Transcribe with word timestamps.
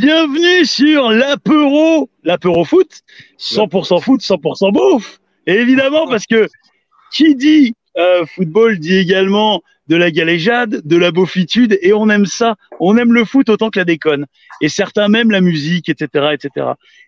Bienvenue 0.00 0.64
sur 0.64 1.10
l'apéro, 1.10 2.08
l'apéro 2.22 2.64
foot, 2.64 3.00
100% 3.40 4.00
foot, 4.00 4.20
100% 4.20 4.72
bouffe. 4.72 5.18
Et 5.48 5.54
évidemment, 5.54 6.06
parce 6.06 6.24
que 6.24 6.46
qui 7.10 7.34
dit 7.34 7.74
euh, 7.96 8.24
football 8.26 8.78
dit 8.78 8.96
également 8.96 9.60
de 9.88 9.96
la 9.96 10.12
galéjade, 10.12 10.82
de 10.86 10.96
la 10.96 11.10
beaufitude, 11.10 11.76
et 11.82 11.92
on 11.92 12.08
aime 12.10 12.26
ça. 12.26 12.54
On 12.78 12.96
aime 12.96 13.12
le 13.12 13.24
foot 13.24 13.48
autant 13.48 13.70
que 13.70 13.80
la 13.80 13.84
déconne. 13.84 14.26
Et 14.60 14.68
certains 14.68 15.08
même 15.08 15.32
la 15.32 15.40
musique, 15.40 15.88
etc., 15.88 16.28
etc. 16.32 16.66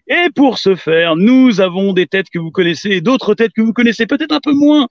Et 0.08 0.28
pour 0.34 0.58
ce 0.58 0.74
faire, 0.74 1.14
nous 1.14 1.60
avons 1.60 1.92
des 1.92 2.08
têtes 2.08 2.30
que 2.30 2.40
vous 2.40 2.50
connaissez 2.50 2.90
et 2.90 3.00
d'autres 3.00 3.34
têtes 3.34 3.52
que 3.52 3.62
vous 3.62 3.72
connaissez 3.72 4.06
peut-être 4.06 4.32
un 4.32 4.40
peu 4.40 4.52
moins. 4.52 4.88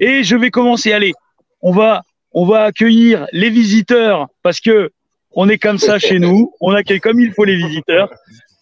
Et 0.00 0.24
je 0.24 0.34
vais 0.34 0.50
commencer. 0.50 0.92
Allez, 0.92 1.12
on 1.60 1.70
va, 1.70 2.02
on 2.32 2.44
va 2.44 2.64
accueillir 2.64 3.28
les 3.30 3.50
visiteurs 3.50 4.26
parce 4.42 4.58
que 4.58 4.90
on 5.36 5.48
est 5.48 5.58
comme 5.58 5.78
ça 5.78 5.98
chez 5.98 6.18
nous. 6.18 6.52
On 6.60 6.72
accueille 6.72 7.00
comme 7.00 7.20
il 7.20 7.32
faut 7.32 7.44
les 7.44 7.56
visiteurs. 7.56 8.10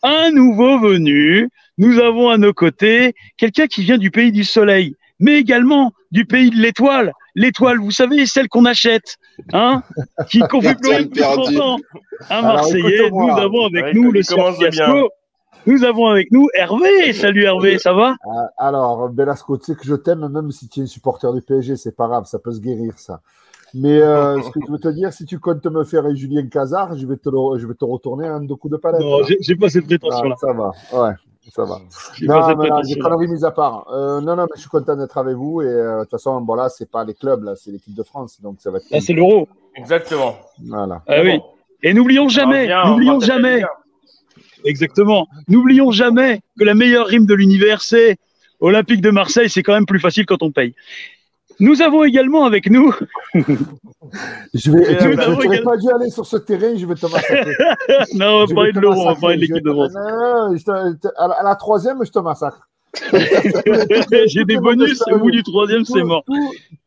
Un 0.03 0.31
nouveau 0.33 0.79
venu. 0.79 1.49
Nous 1.79 1.99
avons 1.99 2.29
à 2.29 2.37
nos 2.37 2.53
côtés 2.53 3.15
quelqu'un 3.37 3.67
qui 3.67 3.83
vient 3.83 3.97
du 3.97 4.11
pays 4.11 4.33
du 4.33 4.45
soleil, 4.45 4.95
mais 5.19 5.39
également 5.39 5.93
du 6.11 6.27
pays 6.27 6.51
de 6.51 6.57
l'étoile. 6.57 7.13
L'étoile, 7.35 7.79
vous 7.79 7.91
savez, 7.91 8.27
celle 8.27 8.49
qu'on 8.49 8.65
achète, 8.65 9.17
hein, 9.53 9.83
qui 10.31 10.41
confie 10.41 10.75
plus 10.75 11.09
longtemps. 11.21 11.79
Un 12.31 12.43
Marseillais. 12.43 13.11
Nous 13.11 13.31
avons 13.31 13.67
avec 13.67 13.95
nous 13.95 14.13
le 14.13 14.23
Fiasco. 14.23 15.11
Nous 15.67 15.83
avons 15.83 16.09
avec 16.09 16.31
nous 16.31 16.49
Hervé. 16.55 17.13
Salut 17.13 17.45
Hervé, 17.45 17.79
ça 17.79 17.93
va? 17.93 18.17
Ah, 18.25 18.67
Alors, 18.67 19.09
Belasco, 19.09 19.57
tu 19.57 19.65
sais 19.65 19.75
que 19.75 19.87
je 19.87 19.95
t'aime, 19.95 20.29
même 20.29 20.51
si 20.51 20.69
tu 20.69 20.81
es 20.81 20.87
supporter 20.87 21.33
du 21.33 21.41
PSG, 21.41 21.77
c'est 21.77 21.97
pas 21.97 22.07
grave, 22.07 22.27
ça 22.27 22.39
peut 22.39 22.53
se 22.53 22.61
guérir, 22.61 22.93
ça. 22.99 23.21
Mais 23.75 24.01
euh, 24.01 24.41
ce 24.43 24.51
que 24.51 24.61
je 24.67 24.71
veux 24.71 24.79
te 24.79 24.89
dire, 24.89 25.13
si 25.13 25.25
tu 25.25 25.39
comptes 25.41 25.67
me 25.67 25.83
faire 25.85 26.07
un 26.07 26.15
Julien 26.15 26.47
Cazard, 26.47 26.97
je 26.97 27.07
vais 27.07 27.17
te, 27.17 27.29
le- 27.29 27.59
je 27.59 27.67
vais 27.67 27.75
te 27.75 27.85
retourner 27.85 28.27
un 28.27 28.41
deux 28.41 28.55
coups 28.55 28.73
de 28.73 28.77
palette. 28.79 29.01
Non, 29.01 29.23
j'ai- 29.25 29.39
j'ai 29.41 29.57
pas 29.57 29.69
cette 29.69 29.87
prétention-là. 29.87 30.35
Ah, 30.37 30.39
ça 30.41 30.53
va, 30.53 30.69
ouais, 31.09 31.15
ça 31.53 31.65
va. 31.65 31.79
J'ai 32.15 32.27
pas 32.27 32.35
Non, 32.35 32.41
mais 32.41 32.47
là, 32.47 32.53
j'ai 32.53 32.57
prétention-là. 32.95 33.03
conneries 33.11 33.29
mises 33.29 33.45
à 33.45 33.51
part. 33.51 33.87
Euh, 33.93 34.21
non, 34.21 34.37
non, 34.37 34.43
mais 34.45 34.49
je 34.55 34.61
suis 34.61 34.71
content 34.71 34.95
d'être 34.97 35.19
avec 35.19 35.35
vous. 35.37 35.61
Et 35.63 35.67
euh, 35.67 35.97
de 35.99 36.01
toute 36.03 36.11
façon, 36.13 36.41
bon, 36.41 36.55
là, 36.55 36.69
c'est 36.69 36.89
pas 36.89 37.05
les 37.05 37.15
clubs, 37.15 37.43
là, 37.43 37.55
c'est 37.57 37.73
l'équipe 37.73 37.95
de 37.95 38.03
France. 38.05 38.41
Donc, 38.41 38.57
ça 38.61 38.71
va 38.71 38.79
être. 38.79 38.89
Là, 38.91 39.01
c'est 39.01 39.13
l'euro. 39.13 39.49
Exactement. 39.75 40.37
Voilà. 40.65 41.03
Ah 41.09 41.23
oui. 41.23 41.41
Et 41.83 41.93
n'oublions 41.95 42.29
jamais, 42.29 42.63
Ah, 42.63 42.67
bien, 42.67 42.83
on 42.85 42.91
n'oublions 42.93 43.21
jamais, 43.21 43.63
exactement, 44.65 45.27
n'oublions 45.49 45.91
jamais 45.91 46.41
que 46.59 46.65
la 46.65 46.75
meilleure 46.75 47.07
rime 47.07 47.27
de 47.27 47.35
l'univers, 47.35 47.83
c'est 47.83 48.17
Olympique 48.61 49.01
de 49.03 49.11
Marseille, 49.11 49.51
c'est 49.51 49.63
quand 49.63 49.75
même 49.75 49.85
plus 49.87 49.99
facile 50.01 50.25
quand 50.27 50.43
on 50.43 50.51
paye. 50.51 50.75
Nous 51.61 51.83
avons 51.83 52.05
également 52.05 52.45
avec 52.45 52.69
nous, 52.71 52.95
Je 54.55 54.71
vais, 54.71 54.97
tu 54.99 55.17
n'aurais 55.17 55.63
pas 55.63 55.77
dû 55.77 55.91
aller 55.91 56.11
sur 56.11 56.27
ce 56.27 56.37
terrain, 56.37 56.77
je 56.77 56.87
vais 56.87 56.95
te 56.95 57.07
massacrer. 57.07 57.55
non, 58.15 58.27
on 58.43 58.45
va 58.47 58.55
parler 58.55 58.73
de 58.73 58.77
te 58.77 58.83
l'euro, 58.83 59.01
on 59.01 59.05
va 59.05 59.11
massacrer, 59.11 59.21
parler 59.21 59.37
de 59.39 59.43
je 59.47 59.53
vais 59.53 59.61
l'équipe 59.61 59.65
te- 59.65 59.69
de 59.69 59.75
France. 59.75 59.93
Non, 59.95 60.51
non, 60.51 60.57
je 60.57 60.65
te- 60.65 60.97
te- 61.09 61.15
à, 61.17 61.29
la, 61.29 61.35
à 61.35 61.43
la 61.43 61.57
troisième, 61.57 62.05
je 62.05 62.11
te 62.11 62.19
massacre. 62.19 62.69
J'ai 64.27 64.45
des 64.45 64.57
bonus, 64.59 65.03
au 65.13 65.19
bout 65.19 65.31
du 65.31 65.43
troisième, 65.43 65.85
c'est 65.85 66.03
mort. 66.03 66.25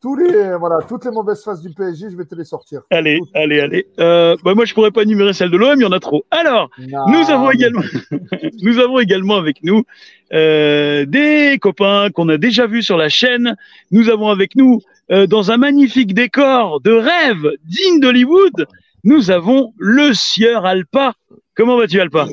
tous 0.00 0.16
les, 0.16 0.56
voilà, 0.58 0.78
toutes 0.88 1.04
les 1.04 1.10
mauvaises 1.10 1.42
phases 1.42 1.60
du 1.60 1.70
PSG, 1.70 2.10
je 2.10 2.16
vais 2.16 2.24
te 2.24 2.34
les 2.34 2.44
sortir. 2.44 2.82
Allez, 2.90 3.20
allez, 3.34 3.60
allez. 3.60 3.86
Euh, 4.00 4.36
bah, 4.44 4.54
moi, 4.54 4.64
je 4.64 4.74
pourrais 4.74 4.90
pas 4.90 5.04
numérer 5.04 5.32
celle 5.32 5.50
de 5.50 5.56
l'OM, 5.56 5.74
il 5.78 5.82
y 5.82 5.86
en 5.86 5.92
a 5.92 6.00
trop. 6.00 6.24
Alors, 6.30 6.70
Non, 6.78 7.06
Nous 7.08 7.30
avons 7.30 7.48
mais- 7.48 7.54
également, 7.54 7.82
nous 8.62 8.78
avons 8.78 8.98
également 9.00 9.36
avec 9.36 9.62
nous 9.62 9.84
euh, 10.32 11.04
des 11.06 11.58
copains 11.60 12.10
qu'on 12.10 12.28
a 12.28 12.36
déjà 12.36 12.66
vus 12.66 12.82
sur 12.82 12.96
la 12.96 13.08
chaîne. 13.08 13.56
Nous 13.90 14.08
avons 14.10 14.28
avec 14.28 14.56
nous, 14.56 14.80
euh, 15.10 15.26
dans 15.26 15.50
un 15.50 15.56
magnifique 15.56 16.14
décor 16.14 16.80
de 16.80 16.92
rêve 16.92 17.52
digne 17.64 18.00
d'Hollywood, 18.00 18.66
nous 19.04 19.30
avons 19.30 19.72
le 19.78 20.12
sieur 20.12 20.66
Alpa. 20.66 21.14
Comment 21.56 21.76
vas-tu, 21.76 22.00
Alpa? 22.00 22.26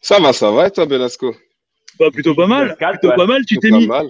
Ça 0.00 0.20
va, 0.20 0.32
ça 0.32 0.50
va, 0.50 0.68
et 0.68 0.70
toi, 0.70 0.86
Belasco? 0.86 1.34
Bah, 1.98 2.10
Plutôt 2.12 2.34
pas 2.34 2.46
mal. 2.46 2.76
Quatre, 2.78 2.98
Plutôt 3.00 3.08
ouais. 3.10 3.16
pas 3.16 3.26
mal. 3.26 3.44
Tu 3.46 3.58
t'es 3.58 3.70
Pas 3.70 3.78
mis, 3.78 3.86
mal. 3.86 4.08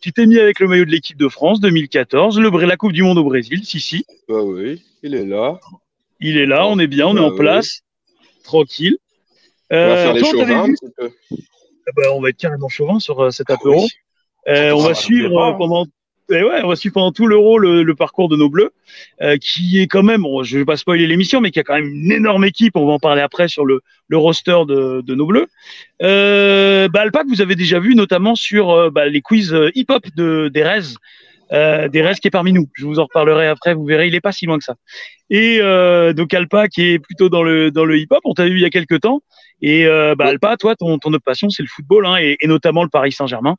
tu 0.00 0.12
t'es 0.12 0.26
mis 0.26 0.38
avec 0.38 0.60
le 0.60 0.68
maillot 0.68 0.84
de 0.84 0.90
l'équipe 0.90 1.16
de 1.16 1.28
France 1.28 1.60
2014, 1.60 2.38
le, 2.38 2.50
la 2.66 2.76
Coupe 2.76 2.92
du 2.92 3.02
Monde 3.02 3.18
au 3.18 3.24
Brésil. 3.24 3.64
Si, 3.64 3.80
si. 3.80 4.04
Bah 4.28 4.42
oui, 4.42 4.82
il 5.02 5.14
est 5.14 5.24
là. 5.26 5.58
Il 6.20 6.36
est 6.38 6.46
là, 6.46 6.66
on 6.66 6.78
est 6.78 6.86
bien, 6.86 7.06
on 7.08 7.16
est 7.16 7.20
Bah 7.20 7.26
en 7.26 7.30
oui. 7.32 7.38
place. 7.38 7.80
Tranquille. 8.44 8.96
On 9.70 9.76
va 9.76 9.96
faire 9.96 10.12
les 10.14 10.20
toi, 10.20 10.28
on 10.28 10.32
t'avait 10.38 10.52
chauvins 10.52 10.62
un 10.64 10.66
vu- 10.66 10.74
petit 10.74 10.92
peu. 10.96 11.10
On 12.12 12.20
va 12.20 12.28
être 12.28 12.36
carrément 12.36 12.68
chauvin 12.68 12.98
sur 13.00 13.20
euh, 13.20 13.30
cet 13.30 13.50
Ah 13.50 13.54
apéro. 13.54 13.82
oui. 13.82 13.88
Euh, 14.48 14.72
on 14.72 14.80
Ah, 14.80 14.82
va 14.82 14.88
bah, 14.90 14.94
suivre 14.94 15.38
euh, 15.38 15.44
hein. 15.50 15.54
pendant 15.58 15.86
eh 16.32 16.42
ouais, 16.42 16.60
on 16.64 16.68
va 16.68 16.76
suivre 16.76 16.94
pendant 16.94 17.12
tout 17.12 17.26
l'euro 17.26 17.58
le, 17.58 17.94
parcours 17.94 18.28
de 18.28 18.36
nos 18.36 18.48
bleus, 18.48 18.72
euh, 19.20 19.36
qui 19.36 19.80
est 19.80 19.86
quand 19.86 20.02
même, 20.02 20.24
je 20.42 20.58
vais 20.58 20.64
pas 20.64 20.76
spoiler 20.76 21.06
l'émission, 21.06 21.40
mais 21.40 21.50
qui 21.50 21.60
a 21.60 21.62
quand 21.62 21.74
même 21.74 21.88
une 21.88 22.12
énorme 22.12 22.44
équipe. 22.44 22.76
On 22.76 22.86
va 22.86 22.92
en 22.92 22.98
parler 22.98 23.22
après 23.22 23.48
sur 23.48 23.64
le, 23.64 23.80
le 24.08 24.16
roster 24.16 24.58
de, 24.66 25.14
nos 25.14 25.26
bleus. 25.26 25.46
Euh, 26.02 26.88
bah, 26.88 27.02
Alpac, 27.02 27.26
vous 27.28 27.40
avez 27.40 27.54
déjà 27.54 27.78
vu 27.78 27.94
notamment 27.94 28.34
sur 28.34 28.70
euh, 28.70 28.90
bah, 28.90 29.06
les 29.06 29.20
quiz 29.20 29.56
hip-hop 29.74 30.04
de 30.16 30.48
d'Erez. 30.48 30.94
Euh, 31.52 31.88
Derez 31.88 32.14
qui 32.14 32.28
est 32.28 32.30
parmi 32.30 32.54
nous. 32.54 32.66
Je 32.72 32.86
vous 32.86 32.98
en 32.98 33.04
reparlerai 33.04 33.46
après, 33.46 33.74
vous 33.74 33.84
verrez, 33.84 34.08
il 34.08 34.14
est 34.14 34.22
pas 34.22 34.32
si 34.32 34.46
loin 34.46 34.58
que 34.58 34.64
ça. 34.64 34.76
Et 35.28 35.58
donc 36.14 36.32
Alpa 36.32 36.68
qui 36.68 36.92
est 36.92 36.98
plutôt 36.98 37.28
dans 37.28 37.42
le 37.42 37.70
dans 37.70 37.84
le 37.84 37.98
hip-hop, 37.98 38.20
on 38.24 38.32
t'a 38.32 38.46
vu 38.46 38.56
il 38.56 38.62
y 38.62 38.64
a 38.64 38.70
quelques 38.70 39.00
temps. 39.00 39.20
Et 39.62 39.86
euh, 39.86 40.14
bah, 40.16 40.26
Alpa, 40.26 40.56
toi, 40.56 40.74
ton, 40.74 40.94
autre 40.94 41.18
passion, 41.18 41.48
c'est 41.48 41.62
le 41.62 41.68
football, 41.68 42.04
hein, 42.06 42.16
et, 42.16 42.36
et 42.40 42.48
notamment 42.48 42.82
le 42.82 42.90
Paris 42.90 43.12
Saint-Germain. 43.12 43.56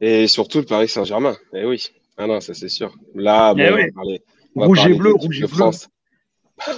Et 0.00 0.26
surtout 0.26 0.58
le 0.58 0.64
Paris 0.64 0.88
Saint-Germain. 0.88 1.36
Eh 1.54 1.64
oui. 1.64 1.90
Ah 2.16 2.26
non, 2.26 2.40
ça 2.40 2.54
c'est 2.54 2.68
sûr. 2.68 2.94
Là, 3.14 3.54
bon, 3.54 3.60
Eh 3.62 3.68
on 3.70 3.76
va 3.76 3.82
oui. 3.82 3.92
parler. 3.92 4.22
on 4.56 4.60
va 4.60 4.66
Rouge 4.66 4.78
et 4.78 4.82
parler 4.82 4.94
de 4.94 4.98
bleu, 5.00 5.12
rouge 5.14 5.36
et 5.38 5.40
bleu. 5.40 5.48
France. 5.48 5.88
Oui. 6.68 6.74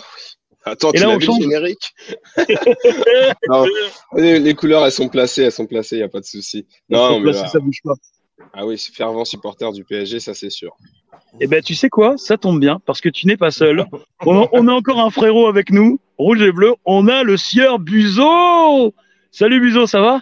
Attends, 0.69 0.91
Et 0.91 0.97
tu 0.97 1.03
là, 1.03 1.09
l'as 1.11 1.15
on 1.15 1.19
vu 1.19 1.27
change. 1.27 1.39
le 1.39 1.43
générique 1.45 1.95
Non, 3.49 3.65
les, 4.17 4.41
les 4.41 4.55
couleurs, 4.55 4.85
elles 4.85 4.91
sont 4.93 5.09
placées, 5.09 5.43
elles 5.45 5.53
sont 5.53 5.67
placées, 5.67 5.97
il 5.97 6.01
n'y 6.01 6.05
a 6.05 6.09
pas 6.09 6.19
de 6.21 6.25
souci. 6.25 6.67
Non, 6.89 7.21
mais 7.21 7.33
là, 7.33 7.47
ça 7.47 7.61
bouge 7.61 7.81
pas. 7.85 7.95
ah 8.53 8.67
oui, 8.67 8.77
fervent 8.93 9.25
supporter 9.25 9.71
du 9.73 9.85
PSG, 9.85 10.19
ça 10.21 10.35
c'est 10.35 10.51
sûr. 10.51 10.77
Eh 11.41 11.47
ben, 11.47 11.63
tu 11.63 11.75
sais 11.75 11.89
quoi? 11.89 12.17
Ça 12.17 12.37
tombe 12.37 12.59
bien 12.61 12.81
parce 12.85 13.01
que 13.01 13.09
tu 13.09 13.27
n'es 13.27 13.37
pas 13.37 13.51
seul. 13.51 13.85
On 14.25 14.43
a, 14.43 14.49
on 14.53 14.67
a 14.69 14.73
encore 14.73 14.99
un 15.01 15.11
frérot 15.11 15.47
avec 15.47 15.71
nous, 15.71 16.01
rouge 16.19 16.41
et 16.43 16.51
bleu. 16.51 16.75
On 16.85 17.07
a 17.09 17.23
le 17.23 17.37
sieur 17.37 17.79
Buzo. 17.79 18.93
Salut 19.31 19.61
Buzo, 19.61 19.87
ça 19.87 20.01
va? 20.01 20.21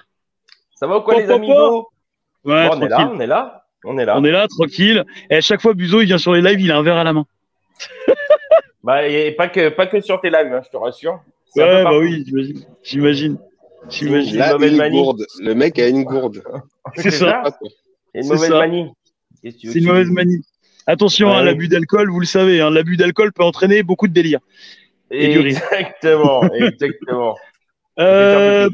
Ça 0.74 0.86
va 0.86 0.98
ou 0.98 1.02
quoi, 1.02 1.20
les 1.20 1.26
Ouais, 1.26 1.38
Bon, 2.68 2.76
On 2.76 2.82
est 2.82 2.88
là, 2.88 3.10
on 3.14 3.20
est 3.20 3.26
là. 3.26 3.63
On 3.84 3.98
est 3.98 4.04
là. 4.04 4.18
On 4.18 4.24
est 4.24 4.30
là, 4.30 4.46
tranquille. 4.48 5.04
Et 5.30 5.36
à 5.36 5.40
chaque 5.40 5.60
fois, 5.60 5.74
Buzo, 5.74 6.00
il 6.00 6.06
vient 6.06 6.18
sur 6.18 6.32
les 6.34 6.40
lives, 6.42 6.60
il 6.60 6.70
a 6.72 6.76
un 6.78 6.82
verre 6.82 6.96
à 6.96 7.04
la 7.04 7.12
main. 7.12 7.26
Bah, 8.82 9.08
et 9.08 9.32
pas 9.32 9.48
que, 9.48 9.70
pas 9.70 9.86
que 9.86 9.98
sur 10.02 10.20
tes 10.20 10.28
lives, 10.28 10.52
hein, 10.52 10.60
je 10.62 10.68
te 10.70 10.76
rassure. 10.76 11.18
Ouais, 11.56 11.64
bah 11.64 11.84
partout. 11.84 12.00
oui, 12.00 12.22
j'imagine. 12.26 12.64
J'imagine. 12.82 13.38
J'imagine. 13.88 14.32
Une 14.34 14.38
Là, 14.38 14.52
mauvaise 14.52 14.72
une 14.72 14.76
manie. 14.76 15.02
gourde. 15.02 15.26
Le 15.40 15.54
mec 15.54 15.78
a 15.78 15.88
une 15.88 16.04
gourde. 16.04 16.42
C'est 16.96 17.10
ça. 17.10 17.44
C'est 18.14 18.20
une 18.20 18.28
mauvaise 18.28 18.50
manie. 18.50 18.90
C'est 19.42 19.74
une 19.76 19.86
mauvaise 19.86 20.10
manie. 20.10 20.42
Attention, 20.86 21.28
Ouais. 21.28 21.36
hein, 21.36 21.42
l'abus 21.44 21.68
d'alcool, 21.68 22.10
vous 22.10 22.20
le 22.20 22.26
savez, 22.26 22.60
hein, 22.60 22.68
l'abus 22.68 22.98
d'alcool 22.98 23.32
peut 23.32 23.42
entraîner 23.42 23.82
beaucoup 23.82 24.06
de 24.06 24.12
délire. 24.12 24.40
Et. 25.10 25.32
Exactement, 25.34 26.42
exactement. 26.52 27.36
Euh, 27.98 28.68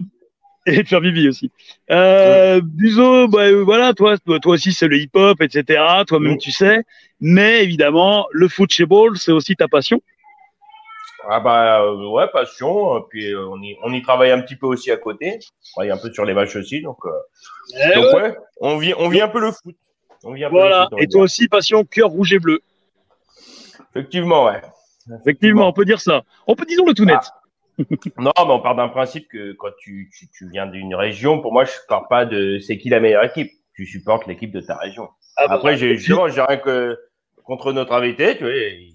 et 0.67 0.83
de 0.83 0.89
faire 0.89 1.01
bibi 1.01 1.29
aussi. 1.29 1.51
Euh, 1.91 2.61
Buzo, 2.63 3.29
bah, 3.29 3.45
euh, 3.47 3.63
voilà, 3.65 3.95
toi, 3.95 4.17
toi, 4.19 4.39
aussi, 4.55 4.73
c'est 4.73 4.89
le 4.89 4.99
hip-hop, 4.99 5.41
etc. 5.41 5.83
Toi-même, 6.07 6.39
tu 6.39 6.51
sais. 6.53 6.83
Mais 7.21 7.63
évidemment, 7.65 8.27
le 8.31 8.49
football, 8.49 9.17
c'est 9.19 9.33
aussi 9.33 9.57
ta 9.57 9.69
passion. 9.69 10.01
Ah 11.29 11.39
bah 11.39 11.83
euh, 11.83 12.09
ouais, 12.09 12.27
passion. 12.33 12.97
euh, 12.97 13.01
Puis 13.11 13.27
euh, 13.33 13.47
on 13.47 13.61
y, 13.63 13.77
on 13.83 13.93
y 13.93 14.01
travaille 14.01 14.31
un 14.31 14.41
petit 14.41 14.57
peu 14.57 14.67
aussi 14.67 14.91
à 14.91 14.97
côté. 14.97 15.39
On 15.39 15.73
travaille 15.75 15.91
un 15.91 15.99
peu 15.99 16.11
sur 16.13 16.25
les 16.25 16.33
vaches 16.33 16.57
aussi. 16.57 16.81
Donc, 16.81 16.97
euh, 17.05 17.11
Eh 17.93 17.95
donc 17.95 18.15
ouais. 18.15 18.35
on 18.63 18.79
vit, 18.79 18.95
on 18.97 19.09
vit 19.11 19.21
un 19.21 19.29
peu 19.29 19.39
le 19.41 19.53
foot. 19.53 19.77
On 20.25 20.33
vit 20.33 20.45
un 20.45 20.49
peu 20.49 20.55
le 20.55 20.61
Voilà. 20.63 20.85
foot, 20.85 20.89
on 20.93 20.97
va 20.97 21.03
Et 21.03 21.09
toi 21.09 21.23
aussi, 21.23 21.47
passion 21.47 21.85
cœur 21.85 22.09
rouge 22.09 22.33
et 22.33 22.39
bleu. 22.39 22.61
Effectivement, 23.95 24.47
ouais. 24.47 24.63
Effectivement, 25.21 25.69
on 25.69 25.73
peut 25.75 25.85
dire 25.85 26.01
ça. 26.01 26.23
On 26.47 26.55
peut, 26.55 26.65
disons 26.67 26.87
le 26.87 26.95
tout 26.95 27.05
net. 27.05 27.19
Non, 28.19 28.33
mais 28.37 28.53
on 28.53 28.61
part 28.61 28.77
d'un 28.77 28.89
principe 28.89 29.29
que 29.29 29.53
quand 29.53 29.71
tu, 29.79 30.11
tu, 30.17 30.29
tu 30.31 30.49
viens 30.51 30.67
d'une 30.67 30.95
région, 30.95 31.41
pour 31.41 31.53
moi, 31.53 31.65
je 31.65 31.73
pars 31.89 32.09
pas 32.09 32.25
de 32.25 32.59
c'est 32.59 32.79
qui 32.79 32.89
la 32.89 33.01
meilleure 33.01 33.25
équipe? 33.25 33.51
Tu 33.75 33.87
supportes 33.87 34.27
l'équipe 34.27 34.53
de 34.53 34.61
ta 34.61 34.77
région. 34.77 35.09
Ah 35.37 35.49
bah, 35.49 35.55
Après, 35.55 35.77
j'ai 35.77 35.97
justement, 35.97 36.29
j'ai 36.29 36.43
rien 36.43 36.59
que 36.59 36.99
contre 37.45 37.73
notre 37.73 37.93
invité, 37.93 38.37
tu 38.37 38.45
vois, 38.45 38.53
il, 38.53 38.95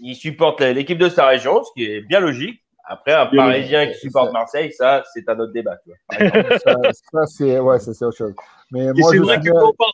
il 0.00 0.14
supporte 0.14 0.60
l'équipe 0.60 0.98
de 0.98 1.08
sa 1.08 1.26
région, 1.26 1.62
ce 1.64 1.70
qui 1.74 1.84
est 1.84 2.00
bien 2.00 2.20
logique. 2.20 2.62
Après, 2.84 3.12
un 3.12 3.26
Bien 3.26 3.44
Parisien 3.44 3.86
qui 3.86 3.94
supporte 3.98 4.32
Marseille, 4.32 4.72
ça, 4.72 5.04
c'est 5.14 5.28
un 5.28 5.38
autre 5.38 5.52
débat. 5.52 5.76
Tu 5.84 5.90
vois, 5.90 5.96
par 6.08 6.20
exemple. 6.20 6.58
ça, 6.58 6.92
ça, 6.92 7.26
c'est 7.26 7.58
ouais, 7.60 7.78
ça, 7.78 7.94
c'est 7.94 8.04
autre 8.04 8.16
chose. 8.16 8.34
Mais 8.72 8.92
moi, 8.92 9.10
c'est 9.12 9.18
vrai 9.18 9.38
que 9.38 9.44
né, 9.44 9.50
quand 9.52 9.68
on 9.68 9.74
parle- 9.74 9.92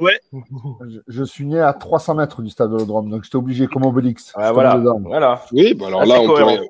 je, 0.00 0.98
je 1.06 1.24
suis 1.24 1.44
né 1.46 1.60
à 1.60 1.72
300 1.72 2.14
mètres 2.16 2.42
du 2.42 2.50
stade 2.50 2.70
Vélodrome, 2.70 3.10
donc 3.10 3.24
j'étais 3.24 3.36
obligé 3.36 3.66
comme 3.66 3.84
Obélix. 3.84 4.32
Ouais, 4.36 4.42
J'étais 4.42 4.54
voilà, 4.54 4.76
voilà. 5.00 5.42
Oui, 5.52 5.74
bah 5.74 5.86
alors 5.88 6.02
Ah, 6.02 6.06
là, 6.06 6.20
on 6.20 6.26
peut, 6.26 6.42
rien... 6.42 6.60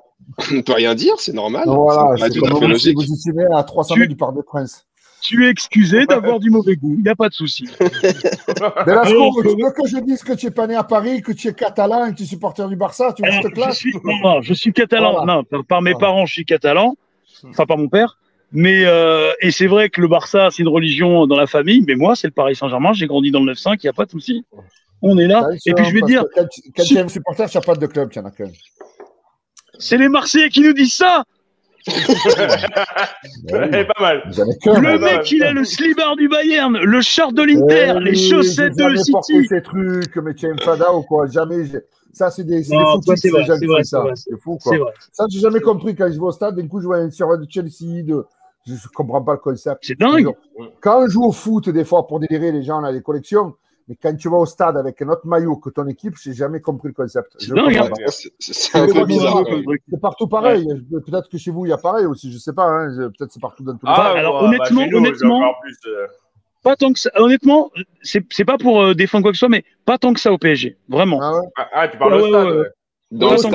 on 0.57 0.61
peut 0.61 0.73
rien 0.73 0.95
dire, 0.95 1.15
c'est 1.17 1.33
normal. 1.33 1.63
Voilà, 1.67 2.15
c'est 2.17 2.29
tout 2.29 2.39
comme 2.41 2.49
à 2.49 2.51
fait 2.51 2.65
Obélix, 2.65 2.83
logique. 2.85 2.97
vous 2.97 3.13
étiez 3.13 3.31
né 3.33 3.45
à 3.55 3.63
300 3.63 3.93
Tu- 3.93 3.99
mètres 4.01 4.09
du 4.11 4.15
Parc 4.17 4.35
des 4.35 4.43
Princes. 4.43 4.85
tu 5.21 5.45
es 5.45 5.49
excusé 5.49 6.05
d'avoir 6.05 6.39
du 6.39 6.49
mauvais 6.51 6.75
goût. 6.75 6.95
Il 6.97 7.03
n'y 7.03 7.09
a 7.09 7.15
pas 7.15 7.29
de 7.29 7.33
souci. 7.33 7.65
Belasco, 8.85 9.41
tu 9.41 9.47
veux 9.49 9.71
que 9.71 9.87
je 9.87 9.97
dise 9.99 10.23
que 10.23 10.33
tu 10.33 10.47
es 10.47 10.51
pas 10.51 10.67
né 10.67 10.75
à 10.75 10.83
Paris, 10.83 11.21
que 11.21 11.31
tu 11.31 11.47
es 11.47 11.53
catalan 11.53 12.05
et 12.05 12.11
que 12.11 12.17
tu 12.17 12.23
es 12.23 12.27
supporter 12.27 12.67
du 12.67 12.75
Barça 12.75 13.13
Tu 13.13 13.23
veux 13.23 13.31
je, 13.31 13.47
classe 13.49 13.75
suis, 13.77 13.93
non, 14.03 14.17
non, 14.23 14.41
je 14.41 14.53
suis 14.53 14.71
catalan. 14.73 15.13
Voilà. 15.13 15.33
Non, 15.37 15.43
par, 15.43 15.65
par 15.65 15.81
mes 15.81 15.91
Voilà. 15.93 16.07
parents, 16.07 16.25
je 16.25 16.33
suis 16.33 16.45
catalan. 16.45 16.95
Enfin, 17.49 17.65
pas 17.65 17.75
mon 17.75 17.87
père. 17.89 18.17
Mais 18.51 18.85
euh, 18.85 19.31
et 19.41 19.51
c'est 19.51 19.67
vrai 19.67 19.89
que 19.89 20.01
le 20.01 20.07
Barça, 20.07 20.49
c'est 20.51 20.63
une 20.63 20.69
religion 20.69 21.27
dans 21.27 21.37
la 21.37 21.47
famille. 21.47 21.83
Mais 21.87 21.95
moi, 21.95 22.15
c'est 22.15 22.27
le 22.27 22.33
Paris 22.33 22.55
Saint-Germain. 22.55 22.93
J'ai 22.93 23.07
grandi 23.07 23.31
dans 23.31 23.43
le 23.43 23.53
9-5. 23.53 23.77
Il 23.83 23.85
n'y 23.85 23.89
a 23.89 23.93
pas 23.93 24.05
de 24.05 24.11
souci. 24.11 24.45
On 25.01 25.17
est 25.17 25.27
là. 25.27 25.47
Et 25.65 25.73
puis 25.73 25.85
je 25.85 25.93
vais 25.93 26.01
dire, 26.01 26.23
un 26.97 27.07
supporter, 27.07 27.47
n'as 27.53 27.61
pas 27.61 27.75
de 27.75 27.85
club, 27.85 28.09
qu'un. 28.09 28.23
c'est 29.77 29.97
les 29.97 30.09
Marseillais 30.09 30.49
qui 30.49 30.61
nous 30.61 30.73
disent 30.73 30.93
ça. 30.93 31.23
Est 31.87 33.85
pas 33.85 34.01
mal. 34.01 34.23
Le 34.25 34.97
bah, 34.97 34.97
mec, 34.97 35.31
il 35.31 35.43
a 35.43 35.51
le 35.51 35.63
slibard 35.63 36.15
du 36.15 36.27
Bayern, 36.27 36.75
le 36.75 37.01
char 37.01 37.31
de 37.31 37.43
l'Inter, 37.43 37.93
Eh 37.97 38.03
les 38.03 38.15
chaussettes 38.15 38.75
de 38.75 38.81
jamais 38.81 38.99
porté 39.11 39.33
City. 39.33 39.47
ces 39.47 39.61
trucs, 39.61 40.15
mais 40.15 40.33
tu 40.33 40.47
es 40.47 40.49
ou 40.49 41.03
quoi 41.03 41.27
Jamais. 41.27 41.65
Ça, 42.15 42.31
c'est 42.31 42.45
des, 42.45 42.61
des 42.61 42.75
Non, 42.75 42.97
qui 43.01 43.17
c'est 43.17 43.29
vrai, 43.29 43.43
gens 43.43 43.57
vrai, 43.67 43.83
ça. 43.83 44.03
C'est 44.15 44.39
fou, 44.39 44.57
quoi. 44.63 44.77
Vrai. 44.77 44.93
Ça, 45.11 45.25
j'ai 45.29 45.39
jamais 45.41 45.59
compris. 45.59 45.95
Quand 45.95 46.07
je 46.07 46.13
vais 46.13 46.25
au 46.25 46.31
stade, 46.31 46.55
d'un 46.55 46.65
coup, 46.65 46.79
je 46.79 46.85
vois 46.85 46.97
un 46.97 47.09
tireur 47.09 47.37
de 47.37 47.45
Chelsea. 47.49 48.03
De... 48.03 48.25
Je 48.65 48.71
ne 48.73 48.77
comprends 48.93 49.21
pas 49.21 49.33
le 49.33 49.39
concept. 49.39 49.79
C'est 49.81 49.99
dingue. 49.99 50.29
Quand 50.81 51.03
on 51.03 51.07
joue 51.09 51.25
au 51.25 51.33
foot, 51.33 51.67
des 51.69 51.83
fois, 51.83 52.07
pour 52.07 52.21
délirer, 52.21 52.53
les 52.53 52.63
gens, 52.63 52.79
on 52.79 52.85
a 52.85 52.93
des 52.93 53.01
collections. 53.01 53.53
Mais 53.89 53.95
quand 54.01 54.15
tu 54.15 54.29
vas 54.29 54.37
au 54.37 54.45
stade 54.45 54.77
avec 54.77 54.99
un 55.01 55.09
autre 55.09 55.27
maillot 55.27 55.57
que 55.57 55.69
ton 55.69 55.85
équipe, 55.87 56.15
j'ai 56.23 56.33
jamais 56.33 56.61
compris 56.61 56.87
le 56.87 56.93
concept. 56.95 57.35
C'est 57.37 57.51
un 58.79 58.87
peu 58.87 59.05
bizarre. 59.05 59.43
C'est 59.91 59.99
partout 60.01 60.27
pareil. 60.27 60.65
Peut-être 61.05 61.29
que 61.29 61.37
chez 61.37 61.51
vous, 61.51 61.65
il 61.65 61.69
y 61.69 61.73
a 61.73 61.77
pareil 61.77 62.05
aussi. 62.05 62.31
Je 62.31 62.37
sais 62.37 62.53
pas. 62.53 62.65
hein. 62.65 63.11
Peut-être 63.17 63.31
c'est 63.33 63.41
partout 63.41 63.63
dans 63.63 63.75
tous 63.77 63.85
les 63.85 63.91
Ah, 63.93 64.13
cas. 64.13 64.19
alors, 64.19 64.41
bah, 64.41 64.47
honnêtement, 64.47 64.81
chez 64.85 64.89
nous, 64.89 64.97
honnêtement- 64.99 65.41
Pas 66.65 66.75
tant 66.75 66.91
que 66.91 66.99
ça. 66.99 67.11
Honnêtement, 67.15 67.71
c'est 68.01 68.25
c'est 68.33 68.43
pas 68.43 68.57
pour 68.57 68.81
euh, 68.81 68.93
défendre 68.95 69.21
quoi 69.23 69.31
que 69.31 69.37
ce 69.37 69.39
soit, 69.39 69.49
mais 69.49 69.63
pas 69.85 69.99
tant 69.99 70.13
que 70.13 70.19
ça 70.19 70.33
au 70.33 70.37
PSG. 70.39 70.75
Vraiment. 70.89 71.19
Ah 71.21 71.33
ouais? 71.33 71.47
Ah, 71.55 71.69
ah, 71.73 71.87
tu 71.87 71.97
parles 71.97 72.15
Ouais, 72.15 72.21
au 72.21 72.23
ouais, 72.23 72.29
stade. 72.29 72.73
Dans 73.11 73.31
le 73.31 73.37
stade, 73.37 73.53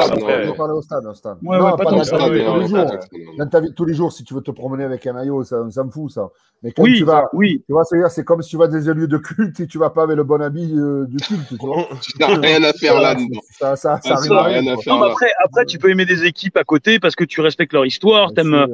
au 0.71 0.81
stade, 0.81 1.07
au 1.07 1.13
stade. 1.15 1.39
Ouais, 1.43 1.59
non, 1.59 1.65
ouais, 1.65 1.71
pas 1.77 1.85
dans 1.85 1.91
que 1.91 1.97
ta 1.99 2.05
ça, 2.05 2.17
vie 2.17 2.23
Ah, 2.25 2.29
de 2.29 2.35
mais 2.35 2.45
tous 2.45 2.61
les 2.61 2.69
jours. 2.69 2.99
Dans 3.37 3.47
ta 3.49 3.61
vie 3.61 3.75
tous 3.75 3.85
les 3.85 3.95
jours, 3.95 4.13
si 4.13 4.23
tu 4.25 4.33
veux 4.33 4.41
te 4.43 4.53
promener 4.53 4.85
avec 4.85 5.05
un 5.09 5.13
maillot, 5.13 5.43
ça 5.43 5.61
on 5.61 5.71
s'en 5.71 5.91
fout, 5.91 6.11
ça. 6.13 6.29
Mais 6.63 6.71
quand 6.71 6.85
Oui, 6.85 6.99
tu 6.99 7.05
vas, 7.05 7.29
oui. 7.33 7.63
tu 7.67 7.73
vois, 7.73 7.85
c'est-à-dire, 7.85 8.11
c'est 8.11 8.23
comme 8.25 8.43
si 8.43 8.51
tu 8.51 8.57
vas 8.57 8.69
dans 8.69 8.89
un 8.89 8.95
lieu 8.95 9.09
de 9.09 9.19
culte 9.19 9.59
et 9.59 9.67
tu 9.67 9.79
vas 9.79 9.91
pas 9.91 10.05
avec 10.05 10.17
le 10.17 10.23
bon 10.25 10.41
habit 10.41 10.73
euh, 10.77 11.05
du 11.07 11.17
culte, 11.17 11.49
tu 11.49 11.57
vois. 11.57 11.85
Tu 12.01 12.13
n'as 12.21 12.39
rien 12.39 12.63
à 12.63 12.73
faire 12.73 13.01
là-dedans. 13.01 13.41
Ça, 13.59 13.75
ça, 13.77 13.99
ça 14.03 14.13
arrive 14.15 14.29
ça 14.29 14.39
à 14.39 14.43
n'a 14.43 14.43
rien. 14.49 14.61
rien 14.61 14.73
à 14.73 14.77
faire. 14.77 14.95
Non, 14.95 15.01
mais 15.01 15.07
là. 15.07 15.13
après, 15.13 15.33
après, 15.45 15.67
tu 15.67 15.79
peux 15.79 15.91
aimer 15.91 16.07
des 16.07 16.25
équipes 16.25 16.57
à 16.57 16.65
côté 16.65 17.01
parce 17.01 17.17
que 17.17 17.25
tu 17.25 17.41
respectes 17.41 17.73
leur 17.73 17.85
histoire. 17.87 18.33
T'aimes. 18.33 18.55
Euh, 18.55 18.67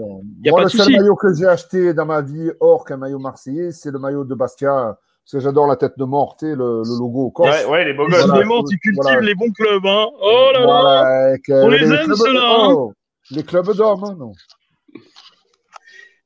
y 0.45 0.49
a 0.49 0.53
moi, 0.53 0.61
pas 0.61 0.65
le 0.65 0.69
seul 0.69 0.93
maillot 0.93 1.17
que 1.17 1.33
j'ai 1.35 1.47
acheté 1.47 1.95
dans 1.95 2.07
ma 2.07 2.21
vie, 2.21 2.51
hors 2.61 2.85
qu'un 2.85 2.99
maillot 2.99 3.19
marseillais, 3.19 3.73
c'est 3.73 3.91
le 3.91 3.99
maillot 3.99 4.25
de 4.25 4.35
Bastia. 4.35 4.99
Parce 5.27 5.33
que 5.33 5.41
j'adore 5.41 5.67
la 5.67 5.75
tête 5.75 5.99
de 5.99 6.05
mort, 6.05 6.37
tu 6.39 6.47
sais, 6.47 6.55
le, 6.55 6.83
le 6.85 6.99
logo 7.01 7.31
corse. 7.31 7.51
Ouais, 7.51 7.65
ouais, 7.65 7.85
les 7.85 7.95
beaux 7.95 8.07
gosses. 8.07 8.27
Voilà. 8.27 8.45
Tu 8.71 8.79
cultives 8.79 9.03
Voilà. 9.03 9.21
les 9.23 9.35
bons 9.35 9.51
clubs, 9.51 9.85
hein. 9.85 10.07
Oh 10.23 10.51
là 10.55 10.61
là. 10.61 11.27
Avec, 11.31 11.49
euh, 11.49 11.65
On 11.65 11.69
les 11.69 11.83
aime, 11.93 12.15
ceux-là, 12.15 12.41
hein. 12.49 12.69
oh, 12.71 12.93
les 13.33 13.43
clubs 13.43 13.75
d'hommes, 13.75 14.05
hein, 14.05 14.15
non. 14.17 14.33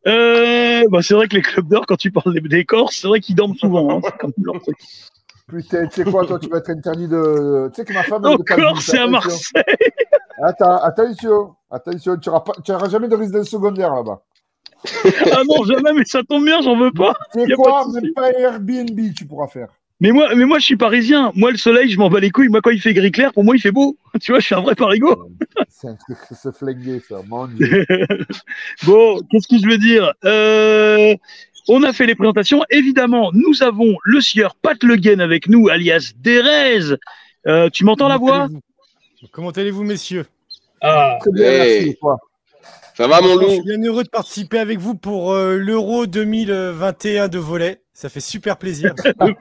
Euh, 0.07 0.83
bah, 0.91 0.99
c'est 1.03 1.15
vrai 1.15 1.29
que 1.29 1.37
les 1.37 1.43
clubs 1.43 1.67
d'or, 1.67 1.87
quand 1.87 1.97
tu 1.97 2.11
parles 2.11 2.35
des, 2.35 2.41
des 2.41 2.65
Corses, 2.67 2.97
c'est 2.97 3.09
vrai 3.09 3.21
qu'ils 3.21 3.35
dorment 3.37 3.55
souvent. 3.57 3.91
Hein. 3.91 4.01
C'est 4.05 4.19
comme 4.19 4.33
leur 4.43 4.61
truc. 4.61 4.77
Putain, 5.49 5.87
tu 5.89 6.05
sais 6.05 6.11
quoi, 6.11 6.27
toi, 6.27 6.39
tu 6.39 6.49
vas 6.49 6.59
être 6.59 6.71
interdit 6.71 7.09
de. 7.09 7.71
Tu 7.75 7.77
sais 7.81 7.85
que 7.87 7.93
ma 7.95 8.03
femme. 8.03 8.23
elle 8.25 8.33
est 8.33 8.37
de 8.37 8.43
Encore, 8.43 8.83
c'est 8.83 8.99
à 8.99 9.03
attention. 9.05 9.11
Marseille. 9.11 9.63
Attends, 10.43 10.77
attention, 10.77 11.55
attention, 11.71 12.17
tu 12.17 12.31
tu 12.65 12.71
n'auras 12.73 12.89
jamais 12.89 13.09
de 13.09 13.17
résidence 13.17 13.49
secondaire 13.49 13.95
là-bas. 13.95 14.23
Ah 15.33 15.43
non, 15.49 15.65
jamais, 15.65 15.93
mais 15.93 16.05
ça 16.05 16.23
tombe 16.23 16.45
bien, 16.45 16.61
j'en 16.63 16.77
veux 16.79 16.93
pas. 16.93 17.15
Tu 17.33 17.41
sais 17.41 17.47
Y 17.49 17.53
a 17.53 17.57
quoi, 17.57 17.85
pas 17.85 18.01
même 18.01 18.13
pas 18.15 18.31
Airbnb 18.33 18.99
tu 19.15 19.25
pourras 19.27 19.47
faire. 19.49 19.69
Mais 20.03 20.13
moi, 20.13 20.35
mais 20.35 20.47
moi, 20.47 20.59
je 20.59 20.65
suis 20.65 20.77
parisien. 20.79 21.31
Moi, 21.35 21.51
le 21.51 21.59
soleil, 21.59 21.91
je 21.91 21.99
m'en 21.99 22.09
bats 22.09 22.21
les 22.21 22.31
couilles. 22.31 22.49
Moi, 22.49 22.63
quand 22.63 22.71
il 22.71 22.81
fait 22.81 22.95
gris 22.95 23.13
clair, 23.13 23.35
pour 23.35 23.45
moi, 23.45 23.55
il 23.55 23.61
fait 23.61 23.71
beau. 23.71 23.99
Tu 24.21 24.33
vois, 24.33 24.41
je 24.41 24.47
suis 24.47 24.55
un 24.55 24.63
vrai 24.63 24.75
parigo. 24.75 25.29
C'est 25.69 25.89
un 25.89 25.97
truc 25.97 26.17
de 26.31 26.35
se 26.35 26.51
flinguer, 26.51 27.01
ça, 27.07 27.17
mon 27.29 27.47
Dieu. 27.47 27.85
bon, 28.87 29.21
qu'est-ce 29.31 29.47
que 29.47 29.59
je 29.63 29.67
veux 29.69 29.77
dire 29.77 30.15
Euh, 30.25 31.15
On 31.69 31.83
a 31.83 31.93
fait 31.93 32.07
les 32.07 32.15
présentations. 32.15 32.63
Évidemment, 32.71 33.31
nous 33.35 33.63
avons 33.63 33.95
le 34.05 34.23
sieur 34.23 34.55
Pat 34.57 34.83
Le 34.83 34.97
Guen 34.97 35.21
avec 35.21 35.49
nous, 35.51 35.69
alias 35.69 36.13
Derez. 36.17 36.97
Euh, 37.47 37.69
tu 37.71 37.85
m'entends 37.85 38.09
la 38.09 38.17
voix? 38.17 38.49
Comment 39.33 39.51
allez-vous, 39.51 39.85
messieurs? 39.85 40.25
Ah, 40.81 41.19
Très 41.21 41.31
bien, 41.33 41.45
Hey. 41.45 41.81
merci. 41.85 41.97
toi? 42.01 42.17
Ça 43.01 43.07
va, 43.07 43.23
mon 43.23 43.41
Je 43.41 43.49
suis 43.49 43.63
bien 43.63 43.83
heureux 43.83 44.05
de 44.05 44.11
participer 44.11 44.59
avec 44.59 44.79
vous 44.79 44.95
pour 44.95 45.33
euh, 45.33 45.57
l'Euro 45.57 46.07
2021 46.07 47.29
de 47.29 47.39
volet. 47.39 47.81
Ça 47.95 48.11
fait 48.11 48.21
super 48.21 48.59
plaisir. 48.59 48.93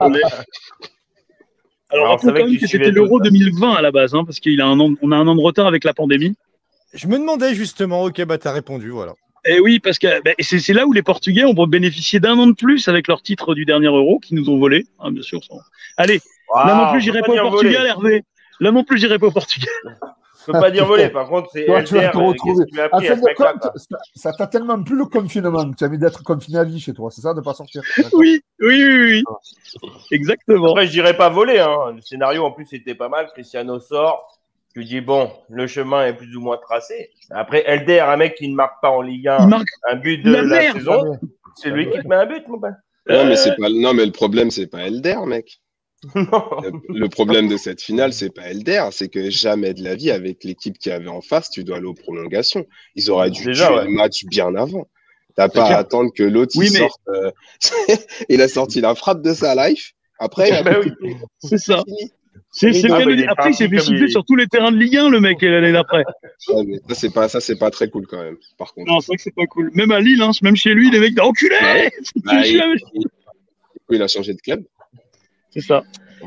Alors, 1.90 2.06
on 2.06 2.08
rappelons 2.12 2.18
savait 2.28 2.40
quand 2.40 2.46
que 2.46 2.50
même 2.52 2.58
tu 2.58 2.64
que 2.64 2.66
c'était 2.70 2.90
l'Euro 2.90 3.18
tout 3.18 3.24
ça. 3.26 3.30
2020 3.30 3.72
à 3.74 3.82
la 3.82 3.90
base, 3.90 4.14
hein, 4.14 4.24
parce 4.24 4.40
qu'il 4.40 4.58
a 4.62 4.66
un 4.66 4.80
an, 4.80 4.94
on 5.02 5.12
a 5.12 5.16
un 5.16 5.26
an 5.28 5.34
de 5.34 5.42
retard 5.42 5.66
avec 5.66 5.84
la 5.84 5.92
pandémie. 5.92 6.36
Je 6.94 7.06
me 7.06 7.18
demandais 7.18 7.54
justement, 7.54 8.04
ok, 8.04 8.24
bah 8.24 8.38
t'as 8.38 8.52
répondu, 8.52 8.88
voilà. 8.88 9.12
Et 9.44 9.60
oui, 9.60 9.78
parce 9.78 9.98
que 9.98 10.22
ben, 10.22 10.34
c'est 10.40 10.72
là 10.72 10.86
où 10.86 10.94
les 10.94 11.02
Portugais 11.02 11.44
ont 11.44 11.52
bénéficié 11.66 12.18
d'un 12.18 12.38
an 12.38 12.46
de 12.46 12.54
plus 12.54 12.88
avec 12.88 13.08
leur 13.08 13.20
titre 13.20 13.54
du 13.54 13.66
dernier 13.66 13.88
Euro 13.88 14.20
qu'ils 14.20 14.36
nous 14.38 14.48
ont 14.48 14.58
volé, 14.58 14.86
hein, 15.00 15.12
bien 15.12 15.22
sûr. 15.22 15.44
sans- 15.44 15.60
Allez, 15.98 16.22
là 16.54 16.76
non 16.86 16.92
plus, 16.92 17.02
j'irai 17.02 17.20
pas 17.20 17.32
au 17.34 17.50
Portugal, 17.50 17.74
voler. 17.76 17.88
Hervé. 17.90 18.24
Là 18.60 18.72
non 18.72 18.84
plus, 18.84 18.96
j'irai 18.96 19.18
pas 19.18 19.26
au 19.26 19.30
Portugal. 19.32 19.68
Je 20.46 20.52
peux 20.52 20.58
pas 20.58 20.70
dire 20.70 20.86
voler. 20.86 21.08
Par 21.10 21.28
contre, 21.28 21.48
c'est 21.52 21.66
Toi, 21.66 21.82
tu 21.82 21.94
vas 21.94 22.00
LDR. 22.02 22.10
te 22.12 22.16
retrouver. 22.18 22.54
Qu'est-ce 22.64 22.70
qui 22.70 22.76
m'a 22.76 22.82
À 22.84 22.88
pris 22.88 23.06
à 23.06 23.10
fin 23.10 23.16
ce 23.16 23.20
de 23.20 23.24
mec-là 23.26 23.52
compte, 23.52 23.60
quoi? 23.62 23.98
ça- 24.14 24.32
t'a 24.32 24.46
tellement 24.46 24.82
plu 24.82 24.96
le 24.96 25.04
confinement 25.06 25.70
que 25.70 25.76
tu 25.76 25.84
as 25.84 25.86
envie 25.86 25.98
d'être 25.98 26.22
confiné 26.22 26.58
à 26.58 26.64
vie 26.64 26.80
chez 26.80 26.92
toi, 26.94 27.10
c'est 27.10 27.20
ça, 27.20 27.32
de 27.34 27.40
ne 27.40 27.44
pas 27.44 27.54
sortir. 27.54 27.82
Oui, 28.12 28.40
oui, 28.60 28.82
oui, 28.84 29.22
oui. 29.82 29.90
Exactement. 30.10 30.70
Après, 30.70 30.86
je 30.86 30.92
dirais 30.92 31.16
pas 31.16 31.28
voler. 31.28 31.58
Hein. 31.58 31.92
Le 31.94 32.00
scénario, 32.02 32.44
en 32.44 32.52
plus, 32.52 32.72
était 32.72 32.94
pas 32.94 33.08
mal. 33.08 33.28
Cristiano 33.32 33.78
sort. 33.80 34.36
Tu 34.74 34.84
dis, 34.84 35.00
bon, 35.00 35.30
le 35.48 35.66
chemin 35.66 36.06
est 36.06 36.12
plus 36.14 36.34
ou 36.36 36.40
moins 36.40 36.56
tracé. 36.56 37.10
Après, 37.30 37.64
LDR, 37.66 38.08
un 38.08 38.16
mec 38.16 38.36
qui 38.36 38.48
ne 38.48 38.54
marque 38.54 38.80
pas 38.80 38.90
en 38.90 39.02
Ligue 39.02 39.26
1 39.26 39.38
Il 39.40 39.48
marque 39.48 39.66
un 39.90 39.96
but 39.96 40.18
de 40.22 40.30
La 40.32 40.72
saison, 40.72 41.02
Jamais. 41.02 41.16
c'est 41.56 41.70
lui 41.70 41.90
qui 41.90 41.98
te 41.98 42.06
met 42.06 42.14
un 42.14 42.26
but, 42.26 42.46
mon 42.46 42.58
gars. 42.58 42.76
Non, 43.08 43.24
mais 43.24 43.34
c'est 43.34 43.56
pas. 43.56 43.68
Non, 43.68 43.94
mais 43.94 44.06
le 44.06 44.12
problème, 44.12 44.50
c'est 44.52 44.68
pas 44.68 44.86
Elder, 44.86 45.16
mec. 45.26 45.60
Le- 46.14 46.98
Le 47.00 47.08
problème 47.08 47.48
de 47.48 47.56
cette 47.56 47.80
finale, 47.82 48.12
c'est 48.12 48.30
pas 48.34 48.42
Elder, 48.50 48.88
c'est 48.92 49.08
que 49.08 49.28
jamais 49.30 49.74
de 49.74 49.82
la 49.84 49.94
vie, 49.94 50.10
avec 50.10 50.44
l'équipe 50.44 50.78
qu'il 50.78 50.90
y 50.92 50.94
avait 50.94 51.08
en 51.08 51.20
face, 51.20 51.50
tu 51.50 51.62
dois 51.64 51.76
aller 51.76 51.86
aux 51.86 51.94
prolongations. 51.94 52.64
Ils 52.96 53.10
auraient 53.10 53.30
dû 53.30 53.44
Déjà, 53.44 53.66
tuer 53.66 53.76
ouais. 53.76 53.84
le 53.84 53.90
match 53.90 54.24
bien 54.24 54.54
avant. 54.54 54.88
T'as 55.36 55.48
pas 55.48 55.66
à 55.66 55.76
attendre 55.76 56.10
que 56.14 56.22
l'autre 56.22 56.52
Oui, 56.56 56.68
mais- 56.72 56.78
sorte. 56.80 57.00
euh, 57.08 57.30
il 58.28 58.40
a 58.42 58.48
sorti 58.48 58.80
la 58.80 58.94
frappe 58.94 59.22
de 59.22 59.32
sa 59.34 59.54
life. 59.68 59.92
Après, 60.18 60.48
il 60.48 60.54
a 60.54 60.62
Bah 60.62 60.78
oui. 60.82 61.14
C'est 61.38 61.58
ça. 61.58 61.82
fini. 61.86 62.10
C'est 62.52 62.72
c'est 62.72 62.88
le 62.88 62.94
Ah, 62.94 63.04
bah, 63.04 63.32
Après, 63.32 63.50
il 63.50 63.54
s'est 63.54 63.68
fait 63.68 63.78
siffler 63.78 64.06
il- 64.06 64.10
sur 64.10 64.24
tous 64.24 64.34
les 64.36 64.46
terrains 64.48 64.72
de 64.72 64.76
Ligue 64.76 64.96
1, 64.96 65.08
le 65.08 65.20
mec, 65.20 65.40
l'année 65.42 65.70
d'après. 65.72 66.02
Ouais, 66.48 66.64
mais 66.66 66.78
ça, 66.88 66.94
c'est 66.94 67.10
pas, 67.12 67.28
ça, 67.28 67.40
c'est 67.40 67.56
pas 67.58 67.70
très 67.70 67.88
cool 67.88 68.06
quand 68.08 68.22
même. 68.22 68.36
Par 68.58 68.74
contre. 68.74 68.90
Non, 68.90 69.00
c'est 69.00 69.08
vrai 69.08 69.16
que 69.16 69.22
c'est 69.22 69.34
pas 69.34 69.46
cool. 69.46 69.70
Même 69.74 69.92
à 69.92 70.00
Lille, 70.00 70.20
hein, 70.20 70.30
même 70.42 70.56
chez 70.56 70.74
lui, 70.74 70.90
les 70.90 70.98
mecs, 70.98 71.18
enculé. 71.20 71.54
Bah, 72.24 72.44
il- 72.44 72.60
il 73.90 74.02
a 74.02 74.08
changé 74.08 74.34
de 74.34 74.40
club. 74.40 74.64
C'est 75.52 75.60
ça. 75.60 75.82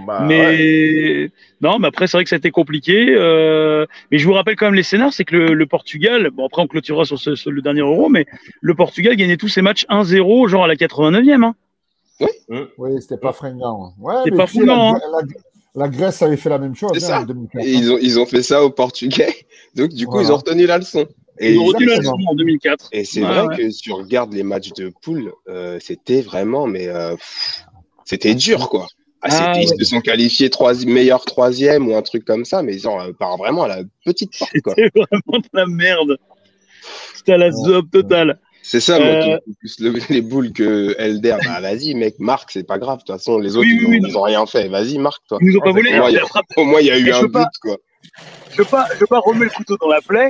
Bah, 0.08 0.22
ouais. 0.22 0.27
mais 0.27 1.30
non, 1.62 1.77
mais 1.77 1.88
après 1.88 2.08
c'est 2.08 2.18
vrai 2.18 2.24
que 2.24 2.30
ça 2.32 2.36
a 2.36 2.39
été 2.39 2.50
compliqué. 2.50 3.08
euh, 3.15 3.86
Mais 4.12 4.18
je 4.18 4.25
vous 4.25 4.34
rappelle 4.34 4.56
quand 4.56 4.65
même 4.65 4.74
les 4.74 4.82
scénars, 4.84 5.13
c'est 5.13 5.24
que 5.24 5.36
le, 5.36 5.53
le 5.53 5.65
Portugal, 5.68 6.32
bon 6.32 6.48
après 6.48 6.62
on 6.63 6.68
clôturera 6.68 7.06
sur, 7.06 7.20
ce- 7.20 7.36
sur 7.36 7.51
le 7.51 7.62
dernier 7.62 7.82
Euro, 7.82 8.10
mais 8.10 8.25
le 8.62 8.74
Portugal 8.74 9.15
gagnait 9.15 9.38
tous 9.38 9.50
ses 9.50 9.62
matchs 9.62 9.86
1-0, 9.89 10.48
genre 10.50 10.63
à 10.63 10.68
la 10.68 10.75
89e. 10.75 11.44
Hein. 11.44 11.56
Oui, 12.77 13.01
c'était 13.01 13.18
pas 13.18 13.34
fringant. 13.34 13.94
Ouais, 14.00 14.15
C'est 14.24 14.32
mais 14.32 14.38
pas 14.38 14.44
la, 14.44 14.48
fringant, 14.48 14.96
hein. 14.96 15.00
la- 15.12 15.84
la 15.84 15.89
Grèce 15.89 16.22
avait 16.22 16.38
fait 16.38 16.50
la 16.50 16.60
même 16.60 16.75
chose 16.75 16.92
hein, 16.96 17.00
ça. 17.00 17.22
en 17.22 17.25
2004. 17.25 17.65
Et 17.65 17.72
ils 17.74 17.92
ont, 17.92 17.98
ils 18.01 18.20
ont 18.20 18.25
fait 18.25 18.44
ça 18.44 18.63
au 18.63 18.70
Portugais. 18.70 19.34
Donc, 19.75 19.89
du 19.89 20.06
coup, 20.06 20.13
Voilà. 20.13 20.27
ils 20.27 20.32
ont 20.32 20.38
retenu 20.38 20.65
la 20.68 20.77
leçon. 20.77 21.08
Et, 21.39 21.53
Ils 21.53 21.60
ont 21.60 21.65
retenu 21.65 21.86
la 21.88 21.96
exactement. 21.96 22.18
leçon 22.20 22.30
en 22.32 22.36
2004. 22.36 22.89
et 22.92 23.03
c'est 23.06 23.22
Ouais, 23.24 23.27
vrai 23.27 23.48
ouais. 23.48 23.58
que 23.58 23.70
si 23.72 23.82
tu 23.82 23.92
regardes 23.92 24.34
les 24.34 24.44
matchs 24.44 24.72
de 24.74 24.92
poule, 25.01 25.34
euh, 25.50 25.80
c'était 25.82 26.22
vraiment, 26.22 26.68
mais 26.68 26.88
euh, 26.88 27.15
c'était 28.06 28.36
dur, 28.36 28.70
quoi. 28.70 28.88
Ah, 29.24 29.53
Ah, 29.56 29.60
Ils 29.60 29.68
se 29.70 29.86
sont 29.86 30.01
qualifiés 30.01 30.50
troisi- 30.50 30.86
meilleur 30.86 31.24
troisième 31.25 31.88
ou 31.88 31.96
un 31.96 32.01
truc 32.01 32.25
comme 32.25 32.44
ça, 32.46 32.62
mais 32.62 32.75
ils 32.75 32.88
ont 32.88 33.00
euh, 33.00 33.13
part 33.13 33.38
vraiment 33.38 33.63
à 33.63 33.68
la 33.70 33.77
petite 34.06 34.38
porte, 34.38 34.51
quoi. 34.63 34.74
C'était 34.75 34.92
vraiment 34.96 35.39
de 35.39 35.48
la 35.53 35.65
merde. 35.65 36.18
C'était 37.15 37.34
à 37.34 37.38
la 37.38 37.51
zob 37.51 37.89
totale. 37.89 38.39
C'est 38.62 38.80
ça, 38.80 38.98
moi, 39.00 39.08
Euh, 39.08 39.38
qui- 39.46 39.53
plus 39.60 39.80
le- 39.80 39.94
les 40.13 40.22
boules 40.22 40.51
que 40.53 40.96
Elder. 40.98 41.38
Bah, 41.46 41.62
vas-y, 41.62 41.96
mec, 41.96 42.15
marque, 42.20 42.51
c'est 42.51 42.65
pas 42.68 42.77
grave. 42.80 43.00
De 43.00 43.03
toute 43.03 43.15
façon, 43.15 43.38
les 43.39 43.56
autres, 43.58 43.68
Oui, 43.68 43.77
ils, 43.82 43.86
ont, 43.86 43.89
oui, 43.89 44.00
ils 44.06 44.18
ont 44.18 44.22
rien 44.22 44.46
fait. 44.46 44.68
Vas-y, 44.70 44.98
marque, 44.98 45.22
toi. 45.27 45.38
Ils 45.42 45.48
nous 45.48 45.58
ont 45.58 45.60
pas 45.62 45.68
Ouais, 45.72 45.82
volé. 45.84 45.89
c'est 45.92 46.62
Au 46.62 46.65
moins, 46.65 46.80
il 46.82 46.88
y 46.88 46.92
a 46.92 46.98
eu 46.98 47.12
un 47.12 47.24
but, 47.24 47.32
pas- 47.32 47.50
quoi. 47.62 47.77
Je 48.51 48.58
veux 48.58 48.65
pas, 48.65 48.86
je 48.94 49.00
veux 49.00 49.08
pas 49.08 49.20
remettre 49.20 49.53
le 49.58 49.63
couteau 49.63 49.77
dans 49.77 49.88
la 49.89 50.01
plaie. 50.01 50.30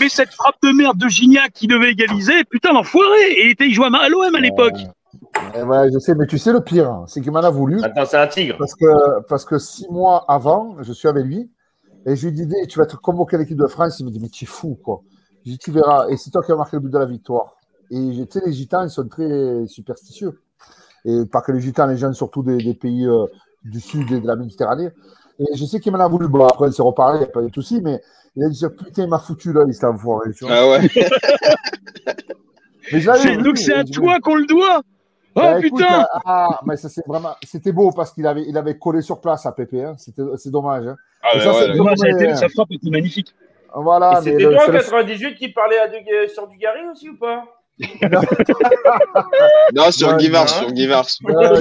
Mais 0.00 0.08
cette 0.08 0.32
frappe 0.32 0.56
de 0.62 0.70
merde 0.70 0.98
de 0.98 1.08
Gignac 1.08 1.52
qui 1.52 1.66
devait 1.66 1.90
égaliser, 1.92 2.44
putain, 2.50 2.72
l'enfoiré! 2.72 3.32
Et 3.32 3.44
il 3.46 3.50
était, 3.52 3.66
il 3.66 3.74
jouait 3.74 3.86
à 3.92 4.08
l'OM 4.08 4.34
à 4.34 4.38
l'époque. 4.40 4.74
Ouais, 4.74 4.86
ouais, 5.66 5.90
je 5.92 5.98
sais, 5.98 6.14
mais 6.14 6.26
tu 6.26 6.38
sais 6.38 6.52
le 6.52 6.60
pire, 6.60 6.90
hein, 6.90 7.04
c'est 7.08 7.20
qu'il 7.20 7.32
m'en 7.32 7.40
a 7.40 7.50
voulu. 7.50 7.82
Attends, 7.82 8.04
c'est 8.06 8.16
un 8.18 8.26
tigre. 8.26 8.56
Parce 8.58 8.74
que, 8.74 9.20
parce 9.28 9.44
que 9.44 9.58
six 9.58 9.86
mois 9.90 10.24
avant, 10.28 10.76
je 10.82 10.92
suis 10.92 11.08
avec 11.08 11.24
lui 11.24 11.50
et 12.06 12.16
je 12.16 12.28
lui 12.28 12.34
dis 12.34 12.46
tu 12.68 12.78
vas 12.78 12.84
être 12.84 13.00
convoqué 13.00 13.36
à 13.36 13.38
l'équipe 13.38 13.56
de 13.58 13.66
France. 13.66 14.00
Il 14.00 14.06
me 14.06 14.10
dit 14.10 14.20
Mais 14.20 14.28
tu 14.28 14.44
es 14.44 14.46
fou, 14.46 14.78
quoi. 14.82 15.02
Je 15.44 15.52
dis 15.52 15.58
Tu 15.58 15.70
verras. 15.70 16.08
Et 16.08 16.16
c'est 16.16 16.30
toi 16.30 16.42
qui 16.42 16.52
as 16.52 16.56
marqué 16.56 16.76
le 16.76 16.80
but 16.80 16.90
de 16.92 16.98
la 16.98 17.06
victoire. 17.06 17.56
Et 17.90 17.96
tu 18.30 18.38
sais, 18.38 18.42
les 18.46 18.52
gitans, 18.52 18.82
ils 18.84 18.90
sont 18.90 19.06
très 19.08 19.66
superstitieux. 19.66 20.40
Et 21.04 21.26
pas 21.26 21.40
que 21.42 21.52
les 21.52 21.60
gitans, 21.60 21.86
les 21.86 21.96
gens 21.96 22.12
surtout 22.12 22.42
des, 22.42 22.56
des 22.58 22.74
pays 22.74 23.06
euh, 23.06 23.26
du 23.64 23.80
sud 23.80 24.10
et 24.12 24.20
de 24.20 24.26
la 24.26 24.36
Méditerranée. 24.36 24.90
Et 25.38 25.56
je 25.56 25.64
sais 25.64 25.80
qu'il 25.80 25.92
m'en 25.92 25.98
a 25.98 26.08
voulu. 26.08 26.28
Bon, 26.28 26.44
après, 26.46 26.68
il 26.68 26.72
s'est 26.72 26.82
reparlé, 26.82 27.18
il 27.18 27.22
n'y 27.22 27.26
a 27.26 27.28
pas 27.32 27.42
de 27.42 27.52
souci, 27.52 27.80
mais 27.82 28.00
il 28.36 28.44
a 28.44 28.48
dit 28.48 28.64
Putain, 28.78 29.02
il 29.04 29.08
m'a 29.08 29.18
foutu 29.18 29.52
là, 29.52 29.64
il 29.66 29.74
s'est 29.74 29.86
enfoiré. 29.86 30.30
Ah 30.48 30.68
ouais. 30.68 30.88
C'est- 33.16 33.36
Donc 33.44 33.58
c'est 33.58 33.74
à 33.74 33.84
toi 33.84 34.18
qu'on 34.22 34.34
le 34.36 34.46
doit 34.46 34.82
Oh 35.34 35.40
Bah, 35.40 35.58
écoute, 35.58 35.78
putain 35.80 36.06
ah, 36.12 36.20
ah, 36.26 36.60
mais 36.66 36.76
ça 36.76 36.88
c'est 36.88 37.06
vraiment, 37.06 37.34
c'était 37.42 37.72
beau 37.72 37.90
parce 37.92 38.12
qu'il 38.12 38.26
avait, 38.26 38.42
il 38.46 38.56
avait 38.56 38.78
collé 38.78 39.00
sur 39.00 39.20
place 39.20 39.46
à 39.46 39.52
Pépé. 39.52 39.82
Hein. 39.82 39.94
C'était, 39.98 40.22
c'est 40.36 40.50
dommage. 40.50 40.86
hein. 40.86 40.96
Ah 41.22 41.28
Et 41.34 41.38
ouais, 41.38 41.44
ça, 41.44 41.50
ouais, 41.52 41.58
c'est 41.64 41.70
ouais. 41.70 41.76
Dommage, 41.78 41.98
ça 41.98 42.06
a 42.06 42.10
été- 42.10 42.26
mais- 42.26 42.36
Sa 42.36 42.48
frappe 42.50 42.70
était 42.72 42.90
magnifique. 42.90 43.34
Voilà. 43.74 44.10
Et 44.10 44.14
mais 44.26 44.30
C'était 44.32 44.44
toi 44.44 44.56
en 44.56 44.60
c'est 44.66 44.72
le- 44.72 44.78
98 44.78 45.34
qui 45.36 45.48
parlait 45.48 45.78
à 45.78 45.88
Du- 45.88 45.96
sur 46.34 46.46
Dugarry 46.48 46.86
aussi 46.92 47.08
ou 47.08 47.16
pas? 47.16 47.44
Non, 49.74 49.90
sur 49.90 50.08
Ouais, 50.08 50.16
Guivars, 50.18 50.42
hein. 50.42 50.46
sur 50.46 50.72
Guivars. 50.72 51.06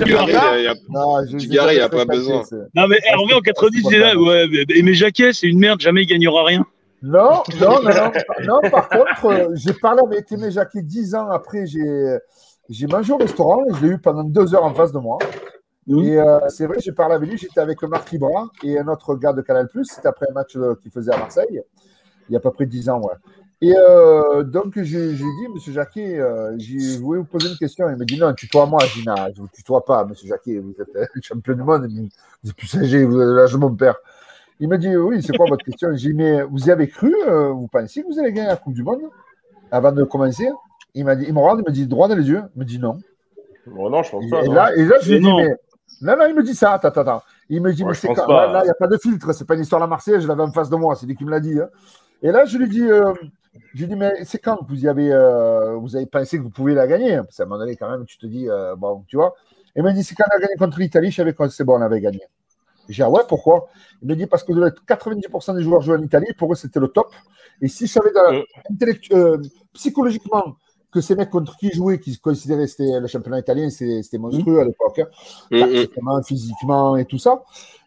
Dugarry, 0.03 1.75
il 1.75 1.77
y 1.77 1.79
a- 1.81 1.89
pas 1.89 2.05
besoin. 2.05 2.43
Non 2.75 2.87
mais 2.87 2.99
Hervé 3.07 3.33
en 3.33 3.39
90 3.39 3.83
il 3.89 3.95
est 3.95 3.99
là, 3.99 4.17
ouais, 4.17 4.45
mais- 4.83 4.93
Jacquet 4.93 5.31
c'est 5.33 5.47
une 5.47 5.59
merde, 5.59 5.79
jamais 5.79 6.03
il 6.03 6.07
gagnera 6.07 6.43
rien. 6.43 6.65
Non, 7.03 7.41
non, 7.59 7.81
non, 7.81 7.89
non, 7.89 8.11
non, 8.61 8.69
par 8.69 8.87
contre, 8.89 9.25
euh, 9.25 9.47
j'ai 9.55 9.73
parlé 9.73 10.01
avec 10.05 10.31
Aimé 10.31 10.51
Jacquet 10.51 10.83
dix 10.83 11.15
ans 11.15 11.29
après, 11.31 11.65
j'ai, 11.65 11.79
j'ai 12.69 12.87
mangé 12.87 13.13
au 13.13 13.17
restaurant 13.17 13.63
et 13.65 13.73
je 13.75 13.85
l'ai 13.85 13.93
eu 13.93 13.97
pendant 13.97 14.23
deux 14.23 14.55
heures 14.55 14.63
en 14.63 14.73
face 14.73 14.91
de 14.91 14.99
moi. 14.99 15.17
Mhm. 15.87 15.99
Et 15.99 16.17
euh, 16.17 16.39
c'est 16.49 16.67
vrai, 16.67 16.77
j'ai 16.79 16.91
parlé 16.91 17.15
avec 17.15 17.29
lui, 17.29 17.37
j'étais 17.37 17.59
avec 17.59 17.81
Marc 17.83 18.11
Libra 18.11 18.49
et 18.63 18.79
un 18.79 18.87
autre 18.87 19.15
gars 19.15 19.33
de 19.33 19.41
Canal+, 19.41 19.67
c'était 19.83 20.07
après 20.07 20.27
un 20.29 20.33
match 20.33 20.55
euh, 20.55 20.75
qu'il 20.75 20.91
faisait 20.91 21.13
à 21.13 21.17
Marseille, 21.17 21.61
il 22.29 22.33
y 22.33 22.35
a 22.35 22.37
à 22.37 22.41
peu 22.41 22.51
près 22.51 22.65
dix 22.65 22.87
ans, 22.89 23.01
ouais. 23.01 23.13
Et 23.63 23.75
euh, 23.75 24.41
donc, 24.43 24.73
j'ai, 24.81 25.13
dit, 25.13 25.47
Monsieur 25.53 25.71
Jacquet, 25.71 26.17
euh, 26.19 26.55
j'ai- 26.57 26.97
voulais 26.97 27.19
vous 27.19 27.25
poser 27.25 27.47
une 27.47 27.57
question. 27.57 27.87
Il 27.89 27.95
me 27.95 28.05
dit, 28.05 28.17
non, 28.17 28.33
tutoie-moi, 28.33 28.79
Gina, 28.85 29.27
je 29.35 29.39
ne 29.39 29.45
vous 29.45 29.51
tutoie 29.53 29.85
pas, 29.85 30.03
Monsieur 30.03 30.27
Jacquet, 30.27 30.57
vous 30.57 30.73
êtes 30.79 31.09
champion 31.21 31.53
du 31.53 31.61
monde, 31.61 31.87
vous 32.43 32.49
êtes 32.49 32.55
plus 32.55 32.75
âgé, 32.75 33.05
vous 33.05 33.19
avez 33.19 33.33
l'âge 33.33 33.51
de 33.53 33.57
mon 33.57 33.75
père. 33.75 33.95
Il 34.59 34.67
m'a 34.67 34.77
dit, 34.77 34.95
oui, 34.95 35.21
c'est 35.21 35.37
quoi 35.37 35.45
votre 35.47 35.63
question? 35.63 35.89
J'ai 35.93 36.09
dit, 36.09 36.15
mais 36.15 36.41
vous 36.41 36.67
y 36.67 36.71
avez 36.71 36.87
cru 36.87 37.13
Vous 37.51 37.67
pensiez 37.67 38.01
que 38.01 38.07
vous 38.07 38.19
allez 38.19 38.33
gagner 38.33 38.47
la 38.47 38.57
Coupe 38.57 38.73
du 38.73 38.83
Monde 38.83 39.01
avant 39.71 39.91
de 39.91 40.03
commencer? 40.05 40.49
Il 40.93 41.05
m'a 41.05 41.15
dit, 41.15 41.25
il 41.27 41.33
me 41.33 41.39
regarde, 41.39 41.59
il 41.65 41.69
me 41.69 41.73
dit 41.73 41.87
droit 41.87 42.07
dans 42.07 42.15
les 42.15 42.27
yeux. 42.27 42.43
Il 42.55 42.59
me 42.59 42.65
dit 42.65 42.79
non. 42.79 42.97
Bon, 43.67 43.89
non, 43.89 44.03
je 44.03 44.11
pense 44.11 44.25
Et, 44.25 44.29
pas. 44.29 44.43
et 44.43 44.47
non. 44.47 44.53
là, 44.53 44.75
et 44.75 44.83
là, 44.85 44.95
je 45.01 45.09
lui 45.09 45.15
ai 45.17 45.19
dit, 45.19 45.33
mais. 45.33 45.55
Non, 46.01 46.17
non, 46.17 46.25
il 46.27 46.35
me 46.35 46.43
dit 46.43 46.55
ça, 46.55 46.73
attends, 46.73 46.87
attends, 46.89 47.01
attends. 47.01 47.21
Il 47.49 47.61
me 47.61 47.71
dit, 47.73 47.83
Ouais, 47.83 47.89
mais 47.89 47.95
c'est. 47.95 48.07
Là, 48.07 48.61
il 48.61 48.65
n'y 48.65 48.69
a 48.69 48.73
pas 48.73 48.87
de 48.87 48.97
filtre, 48.97 49.31
c'est 49.33 49.45
pas 49.45 49.55
une 49.55 49.61
histoire 49.61 49.79
de 49.79 49.83
la 49.83 49.89
Marseillaise, 49.89 50.23
je 50.23 50.27
l'avais 50.27 50.41
en 50.43 50.51
face 50.51 50.69
de 50.69 50.75
moi, 50.75 50.95
c'est 50.95 51.05
lui 51.05 51.15
qui 51.15 51.25
me 51.25 51.31
l'a 51.31 51.39
dit. 51.39 51.59
hein. 51.59 51.69
Et 52.23 52.31
là, 52.31 52.45
je 52.45 52.57
lui 52.57 52.67
dis, 52.69 52.83
euh, 52.83 53.13
je 53.73 53.81
lui 53.81 53.87
dis, 53.87 53.95
mais 53.95 54.23
c'est 54.25 54.39
quand 54.39 54.59
vous 54.67 54.83
y 54.83 54.87
avez, 54.87 55.11
euh, 55.13 55.75
vous 55.75 55.95
avez 55.95 56.05
pensé 56.07 56.37
que 56.37 56.43
vous 56.43 56.49
pouviez 56.49 56.75
la 56.75 56.87
gagner? 56.87 57.17
Parce 57.17 57.37
qu'à 57.37 57.43
un 57.43 57.45
moment 57.45 57.59
donné, 57.59 57.75
quand 57.75 57.89
même, 57.89 58.05
tu 58.05 58.17
te 58.17 58.25
dis, 58.25 58.49
euh, 58.49 58.75
bon, 58.75 59.03
tu 59.07 59.15
vois. 59.15 59.33
Et 59.75 59.79
il 59.79 59.83
m'a 59.83 59.91
dit, 59.93 60.03
c'est 60.03 60.15
quand 60.15 60.25
on 60.31 60.35
a 60.37 60.39
gagné 60.39 60.55
contre 60.55 60.79
l'Italie, 60.79 61.11
je 61.11 61.15
savais 61.17 61.33
que 61.33 61.47
c'est 61.49 61.63
bon, 61.63 61.77
on 61.77 61.81
avait 61.81 62.01
gagné. 62.01 62.21
J'ai 62.89 62.95
dit, 62.95 63.03
ah 63.03 63.09
ouais, 63.09 63.21
pourquoi? 63.27 63.69
Il 64.01 64.07
me 64.09 64.15
dit, 64.15 64.25
parce 64.27 64.43
que 64.43 64.51
90% 64.53 65.55
des 65.55 65.61
joueurs 65.63 65.81
jouaient 65.81 65.97
en 65.97 66.01
Italie, 66.01 66.33
pour 66.37 66.51
eux, 66.51 66.55
c'était 66.55 66.79
le 66.79 66.87
top. 66.87 67.13
Et 67.61 67.67
si 67.67 67.85
je 67.87 67.91
savais 67.91 68.11
dans- 68.11 68.43
psychologiquement 69.73 70.55
que 70.91 71.01
ces 71.01 71.15
mecs 71.15 71.29
contre 71.29 71.55
qui 71.57 71.67
ils 71.67 71.73
jouaient, 71.75 71.99
qui 71.99 72.13
se 72.13 72.19
considéraient 72.19 72.65
que 72.65 72.71
c'était 72.71 72.99
le 72.99 73.07
championnat 73.07 73.39
italien, 73.39 73.69
c'était 73.69 74.17
monstrueux 74.17 74.59
à 74.59 74.65
l'époque, 74.65 74.99
hein, 74.99 75.05
tactiquement, 75.61 76.21
physiquement 76.23 76.97
et 76.97 77.05
tout 77.05 77.17
ça. 77.17 77.41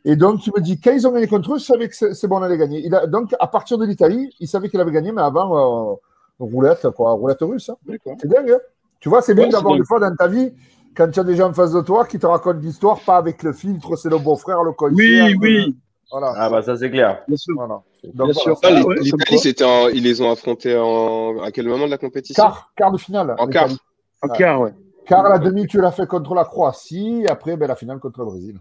Et 0.07 0.17
donc, 0.17 0.47
il 0.47 0.53
me 0.57 0.61
dit, 0.61 0.81
quand 0.81 0.93
ils 0.93 1.07
ont 1.07 1.13
gagné 1.13 1.27
contre 1.27 1.55
eux, 1.55 1.59
je 1.59 1.65
savais 1.65 1.89
que 1.89 1.95
c'est 2.15 2.27
bon, 2.29 2.39
on 2.39 2.43
allait 2.43 2.59
gagner. 2.59 2.81
Il 2.85 2.95
a, 2.95 3.07
donc, 3.07 3.35
à 3.39 3.47
partir 3.47 3.79
de 3.79 3.85
l'Italie, 3.87 4.35
il 4.41 4.49
savait 4.49 4.69
qu'il 4.69 4.81
avait 4.81 4.91
gagné, 4.93 5.13
mais 5.13 5.23
avant, 5.23 5.93
euh, 5.93 5.95
roulette, 6.39 6.89
quoi, 6.91 7.13
roulette 7.13 7.39
russe. 7.43 7.71
hein. 7.71 7.77
C'est 8.21 8.29
dingue. 8.29 8.51
hein. 8.51 8.59
tu 9.01 9.09
vois, 9.09 9.23
c'est 9.23 9.35
bien 9.35 9.45
Ouais, 9.45 9.51
d'avoir 9.51 9.77
des 9.77 9.85
fois 9.85 10.01
dans 10.01 10.15
ta 10.15 10.27
vie, 10.29 10.53
quand 10.97 11.11
tu 11.11 11.21
as 11.21 11.25
des 11.25 11.37
gens 11.37 11.49
en 11.51 11.55
face 11.55 11.73
de 11.73 11.81
toi 11.81 12.05
qui 12.07 12.19
te 12.19 12.27
racontent 12.27 12.59
l'histoire, 12.61 13.01
pas 13.01 13.17
avec 13.17 13.43
le 13.43 13.53
filtre, 13.53 13.97
c'est 13.97 14.11
le 14.11 14.19
beau-frère, 14.19 14.63
le 14.63 14.73
concierge. 14.73 15.35
Oui, 15.41 15.59
le- 15.59 15.67
oui, 15.67 15.77
Voilà. 16.11 16.33
Ah 16.37 16.49
bah 16.51 16.63
ça 16.63 16.77
c'est 16.77 16.91
clair. 16.91 17.23
bien 17.27 17.37
sûr. 17.37 17.55
voilà. 17.57 17.83
Bien 18.13 18.27
Donc, 18.27 18.35
sûr. 18.35 18.59
voilà. 18.63 18.81
Ah, 18.81 18.85
Ah 18.89 19.01
l'Italie, 19.01 19.39
c'était 19.39 19.65
en- 19.65 19.89
ils 19.89 20.03
les 20.03 20.21
ont 20.21 20.31
affrontés 20.31 20.77
en... 20.77 21.41
à 21.43 21.51
quel 21.51 21.67
moment 21.67 21.87
de 21.87 21.91
la 21.91 21.99
compétition? 21.99 22.43
Quart, 22.43 22.71
quart 22.77 22.93
de 22.93 22.99
finale. 22.99 23.35
En 23.39 23.47
l'Italie. 23.47 23.79
En 24.23 24.29
quart, 24.29 24.61
ouais. 24.61 24.73
Car 25.07 25.23
la 25.29 25.39
demi, 25.39 25.67
tu 25.67 25.81
l'as 25.81 25.93
fait 25.93 26.07
contre 26.07 26.35
la 26.35 26.45
Croatie, 26.45 27.25
après 27.29 27.57
ben, 27.57 27.67
la 27.69 27.77
finale 27.77 27.99
contre 27.99 28.21
le 28.21 28.27
Brésil. 28.27 28.57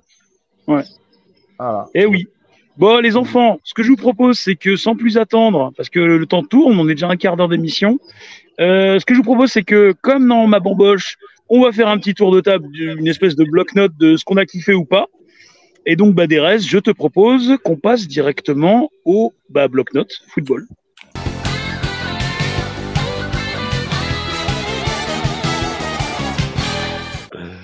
Ouais. 0.68 0.84
Voilà. 1.58 1.88
Eh 1.94 2.06
oui. 2.06 2.28
Bon, 2.78 3.00
les 3.00 3.16
enfants, 3.18 3.60
ce 3.64 3.74
que 3.74 3.84
je 3.84 3.90
vous 3.90 3.96
propose, 3.96 4.40
c'est 4.40 4.56
que 4.56 4.76
sans 4.76 4.96
plus 4.96 5.18
attendre, 5.18 5.72
parce 5.78 5.90
que 5.90 6.00
le 6.00 6.26
temps 6.26 6.44
tourne, 6.44 6.78
on 6.80 6.88
est 6.90 6.96
déjà 6.96 7.08
un 7.08 7.16
quart 7.18 7.38
d'heure 7.38 7.48
d'émission, 7.50 8.00
euh, 8.60 9.00
ce 9.00 9.06
que 9.06 9.14
je 9.14 9.20
vous 9.20 9.24
propose, 9.24 9.52
c'est 9.52 9.64
que, 9.64 9.94
comme 10.02 10.28
dans 10.28 10.48
ma 10.48 10.60
bamboche, 10.60 11.18
on 11.50 11.62
va 11.62 11.72
faire 11.72 11.88
un 11.88 11.98
petit 11.98 12.14
tour 12.16 12.32
de 12.34 12.42
table, 12.42 12.68
une 12.74 13.08
espèce 13.08 13.36
de 13.36 13.44
bloc-notes 13.44 13.96
de 14.00 14.18
ce 14.18 14.26
qu'on 14.26 14.38
a 14.38 14.46
kiffé 14.46 14.74
ou 14.74 14.86
pas. 14.86 15.08
Et 15.86 15.98
donc, 15.98 16.16
bah, 16.16 16.26
je 16.30 16.78
te 16.78 16.92
propose 16.92 17.58
qu'on 17.64 17.76
passe 17.76 18.08
directement 18.08 18.90
au 19.04 19.34
bah, 19.50 19.68
bloc-notes 19.68 20.24
football. 20.28 20.66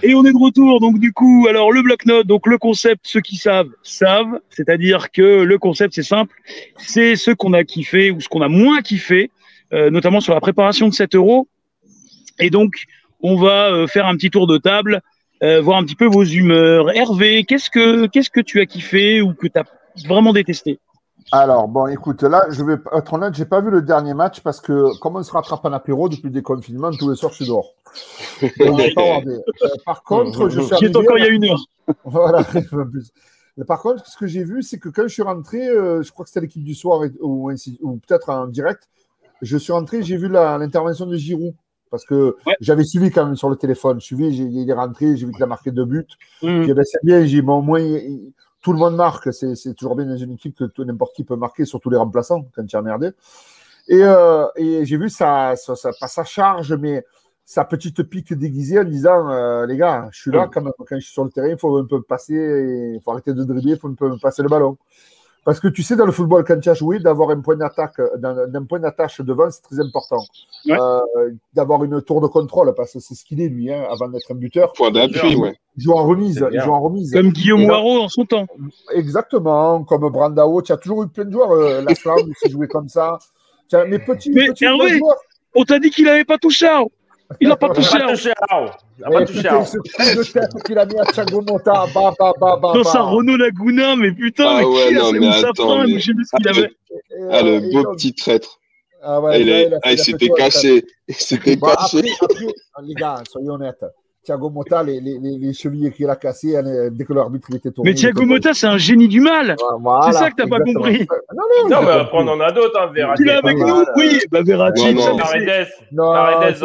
Et 0.01 0.15
on 0.15 0.25
est 0.25 0.31
de 0.31 0.37
retour, 0.37 0.79
donc 0.79 0.99
du 0.99 1.11
coup, 1.11 1.47
alors 1.49 1.71
le 1.71 1.81
bloc-notes, 1.81 2.25
donc 2.25 2.47
le 2.47 2.57
concept, 2.57 3.01
ceux 3.03 3.19
qui 3.19 3.35
savent, 3.35 3.69
savent, 3.83 4.39
c'est-à-dire 4.49 5.11
que 5.11 5.43
le 5.43 5.57
concept, 5.57 5.93
c'est 5.93 6.03
simple, 6.03 6.33
c'est 6.77 7.17
ce 7.17 7.31
qu'on 7.31 7.51
a 7.51 7.65
kiffé 7.65 8.09
ou 8.09 8.21
ce 8.21 8.29
qu'on 8.29 8.41
a 8.41 8.47
moins 8.47 8.81
kiffé, 8.81 9.29
euh, 9.73 9.89
notamment 9.89 10.21
sur 10.21 10.33
la 10.33 10.39
préparation 10.39 10.87
de 10.87 10.93
7 10.93 11.15
euros. 11.15 11.47
Et 12.39 12.49
donc, 12.49 12.85
on 13.21 13.35
va 13.35 13.71
euh, 13.71 13.87
faire 13.87 14.07
un 14.07 14.15
petit 14.15 14.29
tour 14.29 14.47
de 14.47 14.57
table, 14.57 15.01
euh, 15.43 15.61
voir 15.61 15.77
un 15.77 15.83
petit 15.83 15.95
peu 15.95 16.05
vos 16.05 16.23
humeurs. 16.23 16.91
Hervé, 16.91 17.43
qu'est-ce 17.45 17.69
que 17.69 18.07
qu'est-ce 18.07 18.29
que 18.29 18.41
tu 18.41 18.59
as 18.59 18.65
kiffé 18.65 19.21
ou 19.21 19.33
que 19.33 19.47
tu 19.47 19.57
as 19.59 19.63
vraiment 20.07 20.33
détesté? 20.33 20.79
Alors, 21.31 21.67
bon, 21.67 21.85
écoute, 21.87 22.23
là, 22.23 22.45
je 22.49 22.63
vais 22.63 22.73
être 22.93 23.13
honnête, 23.13 23.35
j'ai 23.35 23.45
pas 23.45 23.61
vu 23.61 23.69
le 23.69 23.83
dernier 23.83 24.15
match 24.15 24.39
parce 24.41 24.59
que, 24.59 24.97
comme 24.99 25.15
on 25.15 25.21
se 25.21 25.31
rattrape 25.31 25.63
en 25.63 25.73
apéro 25.73 26.09
depuis 26.09 26.23
le 26.23 26.31
déconfinement, 26.31 26.89
tous 26.91 27.09
les 27.09 27.15
soirs, 27.15 27.31
je 27.31 27.37
suis 27.43 27.45
dehors. 27.47 27.73
Donc, 28.59 28.93
pas. 28.95 29.19
Euh, 29.27 29.39
par 29.85 30.01
contre, 30.03 30.49
je 30.49 30.61
suis 30.61 30.75
Qui 30.77 30.85
est 30.85 30.87
arrivé- 30.87 30.97
encore 30.97 31.17
il 31.19 31.23
y 31.23 31.27
a 31.27 31.29
une 31.29 31.45
heure. 31.45 31.63
Voilà, 32.03 32.43
par 33.67 33.81
contre, 33.81 34.05
ce 34.07 34.17
que 34.17 34.25
j'ai 34.27 34.43
vu, 34.43 34.61
c'est 34.63 34.77
que 34.79 34.89
quand 34.89 35.03
je 35.03 35.07
suis 35.13 35.21
rentré, 35.23 35.67
euh, 35.67 36.01
je 36.03 36.11
crois 36.11 36.23
que 36.23 36.29
c'était 36.29 36.41
l'équipe 36.41 36.63
du 36.63 36.73
soir 36.75 37.01
ou, 37.19 37.51
ou 37.81 37.97
peut-être 38.07 38.29
en 38.29 38.47
direct, 38.47 38.87
je 39.41 39.57
suis 39.57 39.71
rentré, 39.71 40.01
j'ai 40.03 40.17
vu 40.17 40.29
l'intervention 40.29 41.05
de 41.05 41.15
Giroud. 41.15 41.53
Parce 41.89 42.05
que 42.05 42.35
Ouais. 42.45 42.55
j'avais 42.61 42.83
suivi 42.83 43.09
quand 43.11 43.25
même 43.25 43.35
sur 43.35 43.49
le 43.49 43.55
téléphone. 43.55 43.99
Suivi, 43.99 44.27
il 44.35 44.69
est 44.69 44.73
rentré, 44.73 45.15
j'ai 45.17 45.25
vu 45.25 45.31
qu'il 45.31 45.43
a 45.43 45.47
marqué 45.47 45.71
deux 45.71 45.85
buts. 45.85 46.05
Mmh. 46.43 46.71
Ben, 46.73 46.83
c'est 46.85 47.03
bien, 47.03 47.21
j'ai 47.21 47.37
dit, 47.37 47.41
bon, 47.41 47.57
au 47.59 47.61
moins, 47.61 47.79
il- 47.79 48.31
tout 48.61 48.73
le 48.73 48.79
monde 48.79 48.95
marque. 48.95 49.33
C'est 49.33 49.73
toujours 49.73 49.95
bien 49.95 50.05
dans 50.05 50.17
une 50.17 50.33
équipe 50.33 50.57
que 50.57 50.81
n'importe 50.83 51.15
qui 51.15 51.23
peut 51.23 51.35
marquer, 51.35 51.65
surtout 51.65 51.89
les 51.89 51.97
remplaçants, 51.97 52.45
quand 52.55 52.65
tu 52.65 52.75
as 52.75 52.81
merdé. 52.81 53.11
Et, 53.87 54.03
euh, 54.03 54.45
et 54.55 54.85
j'ai 54.85 54.97
vu 54.97 55.09
ça, 55.09 55.55
ça, 55.55 55.75
ça- 55.75 55.91
pas 55.99 56.07
sa 56.07 56.23
charge, 56.23 56.73
mais 56.73 57.03
sa 57.45 57.65
petite 57.65 58.03
pique 58.03 58.31
déguisée 58.33 58.79
en 58.79 58.83
disant 58.83 59.27
euh, 59.31 59.65
Les 59.65 59.77
gars, 59.77 60.09
je 60.11 60.19
suis 60.21 60.31
là 60.31 60.47
quand 60.53 60.61
même. 60.61 60.73
Quand 60.77 60.85
je 60.91 60.99
suis 60.99 61.13
sur 61.13 61.23
le 61.23 61.31
terrain, 61.31 61.47
il 61.47 61.57
faut 61.57 61.75
un 61.77 61.85
peu 61.85 62.01
passer, 62.03 62.35
il 62.35 63.01
faut 63.01 63.11
arrêter 63.11 63.33
de 63.33 63.43
dribbler, 63.43 63.71
il 63.73 63.79
faut 63.79 63.87
un 63.87 63.95
peu 63.95 64.09
me 64.09 64.19
passer 64.19 64.43
le 64.43 64.49
ballon. 64.49 64.77
Parce 65.45 65.59
que 65.59 65.67
tu 65.67 65.83
sais, 65.83 65.95
dans 65.95 66.05
le 66.05 66.11
football, 66.11 66.43
quand 66.43 66.59
tu 66.59 66.69
as 66.69 66.73
joué, 66.73 66.99
d'avoir 66.99 67.29
un 67.31 67.39
point 67.39 67.55
d'attaque, 67.55 67.99
d'un 68.17 68.47
d'un 68.47 68.65
point 68.65 68.79
d'attache 68.79 69.21
devant, 69.21 69.49
c'est 69.49 69.61
très 69.61 69.79
important. 69.79 70.23
Ouais. 70.65 70.77
Euh, 70.77 71.31
d'avoir 71.53 71.83
une 71.83 72.01
tour 72.01 72.21
de 72.21 72.27
contrôle, 72.27 72.73
parce 72.75 72.93
que 72.93 72.99
c'est 72.99 73.15
ce 73.15 73.23
qu'il 73.23 73.41
est, 73.41 73.47
lui, 73.47 73.71
hein, 73.71 73.85
avant 73.89 74.09
d'être 74.09 74.31
un 74.31 74.35
buteur. 74.35 74.73
Point 74.73 74.91
d'appui, 74.91 75.35
ouais. 75.37 75.55
Il 75.77 75.83
joue 75.83 75.93
en 75.93 76.05
remise. 76.05 76.45
Il 76.51 76.61
joue 76.61 76.71
en 76.71 76.81
remise. 76.81 77.13
Comme 77.13 77.29
Guillaume 77.29 77.65
Waro 77.65 78.01
en 78.01 78.09
son 78.09 78.25
temps. 78.25 78.47
Exactement, 78.93 79.83
comme 79.83 80.09
Brandao, 80.09 80.61
tu 80.61 80.71
as 80.71 80.77
toujours 80.77 81.03
eu 81.03 81.07
plein 81.07 81.25
de 81.25 81.31
joueurs. 81.31 81.51
Euh, 81.51 81.81
Laslam 81.81 82.17
aussi 82.17 82.51
joué 82.51 82.67
comme 82.67 82.89
ça. 82.89 83.17
Mais 83.87 83.99
petits 83.99 84.31
Hervé, 84.61 84.97
joueurs. 84.97 85.15
On 85.55 85.63
t'a 85.63 85.79
dit 85.79 85.89
qu'il 85.89 86.05
n'avait 86.05 86.25
pas 86.25 86.37
touché. 86.37 86.67
Il 87.39 87.47
n'a 87.47 87.55
pas 87.55 87.69
touché. 87.69 87.99
Pas 87.99 88.05
à- 88.05 88.09
touché 88.11 88.31
à 88.31 88.55
Arnaud. 88.55 88.71
Il 88.97 89.03
a 89.05 89.07
Et 89.09 89.13
pas 89.13 89.25
touché 89.25 89.47
à 89.47 89.53
Arnaud. 89.53 89.65
ce 89.65 89.77
de 89.77 90.23
tête 90.31 90.63
qu'il 90.65 90.77
a 90.79 90.85
mis 90.85 90.99
à 90.99 91.05
Thiago 91.05 91.41
Motta, 91.41 91.85
bah, 91.93 92.11
bah, 92.19 92.33
bah, 92.39 92.57
bah, 92.61 92.71
Dans 92.73 92.81
bah. 92.81 92.89
sa 92.91 93.01
Renault 93.01 93.37
Laguna, 93.37 93.95
mais 93.95 94.11
putain, 94.11 94.45
Ah 94.47 94.57
mais 94.59 94.65
qui 94.65 94.95
a 94.95 94.99
non, 94.99 95.05
ça 95.05 95.11
mais 95.19 95.27
ou 95.27 95.31
sa 95.33 95.49
attends, 95.49 95.69
femme, 95.77 95.87
mais- 95.91 95.99
je 95.99 96.05
sais 96.07 96.13
plus 96.13 96.25
ce 96.25 96.35
qu'il 96.37 96.47
Ah, 96.47 96.49
avait. 96.57 96.71
Ah, 97.31 97.37
euh, 97.45 97.59
le 97.59 97.71
beau 97.71 97.83
donc- 97.83 97.95
petit 97.97 98.13
traître. 98.13 98.59
Ah 99.01 99.21
ouais, 99.21 99.31
Ah, 99.33 99.37
il 99.37 99.49
ah, 99.51 99.57
il 99.61 99.67
il 99.67 99.73
a 99.75 99.79
fait 99.81 99.97
s'était 99.97 100.29
caché. 100.29 100.85
Il 101.07 101.15
s'était 101.15 101.57
après, 101.61 101.71
après, 102.19 102.47
les 102.83 102.93
gars, 102.95 103.21
soyons 103.31 103.53
honnêtes. 103.53 103.85
Thiago 104.23 104.49
Motta, 104.49 104.83
les, 104.83 104.99
les, 104.99 105.17
les, 105.17 105.37
les 105.37 105.53
chevilles 105.53 105.91
qu'il 105.91 106.09
a 106.09 106.15
cassées 106.15 106.55
euh, 106.55 106.89
dès 106.91 107.05
que 107.05 107.13
l'arbitre 107.13 107.47
était 107.55 107.71
tourné. 107.71 107.91
Mais 107.91 107.95
Thiago 107.95 108.25
Motta, 108.25 108.53
c'est 108.53 108.67
un 108.67 108.77
génie 108.77 109.07
du 109.07 109.21
mal. 109.21 109.55
Voilà, 109.79 110.11
C'est 110.11 110.17
ça 110.19 110.29
que 110.29 110.35
t'as 110.35 110.47
pas 110.47 110.59
compris. 110.59 111.07
Non, 111.33 111.43
non, 111.63 111.69
Non, 111.69 111.81
mais 111.83 111.91
après, 111.93 112.17
on 112.19 112.27
en 112.27 112.39
a 112.41 112.51
d'autres, 112.51 112.79
hein, 112.79 112.91
Verratti. 112.93 113.23
Tu 113.23 113.27
l'as 113.27 113.37
avec 113.39 113.57
nous. 113.57 113.83
Oui, 113.95 114.19
bah 114.31 114.41
Verratti, 114.43 114.93
Non, 114.93 115.01
ça, 115.01 115.11
non. 115.11 115.17
Paredes. 115.17 115.67
Non, 115.93 116.11
Paredes, 116.13 116.55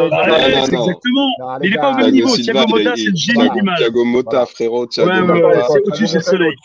exactement. 0.73 1.27
Il 1.63 1.67
est 1.67 1.75
gars, 1.75 1.81
pas 1.81 1.91
au 1.93 1.97
même 1.97 2.11
niveau. 2.11 2.35
Thiago 2.35 2.67
Motta, 2.67 2.93
c'est 2.95 3.03
le 3.05 3.15
génie 3.15 3.49
du 3.49 3.61
mal. 3.61 3.77
Thiago 3.77 4.03
Motta, 4.03 4.45
frérot. 4.45 4.87
Thiago 4.87 5.11
Motta. 5.23 5.63
c'est 5.69 5.81
au-dessus, 5.81 6.07
c'est 6.07 6.17
le 6.17 6.19
Motta, 6.19 6.31
soleil. 6.31 6.55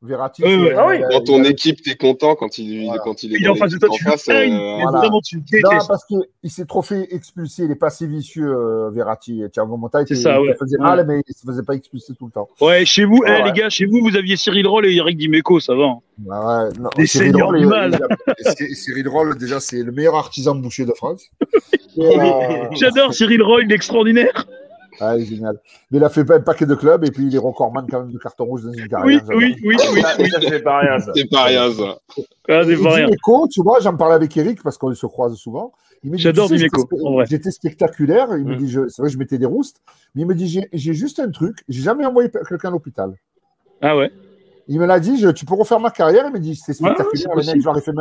Verratti. 0.00 0.42
Ah 0.44 0.86
oui. 0.86 1.02
euh, 1.02 1.08
Dans 1.10 1.24
ton 1.24 1.42
il 1.42 1.50
équipe, 1.50 1.82
t'es 1.82 1.96
content 1.96 2.36
quand 2.36 2.56
il, 2.58 2.84
Voilà. 2.86 3.02
quand 3.02 3.24
il 3.24 3.34
est 3.34 3.38
Il 3.40 3.48
en 3.50 3.56
face 3.56 3.72
de 3.72 3.78
toi, 3.78 3.88
tu 3.92 4.04
face, 4.04 4.28
euh, 4.28 4.32
mais 4.46 4.82
voilà. 4.82 4.98
vraiment, 4.98 5.20
tu 5.20 5.38
Non, 5.38 5.70
parce 5.88 6.04
qu'il 6.04 6.50
s'est 6.50 6.66
trop 6.66 6.82
fait 6.82 7.08
expulser. 7.12 7.64
Il 7.64 7.72
est 7.72 7.74
pas 7.74 7.88
assez 7.88 8.06
vicieux, 8.06 8.46
euh, 8.48 8.90
Verratti. 8.90 9.42
Thiago 9.52 9.76
C'est 9.92 10.10
il 10.10 10.16
ça, 10.16 10.38
il 10.38 10.46
ouais. 10.46 10.52
te 10.54 10.58
faisait 10.58 10.78
Ouais. 10.78 10.84
mal, 10.84 11.04
mais 11.06 11.20
il 11.26 11.34
se 11.34 11.44
faisait 11.44 11.64
pas 11.64 11.74
expulser 11.74 12.14
tout 12.16 12.26
le 12.26 12.30
temps. 12.30 12.48
Ouais, 12.60 12.84
chez 12.84 13.04
vous, 13.04 13.20
Ah 13.26 13.28
eh, 13.28 13.42
ouais. 13.42 13.44
les 13.46 13.52
gars, 13.60 13.70
chez 13.70 13.86
vous, 13.86 13.98
vous 14.00 14.16
aviez 14.16 14.36
Cyril 14.36 14.68
Roll 14.68 14.86
et 14.86 14.94
Eric 14.94 15.18
Dimeco, 15.18 15.58
ça 15.58 15.74
va. 15.74 15.84
hein. 15.86 15.98
Ah 16.30 16.64
ouais, 16.64 16.70
non, 16.80 16.90
Des 16.96 17.06
Cyril 17.06 17.32
seigneurs 17.32 17.48
Roll, 17.48 17.58
du 17.58 17.64
il- 17.64 17.68
mal. 17.68 17.98
il 18.68 18.76
Cyril 18.76 19.08
Roll, 19.08 19.36
déjà, 19.36 19.58
c'est 19.58 19.82
le 19.82 19.90
meilleur 19.90 20.14
artisan 20.14 20.54
boucher 20.54 20.84
de 20.86 20.92
France. 20.92 21.24
Euh, 21.98 22.68
J'adore 22.76 23.12
Cyril 23.12 23.42
Roll, 23.42 23.64
il 23.64 23.72
est 23.72 23.74
extraordinaire. 23.74 24.46
Ah, 25.00 25.16
il 25.16 25.22
est 25.22 25.26
génial. 25.26 25.58
Mais 25.90 25.98
il 25.98 26.04
a 26.04 26.08
fait 26.08 26.24
pas 26.24 26.36
un 26.36 26.40
paquet 26.40 26.66
de 26.66 26.74
clubs 26.74 27.04
et 27.04 27.10
puis 27.10 27.26
il 27.26 27.34
est 27.34 27.38
recordman 27.38 27.86
quand 27.90 28.00
même 28.00 28.12
de 28.12 28.18
carton 28.18 28.44
rouge 28.44 28.62
dans 28.64 28.72
une 28.72 28.88
carrière. 28.88 29.22
Oui, 29.28 29.36
oui, 29.36 29.56
oui, 29.64 29.76
oui. 29.92 30.00
Ça, 30.02 30.16
ça, 30.16 30.40
c'est 30.40 30.62
pas 30.62 30.78
rien, 30.80 30.98
ça. 31.00 31.12
C'est 31.14 31.30
pas 31.30 31.44
rien, 31.44 31.70
ça. 31.72 31.98
Ah, 32.48 32.62
c'est 32.64 32.76
pas 32.82 32.94
rien. 32.94 33.06
Dimeco, 33.06 33.48
tu 33.50 33.62
vois, 33.62 33.80
j'en 33.80 33.96
parlais 33.96 34.14
avec 34.14 34.36
Eric 34.36 34.62
parce 34.62 34.76
qu'on 34.78 34.94
se 34.94 35.06
croise 35.06 35.34
souvent. 35.36 35.72
Il 36.04 36.10
me 36.12 36.16
dit, 36.16 36.22
J'adore 36.22 36.48
tu 36.48 36.58
sais, 36.58 36.68
Dimeco, 36.68 37.24
j'étais- 37.28 37.50
spectaculaire. 37.50 38.28
Il 38.36 38.44
me 38.44 38.54
Mm. 38.54 38.58
dit, 38.58 38.70
je- 38.70 38.88
c'est 38.88 39.02
vrai, 39.02 39.10
je 39.10 39.18
mettais 39.18 39.38
des 39.38 39.46
roustes. 39.46 39.80
Mais 40.14 40.22
il 40.22 40.26
me 40.28 40.34
dit, 40.34 40.46
j'ai- 40.48 40.68
j'ai 40.72 40.94
juste 40.94 41.18
un 41.18 41.30
truc. 41.30 41.58
J'ai 41.68 41.82
jamais 41.82 42.06
envoyé 42.06 42.30
quelqu'un 42.48 42.68
à 42.68 42.70
l'hôpital. 42.70 43.12
Ah 43.80 43.96
ouais? 43.96 44.10
Il 44.70 44.78
me 44.78 44.84
l'a 44.86 45.00
dit, 45.00 45.18
je- 45.18 45.28
tu 45.30 45.46
peux 45.46 45.54
refaire 45.54 45.80
ma 45.80 45.90
carrière. 45.90 46.24
Il 46.28 46.32
me 46.34 46.38
dit, 46.38 46.54
c'est 46.54 46.78
Ouais, 46.82 46.90
ouais, 46.90 46.94
spectaculaire. 46.94 47.36
mec, 47.36 47.64
leur 47.64 47.78
ai 47.78 47.80
fait 47.80 47.92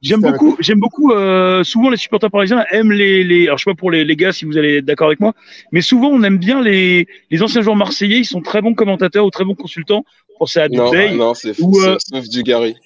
J'aime 0.00 0.20
beaucoup, 0.20 0.56
j'aime 0.60 0.78
beaucoup. 0.78 1.10
euh, 1.12 1.64
souvent, 1.64 1.90
les 1.90 1.96
supporters 1.96 2.30
parisiens 2.30 2.64
aiment 2.70 2.92
les, 2.92 3.24
les. 3.24 3.46
Alors, 3.46 3.58
je 3.58 3.64
sais 3.64 3.70
pas 3.70 3.74
pour 3.74 3.90
les, 3.90 4.04
les 4.04 4.16
gars 4.16 4.30
si 4.32 4.44
vous 4.44 4.56
allez 4.56 4.76
être 4.76 4.84
d'accord 4.84 5.08
avec 5.08 5.18
moi, 5.18 5.34
mais 5.72 5.80
souvent, 5.80 6.08
on 6.08 6.22
aime 6.22 6.38
bien 6.38 6.62
les, 6.62 7.08
les 7.30 7.42
anciens 7.42 7.62
joueurs 7.62 7.74
marseillais. 7.76 8.18
Ils 8.18 8.24
sont 8.24 8.40
très 8.42 8.62
bons 8.62 8.74
commentateurs 8.74 9.26
ou 9.26 9.30
très 9.30 9.44
bons 9.44 9.56
consultants. 9.56 10.04
Pensez 10.38 10.60
à 10.60 10.68
Non, 10.68 10.90
Dubaï 10.90 11.16
non, 11.16 11.34
c'est 11.34 11.52
euh, 11.86 11.96
sauf 11.98 12.28
Dugarry. 12.28 12.76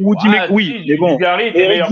Ou 0.00 0.14
Ah, 0.18 0.22
Dimeco. 0.22 0.54
Oui, 0.54 0.76
si, 0.82 0.88
mais 0.90 0.96
bon. 0.96 1.12
Dugarry 1.14 1.48
était 1.48 1.68
meilleur 1.68 1.88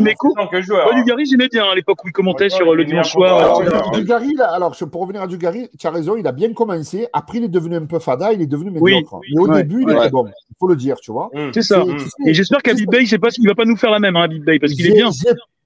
que 0.50 0.60
joueur. 0.62 0.90
Moi, 0.92 1.00
Dugarry, 1.00 1.24
j'aimais 1.26 1.48
bien 1.48 1.64
à 1.70 1.74
l'époque 1.74 2.04
où 2.04 2.08
il 2.08 2.12
commentait 2.12 2.48
sur 2.50 2.66
il 2.66 2.76
le 2.76 2.84
dimanche 2.84 3.10
soir. 3.12 3.60
euh. 3.60 3.98
Dugarry, 3.98 4.34
alors, 4.52 4.74
pour 4.90 5.02
revenir 5.02 5.22
à 5.22 5.26
Dugarry, 5.26 5.68
tu 5.78 5.86
as 5.86 5.90
raison, 5.90 6.16
il 6.16 6.26
a 6.26 6.32
bien 6.32 6.52
commencé. 6.52 7.06
Après, 7.12 7.38
il 7.38 7.44
est 7.44 7.48
devenu 7.48 7.76
un 7.76 7.86
peu 7.86 7.98
fada, 7.98 8.32
il 8.32 8.42
est 8.42 8.46
devenu 8.46 8.70
Oui, 8.80 8.92
médiocre. 8.94 9.20
Mais 9.34 9.40
au 9.40 9.48
début, 9.54 9.82
il 9.82 9.90
était 9.90 10.10
bon. 10.10 10.26
Il 10.26 10.54
faut 10.58 10.68
le 10.68 10.76
dire, 10.76 10.96
tu 11.00 11.12
vois. 11.12 11.30
C'est 11.52 11.62
ça. 11.62 11.84
Et 12.26 12.34
j'espère 12.34 12.60
c'est 13.06 13.18
pas, 13.18 13.28
il 13.38 13.46
va 13.48 13.54
pas 13.54 13.64
nous 13.64 13.76
faire 13.76 13.90
la 13.90 13.98
même, 14.00 14.16
hein, 14.16 14.22
Habib 14.24 14.44
Bey, 14.44 14.58
parce 14.58 14.72
qu'il 14.72 14.86
est 14.86 14.94
bien. 14.94 15.10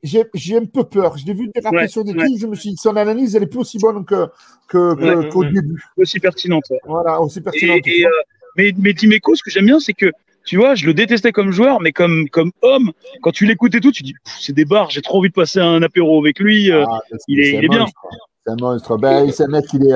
j'ai- 0.02 0.20
un 0.56 0.64
peu 0.64 0.84
peur. 0.84 1.16
Je 1.18 1.26
l'ai 1.26 1.34
vu 1.34 1.50
déraper 1.54 1.76
Ouais, 1.76 1.88
sur 1.88 2.04
des 2.04 2.12
ouais. 2.12 2.18
trucs. 2.18 2.38
Je 2.38 2.46
me 2.46 2.54
suis 2.54 2.70
dit, 2.70 2.76
son 2.76 2.94
analyse, 2.96 3.34
elle 3.34 3.42
est 3.42 3.46
plus 3.46 3.58
aussi 3.60 3.78
bonne 3.78 4.04
que, 4.04 4.26
que, 4.68 4.94
que- 4.94 5.16
Ouais, 5.18 5.28
qu'au 5.28 5.42
début. 5.44 5.82
Aussi 5.96 6.20
pertinente. 6.20 6.64
Voilà, 6.86 7.20
aussi 7.20 7.40
Et, 7.40 7.42
pertinente. 7.42 7.80
et, 7.86 8.06
euh, 8.06 8.10
mais, 8.58 8.72
mais 8.78 8.92
ce 8.92 9.42
que 9.42 9.50
j'aime 9.50 9.66
bien, 9.66 9.80
c'est 9.80 9.94
que, 9.94 10.12
tu 10.44 10.56
vois, 10.56 10.74
je 10.74 10.84
le 10.86 10.94
détestais 10.94 11.32
comme 11.32 11.50
joueur, 11.50 11.80
mais 11.80 11.92
comme, 11.92 12.28
comme 12.30 12.50
homme, 12.62 12.92
quand 13.22 13.30
tu 13.30 13.46
l'écoutes 13.46 13.74
et 13.74 13.80
tout, 13.80 13.92
tu 13.92 14.02
dis, 14.02 14.14
c'est 14.24 14.52
des 14.52 14.64
barres, 14.64 14.90
j'ai 14.90 15.02
trop 15.02 15.18
envie 15.18 15.28
de 15.28 15.34
passer 15.34 15.60
un 15.60 15.82
apéro 15.82 16.18
avec 16.20 16.38
lui. 16.38 16.70
euh. 16.72 16.84
Ah, 16.90 17.00
c'est- 17.10 17.16
il 17.28 17.40
est- 17.40 17.54
il 17.62 17.68
bien. 17.68 17.80
monstre. 17.80 18.00
C'est 18.46 18.52
un 18.52 18.56
monstre. 18.60 18.96
Ben, 18.98 19.30
c'est 19.30 19.44
un 19.44 19.48
mec, 19.48 19.64
il 19.74 19.84
est, 19.88 19.94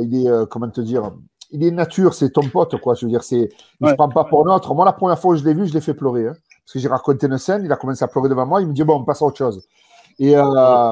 il 0.00 0.26
est 0.26 0.48
comment 0.48 0.68
te 0.70 0.80
dire, 0.80 1.10
il 1.50 1.64
est 1.64 1.70
nature, 1.72 2.14
c'est 2.14 2.30
ton 2.30 2.42
pote, 2.48 2.80
quoi. 2.80 2.94
Je 2.94 3.04
veux 3.04 3.10
dire, 3.10 3.24
c'est, 3.24 3.48
il 3.80 3.84
Ouais. 3.84 3.90
se 3.90 3.94
prend 3.96 4.08
pas 4.08 4.24
pour 4.24 4.44
notre. 4.46 4.72
Moi, 4.74 4.84
la 4.84 4.92
première 4.92 5.18
fois 5.18 5.34
où 5.34 5.36
je 5.36 5.44
l'ai 5.44 5.54
vu, 5.54 5.66
je 5.66 5.74
l'ai 5.74 5.80
fait 5.80 5.94
pleurer. 5.94 6.28
hein. 6.28 6.34
parce 6.64 6.74
que 6.74 6.78
j'ai 6.78 6.88
raconté 6.88 7.26
une 7.26 7.36
scène, 7.36 7.62
il 7.64 7.72
a 7.72 7.76
commencé 7.76 8.04
à 8.04 8.06
pleurer 8.06 8.28
devant 8.28 8.46
moi. 8.46 8.60
Il 8.62 8.68
me 8.68 8.72
dit, 8.72 8.84
bon, 8.84 9.00
on 9.00 9.04
passe 9.04 9.22
à 9.22 9.24
autre 9.24 9.38
chose. 9.38 9.66
Et, 10.20 10.36
euh, 10.36 10.42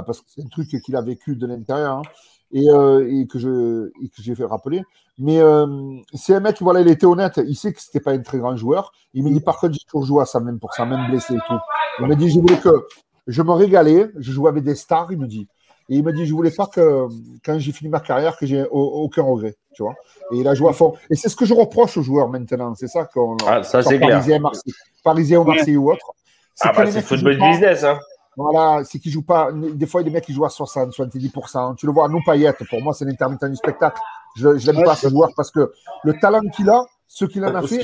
parce 0.02 0.20
que 0.22 0.26
c'est 0.26 0.42
un 0.42 0.48
truc 0.48 0.66
qu'il 0.84 0.96
a 0.96 1.00
vécu 1.02 1.36
de 1.36 1.46
l'intérieur. 1.46 1.98
hein. 1.98 2.02
Et, 2.52 2.68
euh, 2.70 3.06
et 3.10 3.26
que 3.26 3.38
je, 3.38 3.90
et 4.02 4.08
que 4.08 4.22
j'ai 4.22 4.34
fait 4.34 4.44
rappeler. 4.44 4.82
Mais 5.18 5.38
euh, 5.38 5.66
c'est 6.14 6.34
un 6.34 6.40
mec, 6.40 6.56
voilà, 6.62 6.80
il 6.80 6.88
était 6.88 7.04
honnête. 7.06 7.40
Il 7.46 7.54
sait 7.56 7.72
que 7.72 7.80
c'était 7.82 8.00
pas 8.00 8.12
un 8.12 8.20
très 8.20 8.38
grand 8.38 8.56
joueur. 8.56 8.92
Il 9.14 9.24
me 9.24 9.30
dit, 9.30 9.40
par 9.40 9.58
contre, 9.58 9.74
j'ai 9.74 9.84
toujours 9.86 10.04
joué 10.06 10.22
à 10.22 10.24
120%, 10.24 10.88
même 10.88 11.10
blessé 11.10 11.34
et 11.34 11.38
tout. 11.46 11.58
Il 12.00 12.06
me 12.06 12.14
dit, 12.16 12.30
je 12.30 12.40
voulais 12.40 12.56
que 12.58 12.86
je 13.26 13.42
me 13.42 13.52
régalais. 13.52 14.08
Je 14.16 14.32
jouais 14.32 14.48
avec 14.48 14.64
des 14.64 14.74
stars, 14.74 15.12
il 15.12 15.18
me 15.18 15.26
dit. 15.26 15.46
Et 15.90 15.96
il 15.96 16.04
m'a 16.04 16.12
dit, 16.12 16.24
je 16.26 16.34
voulais 16.34 16.50
pas 16.50 16.66
que, 16.66 17.08
quand 17.44 17.58
j'ai 17.58 17.72
fini 17.72 17.90
ma 17.90 18.00
carrière, 18.00 18.36
que 18.36 18.44
j'ai 18.46 18.62
au- 18.70 19.02
aucun 19.04 19.22
regret, 19.22 19.54
tu 19.74 19.82
vois. 19.82 19.94
Et 20.32 20.36
il 20.36 20.46
a 20.48 20.54
joué 20.54 20.68
à 20.68 20.72
fond. 20.74 20.94
Et 21.10 21.16
c'est 21.16 21.28
ce 21.30 21.36
que 21.36 21.46
je 21.46 21.54
reproche 21.54 21.96
aux 21.96 22.02
joueurs 22.02 22.28
maintenant. 22.28 22.74
C'est 22.74 22.88
ça 22.88 23.06
qu'on. 23.06 23.36
Ah, 23.46 23.62
ça, 23.62 23.82
c'est 23.82 23.96
clair. 23.98 24.10
Parisien, 24.10 24.38
Marseille, 24.38 24.72
Parisien 25.02 25.40
ou. 25.40 25.44
Marseille 25.44 25.76
ou 25.78 25.90
autre. 25.90 26.12
C'est 26.54 26.68
Ah, 26.68 26.72
bah, 26.76 26.90
c'est 26.90 27.00
football 27.02 27.38
business, 27.52 27.84
hein. 27.84 27.98
Voilà, 28.38 28.84
c'est 28.84 29.00
qu'ils 29.00 29.10
jouent 29.10 29.22
pas. 29.22 29.50
Des 29.52 29.86
fois, 29.86 30.00
il 30.00 30.04
y 30.04 30.06
a 30.06 30.10
des 30.10 30.14
mecs 30.14 30.24
qui 30.24 30.32
jouent 30.32 30.44
à 30.44 30.48
60, 30.48 30.92
70%. 30.92 31.74
Tu 31.74 31.86
le 31.86 31.92
vois, 31.92 32.08
nous, 32.08 32.20
Payet, 32.24 32.52
pour 32.70 32.80
moi, 32.80 32.94
c'est 32.94 33.04
l'intermittent 33.04 33.44
du 33.46 33.56
spectacle. 33.56 34.00
Je, 34.36 34.56
je 34.56 34.66
l'aime 34.66 34.76
Ouais, 34.76 34.84
pas, 34.84 34.94
ce 34.94 35.08
joueur, 35.08 35.30
parce 35.36 35.50
que 35.50 35.72
le 36.04 36.14
talent 36.20 36.42
qu'il 36.54 36.70
a, 36.70 36.84
ce 37.08 37.24
qu'il 37.24 37.44
en 37.44 37.52
a 37.52 37.62
fait, 37.62 37.80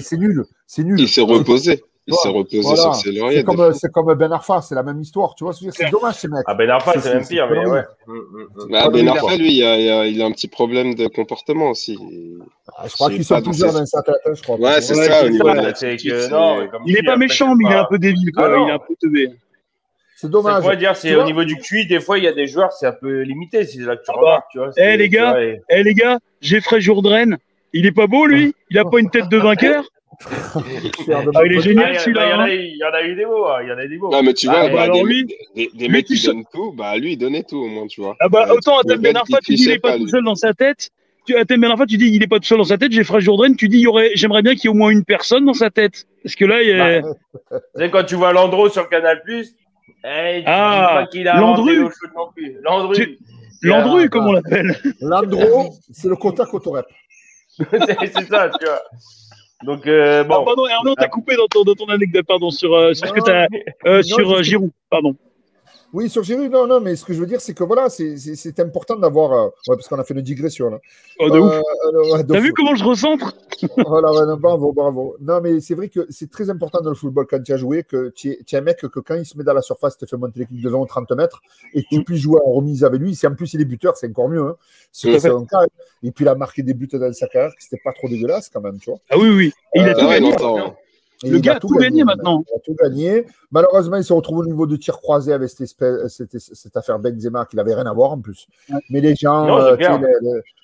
C'est 0.00 0.16
nul. 0.16 0.44
C'est 0.64 0.84
nul. 0.84 1.00
Il 1.00 1.08
s'est 1.08 1.22
reposé. 1.22 1.82
Il 2.08 2.14
s'est 2.14 2.28
reposé 2.30 2.60
Voilà. 2.62 2.76
sur 2.82 2.94
ses 2.96 3.12
lauriers. 3.12 3.38
C'est 3.38 3.44
comme, 3.44 3.72
c'est 3.74 3.92
comme 3.92 4.14
Ben 4.14 4.32
Arfa, 4.32 4.60
c'est 4.60 4.74
la 4.74 4.82
même 4.82 5.00
histoire. 5.00 5.36
Tu 5.36 5.44
vois, 5.44 5.52
ce 5.52 5.60
que 5.60 5.66
je 5.66 5.66
veux 5.66 5.72
dire, 5.72 5.84
c'est 5.86 5.90
dommage, 5.92 6.14
ces 6.16 6.26
mecs. 6.26 6.42
Ah, 6.46 6.54
Ben 6.54 6.68
Arfa, 6.68 6.94
C'est- 6.94 7.00
c'est 7.00 7.14
même 7.14 7.26
pire, 7.26 7.48
mais 7.48 7.64
ouais. 7.64 7.82
Hum, 8.08 8.16
hum. 8.34 8.48
Bah, 8.70 8.80
Ah, 8.84 8.90
ben 8.90 9.08
Arfa, 9.08 9.36
lui, 9.36 9.58
il 9.58 9.64
a, 9.64 9.78
il 9.78 9.88
a- 9.90 10.06
il 10.08 10.20
a 10.22 10.26
un 10.26 10.32
petit 10.32 10.48
problème 10.48 10.94
de 10.96 11.06
comportement 11.06 11.70
aussi. 11.70 11.96
Ah, 12.76 12.88
je 12.88 12.92
crois 12.94 13.08
pas 13.08 13.22
sont 13.22 13.40
plusieurs 13.42 13.72
dans 13.72 13.86
sa 13.86 14.02
tête, 14.02 14.16
hein, 14.26 14.32
je 14.34 14.42
crois. 14.42 14.56
Ouais, 14.56 14.80
c'est 14.80 14.96
Ouais, 14.96 15.06
ça, 15.06 15.24
au 15.24 15.28
niveau 15.28 15.44
de 15.48 16.80
Il 16.86 16.96
est 16.96 17.00
dit, 17.00 17.06
pas 17.06 17.16
méchant, 17.16 17.54
mais 17.54 17.64
il 17.68 17.72
est 17.72 17.76
un 17.76 17.84
peu 17.84 17.98
débile, 17.98 18.32
quoi. 18.32 18.48
Il 18.48 18.68
est 18.68 18.72
un 18.72 18.78
peu 18.78 18.94
teubé. 19.00 19.28
C'est 20.16 20.30
dommage. 20.30 20.64
veut 20.64 20.76
dire, 20.76 20.94
c'est 20.96 21.14
au 21.16 21.24
niveau 21.24 21.44
du 21.44 21.56
QI, 21.56 21.86
des 21.86 22.00
fois, 22.00 22.16
il 22.18 22.24
y 22.24 22.28
a 22.28 22.32
des 22.32 22.46
joueurs, 22.46 22.72
c'est 22.72 22.86
un 22.86 22.92
peu 22.92 23.22
limité, 23.22 23.64
c'est 23.64 23.78
là 23.80 23.96
que 23.96 24.02
tu 24.04 24.10
Ah 24.10 24.14
bah. 24.14 24.20
remarques, 24.20 24.46
tu 24.52 24.58
vois. 24.58 24.68
Eh, 24.70 24.72
c'est- 24.80 24.96
les 24.96 25.08
gars, 25.08 25.36
Eh 25.68 25.82
les 25.82 25.94
gars, 25.94 26.18
Geoffrey 26.40 26.80
Jourdain, 26.80 27.36
il 27.72 27.86
est 27.86 27.92
pas 27.92 28.06
beau 28.06 28.26
lui 28.26 28.54
Il 28.70 28.78
a 28.78 28.84
pas 28.84 28.98
une 29.00 29.10
tête 29.10 29.28
de 29.28 29.36
vainqueur 29.36 29.84
Ah, 30.30 31.42
il 31.44 31.52
est 31.52 31.60
génial, 31.60 31.86
Ah, 31.86 31.90
il 31.90 31.94
y 31.94 31.96
a- 31.96 32.00
celui-là, 32.00 32.26
Il 32.26 32.30
y 32.30 32.32
en 32.34 32.38
hein. 32.40 32.44
a- 32.44 32.48
il 32.54 32.76
y 32.76 32.84
en 32.84 32.92
a 32.94 33.02
eu 33.02 33.14
des 33.14 33.24
mots, 33.26 33.46
hein, 33.46 33.56
il 33.62 33.68
y 33.68 33.72
en 33.72 33.78
a 33.78 33.84
eu 33.84 33.88
des 33.88 33.98
mots. 33.98 34.10
Ah, 34.14 34.22
mais 34.22 34.34
tu 34.34 34.48
Ah, 34.48 34.52
vois, 34.52 34.68
bah 34.68 34.74
bah, 34.74 34.82
alors 34.82 34.96
des, 34.96 35.02
lui, 35.04 35.24
des, 35.54 35.70
des 35.74 35.86
lui 35.86 35.88
mecs 35.92 36.06
qui 36.06 36.22
donnent 36.24 36.44
tout, 36.52 36.72
bah 36.72 36.96
lui, 36.98 37.12
il 37.12 37.16
donnait 37.16 37.42
tout 37.42 37.58
au 37.58 37.66
moins, 37.68 37.86
tu 37.86 38.00
vois. 38.00 38.16
Ah 38.20 38.28
bah 38.28 38.46
Euh, 38.48 38.54
autant 38.54 38.78
Atem 38.78 39.00
Ben 39.00 39.14
qu'il 39.14 39.36
tu 39.44 39.54
dis 39.54 39.62
il 39.62 39.70
est 39.70 39.78
trichait 39.78 39.78
pas 39.78 39.96
tout 39.98 40.08
seul 40.08 40.24
dans 40.24 40.34
sa 40.34 40.54
tête. 40.54 40.90
Tu, 41.26 41.36
Arfa, 41.36 41.86
tu 41.86 41.96
dis 41.98 42.10
il 42.12 42.22
est 42.22 42.26
pas 42.26 42.38
tout 42.38 42.46
seul 42.46 42.58
dans 42.58 42.64
sa 42.64 42.78
tête. 42.78 42.92
Geoffrey 42.92 43.20
Jourdain, 43.20 43.54
tu 43.54 43.68
dis 43.68 43.78
y 43.78 43.86
aurait, 43.86 44.10
j'aimerais 44.14 44.42
bien 44.42 44.54
qu'il 44.54 44.64
y 44.64 44.66
ait 44.66 44.70
au 44.70 44.74
moins 44.74 44.90
une 44.90 45.04
personne 45.04 45.44
dans 45.44 45.54
sa 45.54 45.70
tête. 45.70 46.06
Parce 46.24 46.34
que 46.34 46.44
là, 46.44 46.62
il 46.62 46.80
a... 46.80 47.00
Bah, 47.00 47.08
Tu 47.52 47.58
sais, 47.82 47.90
quand 47.90 48.04
tu 48.04 48.16
vois 48.16 48.32
Landreau 48.32 48.68
sur 48.68 48.88
Canal+, 48.88 49.22
eh, 49.28 49.42
tu 49.44 50.42
Ah, 50.46 51.06
qu'il 51.12 51.28
a 51.28 51.38
Landru. 51.38 51.78
non 52.16 52.28
plus. 52.34 52.56
Landru. 52.62 52.94
Tu- 52.96 53.18
Landru, 53.62 54.08
comme 54.10 54.26
on 54.26 54.32
l'appelle. 54.32 54.76
Landreau, 55.00 55.72
c'est 55.92 56.08
le 56.08 56.16
quota 56.16 56.44
Cotorep. 56.44 56.86
c'est 57.58 58.06
c'est 58.12 58.26
ça, 58.28 58.50
tu 58.58 58.64
vois. 58.66 58.80
Donc, 59.64 59.86
euh, 59.86 60.20
Ah, 60.20 60.24
bon. 60.24 60.44
pardon, 60.44 60.64
Arnaud, 60.66 60.94
t'as 60.94 61.08
coupé 61.08 61.36
dans 61.36 61.46
ton, 61.46 61.62
dans 61.62 61.74
ton 61.74 61.86
anecdote, 61.88 62.26
pardon, 62.26 62.50
sur, 62.50 62.74
euh, 62.74 62.94
sur 62.94 63.06
ce 63.08 63.12
que 63.12 63.18
Non, 63.20 63.24
t'as, 63.24 63.46
euh, 63.86 63.96
non, 63.96 64.02
sur 64.02 64.32
euh, 64.32 64.42
Giroud, 64.42 64.70
pardon. 64.90 65.14
Oui, 65.92 66.08
sur 66.08 66.22
Giroud, 66.22 66.50
non, 66.50 66.66
non, 66.66 66.80
mais 66.80 66.96
ce 66.96 67.04
que 67.04 67.12
je 67.12 67.20
veux 67.20 67.26
dire, 67.26 67.40
c'est 67.42 67.52
que 67.52 67.64
voilà, 67.64 67.90
c'est- 67.90 68.58
important 68.60 68.96
d'avoir. 68.96 69.32
euh, 69.32 69.44
ouais, 69.68 69.76
parce 69.76 69.88
qu'on 69.88 69.98
a 69.98 70.04
fait 70.04 70.14
une 70.14 70.22
digression 70.22 70.70
là. 70.70 70.78
Oh, 71.18 71.28
de 71.28 71.36
Euh, 71.36 71.40
ouf. 71.40 72.12
ouais, 72.14 72.24
de 72.24 72.32
T'as 72.32 72.40
vu 72.40 72.52
comment 72.54 72.74
je 72.74 72.82
recentre? 72.84 73.34
Voilà, 73.86 74.10
ouais, 74.10 74.26
non, 74.26 74.36
bravo, 74.38 74.72
bravo. 74.72 75.16
Non, 75.20 75.40
mais 75.42 75.60
c'est 75.60 75.74
vrai 75.74 75.88
que 75.90 76.06
c'est 76.08 76.30
très 76.30 76.48
important 76.48 76.80
dans 76.80 76.88
le 76.90 76.96
football 76.96 77.26
quand 77.28 77.42
tu 77.42 77.52
as 77.52 77.56
joué 77.58 77.82
que 77.84 78.08
tu 78.08 78.30
es, 78.30 78.56
un 78.56 78.60
mec 78.62 78.78
que 78.78 79.00
quand 79.00 79.14
il 79.16 79.26
se 79.26 79.36
met 79.36 79.44
dans 79.44 79.52
la 79.52 79.60
surface, 79.62 79.96
tu 79.98 80.04
te 80.06 80.10
fait 80.10 80.16
monter 80.16 80.40
l'équipe 80.40 80.60
de 80.62 80.68
20 80.68 80.78
ou 80.78 80.86
30 80.86 81.10
mètres 81.12 81.42
et 81.74 81.82
que 81.82 81.88
tu 81.90 81.98
Mm. 82.00 82.04
puisses 82.04 82.20
jouer 82.20 82.40
en 82.44 82.52
remise 82.52 82.84
avec 82.84 83.00
lui. 83.00 83.14
Si 83.14 83.26
en 83.26 83.34
plus 83.34 83.52
il 83.54 83.60
est 83.60 83.64
buteur, 83.66 83.96
c'est 83.96 84.08
encore 84.08 84.28
mieux. 84.30 84.42
Hein. 84.42 84.56
C'est 84.90 85.10
cas. 85.20 85.66
Et 86.02 86.10
puis 86.10 86.24
il 86.24 86.28
a 86.28 86.34
marqué 86.34 86.62
des 86.62 86.74
buts 86.74 86.88
dans 86.92 87.12
sa 87.12 87.26
carrière, 87.28 87.50
que 87.54 87.62
c'était 87.62 87.80
pas 87.84 87.92
trop 87.92 88.08
dégueulasse 88.08 88.48
quand 88.48 88.60
même, 88.62 88.78
tu 88.78 88.90
vois. 88.90 88.98
Ah 89.10 89.18
oui, 89.18 89.28
oui. 89.28 89.52
Et 89.74 89.80
il 89.80 89.82
a 89.84 89.88
Euh, 89.90 89.94
tout 89.94 90.06
ouais, 90.06 90.20
gagné. 90.20 90.32
Et 91.24 91.30
Le 91.30 91.36
il 91.36 91.40
gars 91.42 91.56
a 91.56 91.60
tout 91.60 91.68
gagné 91.68 92.04
maintenant. 92.04 92.42
Il 92.50 92.56
a 92.56 92.60
tout 92.60 92.74
gagné. 92.74 93.26
Malheureusement, 93.50 93.96
il 93.96 94.04
se 94.04 94.12
retrouve 94.12 94.38
au 94.38 94.44
niveau 94.44 94.66
de 94.66 94.76
tir 94.76 94.98
croisé 95.00 95.32
avec 95.32 95.48
cette, 95.50 95.60
espèce- 95.62 96.08
cette, 96.08 96.38
cette 96.38 96.76
affaire 96.76 96.98
Benzema 96.98 97.44
qui 97.46 97.56
n'avait 97.56 97.74
rien 97.74 97.86
à 97.86 97.92
voir 97.92 98.12
en 98.12 98.18
plus. 98.20 98.46
Ouais. 98.70 98.78
Mais 98.90 99.00
les 99.00 99.14
gens, 99.14 99.46
Non, 99.46 99.58
euh, 99.58 99.76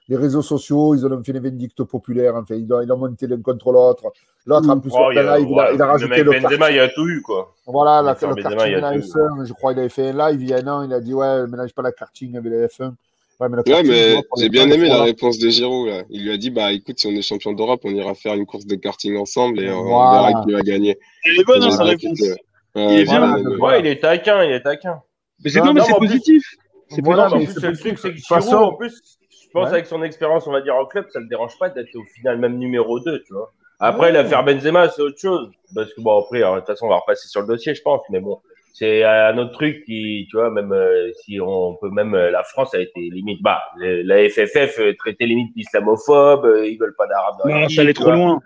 les, 0.09 0.17
réseaux 0.17 0.43
sociaux, 0.43 0.95
ils 0.95 1.07
ont 1.07 1.23
fait 1.23 1.33
des 1.33 1.41
vindictes 1.41 1.85
populaires. 1.85 2.35
Enfin, 2.37 2.55
ils 2.57 2.73
ont, 2.73 2.81
ils 2.81 2.91
ont 2.91 2.97
monté 2.97 3.27
l'un 3.27 3.41
contre 3.41 3.71
l'autre. 3.73 4.05
L'autre, 4.47 4.69
en 4.71 4.81
plus, 4.81 4.91
Oh, 4.95 5.11
il 5.13 5.19
a- 5.19 5.23
là, 5.23 5.39
il, 5.39 5.59
a, 5.61 5.73
il 5.73 5.83
rajouté 5.83 6.23
le 6.23 6.33
le 6.33 6.41
Benzema, 6.41 6.71
il 6.71 6.81
a 6.81 6.89
tout 6.89 7.07
eu, 7.07 7.21
quoi. 7.23 7.55
Voilà, 7.67 8.01
la, 8.03 8.13
le 8.21 8.35
Benzema, 8.35 8.43
karting 8.43 8.67
il 8.67 8.73
y 8.73 8.75
a 8.75 8.79
de 8.79 8.83
la 8.83 8.93
tout. 9.01 9.07
F1. 9.07 9.45
Je 9.47 9.53
crois 9.53 9.73
qu'il 9.73 9.81
avait 9.81 9.89
fait 9.91 10.09
un 10.09 10.31
live 10.31 10.43
il 10.43 10.49
y 10.49 10.55
a 10.55 10.57
un 10.59 10.67
an. 10.69 10.83
Il 10.83 10.93
a 10.93 11.01
dit 11.01 11.13
Ouais, 11.15 11.47
mélange 11.47 11.73
pas 11.75 11.83
la 11.83 11.93
karting 11.93 12.37
avec 12.37 12.51
la 12.53 12.67
F1. 12.67 12.95
Ouais, 13.41 13.49
mais, 13.49 13.73
Ouais, 13.73 14.23
j'ai 14.39 14.49
bien 14.49 14.69
aimé 14.71 14.89
la 14.89 15.03
réponse 15.03 15.39
de 15.39 15.49
Giroud. 15.49 15.89
Là. 15.89 16.03
Il 16.11 16.25
lui 16.25 16.33
a 16.33 16.37
dit 16.37 16.51
bah 16.51 16.73
écoute, 16.73 16.99
si 16.99 17.07
on 17.07 17.11
est 17.11 17.23
champion 17.23 17.53
d'Europe, 17.53 17.81
on 17.85 17.91
ira 17.91 18.15
faire 18.15 18.35
une 18.35 18.47
course 18.47 18.67
de 18.67 18.75
karting 18.75 19.17
ensemble 19.17 19.61
et 19.61 19.71
on 19.71 19.85
verra 19.85 20.43
qui 20.45 20.53
va 20.53 20.61
gagner. 20.63 20.99
Elle 21.25 21.41
est 21.41 21.45
bonne, 21.45 21.63
hein, 21.63 21.71
sa 21.71 21.85
réponse. 21.85 22.19
Il 22.21 22.35
Ouais, 22.75 23.01
est 23.01 23.05
bien. 23.05 23.37
Ouais, 23.59 23.81
il 23.81 23.87
est 23.87 24.01
taquin, 24.01 24.43
il 24.45 24.53
est 24.53 24.61
taquin. 24.63 25.01
Mais 25.45 25.51
c'est 25.51 25.61
Non, 25.61 25.73
mais 25.73 25.83
c'est 25.83 25.95
positif. 25.95 26.43
C'est 26.89 27.05
Voilà, 27.05 27.29
mais 27.29 27.35
en 27.35 27.45
plus, 27.45 27.55
c'est 27.61 27.71
le 27.71 27.77
truc, 27.77 27.99
c'est 27.99 28.09
que 28.09 28.15
de 28.15 28.19
toute 28.19 28.27
façon- 28.27 28.49
Giroud, 28.51 28.65
en 28.65 28.77
plus, 28.77 29.03
je 29.31 29.49
pense 29.53 29.67
Ouais. 29.67 29.73
avec 29.75 29.87
son 29.87 30.03
expérience, 30.03 30.47
on 30.47 30.53
va 30.53 30.61
dire, 30.63 30.75
en 30.75 30.87
club, 30.87 31.07
ça 31.13 31.21
le 31.21 31.29
dérange 31.29 31.57
pas 31.59 31.69
d'être 31.69 31.95
au 31.95 32.03
final 32.17 32.39
même 32.39 32.57
numéro 32.59 32.99
2, 32.99 33.23
tu 33.25 33.35
vois. 33.35 33.53
Après, 33.79 34.11
l'affaire 34.11 34.43
Benzema, 34.45 34.89
c'est 34.89 35.03
autre 35.03 35.19
chose. 35.21 35.51
Parce 35.75 35.93
que 35.95 36.01
bon, 36.01 36.19
après, 36.19 36.39
alors, 36.39 36.55
de 36.57 36.61
toute 36.61 36.67
façon, 36.69 36.87
on 36.87 36.89
va 36.89 36.97
repasser 36.97 37.29
sur 37.29 37.43
le 37.43 37.47
dossier, 37.47 37.75
je 37.75 37.83
pense. 37.83 38.01
Mais 38.11 38.21
bon, 38.21 38.41
c'est 38.73 39.03
un 39.05 39.37
autre 39.39 39.53
truc 39.53 39.85
qui, 39.85 40.27
tu 40.31 40.37
vois, 40.37 40.51
même 40.51 40.73
euh, 40.73 41.11
si 41.25 41.41
on 41.41 41.77
peut, 41.81 41.91
même 41.91 42.15
euh, 42.15 42.31
la 42.31 42.45
France 42.45 42.75
a 42.75 42.79
été 42.81 43.01
limite, 43.11 43.43
bah, 43.43 43.61
le- 43.77 44.03
la 44.03 44.29
FFF 44.29 44.79
euh, 44.79 44.95
traitait 44.97 45.27
limite 45.27 45.55
d'islamophobe, 45.57 46.45
euh, 46.45 46.69
ils 46.69 46.79
veulent 46.79 46.95
pas 46.97 47.07
d'arabes 47.07 47.35
dans 47.45 47.51
Non, 47.51 47.69
ça 47.69 47.81
allait 47.81 47.93
trop 47.95 48.05
vois. 48.05 48.15
loin. 48.17 48.41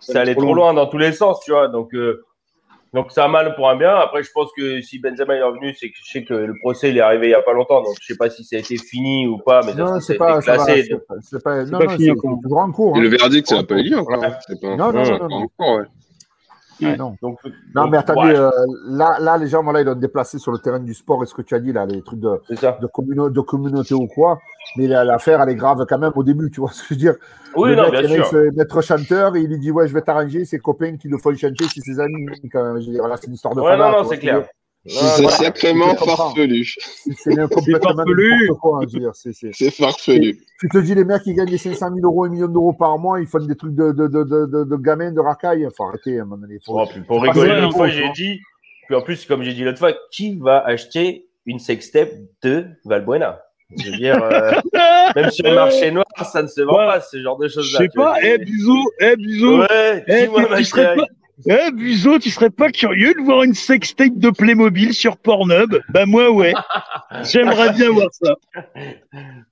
Ça 0.00 0.12
ça 0.14 0.20
allait 0.22 0.34
trop 0.34 0.42
loin. 0.44 0.54
loin 0.56 0.74
dans 0.74 0.86
tous 0.86 0.98
les 0.98 1.12
sens, 1.12 1.40
tu 1.44 1.52
vois. 1.52 1.68
Donc, 1.68 1.94
euh, 1.94 2.24
donc 2.94 3.06
c'est 3.10 3.20
un 3.20 3.28
mal 3.28 3.54
pour 3.54 3.68
un 3.68 3.76
bien. 3.76 3.94
Après, 3.94 4.22
je 4.22 4.30
pense 4.32 4.50
que 4.56 4.80
si 4.80 4.98
Benzema 4.98 5.34
est 5.34 5.42
revenu, 5.42 5.74
c'est 5.74 5.88
que 5.90 5.96
je 6.02 6.10
sais 6.10 6.24
que 6.24 6.34
le 6.34 6.54
procès 6.60 6.90
il 6.90 6.96
est 6.98 7.00
arrivé 7.00 7.26
il 7.28 7.30
y 7.30 7.34
a 7.34 7.42
pas 7.42 7.52
longtemps, 7.52 7.82
donc 7.82 7.94
je 8.00 8.06
sais 8.06 8.16
pas 8.16 8.30
si 8.30 8.42
ça 8.44 8.56
a 8.56 8.58
été 8.60 8.76
fini 8.78 9.26
ou 9.26 9.38
pas, 9.38 9.60
mais 9.64 9.72
ça, 9.72 9.78
Non, 9.78 9.86
ça 9.86 9.94
a 9.96 10.00
c'est 10.00 10.14
pas, 10.16 10.40
ça 10.40 10.54
classé. 10.54 10.82
c'est 10.84 11.06
pas, 11.06 11.14
c'est 11.20 11.42
pas, 11.42 11.64
non, 11.64 11.78
pas 11.78 11.84
non, 11.84 11.90
fini 11.90 12.04
c'est 12.06 12.10
encore. 12.12 12.34
c'est 12.36 12.42
toujours 12.42 12.58
en 12.58 12.72
cours. 12.72 12.96
Et 12.96 12.98
hein. 12.98 13.02
le 13.02 13.08
verdict, 13.08 13.46
ça 13.48 13.56
n'a 13.56 13.64
pas 13.64 13.74
eu 13.74 13.82
lieu 13.82 13.98
encore. 13.98 14.24
Hein. 14.24 14.36
Non, 14.62 14.92
non, 14.92 15.04
c'est 15.04 15.10
non, 15.12 15.18
pas 15.18 15.28
non, 15.28 15.84
ouais. 16.82 16.96
Non. 16.96 17.16
Donc, 17.22 17.38
Non, 17.74 17.82
donc, 17.82 17.90
mais 17.90 17.96
attendez, 17.98 18.20
ouais, 18.32 18.36
euh, 18.38 18.50
là, 18.88 19.18
là, 19.20 19.38
les 19.38 19.46
gens, 19.48 19.62
voilà, 19.62 19.80
ils 19.82 19.88
ont 19.88 19.94
déplacé 19.94 20.38
sur 20.38 20.52
le 20.52 20.58
terrain 20.58 20.78
du 20.80 20.94
sport 20.94 21.22
et 21.22 21.26
ce 21.26 21.34
que 21.34 21.42
tu 21.42 21.54
as 21.54 21.60
dit, 21.60 21.72
là, 21.72 21.86
les 21.86 22.02
trucs 22.02 22.20
de, 22.20 22.40
c'est 22.48 22.60
de, 22.80 22.86
communo- 22.86 23.30
de 23.30 23.40
communauté 23.40 23.94
ou 23.94 24.06
quoi. 24.06 24.38
Mais 24.76 24.86
la- 24.86 25.04
l'affaire, 25.04 25.40
elle 25.40 25.48
est 25.50 25.54
grave 25.54 25.84
quand 25.88 25.98
même 25.98 26.12
au 26.14 26.22
début, 26.22 26.50
tu 26.50 26.60
vois 26.60 26.70
ce 26.72 26.82
que 26.82 26.88
je 26.90 26.94
veux 26.94 27.00
dire. 27.00 27.14
Oui, 27.54 27.70
le 27.70 27.76
non, 27.76 27.82
mec, 27.84 27.92
bien 27.92 28.02
il 28.02 28.14
sûr. 28.16 28.26
se 28.26 28.54
mettre 28.56 28.80
chanteur 28.82 29.36
et 29.36 29.40
il 29.40 29.48
lui 29.48 29.58
dit, 29.58 29.70
ouais, 29.70 29.88
je 29.88 29.94
vais 29.94 30.02
t'arranger, 30.02 30.44
ses 30.44 30.58
copains 30.58 30.96
qui 30.96 31.08
le 31.08 31.18
font 31.18 31.34
chanter, 31.34 31.64
c'est 31.72 31.80
ses 31.80 31.98
amis, 32.00 32.26
quand 32.52 32.62
même. 32.62 32.80
Je 32.80 32.86
veux 32.86 32.92
dire, 32.92 33.06
là, 33.08 33.16
c'est 33.16 33.28
une 33.28 33.34
histoire 33.34 33.54
de 33.54 33.60
Ouais, 33.60 33.76
non, 33.76 33.90
non, 33.92 34.04
c'est 34.04 34.18
clair. 34.18 34.46
C'est 34.88 35.24
Ouais, 35.24 35.30
sacrément 35.32 35.94
je 35.98 36.04
farfelu. 36.04 36.64
C'est 36.64 37.12
c'est 37.16 37.48
complètement 37.54 37.94
farfelu. 37.96 38.50
je. 38.92 39.52
C'est, 39.52 39.70
farfelu. 39.70 40.38
Tu 40.60 40.68
te 40.68 40.78
dis, 40.78 40.94
les 40.94 41.04
mecs, 41.04 41.22
ils 41.26 41.34
gagnent 41.34 41.50
des 41.50 41.58
500 41.58 41.88
000 41.94 41.98
euros, 42.06 42.24
1 42.24 42.28
million 42.30 42.46
d'euros 42.48 42.72
par 42.72 42.96
mois, 42.98 43.20
ils 43.20 43.26
font 43.26 43.38
des 43.44 43.56
trucs 43.56 43.74
de, 43.74 43.92
de, 43.92 44.06
de, 44.06 44.22
de, 44.24 44.46
de, 44.46 44.64
de 44.64 44.76
gamins, 44.76 45.10
de 45.12 45.20
racailles. 45.20 45.62
Il 45.62 45.70
faut 45.76 45.84
arrêter 45.84 46.18
à 46.18 46.22
un 46.22 46.24
moment 46.24 46.42
donné. 46.42 46.58
Faut- 46.64 46.84
puis 46.86 47.00
pour 47.02 47.22
rigoler, 47.22 47.60
l'autre 47.60 47.76
fois, 47.76 47.88
j'ai 47.88 48.08
dit, 48.10 48.40
puis 48.86 48.94
en 48.96 49.02
plus, 49.02 49.24
comme 49.26 49.42
j'ai 49.42 49.54
dit 49.54 49.64
l'autre 49.64 49.78
fois, 49.78 49.92
qui 50.12 50.36
va 50.36 50.64
acheter 50.64 51.26
une 51.46 51.58
sextape 51.58 52.10
de 52.42 52.66
Valbuena? 52.84 53.40
Je 53.76 53.90
veux 53.90 53.96
dire, 53.96 54.22
euh, 54.22 54.52
même 55.16 55.30
sur 55.32 55.44
le 55.44 55.54
marché 55.56 55.90
noir, 55.90 56.04
ça 56.32 56.40
ne 56.42 56.46
se 56.46 56.60
vend 56.60 56.78
Ouais. 56.78 56.86
pas, 56.86 57.00
ce 57.00 57.20
genre 57.20 57.36
de 57.36 57.48
Je 57.48 57.54
choses-là. 57.54 57.78
sais 57.78 57.88
tu 57.88 57.98
vois. 57.98 58.12
pas, 58.12 58.18
eh 58.22 58.38
Buzo, 58.38 58.76
eh 59.00 59.16
Buzo, 59.16 59.58
Ouais, 59.62 60.04
dis-moi, 60.08 60.48
ma 60.48 60.62
chérie. 60.62 60.96
pas, 60.96 61.04
eh 61.48 61.70
Buzo, 61.70 62.18
tu 62.18 62.30
serais 62.30 62.50
pas 62.50 62.70
curieux 62.70 63.12
de 63.14 63.20
voir 63.20 63.42
une 63.42 63.52
sextape 63.54 64.16
de 64.16 64.30
Playmobil 64.30 64.94
sur 64.94 65.18
Pornhub? 65.18 65.76
Bah 65.90 66.06
moi 66.06 66.30
ouais, 66.30 66.54
j'aimerais 67.30 67.72
bien 67.72 67.90
voir 67.90 68.08
ça. 68.12 68.34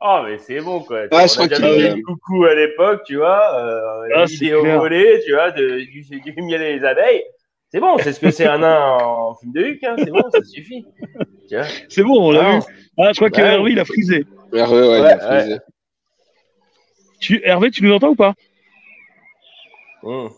Oh, 0.00 0.20
mais 0.24 0.38
c'est 0.38 0.60
bon, 0.60 0.80
quoi. 0.80 1.02
Ah, 1.10 1.24
On 1.24 1.26
je 1.26 1.40
a 1.40 1.46
déjà 1.48 1.94
le 1.94 2.02
coucou 2.02 2.44
à 2.44 2.54
l'époque, 2.54 3.02
tu 3.06 3.16
vois, 3.16 3.54
euh, 3.58 4.08
Ah, 4.16 4.26
c'est 4.26 4.34
vidéo 4.34 4.64
volée, 4.64 5.20
tu 5.26 5.32
vois, 5.34 5.50
de, 5.50 5.80
du, 5.80 6.02
du 6.02 6.42
miel 6.42 6.62
et 6.62 6.78
les 6.78 6.84
abeilles. 6.84 7.22
C'est 7.68 7.80
bon, 7.80 7.98
c'est 7.98 8.12
ce 8.12 8.20
que 8.20 8.30
c'est 8.30 8.46
un 8.46 8.58
nain 8.58 8.80
en 8.80 9.34
film 9.34 9.52
de 9.52 9.60
Huck, 9.64 9.78
hein, 9.82 9.96
c'est 9.98 10.10
bon, 10.10 10.22
ça 10.32 10.42
suffit. 10.44 10.86
C'est 11.88 12.02
bon, 12.02 12.28
on 12.28 12.30
l'a 12.30 12.52
vu. 12.58 12.62
Ah, 12.98 13.10
je 13.12 13.16
crois 13.16 13.30
que 13.30 13.40
Ouais. 13.40 13.48
Hervé 13.48 13.72
il 13.72 13.80
a 13.80 13.84
frisé. 13.84 14.24
Hervé, 14.52 14.88
ouais, 14.88 15.00
il 15.00 15.06
a 15.06 15.18
frisé. 15.18 15.58
Tu, 17.20 17.40
Hervé, 17.44 17.70
tu 17.70 17.82
nous 17.84 17.92
entends 17.92 18.10
ou 18.10 18.14
pas? 18.14 18.34
Hum. 20.02 20.30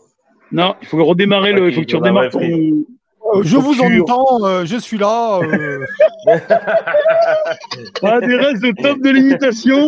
Non, 0.51 0.75
il 0.81 0.87
faut 0.87 1.03
redémarrer 1.03 1.51
le, 1.53 1.69
il 1.69 1.73
faut 1.75 1.81
que 1.81 1.85
tu 1.85 1.95
a 1.95 1.99
redémarres 1.99 2.29
ton. 2.29 2.39
Euh, 2.41 3.41
je 3.43 3.57
vous 3.57 3.81
entends, 3.81 4.45
euh, 4.45 4.63
je 4.65 4.77
suis 4.77 4.97
là. 4.97 5.39
euh, 5.43 5.85
Ah, 8.03 8.19
des 8.21 8.35
restes 8.35 8.61
de 8.63 8.71
top 8.81 8.99
de 9.01 9.09
l'imitation. 9.09 9.87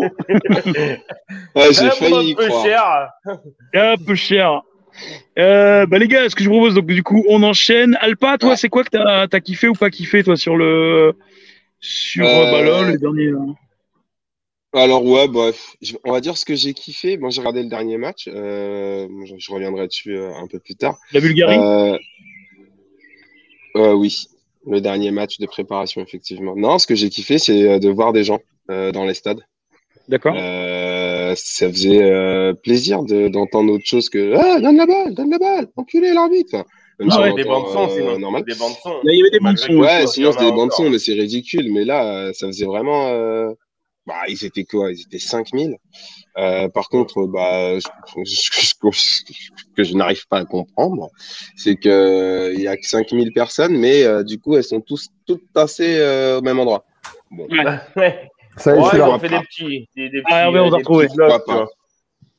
Ouais, 1.55 1.69
j'ai 1.71 1.89
failli 1.91 2.31
y 2.31 2.35
peu 2.35 2.47
croire. 2.47 2.65
cher. 2.65 3.09
Un 3.73 3.95
peu 4.05 4.15
cher. 4.15 4.61
Euh, 5.37 5.85
bah 5.85 5.97
les 5.97 6.07
gars, 6.09 6.27
ce 6.29 6.35
que 6.35 6.43
je 6.43 6.49
vous 6.49 6.55
propose, 6.55 6.75
donc 6.75 6.87
du 6.87 7.03
coup, 7.03 7.23
on 7.29 7.41
enchaîne. 7.43 7.97
Alpa, 8.01 8.37
toi, 8.37 8.49
Ouais. 8.49 8.55
c'est 8.57 8.67
quoi 8.69 8.83
que 8.83 8.89
t'as 8.89 9.27
as 9.31 9.39
kiffé 9.39 9.69
ou 9.69 9.73
pas 9.73 9.89
kiffé, 9.89 10.23
toi, 10.23 10.35
sur 10.35 10.57
le 10.57 11.13
sur 11.79 12.25
Euh, 12.25 12.51
bah, 12.51 12.61
là, 12.61 12.91
les 12.91 12.97
derniers. 12.97 13.31
là. 13.31 13.39
Alors 14.73 15.03
ouais, 15.03 15.27
bref, 15.27 15.75
je- 15.81 15.95
on 16.05 16.11
va 16.11 16.21
dire 16.21 16.37
ce 16.37 16.45
que 16.45 16.55
j'ai 16.55 16.73
kiffé. 16.73 17.17
Moi, 17.17 17.29
j'ai 17.31 17.41
regardé 17.41 17.63
le 17.63 17.69
dernier 17.69 17.97
match. 17.97 18.27
Euh, 18.27 19.07
je, 19.25 19.33
je 19.37 19.51
reviendrai 19.51 19.87
dessus 19.87 20.15
euh, 20.15 20.33
un 20.35 20.45
peu 20.47 20.59
plus 20.59 20.75
tard. 20.75 20.97
La 21.11 21.19
Bulgarie? 21.21 21.57
Euh, 21.57 21.97
euh, 23.77 23.93
oui, 23.93 24.27
le 24.67 24.79
dernier 24.81 25.11
match 25.11 25.39
de 25.39 25.45
préparation, 25.47 26.01
effectivement. 26.01 26.55
Non, 26.55 26.77
ce 26.77 26.85
que 26.85 26.95
j'ai 26.95 27.09
kiffé, 27.09 27.39
c'est 27.39 27.79
de 27.79 27.89
voir 27.89 28.13
des 28.13 28.23
gens 28.23 28.39
euh, 28.69 28.91
dans 28.91 29.05
les 29.05 29.13
stades. 29.15 29.41
D'accord. 30.07 30.35
Euh, 30.37 31.33
ça 31.35 31.69
faisait 31.69 32.01
euh, 32.03 32.53
plaisir 32.53 33.03
de- 33.03 33.27
d'entendre 33.27 33.73
autre 33.73 33.85
chose 33.85 34.09
que 34.09 34.33
ah, 34.35 34.59
donne 34.59 34.77
la 34.77 34.85
balle, 34.87 35.13
donne 35.13 35.29
la 35.29 35.37
balle, 35.37 35.67
enculé 35.77 36.13
l'arbitre. 36.13 36.65
Même 36.99 37.09
Ah 37.11 37.21
ouais, 37.21 37.33
des 37.33 37.43
bandes 37.43 37.67
son, 37.67 37.85
euh, 37.87 37.95
sinon. 37.95 38.19
normal. 38.19 38.43
Des 38.43 38.55
bandes 38.55 38.73
son. 38.83 38.89
Là, 38.89 38.99
il 39.13 39.17
y 39.17 39.21
avait 39.21 39.29
des 39.31 39.39
bandes 39.39 39.57
son. 39.57 39.73
Ouais, 39.73 40.05
sinon 40.07 40.31
c'était 40.31 40.45
a 40.45 40.49
des 40.49 40.55
bandes 40.55 40.71
son, 40.71 40.89
mais 40.89 40.99
c'est 40.99 41.13
ridicule. 41.13 41.71
Mais 41.71 41.85
là, 41.85 42.33
ça 42.33 42.47
faisait 42.47 42.65
vraiment. 42.65 43.07
euh, 43.07 43.51
Bah, 44.09 44.23
ils 44.27 44.43
étaient 44.43 44.63
quoi? 44.63 44.91
Ils 44.91 45.01
étaient 45.01 45.19
5000. 45.19 45.77
Euh, 46.37 46.67
par 46.67 46.89
contre, 46.89 47.27
bah, 47.27 47.77
ce 47.79 48.73
que, 49.75 49.83
je 49.83 49.93
n'arrive 49.93 50.27
pas 50.27 50.39
à 50.39 50.45
comprendre, 50.45 51.09
c'est 51.55 51.75
que 51.75 52.51
il 52.55 52.61
y 52.61 52.67
a 52.67 52.75
que 52.75 52.87
5000 52.87 53.31
personnes, 53.33 53.77
mais 53.77 54.03
euh, 54.03 54.23
du 54.23 54.39
coup, 54.39 54.55
elles 54.57 54.63
sont 54.63 54.81
tous 54.81 55.09
toutes 55.27 55.53
tassées 55.53 55.97
euh, 55.99 56.39
au 56.39 56.41
même 56.41 56.57
endroit. 56.59 56.85
Bon, 57.29 57.47
Ouais. 57.95 58.29
Ça 58.57 58.75
y 58.75 58.79
est, 58.79 58.81
Ouais, 58.81 59.01
ont 59.01 59.19
fait 59.19 59.29
des 59.29 59.39
petits. 59.39 59.87
Des, 59.95 60.09
des 60.09 60.21
petits 60.21 60.33
Ah, 60.33 60.49
on 60.49 60.73
euh, 60.73 60.79
tu. 60.81 61.73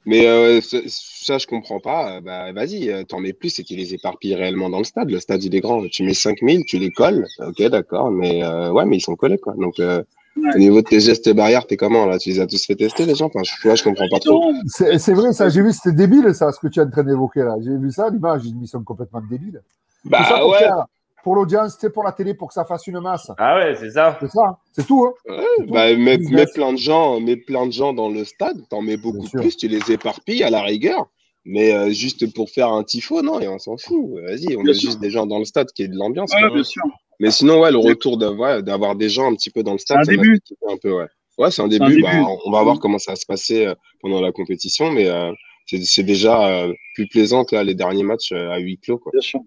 Mais 0.07 0.27
euh, 0.27 0.61
ça, 0.61 0.79
ça, 0.87 1.39
je 1.39 1.47
comprends 1.47 1.79
pas. 1.79 2.17
Euh, 2.17 2.21
Bah, 2.21 2.53
vas-y, 2.53 2.91
euh, 2.91 3.05
t'en 3.05 3.21
mets 3.21 3.33
plus 3.33 3.59
et 3.59 3.65
qu'ils 3.65 3.79
les 3.79 3.95
éparpillent 3.95 4.35
réellement 4.35 4.69
dans 4.69 4.79
le 4.79 4.85
stade. 4.85 5.11
Le 5.11 5.21
stade, 5.21 5.45
il 5.45 5.55
est 5.55 5.61
grand. 5.61 5.87
Tu 5.89 6.03
mets 6.03 6.15
5000, 6.15 6.65
tu 6.65 6.79
les 6.79 6.91
colles. 6.91 7.27
Ok, 7.39 7.63
d'accord. 7.69 8.11
Mais 8.11 8.43
euh, 8.43 8.73
ouais, 8.73 8.87
mais 8.87 8.97
ils 8.97 9.03
sont 9.03 9.15
collés, 9.15 9.39
quoi. 9.39 9.55
Donc, 9.55 9.79
euh, 9.79 10.03
au 10.37 10.59
niveau 10.59 10.81
de 10.81 10.87
tes 10.87 11.01
gestes 11.01 11.33
barrières, 11.35 11.67
t'es 11.67 11.77
comment, 11.77 12.07
là? 12.07 12.19
Tu 12.19 12.31
les 12.31 12.41
as 12.41 12.47
tous 12.47 12.65
fait 12.65 12.77
tester, 12.77 13.05
les 13.07 13.15
gens? 13.15 13.27
Enfin, 13.27 13.43
je, 13.45 13.53
tu 13.61 13.67
vois, 13.67 13.75
je 13.75 13.83
comprends 13.85 14.09
pas 14.11 14.19
trop. 14.21 14.53
C'est 14.67 15.13
vrai, 15.15 15.33
ça, 15.33 15.49
j'ai 15.49 15.63
vu, 15.63 15.73
c'était 15.73 15.93
débile, 15.93 16.35
ça, 16.35 16.53
ce 16.53 16.61
que 16.61 16.69
tu 16.69 16.81
es 16.81 16.83
en 16.83 16.91
train 16.91 17.03
d'évoquer 17.05 17.41
là. 17.41 17.57
J'ai 17.63 17.77
vu 17.77 17.91
ça, 17.91 18.09
l'image, 18.11 18.43
ils 18.45 18.69
sont 18.69 18.83
complètement 18.83 19.21
débiles. 19.29 19.61
Ça 19.63 20.09
Bah, 20.11 20.39
pour 20.41 20.51
ouais. 20.51 20.59
faire, 20.59 20.87
pour 21.23 21.35
l'audience, 21.35 21.77
c'est 21.79 21.91
pour 21.91 22.05
la 22.05 22.13
télé, 22.13 22.33
pour 22.35 22.49
que 22.49 22.55
ça 22.55 22.65
fasse 22.65 22.87
une 22.87 23.01
masse. 23.01 23.31
Ah 23.37 23.57
ouais, 23.57 23.75
c'est 23.79 23.91
ça. 23.91 24.17
C'est 24.21 24.31
ça, 24.31 24.59
c'est 24.73 24.87
tout. 24.87 25.05
Hein. 25.07 25.13
Tout. 25.59 25.67
Bah, 25.73 25.95
mets, 25.95 26.19
plein 26.55 26.73
de 26.73 26.79
gens, 26.79 27.21
mets 27.21 27.37
plein 27.37 27.67
de 27.67 27.73
gens 27.73 27.93
dans 27.93 28.09
le 28.09 28.25
stade. 28.25 28.57
T'en 28.71 28.81
mets 28.83 28.97
beaucoup 28.97 29.29
plus. 29.29 29.57
Tu 29.57 29.69
les 29.69 29.93
éparpilles 29.93 30.43
à 30.43 30.51
la 30.51 30.63
rigueur. 30.63 31.09
Mais 31.47 31.73
euh, 31.75 31.91
juste 31.91 32.35
pour 32.35 32.51
faire 32.51 32.69
un 32.69 32.85
tifo, 32.85 33.23
non, 33.23 33.41
et 33.41 33.49
on 33.49 33.59
s'en 33.59 33.79
fout. 33.79 34.11
Vas-y, 34.27 34.57
on 34.57 34.63
Bien 34.63 34.73
met 34.73 34.75
sûr. 34.75 34.91
juste 34.91 35.01
des 35.01 35.11
gens 35.11 35.27
dans 35.27 35.39
le 35.39 35.47
stade 35.47 35.69
qui 35.73 35.83
est 35.83 35.89
de 35.89 35.97
l'ambiance. 35.97 36.33
Ouais, 36.35 36.51
bien 36.53 36.63
sûr. 36.63 36.83
Mais 37.21 37.31
sinon, 37.31 37.61
ouais, 37.61 37.71
le 37.71 37.79
retour 37.79 38.17
ouais, 38.21 38.63
d'avoir 38.63 38.97
des 38.97 39.09
gens 39.11 39.31
un 39.31 39.35
petit 39.35 39.51
peu 39.51 39.63
dans 39.63 39.73
le 39.73 39.79
stade, 39.79 39.99
un 39.99 40.05
ça 40.05 40.11
début. 40.11 40.41
un 40.69 40.77
peu, 40.79 40.93
ouais. 40.93 41.07
Ouais, 41.39 41.51
c'est 41.51 41.63
un 41.63 41.67
un 41.67 41.69
début. 41.69 42.03
Bah, 42.03 42.11
on 42.45 42.51
va 42.51 42.63
voir 42.63 42.81
comment 42.81 42.99
ça 42.99 43.13
va 43.13 43.17
se 43.17 43.27
passer 43.27 43.67
euh, 43.67 43.75
pendant 44.01 44.21
la 44.21 44.33
compétition, 44.33 44.91
mais 44.91 45.09
euh, 45.09 45.31
c'est 45.67 46.03
déjà 46.03 46.49
euh, 46.49 46.73
plus 46.95 47.07
plaisant 47.07 47.45
que 47.45 47.55
là, 47.55 47.63
les 47.63 47.75
derniers 47.75 48.03
matchs 48.03 48.33
euh, 48.33 48.51
à 48.51 48.59
huis 48.59 48.79
clos, 48.79 48.99
quoi. 48.99 49.13
Bien 49.13 49.21
sûr. 49.21 49.41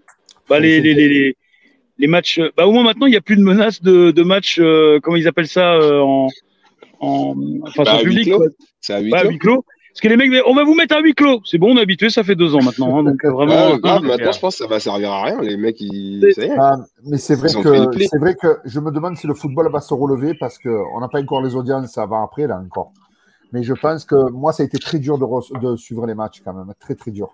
Bah, 0.50 0.60
les, 0.60 0.82
les, 0.82 0.94
les, 0.94 1.36
les, 1.98 2.08
matchs. 2.08 2.40
Bah, 2.56 2.68
au 2.68 2.72
moins 2.72 2.84
maintenant, 2.84 3.08
il 3.08 3.12
n'y 3.12 3.16
a 3.16 3.22
plus 3.22 3.38
de 3.38 3.42
menace 3.44 3.82
de, 3.82 4.12
de 4.12 4.24
matchs, 4.24 4.60
euh, 4.60 5.00
comment 5.02 5.18
ils 5.18 5.28
appellent 5.28 5.48
ça, 5.48 5.78
en, 5.80 6.28
en, 7.00 7.36
enfin, 7.64 7.84
Bah, 7.84 7.96
sur 7.98 8.04
public. 8.04 8.32
C'est 8.82 8.94
à 8.94 9.00
huis 9.00 9.14
à 9.14 9.26
clos. 9.38 9.66
Parce 9.94 10.02
que 10.02 10.08
les 10.08 10.18
mecs, 10.18 10.32
on 10.48 10.56
va 10.56 10.64
vous 10.64 10.74
mettre 10.74 10.96
à 10.96 11.02
huis 11.02 11.14
clos. 11.14 11.42
C'est 11.46 11.60
bon, 11.60 11.74
on 11.74 11.78
est 11.78 11.82
habitué, 11.82 12.10
ça 12.10 12.24
fait 12.24 12.34
deux 12.36 12.56
ans 12.56 12.64
maintenant. 12.64 12.98
hein, 12.98 13.04
donc 13.04 13.24
euh, 13.24 13.32
vraiment. 13.32 13.54
Ouais, 13.54 13.74
euh, 13.86 14.00
maintenant, 14.00 14.32
je 14.32 14.40
pense 14.40 14.58
que 14.58 14.64
ça 14.64 14.68
va 14.68 14.80
servir 14.80 15.12
à 15.12 15.24
rien. 15.26 15.40
Les 15.42 15.56
mecs, 15.56 15.80
ils. 15.80 16.20
C'est- 16.34 16.42
Ça 16.42 16.46
y 16.48 16.50
est. 16.50 16.56
Ah, 16.60 16.76
mais 17.06 17.18
c'est 17.18 17.36
vrai 17.36 17.50
que 17.62 18.00
c'est 18.08 18.18
vrai 18.20 18.34
que 18.36 18.58
je 18.66 18.80
me 18.80 18.90
demande 18.92 19.18
si 19.18 19.28
le 19.28 19.36
football 19.36 19.72
va 19.72 19.82
se 19.82 19.94
relever 19.94 20.34
parce 20.34 20.58
que 20.58 20.70
on 20.96 21.00
n'a 21.00 21.08
pas 21.10 21.22
encore 21.22 21.44
les 21.44 21.56
audiences, 21.56 21.92
ça 21.92 22.08
va 22.08 22.24
après 22.24 22.48
là 22.48 22.58
encore. 22.66 22.92
Mais 23.52 23.62
je 23.62 23.74
pense 23.76 24.04
que 24.06 24.32
moi, 24.32 24.52
ça 24.52 24.64
a 24.64 24.66
été 24.66 24.80
très 24.80 24.98
dur 24.98 25.20
de, 25.20 25.26
re- 25.26 25.60
de 25.62 25.76
suivre 25.76 26.08
les 26.08 26.16
matchs 26.16 26.42
quand 26.44 26.54
même, 26.54 26.74
très 26.80 26.96
très 26.96 27.12
dur. 27.12 27.30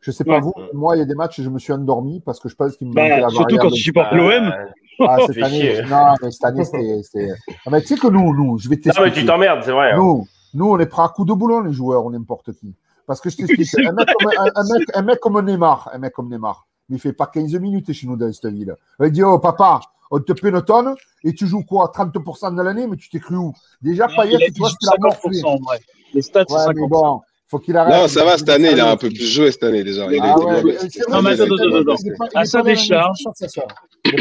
Je 0.00 0.10
sais 0.10 0.24
pas 0.24 0.36
Ouais. 0.36 0.40
vous, 0.40 0.54
moi 0.72 0.96
il 0.96 1.00
y 1.00 1.02
a 1.02 1.04
des 1.04 1.14
matchs 1.16 1.40
je 1.42 1.50
me 1.50 1.58
suis 1.58 1.72
endormi 1.74 2.20
parce 2.24 2.38
que 2.40 2.48
je 2.48 2.54
pense 2.54 2.74
qu'il 2.76 2.88
me 2.88 2.94
bah, 2.94 3.06
la 3.20 3.28
surtout 3.28 3.56
quand 3.58 3.68
tu 3.68 3.82
supportes 3.82 4.08
Ah, 4.12 4.16
l'OM. 4.16 4.54
Ah, 5.00 5.16
Fais 5.26 5.32
cette 5.34 5.44
année, 5.44 5.82
non, 5.90 6.14
mais 6.22 6.30
cette 6.30 6.44
année 6.44 6.64
c'était. 6.64 7.28
Ah, 7.66 7.70
mais 7.70 7.80
tu 7.82 7.88
sais 7.88 7.96
que 7.96 8.06
nous, 8.08 8.34
nous, 8.34 8.56
je 8.58 8.68
vais 8.70 8.76
Non, 8.86 8.92
mais 9.04 9.12
tu 9.12 9.26
t'emmerdes, 9.26 9.60
c'est 9.62 9.72
vrai. 9.72 9.90
hein. 9.92 9.96
Nous, 9.96 10.26
nous, 10.54 10.66
on 10.70 10.78
est 10.78 10.86
prêts 10.86 11.02
à 11.02 11.08
coups 11.08 11.28
de 11.28 11.34
boulon, 11.34 11.60
les 11.60 11.72
joueurs, 11.72 12.04
ou 12.04 12.10
n'importe 12.10 12.52
qui. 12.52 12.74
Parce 13.06 13.20
que 13.20 13.30
je 13.30 13.36
t'explique, 13.36 13.66
c'est 13.66 13.86
un, 13.86 13.92
mec 13.92 14.06
comme, 14.18 14.30
un, 14.38 14.50
un 14.54 14.64
mec, 14.78 14.88
un 14.94 15.02
mec 15.02 15.20
comme 15.20 15.40
Neymar, 15.44 15.90
un 15.92 15.98
mec 15.98 16.12
comme 16.12 16.28
Neymar, 16.28 16.66
il 16.90 16.98
fait 16.98 17.12
pas 17.12 17.26
15 17.26 17.54
minutes 17.54 17.92
chez 17.92 18.06
nous 18.06 18.16
dans 18.16 18.30
cette 18.32 18.52
ville. 18.52 18.74
Il 19.02 19.10
dit, 19.10 19.22
oh 19.22 19.38
papa, 19.38 19.80
on 20.10 20.20
te 20.20 20.32
paie 20.32 20.48
une 20.50 20.62
tonne 20.62 20.94
et 21.24 21.32
tu 21.34 21.46
joues 21.46 21.64
quoi 21.64 21.90
30% 21.94 22.54
de 22.54 22.62
l'année, 22.62 22.86
mais 22.86 22.96
tu 22.96 23.08
t'es 23.08 23.18
cru 23.18 23.36
où? 23.36 23.52
Déjà, 23.80 24.08
Payet, 24.08 24.36
a 24.36 24.38
tu 24.50 24.58
vois 24.58 24.70
ce 24.70 24.76
qu'il 24.76 24.88
a 24.88 24.94
morflé. 25.00 25.40
50%, 25.40 25.46
en 25.46 25.56
vrai. 25.56 25.80
Les 26.14 26.22
stats, 26.22 26.44
c'est 26.48 26.54
Ouais, 26.54 26.60
50%. 26.60 26.72
mais 26.74 26.88
bon, 26.88 27.20
faut 27.50 27.58
qu'il 27.58 27.76
arrête. 27.76 27.94
Non, 27.94 28.08
ça 28.08 28.24
va, 28.24 28.36
cette 28.38 28.48
année, 28.50 28.72
il 28.72 28.80
a 28.80 28.90
un 28.90 28.96
peu 28.96 29.08
plus 29.08 29.24
joué 29.26 29.52
cette 29.52 29.64
année 29.64 29.84
déjà. 29.84 30.06
Il 30.12 30.20
a 30.20 30.24
Ah 30.24 30.36
été 30.36 30.44
ouais, 30.44 30.62
mais 30.64 30.88
c'est 30.90 31.08
Non, 31.10 31.22
mais 31.22 31.40
attends, 31.40 31.54
attends, 31.54 31.92
attends. 31.92 32.26
À 32.34 32.44
sa 32.44 32.62
décharge. 32.62 33.24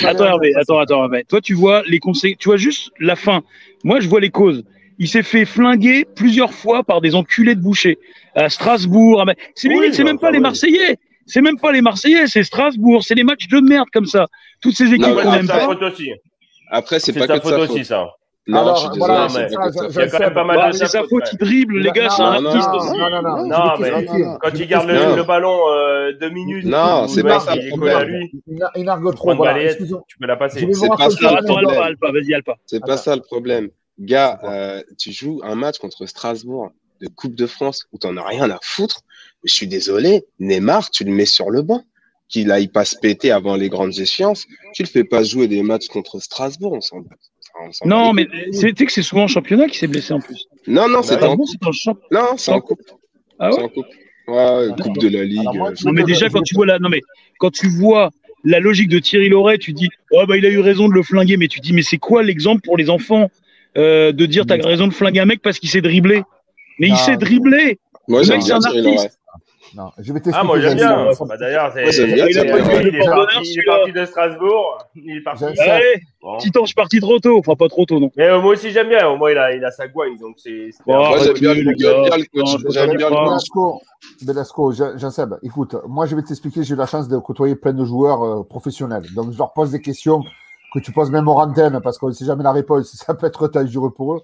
Attends 0.04 0.26
Hervé, 0.26 0.54
attends, 0.56 0.80
attends 0.80 1.04
Hervé. 1.04 1.24
Toi 1.28 1.40
tu 1.42 1.54
vois 1.54 1.82
les 1.88 2.00
conséquences, 2.00 2.40
tu 2.40 2.50
vois 2.50 2.58
juste 2.58 2.92
la 3.00 3.16
fin. 3.16 3.42
Moi 3.84 4.00
je 4.02 4.10
vois 4.10 4.20
les 4.20 4.30
causes. 4.30 4.64
Il 5.00 5.08
s'est 5.08 5.24
fait 5.24 5.46
flinguer 5.46 6.06
plusieurs 6.16 6.54
fois 6.54 6.84
par 6.84 7.02
des 7.02 7.14
enculés 7.16 7.56
de 7.56 7.62
boucher 7.62 8.00
à 8.36 8.50
Strasbourg. 8.50 9.24
C'est 9.56 9.70
Oui, 9.70 9.90
c'est 9.94 10.04
bah, 10.04 10.10
même 10.10 10.20
pas 10.20 10.28
bah, 10.28 10.32
les. 10.34 10.40
Marseillais. 10.40 10.98
C'est 11.26 11.42
même 11.42 11.60
pas 11.60 11.72
les 11.72 11.82
Marseillais, 11.82 12.28
c'est 12.28 12.44
Strasbourg. 12.44 13.04
C'est 13.04 13.16
des 13.16 13.24
matchs 13.24 13.48
de 13.48 13.60
merde 13.60 13.88
comme 13.94 14.06
ça. 14.06 14.28
Toutes 14.62 14.76
ces 14.76 14.86
équipes 14.94 15.08
Non, 15.08 15.44
sa 15.46 15.54
pas. 15.54 15.60
faute 15.66 15.82
aussi. 15.84 16.10
Après, 16.72 17.00
c'est 17.00 17.14
pas 17.14 17.28
que 17.28 17.40
faute 17.42 17.54
faute. 17.54 17.70
aussi, 17.70 17.86
ça. 17.86 18.08
Non, 18.50 18.60
Alors, 18.60 18.76
je 18.78 18.82
suis 18.84 18.90
désolé, 18.92 19.14
voilà, 19.14 19.28
ça, 19.28 19.50
ça. 19.50 19.88
Il 19.90 19.96
y 19.96 20.00
a 20.00 20.08
quand 20.08 20.20
même 20.20 20.34
pas 20.34 20.44
mal 20.46 20.56
Bah, 20.58 20.68
de 20.70 20.72
c'est 20.72 20.86
sa 20.86 21.00
faute, 21.04 21.12
ouais. 21.12 21.30
il 21.34 21.38
dribble, 21.38 21.80
les 21.80 21.92
gars, 21.92 22.10
c'est 22.10 22.22
un 22.22 22.46
artiste 22.46 22.70
aussi. 22.74 22.98
Non, 22.98 23.10
non, 23.10 23.46
non. 23.46 23.74
Mais 23.78 23.92
quand 24.42 24.52
il 24.58 24.68
garde 24.68 24.88
le, 24.88 25.24
ballon 25.24 25.60
euh, 25.70 26.14
deux 26.14 26.30
minutes, 26.30 26.64
Non, 26.66 27.10
c'est 27.10 27.24
pas 27.24 27.42
ça 27.42 27.56
il 27.58 27.64
le 27.64 27.68
est 27.68 27.72
collé 27.78 27.92
à 27.92 27.96
problème. 27.98 28.20
lui, 28.22 28.32
Il 28.78 28.84
nargue 28.86 29.14
trop. 29.16 29.36
Voilà, 29.36 29.74
tu 29.76 30.18
peux 30.18 30.28
la 30.28 30.38
passer. 30.38 30.66
C'est 30.72 30.88
pas 30.88 31.10
ça. 31.10 31.18
C'est 32.66 32.80
pas 32.86 32.96
ça 32.98 33.16
le 33.18 33.22
problème. 33.22 33.68
Gars, 34.00 34.40
euh, 34.44 34.84
tu 34.98 35.12
joues 35.12 35.42
un 35.44 35.56
match 35.56 35.78
contre 35.80 36.06
Strasbourg 36.06 36.72
de 37.02 37.08
Coupe 37.08 37.36
de 37.36 37.46
France 37.48 37.86
où 37.92 37.98
t'en 37.98 38.16
as 38.18 38.26
rien 38.28 38.50
à 38.50 38.60
foutre. 38.62 39.02
Je 39.44 39.54
suis 39.54 39.68
désolé, 39.68 40.26
Neymar, 40.40 40.90
tu 40.90 41.04
le 41.04 41.12
mets 41.12 41.26
sur 41.26 41.50
le 41.50 41.62
banc. 41.62 41.84
Qu'il 42.30 42.52
aille 42.52 42.68
pas 42.68 42.84
se 42.84 42.98
péter 42.98 43.32
avant 43.32 43.56
les 43.56 43.70
grandes 43.70 43.98
échéances. 44.00 44.48
Tu 44.74 44.84
le 44.84 44.90
fais 44.90 45.06
pas 45.06 45.24
jouer 45.24 45.48
des 45.48 45.64
matchs 45.64 45.88
contre 45.88 46.20
Strasbourg, 46.20 46.74
on 46.74 46.82
s'en 46.82 46.98
Non, 47.86 48.12
mais 48.12 48.28
c'est 48.52 48.74
tu 48.74 48.80
sais 48.80 48.86
que 48.86 48.92
c'est 48.92 49.02
souvent 49.02 49.24
en 49.24 49.28
championnat 49.28 49.68
qui 49.68 49.78
s'est 49.78 49.88
blessé 49.88 50.12
en 50.14 50.20
plus. 50.20 50.46
Non, 50.68 50.90
non, 50.90 50.96
Bah, 50.96 51.00
en 51.00 51.04
c'est 51.04 51.24
en 51.24 51.96
Non, 52.12 52.38
c'est 52.38 52.52
en 52.52 52.60
coupe. 52.60 52.82
Ah 53.40 53.50
C'est 53.52 53.60
ouais 53.60 53.64
en 53.64 53.70
coupe. 53.70 53.86
Ouais, 54.28 54.68
Ah, 54.70 54.76
coupe 54.82 54.98
de 54.98 55.08
la 55.08 55.24
Ligue. 55.24 55.40
Alors, 55.40 55.56
moi, 55.56 55.70
euh, 55.72 55.76
je 55.80 55.86
Non, 55.86 55.94
mais 55.94 56.04
déjà, 56.04 56.30
quand 56.30 56.42
tu 56.42 56.54
vois 56.56 56.66
la, 56.66 56.80
non, 56.80 56.90
mais 56.90 57.02
quand 57.40 57.52
tu 57.52 57.70
vois 57.70 58.12
la 58.44 58.60
logique 58.60 58.90
de 58.90 59.00
Thierry 59.00 59.30
Loret, 59.30 59.58
tu 59.58 59.72
dis, 59.72 59.88
oh, 60.12 60.26
bah, 60.28 60.36
il 60.36 60.46
a 60.46 60.50
eu 60.50 60.60
raison 60.60 60.90
de 60.90 60.94
le 60.94 61.04
flinguer, 61.04 61.38
mais 61.38 61.48
tu 61.48 61.62
dis, 61.62 61.72
mais 61.72 61.82
c'est 61.82 61.98
quoi 61.98 62.24
l'exemple 62.24 62.62
pour 62.62 62.76
les 62.76 62.90
enfants, 62.90 63.32
euh, 63.78 64.12
de 64.12 64.26
dire, 64.26 64.46
t'as 64.46 64.58
raison 64.58 64.88
de 64.88 64.94
flinguer 64.94 65.20
un 65.22 65.26
mec 65.26 65.42
parce 65.42 65.60
qu'il 65.60 65.70
sait 65.70 65.82
dribbler? 65.82 66.24
Mais 66.80 66.88
il 66.88 66.92
Non. 66.92 66.98
sait 66.98 67.18
dribbler! 67.18 67.80
Moi, 68.08 68.20
Le 68.20 68.26
j'aime 68.26 68.36
mec, 68.38 68.44
c'est 68.44 68.48
bien 68.50 68.56
un 68.56 68.60
Thierry 68.60 68.78
artiste. 68.80 68.96
Loret. 69.04 69.12
Non, 69.76 69.92
je 70.00 70.14
vais. 70.14 70.22
Ah, 70.34 70.44
moi 70.46 70.60
j'aime 70.62 70.76
bien. 70.76 71.10
Bah, 71.28 71.38
D'ailleurs, 71.38 71.72
c'est- 71.74 71.82
Moi, 71.84 71.92
j'aime 71.92 72.14
bien 72.14 72.26
il, 72.28 72.38
est 72.38 73.64
parti, 73.66 73.92
de 73.92 74.06
Strasbourg. 74.06 74.78
Il 74.96 75.18
est 75.18 75.22
parti. 75.22 75.44
Allez, 75.44 76.02
Bon. 76.22 76.38
petit 76.38 76.58
ange 76.58 76.74
parti 76.74 77.02
trop 77.02 77.20
tôt, 77.20 77.38
enfin, 77.40 77.54
pas 77.56 77.68
trop 77.68 77.86
tôt, 77.86 78.00
non. 78.00 78.10
Mais 78.16 78.28
euh, 78.30 78.40
moi 78.40 78.54
aussi 78.54 78.72
j'aime 78.72 78.88
bien. 78.88 79.06
Au 79.10 79.18
moins 79.18 79.30
il 79.32 79.38
a, 79.38 79.54
il 79.54 79.64
a 79.66 79.70
sa 79.72 79.90
gouaille, 79.90 80.18
donc 80.18 80.36
c'est. 80.38 80.70
Bon, 80.86 80.96
Moi, 81.10 81.18
j'aime 81.22 81.34
bien, 81.34 81.54
les 81.54 81.64
le- 81.64 81.74
gars. 81.74 81.90
j'aime 81.92 82.04
bien 82.06 82.18
le 82.18 82.26
coach. 82.42 82.62
J'aime 82.70 82.96
bien 82.96 83.10
le 83.10 83.16
coach. 83.16 83.26
Belasco, 83.26 83.82
Belasco, 84.22 84.72
Jean- 84.72 84.98
Jean-Seb, 84.98 85.34
écoute, 85.44 85.76
moi 85.86 86.06
je 86.06 86.16
vais 86.16 86.22
t'expliquer, 86.24 86.64
j'ai 86.64 86.74
eu 86.74 86.78
la 86.78 86.86
chance 86.86 87.10
de 87.10 87.18
côtoyer 87.18 87.56
plein 87.56 87.74
de 87.74 87.84
joueurs 87.84 88.24
euh, 88.24 88.44
professionnels. 88.44 89.04
Donc 89.16 89.34
je 89.34 89.38
leur 89.38 89.52
pose 89.52 89.72
des 89.72 89.82
questions 89.82 90.22
que 90.74 90.80
tu 90.80 90.92
poses 90.92 91.12
même 91.12 91.28
en 91.28 91.36
antenne 91.42 91.80
parce 91.82 91.98
qu'on 91.98 92.08
ne 92.08 92.14
sait 92.14 92.26
jamais 92.26 92.44
la 92.44 92.52
réponse, 92.52 92.92
ça 93.06 93.14
peut 93.14 93.28
être 93.28 93.48
dangereux 93.48 93.92
pour 93.92 94.16
eux. 94.16 94.22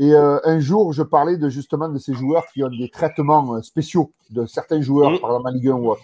Et 0.00 0.14
euh, 0.14 0.38
un 0.44 0.60
jour, 0.60 0.92
je 0.92 1.02
parlais 1.02 1.36
de, 1.36 1.48
justement 1.48 1.88
de 1.88 1.98
ces 1.98 2.14
joueurs 2.14 2.44
qui 2.52 2.62
ont 2.62 2.68
des 2.68 2.88
traitements 2.88 3.54
euh, 3.54 3.62
spéciaux 3.62 4.12
de 4.30 4.46
certains 4.46 4.80
joueurs, 4.80 5.10
Mhm. 5.10 5.18
par 5.18 5.30
exemple 5.30 5.48
en 5.48 5.50
Ligue 5.52 5.68
1 5.68 5.72
ou 5.74 5.90
autre. 5.90 6.02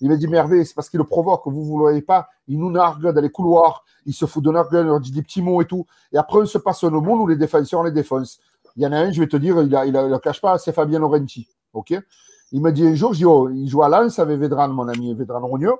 Il 0.00 0.08
m'a 0.08 0.16
dit, 0.16 0.26
mais 0.28 0.36
Hervé, 0.36 0.64
c'est 0.64 0.74
parce 0.74 0.88
qu'il 0.88 0.98
le 0.98 1.04
provoque, 1.04 1.42
vous 1.46 1.60
ne 1.60 1.72
le 1.78 1.82
voyez 1.82 2.02
pas, 2.02 2.28
il 2.48 2.58
nous 2.58 2.70
nargue 2.70 3.12
dans 3.12 3.20
les 3.20 3.30
couloirs, 3.30 3.84
il 4.04 4.12
se 4.14 4.26
fout 4.26 4.42
de 4.42 4.50
gueule, 4.50 4.66
il 4.72 4.88
leur 4.88 5.00
dit 5.00 5.12
des 5.12 5.22
petits 5.22 5.42
mots 5.42 5.62
et 5.62 5.64
tout. 5.64 5.86
Et 6.12 6.18
après, 6.18 6.38
on 6.38 6.46
se 6.46 6.58
passe 6.58 6.82
nos 6.84 7.00
mots, 7.00 7.16
nous 7.16 7.26
les 7.28 7.36
défenseurs, 7.36 7.80
on 7.80 7.84
les 7.84 7.92
défonce. 7.92 8.40
Il 8.76 8.82
y 8.82 8.86
en 8.86 8.92
a 8.92 8.96
un, 8.96 9.12
je 9.12 9.20
vais 9.20 9.28
te 9.28 9.36
dire, 9.36 9.60
il 9.62 9.68
ne 9.92 10.08
le 10.08 10.18
cache 10.18 10.40
pas, 10.40 10.58
c'est 10.58 10.72
Fabien 10.72 10.98
Laurenti. 10.98 11.46
ok? 11.72 11.94
Il 12.50 12.60
me 12.60 12.70
dit 12.72 12.86
un 12.86 12.94
jour, 12.94 13.12
dis, 13.12 13.24
oh, 13.24 13.48
il 13.48 13.68
joue 13.68 13.82
à 13.82 13.88
Lens 13.88 14.18
avec 14.18 14.38
Vedran, 14.38 14.68
mon 14.68 14.88
ami 14.88 15.14
Vedran 15.14 15.40
Rogneux. 15.46 15.74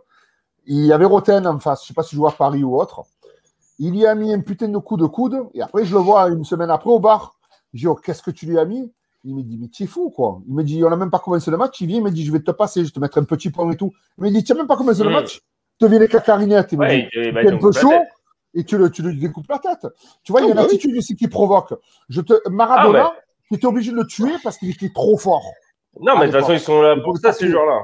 Il 0.67 0.87
y 0.87 0.93
avait 0.93 1.05
Roten 1.05 1.45
en 1.47 1.59
face, 1.59 1.81
je 1.81 1.85
ne 1.85 1.89
sais 1.89 1.95
pas 1.95 2.03
s'il 2.03 2.17
joue 2.17 2.27
à 2.27 2.33
Paris 2.33 2.63
ou 2.65 2.77
autre. 2.81 3.03
Il 3.79 3.97
y 3.97 4.07
a 4.07 4.15
mis 4.15 4.33
un 4.33 4.41
putain 4.41 4.69
de 4.69 4.79
coup 4.79 4.97
de 4.97 5.07
coude, 5.07 5.47
et 5.55 5.63
après, 5.63 5.85
je 5.85 5.95
le 5.95 6.01
vois 6.01 6.29
une 6.29 6.45
semaine 6.45 6.71
après 6.71 6.91
au 6.91 6.99
bar. 7.01 7.35
Je 7.73 7.81
dis, 7.81 7.87
oh, 7.87 7.95
qu'est-ce 7.95 8.23
que 8.23 8.31
tu 8.31 8.47
lui 8.47 8.59
as 8.59 8.65
mis? 8.65 8.93
Il 9.25 9.35
me 9.35 9.43
dit, 9.43 9.57
mais 9.59 9.69
tu 9.69 9.85
es 9.85 9.87
fou, 9.87 10.11
quoi. 10.11 10.41
Il 10.49 10.55
me 10.55 10.63
dit, 10.63 10.83
on 10.85 10.91
n'a 10.91 10.97
même 10.97 11.11
pas 11.11 11.19
commencé 11.21 11.51
le 11.51 11.57
match. 11.57 11.81
Il 11.81 11.87
vient, 11.87 11.99
il 11.99 12.03
me 12.05 12.11
dit, 12.11 12.25
je 12.25 12.33
vais 12.33 12.41
te 12.41 12.51
passer, 12.51 12.81
je 12.81 12.87
vais 12.87 12.91
te 12.93 13.01
mettre 13.01 13.19
un 13.19 13.25
petit 13.25 13.51
point 13.51 13.71
et 13.71 13.77
tout. 13.77 13.93
Il 14.19 14.25
me 14.25 14.31
dit, 14.31 14.43
tu 14.45 14.53
n'as 14.53 14.59
même 14.59 14.67
pas 14.67 14.77
commencé 14.77 15.03
le 15.05 15.11
match? 15.11 15.41
Tu 15.79 15.89
viens 15.89 15.99
les 15.99 16.09
cacarinettes. 16.09 16.73
Il 16.73 16.79
me 16.79 16.89
dit, 16.89 17.09
Ouais, 17.17 17.53
un 17.53 17.57
peu 17.59 17.73
chaud 17.73 17.93
et 18.55 18.65
tu, 18.65 18.77
le, 18.77 18.91
tu 18.91 19.03
lui 19.03 19.19
découpes 19.19 19.49
la 19.49 19.59
tête. 19.59 19.87
Tu 20.25 20.33
vois, 20.33 20.43
il 20.43 20.49
y 20.49 20.51
a 20.51 20.51
Ah, 20.51 20.53
une 20.53 20.57
bah 20.57 20.67
oui. 20.69 20.75
attitude 20.75 20.97
aussi 20.99 21.17
qui 21.17 21.27
provoque. 21.29 21.73
Je 22.11 22.21
te, 22.21 22.35
Maradona, 22.51 23.13
Ah, 23.15 23.21
tu 23.49 23.55
étais 23.55 23.67
obligé 23.67 23.91
de 23.93 23.97
le 23.97 24.07
tuer 24.07 24.33
parce 24.45 24.59
qu'il 24.59 24.69
était 24.71 24.91
trop 24.93 25.17
fort. 25.17 25.43
Non, 26.01 26.19
mais 26.19 26.27
de 26.27 26.33
toute 26.33 26.35
Ah, 26.37 26.41
façon, 26.41 26.53
ils 26.53 26.61
sont 26.61 26.83
là 26.83 26.97
pour 27.03 27.17
ça, 27.17 27.33
ces 27.33 27.49
joueurs-là. 27.49 27.81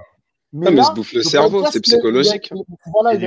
Ah, 0.54 0.70
mais 0.70 0.70
il 0.72 0.84
se 0.84 0.92
bouffe 0.92 1.12
le 1.12 1.22
cerveau, 1.22 1.64
c'est 1.66 1.80
psychologique. 1.80 2.50
Voilà, 2.92 3.18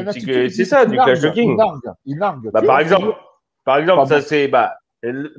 C'est 0.50 0.66
ça, 0.66 0.86
du 0.86 0.96
clash. 0.98 1.20
Il 1.36 1.56
nargue. 1.56 1.80
Il 2.06 2.18
nargue. 2.18 2.50
Bah, 2.52 2.62
par 2.62 2.80
exemple, 2.80 3.14
par 3.64 3.78
exemple, 3.78 4.08
ça 4.08 4.22
c'est 4.22 4.48
bah 4.48 4.74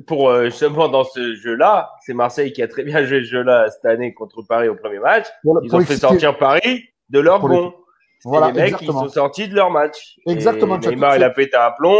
pour 0.07 0.29
euh, 0.29 0.45
justement 0.45 0.87
dans 0.89 1.03
ce 1.03 1.35
jeu-là, 1.35 1.89
c'est 2.05 2.13
Marseille 2.13 2.51
qui 2.53 2.61
a 2.61 2.67
très 2.67 2.83
bien 2.83 3.03
joué 3.03 3.19
ce 3.19 3.29
jeu-là 3.29 3.69
cette 3.69 3.85
année 3.85 4.13
contre 4.13 4.41
Paris 4.47 4.67
au 4.69 4.75
premier 4.75 4.99
match. 4.99 5.25
Ils 5.43 5.49
ont 5.49 5.59
fait 5.61 5.93
expliquer- 5.93 5.95
sortir 5.99 6.37
Paris 6.37 6.83
de 7.09 7.19
leur 7.19 7.39
bon. 7.39 7.73
C'est 8.19 8.29
Voilà, 8.29 8.47
les 8.47 8.53
mecs 8.53 8.63
exactement. 8.73 9.01
qui 9.01 9.07
sont 9.07 9.13
sortis 9.13 9.47
de 9.49 9.55
leur 9.55 9.69
match. 9.69 10.15
Exactement, 10.27 10.79
Et 10.79 10.87
Neymar, 10.87 11.17
il 11.17 11.23
a 11.23 11.29
fait. 11.29 11.45
pété 11.45 11.57
un 11.57 11.71
plomb. 11.71 11.97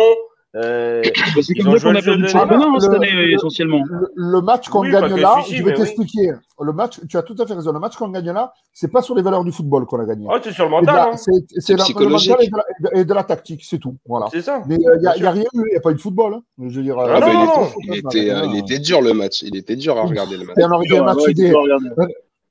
Euh, 0.56 1.02
C'est 1.42 1.54
Ils 1.56 1.64
comme 1.64 1.74
ont 1.74 1.78
ça 1.78 1.80
joué 1.80 1.88
qu'on 1.90 1.92
le 1.94 1.98
a 1.98 2.02
jeu 2.02 2.06
perdu 2.06 2.18
de 2.22 2.24
le 2.24 2.28
championnat 2.30 2.66
hein, 2.68 2.80
cette 2.80 2.90
Le- 2.92 2.96
année, 2.98 3.12
le- 3.12 3.34
essentiellement. 3.34 3.82
Le, 3.90 4.08
le 4.16 4.42
match 4.42 4.70
qu'on 4.70 4.82
Oui, 4.82 4.92
pas 4.92 5.02
gagne 5.02 5.20
là, 5.20 5.38
je 5.50 5.56
vais 5.64 5.64
oui. 5.64 5.74
t'expliquer. 5.74 6.32
Le 6.62 6.72
match, 6.74 7.00
tu 7.10 7.18
as 7.18 7.24
tout 7.24 7.36
à 7.40 7.48
fait 7.48 7.56
raison. 7.56 7.72
Le 7.72 7.80
match 7.80 7.96
qu'on 7.96 8.10
gagne 8.10 8.32
là, 8.32 8.54
c'est 8.72 8.92
pas 8.92 9.02
sur 9.02 9.16
les 9.16 9.24
valeurs 9.24 9.44
du 9.44 9.52
football 9.52 9.86
qu'on 9.88 10.00
a 10.00 10.06
gagné. 10.06 10.28
Oh, 10.30 10.38
c'est 10.44 10.52
sur 10.52 10.66
le 10.66 10.70
mental. 10.70 10.96
la- 10.96 11.08
hein. 11.10 11.18
C'est 11.18 11.74
le 11.74 11.78
mental 12.08 12.38
et 12.42 12.48
de, 12.48 12.56
la, 12.56 13.00
et 13.00 13.06
de 13.06 13.14
la 13.14 13.24
tactique, 13.24 13.64
c'est 13.68 13.80
tout. 13.80 13.96
Voilà. 14.08 14.28
C'est 14.32 14.42
ça. 14.44 14.62
Mais 14.68 14.76
il 14.76 14.80
n'y 14.80 14.88
a, 15.08 15.14
Bien 15.16 15.24
y 15.24 15.26
a 15.26 15.32
rien 15.32 15.44
eu, 15.44 15.64
il 15.68 15.72
n'y 15.72 15.76
a 15.76 15.82
pas 15.82 15.90
eu 15.92 15.96
de 15.96 16.00
football. 16.02 16.36
hein. 16.36 16.42
Je 16.60 16.76
veux 16.78 16.84
dire, 16.84 16.98
Ah 17.00 17.04
euh, 17.08 17.14
non, 17.14 17.20
bah, 17.20 17.28
il, 17.32 17.34
non, 17.34 17.44
était, 17.44 17.56
non. 17.56 17.72
il, 17.82 17.98
était, 17.98 18.30
euh, 18.32 18.46
il 18.54 18.60
était 18.60 18.80
dur 18.80 19.02
le 19.02 19.14
match. 19.14 19.42
Il 19.42 19.56
était 19.56 19.76
dur 19.76 19.98
à 19.98 20.04
regarder 20.04 20.38
le 20.38 20.46
match. 20.46 20.56
Et 20.60 20.64
on 20.66 20.72
aurait 20.72 20.86
dit 20.86 20.96
un 20.98 21.04
match, 21.04 21.18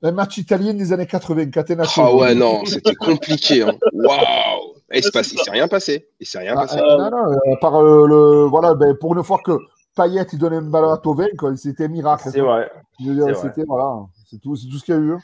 un 0.05 0.11
match 0.11 0.37
italien 0.37 0.73
des 0.73 0.91
années 0.91 1.05
80, 1.07 1.49
Catenaccio. 1.51 2.03
Ah 2.05 2.13
ouais, 2.13 2.35
non, 2.35 2.65
c'était 2.65 2.95
compliqué. 2.95 3.61
Hein. 3.63 3.71
Waouh 3.93 4.72
Et 4.93 5.01
passe- 5.11 5.31
il 5.33 5.39
s'est 5.39 5.51
rien 5.51 5.67
passé. 5.67 6.07
Il 6.19 6.27
s'est 6.27 6.39
rien 6.39 6.53
Ah, 6.57 6.61
passé. 6.61 6.77
euh, 6.79 6.97
non, 6.97 7.09
non, 7.09 7.31
euh, 7.31 7.55
par 7.61 7.75
euh, 7.75 8.07
le, 8.07 8.43
voilà, 8.45 8.73
ben, 8.75 8.95
pour 8.99 9.15
une 9.17 9.23
fois 9.23 9.39
que 9.43 9.51
Payet 9.95 10.25
il 10.33 10.39
donnait 10.39 10.57
un 10.57 10.61
ballon 10.61 10.91
à 10.91 10.97
Tovin, 10.97 11.27
quoi, 11.37 11.55
c'était 11.55 11.87
miracle. 11.87 12.29
C'est 12.31 12.39
vrai. 12.41 12.71
C'est 12.99 13.33
c'était 13.35 13.63
voilà, 13.67 14.05
c'est 14.29 14.39
tout, 14.41 14.55
c'est 14.55 14.67
tout 14.69 14.77
ce 14.77 14.83
qu'il 14.85 14.93
y 14.95 14.97
a 14.97 15.01
eu. 15.01 15.11
hein. 15.13 15.19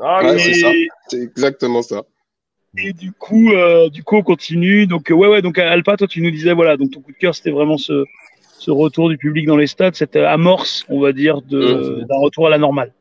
Ah, 0.00 0.20
Ouais, 0.22 0.32
mais- 0.34 0.38
c'est 0.38 0.54
ça. 0.54 0.70
C'est 1.08 1.20
exactement 1.20 1.82
ça. 1.82 2.02
Et 2.76 2.92
du 2.92 3.12
coup, 3.12 3.50
euh, 3.52 3.88
du 3.88 4.02
coup, 4.02 4.16
on 4.16 4.22
continue. 4.22 4.86
Donc, 4.88 5.10
euh, 5.10 5.14
ouais, 5.14 5.28
ouais. 5.28 5.42
Donc, 5.42 5.58
Alpa, 5.58 5.96
toi, 5.96 6.08
tu 6.08 6.20
nous 6.22 6.30
disais, 6.32 6.52
voilà. 6.52 6.76
Donc, 6.76 6.90
ton 6.90 7.00
coup 7.00 7.12
de 7.12 7.16
cœur, 7.16 7.32
c'était 7.34 7.52
vraiment 7.52 7.78
ce, 7.78 8.04
ce 8.58 8.70
retour 8.72 9.08
du 9.08 9.16
public 9.16 9.46
dans 9.46 9.56
les 9.56 9.68
stades, 9.68 9.94
cette 9.94 10.16
amorce, 10.16 10.84
on 10.88 11.00
va 11.00 11.12
dire, 11.12 11.36
Mmh. 11.36 12.04
d'un 12.08 12.18
retour 12.18 12.48
à 12.48 12.50
la 12.50 12.58
normale. 12.58 12.92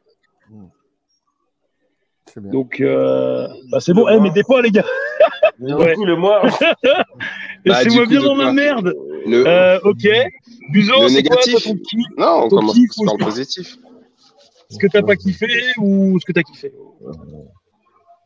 C'est 2.28 2.42
bien. 2.42 2.52
Donc, 2.52 2.80
euh, 2.82 3.48
bah, 3.72 3.80
c'est 3.80 3.94
bon. 3.94 4.08
Eh, 4.10 4.20
mais 4.20 4.30
des 4.32 4.44
fois, 4.44 4.62
les 4.62 4.72
gars, 4.72 4.86
Ouais. 5.60 5.94
coup, 5.96 6.06
le 6.06 6.16
mois. 6.16 6.42
Bah, 7.66 7.82
laissez-moi 7.82 8.06
bien 8.08 8.22
dans 8.22 8.36
ma 8.36 8.52
merde. 8.52 8.94
Le... 9.26 9.48
Euh, 9.48 9.80
ok. 9.84 10.06
Buzo, 10.74 11.04
Le 11.04 11.08
c'est 11.08 11.24
quoi, 11.24 11.38
toi, 11.38 11.60
ton 11.64 11.76
kiff 11.76 12.06
Non, 12.18 12.42
on 12.44 12.50
Ton 12.50 12.58
commence 12.58 12.74
kiff 12.74 12.90
par 13.06 13.14
ou- 13.14 13.18
le 13.18 13.24
positif. 13.24 13.78
Ce 14.70 14.78
que 14.78 14.88
t'as 14.88 15.02
pas 15.02 15.16
kiffé 15.16 15.48
ou 15.78 16.20
ce 16.20 16.26
que 16.26 16.34
t'as 16.34 16.42
kiffé 16.42 16.74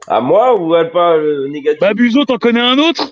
À 0.08 0.22
moi 0.22 0.60
ou 0.60 0.74
Alpa 0.74 1.18
le 1.18 1.48
négatif? 1.50 1.82
Bah, 1.82 1.94
Buzo, 1.94 2.26
t'en 2.26 2.38
connais 2.38 2.62
un 2.62 2.80
autre 2.80 3.12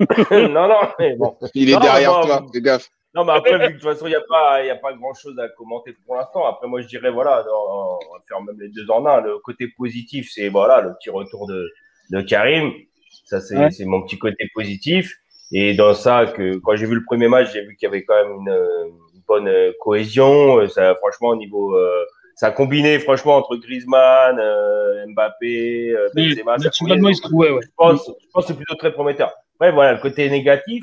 Non, 0.30 0.68
non, 0.68 0.80
mais 0.98 1.14
bon. 1.16 1.36
Il 1.54 1.70
est 1.70 1.74
Non, 1.74 1.80
derrière 1.80 2.20
toi, 2.20 2.44
fais 2.52 2.60
gaffe. 2.60 2.88
Non, 3.14 3.24
mais 3.24 3.32
après, 3.32 3.52
vu 3.58 3.64
que 3.64 3.68
de 3.68 3.72
toute 3.80 3.82
façon, 3.92 4.06
il 4.06 4.10
n'y 4.10 4.14
a 4.16 4.22
pas, 4.28 4.62
il 4.62 4.66
y 4.66 4.70
a 4.70 4.76
pas 4.76 4.92
grand 4.94 5.14
chose 5.14 5.38
à 5.38 5.48
commenter 5.56 5.94
pour 6.04 6.16
l'instant. 6.16 6.44
Après, 6.46 6.66
moi, 6.66 6.80
je 6.82 6.86
dirais, 6.88 7.10
voilà, 7.10 7.44
on 7.50 7.92
va 8.12 8.20
faire 8.28 8.40
même 8.42 8.56
les 8.60 8.68
deux 8.70 8.90
en 8.90 9.06
un. 9.06 9.20
Le 9.20 9.38
côté 9.38 9.68
positif, 9.76 10.30
c'est, 10.32 10.48
voilà, 10.48 10.80
le 10.82 10.92
petit 10.94 11.10
retour 11.10 11.46
de, 11.46 11.66
de 12.10 12.20
Karim. 12.22 12.72
Ça, 13.24 13.40
c'est, 13.40 13.56
Ouais. 13.56 13.68
mon 13.86 14.02
petit 14.02 14.18
côté 14.18 14.48
positif. 14.54 15.14
Et 15.52 15.74
dans 15.74 15.94
ça, 15.94 16.26
que, 16.26 16.56
quand 16.58 16.76
j'ai 16.76 16.86
vu 16.86 16.94
le 16.94 17.04
premier 17.04 17.28
match, 17.28 17.52
j'ai 17.52 17.62
vu 17.62 17.76
qu'il 17.76 17.86
y 17.86 17.90
avait 17.90 18.04
quand 18.04 18.14
même 18.14 18.32
une, 18.40 18.48
euh, 18.48 18.84
une 19.14 19.20
bonne 19.28 19.48
euh, 19.48 19.72
cohésion. 19.80 20.58
Euh, 20.60 20.68
Ça, 20.68 20.94
franchement, 20.96 21.28
au 21.28 21.36
niveau, 21.36 21.74
euh, 21.76 22.04
ça 22.36 22.46
a 22.48 22.50
combiné, 22.50 22.98
franchement, 22.98 23.36
entre 23.36 23.56
Griezmann, 23.56 24.38
euh, 24.40 25.04
Mbappé, 25.08 25.90
euh, 25.90 26.08
Benzema. 26.16 26.58
ça 26.58 26.70
il 26.70 27.14
se 27.14 27.20
trouvait, 27.22 27.50
ouais. 27.50 27.60
je 27.62 27.68
pense, 27.76 28.06
je 28.06 28.26
pense 28.32 28.44
que 28.46 28.48
c'est 28.52 28.56
plutôt 28.56 28.74
très 28.76 28.92
prometteur. 28.92 29.32
Ouais, 29.60 29.70
voilà, 29.70 29.92
le 29.92 29.98
côté 30.00 30.28
négatif, 30.30 30.82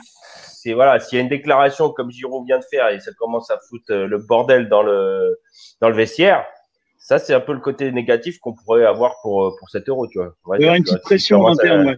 c'est 0.61 0.73
voilà, 0.73 0.99
s'il 0.99 1.17
y 1.17 1.19
a 1.19 1.23
une 1.23 1.29
déclaration 1.29 1.89
comme 1.89 2.11
Giroud 2.11 2.45
vient 2.45 2.59
de 2.59 2.63
faire 2.69 2.89
et 2.89 2.99
ça 2.99 3.11
commence 3.17 3.49
à 3.49 3.57
foutre 3.67 3.91
le 3.93 4.17
bordel 4.19 4.69
dans 4.69 4.83
le 4.83 5.39
dans 5.81 5.89
le 5.89 5.95
vestiaire, 5.95 6.45
ça 6.97 7.17
c'est 7.17 7.33
un 7.33 7.39
peu 7.39 7.53
le 7.53 7.59
côté 7.59 7.91
négatif 7.91 8.39
qu'on 8.39 8.53
pourrait 8.53 8.85
avoir 8.85 9.15
pour 9.21 9.55
pour 9.57 9.69
cet 9.69 9.89
euro, 9.89 10.07
tu 10.07 10.19
vois. 10.19 10.33
Il 10.59 10.63
y 10.63 10.67
aura 10.67 10.77
une 10.77 10.83
petite 10.83 11.01
pression 11.01 11.45
interne, 11.47 11.87
ouais. 11.87 11.97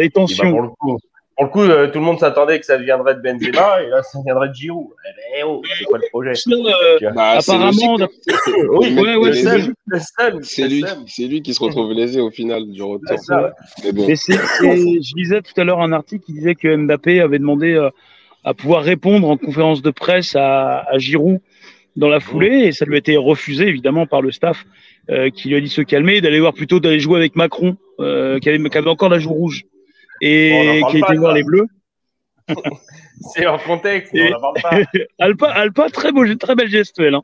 Les 0.00 0.08
bah, 0.08 0.20
tensions. 0.20 0.50
pour 0.50 0.62
le 0.62 0.68
coup, 0.68 0.98
pour 1.36 1.44
le 1.44 1.50
coup, 1.50 1.60
euh, 1.60 1.88
tout 1.88 1.98
le 1.98 2.04
monde 2.04 2.18
s'attendait 2.18 2.58
que 2.58 2.64
ça 2.64 2.78
viendrait 2.78 3.14
de 3.14 3.20
Benzema 3.20 3.82
et 3.82 3.88
là 3.88 4.02
ça 4.02 4.18
viendrait 4.24 4.48
de 4.48 4.54
Giroud. 4.54 4.88
Eh 5.04 5.42
ben, 5.42 5.46
oh, 5.46 5.62
c'est 5.78 5.84
quoi 5.84 5.98
le 5.98 6.08
projet? 6.10 6.32
Euh, 6.48 7.12
Bah, 7.14 7.32
Apparemment. 7.38 7.98
Oui, 8.70 8.94
ouais, 8.94 9.16
ouais, 9.16 9.32
c'est 10.42 11.28
lui, 11.28 11.42
qui 11.42 11.52
se 11.52 11.62
retrouve 11.62 11.92
lésé 11.92 12.20
au 12.20 12.30
final 12.30 12.70
du 12.70 12.82
retour. 12.82 13.18
Ça, 13.18 13.42
ouais. 13.42 13.90
Je 14.16 15.16
lisais 15.16 15.42
tout 15.42 15.60
à 15.60 15.64
l'heure 15.64 15.82
un 15.82 15.92
article 15.92 16.24
qui 16.24 16.32
disait 16.32 16.54
que 16.54 16.74
Mbappé 16.74 17.20
avait 17.20 17.38
demandé 17.38 17.74
euh, 17.74 17.90
à 18.42 18.54
pouvoir 18.54 18.82
répondre 18.82 19.28
en 19.28 19.36
conférence 19.36 19.82
de 19.82 19.90
presse 19.90 20.34
à, 20.36 20.86
à 20.88 20.96
Giroud 20.96 21.40
dans 21.96 22.08
la 22.08 22.20
foulée 22.20 22.64
et 22.66 22.72
ça 22.72 22.84
lui 22.86 22.94
a 22.94 22.98
été 22.98 23.16
refusé 23.16 23.66
évidemment 23.66 24.06
par 24.06 24.22
le 24.22 24.30
staff 24.30 24.64
euh, 25.10 25.30
qui 25.30 25.48
lui 25.48 25.56
a 25.56 25.60
dit 25.60 25.66
de 25.66 25.72
se 25.72 25.82
calmer 25.82 26.16
et 26.16 26.20
d'aller 26.20 26.40
voir 26.40 26.52
plutôt 26.52 26.80
d'aller 26.80 27.00
jouer 27.00 27.18
avec 27.18 27.36
Macron 27.36 27.76
euh, 28.00 28.38
qui, 28.38 28.48
avait, 28.48 28.62
qui 28.70 28.78
avait 28.78 28.90
encore 28.90 29.08
la 29.08 29.18
joue 29.18 29.32
rouge 29.32 29.64
et 30.20 30.82
qui 30.90 30.96
a 30.96 30.98
été 31.08 31.16
voir 31.18 31.34
les 31.34 31.42
bleus. 31.42 31.66
C'est 33.34 33.46
en 33.46 33.58
contexte, 33.58 34.14
Et- 34.14 34.32
on 34.34 34.40
parle 34.40 34.60
pas. 34.62 34.98
Alpa, 35.18 35.48
Alpa, 35.48 35.90
très 35.90 36.12
beau, 36.12 36.24
très 36.36 36.54
belle 36.54 36.68
gestuelle. 36.68 37.14
Hein. 37.14 37.22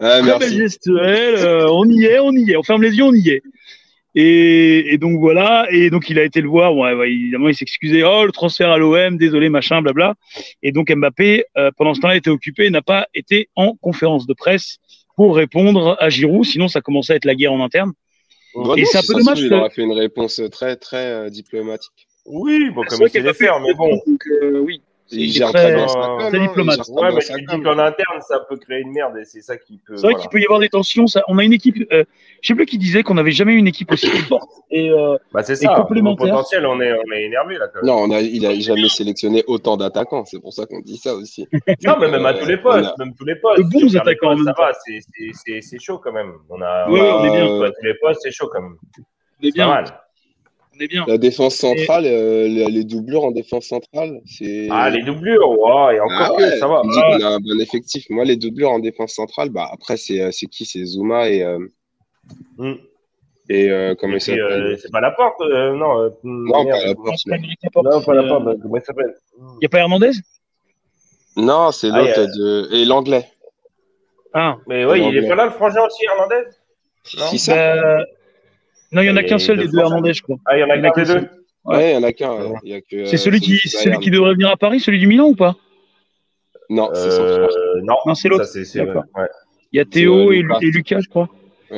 Ah, 0.00 0.20
Très 0.20 0.38
belle 0.38 0.52
gestuelle. 0.52 1.34
euh, 1.36 1.68
on 1.70 1.84
y 1.88 2.04
est, 2.04 2.18
on 2.18 2.32
y 2.32 2.50
est. 2.52 2.56
On 2.56 2.62
ferme 2.62 2.82
les 2.82 2.96
yeux, 2.96 3.04
on 3.04 3.12
y 3.14 3.28
est. 3.28 3.42
Et, 4.14 4.92
et 4.92 4.98
donc 4.98 5.18
voilà. 5.20 5.66
Et 5.70 5.90
donc 5.90 6.10
il 6.10 6.18
a 6.18 6.24
été 6.24 6.40
le 6.40 6.48
voir. 6.48 6.72
Évidemment, 7.04 7.48
il 7.48 7.54
s'excusait. 7.54 8.02
Oh, 8.02 8.24
le 8.24 8.32
transfert 8.32 8.70
à 8.70 8.78
l'OM, 8.78 9.16
désolé, 9.16 9.48
machin, 9.48 9.80
blabla. 9.82 10.14
Et 10.62 10.72
donc 10.72 10.90
Mbappé, 10.90 11.44
euh, 11.56 11.70
pendant 11.76 11.94
ce 11.94 12.00
temps-là, 12.00 12.16
était 12.16 12.30
occupé 12.30 12.68
n'a 12.70 12.82
pas 12.82 13.06
été 13.14 13.48
en 13.56 13.74
conférence 13.76 14.26
de 14.26 14.34
presse 14.34 14.78
pour 15.16 15.36
répondre 15.36 15.96
à 16.00 16.08
Giroud. 16.08 16.44
Sinon, 16.44 16.68
ça 16.68 16.80
commençait 16.80 17.12
à 17.14 17.16
être 17.16 17.24
la 17.24 17.34
guerre 17.34 17.52
en 17.52 17.62
interne. 17.62 17.92
Bon, 18.54 18.74
Et 18.74 18.84
c'est 18.84 18.98
un 18.98 19.02
peu 19.06 19.14
dommage 19.18 19.40
Il 19.40 19.52
aurait 19.54 19.70
fait 19.70 19.82
une 19.82 19.92
réponse 19.92 20.40
très, 20.50 20.76
très 20.76 21.06
euh, 21.06 21.30
diplomatique. 21.30 22.06
Oui, 22.26 22.70
bon, 22.70 22.82
comme 22.84 23.00
il 23.02 23.10
sait 23.10 23.20
les 23.20 23.34
faire, 23.34 23.58
mais 23.60 23.74
bon. 23.74 23.88
Donc 24.06 24.26
euh, 24.42 24.60
oui. 24.60 24.82
Il 25.14 25.30
C'est 25.30 25.40
gère 25.40 25.52
très- 25.52 25.74
diplomate. 26.40 26.88
Ouais, 26.88 27.10
mais 27.12 27.20
tu 27.20 27.34
dis 27.44 27.60
qu'en 27.62 27.78
interne, 27.78 28.20
ça 28.26 28.40
peut 28.48 28.56
créer 28.56 28.80
une 28.80 28.92
merde 28.92 29.14
et 29.18 29.26
c'est 29.26 29.42
ça 29.42 29.58
qui 29.58 29.76
peut. 29.76 29.94
C'est 29.96 30.02
vrai 30.04 30.12
voilà. 30.12 30.18
qu'il 30.20 30.30
peut 30.30 30.40
y 30.40 30.44
avoir 30.44 30.58
des 30.60 30.70
tensions. 30.70 31.06
Ça, 31.06 31.22
on 31.28 31.36
a 31.36 31.44
une 31.44 31.52
équipe. 31.52 31.76
Euh, 31.92 32.04
je 32.40 32.46
sais 32.48 32.54
plus 32.54 32.64
qui 32.64 32.78
disait 32.78 33.02
qu'on 33.02 33.12
n'avait 33.14 33.30
jamais 33.32 33.52
eu 33.52 33.56
une 33.56 33.66
équipe 33.66 33.92
aussi 33.92 34.06
forte. 34.28 34.48
Et 34.70 34.88
euh, 34.88 35.18
Bah, 35.34 35.42
c'est 35.42 35.52
Et 35.52 35.56
ça. 35.56 35.78
Au 35.78 35.82
complémentaire. 35.82 36.28
potentiel, 36.30 36.64
on 36.64 36.80
est, 36.80 36.94
on 36.94 37.12
est 37.12 37.24
énervé 37.24 37.58
là 37.58 37.66
quand 37.68 37.82
même. 37.82 37.90
Non, 37.94 38.04
on 38.04 38.10
a, 38.10 38.20
il 38.20 38.46
a 38.46 38.58
jamais 38.58 38.88
sélectionné 38.88 39.44
autant 39.48 39.76
d'attaquants. 39.76 40.24
C'est 40.24 40.40
pour 40.40 40.54
ça 40.54 40.64
qu'on 40.64 40.80
dit 40.80 40.96
ça 40.96 41.14
aussi. 41.14 41.46
Non, 41.84 41.96
mais 42.00 42.10
même 42.10 42.24
à 42.24 42.32
tous 42.32 42.46
les 42.46 42.54
On 42.56 42.62
postes, 42.62 42.86
a- 42.98 43.04
même 43.04 43.14
tous 43.14 43.26
les 43.26 43.36
postes. 43.36 43.58
De 43.62 43.68
bons 43.68 43.94
attaquants 43.96 44.34
postes, 44.34 44.44
Ça 44.46 44.54
va, 44.56 44.72
c'est- 44.86 45.00
c'est- 45.00 45.32
c'est 45.34 45.60
c'est 45.60 45.78
chaud 45.78 45.98
quand 45.98 46.12
même. 46.12 46.32
On 46.48 46.62
a, 46.62 46.88
Ouais, 46.88 47.00
on 47.02 47.16
on 47.18 47.24
est 47.24 47.30
bien. 47.30 47.64
à 47.66 47.70
tous 47.70 47.84
les 47.84 47.94
postes, 48.00 48.20
c'est 48.22 48.30
chaud 48.32 48.48
quand 48.50 48.62
même. 48.62 48.76
on 48.80 48.96
est 48.96 49.02
C'est 49.42 49.48
pas 49.50 49.54
bien. 49.56 49.68
mal. 49.68 49.84
Est 50.82 50.88
bien. 50.88 51.04
La 51.06 51.16
défense 51.18 51.54
centrale, 51.54 52.06
euh, 52.06 52.48
les, 52.48 52.82
doublures 52.84 53.22
en 53.24 53.30
défense 53.30 53.66
centrale, 53.66 54.20
c'est. 54.26 54.66
Ah, 54.70 54.90
les 54.90 55.02
doublures, 55.02 55.48
ouais, 55.50 55.96
et 55.96 56.00
encore 56.00 56.16
Ah 56.20 56.28
que 56.36 56.42
ouais, 56.42 56.56
ça 56.58 56.66
va. 56.66 56.82
dis 56.82 56.98
qu'on 57.00 57.24
a 57.24 57.28
un 57.36 57.38
bon 57.40 57.60
effectif. 57.60 58.04
Moi, 58.10 58.24
les 58.24 58.36
doublures 58.36 58.70
en 58.70 58.80
défense 58.80 59.12
centrale, 59.12 59.50
bah 59.50 59.68
après, 59.72 59.96
c'est 59.96 60.20
euh, 60.20 60.30
c'est 60.32 60.46
qui? 60.46 60.64
C'est 60.64 60.84
Zuma 60.84 61.28
et, 61.30 61.42
euh, 61.42 61.58
Mm. 62.58 62.72
et 63.48 63.70
euh, 63.70 63.94
comment 63.98 64.14
Et 64.14 64.16
il 64.16 64.22
puis, 64.22 64.40
euh, 64.40 64.48
s'appelle 64.48 64.78
c'est 64.80 64.90
pas 64.90 65.00
la 65.00 65.10
porte, 65.12 65.40
euh, 65.42 65.74
non. 65.74 66.00
euh, 66.00 66.08
Non, 66.24 66.64
pas 66.64 66.84
la 66.86 66.94
porte. 66.94 67.26
non. 67.26 67.82
Non, 67.90 68.02
pas 68.02 68.14
la 68.14 68.22
porte, 68.24 68.42
Il 68.56 68.60
comment 68.62 68.76
il 68.76 68.82
s'appelle? 68.82 69.14
n'y 69.60 69.66
a 69.66 69.68
pas 69.68 69.78
Hernandez? 69.78 70.10
Non, 71.36 71.70
c'est 71.72 71.90
Ah, 71.92 71.98
l'autre 71.98 72.26
de. 72.36 72.74
Et 72.74 72.84
l'anglais. 72.84 73.24
Ah, 74.34 74.56
Mais 74.66 74.84
ouais, 74.84 75.00
il 75.00 75.16
est 75.16 75.28
pas 75.28 75.34
là, 75.34 75.44
le 75.46 75.50
frangin 75.52 75.82
aussi, 75.84 76.04
Hernandez? 76.06 76.48
Non. 77.18 77.26
Si 77.26 77.38
ça 77.38 77.54
bah, 77.76 78.04
non, 78.92 79.02
il 79.02 79.06
y 79.06 79.10
en 79.10 79.16
a 79.16 79.22
qu'un 79.22 79.38
seul 79.38 79.56
de 79.58 79.62
des 79.62 79.68
deux 79.68 79.78
Hernandez, 79.78 80.12
je 80.14 80.22
crois. 80.22 80.36
Ah, 80.46 80.56
il 80.56 80.60
y 80.60 80.64
en 80.64 80.70
a 80.70 80.90
qu'un 80.90 81.02
des 81.02 81.14
deux 81.14 81.28
Ouais, 81.64 81.92
il 81.92 81.94
y 81.94 81.96
en 81.96 82.02
a 82.02 82.12
qu'un. 82.12 82.32
ouais. 82.32 82.58
Il 82.64 82.70
y 82.70 82.74
a 82.74 82.80
que, 82.80 83.04
C'est 83.04 83.14
euh, 83.14 83.18
celui 83.18 83.40
qui, 83.40 83.56
celui 83.56 83.98
qui 83.98 84.10
devrait 84.10 84.32
venir 84.32 84.50
à 84.50 84.56
Paris, 84.56 84.80
celui 84.80 84.98
du 84.98 85.06
Milan 85.06 85.28
ou 85.28 85.34
pas? 85.36 85.56
Non, 86.68 86.90
c'est. 86.92 87.08
Euh, 87.20 87.46
non, 87.82 87.96
Non, 88.06 88.14
c'est 88.14 88.28
l'autre. 88.28 88.46
Il 88.54 89.78
y 89.78 89.80
a 89.80 89.84
Théo 89.84 90.30
euh, 90.30 90.32
et, 90.32 90.42
Lucas. 90.42 90.58
et 90.60 90.66
Lucas, 90.66 91.00
je 91.00 91.08
crois. 91.08 91.28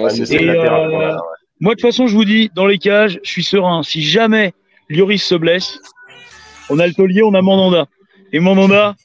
C'est 0.08 0.42
euh, 0.42 0.88
ouais. 0.88 1.14
Moi, 1.60 1.74
de 1.74 1.80
toute 1.80 1.82
façon, 1.82 2.06
je 2.06 2.14
vous 2.14 2.24
dis, 2.24 2.50
dans 2.54 2.66
les 2.66 2.78
cages, 2.78 3.20
je 3.22 3.30
suis 3.30 3.44
serein. 3.44 3.82
Si 3.82 4.02
jamais 4.02 4.52
Lloris 4.88 5.22
se 5.22 5.34
blesse, 5.34 5.78
on 6.70 6.78
a 6.78 6.86
le 6.86 6.94
taulier, 6.94 7.22
on 7.22 7.34
a 7.34 7.42
Mandanda. 7.42 7.86
Et 8.32 8.40
Mandanda, 8.40 8.96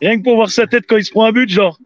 rien 0.00 0.18
que 0.18 0.24
pour 0.24 0.34
voir 0.36 0.50
sa 0.50 0.66
tête 0.66 0.84
quand 0.86 0.96
il 0.96 1.04
se 1.04 1.10
prend 1.10 1.24
un 1.24 1.32
but, 1.32 1.48
genre, 1.48 1.78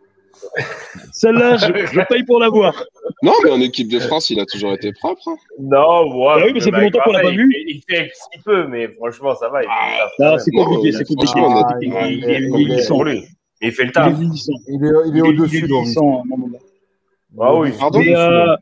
celle-là, 1.13 1.57
je, 1.57 1.67
je 1.67 2.01
paye 2.09 2.23
pour 2.25 2.39
la 2.41 2.49
voir. 2.49 2.83
Non, 3.23 3.33
mais 3.45 3.51
en 3.51 3.61
équipe 3.61 3.89
de 3.91 3.99
France, 3.99 4.31
il 4.31 4.41
a 4.41 4.47
toujours 4.47 4.73
été 4.73 4.93
propre. 4.93 5.23
hein. 5.29 5.37
Non, 5.59 6.03
ouais. 6.17 6.27
Bah 6.41 6.43
oui, 6.47 6.53
mais 6.55 6.61
fait 6.61 6.75
avec 6.75 6.93
longtemps 6.95 7.05
qu'on 7.05 7.13
l'a 7.13 7.21
pas 7.23 7.31
vu. 7.31 7.51
Il, 7.67 7.77
il 7.77 7.83
fait 7.89 8.11
si 8.15 8.41
peu, 8.43 8.67
mais 8.67 8.89
franchement, 8.89 9.35
ça 9.35 9.49
va. 9.49 9.63
Il 9.63 9.67
taf, 9.67 10.11
Non, 10.19 10.39
c'est 10.39 10.51
compliqué, 10.53 10.93
c'est 10.93 11.05
compliqué. 11.05 11.33
Ah, 11.37 11.71
Il, 11.81 11.89
il 11.89 11.95
est- 11.95 12.09
il, 12.09 12.13
il 12.13 12.19
il, 12.19 12.31
est- 12.31 12.63
il 12.63 12.73
est 12.81 12.89
pour 12.89 13.05
lui. 13.05 13.25
Il 13.63 13.73
fait 13.73 13.85
le 13.85 13.89
Il 13.89 13.91
est 13.91 13.93
taf. 13.93 14.13
vieillissant. 14.19 14.53
Il 14.69 14.85
est, 14.85 14.89
il 15.09 15.17
est 15.17 15.21
au-dessus, 15.23 15.59
il 15.59 15.65
est 15.65 15.69
Loris. 15.69 15.83
vieillissant, 15.85 16.23
Mandanda. 16.27 16.59
Ah 17.41 17.55
oui. 17.55 17.71
Pardon 17.79 17.99
Mais, 18.01 18.15
euh, 18.17 18.57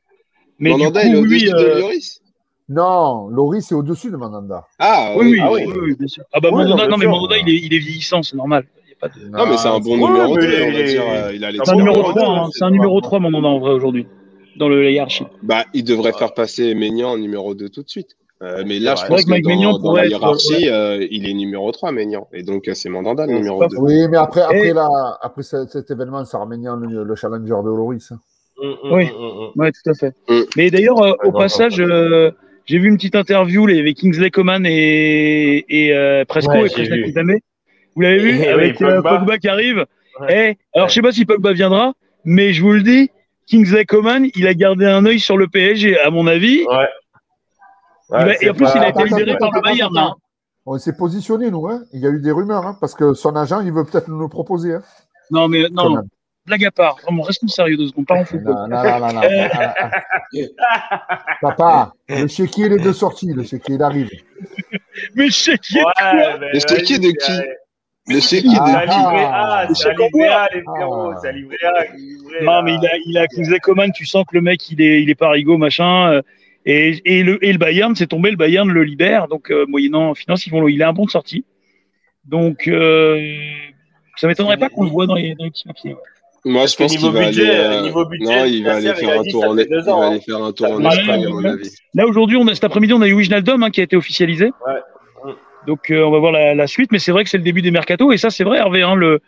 mais 0.59 0.75
du 0.75 0.87
coup, 0.87 0.93
il 1.03 1.15
est 1.15 1.17
au-dessus 1.17 1.47
de 1.51 1.55
euh, 1.57 1.79
Lloris 1.81 2.21
Non, 2.69 3.29
Loris 3.29 3.71
est 3.71 3.75
au-dessus 3.75 4.11
de 4.11 4.17
Mandanda. 4.17 4.67
Ah, 4.79 5.15
oui, 5.17 5.33
oui, 5.33 5.39
Ah 5.43 5.53
oui, 5.53 5.65
oui. 5.67 5.75
oui, 5.83 5.97
bien 5.99 6.07
sûr. 6.09 6.25
Ah 6.33 6.41
bah 6.41 6.51
Mandanda, 6.51 6.87
non, 6.87 6.97
mais. 6.97 7.07
Mandanda, 7.07 7.37
il 7.39 7.49
est, 7.49 7.59
il 7.59 7.75
est 7.75 7.79
vieillissant, 7.79 8.23
c'est 8.23 8.37
normal. 8.37 8.65
Pas 9.05 9.09
de- 9.09 9.29
Non, 9.31 9.47
mais 9.51 9.57
c'est 9.57 9.69
un 9.69 9.81
bon 9.81 9.97
numéro 9.97 10.35
mais 10.35 10.47
2, 10.47 10.63
on 10.63 10.73
va 10.73 10.83
dire. 10.83 11.03
euh, 11.09 11.33
Il 11.35 11.45
a 11.45 11.51
C'est 11.65 11.71
un 11.71 11.77
numéro 11.77 11.97
bon, 12.03 12.11
3, 12.11 12.15
bon, 12.25 12.31
hein, 12.37 12.49
c'est 12.53 12.65
un 12.65 12.71
numéro 12.71 12.95
mal. 12.95 13.03
3, 13.03 13.19
Mandanda, 13.21 13.49
en 13.49 13.59
vrai, 13.59 13.73
aujourd'hui, 13.73 14.07
dans 14.57 14.69
le 14.69 14.91
hiérarchie. 14.91 15.25
Bah, 15.43 15.65
il 15.75 15.85
devrait 15.85 16.13
faire 16.13 16.33
passer 16.35 16.75
Maignan 16.75 17.11
en 17.11 17.19
numéro 17.19 17.55
2 17.55 17.69
tout 17.69 17.83
de 17.83 17.89
suite. 17.89 18.17
Euh, 18.43 18.63
mais 18.67 18.79
là, 18.79 18.95
je 18.97 19.07
pense 19.07 19.21
que 19.23 19.27
que 19.27 19.31
Mike 19.31 19.45
dans, 19.45 19.73
dans 19.73 19.81
pourrait 19.81 20.03
la 20.03 20.07
être- 20.07 20.11
hiérarchie, 20.21 20.69
euh, 20.69 21.07
il 21.11 21.29
est 21.29 21.33
numéro 21.35 21.71
3, 21.73 21.93
Maignan. 21.93 22.27
Et 22.33 22.43
donc, 22.43 22.69
euh, 22.69 22.75
c'est 22.75 22.89
Mandanda, 22.89 23.27
le 23.27 23.35
numéro 23.35 23.63
c'est 23.63 23.69
2. 23.69 23.77
pas 23.77 23.83
Oui, 23.83 24.09
mais 24.11 24.17
après, 24.17 24.43
après, 24.43 24.69
Et- 24.69 24.73
la- 24.73 25.19
après 25.23 25.43
ce- 25.43 25.67
cet 25.67 25.91
événement, 25.91 26.25
ça 26.25 26.39
ramène 26.39 26.65
le, 26.81 27.05
le 27.05 27.15
challenger 27.15 27.55
de 27.65 27.69
Loris. 27.69 28.11
hein. 28.13 28.19
Hum, 28.63 28.77
hum, 28.85 28.93
Oui. 28.93 29.09
hum. 29.19 29.51
Ouais, 29.57 29.71
tout 29.73 29.91
à 29.91 29.95
fait. 29.95 30.13
Mm. 30.29 30.41
Mais 30.57 30.71
d'ailleurs, 30.71 31.03
euh, 31.03 31.13
au 31.25 31.33
non, 31.33 31.39
passage, 31.39 31.81
euh, 31.81 32.31
j'ai 32.67 32.79
vu 32.79 32.89
une 32.89 32.97
petite 32.97 33.17
interview, 33.17 33.67
les 33.67 33.81
avec 33.81 33.97
Kingsley 33.97 34.31
Coman 34.31 34.65
et, 34.67 35.65
et 35.69 35.93
euh, 35.93 36.25
Presco 36.25 36.53
Ouais, 36.53 36.67
et. 36.67 37.03
Kizame. 37.05 37.37
Vous 37.95 38.03
l'avez 38.03 38.19
vu 38.19 38.31
Et 38.37 38.41
oui, 38.41 38.47
Avec 38.49 38.83
euh, 38.83 38.97
Pogba. 39.03 39.19
Pogba 39.19 39.39
qui 39.39 39.49
arrive. 39.49 39.87
Ouais. 40.21 40.57
Eh, 40.75 40.79
alors, 40.79 40.89
je 40.89 40.95
sais 40.95 41.03
pas 41.03 41.13
si 41.13 41.25
Pogba 41.25 41.53
viendra, 41.53 41.93
mais 42.25 42.53
je 42.53 42.63
vous 42.63 42.73
le 42.73 42.83
dis, 42.83 43.11
Kingsley 43.49 43.85
Coman, 43.85 44.27
il 44.35 44.47
a 44.47 44.55
gardé 44.55 44.87
un 44.87 45.05
œil 45.07 45.21
sur 45.21 45.37
le 45.37 45.49
PSG, 45.49 45.99
à 46.01 46.11
mon 46.11 46.27
avis. 46.27 46.65
Ouais. 46.67 46.89
Il 48.11 48.13
va- 48.17 48.27
Ouais, 48.27 48.37
et 48.43 48.51
en 48.51 48.55
plus, 48.55 48.67
il 48.75 48.81
a 48.83 48.89
été 48.91 49.05
libéré 49.05 49.37
par 49.39 49.51
le 49.53 49.61
Bayern. 49.61 49.97
hein. 49.97 50.15
On 50.67 50.79
s'est 50.79 50.97
positionné, 50.97 51.51
nous. 51.51 51.67
Hein. 51.69 51.83
Il 51.93 52.01
y 52.01 52.07
a 52.07 52.11
eu 52.11 52.21
des 52.21 52.31
rumeurs, 52.31 52.67
hein, 52.67 52.77
parce 52.81 52.95
que 52.95 53.13
son 53.15 53.35
agent, 53.37 53.61
il 53.61 53.73
veut 53.73 53.85
peut-être 53.85 54.09
nous 54.09 54.19
le 54.21 54.29
proposer. 54.29 54.75
Hein, 54.75 54.83
Non, 55.31 55.47
mais 55.49 55.69
non, 55.71 55.83
Coman. 55.85 56.09
blague 56.47 56.65
à 56.65 56.71
part. 56.71 56.97
Vraiment, 57.03 57.23
restons 57.23 57.49
sérieux 57.49 57.77
deux 57.77 57.89
secondes. 57.89 58.07
Pas 58.07 58.15
en 58.21 58.25
football. 58.25 58.55
Non, 58.55 58.83
non, 58.83 58.99
non, 59.01 59.13
non, 59.13 59.13
non. 59.15 59.21
Papa, 61.41 61.93
le 62.09 62.27
chéquier, 62.29 62.67
il 62.67 62.73
est 62.75 62.85
de 62.85 62.93
sortie. 62.93 63.33
Le 63.33 63.43
chéquier, 63.43 63.75
il 63.75 63.83
arrive. 63.83 64.11
Mais 65.15 65.29
qui 65.29 65.51
Ouais, 65.77 66.39
mais 66.41 66.53
Le 66.53 66.61
chéquier 66.61 66.99
de 66.99 67.09
vas-y, 67.09 67.45
qui 68.07 68.21
c'est- 68.21 68.41
C'est 68.43 68.49
un 68.59 68.63
Ah. 68.63 69.59
A, 69.61 69.67
Le 69.69 69.75
c'est 69.75 69.87
en 69.89 69.91
livret 69.93 70.09
bois. 70.13 70.27
A, 70.35 70.49
les 70.55 70.63
frérots, 70.63 71.11
Ah. 71.11 71.19
c'est 71.23 71.29
A. 71.29 71.33
qui 71.33 72.45
Non, 72.45 72.63
mais 72.63 72.75
il 72.75 72.87
a, 72.87 72.91
il 73.07 73.19
a 73.19 73.27
Kingsley 73.27 73.59
Coman, 73.61 73.91
tu 73.93 74.05
sens 74.07 74.25
que 74.29 74.35
le 74.37 74.43
mec, 74.43 74.71
il 74.71 74.81
est, 74.83 75.03
il 75.03 75.11
est 75.11 75.15
parigo, 75.15 75.57
machin. 75.57 76.13
euh, 76.13 76.23
et, 76.67 77.01
et, 77.05 77.23
le, 77.23 77.45
et 77.45 77.53
le 77.53 77.59
Bayern, 77.59 77.95
c'est 77.95 78.07
tombé, 78.07 78.31
le 78.31 78.37
Bayern 78.37 78.69
le 78.71 78.83
libère. 78.85 79.29
Donc, 79.29 79.51
euh, 79.51 79.67
moyennant 79.69 80.15
finance, 80.15 80.47
ils 80.47 80.51
vont, 80.51 80.67
il 80.69 80.83
a 80.83 80.89
un 80.89 80.93
bon 80.93 81.05
de 81.05 81.11
sortie. 81.11 81.45
Donc, 82.27 82.69
euh, 82.69 83.23
ça 84.17 84.27
m'étonnerait 84.29 84.57
pas 84.57 84.69
qu'on 84.71 84.85
le 84.85 84.91
voit 84.91 85.07
dans 85.07 85.15
les, 85.15 85.35
dans 85.35 85.45
les 85.45 85.51
petits 85.51 85.65
papiers. 85.67 85.93
ouais. 85.95 86.01
Moi, 86.47 86.67
je 86.67 86.77
pense 86.77 86.93
niveau 86.93 87.09
qu'il 87.11 87.19
va 87.19 87.25
budget, 87.27 87.49
aller. 87.51 87.59
euh, 87.79 87.83
niveau 87.83 88.05
budget, 88.07 88.25
non, 88.39 88.45
il 88.45 88.65
va 88.65 88.75
aller 88.77 88.93
faire 88.95 89.09
a 89.09 89.13
un 89.21 89.23
tour 89.25 89.45
en 89.45 89.57
il 89.57 89.67
va 89.83 89.95
ans, 89.95 90.11
aller 90.11 90.21
faire 90.21 90.43
un 90.45 90.53
tour 90.53 90.67
en 90.73 90.83
Ça 90.83 90.91
fait 90.91 91.01
Espagne, 91.01 91.25
à 91.27 91.29
mon 91.31 91.45
avis. 91.45 91.71
Là, 91.95 92.07
aujourd'hui, 92.07 92.37
on 92.37 92.47
a, 92.49 92.55
cet 92.55 92.65
après-midi, 92.65 92.93
on 92.93 93.01
a 93.01 93.09
eu 93.09 93.15
Wijnaldum 93.15 93.63
hein, 93.63 93.71
qui 93.71 93.81
a 93.81 93.85
été 93.85 93.97
officialisé. 93.97 94.47
Ouais. 94.67 94.75
Donc, 95.67 95.91
euh, 95.91 96.03
on 96.05 96.11
va 96.11 96.19
voir 96.19 96.33
la, 96.33 96.55
la 96.55 96.67
suite. 96.67 96.91
Mais 96.93 96.99
c'est 96.99 97.13
vrai 97.13 97.25
que 97.25 97.31
c'est 97.31 97.39
le 97.39 97.45
début 97.45 97.63
des 97.63 97.71
mercato. 97.71 98.13
Et 98.13 98.17
ça, 98.19 98.31
c'est 98.31 98.45
vrai, 98.45 98.59
Hervé. 98.59 98.83
Hein, 98.83 98.95
le, 98.95 99.21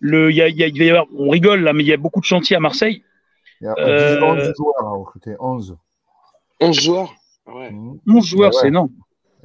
le, 0.00 0.30
il 0.30 0.36
y 0.36 0.42
a, 0.42 0.48
il 0.48 0.56
y 0.56 0.64
a- 0.64 0.68
va 0.68 0.84
y 0.84 0.90
avoir, 0.90 1.06
on 1.16 1.28
rigole 1.30 1.60
là, 1.62 1.72
mais 1.72 1.82
il 1.82 1.86
y 1.88 1.92
a 1.92 1.96
beaucoup 1.96 2.20
de 2.20 2.24
chantiers 2.24 2.56
à 2.56 2.60
Marseille. 2.60 3.02
Il 3.60 3.64
y 3.64 3.68
a 3.68 3.74
Euh, 3.78 4.16
10, 4.16 4.22
11 4.48 4.52
joueurs 4.56 4.74
à 4.86 4.90
recruter. 4.90 5.34
11. 5.38 5.76
11 6.60 6.80
joueurs 6.80 7.14
Ouais. 7.46 7.70
Mhm. 7.70 7.98
11 8.08 8.26
joueurs, 8.26 8.50
Ouais, 8.50 8.54
ouais. 8.56 8.60
c'est 8.62 8.68
énorme. 8.68 8.90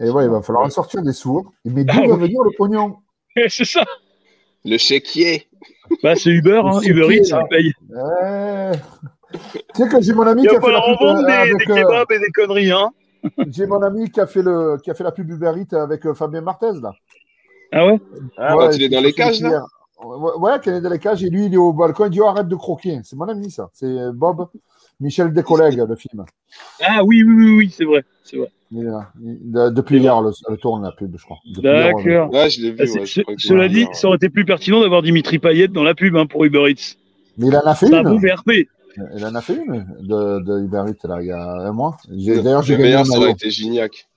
Et 0.01 0.09
ouais, 0.09 0.23
il 0.25 0.29
va 0.29 0.41
falloir 0.41 0.65
en 0.65 0.69
sortir 0.69 1.01
des 1.01 1.11
sourds. 1.13 1.51
Mais 1.65 1.83
d'où 1.83 1.93
Ah 1.97 2.07
va 2.07 2.13
oui. 2.15 2.21
venir 2.21 2.41
le 2.43 2.51
pognon? 2.57 2.95
C'est 3.49 3.65
ça. 3.65 3.83
Le 4.65 4.77
chéquier. 4.77 5.47
Bah, 6.03 6.15
c'est 6.15 6.29
Uber, 6.29 6.61
hein. 6.63 6.79
Uber 6.83 7.15
Eats, 7.15 7.23
ça 7.25 7.43
paye. 7.49 7.73
Eh. 7.91 8.77
Tu 9.33 9.83
sais 9.83 9.89
que 9.89 10.01
j'ai 10.01 10.13
mon 10.13 10.23
ami 10.27 10.43
Il 10.43 10.49
qui 10.49 10.55
va 10.55 10.59
a 10.61 10.65
fait 10.65 10.71
la 10.71 10.81
falloir 10.81 10.97
pub 10.97 11.07
en 11.07 11.13
vendre 11.13 11.23
euh, 11.23 11.27
des, 11.27 11.33
avec, 11.33 11.57
des 11.67 11.71
euh, 11.71 11.75
kebabs 11.75 12.11
et 12.11 12.19
des 12.19 12.31
conneries, 12.33 12.71
hein. 12.71 12.89
J'ai 13.49 13.67
mon 13.67 13.81
ami 13.81 14.09
qui 14.09 14.19
a 14.19 14.27
fait 14.27 14.41
le 14.41 14.77
qui 14.83 14.89
a 14.91 14.93
fait 14.93 15.03
la 15.03 15.11
pub 15.11 15.29
Uber 15.29 15.51
Eats 15.57 15.75
avec 15.77 16.05
euh, 16.05 16.13
Fabien 16.13 16.41
Martez 16.41 16.71
là. 16.81 16.91
Ah 17.71 17.85
ouais? 17.85 17.99
Ah, 18.37 18.55
Quand 18.57 18.71
il 18.71 18.83
est 18.83 18.89
dans 18.89 19.01
les 19.01 19.13
cages, 19.13 19.41
là? 19.41 19.63
Ouais, 20.03 20.31
ouais, 20.37 20.55
est 20.65 20.81
dans 20.81 20.89
les 20.89 20.99
cages 20.99 21.23
et 21.23 21.29
lui 21.29 21.45
il 21.47 21.53
est 21.53 21.57
au 21.57 21.73
balcon, 21.73 22.05
il 22.05 22.11
dit 22.11 22.21
oh, 22.21 22.27
arrête 22.27 22.47
de 22.47 22.55
croquer. 22.55 22.99
C'est 23.03 23.15
mon 23.17 23.27
ami 23.27 23.51
ça. 23.51 23.69
C'est 23.73 24.11
Bob, 24.13 24.47
Michel 24.99 25.33
Descollègues, 25.33 25.83
le 25.87 25.95
film. 25.95 26.23
Ah 26.81 27.03
oui, 27.03 27.23
oui, 27.23 27.33
oui, 27.35 27.51
oui, 27.57 27.69
c'est 27.75 27.83
vrai. 27.85 28.03
C'est 28.23 28.37
vrai. 28.37 28.47
Il 28.71 28.79
est 28.79 28.83
là. 28.83 29.09
Il- 29.21 29.51
de- 29.51 29.69
depuis 29.69 29.99
hier, 29.99 30.21
le, 30.21 30.31
le 30.49 30.57
tourne 30.57 30.83
la 30.83 30.91
pub, 30.91 31.13
je 31.17 31.23
crois. 31.23 31.37
D'accord. 31.61 32.31
Ouais, 32.31 32.49
je 32.49 32.61
l'ai 32.61 32.71
vu. 32.71 32.77
Ah, 32.79 32.85
c'est- 32.85 32.99
ouais, 32.99 33.05
je 33.05 33.11
ce- 33.13 33.21
crois 33.21 33.35
que 33.35 33.41
cela 33.41 33.59
ouais, 33.63 33.69
dit, 33.69 33.83
ouais. 33.85 33.93
ça 33.93 34.07
aurait 34.07 34.15
été 34.17 34.29
plus 34.29 34.45
pertinent 34.45 34.79
d'avoir 34.81 35.01
Dimitri 35.01 35.37
Payet 35.39 35.67
dans 35.67 35.83
la 35.83 35.95
pub 35.95 36.15
hein, 36.15 36.25
pour 36.27 36.45
Uber 36.45 36.69
Eats. 36.71 36.95
Mais 37.37 37.47
il 37.47 37.55
en 37.57 37.61
a 37.61 37.75
fait 37.75 37.87
C'est 37.87 37.95
un 37.95 38.03
bon 38.03 38.17
une. 38.19 38.19
VRP. 38.21 38.67
Il 39.15 39.25
en 39.25 39.35
a 39.35 39.41
fait 39.41 39.55
une 39.55 39.85
de, 40.01 40.39
de 40.43 40.63
Uber 40.63 40.83
Eats 40.89 41.07
là, 41.07 41.17
il 41.21 41.27
y 41.27 41.31
a 41.31 41.41
un 41.41 41.71
mois. 41.71 41.97
J'ai- 42.15 42.41
D'ailleurs, 42.41 42.63
j'ai 42.63 42.75
Le 42.77 42.83
gagné 42.83 42.95
un 42.95 42.97
meilleur, 43.03 43.05
ça 43.05 43.17
aurait 43.19 43.31
été 43.31 43.49
Gignac. 43.49 44.07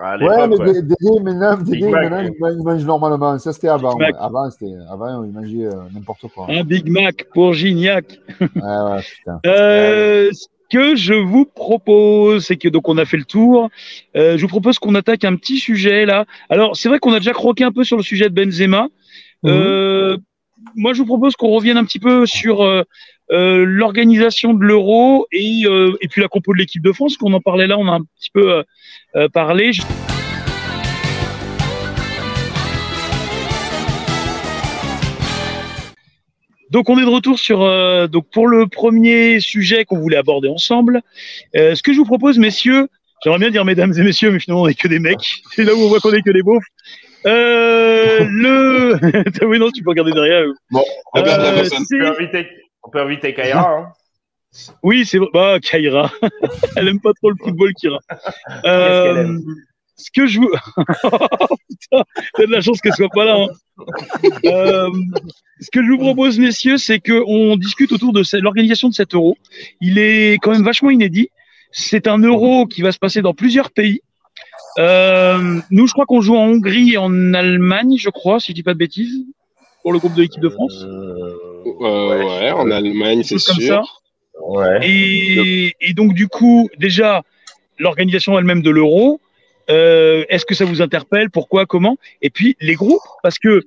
à 0.00 0.16
Ouais, 0.18 0.48
mais 0.48 0.58
ouais. 0.58 0.72
Dé- 0.74 0.82
Dédé, 0.82 1.20
maintenant, 1.22 1.56
Dédé, 1.56 1.70
Big 1.78 1.84
Mac, 1.88 2.10
maintenant, 2.12 2.48
il 2.50 2.62
mange- 2.64 2.84
normalement. 2.84 3.38
Ça, 3.38 3.52
c'était 3.52 3.68
avant. 3.68 3.96
Ouais. 3.96 4.10
Avant, 4.18 4.50
c'était, 4.50 4.72
avant, 4.90 5.24
il 5.24 5.32
mangeait 5.32 5.66
euh, 5.66 5.72
n'importe 5.94 6.26
quoi. 6.34 6.46
Un 6.50 6.64
Big 6.64 6.88
Mac 6.90 7.24
pour 7.32 7.52
Gignac. 7.54 8.18
Ouais, 8.40 8.46
ouais, 8.54 9.00
putain. 9.02 9.40
Euh, 9.46 10.30
que 10.70 10.96
je 10.96 11.14
vous 11.14 11.44
propose, 11.44 12.46
c'est 12.46 12.56
que 12.56 12.68
donc 12.68 12.88
on 12.88 12.98
a 12.98 13.04
fait 13.04 13.16
le 13.18 13.24
tour. 13.24 13.68
Euh, 14.16 14.36
je 14.36 14.42
vous 14.42 14.48
propose 14.48 14.78
qu'on 14.78 14.94
attaque 14.96 15.22
un 15.24 15.36
petit 15.36 15.58
sujet 15.58 16.04
là. 16.04 16.24
Alors 16.48 16.74
c'est 16.76 16.88
vrai 16.88 16.98
qu'on 16.98 17.12
a 17.12 17.18
déjà 17.18 17.32
croqué 17.32 17.62
un 17.64 17.70
peu 17.70 17.84
sur 17.84 17.96
le 17.96 18.02
sujet 18.02 18.28
de 18.28 18.34
Benzema. 18.34 18.88
Euh, 19.44 20.16
moi 20.74 20.92
je 20.94 20.98
vous 21.00 21.04
propose 21.06 21.36
qu'on 21.36 21.50
revienne 21.50 21.76
un 21.76 21.84
petit 21.84 22.00
peu 22.00 22.24
sur 22.26 22.64
euh, 23.30 23.64
l'organisation 23.66 24.54
de 24.54 24.64
l'Euro 24.64 25.26
et, 25.32 25.62
euh, 25.64 25.96
et 26.00 26.08
puis 26.08 26.20
la 26.20 26.28
compo 26.28 26.52
de 26.52 26.58
l'équipe 26.58 26.82
de 26.82 26.92
France. 26.92 27.16
Qu'on 27.16 27.32
en 27.32 27.40
parlait 27.40 27.66
là, 27.66 27.78
on 27.78 27.88
a 27.88 27.92
un 27.92 28.02
petit 28.02 28.30
peu 28.32 28.52
euh, 28.52 28.62
euh, 29.16 29.28
parlé. 29.28 29.72
Donc 36.70 36.88
on 36.88 36.98
est 36.98 37.02
de 37.04 37.08
retour 37.08 37.38
sur 37.38 37.62
euh, 37.62 38.08
donc 38.08 38.26
pour 38.32 38.48
le 38.48 38.66
premier 38.66 39.38
sujet 39.38 39.84
qu'on 39.84 39.98
voulait 39.98 40.16
aborder 40.16 40.48
ensemble. 40.48 41.02
Euh, 41.54 41.74
ce 41.74 41.82
que 41.82 41.92
je 41.92 41.98
vous 41.98 42.04
propose, 42.04 42.38
messieurs, 42.38 42.88
j'aimerais 43.22 43.38
bien 43.38 43.50
dire 43.50 43.64
mesdames 43.64 43.92
et 43.96 44.02
messieurs, 44.02 44.32
mais 44.32 44.40
finalement 44.40 44.62
on 44.62 44.66
est 44.68 44.74
que 44.74 44.88
des 44.88 44.98
mecs. 44.98 45.34
C'est 45.52 45.62
là 45.64 45.74
où 45.74 45.78
on 45.78 45.88
voit 45.88 46.00
qu'on 46.00 46.12
est 46.12 46.22
que 46.22 46.32
des 46.32 46.42
beaufs. 46.42 46.64
Euh, 47.26 48.24
le 48.28 49.46
oui 49.46 49.58
non 49.58 49.70
tu 49.70 49.82
peux 49.82 49.90
regarder 49.90 50.12
derrière. 50.12 50.44
Bon, 50.70 50.82
regarde 51.12 51.42
la 51.42 51.50
Euh, 51.50 51.54
personne. 51.54 51.84
C'est- 52.84 52.88
On 52.88 52.90
peut 52.90 53.00
inviter, 53.00 53.34
Kaira. 53.34 53.68
Hein. 53.70 53.92
Oui, 54.84 55.04
c'est 55.04 55.18
bah 55.32 55.58
Kaira. 55.60 56.12
Elle 56.76 56.86
aime 56.88 57.00
pas 57.00 57.12
trop 57.14 57.30
le 57.30 57.36
football, 57.42 57.72
Kira. 57.74 57.98
qu'elle 58.62 58.70
Euh, 58.70 59.38
ce 59.96 60.10
que 60.14 60.26
je 60.28 60.38
vous. 60.38 60.50
Oh, 61.04 61.56
putain, 61.68 62.04
t'as 62.34 62.46
de 62.46 62.52
la 62.52 62.60
chance 62.60 62.80
qu'elle 62.80 62.92
soit 62.92 63.08
pas 63.08 63.24
là. 63.24 63.36
hein. 63.36 63.48
Euh, 64.44 64.90
ce 65.60 65.70
que 65.72 65.82
je 65.82 65.88
vous 65.90 65.98
propose, 65.98 66.38
messieurs, 66.38 66.78
c'est 66.78 67.00
qu'on 67.00 67.56
discute 67.56 67.90
autour 67.90 68.12
de 68.12 68.22
cette- 68.22 68.42
l'organisation 68.42 68.88
de 68.88 68.94
cet 68.94 69.14
euro. 69.14 69.36
Il 69.80 69.98
est 69.98 70.34
quand 70.40 70.52
même 70.52 70.62
vachement 70.64 70.90
inédit. 70.90 71.30
C'est 71.72 72.06
un 72.06 72.18
euro 72.18 72.66
qui 72.66 72.80
va 72.82 72.92
se 72.92 72.98
passer 73.00 73.22
dans 73.22 73.34
plusieurs 73.34 73.72
pays. 73.72 74.02
Euh, 74.78 75.60
nous, 75.72 75.86
je 75.88 75.92
crois 75.94 76.06
qu'on 76.06 76.20
joue 76.20 76.36
en 76.36 76.46
Hongrie 76.46 76.92
et 76.92 76.96
en 76.96 77.34
Allemagne, 77.34 77.96
je 77.98 78.10
crois, 78.10 78.38
si 78.38 78.52
je 78.52 78.54
dis 78.54 78.62
pas 78.62 78.74
de 78.74 78.78
bêtises, 78.78 79.24
pour 79.82 79.92
le 79.92 79.98
groupe 79.98 80.14
de 80.14 80.22
l'équipe 80.22 80.40
de 80.42 80.48
France. 80.48 80.84
Ouais, 81.64 82.50
en 82.50 82.70
Allemagne, 82.70 83.22
c'est 83.22 83.38
sûr. 83.38 83.62
ça. 83.62 83.82
ouais. 84.40 84.78
Et, 84.82 85.74
et 85.80 85.92
donc, 85.94 86.14
du 86.14 86.28
coup, 86.28 86.68
déjà, 86.78 87.22
l'organisation 87.78 88.38
elle-même 88.38 88.62
de 88.62 88.70
l'euro, 88.70 89.20
euh, 89.70 90.24
est-ce 90.28 90.44
que 90.44 90.54
ça 90.54 90.64
vous 90.64 90.82
interpelle? 90.82 91.30
Pourquoi? 91.30 91.66
Comment? 91.66 91.96
Et 92.22 92.30
puis, 92.30 92.56
les 92.60 92.74
groupes, 92.74 93.02
parce 93.22 93.38
que, 93.38 93.62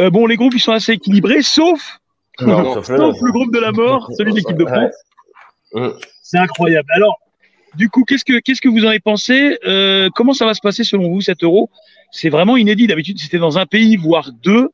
euh, 0.00 0.10
bon, 0.10 0.26
les 0.26 0.36
groupes, 0.36 0.54
ils 0.54 0.60
sont 0.60 0.72
assez 0.72 0.92
équilibrés, 0.92 1.42
sauf, 1.42 1.98
Non, 2.40 2.74
sauf 2.74 2.88
le 2.88 2.96
sauf 2.96 3.16
le 3.22 3.32
groupe 3.32 3.52
de 3.54 3.58
la 3.60 3.72
mort, 3.72 4.10
celui 4.16 4.32
de 4.32 4.36
l'équipe 4.38 4.56
de 4.56 4.66
France. 4.66 4.94
Ouais. 5.72 5.90
C'est 6.22 6.38
incroyable. 6.38 6.88
Alors, 6.94 7.18
du 7.76 7.88
coup, 7.90 8.04
qu'est-ce 8.04 8.24
que, 8.24 8.40
qu'est-ce 8.40 8.60
que 8.60 8.68
vous 8.68 8.84
en 8.84 8.88
avez 8.88 9.00
pensé? 9.00 9.58
Euh, 9.66 10.08
Comment 10.14 10.32
ça 10.32 10.46
va 10.46 10.54
se 10.54 10.60
passer 10.60 10.82
selon 10.82 11.08
vous, 11.10 11.20
cet 11.20 11.42
euro? 11.44 11.70
C'est 12.10 12.30
vraiment 12.30 12.56
inédit. 12.56 12.86
D'habitude, 12.86 13.18
c'était 13.18 13.38
dans 13.38 13.58
un 13.58 13.66
pays, 13.66 13.96
voire 13.96 14.30
deux. 14.42 14.70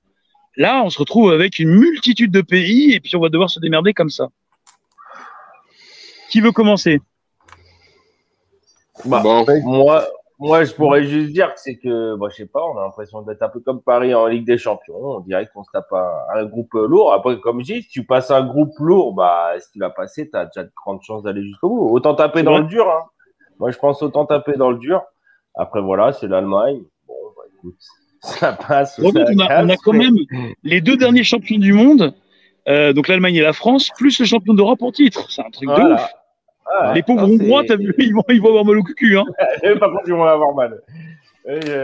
Là, 0.56 0.82
on 0.84 0.90
se 0.90 0.98
retrouve 0.98 1.32
avec 1.32 1.58
une 1.58 1.70
multitude 1.70 2.30
de 2.30 2.42
pays 2.42 2.92
et 2.92 3.00
puis 3.00 3.16
on 3.16 3.20
va 3.20 3.28
devoir 3.28 3.50
se 3.50 3.60
démerder 3.60 3.94
comme 3.94 4.10
ça. 4.10 4.28
Qui 6.30 6.40
veut 6.40 6.52
commencer? 6.52 7.00
Bah, 9.04 9.22
Bon, 9.22 9.44
moi, 9.64 10.06
moi, 10.38 10.64
je 10.64 10.74
pourrais 10.74 11.04
juste 11.04 11.32
dire 11.32 11.54
que 11.54 11.60
c'est 11.60 11.76
que, 11.76 12.16
bah, 12.16 12.26
je 12.30 12.36
sais 12.36 12.46
pas, 12.46 12.62
on 12.62 12.76
a 12.76 12.82
l'impression 12.82 13.22
d'être 13.22 13.42
un 13.42 13.48
peu 13.48 13.60
comme 13.60 13.80
Paris 13.80 14.14
en 14.14 14.26
Ligue 14.26 14.44
des 14.44 14.58
Champions. 14.58 14.96
On 14.96 15.20
dirait 15.20 15.48
qu'on 15.54 15.62
se 15.62 15.70
tape 15.72 15.92
un, 15.92 16.10
un 16.34 16.44
groupe 16.46 16.72
lourd. 16.74 17.12
Après, 17.12 17.38
comme 17.38 17.60
je 17.60 17.74
dis, 17.74 17.82
si 17.82 17.88
tu 17.88 18.04
passes 18.04 18.30
un 18.30 18.44
groupe 18.44 18.76
lourd, 18.78 19.14
bah, 19.14 19.52
si 19.60 19.70
tu 19.70 19.78
l'as 19.78 19.90
passé, 19.90 20.28
tu 20.28 20.36
as 20.36 20.46
déjà 20.46 20.64
de 20.64 20.72
grandes 20.74 21.02
chances 21.02 21.22
d'aller 21.22 21.42
jusqu'au 21.42 21.68
bout. 21.68 21.88
Autant 21.94 22.14
taper 22.14 22.40
C'est 22.40 22.44
dans 22.44 22.58
le 22.58 22.64
dur. 22.64 22.90
Hein. 22.90 23.04
Moi, 23.58 23.70
je 23.70 23.78
pense 23.78 24.02
autant 24.02 24.26
taper 24.26 24.54
dans 24.56 24.70
le 24.70 24.78
dur. 24.78 25.02
Après, 25.54 25.80
voilà, 25.80 26.12
c'est 26.12 26.26
l'Allemagne. 26.28 26.82
Bon, 27.06 27.14
bah, 27.36 27.42
écoute, 27.56 27.76
ça 28.22 28.52
passe. 28.52 28.98
ou 28.98 29.10
ça 29.10 29.24
on 29.28 29.38
a, 29.40 29.62
on 29.64 29.68
a 29.68 29.68
casse, 29.72 29.80
quand 29.82 29.92
même 29.92 30.16
les 30.62 30.80
deux 30.80 30.96
derniers 30.96 31.24
champions 31.24 31.58
du 31.58 31.72
monde, 31.72 32.14
euh, 32.68 32.92
donc 32.92 33.08
l'Allemagne 33.08 33.34
et 33.36 33.42
la 33.42 33.52
France, 33.52 33.90
plus 33.96 34.18
le 34.20 34.24
champion 34.26 34.54
d'Europe 34.54 34.82
en 34.82 34.92
titre. 34.92 35.30
C'est 35.30 35.42
un 35.42 35.50
truc 35.50 35.68
de 35.68 35.94
ouf. 35.94 36.00
Ah, 36.74 36.92
les 36.94 37.02
pauvres 37.02 37.28
Hongrois, 37.28 37.64
t'as 37.66 37.76
vu, 37.76 37.92
ils 37.98 38.14
vont, 38.14 38.22
ils 38.28 38.40
vont 38.40 38.48
avoir 38.48 38.64
mal 38.64 38.78
au 38.78 38.82
cucu. 38.82 39.18
Hein. 39.18 39.24
Par 39.80 39.90
contre, 39.90 40.04
ils 40.06 40.12
vont 40.14 40.22
avoir 40.24 40.54
mal. 40.54 40.80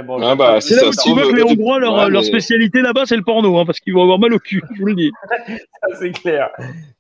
Bon, 0.06 0.22
Ah, 0.22 0.36
bah, 0.36 0.60
C'est 0.60 0.76
là 0.76 0.82
ça 0.82 0.88
où 0.88 0.92
tu 1.02 1.10
vois 1.20 1.28
que 1.30 1.34
les 1.36 1.42
Hongrois, 1.42 1.80
leur, 1.80 1.94
ouais, 1.94 2.08
leur 2.10 2.22
mais- 2.22 2.26
spécialité 2.28 2.80
là-bas, 2.80 3.02
c'est 3.04 3.16
le 3.16 3.24
porno, 3.24 3.58
hein, 3.58 3.66
parce 3.66 3.80
qu'ils 3.80 3.92
vont 3.92 4.02
avoir 4.02 4.20
mal 4.20 4.32
au 4.32 4.38
cul, 4.38 4.62
je 4.74 4.80
vous 4.80 4.86
le 4.86 4.94
dis. 4.94 5.10
ça, 5.48 5.88
c'est 5.98 6.12
clair. 6.12 6.50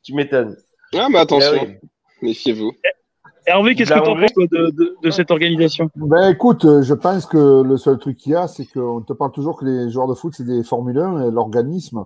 Tu 0.02 0.12
m'étonnes. 0.12 0.56
ah, 0.96 1.06
mais 1.08 1.20
attention, 1.20 1.52
Eh 1.62 1.66
oui. 1.66 1.74
méfiez-vous. 2.20 2.72
Hervé, 3.48 3.74
qu'est-ce 3.74 3.92
que 3.92 3.98
t'en 3.98 4.12
Hongrie. 4.12 4.26
penses 4.34 4.48
de, 4.50 4.70
de, 4.70 4.96
de 5.02 5.10
cette 5.10 5.30
organisation 5.30 5.90
Ben 5.96 6.28
écoute, 6.30 6.64
euh, 6.64 6.82
je 6.82 6.94
pense 6.94 7.24
que 7.26 7.62
le 7.62 7.76
seul 7.78 7.98
truc 7.98 8.16
qu'il 8.18 8.32
y 8.32 8.34
a, 8.36 8.46
c'est 8.46 8.66
qu'on 8.66 9.00
te 9.00 9.12
parle 9.14 9.32
toujours 9.32 9.58
que 9.58 9.64
les 9.64 9.90
joueurs 9.90 10.06
de 10.08 10.14
foot, 10.14 10.34
c'est 10.36 10.44
des 10.44 10.62
Formule 10.62 10.98
1 10.98 11.26
et 11.26 11.30
l'organisme, 11.30 12.04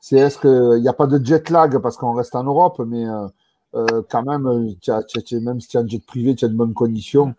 c'est 0.00 0.16
est-ce 0.16 0.38
qu'il 0.38 0.82
n'y 0.82 0.88
a 0.88 0.92
pas 0.92 1.06
de 1.06 1.24
jet 1.24 1.48
lag 1.50 1.78
parce 1.78 1.96
qu'on 1.96 2.12
reste 2.12 2.34
en 2.34 2.42
Europe, 2.44 2.80
mais 2.86 3.06
euh, 3.06 3.26
euh, 3.76 4.02
quand 4.10 4.24
même, 4.24 4.74
tu 4.80 4.90
as- 4.90 5.04
tu 5.04 5.18
as- 5.18 5.22
tu 5.22 5.36
as- 5.36 5.40
même 5.40 5.60
si 5.60 5.68
tu 5.68 5.76
as 5.76 5.80
un 5.80 5.86
jet 5.86 6.04
privé, 6.04 6.34
tu 6.34 6.44
as 6.44 6.48
de 6.48 6.54
bonnes 6.56 6.74
conditions 6.74 7.34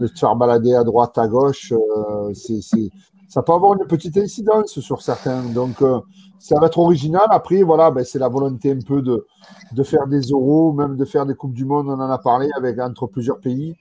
de 0.00 0.08
te 0.08 0.18
faire 0.18 0.34
balader 0.34 0.74
à 0.74 0.82
droite, 0.82 1.16
à 1.16 1.28
gauche, 1.28 1.72
euh, 1.72 2.34
c'est- 2.34 2.90
ça 3.28 3.42
peut 3.42 3.52
avoir 3.52 3.74
une 3.74 3.86
petite 3.86 4.16
incidence 4.16 4.78
sur 4.80 5.02
certains. 5.02 5.42
Donc, 5.42 5.82
euh, 5.82 6.00
ça 6.38 6.58
va 6.60 6.66
être 6.66 6.78
original. 6.78 7.26
Après, 7.30 7.62
voilà, 7.62 7.90
ben, 7.90 8.04
c'est 8.04 8.18
la 8.18 8.28
volonté 8.28 8.70
un 8.72 8.78
peu 8.80 9.02
de, 9.02 9.26
de 9.72 9.82
faire 9.82 10.06
des 10.06 10.20
euros, 10.20 10.72
même 10.72 10.96
de 10.96 11.04
faire 11.04 11.26
des 11.26 11.34
Coupes 11.34 11.54
du 11.54 11.64
Monde, 11.64 11.88
on 11.88 11.94
en 11.94 12.10
a 12.10 12.18
parlé, 12.18 12.48
avec, 12.56 12.78
entre 12.78 13.06
plusieurs 13.06 13.40
pays. 13.40 13.76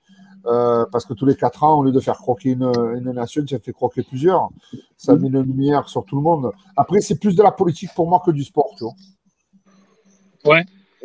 Euh, 0.48 0.86
parce 0.92 1.06
que 1.06 1.16
tous 1.16 1.26
les 1.26 1.36
quatre 1.36 1.64
ans, 1.64 1.80
au 1.80 1.84
lieu 1.84 1.92
de 1.92 2.00
faire 2.00 2.18
croquer 2.18 2.52
une, 2.52 2.72
une 2.96 3.12
nation, 3.12 3.44
as 3.52 3.60
fait 3.60 3.74
croquer 3.74 4.04
plusieurs. 4.04 4.50
Ça 4.96 5.16
met 5.16 5.28
une 5.28 5.42
lumière 5.42 5.90
sur 5.90 6.06
tout 6.06 6.16
le 6.16 6.22
monde. 6.22 6.52
Après, 6.78 7.02
c'est 7.02 7.20
plus 7.20 7.36
de 7.36 7.42
la 7.42 7.52
politique 7.52 7.90
pour 7.96 8.08
moi 8.08 8.22
que 8.24 8.30
du 8.32 8.44
sport, 8.44 8.70
tu 8.78 8.84
vois. 8.84 8.94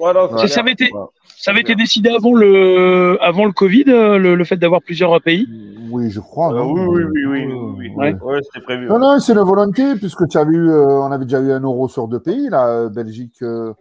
Voilà, 0.01 0.29
Ça, 0.39 0.49
ça 0.49 0.61
avait 0.61 0.73
été- 0.73 0.89
Voilà. 0.91 1.09
Ça 1.37 1.51
avait 1.53 1.61
été 1.61 1.75
décidé 1.75 2.11
avant 2.11 2.35
le, 2.35 3.19
avant 3.23 3.45
le 3.47 3.53
Covid, 3.53 3.85
euh, 3.89 4.19
le, 4.19 4.35
le 4.35 4.45
fait 4.45 4.57
d'avoir 4.57 4.83
plusieurs 4.83 5.19
pays 5.23 5.47
Oui, 5.91 6.11
je 6.11 6.21
crois. 6.21 6.53
Euh, 6.55 6.63
oui, 6.65 6.81
oui, 6.87 7.05
oui, 7.05 7.25
oui, 7.27 7.45
oui, 7.47 7.75
oui. 7.79 7.91
Ouais. 7.97 8.15
Ouais, 8.23 8.41
c'était 8.43 8.63
prévu. 8.65 8.87
Non, 8.89 8.99
non, 8.99 9.19
c'est 9.21 9.33
une 9.33 9.39
volonté, 9.41 9.95
puisque 9.97 10.27
tu 10.29 10.37
as 10.39 10.43
eu, 10.45 10.69
euh, 10.71 11.01
on 11.01 11.11
avait 11.13 11.25
déjà 11.25 11.41
eu 11.41 11.51
un 11.53 11.61
euro 11.61 11.89
sur 11.89 12.09
deux 12.09 12.21
pays, 12.21 12.49
là, 12.51 12.89
Belgique, 12.89 13.37
euh, 13.43 13.73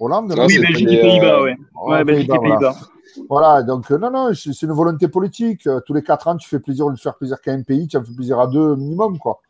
Hollande. 0.00 0.34
Oui, 0.38 0.58
Belgique 0.58 0.88
et 0.92 1.00
Pays-Bas, 1.00 1.40
euh, 1.40 1.44
ouais. 1.86 2.04
Belgique 2.04 2.30
et 2.34 2.38
Pays-Bas, 2.38 2.74
voilà. 3.28 3.62
Donc 3.62 3.90
euh, 3.90 3.98
non, 3.98 4.10
non, 4.10 4.30
c'est 4.34 4.62
une 4.62 4.72
volonté 4.72 5.08
politique. 5.08 5.66
Euh, 5.66 5.80
Tous 5.86 5.94
les 5.94 6.02
quatre 6.02 6.28
ans, 6.28 6.36
tu 6.36 6.48
fais 6.48 6.60
plaisir, 6.60 6.90
de 6.90 6.96
faire 6.98 7.14
plaisir 7.16 7.40
qu'à 7.40 7.52
un 7.52 7.62
pays, 7.62 7.88
tu 7.88 7.96
en 7.96 8.04
fais 8.04 8.12
plaisir 8.14 8.38
à 8.38 8.46
deux 8.46 8.76
minimum, 8.76 9.18
quoi. 9.18 9.40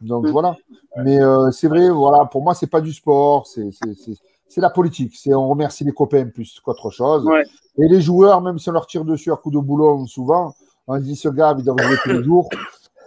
Donc 0.00 0.26
voilà. 0.32 0.56
Mais 1.04 1.20
euh, 1.20 1.50
c'est 1.50 1.68
vrai, 1.68 1.88
voilà, 1.90 2.24
pour 2.26 2.42
moi, 2.42 2.54
c'est 2.54 2.66
pas 2.70 2.80
du 2.80 2.92
sport, 2.92 3.46
c'est 3.46 3.70
c'est- 4.50 4.60
la 4.60 4.70
politique. 4.70 5.14
C'est 5.16 5.32
on 5.34 5.48
remercie 5.48 5.84
les 5.84 5.92
copains 5.92 6.26
plus 6.26 6.60
qu'autre 6.60 6.90
chose. 6.90 7.24
Ouais. 7.24 7.44
Et 7.78 7.88
les 7.88 8.00
joueurs, 8.00 8.40
même 8.42 8.58
si 8.58 8.68
on 8.68 8.72
leur 8.72 8.86
tire 8.86 9.04
dessus 9.04 9.32
à 9.32 9.36
coups 9.36 9.54
de 9.54 9.60
boulot 9.60 10.06
souvent, 10.06 10.54
on 10.86 10.98
dit 10.98 11.16
ce 11.16 11.28
gars, 11.28 11.54
il 11.58 11.64
doit 11.64 11.76
jouer 11.82 11.96
tous 12.02 12.08
les 12.10 12.22
jours. 12.24 12.48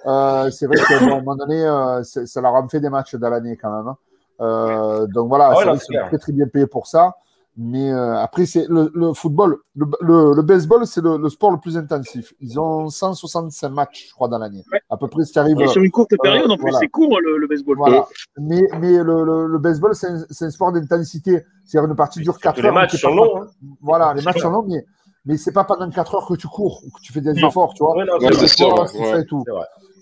Euh, 0.06 0.50
c'est 0.52 0.66
vrai 0.68 0.78
qu'à 0.78 1.00
un 1.00 1.08
moment 1.20 1.36
donné, 1.36 1.64
euh, 1.64 2.04
ça 2.04 2.41
leur 2.41 2.56
a 2.56 2.68
fait 2.68 2.80
des 2.80 2.89
matchs 2.89 3.16
dans 3.16 3.30
l'année 3.30 3.56
quand 3.58 3.72
même. 3.76 3.88
hein. 3.88 3.98
Euh, 4.41 5.06
donc 5.08 5.28
voilà, 5.30 5.50
Ah 5.54 5.58
ouais, 5.58 5.64
qu'ils 5.72 5.80
sont 5.82 5.94
très 6.08 6.18
très 6.18 6.32
bien 6.34 6.48
payés 6.48 6.66
pour 6.68 6.88
ça. 6.88 7.16
Mais 7.56 7.91
euh, 7.91 8.18
après, 8.18 8.47
c'est 8.47 8.66
le, 8.68 8.89
le 8.95 9.14
football, 9.14 9.58
le, 9.76 9.86
le, 10.01 10.34
le 10.34 10.41
baseball, 10.41 10.88
c'est 10.88 11.01
le, 11.01 11.18
le 11.18 11.30
sport 11.30 11.51
le 11.51 11.60
plus 11.60 11.78
intensif. 11.78 12.34
Ils 12.39 12.60
ont 12.60 12.89
165 12.89 13.70
matchs, 13.70 14.08
je 14.10 14.14
crois, 14.14 14.28
dans 14.28 14.39
l'année. 14.39 14.64
Ouais. 14.72 14.82
À 14.89 14.97
peu 14.97 15.08
près, 15.08 15.24
tu 15.24 15.38
arrives. 15.38 15.62
Et 15.62 15.68
sur 15.68 15.84
une 15.84 15.91
courte 15.91 16.14
période, 16.22 16.49
en 16.49 16.56
plus, 16.56 16.64
voilà. 16.64 16.80
c'est 16.80 16.88
court 16.88 17.20
le, 17.22 17.38
le 17.38 17.47
baseball. 17.47 17.78
Voilà. 17.78 18.08
Mais, 18.39 18.68
mais 18.80 18.97
le, 19.04 19.24
le, 19.24 19.45
le 19.45 19.58
baseball, 19.60 19.93
c'est 19.93 20.08
un, 20.08 20.26
c'est 20.32 20.45
un 20.45 20.49
sport 20.49 20.72
d'intensité. 20.72 21.43
C'est-à-dire 21.64 21.89
une 21.91 21.95
partie 21.95 22.22
dure 22.22 22.39
4 22.39 22.56
Tous 22.56 22.62
heures. 22.62 22.66
les 22.72 22.74
matchs 22.74 22.99
sont 22.99 23.14
longs. 23.14 23.43
Hein. 23.43 23.47
Voilà, 23.82 24.14
les 24.16 24.22
C'est 24.22 24.26
matchs 24.26 24.41
sont 24.41 24.49
longs, 24.49 24.66
mais, 24.68 24.84
mais 25.26 25.38
c'est 25.38 25.51
pas 25.54 25.64
pendant 25.64 25.88
4 25.91 26.16
heures 26.16 26.26
que 26.28 26.34
tu 26.34 26.47
cours 26.47 26.82
ou 26.84 26.89
que 26.89 27.01
tu 27.04 27.14
fais 27.14 27.22
des 27.22 27.34
Non. 27.34 27.49
efforts, 27.49 27.76
tu 27.76 27.84
vois. 27.84 27.95
Ouais, 27.95 28.04
non, 28.06 28.14
Ouais, 28.14 28.30
c'est 28.32 28.34
c'est 28.34 28.39
vrai. 28.39 28.47
sûr, 28.47 28.68
Voilà, 28.70 28.82
ouais, 28.82 28.88
c'est 28.88 28.99
ouais. 28.99 29.12
ça 29.12 29.20
et 29.20 29.26
tout. 29.26 29.43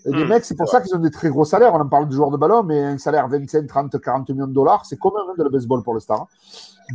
Et 0.04 0.12
les 0.12 0.24
Hmm. 0.24 0.28
mecs, 0.28 0.44
c'est 0.44 0.56
pour 0.56 0.68
ça 0.68 0.80
qu'ils 0.80 0.94
ont 0.96 0.98
des 0.98 1.10
très 1.10 1.28
gros 1.28 1.44
salaires. 1.44 1.74
On 1.74 1.80
en 1.80 1.88
parle 1.88 2.08
de 2.08 2.12
joueurs 2.12 2.30
de 2.30 2.36
ballon, 2.36 2.62
mais 2.64 2.80
un 2.82 2.98
salaire 2.98 3.28
25, 3.28 3.66
30, 3.66 4.00
40 4.00 4.28
millions 4.30 4.46
de 4.48 4.52
dollars, 4.52 4.84
c'est 4.84 4.98
commun 4.98 5.20
hein, 5.28 5.34
de 5.38 5.44
le 5.44 5.50
baseball 5.50 5.82
pour 5.82 5.94
le 5.94 6.00
star. 6.00 6.26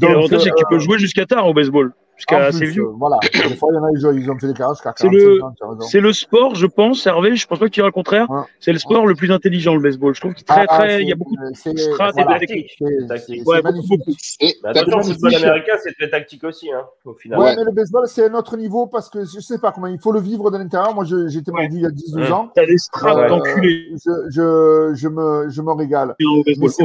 Et 0.02 0.06
L'avantage, 0.06 0.44
c'est 0.44 0.50
que 0.50 0.56
tu 0.56 0.66
peux 0.70 0.80
jouer 0.80 0.98
jusqu'à 1.00 1.26
tard 1.26 1.48
au 1.48 1.54
baseball, 1.54 1.94
jusqu'à 2.18 2.38
assez 2.46 2.66
vieux. 2.66 2.84
euh, 2.84 2.94
voilà. 2.98 3.18
Des 3.34 3.56
fois, 3.56 3.70
il 3.72 3.76
y 3.76 3.80
en 3.80 3.84
a, 3.84 3.92
ils, 4.16 4.22
ils 4.24 4.32
ont 4.32 4.38
fait 4.40 4.48
des 4.48 4.54
carrières 4.54 4.74
jusqu'à 4.76 4.94
C'est 4.98 5.08
45 5.08 5.18
le- 5.28 5.44
ans. 5.44 5.80
C'est 5.82 6.00
le 6.02 6.12
sport, 6.14 6.56
je 6.56 6.66
pense, 6.66 7.06
Hervé, 7.08 7.36
je 7.36 7.48
pense 7.48 7.60
pas 7.60 7.66
que 7.66 7.72
tu 7.72 7.78
diras 7.80 7.88
le 7.88 7.92
contraire, 7.94 8.30
Ouais. 8.30 8.42
c'est 8.60 8.74
le 8.74 8.80
sport 8.80 9.06
le 9.08 9.16
plus 9.16 9.32
intelligent, 9.32 9.76
le 9.76 9.82
baseball. 9.82 10.14
Je 10.16 10.20
trouve 10.22 10.34
qu'il 10.34 10.44
très, 10.46 10.66
Ah, 10.68 10.78
très, 10.80 10.90
c'est- 10.98 11.02
il 11.04 11.08
y 11.10 11.12
a 11.12 11.16
beaucoup 11.16 11.36
de 11.36 11.54
c'est- 11.54 11.78
strat 11.78 12.10
et 12.10 12.24
voilà. 12.24 12.40
de 12.40 12.46
Tactique. 12.46 12.72
c'est- 12.78 13.44
Ouais, 13.46 13.62
beaucoup, 13.62 13.88
beaucoup. 13.88 14.12
Et 14.42 14.54
t'as- 14.62 14.70
attention, 14.72 14.98
le 14.98 15.04
football 15.04 15.36
américain, 15.36 15.74
c'est 15.84 15.94
très 15.94 16.10
tactique 16.10 16.44
aussi, 16.44 16.72
hein, 16.72 16.82
au 17.06 17.14
final. 17.14 17.40
Ouais, 17.40 17.46
Ouais. 17.46 17.56
mais 17.58 17.64
le 17.64 17.72
baseball, 17.72 18.08
c'est 18.08 18.26
un 18.30 18.34
autre 18.34 18.58
niveau 18.58 18.88
parce 18.88 19.10
que 19.10 19.20
je 19.24 19.40
sais 19.40 19.60
pas 19.60 19.72
comment 19.72 19.88
il 19.88 20.00
faut 20.00 20.12
le 20.12 20.20
vivre 20.20 20.50
de 20.52 20.58
l'intérieur. 20.58 20.94
Moi, 20.96 21.06
Ouais. 21.52 21.62
mordu 21.62 21.76
il 21.78 21.82
y 21.84 21.86
a 21.86 21.90
10-12 21.92 22.24
Ouais. 22.24 22.32
ans. 22.32 22.50
T'as 22.56 22.66
des 22.66 22.78
strats 22.78 23.16
Euh, 23.26 23.30
d'enculés 23.30 23.86
je, 24.34 24.94
me, 25.08 25.46
régale. 25.74 26.16
au 26.26 26.44
baseball. 26.44 26.70
C'est 26.72 26.84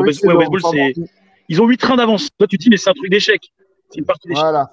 ils 1.48 1.60
ont 1.62 1.66
huit 1.66 1.78
trains 1.78 1.96
d'avance. 1.96 2.28
Toi, 2.38 2.46
tu 2.46 2.56
dis, 2.56 2.68
mais 2.70 2.76
c'est 2.76 2.90
un 2.90 2.94
truc 2.94 3.10
d'échec. 3.10 3.40
C'est 3.90 3.98
une 3.98 4.04
partie 4.06 4.28
d'échec. 4.28 4.42
Voilà. 4.42 4.70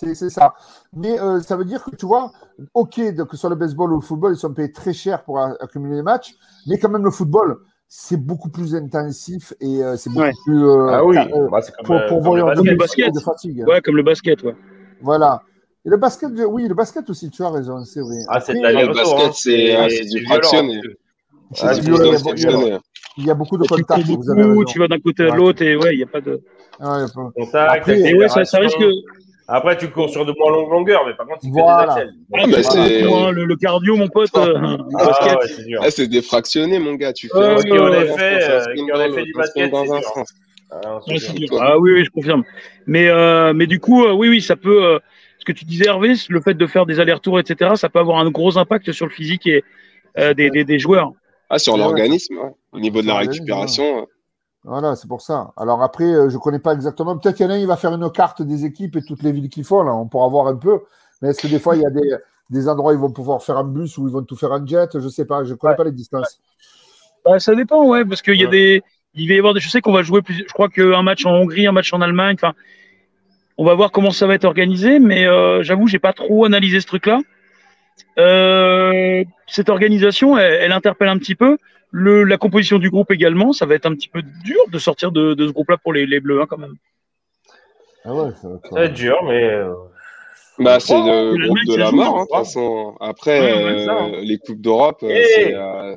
C'est 0.00 0.14
c'est 0.14 0.30
ça. 0.30 0.54
Mais 0.94 1.18
euh, 1.20 1.40
ça 1.40 1.56
veut 1.56 1.64
dire 1.64 1.82
que 1.82 1.94
tu 1.96 2.06
vois, 2.06 2.30
ok, 2.74 3.14
donc, 3.16 3.28
que 3.28 3.36
ce 3.36 3.40
soit 3.40 3.50
le 3.50 3.56
baseball 3.56 3.92
ou 3.92 3.96
le 3.96 4.00
football, 4.00 4.32
ils 4.34 4.38
sont 4.38 4.52
payés 4.54 4.70
très 4.70 4.92
cher 4.92 5.24
pour 5.24 5.40
accumuler 5.40 5.96
les 5.96 6.02
matchs, 6.02 6.34
mais 6.68 6.78
quand 6.78 6.88
même 6.88 7.04
le 7.04 7.10
football, 7.10 7.58
c'est 7.88 8.16
beaucoup 8.16 8.48
plus 8.48 8.76
intensif 8.76 9.54
et 9.60 9.82
euh, 9.82 9.96
c'est 9.96 10.10
beaucoup 10.10 10.22
Ouais. 10.22 10.32
plus. 10.44 10.62
euh, 10.64 10.88
Ah 10.92 11.04
oui, 11.04 11.16
euh, 11.18 11.48
bah, 11.50 11.60
c'est 11.62 11.74
comme, 11.74 11.86
pour, 11.86 11.96
pour 12.06 12.22
comme 12.22 12.36
le 12.36 12.42
voir 12.42 12.54
basket. 12.54 12.70
le 12.70 12.76
basket. 12.76 13.14
de 13.14 13.20
fatigue. 13.20 13.64
Ouais, 13.66 13.80
comme 13.80 13.96
le 13.96 14.02
basket, 14.04 14.42
ouais. 14.44 14.54
Voilà. 15.00 15.42
Et 15.84 15.88
le 15.90 15.96
basket, 15.96 16.30
oui, 16.48 16.68
le 16.68 16.74
basket 16.74 17.10
aussi, 17.10 17.28
tu 17.30 17.42
as 17.42 17.50
raison, 17.50 17.84
c'est 17.84 18.00
vrai. 18.00 18.18
Ah, 18.28 18.40
c'est 18.40 18.52
le 18.52 18.92
basket, 18.94 19.18
hein. 19.26 19.30
c'est- 19.34 19.74
ah, 19.74 19.86
c'est 19.88 20.04
du 20.04 20.18
violent, 20.18 20.28
fractionné. 20.28 20.80
Ah, 21.60 21.68
du 21.70 21.74
c'est 21.74 21.80
violent, 21.80 22.10
du 22.10 22.78
il 23.16 23.26
y 23.26 23.30
a- 23.30 23.34
beaucoup 23.34 23.56
de 23.58 23.64
tu 23.64 23.68
contacts, 23.74 24.06
cours 24.06 24.16
vous 24.22 24.30
avez 24.30 24.64
tu 24.66 24.78
vas 24.78 24.86
d'un 24.86 25.00
côté 25.00 25.24
à 25.28 25.34
l'autre 25.34 25.62
et 25.62 25.74
ouais, 25.76 25.94
il 25.94 25.96
n'y 25.96 26.04
a 26.04 26.06
pas 26.06 26.20
de. 26.20 26.40
Ah, 26.78 26.98
il 26.98 27.00
y 27.00 27.04
a 27.04 27.08
pas- 27.08 27.30
Contact, 27.34 27.72
Après- 27.80 27.98
Et 28.00 28.14
ouais, 28.14 28.28
ça, 28.28 28.44
ça 28.44 28.58
risque. 28.58 28.78
Après, 29.50 29.78
tu 29.78 29.88
cours 29.90 30.10
sur 30.10 30.26
de 30.26 30.34
moins 30.38 30.52
longues 30.52 30.70
longueurs, 30.70 31.06
mais 31.06 31.14
par 31.14 31.26
contre, 31.26 31.38
c'est 31.40 31.48
que 31.48 31.54
Voilà. 31.54 31.84
des 31.86 31.90
axels. 32.02 32.14
Ah, 32.34 32.46
bah, 32.46 32.62
c'est- 32.62 32.98
c'est 33.00 33.04
moi, 33.08 33.32
le, 33.32 33.44
le 33.46 33.56
cardio, 33.56 33.96
mon 33.96 34.08
pote. 34.08 34.28
euh, 34.36 34.58
le 34.58 34.78
Ah, 34.98 35.06
basket. 35.06 35.32
ouais, 35.38 35.48
c'est 35.48 35.64
dur. 35.64 35.80
Ah, 35.82 35.90
c'est 35.90 36.06
défractionné, 36.06 36.78
mon 36.78 36.94
gars. 36.94 37.14
Tu 37.14 37.28
fais 37.28 37.34
un 37.38 37.54
dans 37.54 37.54
un 37.54 38.16
fait, 38.18 38.50
euh, 38.50 39.22
du 39.22 39.32
basket, 39.32 39.70
dans 39.70 39.90
un 39.94 40.02
sens. 40.02 40.28
Ah, 40.70 40.98
Ouais, 41.08 41.18
c'est 41.18 41.32
dur. 41.32 41.48
Ah 41.62 41.78
oui, 41.78 41.92
oui, 41.94 42.04
je 42.04 42.10
confirme. 42.10 42.44
Mais, 42.86 43.08
euh, 43.08 43.54
mais 43.54 43.66
du 43.66 43.80
coup, 43.80 44.04
euh, 44.04 44.12
oui, 44.12 44.28
oui, 44.28 44.42
ça 44.42 44.54
peut. 44.54 44.84
euh, 44.84 44.98
ce 45.38 45.44
que 45.46 45.52
tu 45.52 45.64
disais, 45.64 45.86
Hervé, 45.86 46.12
le 46.28 46.40
fait 46.42 46.52
de 46.54 46.66
faire 46.66 46.84
des 46.84 47.00
allers-retours, 47.00 47.40
etc., 47.40 47.70
ça 47.76 47.88
peut 47.88 48.00
avoir 48.00 48.18
un 48.18 48.30
gros 48.30 48.58
impact 48.58 48.92
sur 48.92 49.06
le 49.06 49.12
physique 49.12 49.46
et, 49.46 49.64
euh, 50.18 50.34
des, 50.34 50.50
des, 50.50 50.64
des 50.64 50.78
joueurs. 50.78 51.12
Ah, 51.48 51.58
sur 51.58 51.78
l'organisme, 51.78 52.36
ouais. 52.36 52.50
au 52.72 52.80
niveau 52.80 53.00
de 53.00 53.06
la 53.06 53.14
récupération. 53.16 54.06
Voilà, 54.68 54.96
c'est 54.96 55.08
pour 55.08 55.22
ça. 55.22 55.52
Alors 55.56 55.82
après, 55.82 56.04
euh, 56.04 56.28
je 56.28 56.36
connais 56.36 56.58
pas 56.58 56.74
exactement. 56.74 57.16
Peut-être 57.16 57.36
qu'il 57.36 57.46
y 57.46 57.48
en 57.48 57.52
a 57.52 57.54
un, 57.54 57.58
il 57.58 57.66
va 57.66 57.76
faire 57.78 57.94
une 57.94 58.10
carte 58.12 58.42
des 58.42 58.66
équipes 58.66 58.96
et 58.96 59.02
toutes 59.02 59.22
les 59.22 59.32
villes 59.32 59.48
qu'il 59.48 59.64
faut, 59.64 59.82
là. 59.82 59.94
On 59.94 60.06
pourra 60.06 60.28
voir 60.28 60.46
un 60.46 60.56
peu. 60.56 60.80
Mais 61.22 61.30
est-ce 61.30 61.40
que 61.40 61.46
des 61.46 61.58
fois, 61.58 61.74
il 61.74 61.80
y 61.82 61.86
a 61.86 61.90
des, 61.90 62.14
des 62.50 62.68
endroits 62.68 62.92
où 62.92 62.94
ils 62.94 63.00
vont 63.00 63.10
pouvoir 63.10 63.42
faire 63.42 63.56
un 63.56 63.64
bus 63.64 63.96
ou 63.96 64.06
ils 64.06 64.12
vont 64.12 64.22
tout 64.22 64.36
faire 64.36 64.52
en 64.52 64.66
jet? 64.66 64.90
Je 65.00 65.08
sais 65.08 65.24
pas. 65.24 65.42
Je 65.44 65.54
connais 65.54 65.74
pas 65.74 65.84
les 65.84 65.92
distances. 65.92 66.38
Bah, 67.24 67.38
ça 67.40 67.54
dépend, 67.54 67.86
ouais, 67.86 68.04
parce 68.04 68.20
qu'il 68.20 68.34
y 68.36 68.42
a 68.42 68.44
Ouais. 68.44 68.50
des. 68.50 68.82
Il 69.14 69.26
va 69.28 69.34
y 69.34 69.38
avoir 69.38 69.54
des. 69.54 69.60
Je 69.60 69.70
sais 69.70 69.80
qu'on 69.80 69.92
va 69.92 70.02
jouer 70.02 70.20
plus. 70.20 70.34
Je 70.46 70.52
crois 70.52 70.68
qu'un 70.68 71.02
match 71.02 71.24
en 71.24 71.32
Hongrie, 71.32 71.66
un 71.66 71.72
match 71.72 71.92
en 71.94 72.02
Allemagne. 72.02 72.36
Enfin, 72.38 72.52
on 73.56 73.64
va 73.64 73.74
voir 73.74 73.90
comment 73.90 74.10
ça 74.10 74.26
va 74.26 74.34
être 74.34 74.44
organisé, 74.44 74.98
mais 74.98 75.26
euh, 75.26 75.62
j'avoue, 75.62 75.86
j'ai 75.88 75.98
pas 75.98 76.12
trop 76.12 76.44
analysé 76.44 76.80
ce 76.80 76.86
truc-là. 76.86 77.20
Euh, 78.18 79.24
cette 79.46 79.70
organisation, 79.70 80.36
elle, 80.36 80.58
elle 80.60 80.72
interpelle 80.72 81.08
un 81.08 81.18
petit 81.18 81.34
peu. 81.34 81.56
Le, 81.90 82.24
la 82.24 82.36
composition 82.36 82.78
du 82.78 82.90
groupe 82.90 83.10
également, 83.10 83.52
ça 83.52 83.64
va 83.66 83.74
être 83.74 83.86
un 83.86 83.94
petit 83.94 84.08
peu 84.08 84.22
dur 84.44 84.60
de 84.70 84.78
sortir 84.78 85.10
de, 85.10 85.34
de 85.34 85.46
ce 85.46 85.52
groupe-là 85.52 85.78
pour 85.78 85.92
les, 85.94 86.06
les 86.06 86.20
Bleus, 86.20 86.40
hein, 86.42 86.46
quand 86.48 86.58
même. 86.58 86.74
Ah 88.04 88.14
ouais, 88.14 88.30
ça 88.40 88.48
va 88.48 88.54
être- 88.56 88.68
Ça 88.68 88.74
va 88.74 88.84
être 88.84 88.94
dur, 88.94 89.18
mais. 89.24 89.44
euh, 89.44 89.72
Bah, 90.58 90.80
c'est 90.80 90.92
Oh, 90.94 91.04
le 91.06 91.12
l'Allemagne, 91.38 91.46
groupe 91.46 91.58
de 91.66 91.76
la 91.76 91.90
mort, 91.92 92.06
hein, 92.06 92.12
de 92.16 92.18
toute 92.20 92.28
crois. 92.28 92.38
façon. 92.44 92.96
Après, 93.00 93.40
Ouais, 93.64 93.84
ça, 93.84 93.92
hein. 93.92 94.10
euh, 94.14 94.20
les 94.22 94.38
Coupes 94.38 94.60
d'Europe, 94.60 94.98
euh, 95.02 95.08
Eh 95.10 95.24
c'est, 95.24 95.54
euh. 95.54 95.96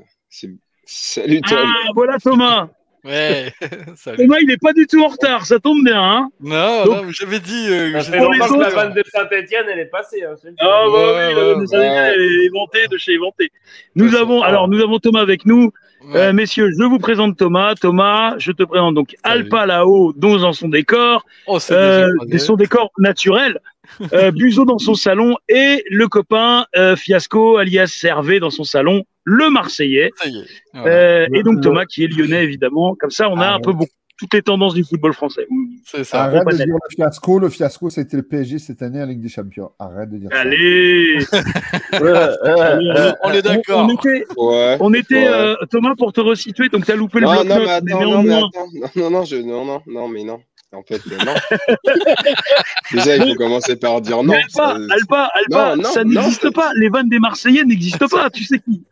Salut, 0.85 1.41
Tom. 1.41 1.57
Ah, 1.61 1.89
voilà 1.95 2.17
Thomas. 2.19 2.69
Ouais, 3.03 3.51
salut. 3.95 4.17
Thomas, 4.17 4.37
il 4.41 4.47
n'est 4.47 4.57
pas 4.57 4.73
du 4.73 4.85
tout 4.85 5.01
en 5.03 5.07
retard, 5.07 5.45
ça 5.47 5.59
tombe 5.59 5.83
bien. 5.83 5.99
Hein 5.99 6.29
Non, 6.39 6.85
Donc- 6.85 7.05
non, 7.05 7.11
j'avais 7.11 7.39
dit. 7.39 7.67
euh, 7.69 7.99
Ça 7.99 8.11
fait 8.11 8.17
Pour 8.19 8.31
les 8.33 8.37
la 8.39 8.69
vanne 8.69 8.93
de 8.93 9.03
Saint-Etienne, 9.11 9.65
elle 9.71 9.79
est 9.79 9.85
passée. 9.89 10.23
Hein, 10.23 10.35
Ah 10.59 10.83
bah 10.85 10.91
Ouais, 10.91 10.99
oui, 10.99 11.35
la 11.35 11.43
ouais, 11.45 11.51
Américains, 11.53 11.79
ouais. 11.79 12.13
elle 12.15 12.21
est 12.21 12.49
inventée 12.49 12.87
de 12.87 12.97
chez 12.97 13.15
inventé. 13.15 13.49
Nous 13.95 14.13
Ouais, 14.13 14.19
avons, 14.19 14.43
alors 14.43 14.67
nous 14.67 14.79
avons 14.81 14.99
Thomas 14.99 15.21
avec 15.21 15.45
nous. 15.47 15.71
Ouais. 16.07 16.19
Euh, 16.19 16.33
messieurs, 16.33 16.71
je 16.77 16.83
vous 16.83 16.97
présente 16.97 17.37
Thomas. 17.37 17.75
Thomas, 17.75 18.35
je 18.37 18.51
te 18.51 18.63
présente 18.63 18.95
donc 18.95 19.15
Salut. 19.23 19.43
Alpa 19.43 19.65
là-haut, 19.65 20.13
dont 20.15 20.37
dans 20.37 20.53
son 20.53 20.67
décor, 20.67 21.25
oh, 21.47 21.59
euh, 21.71 22.09
son 22.37 22.55
décor 22.55 22.91
naturel. 22.97 23.59
Euh, 24.13 24.31
Buzo 24.31 24.63
dans 24.63 24.77
son 24.77 24.93
salon 24.93 25.35
et 25.49 25.83
le 25.89 26.07
copain 26.07 26.65
euh, 26.77 26.95
Fiasco 26.95 27.57
alias 27.57 27.99
Hervé 28.03 28.39
dans 28.39 28.49
son 28.49 28.63
salon, 28.63 29.03
le 29.25 29.49
Marseillais. 29.49 30.11
Est. 30.23 30.29
Voilà. 30.73 30.87
Euh, 30.87 31.27
et 31.33 31.43
donc 31.43 31.61
Thomas 31.61 31.85
qui 31.85 32.05
est 32.05 32.07
lyonnais 32.07 32.41
évidemment. 32.41 32.95
Comme 32.97 33.11
ça, 33.11 33.29
on 33.29 33.37
a 33.39 33.47
Ah, 33.47 33.55
un 33.55 33.59
peu 33.59 33.73
beaucoup, 33.73 33.91
toutes 34.21 34.33
les 34.35 34.41
tendances 34.43 34.75
du 34.75 34.83
football 34.83 35.13
français. 35.13 35.47
c'est 35.83 36.03
ça. 36.03 36.23
Arrête 36.25 36.45
de 36.47 36.55
dire 36.55 36.65
le 36.67 36.95
fiasco. 36.95 37.39
Le 37.39 37.49
fiasco, 37.49 37.89
c'était 37.89 38.17
le 38.17 38.23
PSG 38.23 38.59
cette 38.59 38.81
année 38.83 39.01
en 39.01 39.05
Ligue 39.07 39.19
des 39.21 39.29
Champions. 39.29 39.71
Arrête 39.79 40.09
de 40.11 40.17
dire 40.17 40.29
ça. 40.31 40.39
Allez, 40.41 41.17
On- 41.93 43.13
on 43.23 43.31
est 43.33 43.41
d'accord. 43.41 43.87
On, 43.89 43.89
était, 43.89 44.25
Ouais. 44.37 44.77
on 44.79 44.93
était 44.93 45.15
Ouais. 45.15 45.27
euh, 45.27 45.55
Thomas 45.69 45.95
pour 45.97 46.13
te 46.13 46.21
resituer. 46.21 46.69
Donc 46.69 46.85
tu 46.85 46.91
as 46.91 46.95
loupé 46.95 47.19
le 47.19 47.25
Non, 47.25 47.33
bloc 47.33 47.47
non, 47.47 47.55
mais 47.57 47.65
mais 47.65 47.71
attends, 47.71 48.01
non, 48.01 48.21
mais 48.21 48.29
néanmoins. 48.29 48.49
attends. 48.53 48.67
Non, 48.73 48.89
non, 48.95 49.09
non, 49.09 49.25
je, 49.25 49.35
non, 49.37 49.65
non, 49.65 49.81
non, 49.87 50.07
mais 50.07 50.23
non. 50.23 50.39
En 50.73 50.83
fait, 50.83 51.01
euh, 51.11 51.17
non. 51.25 51.33
Déjà, 52.93 53.17
il 53.17 53.31
faut 53.31 53.35
commencer 53.35 53.75
par 53.75 53.99
dire 54.01 54.23
non. 54.23 54.33
Alpa, 54.33 54.47
Ça- 54.49 54.77
Alpa, 54.89 55.29
Alpa, 55.33 55.75
Non, 55.75 55.81
non, 55.83 55.89
ça 55.89 56.03
n'existe 56.03 56.49
pas. 56.53 56.71
Les 56.75 56.89
vannes 56.89 57.09
des 57.09 57.19
Marseillais 57.19 57.63
n'existent 57.65 58.07
pas. 58.07 58.29
Tu 58.29 58.43
sais 58.45 58.59
qui 58.59 58.83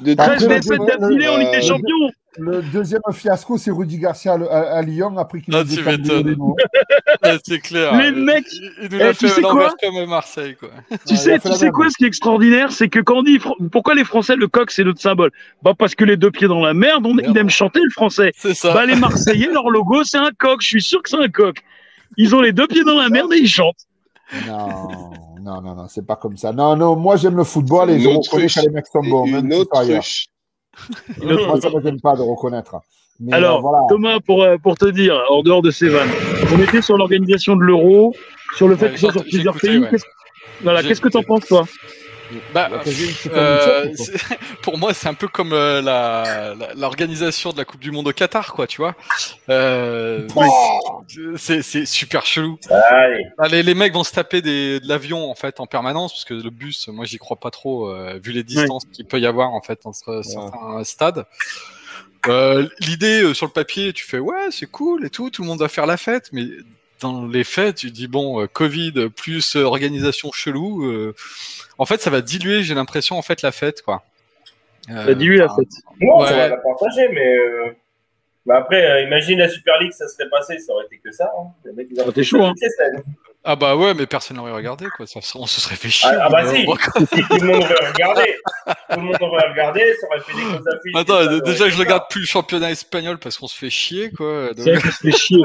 de- 0.00 0.12
Après, 0.12 0.36
13 0.36 0.42
le- 0.42 0.48
défaites 0.78 0.86
d'affilée 1.00 1.28
en 1.28 1.38
Ligue 1.38 1.50
des 1.50 1.56
euh, 1.58 1.68
Champions. 1.68 2.10
Le 2.38 2.62
deuxième 2.62 3.00
fiasco, 3.12 3.56
c'est 3.58 3.70
Rudy 3.70 3.98
Garcia 3.98 4.34
à, 4.34 4.82
Lyon 4.82 5.16
après 5.18 5.40
qu'il 5.40 5.54
ait 5.54 5.64
tu 5.64 5.82
m'étonnes. 5.82 6.36
c'est 7.44 7.60
clair. 7.60 7.96
Les 7.96 8.10
mecs, 8.10 8.46
Il, 8.52 8.72
il 8.82 8.88
nous 8.90 8.96
eh, 8.96 9.04
l'a 9.04 9.14
tu 9.14 9.28
fait 9.28 9.34
sais 9.34 9.42
quoi 9.42 9.72
comme 9.82 10.06
Marseille, 10.06 10.56
quoi. 10.56 10.68
Tu 11.06 11.14
Ouais, 11.14 11.14
a 11.14 11.16
sais, 11.16 11.38
fait 11.38 11.50
tu 11.50 11.56
sais 11.56 11.70
quoi, 11.70 11.90
ce 11.90 11.96
qui 11.96 12.04
est 12.04 12.08
extraordinaire, 12.08 12.72
c'est 12.72 12.88
que 12.88 13.00
quand 13.00 13.18
on 13.18 13.22
dit 13.22 13.38
pourquoi 13.72 13.94
les 13.94 14.04
Français 14.04 14.36
le 14.36 14.48
coq 14.48 14.70
c'est 14.70 14.84
notre 14.84 15.00
symbole, 15.00 15.30
bah 15.62 15.72
parce 15.78 15.94
que 15.94 16.04
les 16.04 16.16
deux 16.16 16.30
pieds 16.30 16.48
dans 16.48 16.60
la 16.60 16.74
merde, 16.74 17.06
on, 17.06 17.14
Merde. 17.14 17.30
il 17.34 17.38
aime 17.38 17.50
chanter 17.50 17.80
le 17.82 17.90
français. 17.90 18.32
C'est 18.36 18.54
ça. 18.54 18.74
Bah 18.74 18.86
les 18.86 18.96
Marseillais, 18.96 19.48
leur 19.52 19.70
logo 19.70 20.04
c'est 20.04 20.18
un 20.18 20.30
coq. 20.38 20.60
Je 20.60 20.66
suis 20.66 20.82
sûr 20.82 21.02
que 21.02 21.08
c'est 21.08 21.16
un 21.16 21.28
coq. 21.28 21.58
Ils 22.16 22.34
ont 22.34 22.40
les 22.40 22.52
deux 22.52 22.66
pieds 22.66 22.84
dans 22.84 22.98
la 22.98 23.08
merde 23.08 23.32
et 23.32 23.38
ils 23.38 23.48
chantent. 23.48 23.86
Non, 24.46 24.88
non, 25.40 25.62
non, 25.62 25.74
non, 25.74 25.88
c'est 25.88 26.04
pas 26.06 26.16
comme 26.16 26.36
ça. 26.36 26.52
Non, 26.52 26.76
non, 26.76 26.96
moi 26.96 27.16
j'aime 27.16 27.36
le 27.36 27.44
football 27.44 27.90
et 27.90 28.00
je 28.00 28.08
reconnais 28.08 28.48
que 28.48 28.60
les 28.60 28.70
mecs 28.70 28.86
sont 28.86 29.00
bons. 29.00 29.26
Une 29.26 29.52
si 29.52 29.58
autre. 29.58 29.82
Moi, 31.22 31.60
ça 31.60 31.70
ne 31.70 31.76
me 31.76 31.82
gêne 31.82 32.00
pas 32.00 32.14
de 32.16 32.22
reconnaître. 32.22 32.76
Mais 33.20 33.32
Alors, 33.32 33.58
euh, 33.58 33.60
voilà. 33.62 33.78
Thomas, 33.88 34.18
pour, 34.20 34.42
euh, 34.42 34.56
pour 34.58 34.76
te 34.76 34.86
dire, 34.86 35.18
en 35.30 35.42
dehors 35.42 35.62
de 35.62 35.70
ces 35.70 35.88
vannes, 35.88 36.10
on 36.54 36.58
était 36.60 36.82
sur 36.82 36.98
l'organisation 36.98 37.56
de 37.56 37.62
l'euro, 37.62 38.14
sur 38.56 38.68
le 38.68 38.76
fait 38.76 38.86
Ouais, 38.86 38.90
que 38.92 38.96
ce 38.98 39.06
soit 39.06 39.12
sur 39.12 39.22
plusieurs 39.22 39.56
pays. 39.58 39.78
ouais. 39.78 39.88
Qu'est-ce- 39.90 40.04
Voilà, 40.62 40.82
J'ai 40.82 40.88
qu'est-ce 40.88 41.00
que 41.00 41.08
t'en 41.08 41.20
écouté. 41.20 41.40
penses, 41.40 41.48
toi? 41.48 41.64
Bah, 42.50 42.68
euh, 43.28 43.92
pour 44.62 44.78
moi, 44.78 44.92
c'est 44.94 45.08
un 45.08 45.14
peu 45.14 45.28
comme 45.28 45.52
euh, 45.52 45.80
la- 45.80 46.54
la- 46.58 46.74
l'organisation 46.74 47.50
de 47.52 47.58
la 47.58 47.64
Coupe 47.64 47.80
du 47.80 47.90
Monde 47.90 48.08
au 48.08 48.12
Qatar, 48.12 48.52
quoi, 48.52 48.66
tu 48.66 48.80
vois. 48.80 48.94
Euh, 49.48 50.26
c'est 51.36 51.62
c'est 51.62 51.86
super 51.86 52.26
chelou. 52.26 52.58
Allez. 52.68 53.24
Ah, 53.38 53.48
les, 53.48 53.74
mecs 53.74 53.92
vont 53.94 54.04
se 54.04 54.12
taper 54.12 54.42
des, 54.42 54.80
de 54.80 54.88
l'avion 54.88 55.30
en 55.30 55.34
fait 55.34 55.60
en 55.60 55.66
permanence 55.66 56.12
parce 56.12 56.24
que 56.24 56.34
le 56.34 56.50
bus, 56.50 56.88
moi 56.88 57.04
j'y 57.04 57.18
crois 57.18 57.38
pas 57.38 57.50
trop 57.50 57.88
euh, 57.88 58.18
vu 58.22 58.32
les 58.32 58.42
distances 58.42 58.84
qu'il 58.92 59.06
peut 59.06 59.20
y 59.20 59.26
avoir 59.26 59.52
en 59.52 59.60
fait 59.60 59.86
entre 59.86 60.22
certains 60.24 60.82
stades. 60.84 61.26
Euh, 62.26 62.68
L'idée 62.80 63.22
euh, 63.22 63.34
sur 63.34 63.46
le 63.46 63.52
papier, 63.52 63.92
tu 63.92 64.04
fais 64.04 64.18
ouais 64.18 64.48
c'est 64.50 64.66
cool 64.66 65.06
et 65.06 65.10
tout, 65.10 65.30
tout 65.30 65.42
le 65.42 65.48
monde 65.48 65.60
va 65.60 65.68
faire 65.68 65.86
la 65.86 65.96
fête, 65.96 66.30
mais 66.32 66.46
dans 67.00 67.26
les 67.26 67.44
faits, 67.44 67.76
tu 67.76 67.90
dis 67.90 68.06
bon 68.08 68.40
euh, 68.42 68.46
Covid 68.46 69.08
plus 69.14 69.56
euh, 69.56 69.62
organisation 69.64 70.32
chelou, 70.32 70.84
euh, 70.84 71.14
en 71.78 71.84
fait 71.86 72.00
ça 72.00 72.10
va 72.10 72.20
diluer, 72.22 72.62
j'ai 72.62 72.74
l'impression 72.74 73.16
en 73.18 73.22
fait 73.22 73.42
la 73.42 73.52
fête 73.52 73.82
quoi. 73.82 74.02
Euh, 74.90 75.04
Ça 75.06 75.14
dilue 75.14 75.36
la 75.36 75.48
fête. 75.48 75.68
Non, 76.00 76.20
Ouais. 76.20 76.28
ça 76.28 76.36
va 76.36 76.48
la 76.48 76.56
partager, 76.58 77.08
mais. 77.08 77.36
euh, 77.36 77.70
Mais 78.46 78.54
après, 78.54 78.88
euh, 78.88 79.02
imagine 79.02 79.40
la 79.40 79.48
Super 79.48 79.80
League, 79.80 79.90
ça 79.92 80.06
serait 80.06 80.28
passé, 80.30 80.58
ça 80.60 80.72
aurait 80.72 80.86
été 80.86 80.98
que 80.98 81.10
ça. 81.10 81.32
Hein. 81.36 81.48
Les 81.64 81.72
mecs, 81.72 81.88
ils 81.90 82.00
auraient 82.00 82.12
fait 82.12 82.22
chaud, 82.22 82.38
ça 82.40 82.48
hein. 82.50 83.02
Ah 83.48 83.54
bah 83.54 83.76
ouais, 83.76 83.94
mais 83.94 84.06
personne 84.06 84.36
n'aurait 84.38 84.52
regardé 84.52 84.86
quoi, 84.96 85.06
ça, 85.06 85.20
on 85.36 85.46
se 85.46 85.60
serait 85.60 85.76
fait 85.76 85.88
chier. 85.88 86.10
Ah, 86.12 86.24
ah 86.26 86.28
bah 86.28 86.44
si. 86.52 86.56
Si 86.62 87.22
tout 87.28 87.36
le 87.40 87.46
monde 87.46 87.62
aurait 87.62 87.88
regardé, 87.92 88.34
tout 88.90 88.98
le 89.00 89.02
monde 89.02 89.16
aurait 89.20 89.48
regardé, 89.50 89.94
ça 90.00 90.06
aurait 90.08 90.20
fait 90.20 90.32
des 90.36 90.42
grosses 90.42 90.66
affiches. 90.66 90.94
Attends, 90.96 91.24
ça 91.24 91.40
déjà 91.40 91.66
été 91.66 91.74
je 91.76 91.78
regarde 91.78 92.02
plus 92.10 92.20
le 92.22 92.26
championnat 92.26 92.70
espagnol 92.72 93.18
parce 93.18 93.38
qu'on 93.38 93.46
se 93.46 93.56
fait 93.56 93.70
chier 93.70 94.10
quoi. 94.10 94.48
Donc- 94.48 94.58
C'est 94.64 94.72
vrai 94.72 94.82
qu'on 94.82 94.90
se 94.90 95.10
fait 95.10 95.16
chier. 95.16 95.42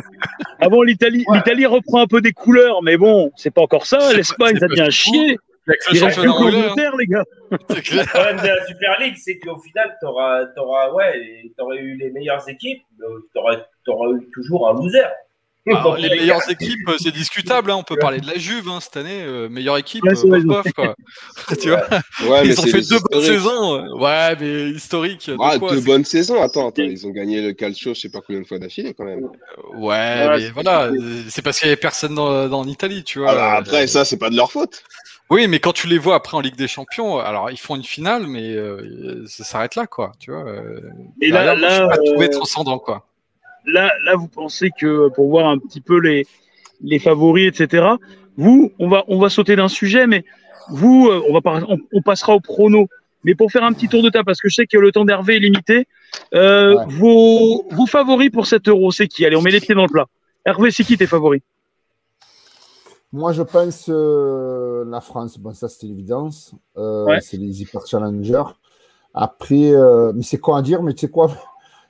Avant, 0.59 0.81
l'Italie, 0.81 1.23
Ouais. 1.27 1.37
l'Italie 1.37 1.65
reprend 1.67 2.01
un 2.01 2.07
peu 2.07 2.21
des 2.21 2.33
couleurs, 2.33 2.81
mais 2.81 2.97
bon, 2.97 3.31
c'est 3.35 3.51
pas 3.51 3.61
encore 3.61 3.85
ça. 3.85 3.99
C'est 4.01 4.17
L'Espagne, 4.17 4.53
pas- 4.55 4.59
ça 4.61 4.67
devient 4.67 4.91
chier. 4.91 5.37
Il 5.67 5.99
que 5.99 6.05
reste 6.05 6.19
plus 6.19 6.29
anglais, 6.29 6.63
hein, 6.87 6.91
les 6.97 7.05
gars. 7.05 7.23
Le 7.51 8.05
problème 8.07 8.37
de 8.37 8.47
la 8.47 8.65
Super 8.65 8.99
League, 8.99 9.15
c'est 9.23 9.37
qu'au 9.37 9.59
final, 9.59 9.95
tu 10.01 10.07
auras, 10.07 10.91
ouais, 10.91 11.21
t'aurais 11.55 11.77
eu 11.77 11.95
les 11.97 12.09
meilleures 12.09 12.49
équipes, 12.49 12.81
tu 12.97 13.39
aurais, 13.39 13.57
eu 14.15 14.27
toujours 14.33 14.67
un 14.69 14.73
loser. 14.73 15.05
Alors, 15.67 15.83
Donc, 15.83 15.99
les 15.99 16.09
meilleures 16.09 16.49
équipes, 16.49 16.79
c'est 16.99 17.11
discutable. 17.11 17.69
Hein. 17.69 17.75
On 17.75 17.83
peut 17.83 17.95
parler 17.95 18.19
de 18.19 18.25
la 18.25 18.35
Juve 18.35 18.67
hein, 18.67 18.79
cette 18.81 18.97
année. 18.97 19.21
euh, 19.21 19.47
meilleure 19.47 19.77
équipe, 19.77 20.03
Ouais, 20.03 20.15
c'est 20.15 20.25
euh, 20.27 20.41
bof, 20.41 20.63
bof, 20.63 20.73
quoi. 20.73 20.95
tu 21.61 21.69
vois, 21.69 21.83
Ouais, 22.27 22.47
ils 22.47 22.59
ont 22.59 22.63
fait 22.63 22.81
deux 22.81 22.99
bonnes 23.11 23.21
saisons. 23.23 23.75
euh. 23.75 23.99
Ouais, 23.99 24.35
mais 24.39 24.69
historique. 24.71 25.29
Ah, 25.39 25.59
quoi, 25.59 25.75
deux 25.75 25.81
bonnes 25.81 26.03
saisons. 26.05 26.41
Attends, 26.41 26.69
attends, 26.69 26.81
ils 26.81 27.05
ont 27.05 27.11
gagné 27.11 27.41
le 27.41 27.53
calcio, 27.53 27.93
je 27.93 27.99
sais 27.99 28.09
pas 28.09 28.21
combien 28.25 28.41
de 28.41 28.47
fois 28.47 28.57
d'affilée 28.57 28.93
quand 28.95 29.05
même. 29.05 29.23
Ouais, 29.73 29.87
Ouais, 29.87 30.27
mais 30.29 30.41
c'est- 30.41 30.49
voilà, 30.51 30.85
euh, 30.85 31.21
c'est 31.29 31.43
parce 31.43 31.59
qu'il 31.59 31.67
y 31.67 31.71
avait 31.71 31.79
personne 31.79 32.15
dans, 32.15 32.47
dans 32.49 32.63
l'Italie, 32.63 33.03
tu 33.03 33.19
vois. 33.19 33.31
Ah 33.31 33.35
bah, 33.35 33.51
après, 33.57 33.85
ça, 33.85 34.03
c'est 34.03 34.17
pas 34.17 34.29
de 34.31 34.35
leur 34.35 34.51
faute. 34.51 34.83
Oui, 35.29 35.47
mais 35.47 35.59
quand 35.59 35.71
tu 35.73 35.87
les 35.87 35.97
vois 35.99 36.15
après 36.15 36.35
en 36.35 36.41
Ligue 36.41 36.57
des 36.57 36.67
Champions, 36.67 37.19
alors 37.19 37.51
ils 37.51 37.59
font 37.59 37.75
une 37.77 37.83
finale, 37.85 38.27
mais 38.27 38.49
euh, 38.53 39.23
ça 39.27 39.43
s'arrête 39.45 39.75
là, 39.75 39.85
quoi. 39.87 40.11
Tu 40.19 40.31
vois. 40.31 40.43
Et 41.21 41.29
là, 41.29 41.55
je 41.55 41.61
là, 41.61 41.69
suis 41.71 41.87
pas 41.87 41.97
trouvé 41.97 42.25
euh, 42.25 42.29
transcendant, 42.29 42.79
quoi. 42.79 43.07
Là, 43.65 43.91
là, 44.05 44.15
vous 44.15 44.27
pensez 44.27 44.69
que 44.77 45.09
pour 45.09 45.29
voir 45.29 45.49
un 45.49 45.57
petit 45.57 45.81
peu 45.81 45.99
les, 45.99 46.25
les 46.81 46.99
favoris, 46.99 47.47
etc., 47.47 47.87
Vous, 48.37 48.71
on 48.79 48.87
va, 48.87 49.03
on 49.09 49.19
va 49.19 49.29
sauter 49.29 49.55
d'un 49.57 49.67
sujet, 49.67 50.07
mais 50.07 50.23
vous, 50.69 51.09
euh, 51.09 51.21
on, 51.29 51.33
va 51.33 51.41
par- 51.41 51.69
on, 51.69 51.77
on 51.93 52.01
passera 52.01 52.33
au 52.33 52.39
prono. 52.39 52.87
Mais 53.25 53.35
pour 53.35 53.51
faire 53.51 53.63
un 53.63 53.73
petit 53.73 53.87
tour 53.89 54.01
de 54.01 54.09
table, 54.09 54.25
parce 54.25 54.39
que 54.41 54.47
je 54.49 54.55
sais 54.55 54.65
que 54.65 54.77
le 54.77 54.91
temps 54.91 55.03
d'Hervé 55.05 55.35
est 55.35 55.39
limité, 55.39 55.85
euh, 56.33 56.75
Ouais. 56.77 56.85
vos, 56.87 57.65
vos 57.71 57.85
favoris 57.85 58.31
pour 58.31 58.47
cet 58.47 58.67
euro, 58.69 58.91
c'est 58.91 59.07
qui? 59.07 59.25
Allez, 59.25 59.35
on 59.35 59.41
met 59.41 59.51
les 59.51 59.59
pieds 59.59 59.75
dans 59.75 59.83
le 59.85 59.89
plat. 59.91 60.07
Hervé, 60.45 60.71
c'est 60.71 60.83
qui 60.85 60.97
tes 60.97 61.07
favoris? 61.07 61.41
Moi, 63.13 63.33
je 63.33 63.43
pense 63.43 63.87
euh, 63.89 64.85
la 64.87 65.01
France. 65.01 65.37
Bon, 65.37 65.53
ça, 65.53 65.67
c'est 65.67 65.85
l'évidence. 65.85 66.55
Euh, 66.77 67.05
Ouais. 67.05 67.19
C'est 67.21 67.37
les 67.37 67.61
hyper 67.61 67.85
challengers. 67.85 68.43
Après, 69.13 69.71
euh, 69.73 70.13
mais 70.15 70.23
c'est 70.23 70.37
quoi 70.39 70.59
à 70.59 70.61
dire 70.61 70.81
Mais 70.81 70.93
tu 70.93 71.01
sais 71.01 71.11
quoi? 71.11 71.29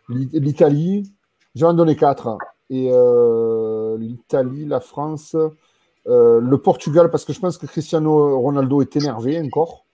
L'I- 0.09 0.29
L'Italie, 0.33 1.11
je 1.55 1.61
vais 1.61 1.67
en 1.67 1.73
donner 1.73 1.95
quatre. 1.95 2.37
Et 2.69 2.89
euh, 2.91 3.97
l'Italie, 3.97 4.65
la 4.65 4.79
France, 4.79 5.35
euh, 6.07 6.39
le 6.39 6.57
Portugal, 6.57 7.09
parce 7.11 7.25
que 7.25 7.33
je 7.33 7.39
pense 7.39 7.57
que 7.57 7.65
Cristiano 7.65 8.39
Ronaldo 8.39 8.81
est 8.81 8.95
énervé 8.95 9.39
encore. 9.41 9.85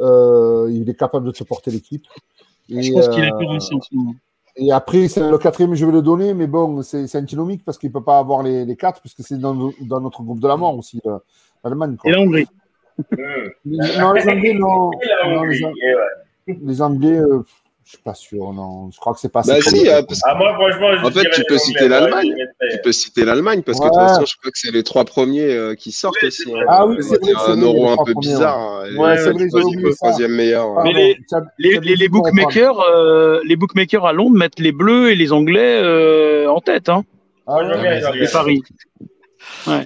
Euh, 0.00 0.68
il 0.70 0.88
est 0.88 0.94
capable 0.98 1.26
de 1.26 1.32
te 1.32 1.44
porter 1.44 1.70
l'équipe. 1.70 2.06
Et, 2.70 2.82
Je 2.82 2.92
pense 2.92 3.08
qu'il 3.08 3.24
plus 3.36 3.46
réussi 3.46 3.74
moment. 3.92 4.14
et 4.56 4.72
après, 4.72 5.08
c'est 5.08 5.28
le 5.28 5.38
quatrième, 5.38 5.74
je 5.74 5.84
vais 5.84 5.92
le 5.92 6.02
donner, 6.02 6.34
mais 6.34 6.46
bon, 6.46 6.82
c'est 6.82 7.06
c'est 7.06 7.18
antinomique 7.18 7.64
parce 7.64 7.78
qu'il 7.78 7.88
ne 7.90 7.94
peut 7.94 8.02
pas 8.04 8.18
avoir 8.18 8.42
les, 8.42 8.64
les 8.64 8.76
quatre, 8.76 9.00
puisque 9.00 9.22
c'est 9.22 9.38
dans, 9.38 9.54
dans 9.82 10.00
notre 10.00 10.22
groupe 10.22 10.40
de 10.40 10.48
la 10.48 10.56
mort 10.56 10.76
aussi, 10.78 11.00
le- 11.04 11.18
l'Allemagne. 11.64 11.96
quoi. 11.96 12.10
Et 12.10 12.14
la 12.14 12.20
Hongrie. 12.20 12.46
Les- 13.64 13.78
Non, 14.00 14.12
les 14.12 14.28
Anglais, 14.28 14.54
non. 14.54 14.90
Les, 16.46 16.80
Anglais, 16.82 17.18
euh, 17.18 17.42
je 17.88 17.92
suis 17.94 18.02
pas 18.02 18.12
sûr, 18.12 18.52
non. 18.52 18.90
Je 18.90 18.98
crois 18.98 19.14
que 19.14 19.18
c'est 19.20 19.32
pas 19.32 19.40
Bah 19.46 19.62
si, 19.62 19.88
euh, 19.88 20.02
parce 20.02 20.20
Ah, 20.26 20.34
moi, 20.34 20.52
franchement, 20.52 20.88
je 21.00 21.06
En 21.06 21.10
fait, 21.10 21.30
tu 21.30 21.42
peux 21.48 21.56
citer 21.56 21.88
l'Allemagne. 21.88 22.34
Tu 22.70 22.78
peux 22.84 22.92
citer 22.92 23.24
l'Allemagne 23.24 23.62
parce 23.62 23.78
que 23.80 23.84
de 23.84 23.88
toute 23.88 23.96
façon, 23.98 24.26
je 24.26 24.36
crois 24.36 24.50
que 24.50 24.58
c'est 24.58 24.70
les 24.70 24.82
trois 24.82 25.06
premiers 25.06 25.54
euh, 25.54 25.74
qui 25.74 25.90
sortent 25.90 26.22
aussi. 26.22 26.52
hein. 26.54 26.66
Ah 26.68 26.86
oui, 26.86 26.96
c'est 27.00 27.18
vrai, 27.18 27.32
C'est 27.32 27.46
c'est 27.46 27.50
un 27.52 27.56
euro 27.62 27.88
un 27.88 27.96
peu 28.04 28.12
premiers, 28.12 28.28
bizarre. 28.28 28.58
hein. 28.58 28.94
Ouais, 28.94 29.14
le 29.16 29.22
c'est 29.22 29.32
vrai, 29.32 29.48
j'ai 29.88 29.94
troisième- 29.94 30.32
meilleur. 30.32 30.66
hein. 30.78 30.82
Mais 30.84 30.92
les- 30.92 32.08
bookmakers, 32.10 32.78
euh, 32.78 33.40
les 33.46 33.56
bookmakers 33.56 34.04
à 34.04 34.12
Londres 34.12 34.36
mettent 34.36 34.60
les 34.60 34.72
Bleus 34.72 35.10
et 35.10 35.14
les 35.14 35.32
Anglais 35.32 35.80
euh, 35.82 36.46
en 36.50 36.60
tête, 36.60 36.90
hein, 36.90 37.04
Ah 37.46 37.62
les 37.62 37.68
les 38.00 38.04
Anglais. 38.06 38.28
paris. 38.30 38.62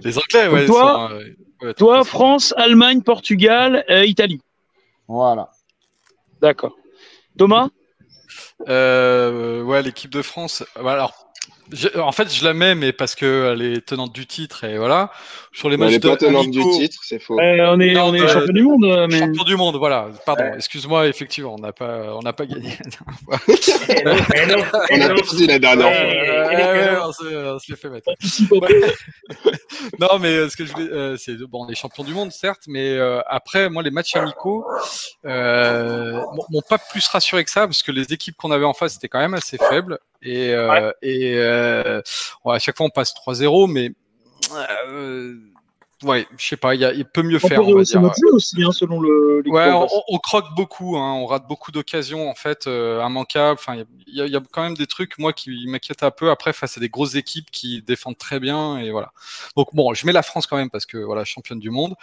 Les 0.05 0.19
Anglais, 0.19 0.49
ouais. 0.49 0.67
toi- 0.67 1.11
euh, 1.63 1.73
Toi. 1.75 2.03
France, 2.03 2.53
Allemagne, 2.57 3.03
Portugal, 3.03 3.85
Italie. 3.89 4.41
Voilà. 5.07 5.51
D'accord. 6.41 6.75
Thomas? 7.39 7.69
Euh, 8.68 9.62
ouais, 9.62 9.83
l'équipe 9.83 10.11
de 10.11 10.22
France. 10.22 10.64
voilà, 10.76 11.05
alors, 11.05 12.07
en 12.07 12.12
fait, 12.12 12.33
je 12.33 12.45
la 12.45 12.55
mets, 12.55 12.74
mais 12.74 12.93
parce 12.93 13.14
qu'elle 13.14 13.62
est 13.62 13.87
tenante 13.87 14.12
du 14.12 14.26
titre 14.26 14.64
et 14.64 14.76
voilà. 14.78 15.11
Sur 15.55 15.69
les 15.69 15.77
matchs 15.77 15.93
est 15.93 16.01
pas 16.01 16.09
de 16.11 16.17
tenante 16.17 16.51
du 16.51 16.61
amicaux- 16.61 16.79
titre, 16.79 17.01
c'est 17.05 17.19
faux. 17.19 17.39
Euh, 17.39 17.67
On 17.75 17.79
est, 17.79 17.93
Non, 17.93 18.07
on 18.07 18.15
est 18.15 18.23
euh, 18.23 18.29
champion 18.29 18.53
du 18.55 18.63
monde, 18.63 18.85
euh, 18.85 19.07
mais 19.11 19.19
Champion 19.19 19.45
du 19.45 19.57
monde, 19.57 19.77
voilà. 19.77 20.09
Pardon, 20.25 20.45
Ouais. 20.45 20.53
excuse-moi, 20.57 21.09
effectivement, 21.09 21.55
on 21.55 21.59
n'a 21.59 21.73
pas, 21.75 22.15
on 22.17 22.21
n'a 22.23 22.33
pas 22.33 22.47
gagné. 22.47 22.71
On 23.31 25.01
a 25.01 25.15
perdu 25.15 25.47
la 25.47 25.59
dernière 25.59 25.93
fois. 25.93 26.03
Euh, 26.03 27.01
on 27.07 27.13
se, 27.13 27.55
on 27.55 27.59
se 27.59 27.71
les 27.71 27.77
fait 27.77 27.91
mettre. 27.91 28.11
non, 30.01 30.19
mais 30.21 30.29
euh, 30.35 30.49
ce 30.49 30.57
que 30.57 30.65
je 30.65 30.73
voulais, 30.73 30.91
euh, 30.91 31.17
c'est 31.17 31.37
bon, 31.37 31.65
on 31.67 31.69
est 31.69 31.75
champion 31.75 32.05
du 32.05 32.15
monde, 32.15 32.33
certes, 32.33 32.63
mais 32.67 32.91
euh, 32.97 33.21
après, 33.27 33.69
moi, 33.69 33.83
les 33.83 33.91
matchs 33.91 34.17
amicaux 34.17 34.65
euh, 35.27 36.21
m'ont- 36.51 36.63
pas 36.69 36.79
plus 36.79 37.07
rassuré 37.09 37.45
que 37.45 37.51
ça, 37.51 37.67
parce 37.67 37.83
que 37.83 37.93
les 37.93 38.13
équipes 38.13 38.37
qu'on 38.37 38.51
avait 38.53 38.65
en 38.65 38.73
face 38.73 38.97
étaient 38.97 39.09
quand 39.09 39.19
même 39.19 39.35
assez 39.35 39.59
faibles, 39.59 39.99
et, 40.23 40.51
euh, 40.55 40.93
et 41.03 41.35
euh, 41.37 42.01
à 42.47 42.59
chaque 42.59 42.77
fois 42.77 42.87
on 42.87 42.91
passe 42.91 43.13
3-0, 43.15 43.67
mais 43.71 43.91
ouais, 46.05 46.26
je 46.36 46.47
sais 46.47 46.57
pas, 46.57 46.74
il 46.74 47.05
peut 47.05 47.22
mieux 47.22 47.40
on 47.43 47.49
faire, 47.49 47.62
on 47.62 47.72
peut 47.72 47.78
va 47.78 47.84
se 47.84 47.93
dire. 47.93 48.01
motiver 48.01 48.30
aussi, 48.30 48.62
hein, 48.62 48.72
selon 48.72 49.01
le. 49.01 49.38
l'équipe 49.38 49.53
Ouais, 49.53 49.70
en 49.70 49.86
on, 50.09 50.18
croque 50.18 50.55
beaucoup, 50.57 50.97
hein, 50.97 51.12
on 51.14 51.26
rate 51.26 51.47
beaucoup 51.49 51.72
d'occasions 51.72 52.28
en 52.28 52.34
fait, 52.34 52.66
euh, 52.66 53.05
immanquables. 53.07 53.59
Enfin, 53.61 53.76
y 53.76 53.80
y, 54.07 54.20
il 54.20 54.32
y 54.32 54.36
a 54.36 54.40
quand 54.53 54.62
même 54.62 54.76
des 54.76 54.86
trucs 54.86 55.18
moi 55.18 55.32
qui 55.32 55.66
m'inquiètent 55.66 56.03
un 56.03 56.11
peu 56.11 56.30
après 56.30 56.53
face 56.53 56.76
à 56.76 56.80
des 56.80 56.88
grosses 56.88 57.14
équipes 57.14 57.51
qui 57.51 57.82
défendent 57.82 58.18
très 58.18 58.40
bien 58.40 58.78
et 58.78 58.90
voilà. 58.90 59.12
Donc 59.57 59.68
bon, 59.74 59.95
je 59.95 60.07
mets 60.07 60.12
la 60.12 60.22
France 60.22 60.47
quand 60.47 60.57
même 60.57 60.70
parce 60.70 60.86
que 60.86 60.99
voilà 60.99 61.24
championne 61.24 61.61
du 61.61 61.70
monde. 61.70 61.95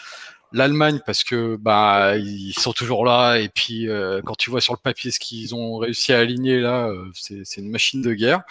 L'Allemagne 0.52 1.00
parce 1.06 1.24
que 1.24 1.58
bah 1.58 2.18
ils 2.18 2.54
sont 2.58 2.74
toujours 2.74 3.06
là 3.06 3.38
et 3.38 3.50
puis 3.50 3.88
euh, 3.88 4.22
quand 4.26 4.36
tu 4.36 4.50
vois 4.50 4.62
sur 4.62 4.74
le 4.74 4.80
papier 4.82 5.12
ce 5.12 5.20
qu'ils 5.20 5.54
ont 5.54 5.78
réussi 5.78 6.12
à 6.12 6.18
aligner 6.20 6.60
là, 6.60 6.88
euh, 6.88 7.06
c'est 7.14 7.41
c'est 7.43 7.62
une 7.62 7.70
machine 7.70 8.02
de 8.02 8.14
guerre. 8.14 8.41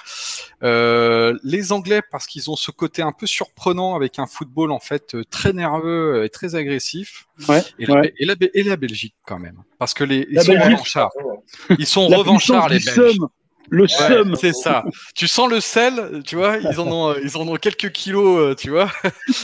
Euh, 0.63 1.37
les 1.43 1.73
Anglais 1.73 2.01
parce 2.11 2.27
qu'ils 2.27 2.51
ont 2.51 2.57
ce 2.57 2.71
côté 2.71 3.03
un 3.03 3.13
peu 3.13 3.27
surprenant 3.27 3.97
avec 3.97 4.19
un 4.19 4.27
football 4.27 4.71
en 4.73 4.79
fait 4.79 5.15
euh, 5.15 5.25
très 5.29 5.53
nerveux 5.53 6.25
et 6.25 6.29
très 6.29 6.55
agressif. 6.55 7.27
Ouais, 7.49 7.63
Et 7.79 7.87
la, 7.87 7.95
ouais. 7.95 8.15
et 8.19 8.25
la, 8.27 8.35
et 8.55 8.63
la 8.63 8.77
Belgique 8.77 9.15
quand 9.27 9.39
même. 9.39 9.63
Parce 9.79 9.95
que 9.95 10.05
les, 10.05 10.27
ils 10.31 10.37
La 10.37 10.43
sont 10.43 10.53
Belgique. 10.53 10.71
revanchards. 10.73 11.11
Ils 11.79 11.87
sont 11.87 12.07
revanchards 12.09 12.69
les 12.69 12.79
Belges. 12.79 12.95
seum. 12.95 13.29
Le 13.71 13.83
Ouais, 13.83 13.89
seum. 13.89 14.35
c'est 14.35 14.55
ça. 14.55 14.83
Tu 15.15 15.29
sens 15.29 15.51
le 15.51 15.61
sel, 15.61 16.23
tu 16.25 16.37
vois, 16.37 16.57
ils 16.57 16.81
en 16.81 16.87
ont, 16.91 17.15
ils 17.23 17.37
en 17.37 17.47
ont 17.47 17.57
quelques 17.57 17.91
kilos, 17.93 18.41
euh, 18.41 18.55
tu 18.55 18.71
vois. 18.71 18.91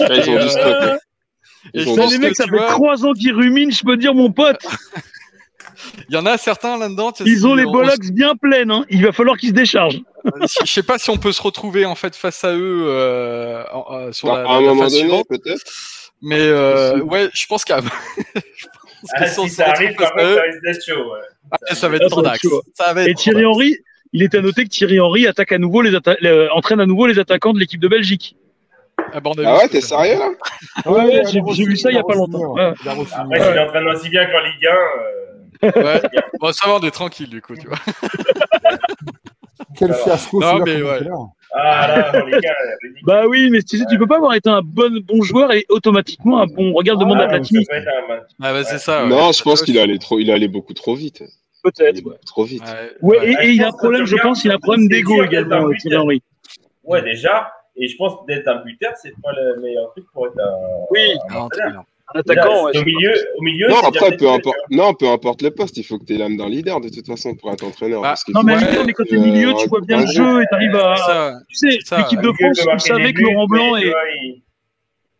Ouais, 0.00 0.20
Ils 0.26 0.30
ont 0.30 0.56
euh. 0.56 0.96
Et 1.72 1.84
Ça, 1.84 2.02
pense 2.02 2.10
les 2.12 2.18
que, 2.18 2.22
mecs, 2.22 2.36
ça 2.36 2.44
fait 2.46 2.66
trois 2.68 3.04
ans 3.06 3.12
qu'ils 3.12 3.32
ruminent, 3.32 3.70
je 3.72 3.82
peux 3.84 3.96
dire, 3.96 4.14
mon 4.14 4.30
pote. 4.30 4.60
il 6.08 6.14
y 6.14 6.18
en 6.18 6.26
a 6.26 6.36
certains 6.36 6.78
là-dedans. 6.78 7.12
Ils 7.24 7.46
ont 7.46 7.54
les 7.54 7.64
bollocks 7.64 8.10
bien 8.12 8.36
pleines, 8.36 8.70
hein. 8.70 8.84
Il 8.90 9.04
va 9.04 9.12
falloir 9.12 9.36
qu'ils 9.36 9.50
se 9.50 9.54
déchargent. 9.54 10.02
Je 10.64 10.70
sais 10.70 10.82
pas 10.82 10.98
si 10.98 11.10
on 11.10 11.16
peut 11.16 11.32
se 11.32 11.42
retrouver 11.42 11.84
en 11.84 11.94
fait 11.94 12.14
face 12.16 12.44
à 12.44 12.54
eux 12.54 12.84
euh, 12.88 13.62
euh, 13.90 14.12
sur 14.12 14.28
Bah, 14.28 14.42
la, 14.42 14.48
à 14.48 14.52
un 14.54 14.60
la 14.60 14.66
moment 14.68 14.86
donné, 14.88 15.22
peut-être. 15.28 15.62
Mais 16.22 16.40
euh, 16.40 16.92
Possible. 16.92 17.10
ouais, 17.10 17.28
je 17.32 17.46
pense 17.46 17.64
qu'à. 17.64 17.80
Ah, 19.12 19.26
si 19.26 19.50
ça 19.50 19.66
retrouve 19.66 19.84
arrive, 19.84 19.96
par 19.96 20.12
face 20.14 20.16
à 20.16 20.24
contre, 20.24 20.30
eux, 20.30 20.34
ça 20.36 20.40
ouais. 20.96 21.18
ah, 21.50 21.74
ça 21.74 21.88
va 21.90 21.96
être 21.96 22.04
être 23.02 23.08
Et 23.08 23.14
Thierry. 23.14 23.44
Henry, 23.44 23.76
il 24.14 24.22
est 24.22 24.34
à 24.34 24.40
noter 24.40 24.64
que 24.64 24.70
Thierry 24.70 24.98
Henry 24.98 25.26
attaque 25.26 25.52
à 25.52 25.58
nouveau 25.58 25.82
les 25.82 25.90
atta- 25.92 26.16
euh, 26.24 26.48
entraîne 26.54 26.80
à 26.80 26.86
nouveau 26.86 27.06
les 27.06 27.18
attaquants 27.18 27.52
de 27.52 27.58
l'équipe 27.58 27.80
de 27.80 27.88
Belgique. 27.88 28.34
Ah, 29.12 29.20
bah, 29.20 29.30
Ah 29.44 29.56
ouais, 29.58 29.68
t'es 29.68 29.80
sérieux 29.80 30.18
là? 30.18 30.30
Ouais, 30.86 31.04
ouais, 31.04 31.22
j'ai- 31.26 31.64
vu 31.64 31.76
ça 31.76 31.90
il 31.90 31.96
y 31.96 31.98
a 31.98 32.02
pas 32.02 32.14
longtemps. 32.14 32.54
ouais. 32.54 32.64
Ouais. 32.66 32.72
Il 32.84 32.90
re-signé. 32.90 33.14
Après, 33.16 33.40
s'il 33.40 33.58
entraîne 33.60 33.86
aussi 33.88 34.08
bien 34.08 34.26
qu'en 34.26 34.40
Ligue 34.40 34.66
1, 34.66 34.70
euh, 34.72 35.82
Ouais. 35.82 36.02
Bon, 36.40 36.52
ça 36.52 36.68
va, 36.68 36.74
on 36.76 36.80
est 36.86 36.90
tranquille 36.90 37.30
du 37.30 37.40
coup, 37.40 37.54
tu 37.56 37.66
vois. 37.68 37.78
Quel 39.76 39.90
Alors, 39.92 40.04
fiasco 40.04 40.40
non, 40.40 40.58
mais 40.64 40.82
ouais. 40.82 41.00
ah 41.54 41.88
là, 41.88 42.10
en 42.12 42.18
1, 42.18 42.20
ridicule. 42.24 42.50
Bah 43.04 43.22
oui, 43.28 43.48
mais 43.50 43.62
tu 43.62 43.78
sais, 43.78 43.84
tu 43.90 43.98
peux 43.98 44.06
pas 44.06 44.16
avoir 44.16 44.34
été 44.34 44.48
un 44.50 44.60
bon, 44.62 45.00
bon 45.04 45.22
joueur 45.22 45.52
et 45.52 45.64
automatiquement 45.68 46.40
un 46.42 46.46
bon. 46.46 46.72
Regarde, 46.74 47.00
demande 47.00 47.18
Ah, 47.20 47.24
à 47.24 47.28
Platini. 47.28 47.64
Ah 48.42 48.52
bah 48.52 48.64
c'est 48.64 48.78
ça. 48.78 49.04
ouais. 49.04 49.08
Non, 49.08 49.32
je 49.32 49.42
pense 49.42 49.60
Ouais, 49.60 49.66
qu'il 49.66 49.78
allait 49.78 49.98
trop, 49.98 50.18
il 50.18 50.30
allait 50.30 50.48
beaucoup 50.48 50.74
trop 50.74 50.94
vite. 50.94 51.22
Peut-être. 51.62 52.02
trop 52.26 52.44
vite. 52.44 52.62
Ouais, 53.00 53.18
Ouais. 53.18 53.30
et, 53.42 53.46
et 53.46 53.50
il 53.52 53.64
a 53.64 53.68
un 53.68 53.72
problème, 53.72 54.04
je 54.04 54.16
pense, 54.16 54.44
il 54.44 54.50
a 54.50 54.54
un 54.54 54.58
problème 54.58 54.86
d'ego 54.86 55.24
également, 55.24 55.66
euh, 55.66 55.72
Thierry 55.80 55.96
Henry. 55.96 56.22
Ouais, 56.84 57.00
déjà. 57.02 57.50
Et 57.76 57.88
je 57.88 57.96
pense 57.96 58.24
d'être 58.26 58.48
un 58.48 58.62
buteur, 58.62 58.92
c'est 59.00 59.14
pas 59.22 59.32
le 59.32 59.60
meilleur 59.60 59.90
truc 59.92 60.06
pour 60.12 60.26
être 60.28 60.38
un. 60.38 60.86
Oui, 60.90 61.14
un 61.30 61.48
un 62.12 62.20
attaquant. 62.20 62.66
Ouais, 62.66 62.78
au 62.78 62.84
milieu, 62.84 63.14
au 63.36 63.42
milieu. 63.42 63.68
Non, 63.68 63.76
c'est 63.80 63.86
après, 63.86 64.16
peu 64.16 64.28
importe, 64.28 64.56
tu 64.70 64.76
non, 64.76 64.94
peu 64.94 65.08
importe 65.08 65.42
le 65.42 65.50
poste, 65.50 65.76
il 65.76 65.84
faut 65.84 65.98
que 65.98 66.04
tu 66.04 66.14
aies 66.14 66.18
l'âme 66.18 66.36
d'un 66.36 66.48
leader 66.48 66.80
de 66.80 66.88
toute 66.88 67.06
façon 67.06 67.34
pour 67.34 67.50
être 67.52 67.64
entraîneur. 67.64 68.00
Ah, 68.04 68.08
parce 68.08 68.24
qu'il 68.24 68.34
Non, 68.34 68.42
mais 68.42 68.54
que, 68.56 68.86
mais 68.86 68.92
quand 68.92 69.04
t'es 69.04 69.16
euh, 69.16 69.20
milieu, 69.20 69.54
tu 69.54 69.68
vois 69.68 69.80
bien 69.80 70.00
le 70.00 70.06
jeu 70.06 70.42
et 70.42 70.46
t'arrives 70.50 70.76
à. 70.76 70.96
Ça, 70.96 71.34
Tu 71.48 71.56
sais, 71.56 71.96
l'équipe 71.96 72.20
de 72.20 72.32
France, 72.32 72.66
on 72.72 72.78
savait 72.78 73.06
des 73.06 73.14
que 73.14 73.22
Laurent 73.22 73.46
Blanc 73.46 73.76
et. 73.76 73.82
tu 73.82 74.42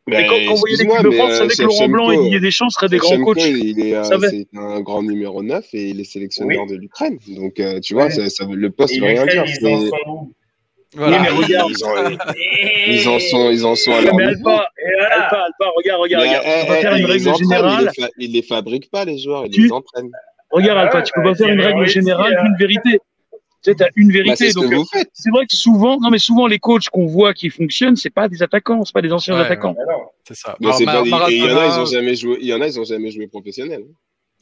Mais 0.09 0.27
quand, 0.27 0.35
on 0.53 0.55
voyait 0.57 0.77
l'équipe 0.77 1.03
de 1.03 1.11
France, 1.11 1.31
on 1.33 1.37
savait 1.37 1.53
euh, 1.53 1.57
que 1.57 1.63
Laurent 1.63 1.89
Blanc 1.89 2.11
et 2.11 2.19
Didier 2.19 2.41
Deschamps 2.41 2.71
seraient 2.71 2.89
des 2.89 2.99
grands 2.99 3.21
coachs. 3.23 3.43
il 3.45 3.81
est, 3.81 3.95
euh, 3.95 4.19
c'est 4.29 4.47
un 4.55 4.81
grand 4.81 5.03
numéro 5.03 5.43
9 5.43 5.67
et 5.73 5.89
il 5.89 6.01
est 6.01 6.05
sélectionneur 6.05 6.67
de 6.67 6.77
l'Ukraine. 6.77 7.19
Donc, 7.29 7.61
euh, 7.61 7.81
tu 7.81 7.95
vois, 7.95 8.05
Ouais. 8.05 8.11
ça, 8.11 8.29
ça, 8.29 8.45
le 8.51 8.71
poste 8.71 8.95
Et 8.95 9.01
veut 9.01 9.07
rien 9.07 9.25
dire. 9.25 9.45
Voilà. 10.95 11.17
Oui, 11.17 11.23
mais 11.23 11.29
regarde. 11.45 11.71
Ils, 11.71 11.85
ont- 11.85 11.97
ils 12.89 13.09
en 13.09 13.19
sont, 13.19 13.51
ils 13.51 13.67
en 13.67 13.75
sont 13.75 13.93
à 13.93 14.01
leur 14.01 14.15
mais 14.15 14.27
niveau. 14.27 14.49
Alpha, 14.49 14.67
voilà. 14.99 15.15
Alpha, 15.15 15.37
Alpha, 15.45 15.73
regarde, 15.77 16.01
regarde, 16.03 16.25
Mais, 16.25 16.29
regarde. 16.39 16.45
eh, 16.47 16.67
pas 16.69 16.79
eh, 16.79 16.81
faire 16.83 16.93
une 16.95 16.99
ils 16.99 17.07
règle 17.07 17.37
générale. 17.37 17.91
Ils 17.99 18.03
les, 18.03 18.27
ils 18.27 18.33
les 18.33 18.43
fabriquent 18.43 18.91
pas, 18.91 19.05
les 19.05 19.19
joueurs, 19.19 19.47
ils 19.47 19.51
Tu- 19.51 19.63
les 19.65 19.73
entraînent. 19.73 20.11
Regarde, 20.51 20.79
Alpha, 20.79 21.03
tu 21.03 21.13
peux 21.15 21.23
pas 21.23 21.35
faire 21.35 21.49
une 21.49 21.61
règle 21.61 21.87
générale 21.87 22.37
euh, 22.39 22.43
d'une 22.43 22.57
vérité. 22.57 23.01
Tu 23.33 23.71
sais, 23.71 23.75
t'as 23.77 23.89
une 23.97 24.09
Bah, 24.09 24.15
vérité. 24.15 24.37
c'est 24.37 24.51
ce 24.53 24.59
euh, 24.59 25.31
vrai 25.33 25.47
que 25.47 25.57
souvent, 25.57 25.99
non, 25.99 26.11
mais 26.11 26.19
souvent, 26.19 26.47
les 26.47 26.59
coachs 26.59 26.89
qu'on 26.91 27.07
voit 27.07 27.33
qui 27.35 27.49
fonctionnent, 27.51 27.97
c'est 27.97 28.11
pas 28.11 28.29
des 28.29 28.43
attaquants, 28.43 28.85
c'est 28.85 28.93
pas 28.93 29.01
des 29.03 29.13
anciens 29.13 29.35
Ouais, 29.35 29.41
attaquants. 29.41 29.75
C'est 30.29 30.37
ça. 30.37 30.55
Il 30.61 30.67
y 30.69 30.71
en 30.71 30.75
a, 31.57 31.67
ils 31.67 31.81
ont 31.81 31.87
jamais 31.87 32.15
joué, 32.15 32.37
il 32.41 32.47
y 32.47 32.55
en 32.55 32.61
a, 32.61 32.67
ils 32.67 32.79
ont 32.79 32.85
jamais 32.85 33.11
joué 33.11 33.27
professionnel. 33.27 33.85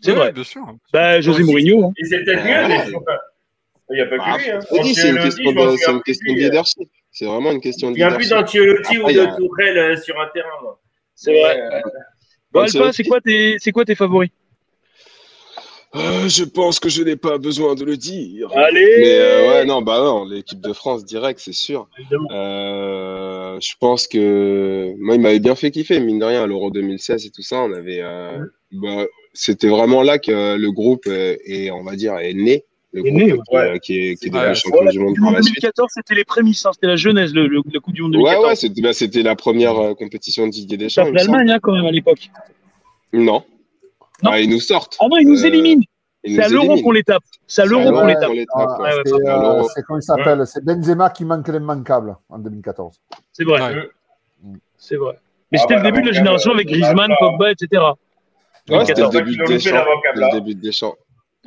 C'est 0.03 0.11
ouais, 0.11 0.17
vrai. 0.17 0.33
bien 0.33 0.43
sûr. 0.45 0.63
Bah, 0.93 1.21
José 1.21 1.45
Mourinho. 1.45 1.85
hein. 1.87 1.93
C'est 2.03 2.25
peut-être 2.25 2.45
mieux. 2.45 2.99
Il 3.93 3.97
n'y 3.97 4.01
a 4.01 4.07
pas 4.07 4.17
Bah, 4.19 4.37
que 4.39 4.43
lui. 4.43 4.51
Hein. 4.51 4.61
c'est 4.95 5.09
une 5.11 5.19
question 5.19 5.53
de, 5.53 5.61
c'est 5.77 5.77
souviens 5.77 5.93
une 5.93 6.01
plus 6.01 6.03
question 6.13 6.33
de 6.33 6.37
lui. 6.39 6.45
leadership. 6.45 6.89
C'est 7.11 7.27
vraiment 7.27 7.53
une 7.53 7.61
question 7.61 7.91
de 7.91 7.97
Il 7.97 7.99
n'y 7.99 8.03
a 8.05 8.11
plus 8.15 8.25
leadership. 8.25 8.61
d'Ancelotti 8.61 8.99
ou 8.99 9.13
de 9.13 9.21
a- 9.21 9.37
Tourelle 9.37 9.79
euh, 9.79 9.97
sur 9.97 10.19
un 10.21 10.29
terrain. 10.33 10.49
moi. 10.63 10.81
C'est 11.15 11.33
vrai. 11.41 11.61
Euh, 11.61 11.81
Bon. 12.53 12.61
Alpha, 12.61 12.93
c'est 12.93 13.05
quoi 13.05 13.19
tes, 13.21 13.57
c'est 13.59 13.73
quoi 13.73 13.85
tes 13.87 13.95
favoris? 13.95 14.29
Euh, 15.95 16.27
je 16.29 16.45
pense 16.45 16.81
que 16.81 16.89
je 16.89 17.03
n'ai 17.03 17.17
pas 17.17 17.37
besoin 17.39 17.75
de 17.75 17.85
le 17.85 17.97
dire. 17.99 18.51
Allez 18.55 18.95
Mais 18.99 19.19
euh, 19.19 19.49
ouais, 19.49 19.65
non, 19.67 19.83
bah 19.83 19.99
non, 19.99 20.25
l'équipe 20.27 20.61
de 20.61 20.73
France 20.73 21.05
direct, 21.05 21.39
c'est 21.39 21.53
sûr. 21.53 21.89
Euh, 22.31 23.59
je 23.61 23.73
pense 23.79 24.07
que 24.07 24.95
moi, 24.99 25.15
il 25.17 25.21
m'avait 25.21 25.39
bien 25.39 25.55
fait 25.55 25.71
kiffer, 25.71 26.01
mine 26.01 26.19
de 26.19 26.25
rien, 26.25 26.43
à 26.43 26.47
l'Euro 26.47 26.71
2016 26.71 27.27
et 27.27 27.31
tout 27.31 27.43
ça. 27.43 27.63
On 27.63 27.73
avait, 27.73 28.01
euh, 28.03 28.39
bah, 28.73 29.05
c'était 29.35 29.69
vraiment 29.69 30.03
là 30.03 30.19
que 30.19 30.57
le 30.57 30.73
groupe 30.73 31.07
est, 31.07 31.41
est, 31.45 31.71
on 31.71 31.83
va 31.85 31.95
dire, 31.97 32.17
est 32.19 32.35
né. 32.35 32.65
Le 32.95 33.01
Est 33.07 33.11
groupe 33.11 33.15
né, 33.15 33.33
qui, 33.33 33.57
ouais. 33.57 33.81
qui 33.81 33.99
est, 34.11 34.17
qui 34.17 34.27
est 34.27 34.31
devenu 34.31 34.49
Ouais, 34.49 34.55
champion 34.55 34.85
du 34.91 34.99
monde 34.99 35.15
Du 35.15 35.21
par 35.21 35.31
monde 35.31 35.37
la 35.37 35.43
suite. 35.43 35.55
2014, 35.63 35.91
c'était 35.95 36.15
les 36.15 36.25
prémices, 36.25 36.67
hein, 36.67 36.71
c'était 36.75 36.89
la 36.89 36.97
jeunesse, 36.97 37.33
le, 37.33 37.47
le, 37.47 37.63
la 37.73 37.81
Coupe 37.81 37.95
du 37.95 38.03
Monde 38.03 38.17
Ouais, 38.17 38.23
2014. 38.23 38.47
ouais, 38.49 38.57
c'était 38.57 38.83
bah, 38.83 38.93
c'était 38.93 39.23
la 39.23 39.35
première 39.35 39.79
euh, 39.79 39.95
compétition 39.95 40.47
de 40.47 40.51
Didier 40.53 40.77
Deschamps. 40.77 41.11
l'Allemagne, 41.11 41.51
hein, 41.53 41.59
quand 41.63 41.73
même, 41.73 41.87
à 41.87 41.91
l'époque. 41.91 42.31
Non. 43.15 43.43
Non. 44.23 44.31
Ah, 44.31 44.41
ils 44.41 44.49
nous 44.51 44.61
sortent. 44.61 44.97
Ah 45.01 45.07
non, 45.11 45.17
ils 45.17 45.27
nous 45.27 45.43
Euh, 45.43 45.49
éliminent. 45.49 45.83
C'est 46.25 46.41
à 46.43 46.49
l'euro 46.49 46.81
qu'on 46.83 46.93
les 46.93 47.03
tape. 47.03 47.23
C'est 47.49 47.63
à 47.63 47.65
l'euro 47.65 47.83
C'est 47.83 47.89
à 47.89 47.93
qu'on 47.93 47.97
l'euro 47.97 48.07
les 48.07 48.15
tape. 48.15 48.27
qu'on 48.29 48.33
les 48.35 48.47
tape, 48.47 48.55
Ah, 48.55 48.83
ouais. 48.83 48.89
ouais, 48.95 49.03
c'est, 49.07 49.13
ouais, 49.15 49.21
euh, 49.27 49.83
comment 49.87 49.99
il 49.99 50.03
s'appelle? 50.03 50.47
C'est 50.47 50.65
Benzema 50.65 51.11
qui 51.11 51.25
manque 51.25 51.49
l'immanquable 51.49 52.17
en 52.29 52.39
2014. 52.39 52.95
C'est 53.33 53.45
vrai. 53.45 53.61
Ouais. 53.75 53.91
C'est 54.77 54.97
vrai. 54.97 55.19
Mais 55.51 55.59
Ah 55.59 55.63
c'était 55.63 55.75
ouais, 55.75 55.81
le 55.83 55.91
début 55.91 56.03
de 56.03 56.07
la 56.09 56.13
génération 56.13 56.51
euh, 56.53 56.55
avec 56.55 56.69
Griezmann, 56.69 57.11
Pogba, 57.19 57.51
etc. 57.53 57.83
Ouais, 58.71 58.85
c'était 58.85 59.01
le 59.03 59.09
2014. 59.09 59.11
début 60.35 60.55
de 60.55 60.61
Deschamps. 60.61 60.95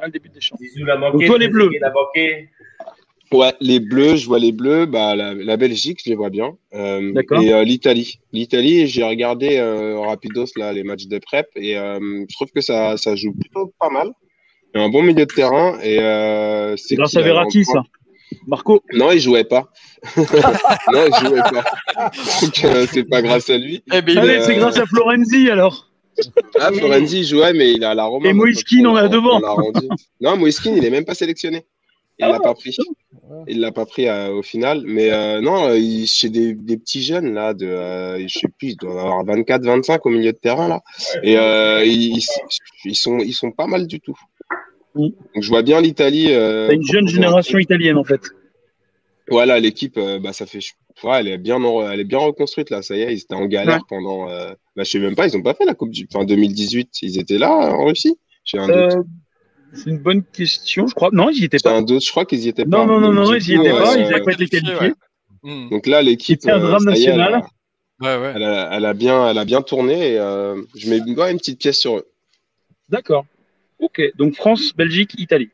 Le 0.04 0.12
début 0.12 0.30
des 0.30 0.42
champs. 0.42 0.58
Zizou 0.58 0.86
l'a 0.86 0.98
Donc, 0.98 1.14
manqué, 1.14 1.26
toi, 1.28 1.38
les 1.38 1.48
Bleus. 1.48 1.70
Manqué. 1.94 2.50
Ouais, 3.32 3.54
les 3.60 3.80
Bleus, 3.80 4.18
je 4.18 4.28
vois 4.28 4.38
les 4.40 4.52
Bleus, 4.52 4.86
bah, 4.86 5.16
la, 5.16 5.34
la 5.34 5.58
Belgique, 5.58 6.00
je 6.04 6.10
les 6.10 6.16
vois 6.16 6.30
bien. 6.30 6.56
Euh, 6.74 7.12
D'accord. 7.14 7.42
Et 7.42 7.54
euh, 7.54 7.64
l'Italie. 7.64 8.20
L'Italie, 8.32 8.88
j'ai 8.88 9.04
regardé 9.04 9.58
euh, 9.58 9.98
rapidos 10.00 10.46
là, 10.58 10.72
les 10.74 10.84
matchs 10.84 11.08
de 11.08 11.18
prep 11.18 11.48
et 11.56 11.78
euh, 11.78 12.00
je 12.30 12.36
trouve 12.36 12.50
que 12.54 12.62
ça, 12.62 12.98
ça 12.98 13.16
joue 13.16 13.34
plutôt 13.34 13.74
pas 13.80 13.90
mal. 13.90 14.12
Il 14.74 14.80
y 14.80 14.82
a 14.82 14.86
un 14.86 14.90
bon 14.90 15.02
milieu 15.02 15.26
de 15.26 15.34
terrain 15.34 15.80
et 15.82 16.00
euh, 16.00 16.76
C'est 16.78 16.96
grâce 16.96 17.16
à 17.16 17.22
Verratti, 17.22 17.66
ça. 17.66 17.82
Marco, 18.48 18.84
Non, 18.94 19.12
il 19.12 19.20
jouait 19.20 19.44
pas. 19.44 19.70
non, 20.18 21.06
il 21.08 21.28
jouait 21.28 21.42
pas. 21.42 21.64
Donc 22.42 22.64
euh, 22.66 22.86
c'est 22.92 23.06
pas 23.10 23.22
grâce 23.22 23.50
à 23.50 23.58
lui. 23.58 23.82
Eh 23.92 24.02
ben, 24.02 24.18
allez, 24.18 24.34
est- 24.34 24.38
euh, 24.40 24.42
c'est 24.46 24.56
grâce 24.56 24.78
à 24.78 24.86
Florenzi 24.86 25.50
alors. 25.50 25.90
Ah, 26.60 26.72
Florenzi 26.72 27.20
il 27.20 27.26
jouait, 27.26 27.54
mais 27.54 27.74
il 27.74 27.84
a 27.84 27.94
la 27.94 28.06
Roma. 28.06 28.30
Et 28.30 28.34
Moïskine, 28.34 28.88
on 28.88 28.96
a 28.96 29.08
devant. 29.08 29.40
Non, 30.22 30.38
Moïskine, 30.38 30.76
il 30.78 30.86
est 30.86 30.90
même 30.90 31.06
pas 31.06 31.16
sélectionné. 31.16 31.66
Il 32.18 32.24
Ah 32.26 32.32
l'a 32.32 32.40
pas 32.40 32.54
pris. 32.54 32.76
Il 33.48 33.60
l'a 33.60 33.72
pas 33.74 33.86
pris 33.86 34.08
euh, 34.08 34.30
au 34.32 34.42
final. 34.42 34.84
Mais 34.86 35.12
euh, 35.12 35.42
non, 35.42 35.74
il- 35.74 36.08
chez 36.08 36.30
des, 36.30 36.54
des 36.54 36.78
petits 36.78 37.02
jeunes 37.04 37.34
là, 37.34 37.54
de, 37.54 37.66
euh, 37.66 38.26
je 38.28 38.40
sais 38.40 38.48
plus, 38.48 38.70
il 38.70 38.78
doit 38.78 38.92
avoir 39.02 39.26
24, 39.26 39.66
25 39.66 40.06
au 40.06 40.10
milieu 40.10 40.32
de 40.32 40.38
terrain 40.38 40.70
là. 40.70 40.82
Et 41.24 41.38
euh, 41.38 41.84
ils, 41.84 42.18
ils 42.86 42.96
sont, 42.96 43.18
ils 43.20 43.34
sont 43.34 43.52
pas 43.52 43.68
mal 43.68 43.86
du 43.88 44.00
tout. 44.00 44.18
Donc 44.96 45.14
je 45.42 45.50
vois 45.50 45.62
bien 45.62 45.82
l'Italie. 45.82 46.28
euh, 46.32 46.70
une 46.72 46.86
jeune 46.86 47.08
génération 47.08 47.58
italienne 47.58 47.98
en 47.98 48.06
fait. 48.06 48.22
Voilà, 49.28 49.60
l'équipe, 49.60 49.98
euh, 49.98 50.20
bah, 50.20 50.32
ça 50.32 50.46
fait, 50.46 50.60
ouais, 51.04 51.20
elle 51.20 51.28
est 51.28 51.38
bien, 51.38 51.62
en- 51.64 51.90
elle 51.90 52.00
est 52.00 52.04
bien 52.06 52.20
reconstruite 52.20 52.70
là. 52.70 52.82
Ça 52.82 52.96
y 52.96 53.02
est, 53.02 53.14
ils 53.14 53.20
étaient 53.20 53.36
en 53.36 53.46
galère 53.46 53.76
Ouais. 53.76 53.82
pendant, 53.90 54.30
euh, 54.30 54.52
bah, 54.76 54.84
je 54.84 54.90
sais 54.92 55.00
même 55.00 55.16
pas, 55.16 55.28
ils 55.28 55.36
ont 55.38 55.42
pas 55.42 55.54
fait 55.54 55.66
la 55.66 55.74
Coupe 55.74 55.92
du, 55.92 56.08
enfin 56.14 56.26
2018, 56.26 56.90
ils 57.02 57.20
étaient 57.20 57.38
là 57.38 57.52
en 57.52 57.86
Russie? 57.86 58.18
J'ai 58.44 58.58
un 58.60 58.68
doute. 58.68 58.76
Euh, 58.76 59.04
c'est 59.74 59.90
une 59.90 59.98
bonne 60.00 60.24
question, 60.24 60.88
je 60.88 60.94
crois. 60.96 61.10
Non, 61.12 61.30
ils 61.30 61.42
y 61.42 61.46
étaient 61.46 61.58
pas. 61.62 61.72
un 61.76 61.82
doute, 61.82 62.04
je 62.06 62.10
crois 62.12 62.26
qu'ils 62.26 62.40
y 62.46 62.48
étaient 62.48 62.64
Non, 62.66 62.80
pas. 62.80 62.86
non, 62.86 63.00
non, 63.00 63.14
Donc, 63.14 63.26
non, 63.28 63.34
ils 63.34 63.50
y 63.50 63.56
coup, 63.56 63.62
étaient 63.62 63.74
euh, 63.74 63.82
pas. 63.82 63.96
Ils 63.98 64.04
euh, 64.06 64.10
n'avaient 64.10 64.24
pas 64.24 64.32
été 64.34 64.48
qualifiés, 64.48 64.78
qualifiés. 64.78 64.94
Hmm. 65.44 65.70
Donc 65.70 65.86
là, 65.88 66.02
l'équipe, 66.02 66.40
C'était 66.42 66.54
un 66.54 66.58
euh, 66.60 66.68
drame 66.68 66.84
elle 66.88 66.90
national. 66.94 67.34
a- 67.36 67.42
Ouais, 68.02 68.18
ouais. 68.22 68.34
Elle 68.36 68.44
a, 68.44 68.70
elle 68.76 68.86
a 68.86 68.94
bien, 68.94 69.30
elle 69.30 69.38
a 69.38 69.46
bien 69.46 69.62
tourné. 69.62 70.14
Et, 70.14 70.20
euh, 70.20 70.62
je 70.76 70.90
mets 70.90 70.98
une 70.98 71.38
petite 71.38 71.60
pièce 71.60 71.80
sur 71.80 71.98
eux. 71.98 72.06
D'accord. 72.90 73.26
Ok, 73.80 74.02
donc 74.18 74.36
France, 74.36 74.74
Belgique, 74.76 75.16
Italie. 75.18 75.50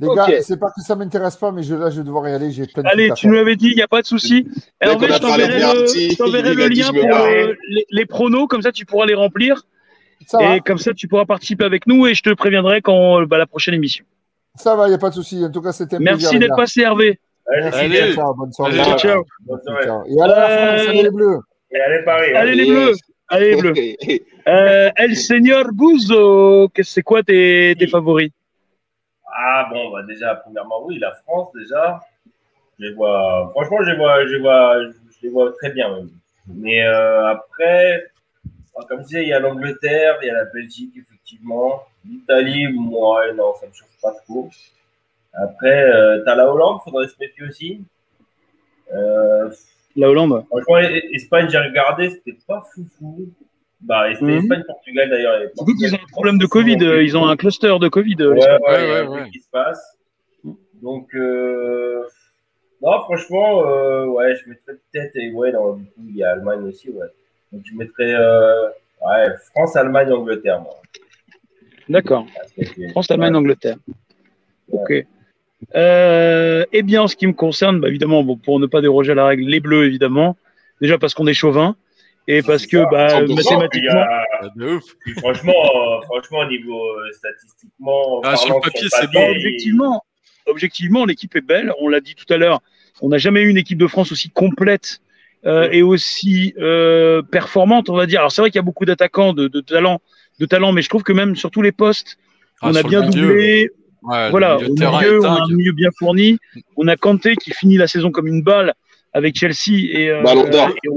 Les 0.00 0.08
gars, 0.16 0.26
c'est 0.42 0.58
pas 0.58 0.70
que 0.74 0.80
ça 0.82 0.96
m'intéresse 0.96 1.36
pas, 1.36 1.52
mais 1.52 1.62
je, 1.62 1.74
là, 1.74 1.90
je 1.90 1.98
vais 1.98 2.04
devoir 2.04 2.28
y 2.28 2.32
aller. 2.32 2.50
J'ai 2.50 2.66
plein 2.66 2.82
de 2.82 2.88
Allez, 2.88 3.10
tu 3.14 3.28
nous 3.28 3.34
l'avais 3.34 3.54
dit, 3.56 3.68
il 3.70 3.76
n'y 3.76 3.82
a 3.82 3.88
pas 3.88 4.02
de 4.02 4.06
souci. 4.06 4.48
Hervé, 4.80 5.06
je 5.08 5.18
t'enverrai 6.16 6.54
le, 6.54 6.54
le 6.54 6.68
lien 6.68 6.90
pour 6.92 7.04
euh, 7.16 7.52
les, 7.68 7.86
les 7.90 8.06
pronos, 8.06 8.46
comme 8.48 8.62
ça 8.62 8.72
tu 8.72 8.84
pourras 8.84 9.06
les 9.06 9.14
remplir. 9.14 9.62
Ça 10.26 10.38
va, 10.38 10.56
Et 10.56 10.60
comme 10.60 10.78
ça 10.78 10.92
tu 10.94 11.08
pourras 11.08 11.24
participer 11.24 11.64
avec 11.64 11.86
nous 11.86 12.06
et 12.06 12.14
je 12.14 12.22
te 12.22 12.30
préviendrai 12.30 12.80
quand 12.80 13.20
euh, 13.20 13.26
bah, 13.26 13.38
la 13.38 13.46
prochaine 13.46 13.74
émission. 13.74 14.04
ça 14.56 14.74
va, 14.76 14.86
il 14.86 14.90
n'y 14.90 14.94
a 14.94 14.98
pas 14.98 15.10
de 15.10 15.14
souci. 15.14 15.44
En 15.44 15.50
tout 15.50 15.60
cas, 15.62 15.72
c'était 15.72 15.96
un 15.96 16.00
Merci 16.00 16.38
d'être 16.38 16.56
passé, 16.56 16.80
Hervé. 16.82 17.18
Allez, 17.46 17.62
Merci, 17.64 17.80
Allez. 17.80 18.14
ciao, 18.14 18.34
bonne 18.34 18.52
soirée. 18.52 18.72
Allez, 18.78 18.84
Ciao, 18.84 18.98
ciao. 18.98 19.24
bonne 19.40 19.60
soirée. 19.64 19.84
ciao. 19.84 20.02
Et 20.06 20.22
allez, 20.22 20.32
la 20.34 20.48
France, 20.48 20.80
Euh, 20.86 20.90
allez 20.90 21.02
les 21.02 21.10
bleus. 21.10 21.38
Et 21.72 21.80
allez, 21.80 22.04
Paris. 22.04 22.26
hein. 22.30 22.38
Allez 22.40 22.54
les 22.54 22.66
bleus. 22.66 22.92
Allez 23.28 23.50
les 23.54 23.56
bleus. 23.60 23.74
Euh, 24.48 24.90
El 24.96 25.14
Señor 25.16 25.66
Buzo, 25.72 26.68
que- 26.74 26.82
c'est 26.82 27.02
quoi 27.02 27.22
tes, 27.22 27.76
tes 27.78 27.86
favoris? 27.86 28.30
Ah 29.34 29.66
bon, 29.70 29.90
bah 29.90 30.02
déjà, 30.02 30.34
premièrement, 30.34 30.84
oui, 30.84 30.98
la 30.98 31.12
France, 31.12 31.52
déjà. 31.54 32.00
Je 32.78 32.86
les 32.86 32.94
vois, 32.94 33.48
franchement, 33.50 33.78
je 33.82 33.90
les 33.90 33.96
vois, 33.96 34.26
je 34.26 34.32
les 34.32 34.40
vois, 34.40 34.82
je 34.82 35.22
les 35.22 35.28
vois 35.30 35.52
très 35.52 35.70
bien 35.70 35.94
même. 35.94 36.10
Mais 36.46 36.84
euh, 36.84 37.26
après, 37.28 38.10
bah, 38.74 38.84
comme 38.88 39.00
je 39.00 39.06
disais, 39.06 39.22
il 39.22 39.28
y 39.28 39.32
a 39.32 39.40
l'Angleterre, 39.40 40.18
il 40.22 40.26
y 40.26 40.30
a 40.30 40.34
la 40.34 40.44
Belgique, 40.46 40.94
effectivement. 40.96 41.82
L'Italie, 42.04 42.68
moi, 42.72 43.32
non, 43.32 43.54
ça 43.54 43.66
me 43.66 43.72
chauffe 43.72 43.96
pas 44.02 44.12
trop. 44.26 44.50
Après, 45.32 45.90
euh, 45.90 46.22
t'as 46.24 46.34
la 46.34 46.52
Hollande, 46.52 46.80
faudrait 46.84 47.08
se 47.08 47.14
méfier 47.18 47.44
aussi. 47.44 47.84
Euh, 48.92 49.50
La 49.96 50.10
Hollande? 50.10 50.44
franchement, 50.46 50.78
Espagne, 50.78 51.48
j'ai 51.48 51.58
regardé, 51.58 52.10
c'était 52.10 52.36
pas 52.46 52.62
foufou. 52.74 53.28
Bah, 53.84 54.10
et 54.10 54.14
c'était 54.14 54.26
Mhm. 54.26 54.38
Espagne-Portugal 54.44 55.10
d'ailleurs. 55.10 55.42
et 55.42 55.48
Surtout 55.56 55.74
qu'ils 55.74 55.84
ont 55.86 55.86
un 55.86 55.90
Portugal, 55.98 56.10
problème 56.12 56.38
de 56.38 56.46
Covid, 56.46 56.76
euh, 56.82 57.02
ils 57.02 57.16
ont 57.16 57.26
un 57.26 57.36
cluster 57.36 57.74
de 57.80 57.88
Covid. 57.88 58.16
euh, 58.20 58.34
Ouais, 58.34 58.60
ouais, 58.60 59.06
Ouais, 59.08 59.30
qui 59.30 59.40
se 59.40 59.50
passe? 59.50 59.98
Donc, 60.80 61.14
euh... 61.14 62.02
non, 62.80 63.00
franchement, 63.02 63.66
euh, 63.66 64.06
ouais, 64.06 64.34
je 64.36 64.48
mettrais 64.48 64.74
peut-être, 64.74 65.16
et 65.16 65.32
ouais, 65.32 65.50
du 65.52 65.56
coup, 65.56 66.02
il 66.08 66.16
y 66.16 66.22
a 66.24 66.30
Allemagne 66.30 66.62
aussi, 66.64 66.90
ouais. 66.90 67.06
Donc, 67.52 67.62
je 67.64 67.74
mettrais, 67.76 68.14
euh, 68.14 68.68
ouais, 69.04 69.28
France, 69.52 69.74
Allemagne, 69.76 70.12
Angleterre, 70.12 70.60
moi. 70.60 70.74
D'accord. 71.88 72.26
Que- 72.56 72.88
France, 72.90 73.10
Allemagne, 73.10 73.32
ouais. 73.32 73.38
Angleterre. 73.38 73.76
Ok. 74.70 75.04
Euh, 75.76 76.64
eh 76.72 76.82
bien, 76.82 77.02
en 77.02 77.06
ce 77.08 77.16
qui 77.16 77.26
me 77.26 77.32
concerne, 77.32 77.80
bah, 77.80 77.88
évidemment, 77.88 78.22
bon, 78.24 78.36
pour 78.36 78.58
ne 78.60 78.66
pas 78.66 78.80
déroger 78.80 79.12
à 79.12 79.14
la 79.14 79.26
règle, 79.26 79.44
les 79.44 79.60
bleus, 79.60 79.84
évidemment. 79.86 80.36
Déjà 80.80 80.98
parce 80.98 81.14
qu'on 81.14 81.26
est 81.28 81.34
chauvin 81.34 81.76
et 82.28 82.42
parce 82.42 82.66
que 82.66 82.76
bah, 82.90 83.08
100%. 83.08 83.24
Puis, 83.24 83.26
il 83.26 83.32
y 83.32 83.36
mathématiquement, 83.36 84.00
a- 84.00 84.24
Ah, 84.40 84.46
de 84.56 84.66
ouf. 84.74 84.84
puis 85.00 85.14
franchement, 85.14 85.52
euh, 85.52 86.00
franchement, 86.02 86.38
au 86.40 86.46
niveau 86.48 86.80
euh, 86.84 87.10
statistiquement, 87.12 88.20
Ah, 88.24 88.36
sur 88.36 88.54
le 88.56 88.60
papier, 88.60 88.88
c'est 88.90 89.10
bon. 89.12 89.30
objectivement, 89.30 90.04
objectivement, 90.46 91.04
l'équipe 91.04 91.34
est 91.36 91.40
belle. 91.40 91.72
On 91.80 91.88
l'a 91.88 92.00
dit 92.00 92.14
tout 92.14 92.32
à 92.32 92.36
l'heure. 92.36 92.60
On 93.00 93.08
n'a 93.08 93.18
jamais 93.18 93.40
eu 93.42 93.48
une 93.48 93.56
équipe 93.56 93.78
de 93.78 93.86
France 93.86 94.12
aussi 94.12 94.30
complète 94.30 95.00
euh, 95.44 95.68
et 95.72 95.82
aussi 95.82 96.54
euh, 96.58 97.22
performante, 97.22 97.88
on 97.90 97.96
va 97.96 98.06
dire. 98.06 98.20
Alors 98.20 98.30
c'est 98.32 98.40
vrai 98.42 98.50
qu'il 98.50 98.58
y 98.58 98.60
a 98.60 98.62
beaucoup 98.64 98.84
d'attaquants, 98.84 99.32
de, 99.32 99.48
de 99.48 99.60
talents, 99.60 100.00
de 100.38 100.46
talent, 100.46 100.72
mais 100.72 100.82
je 100.82 100.88
trouve 100.88 101.02
que 101.02 101.12
même 101.12 101.34
sur 101.34 101.50
tous 101.50 101.62
les 101.62 101.72
postes, 101.72 102.16
Ah, 102.60 102.68
on 102.70 102.74
a 102.76 102.82
bien 102.84 103.02
doublé. 103.02 103.70
Ouais, 104.04 104.30
voilà, 104.30 104.56
au 104.56 104.60
milieu, 104.60 104.82
est 104.82 105.18
on 105.18 105.24
a 105.24 105.42
un 105.44 105.54
milieu 105.54 105.72
bien 105.72 105.90
fourni. 105.96 106.38
On 106.76 106.88
a 106.88 106.96
Kanté 106.96 107.36
qui 107.36 107.52
finit 107.52 107.76
la 107.76 107.86
saison 107.86 108.10
comme 108.10 108.26
une 108.26 108.42
balle 108.42 108.74
avec 109.12 109.36
Chelsea 109.36 109.86
et, 109.92 110.10
euh, 110.10 110.22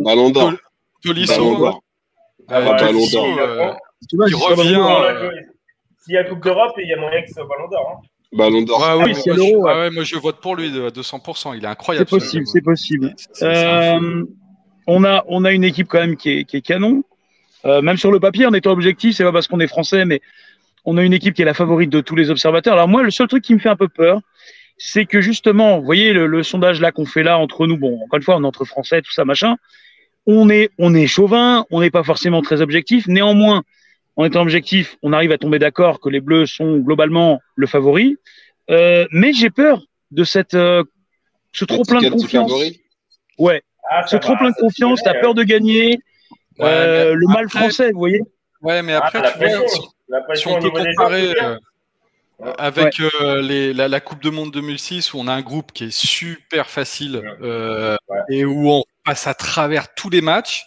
Ballon 0.04 0.30
d'or. 0.32 0.54
Tolisso, 1.06 1.34
Ballon 1.36 1.60
d'or. 1.60 1.82
Ah, 2.50 2.62
Ouais, 2.62 2.78
Tolisso, 2.78 3.26
euh, 3.40 3.72
tu 4.10 4.16
vois, 4.18 4.28
il 4.30 4.36
revient, 4.36 4.76
euh, 4.80 5.30
S'il 6.04 6.14
y 6.14 6.18
a 6.18 6.24
Coupe 6.24 6.44
d'Europe, 6.44 6.74
il 6.78 6.88
y 6.88 6.94
a 6.94 6.98
moyen 7.00 7.22
qu'il 7.24 7.34
soit 7.34 7.46
Ballon 7.48 7.68
d'or. 7.70 7.92
Hein. 8.04 8.08
Ballon 8.34 8.62
d'or. 8.64 8.80
Ouais, 8.80 8.86
Ah 8.90 8.98
ouais, 8.98 9.04
oui, 9.06 9.16
c'est 9.16 9.32
moi, 9.34 9.46
ouais. 9.48 9.72
ah 9.74 9.80
ouais, 9.80 9.90
moi 9.92 10.04
je 10.04 10.16
vote 10.18 10.42
pour 10.42 10.56
lui 10.56 10.68
à 10.86 10.90
200%. 10.90 11.54
Il 11.54 11.58
est 11.60 11.62
C'est 11.62 11.68
incroyable. 11.68 12.08
ce 12.08 12.16
possible, 12.16 12.48
c'est 12.48 12.62
possible. 12.62 13.14
C'est- 13.34 13.46
fou. 13.98 14.06
Euh, 14.06 14.24
on 14.88 15.04
a, 15.04 15.24
on 15.28 15.46
a 15.46 15.52
une 15.52 15.64
équipe 15.64 15.88
quand 15.88 16.00
même 16.00 16.16
qui 16.18 16.30
est, 16.40 16.44
qui 16.46 16.58
est 16.58 16.62
canon. 16.62 17.04
Euh, 17.66 17.82
même 17.82 17.98
sur 17.98 18.12
le 18.12 18.20
papier, 18.20 18.46
en 18.46 18.54
étant 18.54 18.72
objectif, 18.72 19.16
c'est 19.16 19.24
pas 19.24 19.32
parce 19.32 19.48
qu'on 19.48 19.60
est 19.60 19.68
français, 19.68 20.06
mais 20.06 20.22
on 20.84 20.98
a 20.98 21.04
une 21.04 21.14
équipe 21.14 21.34
qui 21.34 21.42
est 21.42 21.46
la 21.46 21.56
favorite 21.56 21.90
de 21.90 22.02
tous 22.02 22.16
les 22.16 22.30
observateurs. 22.30 22.74
Alors 22.74 22.88
moi, 22.88 23.02
le 23.02 23.10
seul 23.10 23.28
truc 23.28 23.44
qui 23.44 23.54
me 23.56 23.60
fait 23.60 23.70
un 23.70 23.76
peu 23.76 23.88
peur, 23.88 24.20
c'est 24.78 25.06
que 25.06 25.22
justement, 25.22 25.80
vous 25.80 25.86
voyez 25.86 26.14
le, 26.14 26.28
le 26.28 26.44
sondage 26.44 26.80
là 26.82 26.92
qu'on 26.92 27.06
fait 27.06 27.24
là 27.24 27.40
entre 27.40 27.66
nous, 27.66 27.78
bon, 27.78 27.96
encore 28.04 28.18
une 28.18 28.24
fois, 28.24 28.36
on 28.36 28.44
est 28.44 28.48
entre 28.48 28.66
français, 28.66 29.02
tout 29.02 29.12
ça, 29.12 29.26
machin. 29.26 29.56
On 30.28 30.50
est, 30.50 30.70
on 30.80 30.94
est 30.96 31.08
chauvin, 31.08 31.66
on 31.72 31.82
n'est 31.82 31.92
pas 31.92 32.04
forcément 32.04 32.42
très 32.42 32.62
objectif. 32.62 33.08
Néanmoins, 33.08 33.64
en 34.16 34.26
étant 34.26 34.42
objectif, 34.42 34.98
on 35.04 35.14
arrive 35.14 35.32
à 35.32 35.38
tomber 35.38 35.60
d'accord 35.60 36.00
que 36.00 36.10
les 36.10 36.20
Bleus 36.22 36.48
sont 36.48 36.78
globalement 36.80 37.42
le 37.56 37.68
favori. 37.68 38.18
Euh, 38.72 39.06
mais 39.12 39.34
j'ai 39.34 39.50
peur 39.52 39.82
de 40.12 40.24
cette, 40.24 40.54
euh, 40.56 40.84
ce 41.52 41.66
trop 41.66 41.84
plein 41.84 42.02
de 42.02 42.10
confiance. 42.10 42.52
Ouais, 43.38 43.62
Ah, 43.92 44.08
ce 44.08 44.16
trop 44.16 44.36
plein 44.36 44.50
de 44.50 44.56
confiance, 44.56 45.02
t'as 45.04 45.14
peur 45.20 45.34
de 45.36 45.44
gagner, 45.44 46.00
Ouais, 46.58 46.66
euh, 46.66 47.14
le 47.16 47.28
mal 47.28 47.50
français, 47.50 47.92
vous 47.92 48.00
voyez. 48.00 48.22
Ouais, 48.62 48.82
mais 48.82 48.94
Ah, 48.94 49.02
après, 49.06 49.22
la 49.22 49.32
tu 49.32 49.38
vois, 49.40 49.48
pression, 49.48 49.68
si- 49.68 49.82
la 50.08 50.20
on 50.58 50.60
peut 50.62 50.70
comparer 50.72 51.34
euh, 51.44 51.58
avec 52.58 53.00
euh, 53.00 53.42
les, 53.42 53.74
la, 53.74 53.88
la 53.90 54.00
Coupe 54.00 54.24
de 54.24 54.30
Monde 54.30 54.52
2006 54.52 55.14
où 55.14 55.20
on 55.20 55.28
a 55.28 55.34
un 55.34 55.42
groupe 55.42 55.72
qui 55.74 55.84
est 55.86 55.92
super 55.96 56.70
facile 56.70 57.22
euh, 57.42 57.98
Ouais. 58.08 58.20
et 58.30 58.46
où 58.46 58.70
on 58.70 58.84
passe 59.06 59.28
à 59.28 59.34
travers 59.34 59.94
tous 59.94 60.10
les 60.10 60.22
matchs. 60.22 60.66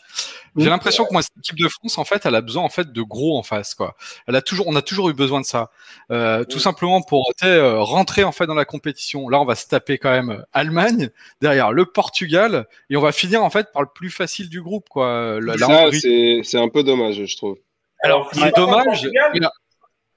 J'ai 0.57 0.69
l'impression 0.71 1.05
que 1.05 1.13
moi, 1.13 1.23
cette 1.23 1.37
équipe 1.39 1.59
de 1.59 1.69
France, 1.69 1.99
en 1.99 2.05
fait, 2.05 2.27
elle 2.27 2.35
a 2.35 2.41
besoin 2.41 2.65
en 2.65 2.69
fait 2.69 2.91
de 2.93 3.03
gros 3.03 3.39
en 3.39 3.45
face, 3.45 3.75
quoi. 3.75 3.95
Elle 4.27 4.35
a 4.35 4.43
toujours, 4.43 4.67
on 4.67 4.75
a 4.75 4.83
toujours 4.83 5.09
eu 5.09 5.13
besoin 5.13 5.41
de 5.41 5.47
ça, 5.47 5.71
euh, 6.11 6.43
tout 6.45 6.59
simplement 6.59 7.01
pour 7.01 7.31
euh, 7.45 7.81
rentrer 7.81 8.25
en 8.25 8.33
fait 8.33 8.47
dans 8.47 8.55
la 8.57 8.65
compétition. 8.65 9.29
Là, 9.29 9.41
on 9.41 9.45
va 9.45 9.55
se 9.55 9.69
taper 9.69 9.99
quand 9.99 10.11
même 10.11 10.45
Allemagne 10.53 11.11
derrière 11.41 11.71
le 11.71 11.85
Portugal 11.87 12.67
et 12.91 12.97
on 12.97 13.01
va 13.01 13.13
finir 13.13 13.45
en 13.45 13.51
fait 13.51 13.69
par 13.73 13.83
le 13.83 13.89
plus 13.95 14.11
facile 14.11 14.49
du 14.49 14.61
groupe, 14.61 14.89
quoi. 14.89 15.39
La, 15.41 15.55
la 15.55 15.67
Ça, 15.67 15.85
c'est 15.93 16.41
c'est 16.43 16.59
un 16.59 16.69
peu 16.69 16.83
dommage, 16.83 17.25
je 17.25 17.37
trouve. 17.37 17.59
Alors, 18.03 18.29
c'est 18.33 18.57
dommage. 18.57 19.09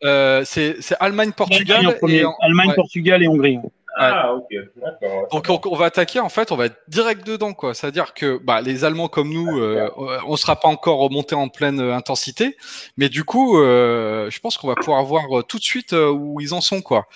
Euh, 0.03 0.41
c'est 0.45 0.77
c'est 0.81 0.95
Allemagne, 0.99 1.31
Portugal. 1.33 1.77
Allemagne, 1.77 1.95
en 1.95 1.99
premier. 1.99 2.17
et 2.21 2.25
en- 2.25 2.35
Allemagne, 2.41 2.69
ouais. 2.69 2.75
Portugal 2.75 3.21
et 3.21 3.27
Hongrie. 3.27 3.59
Ah, 3.97 4.33
ok. 4.33 4.47
D'accord. 4.77 5.27
Donc 5.31 5.45
on, 5.49 5.59
on 5.69 5.75
va 5.75 5.85
attaquer 5.85 6.19
en 6.19 6.29
fait, 6.29 6.51
on 6.51 6.55
va 6.55 6.67
être 6.67 6.77
direct 6.87 7.25
dedans 7.27 7.53
quoi. 7.53 7.73
C'est-à-dire 7.73 8.13
que 8.13 8.39
bah, 8.43 8.61
les 8.61 8.85
Allemands 8.85 9.09
comme 9.09 9.29
nous, 9.29 9.59
euh, 9.59 9.89
on 10.27 10.37
sera 10.37 10.59
pas 10.59 10.69
encore 10.69 10.99
remonté 10.99 11.35
en 11.35 11.49
pleine 11.49 11.81
euh, 11.81 11.93
intensité, 11.93 12.55
mais 12.97 13.09
du 13.09 13.23
coup, 13.23 13.57
euh, 13.59 14.29
je 14.29 14.39
pense 14.39 14.57
qu'on 14.57 14.67
va 14.67 14.75
pouvoir 14.75 15.03
voir 15.03 15.43
tout 15.45 15.57
de 15.57 15.63
suite 15.63 15.93
où 15.93 16.39
ils 16.39 16.53
en 16.53 16.61
sont 16.61 16.81
quoi. 16.81 17.07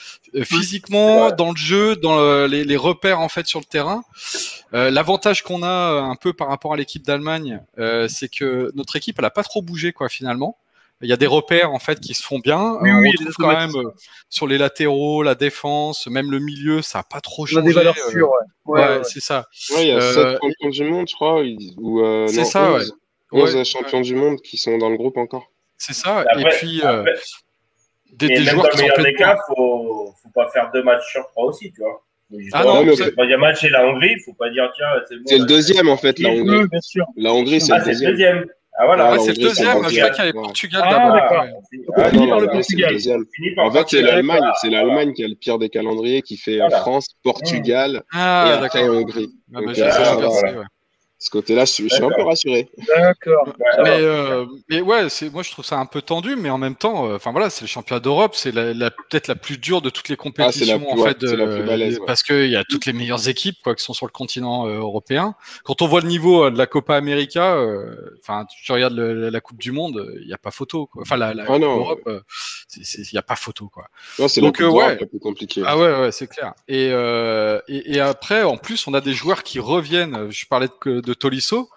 Physiquement, 0.44 1.32
dans 1.32 1.52
le 1.52 1.58
jeu, 1.58 1.96
dans 1.96 2.46
les, 2.46 2.66
les 2.66 2.78
repères 2.78 3.22
en 3.22 3.30
fait 3.30 3.48
sur 3.48 3.60
le 3.60 3.66
terrain. 3.66 4.04
Euh, 4.74 4.92
L'avantage 4.92 5.42
qu'on 5.44 5.64
a 5.64 6.02
un 6.02 6.16
peu 6.16 6.34
par 6.34 6.50
rapport 6.50 6.74
à 6.74 6.78
l'équipe 6.78 7.04
d'Allemagne, 7.06 7.62
euh, 7.80 8.08
c'est 8.10 8.28
que 8.28 8.72
notre 8.76 8.96
équipe 8.98 9.16
elle 9.20 9.26
a 9.26 9.30
pas 9.30 9.44
trop 9.44 9.62
bougé 9.62 9.94
quoi 9.94 10.10
finalement. 10.10 10.58
Il 11.02 11.10
y 11.10 11.14
a 11.14 11.18
des 11.18 11.28
repères 11.28 11.72
en 11.74 11.80
fait 11.80 12.00
qui 12.00 12.14
se 12.14 12.24
font 12.24 12.40
bien. 12.40 12.78
Oui, 12.82 12.90
Euh, 12.90 12.94
oui, 13.00 13.10
on 13.10 13.12
des 13.24 13.30
retrouve 13.30 13.36
quand 13.38 13.58
même 13.58 13.76
euh, 13.76 13.92
sur 14.30 14.48
les 14.48 14.58
latéraux, 14.58 15.24
la 15.24 15.36
défense, 15.36 16.08
même 16.08 16.32
le 16.32 16.40
milieu, 16.40 16.82
ça 16.82 17.00
a 17.00 17.04
pas 17.04 17.20
trop 17.22 17.44
On 17.44 17.46
a 17.46 17.48
changé. 17.50 17.68
des 17.68 17.74
valeurs 17.74 17.96
euh, 18.08 18.12
sûres, 18.12 18.30
ouais. 18.30 18.38
Ouais, 18.66 18.80
Ouais, 18.82 18.98
ouais. 18.98 19.04
c'est 19.04 19.20
ça. 19.20 19.46
Ouais, 19.72 19.84
il 19.84 19.88
y 19.90 19.92
a 19.92 19.98
Euh, 19.98 20.14
7 20.14 20.40
champions 20.42 20.70
du 20.70 20.84
monde, 20.92 21.08
je 21.10 21.14
crois, 21.16 21.42
ou 21.78 22.02
euh, 22.02 22.28
C'est 22.28 22.38
non, 22.40 22.46
ça, 22.46 22.72
11, 22.72 22.96
ouais. 23.34 23.42
11 23.42 23.56
Ouais, 23.56 23.66
champions 23.66 24.02
du 24.02 24.16
monde 24.16 24.40
qui 24.42 24.58
sont 24.58 24.78
dans 24.78 24.90
le 24.90 24.96
groupe 24.98 25.18
encore. 25.18 25.52
C'est 25.78 25.94
ça. 25.94 26.20
Après- 26.20 26.42
et 26.42 26.46
puis 26.58 26.82
euh, 26.84 27.02
après- 27.02 27.14
des, 28.14 28.26
Et 28.28 28.30
des 28.30 28.36
même 28.46 28.54
joueurs 28.56 28.64
dans 28.64 28.70
qui 28.70 28.78
sont 28.78 29.04
des 29.04 29.12
de 29.12 29.18
cas, 29.18 29.38
faut, 29.48 30.14
faut 30.24 30.30
pas 30.34 30.48
faire 30.50 30.72
deux 30.74 30.84
matchs 30.84 31.12
sur 31.12 31.28
trois 31.28 31.46
aussi, 31.48 31.72
tu 31.74 31.82
vois. 31.82 32.02
Mais 32.30 32.38
Ah 32.54 32.64
non, 32.64 32.84
le 32.84 32.96
troisième 33.12 33.40
match 33.42 33.60
c'est 33.62 33.70
la 33.70 33.86
Hongrie, 33.86 34.16
faut 34.26 34.34
pas 34.34 34.50
dire 34.50 34.72
tiens, 34.76 34.88
c'est 35.08 35.18
bon. 35.18 35.24
C'est 35.28 35.38
le 35.40 35.46
deuxième 35.46 35.90
en 35.90 35.98
fait, 35.98 36.18
la 36.20 36.30
Oui, 36.30 36.40
Hongrie. 36.40 36.58
Oui, 36.62 36.68
bien 36.72 36.82
sûr. 36.82 37.06
La 37.18 37.34
Hongrie, 37.34 37.60
c'est 37.62 37.74
Ah, 37.74 37.80
le 37.80 37.86
deuxième. 37.86 38.46
Ah 38.78 38.86
voilà. 38.86 39.06
Ah, 39.06 39.12
Ouais, 39.12 39.18
la 39.18 39.24
c'est 39.24 39.32
le 39.38 39.44
deuxième. 39.44 39.68
Je 39.68 39.74
crois 39.74 39.90
qu'il 39.90 39.98
y 39.98 40.02
avait. 40.02 40.34
Portugal 40.34 40.82
Ah, 40.86 40.90
d'abord. 40.92 41.16
Ah, 41.96 42.12
non, 42.12 42.28
par 42.28 42.40
le 42.40 42.48
Portugal. 42.48 42.96
En 43.58 43.72
fait, 43.72 43.86
c'est 43.88 44.02
l'Allemagne, 44.02 44.44
c'est 44.62 44.70
l'Allemagne 44.70 45.14
qui 45.14 45.24
a 45.24 45.28
le 45.28 45.36
pire 45.36 45.58
des 45.60 45.70
calendriers, 45.70 46.22
qui 46.22 46.36
fait 46.38 46.58
Voilà. 46.58 46.80
France, 46.82 47.08
Portugal 47.24 47.98
et 47.98 48.18
Ah, 48.18 48.60
après. 48.62 48.88
Hongrie. 48.90 49.30
Ah, 49.54 49.60
bah, 49.66 49.72
Ah. 51.18 51.26
Ce 51.26 51.30
côté-là, 51.30 51.64
je, 51.66 51.72
suis- 51.72 51.90
je 51.90 51.96
suis 51.96 52.04
un 52.04 52.10
peu 52.10 52.24
rassuré. 52.24 52.70
D'accord. 52.90 53.48
Mais, 53.78 53.84
ouais. 53.84 53.90
euh, 54.02 54.46
mais 54.70 54.82
ouais, 54.82 55.08
c'est 55.10 55.32
moi 55.32 55.44
je 55.44 55.52
trouve 55.52 55.64
ça 55.64 55.78
un 55.78 55.86
peu 55.86 56.02
tendu, 56.02 56.36
mais 56.36 56.50
en 56.50 56.58
même 56.58 56.76
temps, 56.76 57.08
euh, 57.10 57.16
enfin 57.16 57.32
voilà, 57.32 57.50
c'est 57.50 57.62
le 57.62 57.68
championnat 57.68 58.02
d'Europe, 58.02 58.36
c'est 58.36 58.52
la, 58.52 58.74
la- 58.74 58.92
peut-être 58.92 59.28
la 59.30 59.36
plus 59.36 59.58
dure 59.58 59.82
de 59.82 59.90
toutes 59.90 60.10
les 60.10 60.16
Ah, 60.20 60.24
compétitions 60.24 60.78
plus- 60.80 60.88
en 61.02 61.04
fait, 61.06 61.24
ouais. 61.24 61.98
parce 62.06 62.22
qu'il 62.22 62.50
y 62.50 62.58
a 62.58 62.64
toutes 62.70 62.86
les 62.86 62.92
meilleures 62.94 63.30
équipes 63.30 63.56
quoi 63.64 63.76
qui 63.76 63.84
sont 63.84 63.94
sur 63.94 64.06
le 64.06 64.12
continent 64.12 64.68
euh, 64.68 64.80
européen. 64.80 65.36
Quand 65.64 65.82
on 65.82 65.88
voit 65.88 66.02
le 66.02 66.08
niveau 66.08 66.44
euh, 66.46 66.52
de 66.52 66.58
la 66.58 66.68
Copa 66.68 66.96
América, 66.98 67.56
euh, 67.56 67.96
enfin 68.22 68.46
tu 68.64 68.70
regardes 68.74 68.96
le- 68.96 69.30
la 69.30 69.42
Coupe 69.42 69.60
du 69.60 69.72
Monde, 69.72 70.14
il 70.22 70.28
n'y 70.28 70.34
a 70.34 70.38
pas 70.38 70.52
photo. 70.52 70.86
Quoi. 70.88 71.02
Enfin 71.04 71.16
la, 71.18 71.34
la 71.34 71.44
Ah 71.44 71.46
Coupe 71.46 71.62
non. 71.62 71.76
d'Europe, 71.78 72.10
il 72.78 72.84
n'y 73.14 73.18
a 73.20 73.24
pas 73.24 73.36
photo 73.38 73.70
quoi. 73.70 73.88
Non, 74.20 74.28
c'est 74.28 74.42
Donc, 74.42 74.60
euh, 74.62 74.68
ouais. 74.70 74.98
plus 74.98 75.20
compliquée. 75.20 75.64
Ah 75.66 75.78
ouais, 75.78 76.02
ouais, 76.02 76.12
c'est 76.12 76.28
clair. 76.28 76.54
Et, 76.68 76.90
euh, 76.92 77.60
et, 77.70 77.96
et 77.96 78.00
après, 78.02 78.44
en 78.44 78.58
plus, 78.58 78.86
on 78.88 78.94
a 78.94 79.02
des 79.02 79.14
joueurs 79.14 79.44
qui 79.44 79.60
reviennent. 79.60 80.30
Je 80.30 80.46
parlais 80.46 80.68
de, 80.86 81.05
de 81.06 81.14
Tolisso. 81.14 81.70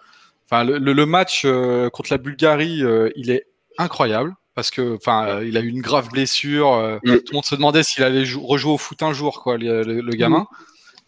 Enfin, 0.51 0.65
le, 0.65 1.07
match 1.07 1.43
euh, 1.45 1.91
contre 1.91 2.11
la 2.13 2.19
Bulgarie, 2.19 2.83
euh, 2.83 3.11
il 3.17 3.31
est 3.31 3.47
incroyable 3.77 4.35
parce 4.55 4.71
que, 4.71 4.97
enfin, 4.97 5.27
euh, 5.29 5.47
il 5.47 5.57
a 5.57 5.61
eu 5.61 5.69
une 5.69 5.83
grave 5.83 6.09
blessure. 6.11 6.73
euh, 6.73 6.99
Mm. 7.05 7.17
Tout 7.19 7.23
le 7.31 7.35
monde 7.35 7.45
se 7.45 7.55
demandait 7.55 7.83
s'il 7.83 8.03
allait 8.03 8.25
jou- 8.25 8.45
rejouer 8.45 8.73
au 8.73 8.79
foot 8.79 9.03
un 9.03 9.13
jour, 9.13 9.43
quoi, 9.43 9.57
le, 9.59 9.83
le- 9.83 10.01
le 10.01 10.13
gamin. 10.13 10.47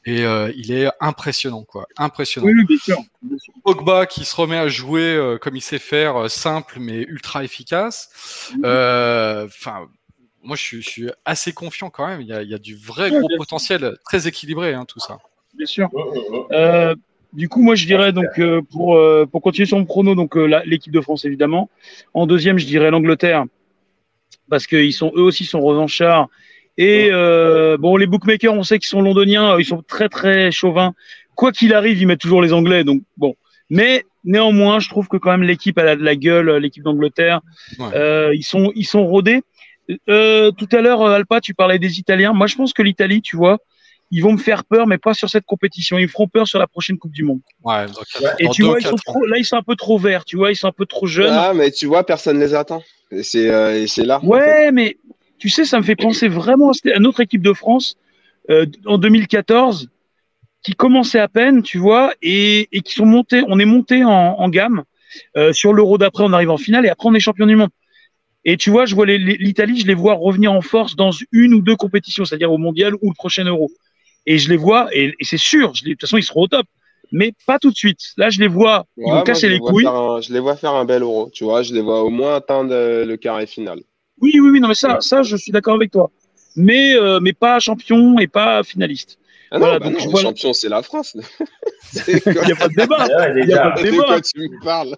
Et 0.07 0.25
euh, 0.25 0.51
il 0.57 0.73
est 0.73 0.89
impressionnant, 1.01 1.65
quoi, 1.65 1.87
impressionnant. 1.99 2.47
Oui, 2.47 2.55
oui, 2.57 2.65
bien 2.65 2.79
sûr. 2.79 2.99
Bien 3.23 3.37
sûr. 3.39 3.53
Pogba 3.65 4.07
qui 4.07 4.25
se 4.25 4.35
remet 4.37 4.57
à 4.57 4.69
jouer 4.69 5.03
euh, 5.15 5.37
comme 5.37 5.57
il 5.57 5.61
sait 5.63 5.79
faire, 5.79 6.17
euh, 6.17 6.29
simple 6.29 6.79
mais 6.81 7.03
ultra 7.03 7.43
efficace. 7.45 8.53
Euh, 8.65 9.45
Enfin, 9.47 9.89
moi 10.43 10.57
je 10.57 10.63
suis, 10.63 10.83
je 10.83 10.89
suis 10.89 11.11
assez 11.27 11.53
confiant 11.53 11.91
quand 11.91 12.07
même. 12.07 12.21
Il 12.23 12.29
y 12.29 12.33
a, 12.33 12.41
il 12.43 12.49
y 12.49 12.55
a 12.55 12.59
du 12.59 12.77
vrai 12.77 13.11
gros 13.11 13.29
sûr. 13.29 13.37
potentiel, 13.37 13.97
très 14.07 14.27
équilibré 14.27 14.73
hein, 14.73 14.85
tout 14.87 15.01
ça. 15.01 15.19
Bien 15.55 15.67
sûr. 15.67 15.91
Euh, 16.53 16.95
du 17.33 17.49
coup, 17.49 17.63
moi, 17.63 17.75
je 17.75 17.87
dirais 17.87 18.13
donc 18.13 18.39
euh, 18.39 18.61
pour 18.71 18.97
euh, 18.97 19.27
pour 19.31 19.43
continuer 19.43 19.67
sur 19.67 19.79
mon 19.79 19.85
prono, 19.85 20.15
donc 20.15 20.37
euh, 20.37 20.61
l'équipe 20.65 20.93
de 20.93 21.01
France 21.01 21.25
évidemment. 21.25 21.71
En 22.15 22.27
deuxième, 22.27 22.59
je 22.59 22.67
dirais 22.67 22.91
l'Angleterre 22.91 23.45
parce 24.49 24.67
qu'ils 24.67 24.93
sont 24.93 25.13
eux 25.15 25.23
aussi 25.23 25.45
sont 25.45 25.61
revanchards. 25.61 26.29
Et 26.77 27.11
bon, 27.79 27.97
les 27.97 28.07
bookmakers, 28.07 28.55
on 28.55 28.63
sait 28.63 28.79
qu'ils 28.79 28.89
sont 28.89 29.03
londoniens, 29.03 29.59
ils 29.59 29.65
sont 29.65 29.83
très 29.83 30.09
très 30.09 30.51
chauvins. 30.51 30.95
Quoi 31.37 31.53
qu'il 31.53 31.73
arrive, 31.75 32.01
ils 32.01 32.07
mettent 32.07 32.21
toujours 32.21 32.43
les 32.43 32.53
Anglais. 32.53 32.83
Donc 32.83 33.03
bon, 33.17 33.35
mais 33.69 34.05
néanmoins, 34.25 34.81
je 34.81 34.89
trouve 34.89 35.07
que 35.07 35.17
quand 35.17 35.31
même 35.31 35.45
l'équipe 35.45 35.79
elle 35.79 35.89
a 35.89 35.97
de 35.97 36.03
la 36.03 36.17
gueule, 36.17 36.57
l'équipe 36.57 36.83
d'Angleterre. 36.83 37.43
Ouais. 37.79 38.37
Ils 38.37 38.43
sont 38.43 38.73
ils 38.75 38.87
sont 38.87 39.07
rodés. 39.07 39.43
Tout 39.89 40.69
à 40.73 40.81
l'heure, 40.81 41.03
Alpa, 41.07 41.41
tu 41.41 41.55
parlais 41.55 41.79
des 41.79 42.01
Italiens. 42.01 42.33
Moi, 42.33 42.49
je 42.49 42.57
pense 42.57 42.73
que 42.73 42.83
l'Italie, 42.83 43.23
tu 43.23 43.37
vois, 43.37 43.59
ils 44.11 44.23
vont 44.23 44.33
me 44.33 44.39
faire 44.39 44.65
peur, 44.65 44.87
mais 44.87 44.99
pas 44.99 45.15
sur 45.15 45.31
cette 45.31 45.47
compétition. 45.47 45.99
Ils 45.99 46.03
me 46.03 46.09
feront 46.09 46.27
peur 46.27 46.49
sur 46.49 46.59
la 46.59 46.67
prochaine 46.67 46.99
Coupe 46.99 47.13
du 47.13 47.23
Monde. 47.23 47.41
Ouais. 47.63 47.87
Et 48.39 48.49
tu 48.49 48.65
vois, 48.65 48.81
ils 48.81 48.87
sont 48.87 48.97
trop, 48.97 49.25
là, 49.25 49.39
ils 49.39 49.45
sont 49.45 49.57
un 49.57 49.63
peu 49.63 49.77
trop 49.77 49.99
verts. 49.99 50.25
Tu 50.25 50.37
vois, 50.37 50.51
ils 50.51 50.57
sont 50.57 50.67
un 50.69 50.73
peu 50.73 50.87
trop 50.87 51.07
jeunes. 51.07 51.33
Ah, 51.33 51.53
mais 51.55 51.71
tu 51.71 51.87
vois, 51.87 52.05
personne 52.05 52.41
les 52.41 52.55
attend. 52.55 52.83
Et 53.13 53.23
c'est 53.23 53.49
euh, 53.51 53.87
là. 53.99 54.19
en 54.19 54.21
fait. 54.21 54.27
ouais, 54.27 54.73
mais 54.73 54.97
tu 55.39 55.49
sais, 55.49 55.65
ça 55.65 55.79
me 55.79 55.85
fait 55.85 55.97
penser 55.97 56.29
vraiment 56.29 56.71
à 56.71 56.91
à 56.95 56.99
notre 56.99 57.21
équipe 57.21 57.43
de 57.43 57.53
France 57.53 57.97
euh, 58.51 58.67
en 58.87 58.99
2014 58.99 59.89
qui 60.63 60.73
commençait 60.75 61.19
à 61.19 61.29
peine, 61.29 61.63
tu 61.63 61.79
vois, 61.79 62.13
et, 62.21 62.69
et 62.73 62.83
qui 62.83 62.93
sont 62.95 63.07
montés. 63.07 63.43
On 63.49 63.59
est 63.59 63.65
monté 63.65 64.05
en, 64.05 64.11
en 64.11 64.49
gamme 64.49 64.85
euh, 65.37 65.53
sur 65.53 65.73
l'Euro 65.73 65.99
d'après. 65.99 66.25
On 66.25 66.33
arrive 66.33 66.51
en 66.51 66.59
finale 66.59 66.85
et 66.85 66.89
après 66.89 67.09
on 67.09 67.15
est 67.15 67.21
champion 67.21 67.47
du 67.47 67.57
monde. 67.57 67.71
Et 68.45 68.57
tu 68.57 68.71
vois, 68.71 68.87
je 68.87 68.95
vois 68.95 69.07
l'Italie, 69.07 69.81
je 69.81 69.87
les 69.87 69.95
vois 69.95 70.15
revenir 70.15 70.53
en 70.53 70.63
force 70.63 70.97
dans 70.97 71.11
une 71.31 71.53
ou 71.55 71.61
deux 71.61 71.77
compétitions, 71.77 72.25
c'est-à-dire 72.25 72.51
au 72.51 72.59
mondial 72.59 72.95
ou 73.03 73.11
le 73.11 73.15
prochain 73.15 73.45
Euro. 73.45 73.71
Et 74.27 74.39
je 74.39 74.49
les 74.49 74.57
vois, 74.57 74.89
et, 74.93 75.15
et 75.19 75.25
c'est 75.25 75.39
sûr, 75.39 75.75
je 75.75 75.85
les- 75.85 75.91
de 75.91 75.95
toute 75.95 76.03
façon, 76.03 76.17
ils 76.19 76.23
seront 76.23 76.43
au 76.43 76.49
top. 76.49 76.67
Mais 77.13 77.33
pas 77.47 77.59
tout 77.59 77.71
de 77.71 77.77
suite. 77.77 77.99
Là, 78.17 78.31
je 78.31 78.39
les 78.39 78.47
vois, 78.47 78.87
ils 78.97 79.03
vont 79.13 79.23
casser 79.23 79.49
je 79.49 79.55
les 79.55 79.59
couilles. 79.59 79.85
un- 79.87 80.21
je 80.21 80.33
les 80.33 80.39
vois 80.39 80.55
faire 80.57 80.75
un 80.75 80.85
bel 80.85 81.03
euro. 81.03 81.29
Tu 81.33 81.43
vois, 81.43 81.63
je 81.63 81.75
les 81.75 81.81
vois 81.81 82.05
au 82.05 82.11
moins 82.11 82.37
atteindre 82.37 82.73
euh, 82.73 83.05
le 83.05 83.17
carré 83.17 83.47
final. 83.47 83.81
Oui, 84.21 84.33
oui, 84.35 84.51
oui, 84.51 84.61
non, 84.61 84.69
mais 84.69 84.75
ça, 84.75 84.99
ça, 85.01 85.23
je 85.23 85.35
suis 85.37 85.51
d'accord 85.51 85.75
avec 85.75 85.91
toi. 85.91 86.11
Mais, 86.55 86.95
euh, 86.95 87.19
mais 87.21 87.33
pas 87.33 87.59
champion 87.59 88.19
et 88.21 88.29
pas 88.29 88.63
finaliste. 88.63 89.19
Ah 89.51 89.59
non, 89.59 89.65
Voilà, 89.65 89.79
bah 89.81 89.87
donc 89.87 89.95
non, 89.95 89.99
je 90.01 90.05
le 90.07 90.11
vois- 90.13 90.21
champion, 90.23 90.53
c'est 90.53 90.69
la 90.69 90.83
France. 90.83 91.17
Il 92.07 92.15
n'y 92.47 92.53
a 92.53 92.57
pas 92.57 92.69
de 92.69 92.75
débat. 92.75 93.07
Ouais, 93.07 93.43
Il 93.43 93.49
y 93.49 93.53
a 93.55 93.71
pas 93.71 93.83
de 93.83 93.87
de 93.87 93.91
débat. 93.91 94.05
quoi 94.05 94.21
tu 94.21 94.39
me 94.41 94.65
parles? 94.65 94.97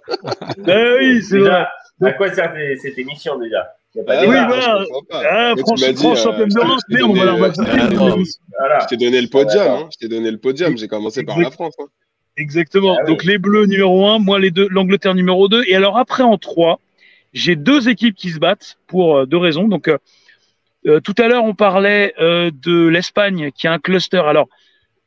Eh 0.68 0.96
oui, 0.98 1.22
c'est 1.22 1.38
vrai. 1.38 1.64
à 2.02 2.12
quoi 2.12 2.30
sert 2.34 2.52
cette 2.82 2.98
émission 2.98 3.38
déjà? 3.38 3.66
Ah, 4.08 4.20
oui, 4.22 4.26
voilà. 4.26 4.84
je. 4.84 4.94
Ah, 5.12 5.54
France, 5.58 5.84
France 5.96 6.22
championne 6.22 6.48
d'Europe, 6.48 6.78
t'ai 6.88 6.94
mais 6.96 7.02
on 7.02 7.12
va 7.12 7.24
donné, 7.26 7.40
la 7.40 7.48
battre. 7.48 7.60
attends. 7.60 8.18
Voilà. 8.58 8.78
Je 8.80 8.86
t'ai 8.86 8.96
donné 8.96 9.20
le 9.20 9.28
podium. 9.28 9.62
Hein. 9.68 9.88
Je 9.92 9.98
t'ai 9.98 10.08
donné 10.08 10.30
le 10.30 10.38
podium. 10.38 10.76
J'ai 10.78 10.88
commencé 10.88 11.24
par 11.24 11.38
la 11.38 11.50
France. 11.50 11.74
hein. 11.80 11.84
Exactement. 12.38 12.96
Ah 12.98 13.02
oui. 13.04 13.10
Donc 13.10 13.24
les 13.24 13.36
Bleus 13.36 13.66
numéro 13.66 14.06
un, 14.06 14.18
moi 14.18 14.38
les 14.38 14.50
deux, 14.50 14.66
l'Angleterre 14.70 15.14
numéro 15.14 15.48
2. 15.48 15.64
Et 15.68 15.76
alors 15.76 15.98
après 15.98 16.22
en 16.22 16.38
3, 16.38 16.80
j'ai 17.34 17.54
deux 17.56 17.90
équipes 17.90 18.14
qui 18.14 18.30
se 18.30 18.38
battent 18.38 18.78
pour 18.86 19.18
euh, 19.18 19.26
deux 19.26 19.36
raisons. 19.36 19.68
Donc 19.68 19.88
euh, 19.88 19.98
euh, 20.86 21.00
tout 21.00 21.14
à 21.18 21.28
l'heure 21.28 21.44
on 21.44 21.54
parlait 21.54 22.14
euh, 22.18 22.50
de 22.50 22.86
l'Espagne 22.88 23.50
qui 23.54 23.66
a 23.66 23.72
un 23.72 23.78
cluster. 23.78 24.22
Alors 24.24 24.48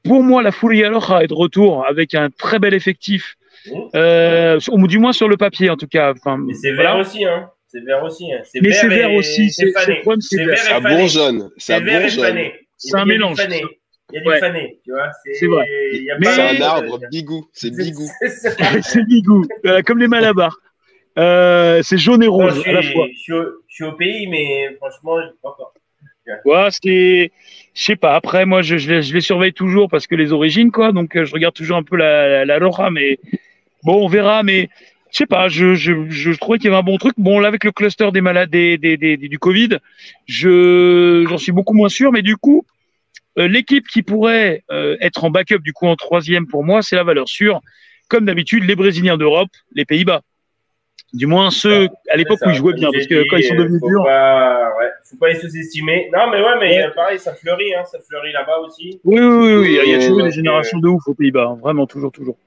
pour 0.04 0.22
moi 0.22 0.44
la 0.44 0.52
Furia 0.52 0.92
Roja 0.92 1.24
est 1.24 1.28
de 1.28 1.34
retour 1.34 1.84
avec 1.88 2.14
un 2.14 2.30
très 2.30 2.60
bel 2.60 2.74
effectif, 2.76 3.36
Mmh. 3.68 4.58
ou 4.74 4.86
du 4.88 5.00
moins 5.00 5.12
sur 5.12 5.28
le 5.28 5.38
papier 5.38 5.72
en 5.72 5.76
tout 5.76 5.88
cas. 5.88 6.12
Enfin, 6.12 6.38
Mais 6.38 6.54
c'est 6.54 6.72
voilà. 6.76 6.92
vert 6.92 7.00
aussi, 7.02 7.26
hein. 7.26 7.50
C'est 7.76 7.84
vert 7.84 8.04
aussi. 8.04 8.32
Hein. 8.32 8.42
Mais 8.62 8.72
c'est 8.72 8.88
vert 8.88 9.10
et- 9.10 9.18
aussi, 9.18 9.50
c'est- 9.52 9.66
le 9.66 10.02
problème, 10.02 10.22
c'est 10.22 10.38
vert. 10.38 10.48
vert 10.48 10.58
Ça 10.60 10.80
bourgeonne. 10.80 11.50
C'est 11.58 11.74
Ça 11.74 11.80
vert 11.82 12.02
bourgeonne. 12.02 12.38
un 12.94 13.06
mélange. 13.06 13.38
Il 14.14 14.16
y 14.16 14.18
a 14.18 14.22
du 14.22 14.28
Ouais. 14.30 14.40
fané, 14.40 14.80
tu 14.86 14.92
vois. 14.92 15.10
C'est 15.34 15.48
vrai. 15.48 15.66
Mais- 16.20 16.26
C'est 16.28 16.42
un 16.58 16.62
arbre 16.62 17.00
bigou. 17.12 17.48
C'est 17.52 17.72
bigou. 17.76 18.08
C'est 18.84 19.04
Bigou, 19.08 19.46
euh, 19.66 19.82
comme 19.82 20.00
les 20.00 20.08
Malabars. 20.08 20.58
Euh, 21.18 21.82
c'est 21.82 21.98
jaune 21.98 22.22
et 22.24 22.28
Non, 22.28 22.50
je, 22.50 22.70
à 22.70 22.74
la 22.74 22.82
suis, 22.82 22.94
fois. 22.94 23.08
je, 23.12 23.18
suis 23.18 23.34
au, 23.34 23.44
je 23.68 23.74
suis 23.76 23.84
au 23.86 23.94
pays, 23.94 24.28
mais 24.28 24.76
franchement, 24.78 25.18
je 25.22 25.28
pas. 25.42 25.56
Ouais, 26.44 26.68
c'est, 26.72 27.32
je 27.74 27.84
sais 27.84 27.96
pas. 27.96 28.16
Après, 28.16 28.46
moi, 28.46 28.62
je, 28.62 28.78
je, 28.78 28.92
les, 28.94 29.02
je 29.02 29.14
les 29.14 29.22
surveille 29.22 29.54
toujours 29.54 29.88
parce 29.90 30.08
que 30.08 30.16
les 30.16 30.34
origines, 30.34 30.72
quoi. 30.72 30.92
Donc, 30.92 31.16
euh, 31.16 31.24
je 31.26 31.34
regarde 31.34 31.54
toujours 31.54 31.78
un 31.78 31.84
peu 31.84 31.96
la, 31.98 32.44
la, 32.44 32.46
la 32.46 32.66
Roja, 32.66 32.90
mais 32.90 33.18
bon, 33.84 34.04
on 34.06 34.08
verra. 34.08 34.44
Mais 34.44 34.70
je 35.16 35.20
sais 35.20 35.26
pas. 35.28 35.48
Je, 35.48 35.76
je, 35.76 35.94
je 36.10 36.32
trouvais 36.34 36.58
qu'il 36.58 36.66
y 36.66 36.74
avait 36.74 36.78
un 36.78 36.84
bon 36.84 36.98
truc. 36.98 37.14
Bon, 37.18 37.40
là, 37.40 37.48
avec 37.48 37.64
le 37.64 37.72
cluster 37.72 38.12
des 38.12 38.20
malades, 38.20 38.50
des, 38.50 38.78
des, 38.78 38.98
des, 38.98 39.16
des- 39.16 39.30
du 39.30 39.40
Covid, 39.40 39.78
je, 40.26 41.26
j'en 41.30 41.38
suis 41.38 41.54
beaucoup 41.54 41.74
moins 41.74 41.88
sûr. 41.88 42.12
Mais 42.12 42.22
du 42.22 42.36
coup, 42.36 42.66
euh, 43.40 43.48
l'équipe 43.48 43.88
qui 43.88 44.04
pourrait 44.04 44.64
euh, 44.72 44.98
être 45.00 45.24
en 45.24 45.30
backup, 45.30 45.60
du 45.60 45.72
coup, 45.72 45.88
en 45.88 45.96
troisième 45.96 46.48
pour 46.48 46.66
moi, 46.66 46.82
c'est 46.82 46.98
la 46.98 47.06
valeur 47.06 47.30
sûre. 47.30 47.62
comme 48.10 48.26
d'habitude, 48.26 48.66
les 48.66 48.76
Brésiliens 48.76 49.18
d'Europe, 49.18 49.50
les 49.74 49.86
Pays-Bas. 49.86 50.22
Du 51.14 51.28
moins 51.28 51.50
ceux 51.50 51.88
à 52.10 52.18
l'époque 52.18 52.40
où 52.46 52.50
ils 52.50 52.56
jouaient 52.56 52.74
bien, 52.74 52.90
parce 52.92 53.08
que 53.08 53.24
quand 53.30 53.38
ils 53.38 53.44
sont 53.44 53.56
devenus 53.56 53.80
faut 53.80 53.88
durs. 53.88 54.04
Pas, 54.04 54.70
ouais, 54.78 54.90
faut 55.10 55.18
pas 55.18 55.30
les 55.30 55.36
sous-estimer. 55.40 56.10
Non, 56.14 56.30
mais 56.30 56.42
ouais, 56.42 56.60
mais 56.60 56.84
euh, 56.84 56.90
pareil, 56.92 57.20
ça 57.20 57.34
fleurit, 57.34 57.74
hein, 57.74 57.86
ça 57.86 58.00
fleurit 58.06 58.34
là-bas 58.34 58.58
aussi. 58.60 59.00
Oui, 59.06 59.20
oui, 59.22 59.38
oui, 59.46 59.56
oui, 59.56 59.80
il 59.86 59.92
y 59.92 59.96
a 59.96 60.00
toujours 60.00 60.24
des 60.24 60.32
générations 60.32 60.80
de 60.80 60.90
ouf 60.90 61.08
aux 61.08 61.14
Pays-Bas, 61.14 61.52
hein, 61.52 61.58
vraiment, 61.62 61.88
toujours, 61.88 62.12
toujours. 62.12 62.38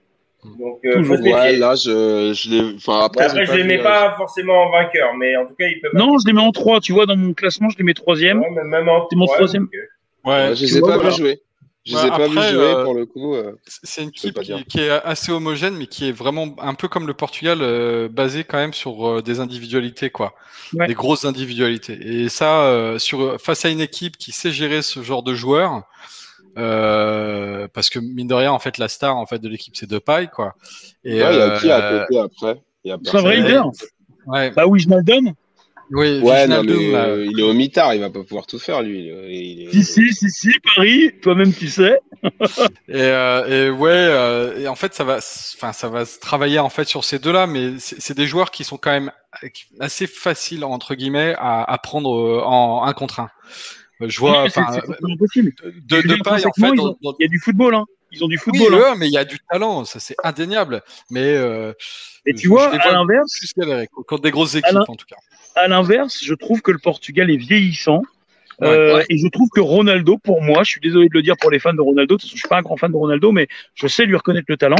Donc, 0.45 0.79
euh, 0.85 0.95
Toujours. 0.95 1.19
Ouais, 1.21 1.57
là, 1.57 1.75
je, 1.75 2.33
je 2.33 2.51
l'ai. 2.51 2.75
Enfin, 2.77 3.01
après, 3.01 3.29
je 3.29 3.37
les 3.37 3.45
vu, 3.45 3.65
mets 3.65 3.81
euh, 3.81 3.83
pas 3.83 4.15
forcément 4.17 4.63
en 4.65 4.71
vainqueur, 4.71 5.15
mais 5.17 5.37
en 5.37 5.47
tout 5.47 5.55
cas, 5.59 5.67
ils 5.67 5.81
peuvent. 5.81 5.91
Non, 5.95 6.17
je 6.19 6.27
les 6.27 6.33
mets 6.33 6.41
en 6.41 6.53
3, 6.53 6.81
tu 6.81 6.93
vois, 6.93 7.07
dans 7.07 7.17
mon 7.17 7.35
classement, 7.35 7.69
je 7.71 7.77
les 7.79 7.85
mets 7.85 7.95
troisième. 7.95 8.41
Ouais, 8.41 8.51
même- 8.51 8.69
même 8.69 8.89
en 8.89 9.07
C'est 9.11 9.17
mon 9.17 9.27
ouais, 9.27 9.35
troisième. 9.35 9.65
donc, 9.65 9.75
euh, 9.75 10.31
Ouais, 10.31 10.55
je 10.57 10.63
les 10.63 10.69
tu 10.69 10.77
ai 10.77 10.81
pas 10.81 10.99
vus 10.99 11.13
jouer. 11.17 11.41
Je 11.85 11.95
les 11.95 11.99
ai 12.01 12.03
Ouais, 12.05 12.09
pas 12.11 12.15
après, 12.17 12.53
jouer 12.53 12.85
pour 12.85 12.95
le 12.95 13.07
coup. 13.07 13.35
c'est 13.67 14.03
une 14.03 14.11
équipe 14.11 14.39
qui, 14.69 14.81
est 14.81 14.91
assez 14.91 15.33
homogène, 15.33 15.75
mais 15.77 15.87
qui 15.87 16.09
est 16.09 16.13
vraiment 16.13 16.55
un 16.61 16.75
peu 16.75 16.87
comme 16.87 17.07
le 17.07 17.15
Portugal, 17.15 17.59
euh, 17.63 18.09
basé 18.09 18.45
quand 18.45 18.59
même 18.59 18.75
sur 18.75 19.09
euh, 19.09 19.23
des 19.23 19.41
individualités, 19.41 20.11
quoi, 20.11 20.35
Ouais. 20.75 20.87
des 20.87 20.95
grosses 20.95 21.25
individualités. 21.25 21.99
Et 22.01 22.29
ça, 22.29 22.63
euh, 22.65 22.99
sur 22.99 23.41
face 23.41 23.65
à 23.65 23.71
une 23.71 23.81
équipe 23.81 24.19
qui 24.19 24.33
sait 24.33 24.51
gérer 24.53 24.83
ce 24.83 25.03
genre 25.03 25.23
de 25.23 25.35
joueurs, 25.35 25.83
euh, 26.59 27.69
parce 27.73 27.91
que 27.91 27.99
mine 27.99 28.27
de 28.29 28.35
rien, 28.35 28.53
en 28.53 28.59
fait, 28.59 28.79
la 28.79 28.89
star 28.89 29.17
en 29.17 29.27
fait 29.27 29.39
de 29.39 29.49
l'équipe 29.49 29.77
c'est 29.77 29.89
Depay, 29.89 30.29
quoi. 30.35 30.55
Et 31.05 31.23
Ouais, 31.23 31.35
il 31.35 31.39
y 31.39 31.43
a 31.43 31.59
qui 31.61 31.71
à 31.71 31.79
euh, 31.79 32.01
côté 32.01 32.19
après 32.21 32.63
Il 32.85 32.89
y 32.91 32.93
a 32.93 32.99
C'est 33.05 33.17
un 33.17 33.21
vrai 33.21 33.37
leader. 33.37 33.67
ouais, 34.27 34.51
Bah 34.51 34.67
oui, 34.67 34.81
je 34.81 34.89
le 34.89 35.03
donne. 35.03 35.33
oui, 35.91 36.21
Ouais, 36.23 36.47
non, 36.47 36.63
mais 36.65 36.93
là, 36.93 37.07
euh, 37.07 37.27
il 37.31 37.41
est 37.41 37.43
au 37.43 37.55
mitard, 37.55 37.95
il 37.95 38.01
va 38.01 38.11
pas 38.11 38.23
pouvoir 38.23 38.47
tout 38.47 38.59
faire 38.59 38.83
lui. 38.83 39.07
Il 39.07 39.63
est- 39.69 39.73
Si, 39.73 39.85
si, 39.85 40.13
si, 40.13 40.31
si, 40.31 40.51
Paris, 40.75 41.13
toi-même 41.23 41.53
tu 41.53 41.69
sais. 41.69 41.99
Et, 42.89 42.95
euh, 43.01 43.69
et 43.69 43.71
ouais, 43.71 43.91
euh, 43.93 44.59
et 44.59 44.67
en 44.69 44.75
fait, 44.75 44.93
ça 44.95 45.05
va, 45.05 45.17
enfin, 45.19 45.73
ça 45.73 45.89
va 45.89 46.05
se 46.05 46.19
travailler 46.19 46.59
en 46.59 46.69
fait 46.69 46.87
sur 46.89 47.05
ces 47.05 47.19
deux-là, 47.19 47.47
mais 47.47 47.79
c'est 47.79 48.01
c'est 48.01 48.17
des 48.17 48.27
joueurs 48.27 48.51
qui 48.51 48.65
sont 48.65 48.77
quand 48.77 48.91
même 48.91 49.13
assez 49.79 50.07
faciles 50.07 50.65
entre 50.65 50.95
guillemets 50.95 51.35
à, 51.39 51.63
à 51.63 51.79
prendre 51.79 52.13
euh, 52.19 52.43
en 52.45 52.83
un 52.85 52.93
contre 52.95 53.21
un. 53.21 53.31
Je 54.01 54.19
vois, 54.19 54.43
enfin, 54.47 54.67
de, 54.73 56.03
de 56.03 56.23
paille 56.23 56.45
en 56.47 56.53
fait. 56.53 56.69
ils 56.73 56.77
Dans, 56.77 56.89
ont- 56.91 56.97
dans- 57.03 57.15
Il 57.19 57.23
y 57.23 57.27
a 57.27 57.29
du 57.29 57.39
football, 57.39 57.75
hein. 57.75 57.85
Ils 58.11 58.25
ont 58.25 58.29
du 58.29 58.37
Oui, 58.47 58.59
football. 58.59 58.75
hein. 58.83 58.95
mais 58.97 59.07
il 59.07 59.13
y 59.13 59.19
a 59.19 59.25
du 59.25 59.39
talent, 59.51 59.85
ça 59.85 60.01
c'est 60.01 60.17
indéniable. 60.25 60.83
Mais 61.11 61.37
euh, 61.37 61.73
Et 62.25 62.33
je- 62.33 62.39
tu 62.41 62.49
vois, 62.49 62.71
je 62.73 62.89
à 62.89 62.93
l'inverse, 62.93 63.31
contre 64.07 64.23
des 64.23 64.31
grosses 64.31 64.55
équipes 64.55 64.77
en 64.89 64.95
tout 64.97 65.05
cas. 65.07 65.17
à 65.57 65.69
l'inverse, 65.69 66.19
je 66.25 66.35
trouve 66.35 66.63
que 66.63 66.71
le 66.71 66.79
Portugal 66.79 67.31
est 67.31 67.37
vieillissant. 67.37 68.03
Ouais. 68.61 68.67
Euh, 68.69 68.97
Ouais. 68.97 69.07
Et 69.11 69.19
je 69.19 69.29
trouve 69.29 69.49
que 69.55 69.61
Ronaldo, 69.61 70.19
pour 70.19 70.43
moi, 70.43 70.65
je 70.65 70.71
suis 70.71 70.81
désolé 70.81 71.09
de 71.09 71.15
le 71.15 71.23
dire 71.23 71.37
pour 71.37 71.51
les 71.51 71.59
fans 71.61 71.75
de 71.75 71.81
Ronaldo, 71.81 72.17
de 72.17 72.21
toute 72.21 72.23
façon, 72.23 72.35
je 72.35 72.41
suis 72.41 72.49
pas 72.49 72.57
un 72.59 72.63
grand 72.63 72.77
fan 72.77 72.91
de 72.91 72.97
Ronaldo, 72.97 73.31
mais 73.31 73.47
je 73.75 73.87
sais 73.87 74.05
lui 74.05 74.17
reconnaître 74.17 74.47
le 74.49 74.57
talent. 74.57 74.77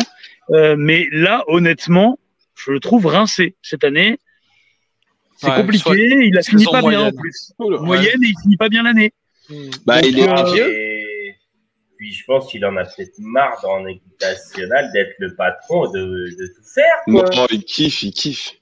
Euh, 0.51 0.75
mais 0.77 1.07
là, 1.13 1.45
honnêtement, 1.47 2.19
je 2.57 2.73
le 2.73 2.81
trouve 2.81 3.07
rincé 3.07 3.55
cette 3.63 3.85
année. 3.85 4.19
C'est 5.41 5.49
Ouais, 5.51 5.57
compliqué. 5.57 5.83
soit- 5.83 5.97
il 5.97 6.37
a 6.37 6.43
fini 6.43 6.63
saison 6.63 6.73
pas 6.73 6.81
bien 6.81 6.89
en 6.99 7.03
moyenne. 7.03 7.15
plus. 7.17 7.53
Oula. 7.61 7.79
Moyenne 7.81 8.25
et 8.25 8.27
il 8.29 8.35
finit 8.43 8.57
pas 8.57 8.69
bien 8.69 8.83
l'année. 8.83 9.13
Bah, 9.87 10.01
Donc, 10.01 10.11
il 10.11 10.19
est 10.19 10.29
euh, 10.29 10.53
vieux. 10.53 10.69
Et 10.73 11.35
puis, 11.97 12.13
je 12.13 12.25
pense 12.27 12.51
qu'il 12.51 12.65
en 12.67 12.77
a 12.77 12.85
peut-être 12.85 13.19
marre 13.19 13.59
dans 13.63 13.79
l'équipe 13.85 14.21
nationale 14.21 14.91
d'être 14.93 15.15
le 15.21 15.35
patron, 15.37 15.91
de, 15.93 16.01
de 16.01 16.47
tout 16.49 16.65
faire. 16.75 16.85
Non, 17.07 17.23
Quoi. 17.25 17.47
il 17.53 17.63
kiffe, 17.65 18.03
il 18.03 18.13
kiffe. 18.13 18.53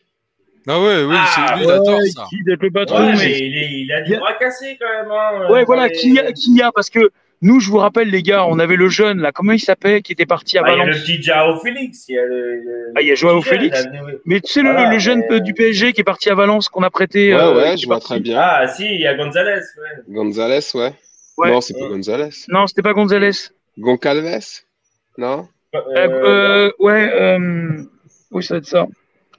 Ah 0.69 0.81
ouais, 0.81 1.05
oui, 1.05 1.15
Ah, 1.17 1.27
c'est 1.35 1.55
lui, 1.57 1.65
il 1.65 1.71
adore 1.71 1.99
Ouais, 1.99 2.11
ça. 2.11 2.27
qui 2.29 2.43
d'être 2.43 2.61
le 2.63 2.71
patron, 2.71 2.99
Ouais, 3.07 3.13
mais 3.13 3.19
mais 3.19 3.39
il, 3.39 3.57
est- 3.57 3.71
il 3.85 3.93
a 3.93 4.03
du 4.03 4.13
Il 4.13 4.19
bras 4.19 4.33
cassé 4.35 4.77
quand 4.81 4.87
même. 5.03 5.11
Hein, 5.11 5.51
Ouais, 5.51 5.65
voilà, 5.65 5.87
les- 5.89 5.95
qui 5.97 6.19
a, 6.19 6.33
qui 6.33 6.61
a, 6.61 6.73
parce 6.73 6.91
que 6.91 7.11
nous, 7.43 7.61
je 7.61 7.71
vous 7.71 7.77
rappelle, 7.79 8.09
les 8.09 8.23
gars, 8.23 8.47
on 8.47 8.59
avait 8.59 8.77
le 8.77 8.89
jeune, 8.89 9.21
là, 9.21 9.31
comment 9.33 9.53
il 9.53 9.61
s'appelait, 9.61 10.01
qui 10.03 10.13
était 10.13 10.27
parti 10.27 10.57
à 10.59 10.63
Bah, 10.63 10.69
il 10.73 10.79
y 10.79 10.81
a 10.81 10.85
le 10.85 10.91
Valence. 10.93 11.05
petit 11.07 11.23
Jao 11.23 11.59
Félix. 11.61 12.09
Il 12.09 12.15
y 12.15 12.19
a, 12.19 12.25
le, 12.25 12.55
le- 12.57 12.93
Ah, 12.97 13.03
il 13.03 13.09
y 13.09 13.13
a 13.13 13.15
Joao 13.15 13.43
Félix. 13.43 13.85
là, 13.85 13.91
Mais 14.25 14.41
tu 14.41 14.53
sais, 14.53 14.63
le, 14.63 14.71
Voilà, 14.73 14.91
le 14.93 14.99
jeune 14.99 15.23
du 15.43 15.53
PSG 15.55 15.93
qui 15.93 16.01
est 16.01 16.05
parti 16.05 16.31
à 16.31 16.35
Valence, 16.35 16.69
qu'on 16.69 16.83
a 16.83 16.91
prêté. 16.91 17.35
Ouais, 17.35 17.41
euh, 17.41 17.55
ouais, 17.57 17.75
qui 17.75 17.83
je 17.83 17.87
vois 17.87 17.97
parti- 17.97 18.07
très 18.09 18.21
bien. 18.21 18.39
Ah, 18.41 18.67
si, 18.69 18.85
il 18.87 19.01
y 19.01 19.07
a 19.07 19.15
Gonzalez. 19.15 19.61
Ouais. 19.79 20.03
Gonzalez, 20.15 20.61
ouais. 20.75 20.93
Ouais. 21.39 21.51
Non, 21.51 21.61
c'est 21.61 21.75
pas 21.75 21.81
Ouais. 21.81 21.89
Gonzalez. 21.91 22.31
Non, 22.49 22.67
c'était 22.67 22.83
pas 22.83 22.95
Gonzalez. 22.95 23.31
Goncalves 23.79 24.43
Non? 25.19 25.49
Euh, 25.75 25.81
Euh, 25.97 26.09
euh, 26.09 26.71
ouais, 26.79 27.11
euh, 27.13 27.83
oui, 28.31 28.43
ça 28.43 28.55
va 28.55 28.59
être 28.59 28.67
ça. 28.67 28.87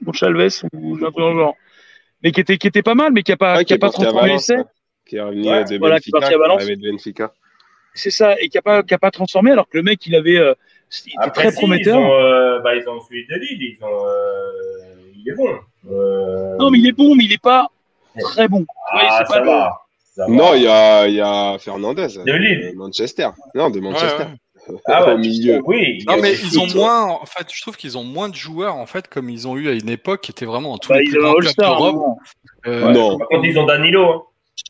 Gonçalves 0.04 0.36
ou 0.72 0.94
un 0.94 0.98
truc 1.00 1.16
dans 1.16 1.32
le 1.32 1.38
genre. 1.40 1.56
Mais 2.22 2.30
qui 2.30 2.40
était, 2.40 2.56
qui 2.56 2.68
était 2.68 2.82
pas 2.82 2.94
mal, 2.94 3.12
mais 3.12 3.22
qui 3.24 3.32
a 3.32 3.36
pas, 3.36 3.54
Ah, 3.54 3.64
qui 3.64 3.72
a 3.74 3.78
pas 3.78 3.90
transformé 3.90 4.20
Valence, 4.28 4.48
l'essai. 4.48 4.62
Qui 5.06 5.16
est 5.16 5.20
revenu 5.20 5.42
Ouais, 5.42 5.58
euh, 5.58 5.64
de 5.64 5.78
voilà, 5.78 5.98
qui 5.98 6.10
est 6.10 6.12
Benfica. 6.12 6.20
parti 6.20 6.26
à 6.26 6.36
qui 6.36 6.40
Valence. 6.40 6.80
Benfica. 6.92 7.32
C'est 7.98 8.10
ça, 8.10 8.36
et 8.40 8.48
qui 8.48 8.56
a 8.58 8.62
pas, 8.62 8.82
qui 8.82 8.94
a 8.94 8.98
pas 8.98 9.10
transformé, 9.10 9.50
alors 9.50 9.68
que 9.68 9.76
le 9.76 9.82
mec, 9.82 10.06
il 10.06 10.14
avait, 10.14 10.36
euh, 10.38 10.54
il 11.06 11.10
était 11.10 11.16
Après, 11.18 11.42
très 11.44 11.50
si, 11.52 11.58
prometteur. 11.58 11.98
Ils 11.98 12.02
ont, 12.04 12.12
euh, 12.12 12.60
bah, 12.60 12.74
ils 12.76 12.88
ont 12.88 13.00
celui 13.00 13.26
de 13.26 13.34
Lille. 13.34 13.76
Ils 13.78 13.84
ont, 13.84 13.88
euh, 14.06 15.12
il 15.16 15.28
est 15.28 15.34
bon. 15.34 15.48
Euh, 15.90 16.56
Non, 16.58 16.70
mais 16.70 16.78
il 16.78 16.86
est 16.86 16.92
bon, 16.92 17.14
mais 17.14 17.24
il 17.24 17.32
est 17.32 17.42
pas 17.42 17.66
très 18.20 18.48
bon. 18.48 18.60
Ouais, 18.60 19.06
Ah, 19.10 19.24
ça 19.28 19.34
pas 19.40 19.44
va. 19.44 19.72
Ça. 20.14 20.26
Non, 20.28 20.54
il 20.54 20.62
y 20.62 20.68
a, 20.68 21.06
il 21.06 21.14
y 21.14 21.20
a 21.20 21.56
Fernandez. 21.58 22.08
De 22.24 22.32
Lille. 22.32 22.72
Manchester. 22.76 23.28
Non, 23.54 23.70
de 23.70 23.80
Manchester. 23.80 24.24
Ah 24.84 25.06
ouais, 25.06 25.12
Au 25.14 25.18
milieu. 25.18 25.62
Oui. 25.64 26.04
Non, 26.06 26.16
mais 26.20 26.34
ils 26.34 26.58
ont 26.60 26.66
tout. 26.66 26.76
moins, 26.76 27.04
en 27.06 27.24
fait, 27.24 27.46
je 27.50 27.62
trouve 27.62 27.74
qu'ils 27.78 27.96
ont 27.96 28.04
moins 28.04 28.28
de 28.28 28.34
joueurs, 28.34 28.76
en 28.76 28.84
fait, 28.84 29.08
comme 29.08 29.30
ils 29.30 29.48
ont 29.48 29.56
eu 29.56 29.66
à 29.70 29.72
une 29.72 29.88
époque 29.88 30.20
qui 30.20 30.30
était 30.30 30.44
vraiment 30.44 30.72
dans 30.72 30.76
tous 30.78 30.90
Bah, 30.90 30.98
les 30.98 31.06
ils 31.06 31.10
plus 31.10 31.24
ont 31.24 31.28
un 31.28 31.30
grands 31.30 31.38
clubs 31.40 31.54
d'Europe. 31.56 31.96
hein. 32.06 32.14
Euh, 32.66 32.90
Non. 32.92 33.16
Par 33.16 33.28
contre, 33.28 33.44
ils 33.46 33.58
ont 33.58 33.64
Danilo. 33.64 34.04
Hein. 34.04 34.22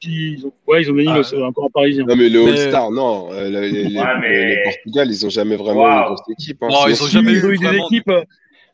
Ils 0.03 0.45
ont, 0.47 0.53
ouais, 0.66 0.82
ils 0.82 0.91
ont 0.91 0.95
Danilo, 0.95 1.22
Ah. 1.32 1.47
encore 1.47 1.64
un 1.64 1.70
parisien. 1.70 2.05
Non, 2.07 2.14
mais 2.16 2.28
le 2.28 2.45
Mais- 2.45 2.51
All-Star, 2.51 2.91
non. 2.91 3.32
Euh, 3.32 3.49
le- 3.51 3.61
les, 3.62 3.84
les- 3.84 3.99
Ouais, 3.99 4.05
mais- 4.20 4.47
les 4.57 4.62
Portugal, 4.64 5.09
ils 5.11 5.26
ont 5.26 5.30
jamais 5.30 5.57
vraiment 5.57 5.80
Waouh. 5.82 5.99
une 6.01 6.14
grosse 6.14 6.30
équipe. 6.39 6.62
hein. 6.62 6.68
Non, 6.70 6.78
ils 6.89 6.95
Sinon, 6.97 7.05
ont 7.07 7.09
Si, 7.09 7.12
jamais 7.14 7.32
eu 7.32 7.55
eu 7.55 7.59
des 7.59 7.76
équipes. 7.78 8.09
euh, 8.11 8.22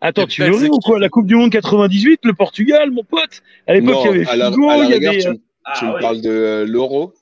Attends, 0.00 0.26
tu 0.26 0.42
rire 0.42 0.70
ou 0.70 0.78
quoi? 0.80 0.98
La 0.98 1.08
Coupe 1.08 1.26
du 1.26 1.34
Monde 1.34 1.50
98, 1.50 2.20
le 2.24 2.34
Portugal, 2.34 2.90
mon 2.90 3.04
pote. 3.04 3.40
À 3.66 3.72
l'époque, 3.74 3.96
il 4.02 4.06
y 4.06 4.08
avait 4.08 4.24
Figo, 4.50 4.70
il 4.82 4.90
y 4.90 4.94
avait. 5.08 5.18
tu, 5.18 5.28
me- 5.30 5.40
Ah, 5.64 5.72
tu 5.78 5.84
me 5.86 5.94
oui. 5.94 6.00
parles 6.02 6.20
de 6.20 6.28
euh, 6.30 6.66
l'Euro. 6.66 7.14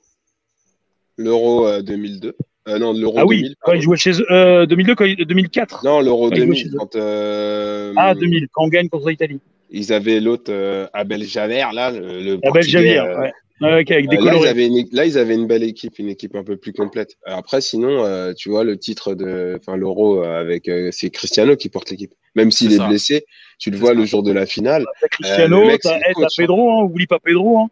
L'Euro 1.17 1.65
euh, 1.67 1.81
2002. 1.81 2.35
Euh, 2.67 2.79
non, 2.79 2.91
l'Euro 2.93 3.15
Ah 3.19 3.25
oui, 3.25 3.37
2000. 3.41 3.55
quand 3.61 3.73
ils 3.73 3.81
jouaient 3.81 3.97
chez 3.97 4.11
eux. 4.19 4.25
Euh, 4.31 4.65
2002, 4.65 4.95
quand 4.95 5.05
ils- 5.05 5.15
2004. 5.25 5.83
Non, 5.85 6.01
l'Euro 6.01 6.29
Quand 6.29 6.35
ils 6.35 6.37
jouaient 6.39 6.45
2000. 6.47 6.63
chez 6.63 6.69
eux. 6.69 6.77
Quand, 6.77 6.95
euh, 6.95 7.93
Ah, 7.95 8.13
2000, 8.15 8.47
quand 8.51 8.63
on 8.65 8.67
gagne 8.69 8.89
contre 8.89 9.09
l'Italie. 9.09 9.39
Ils 9.69 9.91
avaient 9.93 10.19
l'autre 10.19 10.51
euh, 10.51 10.87
Abel 10.93 11.23
Javert, 11.23 11.71
là, 11.73 11.91
le, 11.91 11.99
le 11.99 12.33
Abel 12.33 12.39
Portugais, 12.41 12.97
euh, 12.99 13.19
ouais. 13.19 13.31
Avec 13.61 13.87
des 13.87 14.17
là, 14.17 14.33
ils 14.35 14.47
avaient 14.47 14.65
une, 14.67 14.85
là, 14.91 15.05
ils 15.05 15.17
avaient 15.17 15.35
une 15.35 15.47
belle 15.47 15.63
équipe, 15.63 15.99
une 15.99 16.09
équipe 16.09 16.35
un 16.35 16.43
peu 16.43 16.57
plus 16.57 16.73
complète. 16.73 17.15
Euh, 17.27 17.35
Après, 17.35 17.61
sinon, 17.61 18.03
euh, 18.03 18.33
tu 18.33 18.49
vois, 18.49 18.63
le 18.63 18.77
titre 18.77 19.13
de, 19.13 19.57
enfin, 19.59 19.77
l'Euro 19.77 20.23
euh, 20.23 20.39
avec, 20.41 20.67
euh, 20.67 20.89
c'est 20.91 21.09
Cristiano 21.11 21.55
qui 21.55 21.69
porte 21.69 21.89
l'équipe. 21.89 22.11
Même 22.35 22.51
s'il 22.51 22.73
est 22.73 22.85
blessé, 22.87 23.25
tu 23.59 23.69
le 23.69 23.77
vois 23.77 23.89
ça. 23.89 23.95
le 23.95 24.05
jour 24.05 24.23
de 24.23 24.31
la 24.31 24.45
finale. 24.45 24.85
T'as 24.99 25.07
Cristiano, 25.07 25.69
euh, 25.69 25.77
t'as 25.81 25.97
eh, 26.09 26.13
coach, 26.13 26.29
Pedro, 26.35 26.71
hein, 26.71 26.83
oublie 26.83 27.05
pas 27.07 27.19
Pedro. 27.19 27.59
Hein. 27.59 27.67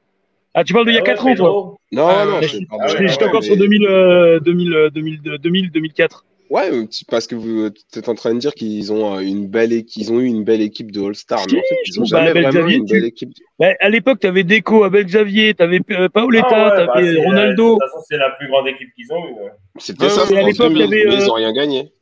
Ah, 0.54 0.64
tu 0.64 0.74
parles 0.74 0.86
d'il 0.86 0.96
y 0.96 0.98
a 0.98 1.02
Ah 1.02 1.06
4 1.06 1.26
ouais, 1.26 1.32
ans, 1.32 1.36
toi. 1.36 1.78
Non, 1.92 2.08
Ah, 2.08 2.26
non, 2.26 2.42
je 2.42 2.48
je- 2.48 2.58
ah 2.70 2.88
j'étais 2.88 3.04
ouais, 3.24 3.24
encore 3.30 3.42
mais- 3.42 3.48
sur 3.48 3.58
2000, 3.58 3.86
euh, 3.86 4.40
2000, 4.40 4.74
euh, 4.74 4.90
2000, 4.90 5.22
2000, 5.42 5.72
2004. 5.72 6.26
Ouais, 6.52 6.70
euh, 6.70 6.86
tu- 6.86 7.06
parce 7.06 7.28
que 7.28 7.36
vous 7.36 7.68
êtes 7.96 8.10
en 8.10 8.14
train 8.14 8.34
de 8.34 8.40
dire 8.40 8.54
qu'ils 8.54 8.92
ont 8.92 9.16
euh, 9.16 9.20
une 9.22 9.48
belle 9.48 9.72
équipe, 9.72 9.88
qu'ils 9.88 10.12
ont 10.12 10.20
eu 10.20 10.26
une 10.26 10.44
belle 10.44 10.60
équipe 10.62 10.92
de 10.92 11.02
All-Star, 11.02 11.40
mais 11.50 11.60
en 11.60 11.62
fait, 11.62 11.76
ils 11.86 11.98
ont 12.00 12.04
bah, 12.04 12.08
jamais 12.10 12.30
Abel 12.32 12.44
vraiment 12.44 12.58
eu 12.60 12.62
Xavier, 12.62 12.78
une 12.78 12.86
tu- 12.86 12.94
belle 12.94 13.06
équipe. 13.06 13.30
Bah, 13.58 13.68
à 13.80 13.90
l'époque, 13.90 14.20
t'avais 14.20 14.44
Deco, 14.44 14.84
Abel 14.84 15.06
Xavier, 15.06 15.54
t'avais 15.54 15.80
euh, 15.92 16.10
Paoletta, 16.10 16.48
Ah 16.52 16.64
ouais, 16.80 16.86
bah, 16.88 16.94
t'avais 16.94 17.08
c'est 17.08 17.14
la- 17.14 17.24
Ronaldo. 17.24 17.76
De 17.76 17.80
toute 17.80 17.90
façon, 17.90 18.04
c'est 18.10 18.18
la 18.18 18.30
plus 18.32 18.50
grande 18.50 18.68
équipe 18.68 18.90
qu'ils 18.96 19.14
ont 19.14 19.26
eue. 19.30 19.34
ouais. 19.44 19.52
C'était 19.80 20.04
Ouais, 20.04 20.10
ça, 20.10 20.26
ouais, 20.26 20.38
à 20.40 20.44
l'époque, 20.44 20.74
2000, 20.74 20.76
il 20.76 20.80
y 20.80 20.84
avait, 20.84 21.06
mais 21.08 21.16
ils 21.16 21.22
euh, 21.22 21.30
ont 21.32 21.36
rien 21.36 21.54
gagné. 21.54 21.94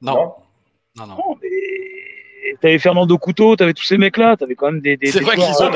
Non, 0.00 0.14
Non 0.14 0.32
non, 0.98 1.06
non. 1.06 1.14
Non, 1.16 1.36
mais 1.42 2.54
t'avais 2.62 2.78
Fernando 2.78 3.18
Couto, 3.18 3.56
t'avais 3.56 3.72
tous 3.74 3.82
ces 3.84 3.98
mecs-là, 3.98 4.36
t'avais 4.36 4.54
quand 4.54 4.70
même 4.70 4.80
des. 4.80 4.96
des 4.96 5.10
C'est 5.10 5.20
vrai 5.20 5.34
qu'ils 5.34 5.44
ont 5.44 5.70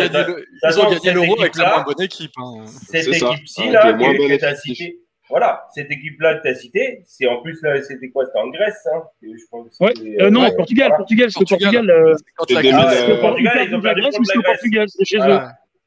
gagné 0.91 1.13
l'Euro 1.13 1.41
avec 1.41 1.57
la 1.57 1.69
moins 1.75 1.83
bonne 1.83 2.03
équipe. 2.05 2.31
hein. 2.37 2.65
Cette 2.67 3.09
équipe-ci, 3.09 3.63
Avec 3.63 3.73
là, 3.73 3.93
que, 3.93 3.99
bon 3.99 4.13
que 4.13 4.93
voilà, 5.33 5.67
cette 5.75 5.91
équipe-là 5.91 6.37
que 6.37 6.43
tu 6.43 6.49
as 6.49 6.55
citée, 6.55 7.03
c'est 7.07 7.27
en 7.27 7.43
plus, 7.43 7.61
là, 7.63 7.83
c'était 7.83 8.11
quoi 8.11 8.25
C'était 8.27 8.39
en 8.39 8.49
Grèce, 8.49 8.87
hein 8.95 9.03
je 9.23 9.29
pense 9.51 9.77
Ouais. 9.81 9.93
Euh, 10.21 10.31
non, 10.31 10.43
ouais, 10.43 10.55
Portugal, 10.55 10.89
voilà. 10.89 10.97
Portugal, 10.99 11.27
parce 11.27 11.35
que 11.45 11.49
Portugal. 11.49 11.87
Portugal. 11.87 11.91
euh, 11.91 12.15
Quand 12.37 12.51
Et 12.51 12.55
la 12.55 12.63
2000, 12.63 12.73
Grèce- 12.77 12.85
parce 12.87 13.05
que 13.05 13.11
euh, 13.13 13.21
Portugal, 13.21 13.53
Portugal, 13.53 13.67
ils 13.69 13.75
ont 13.75 13.81
perdu 13.81 14.03
contre 14.03 14.13
la 14.15 14.35
Grèce. 14.43 14.45
Portugal, 14.45 14.89
c'était 14.89 15.05
chez 15.05 15.19
eux. 15.19 15.39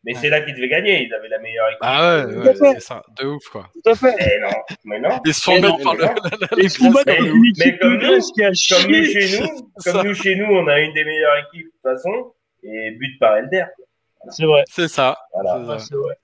Mais 0.07 0.13
c'est 0.13 0.29
là 0.29 0.41
qu'ils 0.41 0.53
devaient 0.53 0.67
gagner, 0.69 1.01
ils 1.07 1.13
avaient 1.15 1.29
la 1.29 1.39
meilleure 1.39 1.67
équipe. 1.69 1.79
ah 1.81 2.17
ouais, 2.17 2.21
Euh, 2.21 2.25
ouais, 2.27 2.43
Tout 2.43 2.49
à 2.49 2.53
fait. 2.53 2.73
c'est 2.75 2.79
ça, 2.87 3.01
de 3.19 3.25
ouf 3.25 3.43
quoi. 3.51 3.69
Tout 3.73 3.89
à 3.89 3.95
fait. 3.95 4.13
Mais 4.19 4.39
non, 4.39 4.49
mais 4.83 4.99
non. 4.99 5.19
Ils 5.25 5.33
se 5.33 5.41
font 5.41 5.59
mettre 5.59 5.81
par 5.83 5.95
le. 5.95 6.01
la 6.03 6.69
se 6.69 6.77
font 6.77 6.91
par 6.93 7.03
mais- 7.07 7.17
une 7.17 7.45
équipe 7.47 7.65
mais 7.65 7.71
de 7.71 7.77
comme 7.79 7.93
nous, 7.93 7.99
Grèce 8.01 8.31
qui 8.31 8.43
a 8.43 8.47
Comme 8.51 8.91
nous, 8.91 9.03
chié. 9.03 9.21
chez 9.27 9.39
nous, 9.41 9.47
comme 9.91 10.05
nous, 10.07 10.13
chez 10.13 10.35
nous, 10.35 10.45
on 10.45 10.67
a 10.67 10.79
une 10.79 10.93
des 10.93 11.03
meilleures 11.05 11.37
équipes, 11.47 11.65
de 11.65 11.71
toute 11.71 11.81
façon, 11.81 12.33
et 12.61 12.91
but 12.91 13.17
par 13.19 13.37
Elder. 13.37 13.65
C'est 14.29 14.45
vrai. 14.45 14.63
C'est 14.69 14.87
ça. 14.87 15.17
Voilà. 15.33 15.59
c'est 15.59 15.71
ça. 15.71 15.79
c'est 15.89 15.95
vrai. 15.95 16.15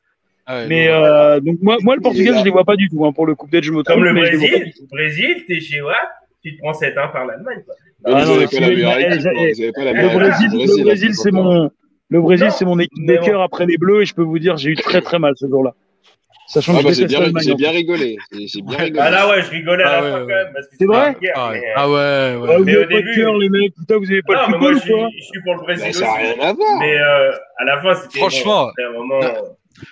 Ah 0.45 0.57
ouais, 0.57 0.67
Mais 0.67 0.87
non, 0.87 0.93
euh, 1.05 1.39
donc 1.39 1.57
moi, 1.61 1.77
moi 1.81 1.95
le 1.95 2.01
Portugal, 2.01 2.35
je 2.39 2.43
les 2.43 2.49
vois 2.51 2.63
pas 2.65 2.75
du 2.75 2.89
tout. 2.89 3.05
Hein, 3.05 3.11
pour 3.13 3.25
le 3.25 3.35
Coupe 3.35 3.51
d'Edge, 3.51 3.65
je 3.65 3.71
me 3.71 3.83
Comme 3.83 4.03
trompe, 4.03 4.03
le 4.05 4.13
Brésil, 4.13 4.73
Brésil, 4.91 5.43
t'es 5.47 5.59
chez 5.59 5.81
Watt, 5.81 5.95
tu 6.43 6.55
te 6.55 6.59
prends 6.61 6.71
7-1 6.73 7.11
par 7.11 7.25
l'Allemagne. 7.25 7.61
quoi. 7.65 7.75
Mais 8.05 8.11
Ah 8.15 8.23
vous 8.23 8.29
non, 8.31 8.35
avez 8.37 8.47
si, 8.47 8.55
pas 8.55 8.61
la 8.61 8.67
meilleure 8.69 8.97
eh, 8.97 9.01
équipe. 9.13 9.73
eh, 9.77 9.93
Le. 9.93 10.13
Brésil, 10.17 10.49
le 10.77 10.83
Brésil, 10.83 11.13
c'est 11.13 11.31
mon, 11.31 11.69
le 12.09 12.21
Brésil, 12.21 12.47
c'est 12.51 12.65
mon 12.65 12.79
équipe 12.79 12.91
mais 12.97 13.13
de 13.13 13.19
bon. 13.19 13.25
cœur 13.25 13.41
après 13.43 13.65
les 13.67 13.77
Bleus 13.77 14.01
et 14.01 14.05
je 14.05 14.15
peux 14.15 14.23
vous 14.23 14.39
dire, 14.39 14.57
j'ai 14.57 14.71
eu 14.71 14.75
très 14.75 15.01
très 15.01 15.19
mal 15.19 15.33
ce 15.35 15.47
jour-là. 15.47 15.73
Sachant 16.47 16.73
que 16.73 16.79
Ah, 16.79 16.83
bah, 16.83 16.89
j'ai 16.93 17.05
bien, 17.05 17.19
l'Allemagne. 17.21 17.53
bien 17.55 17.69
rigolé. 17.71 18.17
J'ai 18.33 18.61
bien 18.61 18.77
Ouais. 18.77 18.83
rigolé. 18.85 18.99
Ah 19.01 19.09
là, 19.11 19.29
ouais, 19.29 19.41
je 19.43 19.51
rigolais 19.51 19.83
à 19.83 19.87
Ah 19.89 20.01
la 20.01 20.03
ouais, 20.03 20.11
fin 20.11 20.25
ouais. 20.25 20.33
quand 20.33 20.53
même. 20.53 20.63
C'est 20.79 20.85
vrai 20.85 21.15
guerre, 21.21 21.33
Ah, 21.37 21.49
mais, 21.53 21.59
euh, 21.59 21.61
ah 21.75 21.89
ouais, 21.89 21.95
Ah, 21.95 22.39
ouais. 22.39 22.57
vous 22.57 22.63
Mais 22.65 22.71
avez 22.75 22.83
au 22.83 22.87
pas 22.87 22.93
de 22.95 22.99
début- 22.99 23.15
cœur, 23.15 23.37
les 23.37 23.49
mecs. 23.49 23.73
Putain, 23.75 23.97
vous 23.99 24.11
avez 24.11 24.21
pas 24.23 24.33
non, 24.33 24.47
de 24.47 24.51
mais 24.51 24.57
moi, 24.57 24.73
football 24.73 24.75
je 24.75 24.79
suis, 25.11 25.19
je 25.21 25.25
suis 25.27 25.41
pour 25.43 25.55
le 25.55 25.61
Brésil 25.61 25.85
Bah, 25.87 25.93
ça 25.93 26.05
n'a 26.05 26.13
rien 26.15 26.33
à 26.41 26.53
voir. 26.53 26.79
Mais 26.79 26.97
euh, 26.97 27.31
à 27.57 27.63
la 27.65 27.81
fin, 27.81 27.93
c'était. 27.95 28.17
Franchement, 28.19 28.69
bon, 28.97 29.23
euh, 29.23 29.27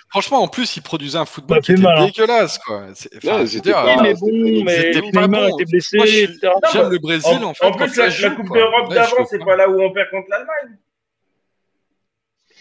Franchement, 0.08 0.42
en 0.42 0.48
plus, 0.48 0.76
ils 0.76 0.82
produisaient 0.82 1.18
un 1.18 1.24
football 1.24 1.60
qui 1.60 1.72
était 1.72 1.80
mal, 1.82 1.98
hein. 1.98 2.06
dégueulasse, 2.06 2.58
quoi. 2.58 2.84
Enfin, 3.16 3.38
veux 3.38 3.46
c'était 3.46 3.72
pas- 3.72 4.02
mais 4.02 4.14
c'était 4.14 5.00
bon, 5.00 5.06
mais 5.06 5.10
pas 5.12 5.26
bon. 5.28 5.56
était 5.58 5.64
blessé, 5.70 5.98
je. 6.06 6.26
J'aime 6.72 6.90
le 6.90 6.98
Brésil, 6.98 7.38
en, 7.42 7.48
En, 7.50 7.54
fait. 7.54 7.66
en 7.66 7.72
plus, 7.72 7.96
la, 7.96 8.08
joue, 8.10 8.22
la 8.24 8.30
Coupe 8.30 8.52
d'Europe 8.52 8.92
d'avant, 8.92 9.24
c'est 9.28 9.38
pas. 9.44 9.56
là 9.56 9.68
où 9.68 9.80
on 9.80 9.92
perd 9.92 10.10
contre 10.10 10.28
l'Allemagne. 10.30 10.78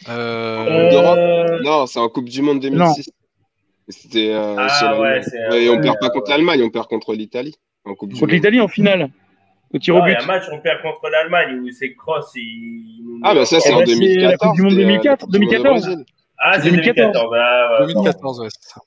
Euh, 0.08 0.90
d'Europe. 0.92 1.18
Euh, 1.18 1.60
Non, 1.62 1.86
c'est 1.86 2.00
en 2.00 2.10
Coupe 2.10 2.30
du 2.30 2.42
Monde 2.42 2.60
2006. 2.62 3.10
C'était 3.90 4.32
euh, 4.34 4.56
Ah, 4.58 5.00
ouais, 5.00 5.22
c'est- 5.24 5.62
Et 5.64 5.70
on 5.70 5.82
perd 5.82 5.98
pas 6.00 6.08
ouais, 6.08 6.12
contre 6.14 6.30
l'Allemagne, 6.30 6.62
on 6.64 6.70
perd 6.70 6.88
contre 6.88 7.14
l'Italie. 7.14 7.56
En 7.86 7.96
Coupe 7.96 8.14
du 8.14 8.20
Contre 8.20 8.32
l'Italie 8.34 8.62
en 8.62 8.68
finale. 8.68 9.10
Au 9.74 9.78
tir 9.78 9.96
au 9.96 10.00
Non, 10.00 10.06
il 10.08 10.12
y 10.12 10.16
but. 10.16 10.22
a 10.22 10.24
un 10.24 10.28
match, 10.28 10.44
on 10.52 10.60
perd 10.62 10.82
contre 10.82 11.10
l'Allemagne 11.10 11.60
où 11.60 11.70
c'est 11.72 11.94
Cross. 11.96 12.34
Ah, 13.24 13.34
bah 13.36 13.46
ça, 13.46 13.60
c'est 13.60 13.70
Eh 13.70 13.74
en 13.74 13.80
ben, 13.80 13.86
c'est 13.86 13.94
la 13.94 14.38
2014. 14.38 14.40
Coupe 14.50 14.56
du 14.56 14.62
Monde 14.64 14.72
c'était, 14.72 14.84
euh, 14.84 14.88
la 14.88 14.92
2004, 14.94 15.20
Coupe 15.20 15.32
du 15.32 15.40
Monde 15.40 15.48
au 15.48 15.52
2014. 15.52 16.06
Ah, 16.42 16.54
c'est 16.56 16.62
c'est 16.64 16.70
2014. 16.72 17.12
2014. 17.14 17.36
Ah, 17.38 17.82
ouais. 17.82 17.88
2014, 17.94 18.40
ouais, 18.42 18.48
c'est 18.50 18.70
ça. 18.70 18.82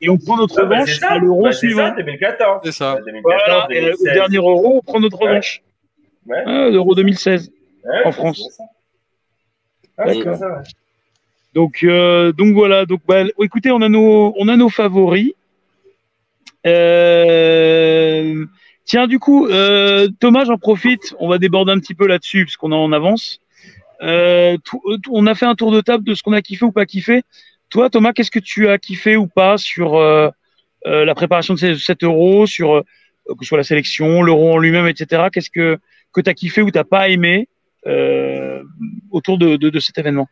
Et 0.00 0.08
on 0.08 0.16
prend 0.18 0.36
notre 0.36 0.60
Ah, 0.60 0.64
bah, 0.66 0.76
revanche 0.80 1.02
à 1.02 1.18
l'euro 1.18 1.42
Bah, 1.42 1.52
c'est 1.52 1.58
suivant. 1.58 1.88
ça, 1.88 1.90
2014. 1.96 2.60
C'est 2.64 2.72
ça. 2.72 2.94
Ouais, 2.94 3.00
2014, 3.06 3.42
Voilà, 3.46 3.66
et 3.70 3.78
au 3.80 3.84
2016. 3.96 4.14
dernier 4.14 4.36
euro, 4.36 4.76
on 4.76 4.80
prend 4.82 5.00
notre 5.00 5.18
revanche. 5.18 5.62
Ouais. 6.26 6.42
Ah, 6.46 6.68
l'euro 6.70 6.94
2016. 6.94 7.50
Ouais, 7.84 8.04
en 8.04 8.12
France. 8.12 8.60
Ah, 9.98 10.06
D'accord. 10.06 10.36
ça, 10.36 10.46
ouais. 10.48 10.62
Donc, 11.54 11.80
euh, 11.82 12.32
donc 12.32 12.54
voilà. 12.54 12.84
Donc, 12.86 13.00
bah, 13.08 13.22
écoutez, 13.42 13.70
on 13.70 13.80
a 13.82 13.88
nos, 13.88 14.34
on 14.38 14.46
a 14.48 14.56
nos 14.56 14.68
favoris. 14.68 15.32
Euh, 17.16 18.44
tiens, 18.84 19.06
du 19.06 19.18
coup, 19.18 19.46
euh, 19.46 20.08
Thomas, 20.20 20.44
j'en 20.44 20.58
profite. 20.58 21.14
On 21.18 21.28
va 21.28 21.38
déborder 21.38 21.72
un 21.72 21.78
petit 21.78 21.94
peu 21.94 22.06
là-dessus 22.06 22.44
parce 22.44 22.56
qu'on 22.56 22.72
est 22.72 22.76
en 22.76 22.92
avance. 22.92 23.40
Euh, 24.02 24.56
tout- 24.64 24.82
euh, 24.86 24.98
on 25.10 25.26
a 25.26 25.34
fait 25.34 25.46
un 25.46 25.54
tour 25.54 25.72
de 25.72 25.80
table 25.80 26.04
de 26.04 26.14
ce 26.14 26.22
qu'on 26.22 26.32
a 26.32 26.42
kiffé 26.42 26.64
ou 26.64 26.72
pas 26.72 26.86
kiffé. 26.86 27.22
Toi, 27.70 27.90
Thomas, 27.90 28.12
qu'est-ce 28.12 28.30
que 28.30 28.38
tu 28.38 28.68
as 28.68 28.78
kiffé 28.78 29.16
ou 29.16 29.26
pas 29.26 29.56
sur 29.58 29.96
euh, 29.96 30.28
euh, 30.86 31.04
la 31.04 31.14
préparation 31.14 31.54
de 31.54 31.58
ces- 31.58 31.78
cet 31.78 32.02
euro, 32.04 32.46
sur 32.46 32.76
euh, 32.76 32.82
que 33.28 33.42
ce 33.44 33.48
soit 33.48 33.58
la 33.58 33.64
sélection, 33.64 34.22
l'euro 34.22 34.52
en 34.54 34.58
lui-même, 34.58 34.86
etc. 34.86 35.24
Qu'est-ce 35.32 35.50
que 35.50 35.78
que 36.12 36.20
t'as 36.20 36.34
kiffé 36.34 36.62
ou 36.62 36.70
t'as 36.70 36.84
pas 36.84 37.08
aimé 37.08 37.48
euh, 37.86 38.62
autour 39.10 39.36
de, 39.38 39.56
de, 39.56 39.68
de 39.70 39.80
cet 39.80 39.98
événement? 39.98 40.28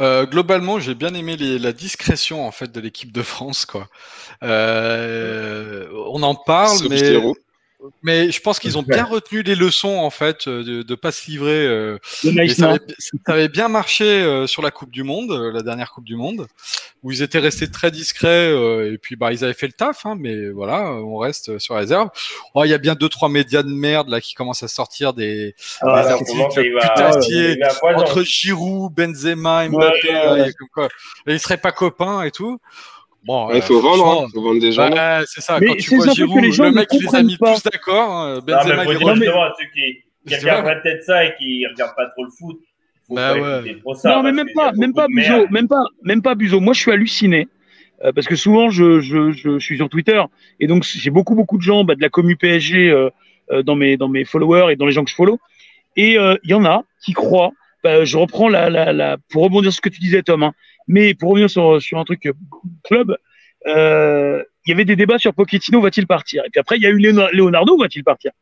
Euh, 0.00 0.24
globalement, 0.24 0.80
j'ai 0.80 0.94
bien 0.94 1.12
aimé 1.14 1.36
les- 1.36 1.58
la 1.58 1.72
discrétion 1.72 2.46
en 2.46 2.50
fait 2.50 2.72
de 2.72 2.80
l'équipe 2.80 3.12
de 3.12 3.22
France. 3.22 3.66
Quoi. 3.66 3.88
Euh, 4.42 5.88
on 6.06 6.22
en 6.22 6.34
parle, 6.34 6.78
mais. 6.88 7.18
Mais 8.02 8.30
je 8.30 8.40
pense 8.40 8.58
qu'ils 8.58 8.76
ont 8.78 8.82
bien 8.82 9.04
retenu 9.04 9.42
les 9.42 9.54
leçons 9.54 9.98
en 9.98 10.10
fait 10.10 10.48
de 10.48 10.84
ne 10.88 10.94
pas 10.94 11.12
se 11.12 11.30
livrer. 11.30 11.66
euh, 11.66 11.98
et 12.24 12.48
ça, 12.48 12.70
avait, 12.70 12.80
ça 12.98 13.32
avait 13.32 13.48
bien 13.48 13.68
marché 13.68 14.04
euh, 14.04 14.46
sur 14.46 14.62
la 14.62 14.70
Coupe 14.70 14.90
du 14.90 15.02
Monde, 15.02 15.30
euh, 15.32 15.50
la 15.52 15.62
dernière 15.62 15.90
Coupe 15.92 16.04
du 16.04 16.16
Monde, 16.16 16.46
où 17.02 17.10
ils 17.12 17.22
étaient 17.22 17.38
restés 17.38 17.70
très 17.70 17.90
discrets 17.90 18.28
euh, 18.52 18.92
et 18.92 18.98
puis 18.98 19.16
bah 19.16 19.32
ils 19.32 19.44
avaient 19.44 19.54
fait 19.54 19.66
le 19.66 19.72
taf, 19.72 20.04
hein, 20.06 20.16
mais 20.18 20.50
voilà, 20.50 20.92
on 20.92 21.16
reste 21.18 21.58
sur 21.58 21.74
réserve. 21.76 22.08
Oh, 22.54 22.64
il 22.64 22.70
y 22.70 22.74
a 22.74 22.78
bien 22.78 22.94
deux 22.94 23.08
trois 23.08 23.28
médias 23.28 23.62
de 23.62 23.72
merde 23.72 24.08
là 24.08 24.20
qui 24.20 24.34
commencent 24.34 24.62
à 24.62 24.68
sortir 24.68 25.14
des, 25.14 25.54
Ah, 25.80 26.02
des 26.02 26.08
articles 26.10 26.78
putassiers 26.80 27.58
entre 27.94 28.22
Giroud, 28.22 28.92
Benzema, 28.94 29.68
Mbappé, 29.68 30.08
Ouais, 30.08 30.12
ouais, 30.14 30.40
ouais. 30.42 30.52
comme 30.58 30.68
quoi, 30.74 30.88
ils 31.26 31.40
seraient 31.40 31.56
pas 31.56 31.72
copains 31.72 32.22
et 32.22 32.30
tout. 32.30 32.58
Bon, 33.24 33.50
Il 33.50 33.56
euh, 33.58 33.60
faut 33.60 33.80
vendre, 33.80 34.22
hein. 34.24 34.28
faut 34.32 34.42
vendre 34.42 34.60
des 34.60 34.72
journaux. 34.72 34.96
Ouais, 34.96 35.20
c'est 35.26 35.40
ça. 35.42 35.58
Mais 35.60 35.66
Quand 35.66 35.72
c'est 35.74 35.80
tu 35.80 35.96
vois 35.96 36.12
Giroud, 36.14 36.42
les 36.42 36.52
gens 36.52 36.64
le 36.64 36.72
mec, 36.72 36.88
il 36.92 37.02
les 37.02 37.14
a 37.14 37.22
mis 37.22 37.36
pas. 37.36 37.54
tous 37.54 37.62
d'accord. 37.64 38.08
Non, 38.26 38.38
Benzema, 38.40 38.76
mais 38.76 38.84
faut 38.84 38.92
il 38.92 38.98
dire 38.98 39.06
Non, 39.08 39.16
mais- 39.16 39.26
à 39.28 39.52
ceux 39.58 39.66
qui, 39.74 39.98
qui 40.26 40.34
regardent 40.40 40.82
peut-être 40.82 41.02
ça 41.04 41.24
et 41.26 41.34
qui 41.38 41.66
regardent 41.66 41.96
pas 41.96 42.06
trop 42.06 42.24
le 42.24 42.30
foot. 42.30 42.58
Faut 43.06 43.14
Bah 43.14 43.34
ouais. 43.34 43.76
ça. 43.96 44.16
non, 44.16 44.22
mais 44.22 44.32
même 44.32 44.48
pas, 44.54 44.72
même 44.72 44.94
pas 44.94 45.06
Buzo, 45.08 45.46
même 45.50 45.68
pas, 45.68 45.84
même 46.02 46.22
pas 46.22 46.34
Buzo. 46.34 46.60
Moi, 46.60 46.72
je 46.74 46.80
suis 46.80 46.90
halluciné 46.92 47.48
euh, 48.04 48.12
parce 48.12 48.26
que 48.26 48.36
souvent, 48.36 48.70
je, 48.70 49.00
je, 49.00 49.32
je, 49.32 49.58
suis 49.58 49.76
sur 49.76 49.88
Twitter 49.90 50.22
et 50.58 50.66
donc 50.66 50.84
j'ai 50.84 51.10
beaucoup, 51.10 51.34
beaucoup 51.34 51.58
de 51.58 51.62
gens 51.62 51.84
bah, 51.84 51.94
de 51.96 52.00
la 52.00 52.08
commu 52.08 52.36
PSG 52.36 52.88
euh, 52.88 53.10
euh, 53.50 53.62
dans 53.62 53.74
mes 53.74 53.96
dans 53.98 54.08
mes 54.08 54.24
followers 54.24 54.72
et 54.72 54.76
dans 54.76 54.86
les 54.86 54.92
gens 54.92 55.04
que 55.04 55.10
je 55.10 55.14
follow. 55.16 55.38
Et 55.96 56.18
euh, 56.18 56.36
il 56.44 56.50
y 56.50 56.54
en 56.54 56.64
a 56.64 56.84
qui 57.04 57.12
croient. 57.12 57.50
bah, 57.84 58.04
je 58.04 58.16
reprends 58.16 58.48
la, 58.48 58.70
la, 58.70 58.92
la 58.94 59.16
pour 59.30 59.42
rebondir 59.42 59.72
sur 59.72 59.78
ce 59.78 59.80
que 59.82 59.88
tu 59.94 60.00
disais, 60.00 60.22
Tom. 60.22 60.42
hein, 60.44 60.52
mais 60.90 61.14
pour 61.14 61.30
revenir 61.30 61.48
sur 61.48 61.80
sur 61.80 61.98
un 61.98 62.04
truc 62.04 62.26
euh, 62.26 62.32
club, 62.84 63.16
euh, 63.68 64.42
il 64.66 64.70
y 64.70 64.72
avait 64.72 64.84
des 64.84 64.96
débats 64.96 65.18
sur 65.18 65.32
Pochettino 65.32 65.80
va-t-il 65.80 66.06
partir? 66.06 66.42
Et 66.44 66.50
puis 66.50 66.58
après, 66.58 66.76
il 66.76 66.82
y 66.82 66.86
a 66.86 66.90
eu 66.90 66.98
Leonardo, 66.98 67.78
va-t-il 67.78 68.02
partir? 68.02 68.32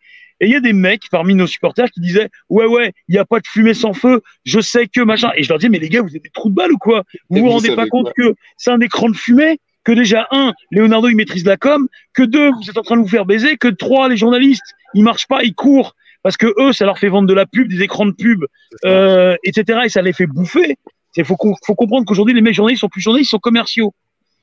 Et 0.41 0.47
il 0.47 0.53
y 0.53 0.57
a 0.57 0.61
des 0.61 0.73
mecs 0.73 1.11
parmi 1.11 1.35
nos 1.35 1.47
supporters 1.47 1.91
qui 1.91 2.01
disaient 2.01 2.31
ouais 2.49 2.65
ouais, 2.65 2.93
il 3.09 3.13
n'y 3.13 3.19
a 3.19 3.27
pas 3.27 3.41
de 3.41 3.47
fumée 3.47 3.75
sans 3.75 3.93
feu. 3.93 4.23
Je 4.45 4.61
sais 4.61 4.87
que 4.87 5.03
machin. 5.03 5.31
Et 5.37 5.43
je 5.43 5.51
leur 5.51 5.59
dis 5.59 5.69
mais 5.69 5.79
les 5.79 5.91
gars, 5.91 6.01
vous 6.01 6.17
êtes 6.17 6.23
des 6.23 6.31
trous 6.31 6.49
de 6.49 6.55
balle 6.55 6.73
ou 6.73 6.79
quoi? 6.79 7.05
Vous 7.29 7.39
vous 7.39 7.45
vous 7.45 7.51
rendez 7.51 7.75
pas 7.77 7.87
compte 7.87 8.13
quoi 8.15 8.31
que 8.31 8.35
c'est 8.57 8.71
un 8.71 8.81
écran 8.81 9.11
de 9.11 9.17
fumée 9.17 9.59
que 9.85 9.93
déjà 9.93 10.27
un, 10.31 10.53
Leonardo 10.71 11.09
il 11.09 11.17
maîtrise 11.17 11.45
la 11.45 11.57
com, 11.57 11.89
que 12.15 12.23
deux, 12.23 12.51
vous 12.51 12.69
êtes 12.69 12.77
en 12.77 12.83
train 12.83 12.97
de 12.97 13.03
vous 13.03 13.09
faire 13.09 13.25
baiser, 13.25 13.57
que 13.57 13.69
trois, 13.69 14.09
les 14.09 14.17
journalistes 14.17 14.75
ils 14.95 15.03
marchent 15.03 15.29
pas, 15.29 15.43
ils 15.43 15.55
courent 15.55 15.95
parce 16.23 16.37
que 16.37 16.47
eux, 16.61 16.73
ça 16.73 16.85
leur 16.85 16.99
fait 16.99 17.09
vendre 17.09 17.29
de 17.29 17.35
la 17.35 17.47
pub, 17.47 17.69
des 17.69 17.83
écrans 17.83 18.07
de 18.07 18.13
pub, 18.13 18.45
euh, 18.85 19.37
etc. 19.45 19.81
Et 19.85 19.89
ça 19.89 20.03
les 20.03 20.13
fait 20.13 20.27
bouffer. 20.27 20.77
Il 21.23 21.25
faut, 21.25 21.37
comprendre 21.37 22.05
qu'aujourd'hui 22.07 22.35
les 22.35 22.41
mecs 22.41 22.55
journalistes 22.55 22.81
sont 22.81 22.89
plus 22.89 23.01
journalistes, 23.01 23.31
ils 23.31 23.35
sont 23.37 23.39
commerciaux. 23.39 23.93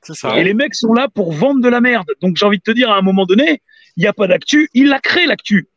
C'est 0.02 0.14
ça. 0.14 0.38
Et 0.38 0.44
les 0.44 0.54
mecs 0.54 0.74
sont 0.74 0.92
là 0.92 1.08
pour 1.12 1.32
vendre 1.32 1.60
de 1.62 1.68
la 1.68 1.80
merde. 1.80 2.06
Donc 2.20 2.36
j'ai 2.36 2.46
envie 2.46 2.58
de 2.58 2.62
te 2.62 2.70
dire, 2.70 2.90
à 2.90 2.96
un 2.96 3.02
moment 3.02 3.24
donné, 3.26 3.62
il 3.96 4.02
n'y 4.02 4.06
a 4.06 4.12
pas 4.12 4.26
d'actu. 4.26 4.68
Ils 4.74 4.88
la 4.88 5.00
créent, 5.00 5.26
l'actu. 5.26 5.68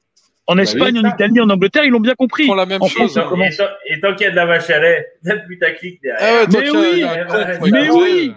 En 0.45 0.57
Espagne, 0.57 0.95
oui, 0.97 1.05
en. 1.05 1.13
Italie, 1.13 1.39
en 1.39 1.49
Angleterre, 1.49 1.83
ils 1.85 1.91
l'ont 1.91 1.99
bien 1.99 2.15
compris. 2.15 2.43
Ils 2.43 2.47
font 2.47 2.55
la 2.55 2.65
même 2.65 2.81
En 2.81 2.87
chose. 2.87 3.11
France, 3.13 3.27
comment 3.29 3.45
et 3.45 3.55
tant- 3.55 3.65
et 3.87 3.99
tant 4.01 4.15
qu'il 4.15 4.25
y 4.25 4.27
a 4.27 4.31
de 4.31 4.35
la 4.35 4.45
vache 4.47 4.69
à 4.71 4.79
lait, 4.79 5.07
putaclic 5.47 6.01
derrière. 6.01 6.47
Mais 6.51 6.69
oui, 6.71 6.89
il 6.93 6.99
y 6.99 7.03
a 7.03 7.11
un 7.11 7.59
mais 7.59 7.59
oui, 7.61 7.71
mais 7.71 7.89
oui. 7.91 8.33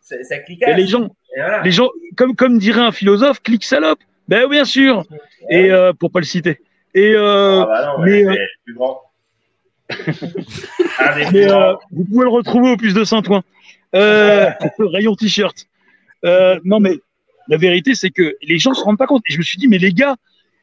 Ça, 0.00 0.16
ça 0.24 0.38
clique. 0.38 0.62
Et 0.66 0.74
les 0.74 0.86
gens, 0.88 1.04
Et 1.36 1.40
voilà. 1.40 1.62
les 1.62 1.70
gens, 1.70 1.88
comme, 2.16 2.34
comme 2.34 2.58
dirait 2.58 2.80
un 2.80 2.92
philosophe, 2.92 3.40
clique 3.40 3.64
salope. 3.64 4.00
Ben 4.28 4.48
bien 4.48 4.64
sûr. 4.64 5.04
Et 5.48 5.70
euh, 5.72 5.92
pour 5.92 6.10
pas 6.10 6.20
le 6.20 6.24
citer. 6.26 6.60
Et 6.94 7.12
euh, 7.14 7.60
Ah 7.62 7.66
bah 7.66 7.86
non, 7.86 8.04
mais, 8.04 8.24
mais, 8.24 8.30
euh, 8.30 8.34
c'est 8.34 8.64
plus 8.64 8.74
grand. 8.74 9.00
Mais 11.32 11.50
euh, 11.50 11.74
vous 11.92 12.04
pouvez 12.04 12.24
le 12.24 12.30
retrouver 12.30 12.70
au 12.70 12.76
plus 12.76 12.94
de 12.94 13.04
Saint-Ouen. 13.04 13.42
Euh, 13.94 14.50
rayon 14.78 15.14
t-shirt. 15.16 15.66
Euh, 16.24 16.60
non 16.64 16.80
mais 16.80 16.98
la 17.48 17.56
vérité 17.56 17.94
c'est 17.94 18.10
que 18.10 18.36
les 18.42 18.58
gens 18.58 18.74
se 18.74 18.82
rendent 18.84 18.98
pas 18.98 19.06
compte. 19.06 19.22
Et 19.28 19.32
je 19.32 19.38
me 19.38 19.42
suis 19.42 19.58
dit 19.58 19.68
mais 19.68 19.78
les 19.78 19.92
gars, 19.92 20.16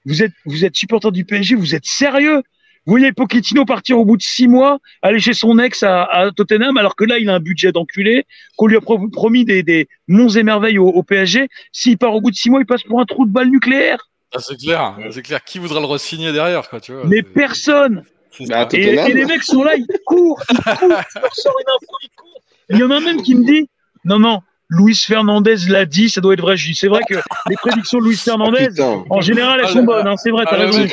vous 0.05 0.23
êtes 0.23 0.31
vous 0.45 0.65
êtes 0.65 0.75
supporters 0.75 1.11
du 1.11 1.25
PSG, 1.25 1.55
vous 1.55 1.75
êtes 1.75 1.85
sérieux? 1.85 2.41
Vous 2.85 2.91
voyez 2.93 3.11
Pochettino 3.11 3.65
partir 3.65 3.99
au 3.99 4.05
bout 4.05 4.15
de 4.15 4.21
six 4.21 4.47
mois, 4.47 4.79
aller 5.01 5.19
chez 5.19 5.33
son 5.33 5.59
ex 5.59 5.83
à, 5.83 6.03
à 6.05 6.31
Tottenham, 6.31 6.77
alors 6.77 6.95
que 6.95 7.03
là 7.03 7.17
il 7.19 7.29
a 7.29 7.33
un 7.35 7.39
budget 7.41 7.73
d'enculé, 7.73 8.23
qu'on 8.55 8.67
lui 8.67 8.77
a 8.77 8.81
pro- 8.81 9.09
promis 9.09 9.43
des, 9.43 9.61
des 9.61 9.89
monts 10.07 10.29
et 10.29 10.43
merveilles 10.43 10.77
au, 10.77 10.87
au 10.87 11.03
PSG. 11.03 11.49
S'il 11.73 11.97
part 11.97 12.15
au 12.15 12.21
bout 12.21 12.31
de 12.31 12.35
six 12.37 12.49
mois, 12.49 12.61
il 12.61 12.65
passe 12.65 12.83
pour 12.83 13.01
un 13.01 13.05
trou 13.05 13.25
de 13.25 13.31
balle 13.31 13.49
nucléaire. 13.49 14.09
Ah, 14.33 14.39
c'est 14.39 14.57
clair, 14.57 14.97
c'est 15.11 15.21
clair. 15.21 15.43
Qui 15.43 15.59
voudra 15.59 15.81
le 15.81 15.85
re-signer 15.85 16.31
derrière, 16.31 16.69
quoi, 16.69 16.79
tu 16.79 16.93
vois? 16.93 17.03
Mais 17.05 17.23
personne. 17.23 18.03
Bah. 18.47 18.67
Et, 18.73 19.13
les 19.13 19.25
mecs 19.25 19.43
sont 19.43 19.63
là, 19.63 19.75
ils 19.75 19.85
courent, 20.05 20.41
ils 20.51 20.57
courent, 20.57 20.77
tu 20.79 21.19
leur 21.19 21.33
sors 21.35 21.53
une 21.59 21.69
info, 21.69 21.93
ils 22.03 22.09
courent. 22.15 22.41
Il 22.69 22.77
y 22.77 22.83
en 22.83 22.91
a 22.91 22.99
même 22.99 23.21
qui 23.21 23.35
me 23.35 23.45
dit, 23.45 23.69
non, 24.05 24.19
non, 24.19 24.41
Luis 24.69 24.95
Fernandez 24.95 25.55
l'a 25.69 25.85
dit, 25.85 26.09
ça 26.09 26.21
doit 26.21 26.33
être 26.33 26.41
vrai. 26.41 26.57
Je 26.57 26.67
dis, 26.67 26.75
c'est 26.75 26.87
vrai 26.89 27.01
que 27.09 27.15
les 27.49 27.55
prédictions 27.55 27.99
de 27.99 28.05
Luis 28.05 28.17
Fernandez, 28.17 28.67
Putain. 28.67 29.03
en 29.09 29.21
général, 29.21 29.59
elles 29.59 29.65
Ah, 29.69 29.73
sont 29.73 29.79
le- 29.79 29.85
bonnes, 29.85 30.07
hein, 30.07 30.17
c'est 30.17 30.29
vrai, 30.31 30.43
t'as 30.45 30.55
ah, 30.55 30.65
raison. 30.65 30.79
non, 30.79 30.85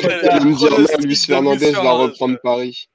Luis 0.43 0.55
de 0.55 1.15
Fernandez 1.25 1.71
va 1.71 1.81
Fernandez. 1.81 2.03
reprendre 2.03 2.37
Paris. 2.41 2.87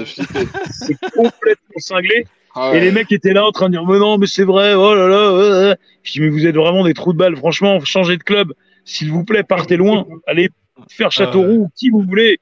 C'est 0.00 0.96
complètement 1.14 1.78
cinglé. 1.78 2.26
Ah 2.54 2.72
Et 2.74 2.80
les 2.80 2.90
mecs 2.90 3.12
étaient 3.12 3.34
là 3.34 3.44
en 3.44 3.52
train 3.52 3.66
de 3.66 3.72
dire, 3.72 3.84
mais 3.84 3.98
non, 3.98 4.16
mais 4.16 4.26
c'est 4.26 4.44
vrai, 4.44 4.72
oh 4.74 4.94
là 4.94 5.08
là. 5.08 5.32
ouais, 5.34 5.68
ouais. 5.68 5.76
Je 6.02 6.12
dis, 6.12 6.20
mais 6.20 6.28
vous 6.30 6.46
êtes 6.46 6.56
vraiment 6.56 6.84
des 6.84 6.94
trous 6.94 7.12
de 7.12 7.18
balle. 7.18 7.36
Franchement, 7.36 7.80
changez 7.84 8.16
de 8.16 8.22
club. 8.22 8.54
S'il 8.86 9.10
vous 9.12 9.24
plaît, 9.24 9.42
partez 9.42 9.76
loin. 9.76 10.06
Allez 10.26 10.48
faire 10.90 11.12
Châteauroux, 11.12 11.68
qui 11.76 11.90
vous 11.90 12.02
voulez. 12.02 12.38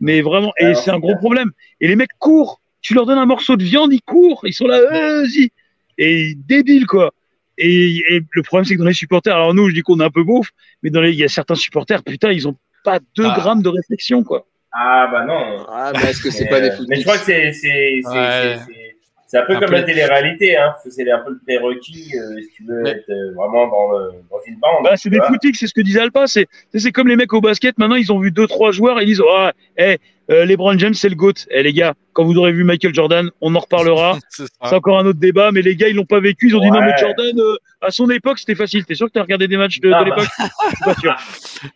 Mais 0.00 0.20
vraiment, 0.20 0.52
et 0.58 0.74
c'est 0.74 0.90
un 0.90 0.98
gros 0.98 1.16
problème. 1.16 1.50
Et 1.80 1.88
les 1.88 1.96
mecs 1.96 2.10
courent. 2.18 2.60
Tu 2.82 2.94
leur 2.94 3.06
donnes 3.06 3.18
un 3.18 3.26
morceau 3.26 3.56
de 3.56 3.64
viande, 3.64 3.92
ils 3.92 4.02
courent. 4.02 4.42
Ils 4.44 4.52
sont 4.52 4.66
là, 4.66 4.76
euh, 4.76 5.22
vas-y. 5.22 5.50
Et 5.98 6.34
débiles, 6.36 6.86
quoi. 6.86 7.12
Et, 7.58 7.96
et 8.10 8.20
le 8.30 8.42
problème, 8.42 8.64
c'est 8.66 8.74
que 8.74 8.80
dans 8.80 8.86
les 8.86 8.92
supporters, 8.92 9.34
alors 9.34 9.54
nous, 9.54 9.68
je 9.70 9.74
dis 9.74 9.80
qu'on 9.82 9.98
est 10.00 10.04
un 10.04 10.10
peu 10.10 10.22
beauf, 10.22 10.50
mais 10.82 10.90
dans 10.90 11.00
les, 11.00 11.10
il 11.12 11.18
y 11.18 11.24
a 11.24 11.28
certains 11.28 11.54
supporters, 11.54 12.02
putain, 12.02 12.30
ils 12.30 12.46
ont 12.46 12.56
pas 12.84 13.00
deux 13.16 13.24
Ah. 13.26 13.34
grammes 13.38 13.62
de 13.62 13.70
réflexion, 13.70 14.22
quoi. 14.22 14.46
Ah 14.72 15.08
bah 15.10 15.24
non. 15.24 15.64
Ah, 15.70 15.90
mais 15.94 16.10
est-ce 16.10 16.22
que 16.22 16.30
c'est 16.30 16.46
pas 16.46 16.60
des 16.60 16.68
euh, 16.68 16.76
foot 16.76 16.86
Mais 16.90 16.96
je 16.96 17.02
crois 17.02 17.16
que 17.16 17.24
c'est 17.24 17.52
c'est 19.26 19.38
un 19.38 19.42
peu 19.46 19.54
Un 19.56 19.60
comme 19.60 19.68
peu 19.70 19.74
la 19.76 19.82
télé-réalité, 19.82 20.56
hein. 20.56 20.74
C'est 20.88 21.10
un 21.10 21.18
peu 21.20 21.30
le 21.32 21.38
prérequis 21.44 22.12
euh, 22.16 22.40
si 22.42 22.48
tu 22.56 22.64
veux 22.64 22.82
Mais- 22.82 22.90
être 22.90 23.10
euh, 23.10 23.32
vraiment 23.34 23.66
dans, 23.68 23.98
le- 23.98 24.10
dans 24.30 24.38
une 24.46 24.56
bande. 24.58 24.84
Bah, 24.84 24.96
c'est 24.96 25.10
des 25.10 25.20
footix, 25.26 25.54
c'est 25.58 25.66
ce 25.66 25.74
que 25.74 25.80
disait 25.80 26.00
Alpa. 26.00 26.26
C'est 26.26 26.46
c'est- 26.72 26.78
c'est 26.78 26.92
comme 26.92 27.08
les 27.08 27.16
mecs 27.16 27.32
au 27.32 27.40
basket. 27.40 27.76
Maintenant, 27.78 27.96
ils 27.96 28.12
ont 28.12 28.18
vu 28.20 28.30
deux 28.30 28.46
trois 28.46 28.70
joueurs. 28.72 29.00
Ils 29.02 29.06
disent 29.06 29.22
ah, 29.36 29.52
eh, 29.78 29.98
euh, 30.30 30.44
LeBron 30.44 30.76
James, 30.78 30.94
c'est 30.94 31.08
le 31.08 31.14
goat. 31.14 31.32
Eh 31.50 31.62
les 31.62 31.72
gars, 31.72 31.94
quand 32.12 32.24
vous 32.24 32.36
aurez 32.36 32.52
vu 32.52 32.64
Michael 32.64 32.94
Jordan, 32.94 33.30
on 33.40 33.54
en 33.54 33.58
reparlera. 33.60 34.18
C'est 34.30 34.74
encore 34.74 34.98
un 34.98 35.06
autre 35.06 35.20
débat, 35.20 35.50
mais 35.52 35.62
les 35.62 35.76
gars, 35.76 35.88
ils 35.88 35.94
l'ont 35.96 36.04
pas 36.04 36.18
vécu. 36.20 36.48
Ils 36.48 36.56
ont 36.56 36.60
dit 36.60 36.70
non, 36.70 36.80
mais 36.80 36.96
Jordan, 36.98 37.38
euh, 37.38 37.56
à 37.80 37.90
son 37.90 38.08
époque, 38.10 38.38
c'était 38.40 38.54
facile. 38.56 38.84
T'es 38.84 38.94
sûr 38.96 39.06
que 39.06 39.12
t'as 39.12 39.22
regardé 39.22 39.46
des 39.48 39.56
matchs 39.56 39.78
de, 39.80 39.86
de 39.88 39.92
bah. 39.92 40.02
l'époque 40.04 40.26
Je 40.40 40.74
suis 40.76 40.84
pas 40.84 40.94
sûr. 40.94 41.16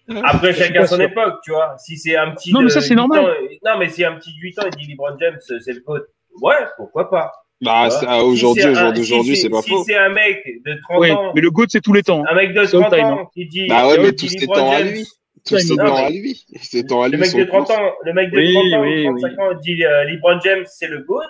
Après, 0.24 0.52
chacun 0.54 0.86
son 0.86 0.96
sûr. 0.96 1.04
époque, 1.04 1.34
tu 1.44 1.50
vois. 1.52 1.76
Si 1.78 1.96
c'est 1.96 2.16
un 2.16 2.30
petit. 2.32 2.52
Non, 2.52 2.62
mais 2.62 2.70
ça, 2.70 2.80
c'est 2.80 2.90
8 2.90 2.96
normal. 2.96 3.20
ans, 3.24 3.28
et- 3.48 3.60
non, 3.64 3.78
mais 3.78 3.88
si 3.88 4.04
un 4.04 4.14
petit 4.14 4.30
de 4.34 4.40
8 4.40 4.58
ans, 4.58 4.62
il 4.72 4.76
dit 4.84 4.90
LeBron 4.90 5.16
James, 5.20 5.38
c'est 5.60 5.72
le 5.72 5.80
code. 5.80 6.06
Ouais, 6.40 6.54
pourquoi 6.76 7.10
pas. 7.10 7.32
Bah, 7.62 7.90
ça, 7.90 8.06
vois. 8.06 8.24
aujourd'hui, 8.24 8.62
Si 8.62 8.62
c'est 8.62 8.68
un- 8.68 8.92
si 9.36 9.36
pas 9.50 9.62
si 9.62 9.70
faux. 9.70 9.84
c'est 9.86 9.96
un 9.96 10.08
mec 10.08 10.42
de 10.64 10.80
30 10.82 10.98
Oui, 11.00 11.10
ans, 11.10 11.32
mais 11.34 11.40
le 11.42 11.50
goat, 11.50 11.66
c'est 11.68 11.80
tous 11.82 11.92
les 11.92 12.02
temps. 12.02 12.24
un 12.28 12.34
mec 12.34 12.54
de 12.54 12.64
C'est 12.64 12.76
all 12.76 12.82
30 12.84 12.94
time, 12.94 13.04
ans 13.06 13.26
qui 13.34 13.46
dit. 13.46 13.66
Bah 13.68 13.86
ouais, 13.88 13.98
mais 13.98 14.12
tous 14.12 14.28
LeBron 14.28 14.46
temps 14.46 14.70
à 14.70 14.80
lui. 14.80 15.06
Tous 15.46 15.58
ces 15.58 15.76
temps 15.76 15.96
à 15.96 16.10
lui. 16.10 16.44
Ces 16.62 16.84
temps 16.86 17.02
à 17.02 17.08
Le 17.08 17.18
mec 17.18 17.34
de 17.36 17.44
30 17.44 17.66
courts. 17.66 17.76
ans, 17.78 17.90
le 18.04 18.12
mec 18.14 18.30
de 18.30 18.36
Oui, 18.38 18.52
30 18.54 18.64
ans 18.74 18.82
oui, 18.82 19.08
ou 19.08 19.18
35 19.20 19.38
ans 19.42 19.54
dit 19.62 19.84
euh, 19.84 20.04
LeBron 20.04 20.40
James, 20.42 20.64
c'est 20.66 20.88
le 20.88 20.98
GOAT. 21.00 21.20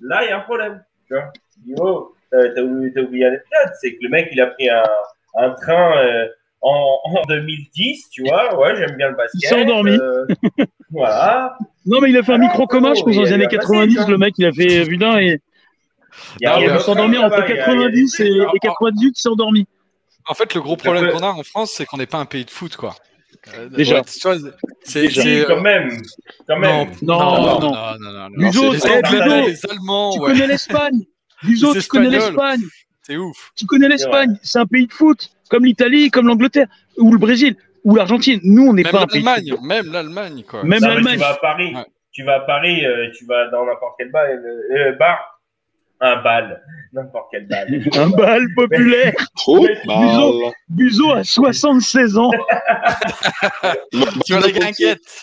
Là, 0.00 0.20
il 0.24 0.28
y 0.28 0.32
a 0.32 0.36
un 0.38 0.40
problème. 0.40 0.82
Tu 1.06 1.14
vois. 1.14 1.32
Oh, 1.80 2.12
t'as 2.30 2.60
oublié 2.62 3.00
oublié 3.00 3.24
l'anecdote. 3.24 3.72
C'est 3.80 3.92
que 3.92 3.98
le 4.02 4.08
mec, 4.10 4.28
il 4.32 4.40
a 4.40 4.46
pris 4.48 4.68
un, 4.70 4.82
un 5.36 5.50
train 5.50 5.96
euh, 5.98 6.26
en, 6.60 6.98
en 7.04 7.22
2010, 7.28 8.10
tu 8.10 8.22
vois. 8.24 8.58
Ouais, 8.60 8.76
j'aime 8.76 8.96
bien 8.96 9.10
le 9.10 9.16
basket. 9.16 9.40
Il 9.42 9.46
s'est 9.48 9.62
endormi. 9.62 9.90
euh, 9.92 10.26
voilà. 10.90 11.56
Non, 11.86 12.00
mais 12.00 12.10
il 12.10 12.16
a 12.16 12.22
fait 12.22 12.32
un 12.32 12.36
Ah, 12.36 12.38
micro 12.38 12.66
commun, 12.66 12.94
je 12.94 13.02
pense, 13.02 13.14
dans 13.16 13.22
les 13.22 13.32
années 13.32 13.44
passé, 13.44 13.56
90. 13.58 13.94
ça. 13.96 14.06
Le 14.08 14.18
mec, 14.18 14.34
il 14.38 14.46
a 14.46 14.52
fait 14.52 14.84
putain 14.84 15.18
et 15.20 15.38
Il 16.40 16.44
y 16.44 16.46
a 16.46 16.50
Non, 16.52 16.56
il 16.56 16.60
rien 16.60 16.68
a 16.68 16.72
mais 16.72 16.78
dû 16.78 16.84
s'endormir 16.84 17.24
entre 17.24 17.36
il 17.36 17.40
y 17.40 17.42
a- 17.42 17.46
il 17.54 17.56
y 17.56 17.60
a 17.60 17.64
90 17.66 18.16
des 18.18 18.24
et, 18.26 18.30
trucs. 18.38 18.54
et 18.54 18.58
98, 18.60 19.08
il 19.18 19.20
s'est 19.20 19.28
endormi. 19.28 19.66
En 20.26 20.34
fait, 20.34 20.54
le 20.54 20.60
gros 20.60 20.76
problème 20.76 21.10
qu'on 21.10 21.22
a 21.22 21.28
en 21.30 21.42
France, 21.42 21.72
c'est 21.74 21.86
qu'on 21.86 21.96
n'est 21.96 22.06
pas 22.06 22.18
un 22.18 22.26
pays 22.26 22.44
de 22.44 22.50
foot, 22.50 22.76
quoi. 22.76 22.94
Euh, 23.56 23.68
Déjà. 23.70 24.02
c'est 24.04 24.26
euh, 24.28 25.44
quand 25.46 25.60
même. 25.60 25.90
Quand 26.46 26.54
non, 26.56 26.60
même. 26.60 26.90
Non, 27.02 27.18
non, 27.18 27.30
non. 27.40 27.60
non, 27.60 27.70
non, 27.70 28.12
non, 28.12 28.12
non. 28.12 28.28
Luso, 28.36 28.72
Les 28.72 28.86
Allemands, 28.86 30.10
Tu 30.12 30.18
ouais, 30.20 30.32
connais 30.32 30.46
l'Espagne. 30.48 31.04
Luso, 31.44 31.72
Les 31.72 31.80
tu 31.82 31.88
connais 31.88 32.10
l'Espagne. 32.10 32.60
c'est 33.02 33.16
ouf. 33.16 33.52
Tu 33.56 33.64
connais 33.66 33.88
l'Espagne. 33.88 34.36
C'est 34.42 34.58
un 34.58 34.66
pays 34.66 34.86
de 34.86 34.92
foot, 34.92 35.30
comme 35.50 35.64
l'Italie, 35.64 36.10
comme 36.10 36.26
l'Angleterre, 36.26 36.66
ou 36.98 37.12
le 37.12 37.18
Brésil, 37.18 37.56
ou 37.84 37.94
l'Argentine. 37.94 38.40
Nous, 38.42 38.66
on 38.66 38.74
n'est 38.74 38.82
pas 38.82 39.02
un 39.02 39.06
pays 39.06 39.20
de 39.22 39.26
l'Allemagne, 39.26 39.50
foot. 39.56 39.62
même 39.64 39.92
l'Allemagne, 39.92 40.42
quoi. 40.46 40.64
Même 40.64 40.80
l'Allemagne. 40.82 41.14
tu 41.14 41.20
vas 41.20 41.28
à 41.30 41.36
Paris, 41.36 41.74
Ouais. 41.74 41.84
tu 42.12 42.24
vas 42.24 42.34
à 42.34 42.40
Paris, 42.40 42.84
euh, 42.84 43.10
tu 43.16 43.24
vas 43.24 43.48
dans 43.50 43.64
n'importe 43.64 43.94
quel 43.98 44.10
bar, 44.10 44.24
euh, 44.24 44.76
euh, 44.76 44.92
bar, 44.98 45.37
un 46.00 46.16
bal, 46.22 46.62
n'importe 46.92 47.28
quel 47.32 47.46
bal. 47.46 47.66
Un 47.96 48.08
bal 48.10 48.42
populaire. 48.54 49.12
Trop 49.36 49.66
mal. 49.86 50.52
Buzo 50.68 51.12
a 51.12 51.24
76 51.24 52.16
ans. 52.18 52.30
Tu 54.24 54.34
as 54.34 54.40
la 54.40 54.50
gringuette. 54.50 55.22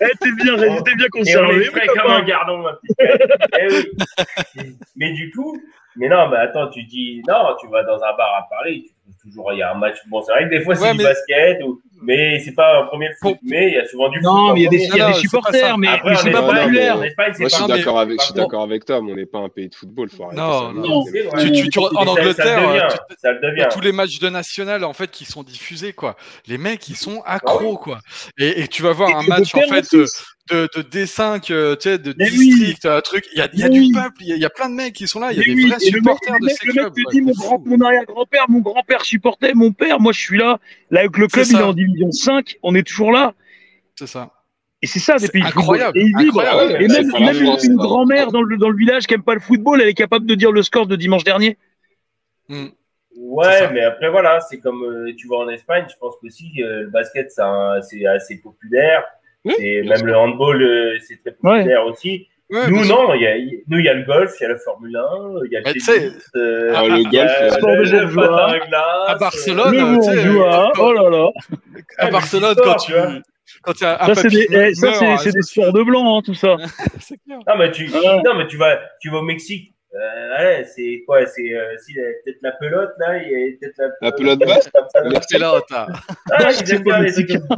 Eh, 0.00 0.06
t'es 0.20 0.32
bien, 0.32 0.56
t'es 0.56 0.94
bien 0.96 1.06
Et 1.06 1.08
on 1.14 1.18
conservé. 1.18 1.64
frais 1.64 1.86
copain. 1.86 2.02
comme 2.02 2.12
un 2.12 2.22
gardon, 2.22 2.58
ma 2.58 2.72
petite 2.74 2.98
bête. 2.98 3.30
Eh 3.60 3.66
oui. 4.62 4.76
Mais 4.96 5.12
du 5.12 5.30
coup, 5.30 5.56
mais 5.96 6.08
non, 6.08 6.28
mais 6.28 6.38
attends, 6.38 6.68
tu 6.68 6.82
dis, 6.84 7.22
non, 7.28 7.56
tu 7.60 7.68
vas 7.68 7.82
dans 7.84 7.96
un 7.96 8.16
bar 8.16 8.34
à 8.38 8.46
Paris, 8.48 8.84
tu 8.84 8.92
trouves 9.02 9.22
toujours, 9.22 9.52
il 9.52 9.58
y 9.58 9.62
a 9.62 9.72
un 9.72 9.78
match. 9.78 9.96
Bon, 10.08 10.22
c'est 10.22 10.32
vrai 10.32 10.44
que 10.44 10.50
des 10.50 10.60
fois, 10.62 10.74
c'est 10.74 10.84
Ouais, 10.84 10.92
du 10.92 10.98
mais- 10.98 11.04
basket, 11.04 11.62
ou, 11.64 11.80
mais 12.02 12.40
c'est 12.44 12.52
pas 12.54 12.80
un 12.80 12.86
premier 12.86 13.08
foot, 13.20 13.32
Pour- 13.32 13.38
mais 13.42 13.68
il 13.68 13.74
y 13.74 13.78
a 13.78 13.86
souvent 13.86 14.08
du 14.08 14.18
foot. 14.18 14.24
Non, 14.24 14.30
en 14.50 14.54
mais 14.54 14.60
il 14.60 14.64
y 14.64 14.66
a 14.66 14.70
des, 14.70 14.76
premier. 14.78 14.90
il 14.92 14.98
y 14.98 15.00
a 15.00 15.06
Non, 15.08 15.12
des 15.12 15.18
supporters, 15.18 15.78
mais, 15.78 15.88
Après, 15.88 16.10
mais 16.10 16.16
c'est 16.16 16.30
pas 16.30 16.42
populaire. 16.42 16.96
Moi, 16.96 17.06
je 17.38 17.48
suis 17.48 17.66
d'accord 17.66 18.00
avec, 18.00 18.20
je 18.20 18.24
suis 18.26 18.34
d'accord 18.34 18.62
avec 18.62 18.84
toi, 18.84 19.00
mais 19.02 19.12
on 19.12 19.16
n'est 19.16 19.26
pas 19.26 19.38
un 19.38 19.48
pays 19.48 19.68
de 19.68 19.74
football. 19.74 20.08
Faut 20.10 20.24
Non, 20.32 20.68
ça. 20.68 20.72
non. 20.74 21.04
C'est 21.04 21.22
vrai. 21.22 21.42
Tu- 21.44 21.52
tu- 21.52 21.68
tu- 21.68 21.78
en 21.78 22.06
Angleterre, 22.06 22.88
tous 23.72 23.80
les 23.80 23.92
matchs 23.92 24.18
de 24.18 24.28
national 24.28 24.84
en 24.84 24.92
fait 24.92 25.10
qui 25.10 25.24
sont 25.24 25.42
diffusés 25.42 25.92
quoi. 25.92 26.16
Les 26.46 26.58
mecs 26.58 26.88
ils 26.88 26.96
sont 26.96 27.22
accros 27.24 27.76
quoi. 27.76 28.00
Et, 28.38 28.66
tu 28.68 28.82
vas 28.82 28.92
voir 28.92 29.16
un 29.16 29.22
match 29.26 29.54
en 29.54 29.60
fait 29.60 29.86
de, 30.50 30.68
de 30.76 30.82
D5, 30.82 31.50
euh, 31.52 31.76
tu 31.76 31.88
sais, 31.88 31.98
de 31.98 32.14
Mais 32.18 32.28
district, 32.28 32.84
un 32.84 33.00
truc. 33.00 33.24
Il 33.32 33.38
y 33.38 33.42
a, 33.42 33.48
y 33.52 33.70
du 33.70 33.78
oui. 33.80 33.92
peuple, 33.92 34.16
il 34.20 34.26
y, 34.28 34.32
a, 34.32 34.36
il 34.36 34.42
y 34.42 34.44
a 34.44 34.50
plein 34.50 34.68
de 34.68 34.74
mecs 34.74 34.92
qui 34.92 35.06
sont 35.06 35.20
là. 35.20 35.32
Il 35.32 35.38
y 35.38 35.40
a 35.40 35.44
Mais 35.46 35.54
des 35.54 35.62
oui, 35.62 35.68
vrais 35.70 35.76
et 35.86 35.90
le 35.90 36.00
mec, 36.00 36.02
supporters 36.02 36.34
le 36.34 36.40
de 36.40 36.44
mec, 36.46 36.56
ces 36.60 36.66
le 36.66 36.72
mec 36.74 36.82
clubs. 36.82 36.94
te 36.94 37.02
quoi. 37.02 37.12
dit 37.12 37.20
mon, 37.20 37.32
grand, 37.32 37.86
arrière-grand-père, 37.86 38.44
mon 38.48 38.58
grand-père 38.58 39.04
supportait, 39.04 39.54
mon 39.54 39.70
père, 39.72 40.00
moi 40.00 40.12
je 40.12 40.18
suis 40.20 40.38
là. 40.38 40.58
Là, 40.90 41.00
avec 41.00 41.16
le 41.16 41.28
club, 41.28 41.46
il 41.48 41.56
est 41.56 41.62
en 41.62 41.72
division 41.72 41.91
5, 42.10 42.56
on 42.62 42.74
est 42.74 42.86
toujours 42.86 43.12
là. 43.12 43.34
C'est 43.96 44.06
ça. 44.06 44.30
Et 44.82 44.86
c'est 44.86 44.98
ça, 44.98 45.14
des 45.14 45.26
C'est 45.26 45.32
pays 45.32 45.42
incroyable, 45.42 45.96
Et 45.96 46.02
ils 46.02 46.16
vibrent. 46.18 46.40
incroyable. 46.40 46.82
Et 46.82 46.88
C'est 46.88 47.02
même, 47.20 47.36
une, 47.36 47.56
une 47.62 47.76
grand-mère 47.76 48.32
dans 48.32 48.42
le, 48.42 48.56
dans 48.56 48.68
le 48.68 48.76
village 48.76 49.06
qui 49.06 49.14
aime 49.14 49.22
pas 49.22 49.34
le 49.34 49.40
football, 49.40 49.80
elle 49.80 49.88
est 49.88 49.94
capable 49.94 50.26
de 50.26 50.34
dire 50.34 50.50
le 50.50 50.62
score 50.62 50.86
de 50.86 50.96
dimanche 50.96 51.22
dernier. 51.24 51.56
Hmm. 52.48 52.66
C'est 53.14 53.20
Ouais, 53.20 53.72
mais 53.72 53.82
après, 53.82 54.10
voilà, 54.10 54.40
c'est 54.40 54.58
comme 54.58 54.82
euh, 54.82 55.14
tu 55.16 55.28
vas 55.28 55.36
en 55.36 55.48
Espagne, 55.50 55.84
je 55.88 55.96
pense 56.00 56.14
qu'aussi 56.20 56.50
euh, 56.62 56.84
le 56.84 56.90
basket, 56.90 57.30
c'est 57.30 57.42
c'est 57.82 58.06
assez 58.06 58.40
populaire. 58.40 59.04
Oui, 59.44 59.54
et 59.58 59.82
bien 59.82 59.96
même 59.96 60.06
le 60.06 60.16
handball, 60.16 60.62
euh, 60.62 60.98
c'est 61.00 61.20
très 61.20 61.32
populaire 61.32 61.84
aussi. 61.84 62.28
Nous, 62.68 62.84
non, 62.86 63.14
il 63.14 63.22
y 63.22 63.26
a, 63.26 63.36
il- 63.36 63.62
nous, 63.68 63.78
il 63.78 63.84
y 63.84 63.88
a 63.88 63.94
le 63.94 64.04
golf, 64.04 64.32
il 64.38 64.42
y 64.42 64.46
a 64.46 64.48
la 64.50 64.58
Formule 64.58 64.96
1, 64.96 65.00
il 65.46 65.52
y 65.52 65.56
a 65.56 65.60
le 65.60 65.72
tu 65.72 65.80
tennis, 65.80 66.12
euh, 66.36 66.72
Ah, 66.74 66.82
le 66.86 66.98
il 66.98 67.12
y 67.12 67.18
a 67.18 67.26
golf, 67.26 67.54
Sport 67.58 67.70
de 67.70 67.76
le, 67.76 67.82
le 67.82 68.06
bourgeois. 68.06 68.50
à 68.50 68.58
glace, 68.58 68.82
À 69.08 69.14
Barcelone, 69.16 69.72
Le 69.72 69.80
euh, 69.80 69.96
tu 69.96 70.02
sais, 70.02 70.24
bourgeois, 70.28 70.66
euh, 70.68 70.70
oh 70.80 70.92
là 70.92 71.10
là. 71.10 71.28
à 71.98 72.04
mais 72.06 72.10
Barcelone, 72.10 72.54
quand 72.62 72.74
tu. 72.76 72.92
tu 72.92 72.98
vois. 72.98 73.12
Quand 73.62 73.72
il 73.80 73.82
y 73.82 73.86
a 73.86 74.02
un 74.02 74.06
Ça, 74.06 74.14
c'est 74.22 74.28
des, 74.28 74.46
eh, 74.50 74.74
ça, 74.74 74.86
meurt, 74.86 74.98
c'est, 74.98 75.06
hein, 75.06 75.16
c'est 75.18 75.32
des 75.32 75.42
sports 75.42 75.72
de 75.72 75.82
blanc, 75.82 76.18
hein, 76.18 76.22
tout 76.24 76.34
ça. 76.34 76.56
c'est 77.00 77.16
clair. 77.24 77.38
Non, 77.46 77.56
mais 77.58 77.70
tu, 77.70 77.88
non, 77.90 78.34
mais 78.36 78.46
tu 78.46 78.56
vas, 78.56 78.78
tu 79.00 79.10
vas 79.10 79.18
au 79.18 79.22
Mexique. 79.22 79.72
Euh, 79.94 80.38
ouais, 80.38 80.64
c'est 80.64 81.02
quoi 81.06 81.26
C'est 81.26 81.52
euh, 81.54 81.76
si, 81.84 81.98
euh, 81.98 82.12
peut-être 82.24 82.38
la 82.40 82.52
pelote 82.52 82.92
là, 82.98 83.18
il 83.22 83.30
y 83.30 83.34
a 83.34 83.56
peut-être 83.60 83.76
la, 83.76 83.88
La 84.00 84.12
pelote 84.12 84.38
basse? 84.38 84.70
Excellent, 85.14 85.60
t'as. 85.68 85.86
Ah, 86.30 86.38
Basse, 86.44 86.60
ils 86.62 86.66
c'est 86.66 86.74
aiment 86.76 86.84
pas 86.84 86.90
bien 86.90 86.98
les 87.00 87.04
Mexique. 87.04 87.28
trucs 87.28 87.46
comme 87.48 87.56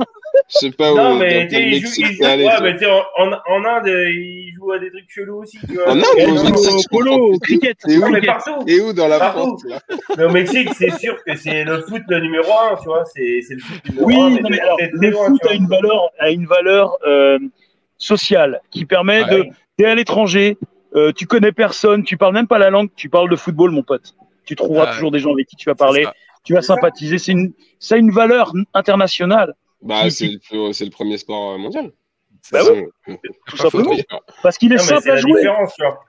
Je 0.51 0.59
sais 0.59 0.70
pas 0.73 0.93
où, 0.93 0.97
Non, 0.97 1.15
mais 1.15 1.47
tu 1.47 1.55
sais, 1.55 1.61
quel 1.61 1.69
ils 1.69 1.74
jouent, 1.77 1.82
Mexique 1.85 2.06
ils 2.11 2.19
t'es 2.19 2.24
jouent- 2.24 2.31
allé. 2.32 2.44
ouais, 2.44 2.51
toi. 2.56 2.61
mais 2.62 2.73
tu 2.73 2.78
sais, 2.81 2.86
en, 2.90 3.02
en, 3.19 3.32
en 3.47 3.65
Inde, 3.65 3.86
ils 3.86 4.52
jouent 4.56 4.73
à 4.73 4.78
des 4.81 4.90
trucs 4.90 5.09
chelous 5.09 5.43
aussi, 5.43 5.59
tu 5.65 5.74
vois. 5.74 5.89
En 5.90 5.97
Inde, 5.97 6.05
Et 6.19 6.27
au 6.27 6.43
Mexique, 6.43 6.89
polo, 6.90 7.39
cricket. 7.39 7.77
Et 7.89 7.98
non, 7.98 8.09
où, 8.09 8.20
partout. 8.27 8.65
et 8.66 8.81
où 8.81 8.93
dans 8.93 9.06
la 9.09 9.19
Partout. 9.20 9.39
France 9.39 9.65
là? 9.69 9.78
Mais 10.19 10.24
au 10.24 10.31
Mexique, 10.31 10.70
c'est 10.77 10.90
sûr 10.98 11.23
que 11.24 11.36
c'est 11.36 11.62
le 11.62 11.82
foot 11.82 12.02
le 12.09 12.19
numéro 12.19 12.51
un, 12.52 12.77
tu 12.78 12.86
vois. 12.86 13.05
C'est 13.15 13.43
c'est 13.43 13.55
le 13.55 13.61
foot 13.61 13.81
numéro 13.90 14.06
Oui, 14.09 14.40
mais 14.51 14.59
alors, 14.61 14.78
le 14.93 15.11
loin, 15.11 15.27
foot 15.28 15.47
a 15.48 15.52
une 15.55 15.69
valeur, 15.69 16.11
a 16.19 16.31
une 16.31 16.47
valeur 16.47 16.98
euh, 17.06 17.39
sociale 17.97 18.61
qui 18.73 18.85
permet 18.86 19.23
de. 19.27 19.47
T'es 19.77 19.86
à 19.86 19.94
l'étranger, 19.94 20.56
euh, 20.95 21.12
tu 21.12 21.27
connais 21.27 21.53
personne, 21.53 22.05
tu 22.05 22.16
parles 22.16 22.35
même 22.35 22.47
pas 22.47 22.59
la 22.59 22.71
langue, 22.71 22.89
tu 22.95 23.09
parles 23.09 23.31
de 23.31 23.37
football, 23.37 23.71
mon 23.71 23.83
pote. 23.83 24.15
Tu 24.45 24.57
trouveras 24.57 24.95
toujours 24.95 25.11
des 25.11 25.19
gens 25.19 25.33
avec 25.33 25.47
qui 25.47 25.57
tu 25.57 25.69
vas 25.69 25.75
parler, 25.75 26.07
tu 26.45 26.55
vas 26.55 26.62
sympathiser. 26.62 27.19
C'est 27.19 27.33
une, 27.33 27.53
ça 27.79 27.95
a 27.95 27.99
une 27.99 28.11
valeur 28.11 28.53
internationale. 28.75 29.55
Bah, 29.83 30.09
c'est 30.11 30.31
le, 30.53 30.73
c'est 30.73 30.85
le 30.85 30.91
premier 30.91 31.19
sport 31.19 31.53
euh, 31.53 31.59
mondial. 31.59 31.93
Bah 32.53 32.61
C'est 32.62 32.87
oui, 33.07 33.16
tout 33.47 33.57
simplement, 33.57 33.95
parce 34.43 34.59
qu'il 34.59 34.73
est 34.73 34.79
simple 34.79 35.11
à 35.11 35.16
jouer. 35.16 35.47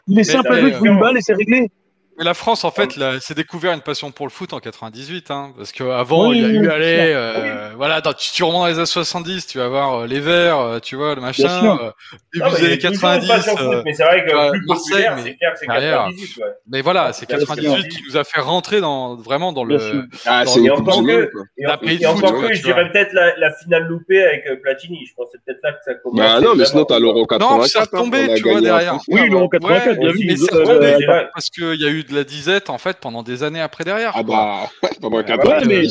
Il 0.07 0.19
est 0.19 0.23
simple 0.23 0.51
à 0.51 0.59
jouer, 0.59 0.69
il 0.69 0.75
faut 0.75 0.85
une 0.85 0.99
balle 0.99 1.17
et 1.17 1.21
c'est 1.21 1.33
réglé. 1.33 1.69
Mais 2.17 2.23
la 2.23 2.33
France, 2.33 2.63
en 2.63 2.71
fait, 2.71 2.95
là, 2.95 3.19
s'est 3.19 3.33
découvert 3.33 3.73
une 3.73 3.81
passion 3.81 4.09
pour 4.11 4.25
le 4.25 4.31
foot 4.31 4.53
en 4.53 4.59
98, 4.59 5.31
hein, 5.31 5.51
parce 5.57 5.73
qu'avant, 5.73 6.29
Oui, 6.29 6.37
il 6.37 6.41
y 6.41 6.45
a 6.45 6.47
oui, 6.47 6.53
eu, 6.55 6.59
oui, 6.61 6.67
allez, 6.67 6.95
bien 6.95 7.17
euh, 7.17 7.71
voilà, 7.75 7.99
dans, 7.99 8.13
tu, 8.13 8.31
tu 8.31 8.43
remontes 8.43 8.61
dans 8.61 8.67
les 8.67 8.75
années 8.77 8.85
70, 8.85 9.47
tu 9.47 9.57
vas 9.57 9.67
voir 9.67 9.93
euh, 10.01 10.07
les 10.07 10.21
Verts, 10.21 10.57
euh, 10.59 10.79
tu 10.79 10.95
vois, 10.95 11.13
le 11.15 11.19
machin, 11.21 11.77
euh, 11.81 11.91
début 12.33 12.49
des 12.55 12.65
années 12.65 12.77
toujours 12.79 13.11
une 13.11 13.19
90. 13.19 13.27
passion 13.27 13.57
foot, 13.57 13.65
euh, 13.67 13.81
mais 13.83 13.93
c'est 13.93 14.03
vrai 14.03 14.25
que 14.25 14.33
ouais, 14.33 14.49
plus 14.51 14.65
Marseille, 14.65 14.89
populaire, 14.91 15.15
mais 15.17 15.23
c'est 15.23 15.35
clair 15.35 15.51
c'est 15.55 15.67
derrière. 15.67 15.97
98, 16.05 16.37
ouais. 16.37 16.43
mais 16.67 16.81
voilà, 16.81 17.11
c'est 17.11 17.27
Bien 17.27 17.37
sûr. 17.39 17.47
98 17.47 17.87
qui 17.89 18.03
nous 18.07 18.15
a 18.15 18.23
fait 18.23 18.39
rentrer 18.39 18.79
dans, 18.79 19.15
vraiment 19.17 19.51
dans 19.51 19.65
le. 19.65 19.77
Sûr. 19.77 20.03
Ah, 20.25 20.45
Dans 20.45 20.51
c'est 20.51 20.69
encore 20.69 21.03
quoi. 21.03 21.43
Et, 21.57 22.05
encore 22.07 22.47
tu 22.47 22.55
je 22.55 22.63
dirais 22.63 22.89
peut-être 22.91 23.11
la, 23.11 23.35
la 23.37 23.53
finale 23.55 23.87
loupée 23.87 24.23
avec 24.23 24.45
euh, 24.47 24.55
Platini. 24.61 25.05
Je 25.05 25.13
pense 25.15 25.25
que 25.25 25.31
c'est 25.33 25.43
peut-être 25.45 25.63
là 25.63 25.73
que 25.73 25.79
ça 25.83 25.93
commence. 25.95 26.17
Bah 26.19 26.39
non, 26.39 26.55
mais 26.55 26.63
sinon, 26.65 26.85
t'as 26.85 26.97
l'Euro 26.99 27.25
84. 27.25 27.57
Non, 27.59 27.63
c'est 27.65 27.79
retombé, 27.79 28.19
hein, 28.19 28.33
a 28.33 28.35
tu 28.35 28.43
vois, 28.43 28.61
derrière. 28.61 28.99
Oui, 29.09 29.29
l'Euro 29.29 29.49
84, 29.49 29.87
Ouais, 29.87 29.97
bien 29.97 30.11
vu. 30.11 30.25
mais 30.27 30.35
c'est 30.37 30.53
retombé, 30.55 30.95
c'est 30.97 31.05
vrai. 31.05 31.27
parce 31.33 31.49
qu'il 31.49 31.81
y 31.81 31.85
a 31.85 31.89
eu 31.89 32.04
de 32.09 32.15
la 32.15 32.23
disette, 32.23 32.69
en 32.69 32.77
fait, 32.77 32.97
pendant 32.99 33.23
des 33.23 33.43
années 33.43 33.61
après 33.61 33.83
derrière. 33.83 34.11
Ah 34.15 34.23
quoi. 34.23 34.35
bah, 34.35 34.69
ouais, 34.83 34.89
pendant 35.01 35.17
Ah 35.19 35.23
4 35.23 35.43
bah 35.43 35.57
ans. 35.57 35.59
ouais, 35.59 35.65
mais- 35.65 35.83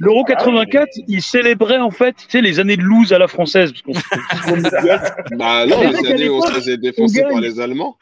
L'Euro 0.00 0.24
84, 0.24 0.88
il 1.06 1.22
célébrait 1.22 1.78
en 1.78 1.90
fait, 1.90 2.14
tu 2.16 2.24
sais, 2.28 2.40
les 2.40 2.58
années 2.58 2.76
de 2.76 2.82
lose 2.82 3.12
à 3.12 3.18
la 3.18 3.28
française. 3.28 3.72
Parce 3.72 3.82
qu'on. 3.82 4.62
Bah 5.36 5.66
non, 5.66 5.80
Les 5.90 6.10
années 6.10 6.28
où 6.28 6.36
on 6.36 6.42
se 6.42 6.52
faisait 6.52 6.76
défoncer 6.78 7.22
on 7.26 7.30
par 7.32 7.40
les 7.40 7.60
Allemands. 7.60 7.96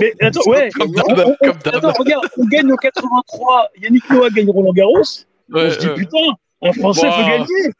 Mais 0.00 0.14
attends, 0.22 0.48
ouais. 0.48 0.70
Comme 0.70 0.88
on- 0.88 0.92
d'hab, 1.14 1.26
on- 1.26 1.30
on- 1.32 1.36
comme 1.52 1.58
d'hab. 1.62 1.74
attends, 1.76 1.92
regarde, 1.98 2.26
on 2.38 2.44
gagne 2.46 2.72
en 2.72 2.76
83. 2.76 3.68
Yannick 3.82 4.08
Noah 4.08 4.30
gagne 4.30 4.48
Roland 4.50 4.72
Garros. 4.72 4.98
Ouais, 5.50 5.66
on 5.66 5.70
se 5.70 5.78
dit 5.78 5.86
euh, 5.88 5.94
putain, 5.94 6.18
un 6.62 6.72
Français 6.72 7.06
Wow. 7.08 7.12
peut 7.16 7.22
gagner. 7.30 7.72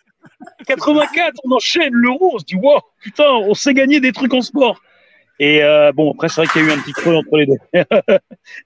84, 0.66 1.34
on 1.44 1.52
enchaîne 1.52 1.92
l'euro, 1.92 2.32
on 2.34 2.38
se 2.38 2.44
dit 2.44 2.56
wow, 2.56 2.80
putain, 3.00 3.24
on 3.30 3.54
sait 3.54 3.72
gagner 3.74 4.00
des 4.00 4.12
trucs 4.12 4.34
en 4.34 4.42
sport. 4.42 4.80
Et 5.38 5.62
euh, 5.62 5.92
bon, 5.92 6.12
après, 6.12 6.28
c'est 6.28 6.40
vrai 6.42 6.46
qu'il 6.50 6.62
y 6.62 6.64
a 6.64 6.68
eu 6.68 6.72
un 6.72 6.80
petit 6.80 6.92
creux 6.92 7.14
entre 7.14 7.36
les 7.36 7.46
deux. 7.46 7.58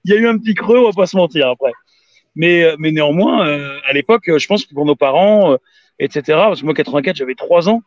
Il 0.05 0.13
y 0.13 0.15
a 0.15 0.19
eu 0.19 0.27
un 0.27 0.37
petit 0.37 0.53
creux, 0.53 0.79
on 0.79 0.85
va 0.85 0.91
pas 0.93 1.05
se 1.05 1.17
mentir 1.17 1.49
après. 1.49 1.71
Mais, 2.35 2.63
euh, 2.63 2.75
mais 2.79 2.91
néanmoins, 2.91 3.45
euh, 3.47 3.77
à 3.85 3.91
l'époque, 3.93 4.23
je 4.37 4.47
pense 4.47 4.65
que 4.65 4.73
pour 4.73 4.85
nos 4.85 4.95
parents, 4.95 5.53
euh, 5.53 5.57
etc., 5.99 6.21
parce 6.27 6.61
que 6.61 6.65
moi, 6.65 6.73
84, 6.73 7.15
j'avais 7.17 7.35
3 7.35 7.67
ans, 7.67 7.81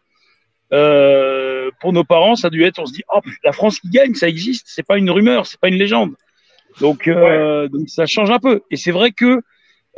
euh, 0.72 1.70
pour 1.80 1.92
nos 1.92 2.04
parents, 2.04 2.36
ça 2.36 2.48
a 2.48 2.50
dû 2.50 2.62
être, 2.64 2.78
on 2.78 2.86
se 2.86 2.92
dit, 2.92 3.02
oh, 3.14 3.20
la 3.42 3.52
France 3.52 3.80
qui 3.80 3.88
gagne, 3.88 4.14
ça 4.14 4.28
existe, 4.28 4.66
c'est 4.68 4.82
pas 4.86 4.98
une 4.98 5.10
rumeur, 5.10 5.46
c'est 5.46 5.58
pas 5.60 5.68
une 5.68 5.76
légende. 5.76 6.12
Donc, 6.80 7.06
euh, 7.08 7.68
donc 7.68 7.88
ça 7.88 8.04
change 8.06 8.30
un 8.30 8.38
peu. 8.38 8.62
Et 8.70 8.76
c'est 8.76 8.90
vrai 8.90 9.12
que, 9.12 9.40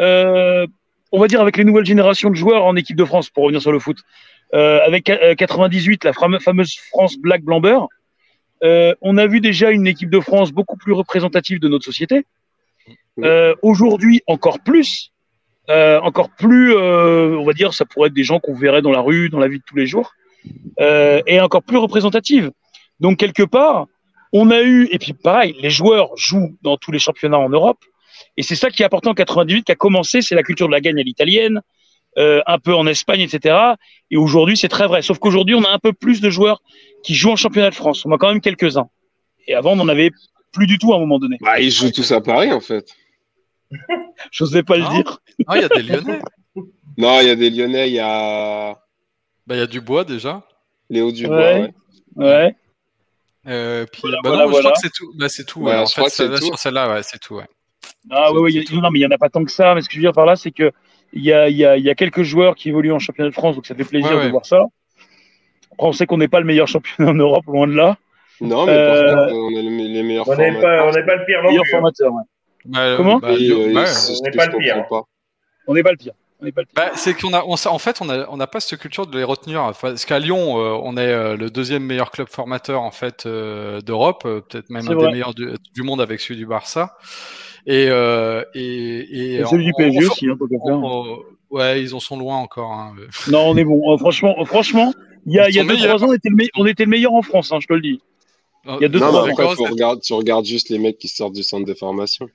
euh, 0.01 0.67
on 1.13 1.19
va 1.19 1.27
dire 1.29 1.41
avec 1.41 1.57
les 1.57 1.65
nouvelles 1.65 1.87
générations 1.87 2.31
de 2.31 2.35
joueurs 2.37 2.65
en 2.65 2.77
équipe 2.77 2.97
de 2.97 3.05
France, 3.05 3.31
pour 3.31 3.45
revenir 3.45 3.63
sur 3.63 3.73
le 3.73 3.79
foot, 3.79 3.99
euh, 4.55 4.81
avec 4.85 5.09
euh, 5.11 5.35
98, 5.35 6.05
la 6.05 6.13
fame- 6.13 6.39
fameuse 6.41 6.77
France 6.91 7.17
Black 7.19 7.43
Blamber, 7.43 7.79
euh, 8.63 8.95
on 9.01 9.19
a 9.19 9.27
vu 9.27 9.41
déjà 9.41 9.71
une 9.71 9.87
équipe 9.87 10.11
de 10.11 10.21
France 10.21 10.53
beaucoup 10.53 10.77
plus 10.77 10.93
représentative 10.93 11.61
de 11.61 11.69
notre 11.69 11.85
société. 11.85 12.25
Euh, 13.23 13.55
Aujourd'hui, 13.63 14.23
encore 14.27 14.61
plus, 14.61 15.13
euh, 15.69 16.01
encore 16.01 16.31
plus, 16.31 16.77
on 16.77 17.45
va 17.45 17.53
dire, 17.53 17.75
ça 17.75 17.85
pourrait 17.85 18.09
être 18.09 18.15
des 18.15 18.25
gens 18.25 18.41
qu'on 18.41 18.55
verrait 18.55 18.83
dans 18.83 18.91
la 18.91 19.01
rue, 19.01 19.29
dans 19.29 19.39
la 19.39 19.49
vie 19.49 19.59
de 19.59 19.65
tous 19.67 19.77
les 19.77 19.87
jours, 19.87 20.13
et 20.79 21.41
encore 21.41 21.63
plus 21.63 21.79
représentative. 21.79 22.51
Donc 23.01 23.19
quelque 23.19 23.43
part, 23.43 23.87
on 24.33 24.51
a 24.51 24.63
eu, 24.63 24.89
et 24.91 24.99
puis 24.99 25.13
pareil, 25.13 25.57
les 25.61 25.71
joueurs 25.71 26.17
jouent 26.17 26.57
dans 26.63 26.77
tous 26.77 26.93
les 26.93 26.99
championnats 26.99 27.39
en 27.39 27.49
Europe, 27.49 27.79
et 28.37 28.43
c'est 28.43 28.57
ça 28.57 28.71
qui 28.71 28.83
est 28.83 28.87
important 28.87 29.11
en 29.11 29.15
98, 29.15 29.65
qui 29.65 29.73
a 29.73 29.75
commencé, 29.75 30.23
c'est 30.23 30.35
la 30.35 30.43
culture 30.43 30.67
de 30.67 30.73
la 30.73 30.81
gagne 30.81 30.99
à 30.99 31.03
l'italienne, 31.03 31.61
euh, 32.19 32.41
un 32.47 32.59
peu 32.59 32.75
en 32.75 32.87
Espagne, 32.87 33.21
etc. 33.21 33.55
Et 34.11 34.17
aujourd'hui, 34.17 34.57
c'est 34.57 34.69
très 34.69 34.87
vrai. 34.87 35.03
Sauf 35.03 35.19
qu'aujourd'hui, 35.19 35.55
on 35.55 35.63
a 35.65 35.71
un 35.71 35.79
peu 35.79 35.93
plus 35.93 36.21
de 36.21 36.31
joueurs 36.31 36.63
qui 37.03 37.15
jouent 37.15 37.31
en 37.33 37.37
championnat 37.37 37.71
de 37.71 37.75
France. 37.75 38.05
On 38.07 38.13
a 38.13 38.19
quand 38.19 38.29
même 38.29 38.41
quelques-uns. 38.41 38.89
Et 39.47 39.55
avant, 39.55 39.73
on 39.73 39.77
n'en 39.77 39.89
avait 39.89 40.11
plus 40.53 40.67
du 40.67 40.79
tout 40.79 40.93
à 40.93 40.97
un 40.97 40.99
moment 41.01 41.19
donné. 41.19 41.37
Bah, 41.41 41.61
ils 41.61 41.71
jouent 41.71 41.91
tous 41.93 42.11
à 42.13 42.21
Paris, 42.21 42.53
en 42.53 42.61
fait. 42.61 42.89
J'osais 44.31 44.63
pas 44.63 44.79
Non. 44.79 44.89
le 44.97 45.03
dire. 45.03 45.19
Ah, 45.47 45.57
il 45.59 45.63
y 45.63 45.65
a 45.65 45.69
des 45.69 45.83
Lyonnais. 45.83 46.21
Non, 46.99 47.21
il 47.21 47.27
y 47.27 47.31
a 47.31 47.35
des 47.37 47.51
Lyonnais, 47.51 47.91
il 47.91 47.95
y 47.95 48.01
a 48.01 48.73
Bah, 49.47 49.55
il 49.55 49.59
y 49.59 49.61
a 49.61 49.67
Dubois 49.67 50.05
déjà. 50.05 50.43
Léo 50.89 51.13
Dubois. 51.13 51.37
Ouais. 51.37 51.71
ouais. 52.17 52.25
Ouais. 52.25 52.57
Euh, 53.49 53.85
puis, 53.93 54.01
Voilà, 54.03 54.17
bah 54.25 54.31
voilà, 54.31 54.45
non, 54.45 54.49
je 54.49 54.53
voilà. 54.53 54.71
crois 54.71 54.73
que 54.73 54.89
c'est 54.89 54.93
tout. 54.95 55.13
Bah, 55.15 55.29
c'est 55.29 55.45
tout. 55.45 55.61
Ouais, 55.61 55.73
ouais. 55.73 55.79
En 55.83 55.87
fait, 55.87 56.09
celle-là, 56.09 56.39
tout. 56.39 56.47
sur 56.47 56.59
celle-là, 56.59 56.89
ouais, 56.95 57.03
c'est 57.03 57.19
tout. 57.19 57.35
Ouais. 57.35 57.45
Ah 58.11 58.33
ouais, 58.33 58.39
ouais, 58.41 58.51
il 58.53 58.57
y 58.57 58.77
a- 58.79 58.81
non, 58.81 58.91
mais 58.91 59.01
il 59.01 59.03
y 59.03 59.07
en 59.07 59.11
a 59.11 59.19
pas 59.19 59.29
tant 59.29 59.45
que 59.45 59.51
ça. 59.53 59.75
Mais 59.75 59.83
ce 59.83 59.89
que 59.89 59.93
je 59.95 59.99
veux 59.99 60.05
dire 60.05 60.13
par 60.15 60.25
là, 60.25 60.37
c'est 60.37 60.53
que 60.53 60.73
il 61.17 61.25
y 61.25 61.33
a, 61.33 61.49
il 61.49 61.57
y, 61.57 61.65
a, 61.65 61.77
il 61.77 61.85
y 61.85 61.91
a 61.91 61.95
quelques 61.95 62.23
joueurs 62.23 62.55
qui 62.55 62.69
évoluent 62.69 62.93
en 62.93 62.99
championnat 62.99 63.31
de 63.31 63.35
France, 63.35 63.57
donc 63.57 63.67
ça 63.67 63.75
fait 63.75 63.85
plaisir 63.85 64.11
Ouais, 64.13 64.17
ouais. 64.19 64.25
de 64.27 64.31
voir 64.31 64.47
ça. 64.47 64.65
Après, 65.73 65.87
on 65.89 65.93
sait 65.93 66.07
qu'on 66.07 66.19
n'est 66.19 66.29
pas 66.29 66.41
le 66.41 66.47
meilleur 66.47 66.69
championnat 66.69 67.11
en 67.11 67.15
Europe, 67.15 67.45
loin 67.47 67.67
de 67.67 67.75
là. 67.75 67.97
Non, 68.41 68.67
mais 68.67 68.73
Euh, 68.73 69.15
par 69.15 69.27
contre, 69.29 69.35
on 69.35 69.51
est 69.51 69.63
les, 69.63 70.03
meilleurs 70.03 70.29
On 70.29 70.37
n'est 70.37 70.53
pas, 70.61 70.61
formateurs. 70.61 70.87
on 70.87 70.93
n'est 70.93 71.07
pas 71.07 71.17
le 71.17 71.25
pire 71.25 71.43
non 71.43 71.61
plus. 71.63 71.71
formateur. 71.71 72.13
ouais. 72.13 72.23
Bah, 72.67 72.95
Comment 72.97 73.19
bah, 73.19 73.29
euh, 73.31 73.73
bah, 73.75 73.85
on 74.11 74.25
n'est 74.25 74.31
pas 74.37 74.47
le 74.47 74.59
pire, 74.59 74.89
pas. 74.89 75.03
On 75.69 75.75
n'est 75.75 75.83
pas 75.83 75.91
le 75.93 75.97
pire. 75.97 76.13
On 76.41 76.45
n'est 76.45 76.53
pas 76.53 76.61
le 76.63 76.67
pire. 76.67 76.75
Bah, 76.77 76.91
c'est 76.97 77.15
qu'on 77.15 77.33
a, 77.33 77.43
on 77.45 77.55
en 77.55 77.79
fait, 77.79 78.01
on 78.03 78.37
n'a 78.37 78.47
pas 78.47 78.61
cette 78.61 78.79
culture 78.79 79.07
de 79.07 79.17
les 79.17 79.25
retenir. 79.25 79.63
Enfin, 79.63 79.89
Parce 79.89 80.05
qu'à 80.05 80.19
Lyon, 80.19 80.59
euh, 80.59 80.79
on 80.83 80.97
est 80.97 81.01
euh, 81.13 81.37
le 81.37 81.49
deuxième 81.51 81.85
meilleur 81.85 82.11
club 82.11 82.29
formateur 82.29 82.83
en 82.83 82.91
fait 82.91 83.25
euh, 83.25 83.81
d'Europe, 83.81 84.25
euh, 84.27 84.41
peut-être 84.43 84.69
même 84.69 84.87
un 84.89 84.95
vrai. 84.95 85.07
des 85.07 85.13
meilleurs 85.13 85.35
du, 85.35 85.49
du 85.75 85.83
monde 85.83 86.01
avec 86.03 86.21
celui 86.21 86.37
du 86.37 86.47
Barça. 86.47 86.99
Et 87.67 87.87
euh, 87.89 88.45
et, 88.55 89.35
Et 89.41 89.45
celui 89.45 89.65
du 89.65 89.73
en- 89.73 89.77
PSG 89.77 90.07
en- 90.07 90.11
aussi, 90.11 90.27
hein, 90.29 90.37
en- 90.73 91.19
ouais, 91.51 91.83
ils 91.83 91.95
en 91.95 92.01
sont 92.01 92.17
loin 92.17 92.37
encore. 92.37 92.73
hein. 92.73 92.95
Non, 93.31 93.49
on 93.49 93.57
est 93.57 93.65
bon. 93.65 93.93
Euh, 93.93 93.99
franchement, 93.99 94.37
euh, 94.39 94.45
franchement, 94.45 94.93
il 95.27 95.35
y 95.35 95.41
a, 95.41 95.51
y 95.51 95.59
a 95.59 95.65
deux, 95.65 95.77
trois 95.77 96.05
ans, 96.05 96.09
on 96.09 96.13
était, 96.13 96.29
le 96.29 96.37
me- 96.37 96.49
on 96.57 96.65
était 96.67 96.85
le 96.85 96.91
meilleur 96.91 97.13
en 97.15 97.23
France, 97.23 97.51
hein, 97.53 97.59
je 97.61 97.67
te 97.67 97.73
le 97.73 97.81
dis. 97.81 98.01
Il 98.69 98.83
y 98.83 98.85
a 98.85 98.89
deux, 98.89 98.99
Non, 98.99 99.09
trois 99.09 99.27
mais 99.27 99.33
ans. 99.45 99.55
c'est- 99.57 99.69
regarder, 99.69 100.01
tu 100.01 100.13
regardes 100.13 100.45
juste 100.45 100.71
les 100.71 100.79
mecs 100.79 100.99
qui 100.99 101.09
sortent 101.09 101.35
du 101.35 101.43
centre 101.45 101.65
de 101.67 101.75
formation. 101.75 102.29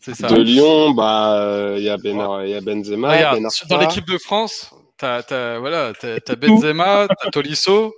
ça. 0.00 0.28
De 0.28 0.40
Lyon, 0.42 0.90
bah, 0.92 1.38
euh, 1.40 1.74
il 1.78 1.84
y 1.84 1.88
a 1.88 1.96
Ben, 1.96 2.42
il 2.44 2.50
y 2.50 2.54
a 2.54 2.60
Benzema, 2.60 3.10
Regarde, 3.12 3.40
Ben 3.42 3.50
sur- 3.50 3.66
dans 3.68 3.78
l'équipe 3.78 4.06
de 4.06 4.16
France, 4.18 4.70
t'as, 4.96 5.22
t'as, 5.22 5.58
voilà, 5.58 5.92
t'as, 5.98 6.20
t'as 6.20 6.36
Benzema, 6.36 7.08
t'as 7.08 7.30
Tolisso. 7.30 7.92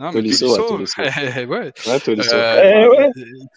Non, 0.00 0.06
mais 0.06 0.12
Tolisso, 0.12 0.50
ouais, 0.50 0.66
Tolisso. 0.66 1.02
ouais. 1.02 1.72
Ouais, 1.86 2.00
Tolisso. 2.02 2.34
Euh, 2.34 2.62
Eh 2.64 2.88
ouais. 2.88 3.10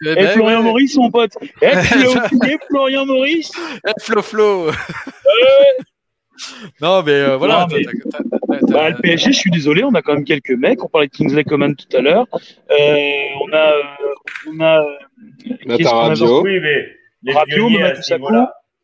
eh 0.06 0.10
Et 0.12 0.16
ben, 0.16 0.28
Florian 0.30 0.58
ouais. 0.60 0.64
Maurice, 0.66 0.98
mon 0.98 1.10
pote. 1.10 1.32
Eh, 1.42 1.70
tu 1.88 2.04
l'as 2.04 2.34
oublié, 2.34 2.58
Florian 2.70 3.06
Maurice 3.06 3.52
Eh, 3.88 3.92
Flo 4.02 4.22
Flo. 4.22 4.72
non, 6.82 7.02
mais 7.04 7.12
euh, 7.14 7.38
voilà. 7.38 7.68
Non, 7.70 7.78
mais- 7.78 7.86
Bah, 8.70 8.90
le 8.90 8.98
PSG, 9.02 9.32
je 9.32 9.38
suis 9.38 9.52
désolé, 9.52 9.84
on 9.84 9.94
a 9.94 10.02
quand 10.02 10.16
même 10.16 10.26
quelques 10.26 10.50
mecs. 10.52 10.84
On 10.84 10.88
parlait 10.88 11.08
de 11.08 11.14
Kingsley 11.14 11.44
Coman 11.46 11.76
tout 11.76 11.96
à 11.96 12.02
l'heure. 12.02 12.26
Euh, 12.34 12.78
on 13.42 13.54
a. 13.54 13.72
euh, 13.72 13.82
on 14.52 14.60
a 14.60 14.80
euh, 14.82 14.86
qu'on 15.66 15.80
a 15.80 16.42
Oui, 16.42 16.60
mais 16.60 16.88
les 17.24 17.34
Rabiot, 17.34 17.56
pionniers 17.56 17.78
Mamadou 17.80 18.00
à 18.00 18.02
ce 18.02 18.10
Sakho. 18.10 18.26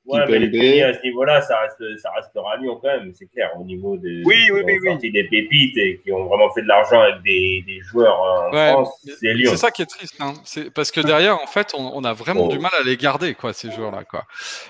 Ouais, 0.10 0.26
mais 0.30 0.40
les 0.40 0.82
à 0.82 0.94
ce 0.94 1.02
niveau-là, 1.04 1.42
ça 1.42 1.60
reste, 1.60 2.00
ça 2.02 2.10
restera 2.16 2.58
Lyon 2.58 2.80
quand 2.82 2.88
même, 2.90 3.12
c'est 3.14 3.28
clair, 3.32 3.52
au 3.60 3.64
niveau 3.64 3.96
des 3.98 4.22
Oui, 4.26 4.50
oui, 4.52 4.62
oui, 4.66 4.80
oui. 4.82 5.12
des 5.12 5.24
pépites 5.26 5.78
et 5.78 6.00
qui 6.04 6.12
ont 6.12 6.26
vraiment 6.26 6.50
fait 6.52 6.62
de 6.64 6.68
l'argent 6.68 7.00
avec 7.02 7.22
des, 7.24 7.64
des 7.68 7.80
joueurs 7.82 8.20
en 8.20 8.52
Ouais, 8.52 8.72
France, 8.72 8.90
c'est 9.20 9.34
Lyon. 9.34 9.52
C'est 9.52 9.58
ça 9.58 9.72
qui 9.72 9.82
est 9.84 9.86
triste, 9.86 10.16
hein. 10.20 10.34
Parce 10.74 10.92
que 10.92 11.02
derrière, 11.02 11.36
en 11.42 11.48
fait, 11.48 11.74
on, 11.78 11.92
on 11.96 12.04
a 12.04 12.14
vraiment 12.14 12.46
Oh. 12.46 12.48
du 12.50 12.60
mal 12.60 12.72
à 12.80 12.84
les 12.84 12.98
garder, 12.98 13.34
quoi, 13.36 13.54
ces 13.54 13.70
joueurs-là, 13.72 14.04
quoi. 14.04 14.24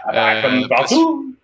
Ah 0.06 0.12
bah, 0.12 0.34
Euh, 0.36 0.42
comme 0.42 0.68
parce- 0.70 0.82
partout. 0.82 1.36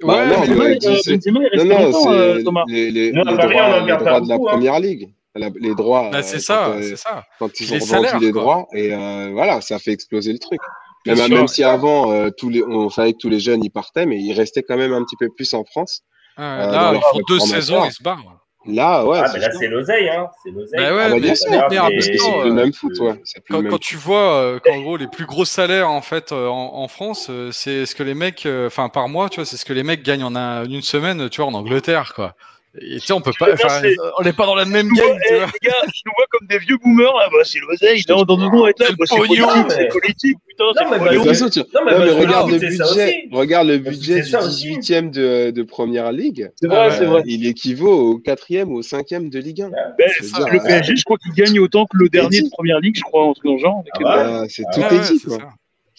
Bah, 0.00 0.14
Ouais, 0.16 0.26
non, 0.26 0.40
mais- 0.40 0.46
Benzema, 0.46 0.64
euh, 0.64 0.78
il 0.82 1.48
reste 1.48 1.54
Non, 1.56 1.64
non, 1.64 1.84
longtemps, 1.84 2.12
euh, 2.12 2.42
Thomas. 2.42 2.64
les, 2.68 2.90
les, 2.90 3.12
Nous, 3.12 3.20
à 3.20 3.30
les 3.30 3.36
Paris, 3.36 3.48
on 3.48 3.50
droits, 3.52 3.64
en 3.64 3.80
les 3.80 3.82
de 3.84 3.88
la 4.28 4.36
beaucoup, 4.36 4.48
hein. 4.48 4.52
première 4.52 4.80
ligue. 4.80 5.08
La- 5.34 5.48
les 5.60 5.74
droits. 5.74 6.10
Bah, 6.10 6.18
euh, 6.18 6.22
c'est 6.22 6.36
quand, 6.36 6.42
ça, 6.42 6.68
euh, 6.68 6.82
c'est 6.82 6.96
ça. 6.96 7.24
quand 7.38 7.58
ils 7.60 7.70
Les 7.70 7.82
ont 7.82 7.86
vendu 8.02 8.24
les 8.26 8.32
quoi. 8.32 8.40
droits 8.42 8.66
et 8.74 8.92
euh, 8.92 9.30
voilà, 9.32 9.60
ça 9.62 9.78
fait 9.78 9.92
exploser 9.92 10.32
le 10.32 10.38
truc. 10.38 10.60
Bien 11.04 11.14
Même, 11.14 11.26
sûr. 11.26 11.36
même 11.36 11.48
si 11.48 11.64
avant, 11.64 12.12
euh, 12.12 12.30
tous 12.36 12.48
les, 12.48 12.62
on 12.62 12.88
savait 12.90 13.12
que 13.12 13.18
tous 13.18 13.28
les 13.28 13.40
jeunes 13.40 13.64
ils 13.64 13.70
partaient, 13.70 14.06
mais 14.06 14.20
ils 14.20 14.32
restaient 14.34 14.62
quand 14.62 14.76
même 14.76 14.92
un 14.92 15.02
petit 15.04 15.16
peu 15.16 15.28
plus 15.34 15.52
en 15.54 15.64
France. 15.64 16.02
Euh, 16.38 16.66
dans 16.66 16.72
là, 16.72 16.92
leur 16.92 17.02
ils 17.14 17.18
font 17.18 17.22
deux 17.28 17.40
saisons, 17.40 17.84
ils 17.84 17.92
se 17.92 18.02
barrent. 18.02 18.38
Là, 18.64 19.04
ouais, 19.04 19.18
Ah, 19.20 19.26
c'est 19.26 19.34
mais 19.34 19.40
là, 19.40 19.50
c'est 19.58 19.66
l'oseille, 19.66 20.08
hein. 20.08 20.28
C'est 20.42 20.50
l'oseille. 20.52 20.78
Bah 20.78 20.94
ouais, 20.94 21.02
Ah 21.06 21.10
bah, 21.10 21.18
bien 21.18 21.34
sûr, 21.34 21.50
que 21.50 21.52
c'est 21.72 22.44
le 22.44 22.50
euh, 22.50 22.52
même 22.52 22.72
foot, 22.72 22.92
ouais. 23.00 23.20
C'est 23.24 23.42
plus 23.42 23.68
Quand, 23.68 23.78
tu 23.78 23.96
vois 23.96 24.34
euh, 24.36 24.60
qu'en 24.60 24.80
gros 24.80 24.96
les 24.96 25.08
plus 25.08 25.26
gros 25.26 25.44
salaires 25.44 25.90
en 25.90 26.00
fait 26.00 26.30
euh, 26.30 26.46
en, 26.46 26.74
en 26.76 26.86
France, 26.86 27.26
euh, 27.28 27.50
c'est 27.50 27.86
ce 27.86 27.96
que 27.96 28.04
les 28.04 28.14
mecs, 28.14 28.46
euh, 28.46 28.68
enfin 28.68 28.88
par 28.88 29.08
mois, 29.08 29.28
tu 29.28 29.36
vois, 29.40 29.46
c'est 29.46 29.56
ce 29.56 29.64
que 29.64 29.72
les 29.72 29.82
mecs 29.82 30.04
gagnent 30.04 30.22
en 30.22 30.36
un- 30.36 30.64
une 30.64 30.80
semaine, 30.82 31.28
tu 31.28 31.40
vois, 31.40 31.50
en 31.50 31.54
Angleterre, 31.54 32.12
quoi. 32.14 32.34
Et 32.80 32.94
tu 32.94 33.00
sais, 33.00 33.12
on 33.12 33.20
peut 33.20 33.32
pas, 33.38 33.52
dire, 33.54 33.92
on 34.18 34.22
n'est 34.22 34.32
pas 34.32 34.46
dans 34.46 34.54
la 34.54 34.64
même 34.64 34.88
nous 34.88 34.94
game, 34.94 35.06
vois- 35.06 35.16
tu 35.16 35.34
eh, 35.34 35.36
vois. 35.36 35.46
les 35.60 35.68
gars, 35.68 35.74
je 35.94 36.00
nous 36.06 36.12
vois 36.16 36.24
comme 36.30 36.46
des 36.46 36.58
vieux 36.58 36.78
boomers 36.78 37.14
là, 37.18 37.28
bah, 37.30 37.40
c'est 37.44 37.58
l'oseille. 37.58 38.02
Non, 38.08 38.22
dans 38.22 38.36
deux 38.38 38.46
secondes, 38.46 38.68
être 38.70 38.80
là, 38.80 38.86
bah, 38.98 39.04
c'est 39.06 39.16
politique, 39.16 39.44
mais- 39.68 39.74
c'est 39.74 39.88
politique, 39.88 40.38
putain, 40.48 40.64
c'est 40.74 40.84
Non, 40.84 40.90
mais 41.04 41.14
toute 41.16 41.24
façon, 41.26 41.50
tu... 41.50 41.58
Non, 41.58 41.64
mais 41.84 41.92
non, 41.92 41.98
mais 41.98 42.10
regarde 42.12 42.50
le 42.50 42.58
ça 42.58 42.66
budget, 42.66 43.28
regarde 43.30 43.68
le 43.68 43.76
budget 43.76 44.22
du 44.22 44.24
ça 44.24 44.40
aussi. 44.42 44.70
18e 44.70 45.10
de, 45.10 45.50
de 45.50 45.62
Première 45.62 46.12
Ligue. 46.12 46.50
C'est 46.54 46.66
vrai, 46.66 46.88
Ah 46.88 46.90
c'est 46.90 47.04
vrai. 47.04 47.22
Il 47.26 47.46
équivaut 47.46 48.14
au 48.14 48.18
4e 48.18 48.64
ou 48.68 48.78
au 48.78 48.82
5e 48.82 49.28
de 49.28 49.38
Ligue 49.38 49.62
1. 49.62 49.68
Ben, 49.98 50.10
C'est 50.16 50.24
ça, 50.24 50.38
le 50.38 50.52
dire, 50.52 50.62
PSG, 50.62 50.96
je 50.96 51.04
crois 51.04 51.18
qu'il 51.18 51.34
gagne 51.34 51.58
autant 51.60 51.84
que 51.84 51.98
le 51.98 52.08
dernier 52.08 52.40
de 52.40 52.48
première 52.48 52.80
ligue, 52.80 52.96
je 52.96 53.02
crois, 53.02 53.24
en 53.26 53.34
le 53.44 53.58
genre. 53.58 53.84
Ah 53.92 53.98
les 53.98 54.04
bah, 54.04 54.42
euh, 54.42 54.46
c'est 54.48 54.62
Ah 54.66 54.72
tout 54.72 54.94
est 54.94 54.98
dit, 55.12 55.18
c'est 55.18 55.28
quoi. 55.28 55.38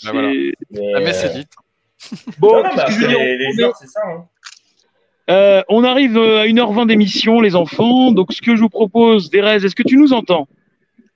Bah, 0.06 0.12
La 0.72 1.00
messe 1.02 1.24
euh, 1.24 1.28
est 1.28 1.34
dite. 1.36 1.50
Bon, 2.40 2.64
les, 2.64 3.54
joueurs, 3.54 3.76
c'est 3.80 3.88
ça. 3.88 4.02
Hein. 4.08 4.26
Euh, 5.30 5.62
on 5.70 5.84
arrive 5.84 6.18
euh, 6.18 6.42
à 6.42 6.46
1h20 6.46 6.88
d'émission, 6.88 7.40
les 7.40 7.56
enfants. 7.56 8.12
Donc, 8.12 8.34
ce 8.34 8.42
que 8.42 8.56
je 8.56 8.62
vous 8.62 8.70
propose, 8.70 9.30
Derez, 9.30 9.66
est-ce 9.66 9.76
que 9.76 9.84
tu 9.84 9.98
nous 9.98 10.14
entends? 10.14 10.48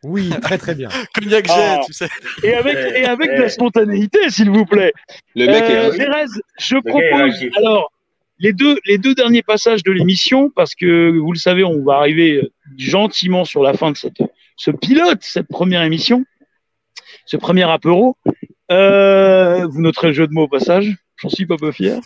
Oui, 0.03 0.29
très 0.41 0.57
très 0.57 0.75
bien. 0.75 0.89
Cognac 1.15 1.45
Ah. 1.49 1.79
Jet, 1.81 1.85
tu 1.87 1.93
sais. 1.93 2.07
Et 2.43 2.53
avec, 2.53 2.75
et 2.95 3.05
avec 3.05 3.31
de 3.35 3.41
la 3.41 3.49
spontanéité, 3.49 4.29
s'il 4.29 4.49
vous 4.49 4.65
plaît. 4.65 4.93
Le 5.35 5.47
mec 5.47 5.63
Euh, 5.63 5.91
est 5.91 5.97
Derez, 5.97 6.25
je 6.59 6.77
propose 6.77 7.45
alors 7.57 7.91
les 8.39 8.53
deux, 8.53 8.77
les 8.85 8.99
deux 8.99 9.15
derniers 9.15 9.41
passages 9.41 9.83
de 9.83 9.91
l'émission, 9.91 10.51
parce 10.55 10.75
que 10.75 11.17
vous 11.17 11.31
le 11.33 11.39
savez, 11.39 11.63
on 11.63 11.83
va 11.83 11.95
arriver 11.95 12.51
gentiment 12.77 13.43
sur 13.45 13.63
la 13.63 13.73
fin 13.73 13.91
de 13.91 13.97
cette, 13.97 14.21
ce 14.55 14.69
pilote, 14.71 15.19
cette 15.21 15.47
première 15.47 15.81
émission, 15.81 16.23
ce 17.25 17.35
premier 17.35 17.63
apéro. 17.63 18.15
Euh, 18.71 19.65
vous 19.65 19.81
noterez 19.81 20.07
le 20.07 20.13
jeu 20.13 20.27
de 20.27 20.33
mots 20.33 20.43
au 20.43 20.47
passage, 20.47 20.95
j'en 21.21 21.29
suis 21.29 21.45
pas 21.45 21.57
peu 21.57 21.71
fier. 21.71 21.99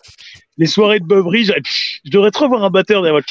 Les 0.57 0.67
soirées 0.67 0.99
de 0.99 1.05
beuverie, 1.05 1.45
pff, 1.45 1.99
je 2.05 2.11
devrais 2.11 2.31
trop 2.31 2.45
avoir 2.45 2.63
un 2.63 2.69
batteur 2.69 3.01
derrière 3.01 3.13
moi. 3.13 3.21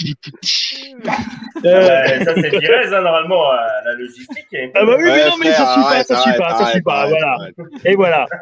Euh, 1.64 1.68
Euh, 1.70 2.24
ça, 2.24 2.34
c'est 2.34 2.50
Pires, 2.58 2.70
hein, 2.86 3.00
normalement, 3.02 3.52
euh, 3.52 3.56
la 3.84 3.94
logistique. 3.94 4.46
ah 4.74 4.84
bah 4.84 4.96
oui, 4.98 5.04
mais 5.04 5.26
non, 5.26 5.36
mais 5.38 5.52
ça 5.52 5.74
suit 5.74 5.82
pas, 5.82 6.04
ça 6.04 6.22
suit 6.22 6.32
pas, 6.38 6.58
ça 6.58 6.66
suit 6.72 6.82
pas, 6.82 7.06
voilà. 7.06 7.36
Et 7.84 7.94
voilà. 7.94 8.26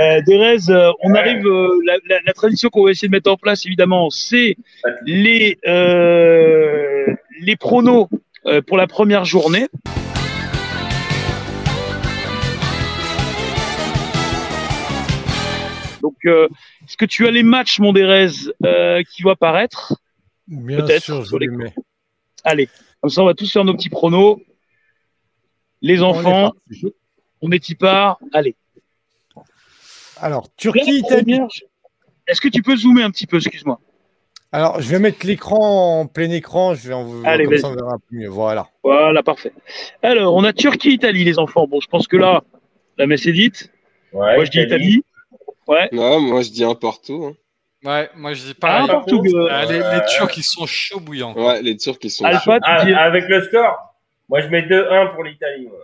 Euh, 0.00 0.20
Derez, 0.26 0.56
on 1.02 1.14
arrive. 1.14 1.46
la, 1.86 2.32
tradition 2.32 2.68
qu'on 2.68 2.84
va 2.84 2.90
essayer 2.90 3.08
de 3.08 3.12
mettre 3.12 3.30
en 3.30 3.36
place, 3.36 3.64
évidemment, 3.64 4.10
c'est 4.10 4.56
les 5.06 5.58
les 7.40 7.56
pronos 7.56 8.08
pour 8.66 8.76
la 8.76 8.86
première 8.86 9.24
journée. 9.24 9.68
Donc, 16.04 16.16
euh, 16.26 16.48
est-ce 16.86 16.96
que 16.96 17.04
tu 17.04 17.26
as 17.26 17.30
les 17.30 17.42
matchs, 17.42 17.78
mon 17.78 17.92
Derez, 17.92 18.28
euh, 18.64 19.02
qui 19.02 19.22
vont 19.22 19.30
apparaître 19.30 19.94
Bien 20.46 20.78
Peut-être, 20.78 21.02
sûr, 21.02 21.24
je 21.24 21.36
les 21.36 21.48
mets. 21.48 21.74
Allez, 22.44 22.68
comme 23.00 23.10
ça, 23.10 23.22
on 23.22 23.26
va 23.26 23.34
tous 23.34 23.50
faire 23.50 23.64
nos 23.64 23.74
petits 23.74 23.88
pronos. 23.88 24.38
Les 25.80 26.02
enfants, 26.02 26.52
on 27.40 27.50
est 27.50 27.68
y 27.68 27.74
part. 27.74 28.18
Allez. 28.32 28.56
Alors, 30.18 30.48
Turquie, 30.56 30.98
Italie. 30.98 31.40
Est-ce 32.26 32.40
que 32.40 32.48
tu 32.48 32.62
peux 32.62 32.76
zoomer 32.76 33.02
un 33.02 33.10
petit 33.10 33.26
peu, 33.26 33.36
excuse-moi 33.36 33.80
Alors, 34.52 34.80
je 34.80 34.88
vais 34.88 34.98
mettre 34.98 35.26
l'écran 35.26 36.00
en 36.00 36.06
plein 36.06 36.30
écran. 36.30 36.74
Je 36.74 36.88
vais 36.88 36.94
en 36.94 37.04
vous. 37.04 37.22
Allez, 37.24 37.44
comme 37.44 37.58
ça, 37.58 37.68
on 37.68 37.74
verra 37.74 37.94
un 37.94 37.98
peu 37.98 38.16
mieux. 38.16 38.28
Voilà. 38.28 38.68
Voilà, 38.82 39.22
parfait. 39.22 39.52
Alors, 40.02 40.34
on 40.34 40.44
a 40.44 40.52
Turquie-Italie, 40.52 41.24
les 41.24 41.38
enfants. 41.38 41.66
Bon, 41.66 41.80
je 41.80 41.88
pense 41.88 42.06
que 42.06 42.16
là, 42.16 42.42
la 42.96 43.06
messe 43.06 43.26
est 43.26 43.32
dite. 43.32 43.70
Ouais, 44.12 44.36
Moi, 44.36 44.44
je 44.44 44.50
dis 44.50 44.60
Italie. 44.60 45.04
Ouais. 45.66 45.88
Non, 45.92 46.20
moi 46.20 46.42
je 46.42 46.50
dis 46.50 46.64
un 46.64 46.74
partout. 46.74 47.26
hein. 47.26 47.34
Ouais, 47.84 48.08
moi 48.16 48.32
je 48.34 48.42
dis 48.44 48.52
Ah, 48.56 48.60
pareil. 48.60 48.86
partout. 48.88 49.22
euh, 49.34 49.48
Ah, 49.50 49.64
les, 49.66 49.78
les 49.78 49.82
Ouais. 49.84 50.04
Turcs, 50.16 50.36
ils 50.38 50.42
sont 50.42 50.66
chauds 50.66 51.00
bouillants. 51.00 51.34
Ouais, 51.36 51.60
les 51.62 51.76
Turcs 51.76 51.98
ils 52.02 52.10
sont. 52.10 52.24
Alpha, 52.24 52.58
Ah, 52.62 52.80
avec 53.04 53.28
le 53.28 53.42
score 53.42 53.76
Moi, 54.28 54.40
je 54.40 54.48
mets 54.48 54.62
2-1 54.62 55.14
pour 55.14 55.24
l'Italie. 55.24 55.66
moi. 55.68 55.78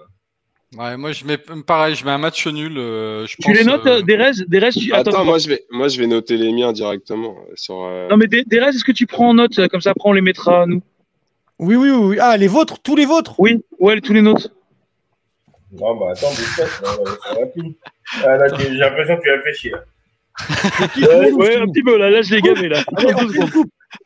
Ouais, 0.76 0.96
moi 0.96 1.10
je 1.10 1.24
mets 1.24 1.36
pareil, 1.36 1.96
je 1.96 2.04
mets 2.04 2.12
un 2.12 2.18
match 2.18 2.46
nul. 2.46 2.78
euh, 2.78 3.26
je 3.26 3.34
Tu 3.34 3.42
pense, 3.42 3.56
les 3.56 3.64
notes, 3.64 3.86
euh, 3.86 3.98
euh, 3.98 4.02
des 4.02 4.14
restes, 4.14 4.48
des 4.48 4.60
restes, 4.60 4.78
tu... 4.78 4.92
Attends, 4.92 5.10
attends, 5.10 5.24
moi 5.24 5.38
je 5.38 5.48
vais, 5.48 5.64
moi 5.72 5.88
je 5.88 5.98
vais 5.98 6.06
noter 6.06 6.36
les 6.36 6.52
miens 6.52 6.72
directement 6.72 7.34
euh, 7.50 7.52
sur. 7.56 7.82
euh, 7.82 8.06
Non, 8.08 8.16
mais 8.16 8.28
des, 8.28 8.44
des 8.44 8.60
restes, 8.60 8.76
est-ce 8.76 8.84
que 8.84 8.92
tu 8.92 9.04
prends 9.08 9.30
en 9.30 9.34
note 9.34 9.58
euh, 9.58 9.66
Comme 9.66 9.80
ça, 9.80 9.90
après, 9.90 10.08
on 10.08 10.12
les 10.12 10.20
mettra, 10.20 10.66
nous? 10.66 10.80
Oui, 11.58 11.74
oui, 11.74 11.90
oui. 11.90 12.06
oui. 12.10 12.16
Ah, 12.20 12.36
les 12.36 12.46
vôtres, 12.46 12.78
tous 12.80 12.94
les 12.94 13.04
vôtres. 13.04 13.34
Oui, 13.38 13.58
ouais, 13.80 14.00
tous 14.00 14.12
les 14.12 14.22
nôtres. 14.22 14.48
Non, 15.72 15.94
bah 15.96 16.06
attends, 16.12 16.30
bouge 16.30 16.56
pas, 16.56 16.66
ça, 16.66 16.96
ça 17.28 17.34
va 17.40 17.46
plus. 17.46 17.76
Ah, 18.24 18.36
là, 18.36 18.46
j'ai 18.58 18.70
l'impression 18.70 19.16
que 19.16 19.22
tu 19.22 19.30
réfléchis. 19.30 19.70
Là. 19.70 19.78
Ouais, 20.96 21.32
ouais, 21.32 21.56
un 21.56 21.66
petit 21.66 21.82
peu, 21.82 21.96
là, 21.98 22.10
là, 22.10 22.22
je 22.22 22.34
l'ai 22.34 22.40
gavé, 22.40 22.68
là. 22.68 22.82
Allez. 22.96 23.12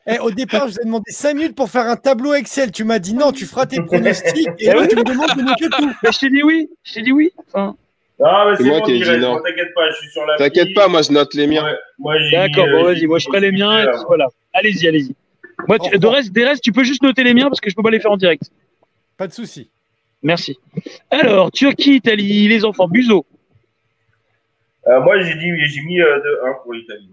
Eh, 0.07 0.19
au 0.19 0.31
départ, 0.31 0.67
je 0.67 0.73
vous 0.73 0.79
ai 0.81 0.85
demandé 0.85 1.11
5 1.11 1.33
minutes 1.35 1.55
pour 1.55 1.69
faire 1.69 1.85
un 1.85 1.95
tableau 1.95 2.33
Excel. 2.33 2.71
Tu 2.71 2.83
m'as 2.83 2.99
dit 2.99 3.13
non, 3.13 3.31
tu 3.31 3.45
feras 3.45 3.65
tes 3.65 3.81
pronostics. 3.81 4.47
Et 4.59 4.65
là, 4.67 4.87
tu 4.87 4.95
me 4.95 5.03
demandes 5.03 5.35
de 5.37 5.41
noter 5.43 5.69
tout. 5.69 5.91
Mais 6.03 6.11
je 6.11 6.19
t'ai 6.19 6.29
dit 6.29 6.43
oui, 6.43 6.67
je 6.83 6.93
t'ai 6.93 7.01
dit 7.03 7.11
oui. 7.11 7.31
Enfin, 7.47 7.75
Non, 8.19 8.49
mais 8.49 8.57
C'est 8.57 8.63
moi 8.63 8.79
bon, 8.79 8.85
qui 8.85 8.93
ai 8.93 8.99
dit 8.99 9.17
non. 9.17 9.39
T'inquiète 9.41 9.73
pas, 9.75 9.89
je 9.91 9.95
suis 9.97 10.09
sur 10.09 10.25
la. 10.25 10.37
T'inquiète 10.37 10.73
pas, 10.73 10.87
moi 10.87 11.01
je 11.03 11.11
note 11.11 11.33
les 11.35 11.47
miens. 11.47 11.63
Ouais, 11.63 11.75
moi, 11.99 12.15
D'accord, 12.31 12.65
bon, 12.67 12.79
euh, 12.79 12.83
vas-y, 12.93 13.05
moi 13.05 13.19
je 13.19 13.25
ferai 13.27 13.39
les 13.41 13.51
miens, 13.51 13.83
et 13.83 13.87
voilà. 14.07 14.27
Allez-y, 14.53 14.87
allez-y. 14.87 15.15
Moi, 15.67 15.79
tu- 15.79 15.97
de 15.97 16.07
reste, 16.07 16.31
des 16.31 16.45
restes, 16.45 16.63
tu 16.63 16.71
peux 16.71 16.83
juste 16.83 17.01
noter 17.03 17.23
les 17.23 17.33
miens 17.33 17.45
parce 17.47 17.61
que 17.61 17.69
je 17.69 17.75
peux 17.75 17.83
pas 17.83 17.91
les 17.91 17.99
faire 17.99 18.11
en 18.11 18.17
direct. 18.17 18.43
Pas 19.17 19.27
de 19.27 19.33
souci. 19.33 19.69
Merci. 20.23 20.57
Alors, 21.11 21.51
Turquie, 21.51 21.95
Italie, 21.95 22.47
les 22.47 22.65
enfants, 22.65 22.87
Buzo. 22.87 23.25
Euh, 24.87 25.01
moi, 25.01 25.19
j'ai 25.21 25.33
dit, 25.35 25.51
j'ai 25.67 25.81
mis 25.81 25.99
euh, 26.01 26.19
2-1 26.43 26.63
pour 26.63 26.73
l'Italie. 26.73 27.09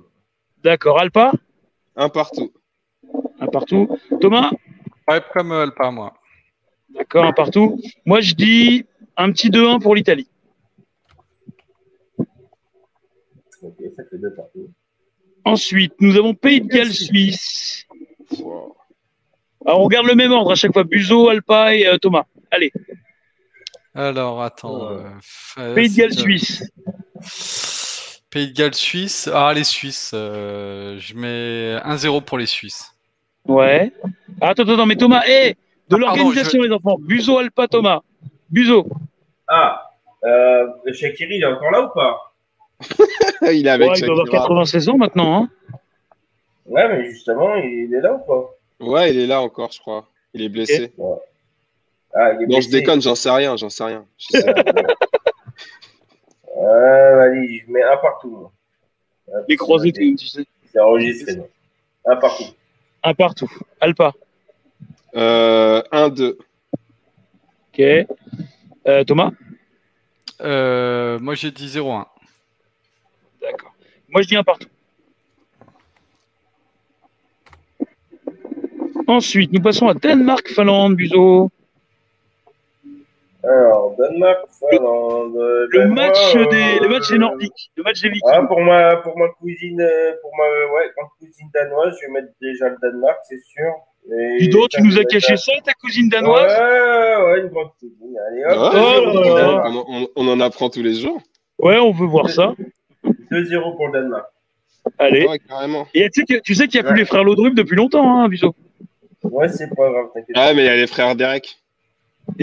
D'accord, 0.63 1.01
Alpa, 1.01 1.33
Un 1.97 2.09
partout. 2.09 2.53
un 3.41 3.47
partout. 3.47 3.99
Thomas, 4.21 4.51
Ouais, 5.09 5.21
comme 5.33 5.53
euh, 5.53 5.63
Alpa, 5.65 5.91
moi. 5.91 6.15
d'accord, 6.91 7.25
un 7.25 7.33
partout. 7.33 7.81
Moi, 8.07 8.21
je 8.21 8.35
dis 8.35 8.87
un 9.17 9.31
petit 9.33 9.51
2-1 9.51 9.81
pour 9.81 9.95
l'Italie. 9.95 10.29
Ok, 13.63 13.75
ça 13.97 14.03
fait 14.11 14.19
2 14.19 14.35
partout. 14.35 14.71
Ensuite, 15.45 15.95
nous 16.01 16.17
avons 16.17 16.35
Pays 16.35 16.61
de 16.61 16.69
Galles, 16.69 16.93
Suisse. 16.93 17.85
Wow. 18.39 18.77
Alors, 19.67 19.81
on 19.81 19.85
regarde 19.85 20.07
le 20.07 20.15
même 20.15 20.33
ordre 20.33 20.53
à 20.53 20.55
chaque 20.55 20.73
fois. 20.73 20.85
Buzo, 20.85 21.29
Alpa 21.29 21.75
et 21.75 21.87
euh, 21.87 21.99
Thomas. 21.99 22.25
Allez, 22.53 22.71
Alors, 23.95 24.43
attends. 24.43 24.91
Ouais. 24.95 25.03
euh, 25.59 25.75
Pays 25.75 25.89
de 25.91 25.97
Galles, 25.97 26.13
c'est- 26.13 26.21
Suisse. 26.21 26.63
Pays 28.31 28.49
de 28.49 28.53
Galles, 28.53 28.75
Suisse. 28.75 29.29
Ah, 29.33 29.53
les 29.55 29.65
Suisses. 29.65 30.13
euh, 30.15 30.97
je 30.99 31.15
mets 31.15 31.81
1-0 31.85 32.21
pour 32.21 32.37
les 32.39 32.47
Suisses. 32.47 32.95
Ouais. 33.47 33.91
Ah, 34.41 34.51
Attends, 34.51 34.63
attends, 34.69 34.87
mais 34.87 34.97
Thomas, 34.97 35.23
hé, 35.27 35.57
de 35.89 35.97
Ah, 35.97 35.99
l'organisation, 35.99 36.63
les 36.63 36.71
enfants. 36.71 36.97
Buzo, 37.01 37.39
Alpa, 37.39 37.69
Thomas. 37.69 38.01
Buzo. 38.51 38.87
Ah, 39.49 39.91
euh, 40.25 40.67
Shakiri, 40.93 41.37
il 41.37 41.43
est 41.43 41.47
encore 41.47 41.71
là 41.71 41.83
ou 41.83 41.89
pas? 41.95 42.29
Il 43.53 43.67
est 43.67 43.71
avec 43.71 43.91
Ouais, 43.91 43.99
il 43.99 44.05
doit 44.07 44.13
avoir 44.15 44.27
Shakira. 44.27 44.43
96 44.43 44.89
ans 44.89 44.97
maintenant. 44.99 45.43
Hein. 45.45 45.49
Ouais, 46.67 46.89
mais 46.89 47.11
justement, 47.11 47.55
il 47.57 47.95
est 47.95 48.01
là 48.01 48.15
ou 48.15 48.19
pas? 48.27 48.51
Ouais, 48.81 49.11
il 49.15 49.21
est 49.21 49.27
là 49.27 49.41
encore, 49.41 49.71
je 49.73 49.79
crois. 49.81 50.09
Il 50.35 50.43
est 50.43 50.49
blessé. 50.49 50.93
Il 50.99 51.03
est 52.15 52.47
Non, 52.47 52.61
je 52.61 52.69
déconne, 52.71 53.01
j'en 53.03 53.15
sais 53.15 53.31
rien, 53.31 53.57
j'en 53.57 53.71
sais 53.71 53.85
rien. 53.85 54.07
Je 54.19 54.27
sais. 54.39 54.45
Vas-y, 56.55 57.59
je 57.59 57.71
mets 57.71 57.83
un 57.83 57.97
partout. 57.97 58.31
moi. 58.31 58.53
Hop, 59.29 59.45
Les 59.49 59.57
croisés, 59.57 59.93
tu 59.93 60.17
sais. 60.19 60.45
C'est 60.73 60.81
enregistré. 60.81 61.41
Un 62.05 62.17
partout. 62.17 62.45
Un 63.03 63.15
partout. 63.15 63.51
Alpa. 63.81 64.13
Euh, 65.15 65.83
1-2. 65.93 66.37
Ok. 67.73 67.81
Euh, 68.87 69.05
Thomas 69.05 69.31
Euh, 70.41 71.19
moi, 71.21 71.35
j'ai 71.35 71.51
dit 71.51 71.67
0-1. 71.69 72.05
D'accord. 73.41 73.73
Moi, 74.09 74.23
je 74.23 74.29
dis 74.29 74.37
un 74.37 74.43
partout. 74.45 74.69
Ensuite, 79.07 79.53
nous 79.53 79.61
passons 79.61 79.89
à 79.89 79.95
Danemark-Finlande, 79.95 80.97
Buzo. 80.97 81.51
Alors, 83.45 83.95
Danemark, 83.99 84.47
Finlande. 84.71 85.37
euh, 85.37 85.67
Le 85.71 85.79
ben, 85.81 85.95
match, 85.95 86.35
moi, 86.37 86.47
des, 86.47 86.57
euh, 86.57 86.79
le 86.83 86.89
match 86.89 87.11
des 87.11 87.19
Nordiques. 87.19 87.71
Le 87.77 87.83
match 87.83 88.01
des 88.01 88.09
Vikings. 88.11 88.31
Ah, 88.33 88.43
pour 88.47 88.61
ma, 88.61 88.97
pour 88.97 89.19
ma 89.19 89.29
cousine, 89.31 89.81
euh, 89.81 90.13
pour 90.23 90.31
ma 90.37 90.45
ouais, 90.77 90.91
cousine 91.19 91.49
danoise, 91.53 91.97
je 92.01 92.07
vais 92.07 92.13
mettre 92.13 92.33
déjà 92.41 92.69
le 92.69 92.77
Danemark, 92.81 93.19
c'est 93.29 93.41
sûr. 93.43 93.73
Et 94.17 94.39
Dis 94.43 94.49
donc, 94.49 94.69
tu 94.71 94.83
nous 94.83 94.99
as 94.99 95.05
caché 95.05 95.37
ça, 95.37 95.53
ta 95.65 95.73
cousine 95.75 96.09
danoise? 96.09 96.53
Ouais, 96.53 97.25
ouais, 97.25 97.41
une 97.41 97.49
grande 97.49 97.71
cousine. 97.81 98.17
Allez, 98.29 98.45
hop, 98.45 98.75
Ouais, 98.75 98.81
Oh 98.81 99.05
là 99.07 99.11
2-0 99.11 99.13
pour 99.13 99.23
le 99.23 99.29
là. 99.29 99.35
Danemark. 99.45 99.67
on, 99.67 99.85
on- 100.03 100.09
on 100.17 100.29
en 100.33 100.41
apprend 100.41 100.71
tous 100.71 100.83
les 100.83 100.95
jours. 100.95 101.21
Ouais, 101.59 101.79
on 101.79 101.91
veut 101.93 102.07
voir 102.07 102.29
ça. 102.31 102.55
2-0 103.31 103.77
pour 103.77 103.89
le 103.89 103.93
Danemark. 104.01 104.27
Allez. 104.99 105.27
Ouais, 105.27 105.39
carrément. 105.41 105.87
Et 105.95 106.09
tu 106.11 106.21
sais 106.21 106.27
que- 106.37 106.41
tu 106.43 106.55
sais 106.55 106.67
qu'il 106.69 106.81
n'y 106.81 106.87
a 106.87 106.91
plus 106.91 106.99
les 106.99 107.05
frères 107.07 107.23
Laudrup 107.25 107.55
depuis 107.55 107.77
longtemps, 107.77 108.21
hein, 108.23 108.29
Buzo. 108.29 108.55
Ouais, 109.25 109.49
c'est 109.49 109.69
pas 109.69 109.89
grave, 109.91 110.07
t'inquiète. 110.15 110.35
Ah, 110.37 110.53
mais 110.55 110.63
il 110.63 110.67
y 110.67 110.69
a 110.69 110.77
les 110.77 110.87
frères 110.89 111.15
Derek. 111.15 111.57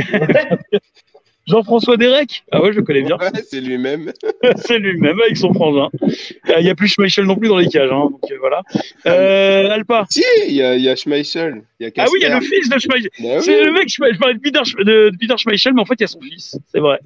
Jean-François 1.48 1.98
Derek 1.98 2.44
Ah 2.52 2.62
ouais, 2.62 2.72
je 2.74 2.78
le 2.78 2.84
connais 2.84 3.02
bien. 3.02 3.18
Ouais, 3.18 3.32
c'est 3.44 3.60
lui-même. 3.60 4.14
C'est 4.58 4.78
lui-même 4.78 5.20
avec 5.20 5.36
son 5.36 5.52
frangin. 5.52 5.90
Euh, 6.04 6.54
Il 6.60 6.64
n'y 6.64 6.70
a 6.70 6.76
plus 6.76 6.90
Schmeichel 6.90 7.26
non 7.26 7.36
plus 7.36 7.48
dans 7.48 7.58
les 7.58 7.68
cages. 7.68 7.90
Hein, 7.92 8.10
donc 8.12 8.22
euh, 8.32 8.38
voilà. 8.40 8.62
Euh, 9.08 9.72
Alpa. 9.72 10.06
Si, 10.12 10.24
il 10.48 10.54
y 10.54 10.62
a, 10.62 10.76
y 10.76 10.88
a 10.88 10.96
Schmeichel. 10.96 11.64
Il 11.80 11.88
y 11.88 11.90
a 11.90 11.92
Ah 12.04 12.06
oui, 12.12 12.20
il 12.22 12.24
y 12.24 12.26
a 12.28 12.40
le 12.40 12.46
fils 12.46 12.70
de 12.70 12.78
Schmeichel. 12.78 13.10
Bah 13.20 13.30
oui. 13.38 13.42
C'est 13.42 13.64
le 13.64 13.72
mec, 13.72 13.90
je 13.90 14.18
parlais 14.20 14.36
de 14.36 14.40
Peter, 14.40 14.60
Sch- 14.60 14.78
de, 14.78 15.10
de 15.10 15.18
Peter 15.18 15.34
Schmeichel, 15.38 15.74
mais 15.74 15.82
en 15.82 15.86
fait, 15.86 15.96
il 15.96 16.02
y 16.02 16.04
a 16.04 16.08
son 16.08 16.22
fils. 16.22 16.60
C'est 16.72 16.80
vrai. 16.80 17.00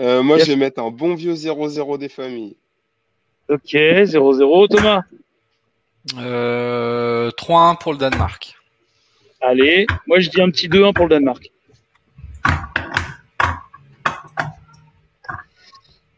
Euh, 0.00 0.22
moi, 0.22 0.38
je 0.38 0.44
vais 0.46 0.56
mettre 0.56 0.80
un 0.82 0.90
bon 0.90 1.14
vieux 1.14 1.34
0-0 1.34 1.98
des 1.98 2.08
familles. 2.08 2.56
Ok, 3.50 3.60
0-0. 3.74 4.68
Thomas. 4.74 5.02
Euh, 6.18 7.30
3-1 7.32 7.78
pour 7.78 7.92
le 7.92 7.98
Danemark. 7.98 8.54
Allez, 9.40 9.86
moi 10.06 10.18
je 10.18 10.30
dis 10.30 10.40
un 10.40 10.50
petit 10.50 10.68
2-1 10.68 10.92
pour 10.94 11.06
le 11.06 11.10
Danemark. 11.10 11.50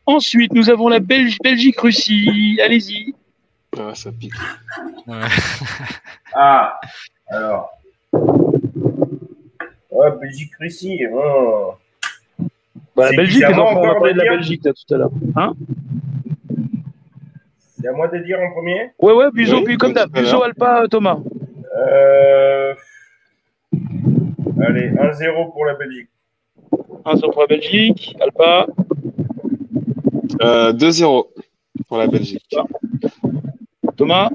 Ensuite, 0.08 0.54
nous 0.54 0.70
avons 0.70 0.88
la 0.88 1.00
Belgi- 1.00 1.36
Belgique-Russie. 1.44 2.58
Allez-y. 2.64 3.14
Ah, 3.78 3.94
ça 3.94 4.10
pique. 4.10 4.32
Ouais. 5.06 5.20
Ah, 6.34 6.78
alors. 7.28 7.70
Ouais, 9.90 10.10
Belgique-Russie. 10.20 11.00
Bon. 11.10 11.74
Bah, 12.96 13.10
la 13.10 13.16
Belgique, 13.16 13.40
les 13.42 13.46
bizarrement 13.48 13.64
enfants, 13.70 13.80
on 13.80 13.82
a 13.82 13.86
encore 13.88 13.98
parlé 13.98 14.12
de 14.14 14.18
la. 14.18 14.30
Belgique 14.36 14.64
là, 14.64 14.72
tout 14.72 14.94
à 14.94 14.98
l'heure. 14.98 15.10
Hein? 15.36 15.52
C'est 17.80 17.88
à 17.88 17.92
moi 17.92 18.08
de 18.08 18.18
dire 18.18 18.38
en 18.40 18.50
premier? 18.52 18.90
Ouais, 18.98 19.12
ouais, 19.12 19.30
Buzo, 19.32 19.58
Oui, 19.58 19.64
puis 19.64 19.76
comme 19.76 19.92
d'hab. 19.92 20.10
Buzo. 20.10 20.42
Alpa, 20.42 20.84
Thomas. 20.90 21.18
euh... 21.76 22.74
Allez, 24.66 24.90
1-0 24.90 25.52
pour 25.52 25.64
la 25.66 25.74
Belgique. 25.74 26.08
1-0 27.04 27.32
pour 27.32 27.40
la 27.42 27.46
Belgique. 27.46 28.16
Alpa. 28.20 28.66
Euh, 30.42 30.72
2-0 30.72 31.26
pour 31.86 31.96
la 31.98 32.06
Belgique. 32.06 32.54
Thomas. 33.96 34.30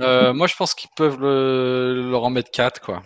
Euh, 0.00 0.34
moi, 0.34 0.46
je 0.46 0.56
pense 0.56 0.74
qu'ils 0.74 0.90
peuvent 0.96 1.20
le, 1.20 2.10
leur 2.10 2.24
en 2.24 2.30
mettre 2.30 2.50
4, 2.50 2.80
quoi. 2.80 3.02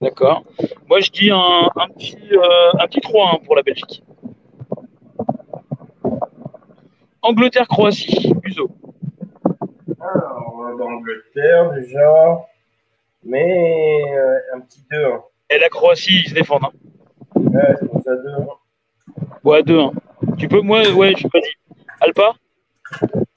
D'accord. 0.00 0.44
Moi, 0.88 1.00
je 1.00 1.10
dis 1.10 1.30
un, 1.30 1.68
un 1.76 1.88
petit, 1.88 2.16
euh, 2.32 2.70
un 2.78 2.86
petit 2.86 3.00
3-1 3.00 3.44
pour 3.44 3.56
la 3.56 3.62
Belgique. 3.62 4.02
Angleterre-Croatie. 7.22 8.32
Buzo. 8.42 8.70
Alors, 10.00 10.54
on 10.54 10.62
va 10.62 10.76
d'Angleterre 10.78 11.72
déjà. 11.72 12.46
Mais 13.24 14.02
euh, 14.14 14.56
un 14.56 14.60
petit 14.60 14.84
2. 14.90 15.04
Hein. 15.04 15.22
Et 15.50 15.58
la 15.58 15.68
Croatie, 15.68 16.22
ils 16.24 16.28
se 16.28 16.34
défendent. 16.34 16.64
Hein. 16.64 16.72
Ouais, 17.34 17.74
c'est 17.80 17.88
pour 17.88 18.02
ça 18.02 18.14
2. 18.14 18.22
Ouais, 19.44 19.62
2-1. 19.62 19.92
Tu 20.38 20.48
peux, 20.48 20.60
moi, 20.60 20.88
ouais, 20.90 21.14
je 21.16 21.24
vas-y. 21.24 21.52
Alpa 22.00 22.34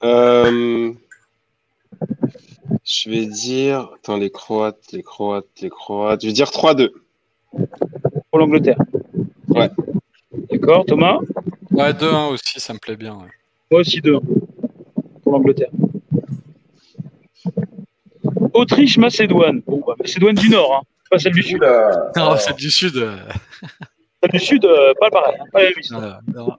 Euh, 0.02 0.92
je 2.84 3.10
vais 3.10 3.26
dire. 3.26 3.90
Attends, 3.96 4.16
les 4.16 4.30
Croates, 4.30 4.92
les 4.92 5.02
Croates, 5.02 5.46
les 5.60 5.70
Croates. 5.70 6.22
Je 6.22 6.26
vais 6.28 6.32
dire 6.32 6.48
3-2. 6.50 6.90
pour 8.30 8.38
l'Angleterre. 8.38 8.78
Ouais. 9.48 9.70
D'accord, 10.50 10.84
Thomas 10.86 11.18
Ouais, 11.70 11.92
2-1 11.92 12.30
aussi, 12.32 12.58
ça 12.60 12.72
me 12.72 12.78
plaît 12.78 12.96
bien. 12.96 13.14
ouais. 13.14 13.28
Moi 13.70 13.80
aussi 13.80 14.00
2-1 14.00 14.20
pour 15.22 15.32
l'Angleterre. 15.32 15.70
Autriche-Macédoine. 18.54 19.62
Bon, 19.66 19.82
bah, 19.86 19.94
Macédoine 19.98 20.34
du 20.34 20.48
Nord, 20.50 20.74
hein. 20.74 20.86
pas 21.10 21.18
celle 21.18 21.32
du 21.32 21.42
Sud. 21.42 21.62
Non, 22.16 22.36
celle 22.36 22.54
du 22.56 22.70
Sud. 22.70 22.94
du 24.28 24.38
Sud, 24.38 24.64
euh, 24.64 24.92
pas 25.00 25.10
pareil. 25.10 25.36
hein, 25.40 25.44
pas 25.52 25.62
la. 25.62 26.58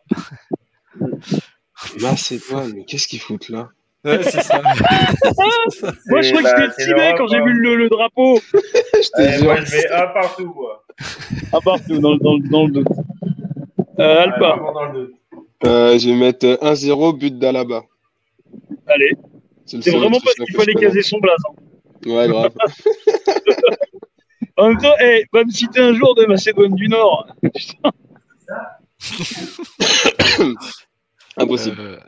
Macédoine, 2.01 2.71
mais 2.75 2.85
qu'est-ce 2.85 3.07
qu'ils 3.07 3.19
foutent 3.19 3.49
là 3.49 3.69
Ouais, 4.05 4.21
c'est 4.23 4.41
ça. 4.41 4.61
Moi, 6.07 6.21
je 6.21 6.33
crois 6.33 6.43
que 6.43 6.49
j'étais 6.61 6.71
c'est 6.77 6.85
timé 6.87 6.99
l'Europe, 6.99 7.15
quand 7.19 7.27
j'ai 7.27 7.41
vu 7.41 7.53
le, 7.53 7.75
le 7.75 7.89
drapeau. 7.89 8.37
Je 8.53 9.09
te 9.15 9.31
jure. 9.39 9.53
vais 9.65 9.89
un 9.91 10.07
partout, 10.07 10.53
moi. 10.53 10.83
Ah, 11.53 11.59
partout, 11.63 11.99
dans, 11.99 12.11
le- 12.13 12.19
dans, 12.19 12.33
le- 12.35 12.49
dans 12.49 12.65
le 12.65 12.71
doute. 12.73 12.87
Euh, 13.99 14.15
Ouais, 14.15 14.17
Alpa, 14.17 14.59
le. 14.93 15.13
Euh, 15.65 15.97
je 15.97 16.09
vais 16.09 16.15
mettre 16.15 16.45
1-0 16.61 17.17
but 17.17 17.39
d'Alaba. 17.39 17.83
allez. 18.87 19.11
C'est 19.65 19.77
le 19.85 19.97
vraiment 19.97 20.19
parce 20.19 20.35
qu'il 20.35 20.55
fallait 20.55 20.73
caser 20.73 21.01
son 21.01 21.19
blaze. 21.19 21.37
hein. 21.49 22.09
Ouais, 22.11 22.27
grave. 22.27 22.51
En 24.57 24.69
même 24.69 24.77
temps, 24.77 24.93
hey, 24.99 25.25
va 25.33 25.43
me 25.43 25.49
citer 25.49 25.79
un 25.79 25.93
jour 25.93 26.13
de 26.15 26.25
Macédoine 26.25 26.75
du 26.75 26.87
Nord. 26.87 27.27
Impossible. 31.37 31.81
Euh, 31.81 31.99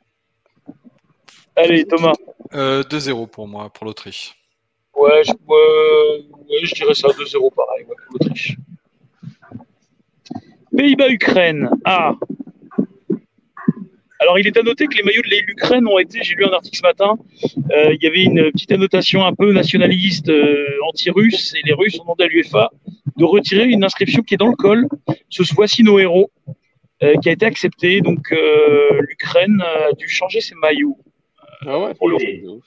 Allez, 1.55 1.85
Thomas. 1.85 2.13
euh, 2.53 2.83
2-0 2.83 3.27
pour 3.29 3.47
moi, 3.47 3.71
pour 3.71 3.85
l'Autriche. 3.85 4.35
Ouais, 4.95 5.23
je, 5.23 5.31
ouais, 5.31 6.25
je 6.63 6.75
dirais 6.75 6.93
ça 6.93 7.07
2-0 7.07 7.53
pareil, 7.53 7.85
ouais, 7.85 7.95
pour 8.07 8.17
l'Autriche. 8.19 8.57
Pays-Bas-Ukraine. 10.75 11.69
Ah 11.85 12.13
Alors, 14.19 14.39
il 14.39 14.47
est 14.47 14.57
à 14.57 14.63
noter 14.63 14.87
que 14.87 14.95
les 14.95 15.03
maillots 15.03 15.21
de 15.21 15.45
l'Ukraine 15.47 15.85
ont 15.87 15.99
été, 15.99 16.23
j'ai 16.23 16.35
lu 16.35 16.45
un 16.45 16.51
article 16.53 16.77
ce 16.77 16.81
matin, 16.83 17.17
euh, 17.71 17.93
il 17.93 18.01
y 18.01 18.07
avait 18.07 18.23
une 18.23 18.51
petite 18.51 18.71
annotation 18.71 19.25
un 19.25 19.33
peu 19.33 19.51
nationaliste 19.51 20.29
euh, 20.29 20.65
anti-russe, 20.87 21.53
et 21.55 21.61
les 21.65 21.73
Russes 21.73 21.99
ont 21.99 22.03
demandé 22.03 22.23
à 22.23 22.27
l'UEFA 22.27 22.71
de 23.17 23.25
retirer 23.25 23.65
une 23.65 23.83
inscription 23.83 24.21
qui 24.23 24.35
est 24.35 24.37
dans 24.37 24.47
le 24.47 24.55
col, 24.55 24.87
ce 25.29 25.43
voici 25.53 25.83
nos 25.83 25.99
héros, 25.99 26.31
euh, 27.03 27.15
qui 27.21 27.29
a 27.29 27.33
été 27.33 27.45
acceptée. 27.45 28.01
Donc, 28.01 28.31
euh, 28.31 29.01
l'Ukraine 29.01 29.61
a 29.61 29.91
dû 29.93 30.07
changer 30.07 30.39
ses 30.39 30.55
maillots. 30.55 30.97
Ah 31.67 31.79
ouais, 31.79 31.93
pour 31.93 32.09
le- 32.09 32.17
ouf. 32.49 32.63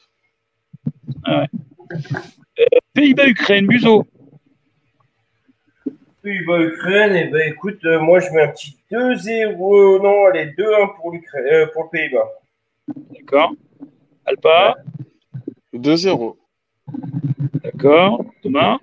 Pays-Bas-Ukraine, 2.94 3.66
Buzo. 3.66 4.06
Puis, 6.22 6.44
bah, 6.46 6.60
Ukraine, 6.60 7.16
et 7.16 7.24
ben 7.28 7.48
écoute, 7.48 7.78
euh, 7.84 8.00
moi 8.00 8.20
je 8.20 8.28
mets 8.30 8.42
un 8.42 8.48
petit 8.48 8.76
2-0, 8.90 10.02
non, 10.02 10.26
allez, 10.26 10.46
2-1 10.56 10.96
pour, 10.96 11.12
l'Ukraine, 11.12 11.44
euh, 11.50 11.66
pour 11.72 11.84
le 11.84 11.88
Pays-Bas. 11.90 12.28
D'accord. 13.14 13.52
Alpa. 14.24 14.76
2-0. 15.74 16.36
D'accord. 17.62 18.24
Thomas. 18.42 18.78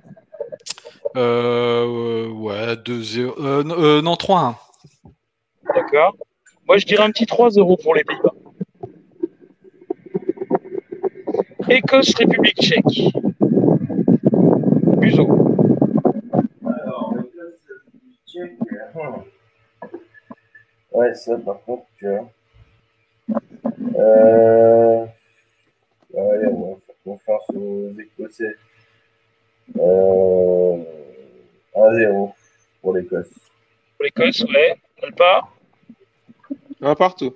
Euh, 1.15 2.27
ouais, 2.29 2.75
2-0. 2.75 3.33
Euh, 3.39 3.63
non, 3.63 3.75
euh, 3.79 4.01
non, 4.01 4.13
3-1. 4.15 4.55
D'accord. 5.73 6.15
Moi, 6.67 6.77
je 6.77 6.85
dirais 6.85 7.03
un 7.03 7.11
petit 7.11 7.25
3-0 7.25 7.81
pour 7.81 7.95
les 7.95 8.03
Pays-Bas. 8.03 8.33
Écosse, 11.69 12.13
République 12.15 12.61
tchèque. 12.61 13.11
Buzo. 14.97 15.23
Alors, 16.63 17.13
le 17.15 17.23
classe 17.23 17.67
tchèque, 18.27 18.51
euh, 18.95 19.09
Ouais, 21.05 21.13
ça 21.13 21.37
par 21.37 21.61
contre, 21.61 21.83
tu 21.99 22.07
vois. 22.07 22.29
Euh... 23.95 25.05
Allez, 26.17 26.47
on 26.47 26.73
va 26.73 26.77
faire 26.85 26.95
confiance 27.03 27.49
aux 27.55 27.91
Écossais. 27.99 28.55
Euh... 29.77 30.83
1-0 31.75 32.31
pour 32.81 32.95
l'Écosse. 32.95 33.27
Pour 33.97 34.03
l'Écosse, 34.05 34.43
ouais. 34.45 34.75
Alpa. 35.03 35.47
Un 36.81 36.95
partout. 36.95 37.35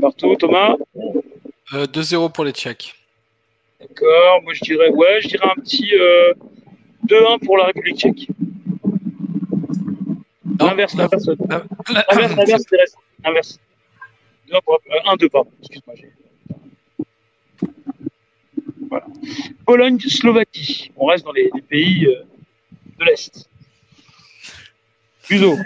Partout. 0.00 0.34
Thomas. 0.36 0.76
Euh, 1.74 1.86
2-0 1.86 2.32
pour 2.32 2.44
les 2.44 2.52
Tchèques. 2.52 2.94
D'accord. 3.80 4.42
Moi, 4.42 4.54
je 4.54 4.60
dirais, 4.60 4.90
ouais, 4.90 5.20
je 5.20 5.28
dirais 5.28 5.48
un 5.50 5.60
petit 5.60 5.92
euh, 5.94 6.32
2-1 7.06 7.44
pour 7.44 7.58
la 7.58 7.64
République 7.64 7.98
tchèque. 7.98 8.28
L'inverse, 10.60 10.94
la- 10.94 11.04
l'inverse. 11.04 11.26
la- 11.26 12.04
Inverse, 12.10 12.32
inverse, 12.38 12.64
Thérèse. 12.66 12.96
Inverse. 13.24 13.58
1-2, 15.06 15.28
pardon. 15.30 15.50
Excuse-moi. 15.60 15.94
j'ai- 15.96 16.12
Voilà. 18.88 19.06
Pologne, 19.66 19.98
Slovaquie. 20.00 20.92
On 20.96 21.06
reste 21.06 21.24
dans 21.24 21.32
les, 21.32 21.50
les 21.54 21.62
pays 21.62 22.06
euh, 22.06 22.24
de 22.98 23.04
l'Est. 23.04 23.48
Buzo. 25.30 25.56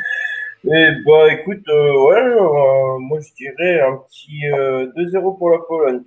Eh 0.68 0.90
bah 1.04 1.32
écoute, 1.32 1.62
euh, 1.68 1.92
ouais, 2.06 2.20
euh, 2.20 2.98
moi 2.98 3.18
je 3.20 3.32
dirais 3.34 3.80
un 3.80 3.96
petit 3.98 4.46
euh, 4.52 4.86
2-0 4.96 5.36
pour 5.38 5.50
la 5.50 5.58
Pologne. 5.58 6.02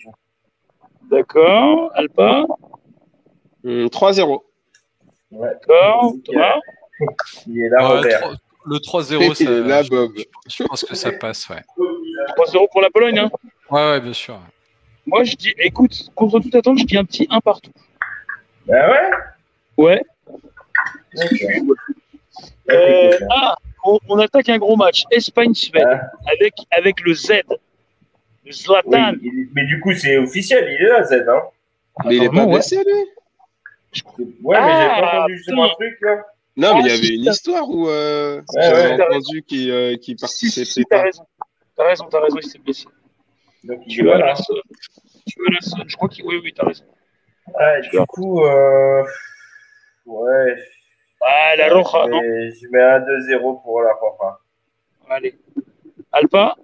D'accord. 1.09 1.91
Alpa. 1.95 2.45
Hum, 3.65 3.87
3-0. 3.87 4.43
Ouais. 5.31 5.49
D'accord. 5.49 6.13
Thomas. 6.25 6.59
Il 7.47 7.61
est 7.61 7.69
là, 7.69 7.87
Robert. 7.87 8.19
trois- 8.21 8.33
le 8.65 8.77
3-0, 8.77 9.33
ça, 9.35 9.49
là, 9.49 9.83
je, 9.83 9.89
Bob. 9.89 10.11
je 10.47 10.63
pense 10.63 10.83
que 10.83 10.95
ça 10.95 11.11
passe, 11.13 11.47
ouais. 11.49 11.61
3-0 12.37 12.67
pour 12.71 12.81
la 12.81 12.89
Pologne. 12.89 13.19
Hein. 13.19 13.29
Ouais, 13.69 13.91
ouais, 13.91 13.99
bien 14.01 14.13
sûr. 14.13 14.39
Moi, 15.05 15.23
je 15.23 15.35
dis, 15.35 15.53
écoute, 15.57 16.09
contre 16.15 16.39
toute 16.39 16.53
attente, 16.55 16.77
je 16.79 16.85
dis 16.85 16.97
un 16.97 17.05
petit 17.05 17.27
1 17.29 17.39
partout. 17.39 17.71
Ah 18.71 18.89
ouais 18.91 19.09
Ouais. 19.77 20.01
Euh, 22.69 23.17
ah, 23.31 23.55
on, 23.83 23.97
on 24.09 24.19
attaque 24.19 24.49
un 24.49 24.57
gros 24.57 24.75
match. 24.75 25.03
Espagne-Suède 25.11 25.87
Ah, 25.89 26.11
avec, 26.31 26.53
avec 26.71 26.99
le 27.01 27.13
Z. 27.13 27.29
Le 27.29 27.55
oui, 28.45 28.53
Zlatan. 28.53 29.13
il- 29.21 29.49
mais 29.55 29.65
du 29.65 29.79
coup, 29.79 29.93
c'est 29.93 30.17
officiel, 30.17 30.67
il 30.79 30.85
est 30.85 30.89
là, 30.89 31.03
Z. 31.03 31.13
Hein. 31.27 31.41
Mais 32.05 32.15
il 32.17 32.23
est 32.23 32.27
pas 32.27 32.31
Apparemment, 32.33 32.47
ouais. 32.51 32.53
blessé, 32.59 32.75
lui? 32.77 32.93
Ouais, 34.43 34.57
mais 34.61 34.67
j'ai 34.67 34.87
Ah, 34.91 35.01
pas 35.01 35.17
entendu 35.19 35.37
justement 35.37 35.63
un 35.65 35.69
truc 35.69 35.97
là. 36.01 36.25
Non, 36.59 36.75
mais 36.75 36.81
il 36.81 36.87
y 36.87 36.91
Ah, 36.91 36.93
avait 36.95 37.15
une 37.15 37.25
histoire 37.25 37.69
où 37.69 37.87
euh, 37.87 38.41
Ouais, 38.53 38.61
j'avais 38.63 38.95
ouais, 38.95 39.03
entendu 39.05 39.43
qu'il 39.43 39.71
euh, 39.71 39.95
qu'il 39.97 40.17
Si, 40.19 40.49
si, 40.51 40.59
participait 40.59 40.65
si, 40.65 40.83
t'as 40.89 41.01
raison. 41.03 41.23
T'as 41.75 41.87
raison, 41.87 42.05
t'as 42.09 42.19
raison, 42.21 42.37
il 42.41 42.49
s'est 42.49 42.59
blessé. 42.59 42.85
Donc, 43.63 43.85
Tu 43.87 44.03
veux 44.03 44.17
la 44.17 44.35
sonne. 44.35 44.57
Tu 45.25 45.39
veux 45.39 45.53
la 45.53 45.61
sonne. 45.61 45.83
Je 45.87 45.95
crois 45.95 46.09
qu'il. 46.09 46.25
Oui, 46.25 46.39
oui, 46.43 46.53
t'as 46.53 46.65
raison. 46.65 46.83
Ouais, 47.47 47.81
du 47.89 47.97
coup, 48.07 48.43
euh... 48.43 49.03
ouais. 50.05 50.55
Ah, 51.21 51.55
la 51.57 51.73
Roja, 51.73 52.05
je 52.05 52.09
non 52.11 52.21
mets, 52.21 52.51
je 52.51 52.67
mets 52.69 52.81
un 52.81 52.99
2-0 52.99 53.61
pour 53.63 53.81
la 53.81 53.93
Roja. 53.93 54.39
Allez. 55.09 55.39
Alpa, 56.11 56.55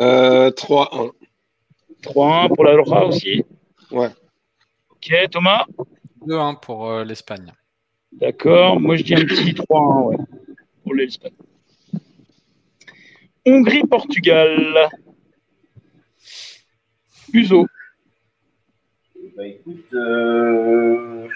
Euh, 0.00 0.50
3-1. 0.50 1.12
3-1 2.02 2.54
pour 2.54 2.64
la 2.64 2.76
Roja 2.76 3.04
aussi. 3.04 3.44
Ouais. 3.90 4.08
Ok, 4.90 5.12
Thomas 5.30 5.64
2-1 6.26 6.60
pour 6.60 6.90
euh, 6.90 7.04
l'Espagne. 7.04 7.52
D'accord. 8.12 8.80
Moi, 8.80 8.96
je 8.96 9.02
dis 9.02 9.14
un 9.14 9.24
petit 9.24 9.52
3-1, 9.52 10.02
ouais. 10.08 10.16
Pour 10.82 10.94
l'Espagne. 10.94 11.32
Hongrie-Portugal. 13.46 14.88
Uso. 17.32 17.66
Bah 19.36 19.46
écoute, 19.46 19.94
euh... 19.94 21.28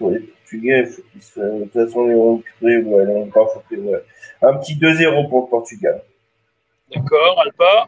ouais, 0.00 0.18
les 0.18 0.20
Portugais, 0.26 0.84
faut 0.84 1.02
qu'ils 1.12 1.22
se... 1.22 1.40
de 1.40 1.62
toute 1.64 1.72
façon, 1.72 2.06
les 2.06 2.14
Hongrais, 2.14 2.82
ouais, 2.82 3.04
non, 3.06 3.30
pas 3.30 3.46
faut 3.46 3.62
que... 3.70 3.76
ouais. 3.76 4.02
Un 4.42 4.58
petit 4.58 4.74
2-0 4.74 5.28
pour 5.28 5.44
le 5.44 5.50
Portugal. 5.50 6.02
D'accord. 6.94 7.40
Alpa. 7.40 7.86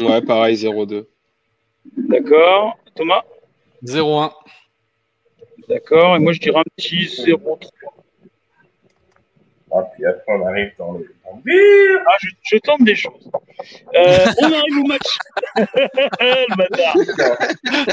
Ouais, 0.00 0.22
pareil, 0.22 0.56
0-2. 0.56 1.06
D'accord. 1.96 2.78
Thomas 2.94 3.22
0-1. 3.84 4.32
D'accord. 5.68 6.16
Et 6.16 6.18
moi, 6.18 6.32
je 6.32 6.40
dirais 6.40 6.60
un 6.60 6.64
petit 6.76 7.06
0-3. 7.06 7.58
Ah, 9.72 9.82
puis 9.94 10.06
après, 10.06 10.32
on 10.32 10.46
arrive 10.46 10.72
dans 10.78 10.92
le... 10.92 11.06
Ah, 12.06 12.16
je, 12.22 12.28
je 12.42 12.58
tente 12.58 12.82
des 12.84 12.94
choses. 12.94 13.30
Euh, 13.94 14.26
on 14.40 14.44
arrive 14.44 14.78
au 14.78 14.86
match. 14.86 15.18
le 15.56 16.56
bâtard. 16.56 16.96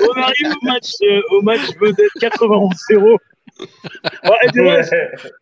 On 0.02 0.22
arrive 0.22 0.54
au 0.62 0.66
match, 0.66 0.91
euh, 1.04 1.22
au 1.32 1.41
match 1.41 1.62
vedette 1.80 2.12
91-0. 2.22 3.18
Ah, 4.24 4.30
eh, 4.44 4.48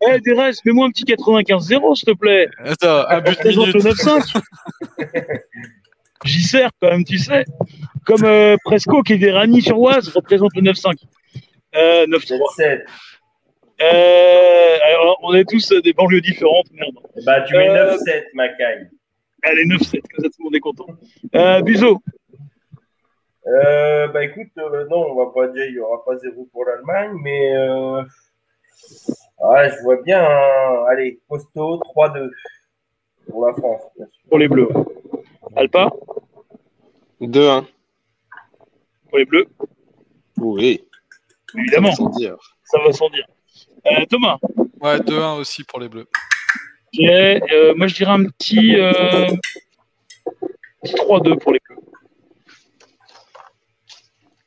eh, 0.01 0.51
mets-moi 0.65 0.87
un 0.87 0.91
petit 0.91 1.03
95-0, 1.03 1.95
s'il 1.95 2.05
te 2.07 2.17
plaît. 2.17 2.49
Attends, 2.63 3.07
un 3.07 3.21
but 3.21 3.37
Représente 3.37 3.67
minute. 3.67 3.83
le 3.83 3.91
9-5. 3.91 4.41
J'y 6.25 6.41
sers 6.41 6.69
quand 6.81 6.91
même, 6.91 7.03
tu 7.03 7.17
sais. 7.17 7.45
Comme 8.05 8.23
euh, 8.25 8.55
Presco 8.63 9.01
qui 9.01 9.13
est 9.13 9.17
des 9.17 9.31
Rani 9.31 9.61
sur 9.61 9.79
Oise 9.79 10.09
représente 10.09 10.55
le 10.55 10.61
9-5. 10.61 10.93
Euh, 11.75 12.05
9-3. 12.07 12.37
7-7. 12.57 12.85
Euh, 13.81 14.77
alors, 14.85 15.17
on 15.23 15.33
est 15.33 15.45
tous 15.49 15.71
euh, 15.71 15.81
des 15.81 15.93
banlieues 15.93 16.21
différentes, 16.21 16.67
merde. 16.71 16.95
Bah, 17.25 17.41
tu 17.41 17.55
mets 17.55 17.69
Euh, 17.69 17.95
9-7, 17.97 18.23
Macaille. 18.33 18.89
Allez, 19.43 19.65
9-7, 19.65 20.01
comme 20.01 20.23
ça 20.25 20.29
tout 20.29 20.35
le 20.39 20.43
monde 20.45 20.55
est 20.55 20.59
content. 20.59 20.85
Euh, 21.35 21.61
Buzo, 21.61 21.99
Euh, 23.47 24.07
bah 24.09 24.23
écoute, 24.23 24.49
euh, 24.59 24.85
non, 24.87 25.07
on 25.11 25.15
va 25.15 25.31
pas 25.33 25.47
dire 25.47 25.65
il 25.65 25.73
y 25.73 25.79
aura 25.79 26.05
pas 26.05 26.15
zéro 26.17 26.47
pour 26.53 26.63
l'Allemagne, 26.65 27.13
mais 27.23 27.55
euh, 27.55 28.03
ah, 29.43 29.67
je 29.67 29.81
vois 29.81 29.99
bien, 30.03 30.23
hein. 30.23 30.85
allez, 30.87 31.19
costaud 31.27 31.81
3-2 31.95 32.29
pour 33.27 33.47
la 33.47 33.53
France, 33.53 33.81
bien 33.97 34.05
sûr. 34.05 34.21
pour 34.29 34.37
les 34.37 34.47
Bleus. 34.47 34.69
Alpa, 35.55 35.89
2-1. 37.19 37.65
pour 39.09 39.17
les 39.17 39.25
bleus, 39.25 39.47
Oui. 40.37 40.83
Évidemment, 41.57 41.91
Sans 41.95 42.09
dire. 42.09 42.35
ça 42.63 42.79
va 42.85 42.91
sans 42.93 43.09
dire. 43.09 43.25
Euh, 43.87 44.05
Thomas, 44.09 44.37
Ouais, 44.81 44.99
2-1 44.99 45.37
aussi 45.37 45.63
pour 45.63 45.79
les 45.79 45.89
bleus. 45.89 46.07
dirais, 46.93 47.41
euh, 47.51 47.73
moi 47.75 47.87
je 47.87 47.95
dirais 47.95 48.11
un 48.11 48.25
petit, 48.25 48.75
euh, 48.79 49.27
petit 50.83 50.93
3-2 50.95 51.35
pour 51.37 51.53
les 51.53 51.59
bleus. 51.69 51.77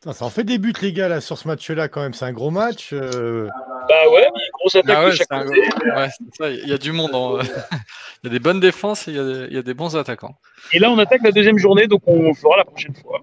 Putain, 0.01 0.13
ça 0.13 0.25
en 0.25 0.31
fait 0.31 0.45
des 0.45 0.59
buts, 0.59 0.75
les 0.83 0.93
gars, 0.93 1.09
là, 1.09 1.21
sur 1.21 1.39
ce 1.39 1.49
match-là, 1.49 1.89
quand 1.89 2.03
même. 2.03 2.13
C'est 2.13 2.27
un 2.27 2.33
gros 2.33 2.51
match. 2.51 2.91
euh. 2.93 3.49
Bah 3.89 4.09
ouais, 4.11 4.27
mais 4.35 4.41
grosse 4.53 4.75
attaque 4.77 4.97
Ah 4.99 5.05
ouais, 5.05 5.11
de 5.11 5.17
chaque 5.17 5.33
un- 5.33 5.47
ouais, 5.47 6.09
ça, 6.39 6.51
il 6.51 6.69
y 6.69 6.73
a 6.73 6.79
du 6.79 6.93
monde. 6.93 7.15
en- 7.15 7.39
Il 8.23 8.29
y 8.29 8.31
a 8.31 8.31
des 8.31 8.39
bonnes 8.39 8.61
défenses 8.61 9.07
et 9.07 9.11
il 9.11 9.17
y 9.19 9.21
a 9.21 9.25
des, 9.25 9.47
il 9.51 9.53
y 9.55 9.59
a 9.59 9.63
des 9.63 9.75
bons 9.75 9.97
attaquants. 9.97 10.35
Et 10.73 10.79
là, 10.79 10.91
on 10.91 10.97
attaque 10.99 11.21
la 11.23 11.31
deuxième 11.31 11.59
journée, 11.59 11.87
donc 11.87 12.01
on 12.07 12.23
le 12.23 12.33
fera 12.33 12.57
la 12.57 12.65
prochaine 12.65 12.95
fois. 12.95 13.21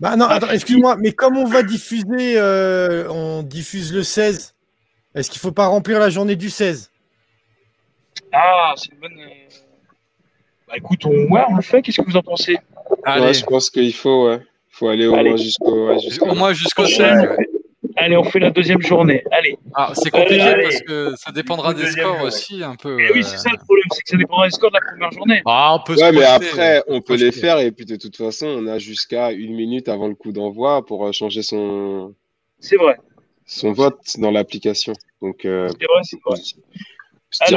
Bah 0.00 0.16
non, 0.16 0.24
attends, 0.26 0.48
excuse-moi, 0.50 0.96
mais 0.98 1.12
comme 1.12 1.36
on 1.36 1.44
va 1.44 1.62
diffuser, 1.62 2.38
euh, 2.38 3.06
on 3.10 3.42
diffuse 3.42 3.92
le 3.92 4.02
16, 4.02 4.54
est-ce 5.14 5.30
qu'il 5.30 5.40
faut 5.40 5.52
pas 5.52 5.66
remplir 5.66 5.98
la 6.00 6.08
journée 6.08 6.36
du 6.36 6.48
16 6.48 6.90
Ah, 8.32 8.72
c'est 8.76 8.92
une 8.92 8.98
bonne. 8.98 9.12
euh, 9.20 9.26
Bah 10.68 10.74
écoute, 10.76 11.04
on, 11.04 11.10
ouais, 11.10 11.42
on 11.50 11.56
le 11.56 11.62
fait, 11.62 11.82
qu'est-ce 11.82 12.00
que 12.00 12.06
vous 12.10 12.16
en 12.16 12.22
pensez? 12.22 12.56
Allez, 13.04 13.26
Ouais, 13.26 13.34
je 13.34 13.44
pense 13.44 13.68
qu'il 13.68 13.92
faut, 13.94 14.28
ouais. 14.28 14.40
faut 14.70 14.88
aller 14.88 15.06
au 15.06 15.14
Allez. 15.14 15.30
moins 15.30 15.36
jusqu'au. 15.38 15.88
ouais, 15.88 16.34
moins 16.34 16.52
jusqu'au 16.54 16.82
Ouais. 16.82 16.88
16. 16.88 17.20
ouais. 17.20 17.49
Allez, 18.02 18.16
on 18.16 18.24
fait 18.24 18.38
la 18.38 18.50
deuxième 18.50 18.80
journée. 18.80 19.22
Allez. 19.30 19.58
Ah, 19.74 19.92
c'est 19.94 20.10
compliqué 20.10 20.40
Allez. 20.40 20.62
parce 20.62 20.80
que 20.82 21.14
ça 21.16 21.30
dépendra 21.32 21.74
des 21.74 21.86
scores 21.86 22.14
journée. 22.14 22.22
aussi 22.26 22.62
un 22.64 22.74
peu. 22.76 22.98
Et 22.98 23.12
oui, 23.12 23.20
euh. 23.20 23.22
c'est 23.22 23.36
ça 23.36 23.50
le 23.50 23.58
problème, 23.58 23.84
c'est 23.92 24.02
que 24.02 24.08
ça 24.08 24.16
dépendra 24.16 24.46
des 24.46 24.52
scores 24.52 24.70
de 24.70 24.76
la 24.76 24.90
première 24.90 25.12
journée. 25.12 25.42
Ah, 25.46 25.76
on 25.78 25.84
peut 25.84 25.96
se 25.96 26.02
Ouais, 26.02 26.12
mais 26.12 26.22
projeter. 26.22 26.48
après, 26.50 26.82
on 26.88 27.00
peut 27.02 27.16
les 27.16 27.30
faire 27.32 27.58
et 27.58 27.70
puis 27.72 27.84
de 27.84 27.96
toute 27.96 28.16
façon, 28.16 28.46
on 28.46 28.66
a 28.66 28.78
jusqu'à 28.78 29.32
une 29.32 29.54
minute 29.54 29.88
avant 29.88 30.08
le 30.08 30.14
coup 30.14 30.32
d'envoi 30.32 30.84
pour 30.86 31.06
euh, 31.06 31.12
changer 31.12 31.42
son, 31.42 32.14
C'est 32.58 32.76
vrai. 32.76 32.96
son 33.46 33.72
vote 33.72 34.00
dans 34.18 34.30
l'application. 34.30 34.94
Donc, 35.20 35.44
euh, 35.44 35.68
C'est 35.78 35.86
vrai, 35.86 36.00
c'est 36.02 36.18
vrai. 36.24 36.38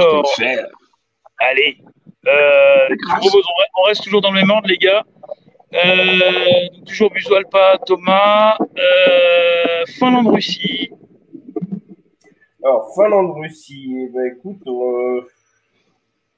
Alors, 0.01 0.23
qu'on 0.23 0.43
le 0.43 0.45
fait. 0.45 0.61
Allez. 1.39 1.77
Euh, 2.25 2.95
on 3.77 3.83
reste 3.83 4.03
toujours 4.03 4.21
dans 4.21 4.31
le 4.31 4.39
même 4.41 4.49
ordre, 4.49 4.67
les 4.67 4.77
gars. 4.77 5.03
Euh, 5.73 6.67
toujours 6.85 7.09
Buzo 7.11 7.33
Alpa, 7.35 7.79
Thomas. 7.85 8.57
Euh, 8.77 9.85
Finlande-Russie. 9.97 10.91
Alors, 12.63 12.93
Finlande-Russie, 12.95 13.95
eh 14.05 14.09
ben, 14.13 14.33
écoute, 14.37 14.61
euh, 14.67 15.21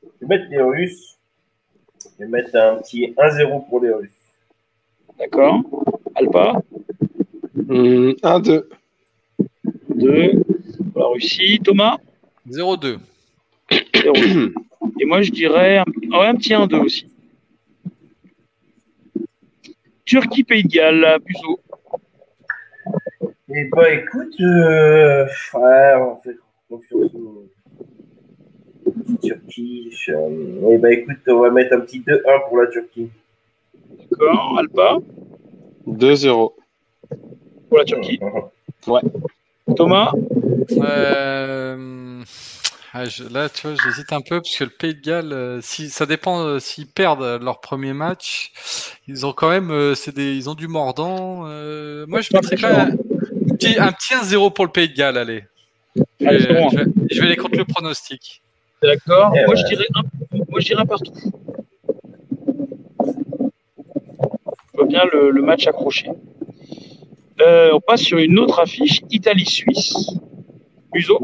je 0.04 0.26
vais 0.26 0.38
mettre 0.38 0.50
les 0.50 0.62
Russes. 0.62 1.18
Je 2.18 2.24
vais 2.24 2.30
mettre 2.30 2.56
un 2.56 2.78
petit 2.78 3.14
1-0 3.18 3.68
pour 3.70 3.82
les 3.82 3.92
Russes. 3.92 4.10
D'accord. 5.20 5.62
Alpa. 6.16 6.54
Hum, 7.70 8.16
1-2. 8.24 8.64
2. 9.90 10.44
Pour 10.94 11.02
la 11.02 11.08
Russie. 11.08 11.60
Thomas. 11.64 11.98
0-2. 12.50 13.00
Zéro. 14.02 14.16
Et 15.00 15.06
moi, 15.06 15.22
je 15.22 15.32
dirais 15.32 15.80
un, 15.80 15.86
ouais, 16.18 16.28
un 16.28 16.36
petit 16.36 16.54
1-2 16.54 16.76
aussi. 16.78 17.08
Turquie, 20.06 20.44
Pays 20.44 20.64
de 20.64 20.70
Galles, 20.70 21.20
Buzo. 21.26 21.60
Eh 23.50 23.64
ben, 23.72 23.86
écoute, 24.00 24.36
euh, 24.42 25.26
ouais, 25.54 25.94
on 25.98 26.16
fait 26.22 26.38
confiance 26.70 27.12
au 27.16 27.48
Turquie. 29.24 29.92
Euh, 30.10 30.70
Eh 30.72 30.78
ben, 30.78 30.92
écoute, 30.92 31.18
on 31.28 31.40
va 31.40 31.50
mettre 31.52 31.74
un 31.76 31.80
petit 31.82 32.02
2-1 32.02 32.22
pour 32.48 32.58
la 32.58 32.68
Turquie. 32.68 33.10
D'accord. 34.12 34.60
Alpa. 34.60 34.98
2-0. 35.88 36.54
Pour 37.70 37.78
la 37.78 37.86
Turquie. 37.86 38.20
Mhm. 38.22 39.76
Thomas. 39.76 40.12
Euh, 40.72 42.24
ah, 42.98 43.06
je- 43.06 43.24
là, 43.26 43.50
tu 43.50 43.68
vois, 43.68 43.76
j'hésite 43.76 44.14
un 44.14 44.22
peu 44.22 44.40
parce 44.42 44.56
que 44.56 44.64
le 44.64 44.70
Pays 44.70 44.96
de 44.96 45.02
Galles, 45.02 45.34
euh, 45.34 45.60
si, 45.62 45.90
ça 45.90 46.06
dépend 46.06 46.40
euh, 46.46 46.60
s'ils 46.60 46.88
perdent 46.88 47.42
leur 47.44 47.60
premier 47.60 47.92
match. 47.94 48.52
Ils 49.08 49.26
ont 49.26 49.34
quand 49.34 49.50
même, 49.50 49.70
euh, 49.70 49.96
c'est 49.96 50.16
des, 50.16 50.34
ils 50.36 50.50
ont 50.50 50.54
du 50.56 50.68
mordant. 50.70 51.44
euh, 51.46 52.06
moi, 52.08 52.22
je 52.22 52.30
mettrais 52.34 52.56
quand 52.56 52.70
même 52.70 52.98
un 53.52 53.56
petit, 53.56 53.78
un 53.78 53.92
petit 53.92 54.14
1-0 54.14 54.50
pour 54.54 54.66
le 54.66 54.72
Pays 54.72 54.88
de 54.88 54.94
Galles. 54.96 55.18
Allez, 55.18 55.44
bon. 56.22 56.70
je 56.70 56.78
vais- 56.78 56.86
je 57.12 57.20
vais 57.20 57.28
aller 57.28 57.36
contre 57.36 57.58
le 57.58 57.66
pronostic. 57.66 58.42
D'accord. 58.82 59.34
Eh 59.36 59.46
moi, 59.46 59.56
je 59.56 59.64
dirais 59.66 59.86
un, 59.96 60.02
moi, 60.50 60.60
je 60.60 60.66
dirais 60.66 60.82
un 60.82 60.86
partout. 60.86 61.12
Je 64.74 64.78
vois 64.78 64.86
bien 64.88 65.04
le, 65.12 65.32
le 65.32 65.42
match 65.42 65.68
accroché. 65.68 66.10
Euh, 67.42 67.72
on 67.74 67.82
passe 67.82 68.02
sur 68.02 68.18
une 68.20 68.40
autre 68.40 68.60
affiche, 68.60 69.02
Italie-Suisse. 69.10 70.12
Muso. 70.94 71.20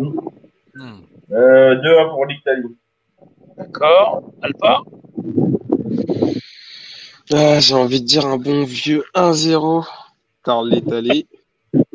Euh, 1.31 1.75
2-1 1.75 2.09
pour 2.09 2.25
l'Italie. 2.25 2.77
D'accord. 3.57 4.31
Alpa. 4.41 4.81
Ah, 7.33 7.59
J'ai 7.59 7.75
envie 7.75 8.01
de 8.01 8.05
dire 8.05 8.25
un 8.25 8.37
bon 8.37 8.63
vieux 8.63 9.03
1-0 9.15 9.85
par 10.43 10.63
l'Italie. 10.63 11.27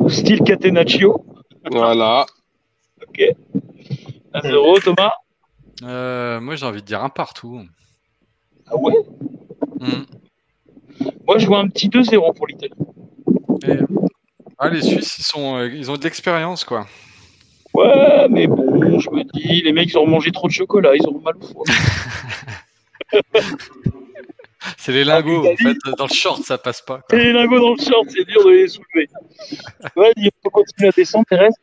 Style 0.08 0.40
Catenaccio. 0.42 1.24
Voilà. 1.70 2.24
Ok. 3.06 3.20
1-0. 4.34 4.82
Thomas. 4.82 5.12
Euh, 5.82 6.40
moi, 6.40 6.56
j'ai 6.56 6.64
envie 6.64 6.80
de 6.80 6.86
dire 6.86 7.02
un 7.04 7.10
partout. 7.10 7.60
Ah 8.68 8.76
ouais? 8.76 8.94
Hmm. 9.80 10.04
Moi, 11.26 11.38
je 11.38 11.46
vois 11.46 11.58
un 11.58 11.68
petit 11.68 11.88
2-0 11.88 12.32
pour 12.34 12.46
l'Italie. 12.46 12.72
Et- 13.66 13.78
Ah, 14.58 14.70
les 14.70 14.80
Suisses, 14.80 15.18
ils 15.18 15.22
sont, 15.24 15.56
euh, 15.56 15.68
ils 15.68 15.90
ont 15.90 15.96
de 15.98 16.02
l'expérience, 16.04 16.64
quoi. 16.64 16.86
Ouais, 17.74 18.26
mais 18.30 18.46
bon, 18.46 18.65
je 19.00 19.10
me 19.10 19.22
dis, 19.32 19.62
les 19.62 19.72
mecs, 19.72 19.90
ils 19.90 19.98
ont 19.98 20.06
mangé 20.06 20.30
trop 20.32 20.48
de 20.48 20.52
chocolat, 20.52 20.94
ils 20.94 21.06
auront 21.06 21.20
mal 21.20 21.34
au 21.36 21.46
foie. 21.46 21.64
C'est 24.78 24.92
les 24.92 25.04
lingots, 25.04 25.46
en 25.46 25.56
fait. 25.56 25.76
Dans 25.96 26.06
le 26.06 26.12
short, 26.14 26.42
ça 26.42 26.58
passe 26.58 26.82
pas. 26.82 27.00
Et 27.12 27.16
les 27.16 27.32
lingots 27.32 27.60
dans 27.60 27.70
le 27.74 27.80
short, 27.80 28.06
c'est 28.08 28.24
dur 28.24 28.44
de 28.44 28.50
les 28.50 28.68
soulever. 28.68 29.08
Ouais, 29.94 30.12
on 30.16 30.22
peut 30.42 30.50
continuer 30.50 30.88
à 30.88 30.92
descendre, 30.92 31.24
Thérèse. 31.28 31.54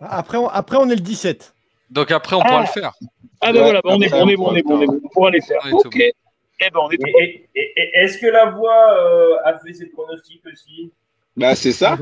après 0.00 0.38
on, 0.38 0.48
après, 0.48 0.76
on 0.78 0.88
est 0.88 0.94
le 0.94 1.00
17. 1.02 1.54
Donc 1.90 2.10
après, 2.10 2.36
on 2.36 2.40
Ah. 2.40 2.48
pourra 2.48 2.60
le 2.62 2.66
faire. 2.68 2.92
Ah 3.40 3.52
ben 3.52 3.58
Ouais, 3.58 3.62
voilà, 3.64 3.80
bah, 3.82 3.90
on, 3.92 4.00
est 4.00 4.08
bon, 4.08 4.16
on 4.22 4.28
est 4.28 4.36
on 4.36 4.38
bon, 4.38 4.50
on 4.52 4.56
est 4.56 4.62
bon, 4.62 4.76
on 4.78 4.80
est 4.82 4.86
bon. 4.86 5.00
On 5.04 5.08
pourra 5.08 5.30
les 5.30 5.40
faire. 5.42 5.60
Ok. 5.70 5.96
Eh 5.96 6.14
ben, 6.60 6.80
on 6.80 6.90
est 6.90 6.98
et- 7.54 7.90
est-ce 7.94 8.16
que 8.18 8.26
la 8.26 8.46
voix 8.50 8.94
euh, 8.98 9.34
a 9.44 9.58
fait 9.58 9.74
ses 9.74 9.86
pronostics 9.86 10.42
aussi? 10.50 10.92
Bah, 11.36 11.54
c'est 11.54 11.72
ça. 11.72 11.98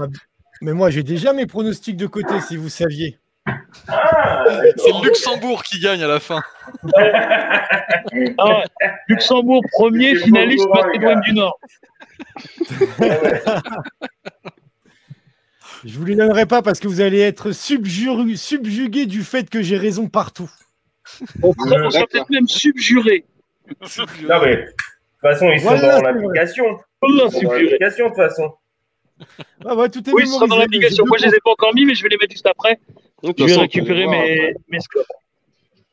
Mais 0.61 0.73
moi, 0.73 0.91
j'ai 0.91 1.03
déjà 1.03 1.33
mes 1.33 1.47
pronostics 1.47 1.97
de 1.97 2.07
côté, 2.07 2.41
si 2.47 2.57
vous 2.57 2.69
saviez. 2.69 3.19
Ah, 3.89 4.45
C'est 4.77 4.91
le 4.93 5.05
Luxembourg 5.07 5.63
qui 5.65 5.81
gagne 5.81 6.03
à 6.03 6.07
la 6.07 6.21
fin. 6.21 6.43
Ah. 8.39 8.63
Luxembourg, 9.09 9.63
premier, 9.73 10.15
finaliste, 10.17 10.69
Macédoine 10.73 11.21
du 11.23 11.33
Nord. 11.33 11.59
Je 15.85 15.99
vous 15.99 16.05
les 16.05 16.15
donnerai 16.15 16.47
pas 16.47 16.63
parce 16.63 16.79
que 16.79 16.87
vous 16.87 17.01
allez 17.01 17.19
être 17.21 17.51
subjugués 17.51 19.07
du 19.07 19.25
fait 19.25 19.51
que 19.51 19.63
j'ai 19.63 19.77
raison 19.77 20.09
partout. 20.09 20.49
On, 21.43 21.53
sera- 21.53 21.65
on 21.65 21.69
sera 21.69 21.81
D'accord. 21.91 22.09
peut-être 22.11 22.31
même 22.31 22.47
subjuré. 22.49 23.25
Non, 24.29 24.41
mais 24.45 24.57
de 24.57 24.63
toute 24.67 24.75
façon, 25.23 25.51
ils 25.53 25.61
sont 25.61 25.67
Voilà, 25.77 25.97
dans 26.01 26.03
l'application. 26.03 26.65
Ils 27.03 27.09
sont 27.19 27.25
dans 27.25 27.31
subjuré. 27.31 27.63
l'application, 27.63 28.05
de 28.07 28.11
toute 28.11 28.17
façon. 28.19 28.55
Ah 29.65 29.75
ouais, 29.77 29.89
tout 29.89 30.09
est 30.09 30.13
Oui, 30.13 30.27
ce 30.27 30.33
sera 30.35 30.47
dans 30.47 30.57
l'application. 30.59 31.05
Moi, 31.07 31.17
je 31.21 31.27
les 31.27 31.35
ai 31.35 31.41
pas 31.45 31.51
encore 31.53 31.75
mis, 31.75 31.85
mais 31.85 31.95
je 31.95 32.03
vais 32.03 32.09
les 32.11 32.17
mettre 32.21 32.33
juste 32.33 32.47
après. 32.47 32.79
De 33.23 33.33
Je 33.37 33.45
vais 33.45 33.57
récupérer 33.57 34.07
mes, 34.07 34.55
mes 34.69 34.81
scores. 34.81 35.05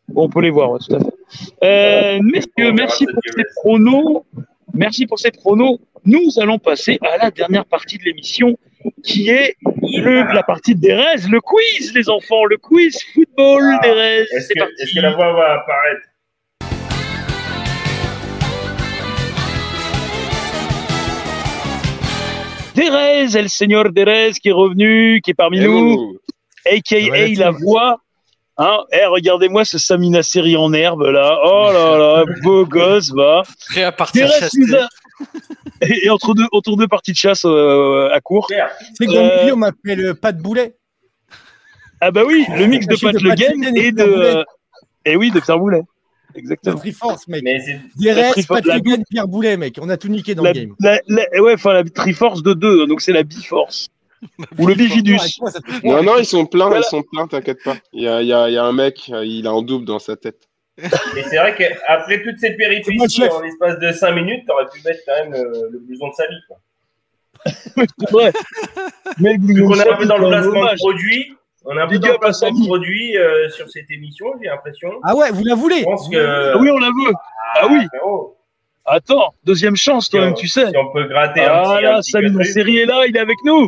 Bon, 0.07 0.23
on 0.25 0.29
peut 0.29 0.41
les 0.41 0.49
voir, 0.49 0.71
ouais, 0.71 0.79
tout 0.79 0.95
à 0.95 0.99
fait. 0.99 1.13
Euh, 1.63 2.19
messieurs, 2.23 2.71
merci 2.73 3.05
pour 3.05 3.21
ces 3.23 3.43
pronos. 3.61 4.23
Merci 4.73 5.05
pour 5.05 5.19
ces 5.19 5.31
pronos. 5.31 5.79
Nous 6.05 6.31
allons 6.39 6.57
passer 6.57 6.97
à 7.01 7.17
la 7.17 7.29
dernière 7.31 7.65
partie 7.65 7.97
de 7.99 8.03
l'émission, 8.05 8.57
qui 9.03 9.29
est 9.29 9.55
le, 9.63 10.33
la 10.33 10.41
partie 10.41 10.73
d'Erez, 10.73 11.27
le 11.29 11.39
quiz, 11.41 11.93
les 11.93 12.09
enfants, 12.09 12.45
le 12.45 12.57
quiz 12.57 12.97
football 13.13 13.61
Ah, 13.63 13.79
d'Erez. 13.83 14.21
Est-ce 14.21 14.47
C'est 14.47 14.53
que, 14.55 14.59
parti. 14.59 14.73
est-ce 14.81 14.95
que 14.95 14.99
la 15.01 15.13
voix 15.15 15.33
va 15.33 15.53
apparaître? 15.61 16.07
Derez, 22.75 23.35
El 23.35 23.49
Seigneur 23.49 23.91
Derez, 23.91 24.31
qui 24.41 24.49
est 24.49 24.53
revenu, 24.53 25.21
qui 25.21 25.31
est 25.31 25.33
parmi 25.33 25.59
Et 25.59 25.63
nous, 25.65 25.89
vous 25.97 26.17
a.k.a. 26.65 27.11
Ouais, 27.11 27.33
la 27.35 27.51
voix. 27.51 27.97
Hein, 28.61 28.79
eh, 28.91 29.05
regardez-moi 29.05 29.63
ce 29.63 29.77
Samina 29.77 30.21
Seri 30.21 30.57
en 30.57 30.73
herbe, 30.73 31.03
là. 31.03 31.39
Oh 31.45 31.69
là 31.71 31.97
là, 31.97 32.25
beau 32.43 32.65
gosse, 32.65 33.11
va. 33.11 33.43
Prêt 33.69 33.83
à 33.83 33.91
partir 33.93 34.27
Et, 35.81 36.05
et 36.05 36.09
entre, 36.09 36.33
deux, 36.33 36.45
entre 36.51 36.75
deux 36.75 36.87
parties 36.87 37.13
de 37.13 37.17
chasse 37.17 37.43
euh, 37.45 38.09
à 38.11 38.19
court. 38.19 38.47
C'est 38.97 39.05
que 39.05 39.11
Euh, 39.15 39.45
le 39.47 39.53
on 39.53 39.57
m'appelle 39.57 40.05
euh, 40.07 40.13
Pat 40.13 40.37
Boulet. 40.37 40.75
Ah 42.01 42.11
bah 42.11 42.23
oui, 42.25 42.45
le 42.57 42.65
mix 42.65 42.85
de 42.85 42.95
Pat 42.97 43.13
Le 43.13 43.29
Pat 43.29 43.39
Legen 43.39 43.77
et 43.77 43.91
de... 43.91 43.95
Pierre 44.03 44.07
Boulet. 44.07 44.43
Et 45.05 45.15
oui, 45.15 45.31
de 45.31 45.39
Pierre 45.39 45.59
Boulet. 45.59 45.81
La 46.35 46.39
exactement. 46.39 46.77
Triforce, 46.77 47.27
mec. 47.29 47.41
Mais 47.43 47.59
c'est 47.61 47.79
DRS, 47.97 48.31
Triforce, 48.31 48.61
Patrick 48.61 48.85
la- 48.85 48.95
Gann, 48.97 49.03
Pierre 49.09 49.27
Boulet, 49.27 49.55
mec. 49.57 49.77
On 49.81 49.89
a 49.89 49.95
tout 49.97 50.09
niqué 50.09 50.35
dans 50.35 50.43
La, 50.43 50.51
le 50.53 50.59
game. 50.59 50.75
la- 50.81 50.99
la- 51.07 51.41
ouais, 51.41 51.53
enfin 51.53 51.73
la 51.73 51.83
Triforce 51.85 52.43
de 52.43 52.53
2, 52.53 52.87
donc 52.87 52.99
c'est 53.01 53.13
la 53.13 53.23
Biforce. 53.23 53.87
Ou 54.57 54.67
le 54.67 54.73
Bifidus. 54.75 55.19
Non, 55.83 56.03
non, 56.03 56.17
ils 56.17 56.25
sont 56.25 56.45
pleins, 56.45 56.67
Voilà. 56.67 56.81
ils 56.81 56.89
sont 56.89 57.03
pleins, 57.03 57.27
t'inquiète 57.27 57.63
pas. 57.63 57.75
Il 57.93 58.03
y 58.03 58.07
a, 58.07 58.21
il 58.21 58.27
y, 58.27 58.33
a, 58.33 58.49
y 58.49 58.57
a 58.57 58.63
un 58.63 58.73
mec, 58.73 59.09
euh, 59.13 59.25
il 59.25 59.47
a 59.47 59.51
un 59.51 59.61
double 59.61 59.85
dans 59.85 59.99
sa 59.99 60.15
tête. 60.15 60.47
Et 60.81 61.23
c'est 61.23 61.37
vrai 61.37 61.55
qu'après 61.55 62.21
toutes 62.21 62.39
ces 62.39 62.47
C'est 62.47 62.57
moi 62.57 62.67
le 62.69 62.81
péripéties 62.81 63.23
en 63.29 63.41
l'espace 63.41 63.79
de 63.79 63.91
5 63.91 64.11
minutes, 64.13 64.45
t'aurais 64.47 64.65
pu 64.73 64.81
mettre 64.85 64.99
quand 65.05 65.13
même 65.23 65.33
le, 65.33 65.69
le 65.71 65.79
blouson 65.79 66.07
de 66.09 66.13
sa 66.13 66.27
vie. 66.27 66.39
Quoi. 66.47 66.57
C'est 67.99 68.11
vrai. 68.11 68.31
Mais 69.19 69.37
qu'on 69.37 69.73
est 69.79 69.89
un 69.89 69.95
peu 69.97 70.05
dans 70.05 70.17
le 70.17 70.27
placement 70.29 70.63
de 70.71 70.75
produit, 70.77 71.33
on 71.65 71.77
est 71.77 71.81
un 71.81 71.87
peu 71.87 71.99
dans 71.99 72.07
le 72.13 72.17
placement 72.17 72.51
de 72.51 72.65
produit 72.65 73.17
euh, 73.17 73.49
sur 73.49 73.69
cette 73.69 73.89
émission, 73.91 74.27
j'ai 74.41 74.47
l'impression. 74.49 74.89
Ah 75.03 75.15
ouais, 75.15 75.31
vous 75.31 75.43
la 75.43 75.55
voulez 75.55 75.79
Je 75.79 75.83
pense 75.83 76.09
Ah 76.15 76.57
oui, 76.57 76.69
on 76.71 76.77
la 76.79 76.87
veut. 76.87 77.13
Ah 77.55 77.67
oui. 77.69 77.85
frérot, 77.87 78.35
Attends, 78.85 79.33
deuxième 79.43 79.75
chance, 79.75 80.09
toi-même, 80.09 80.33
tu 80.33 80.47
sais. 80.47 80.67
Si 80.69 80.77
on 80.77 80.91
peut 80.91 81.03
gratter 81.03 81.41
un 81.41 81.51
Ah 81.53 81.63
petit. 81.75 81.83
là, 81.83 81.95
un 81.97 81.99
petit 81.99 82.11
Samy 82.11 82.31
truc. 82.33 82.45
série 82.45 82.77
est 82.77 82.85
là, 82.85 83.05
il 83.07 83.15
est 83.15 83.19
avec 83.19 83.37
nous. 83.45 83.67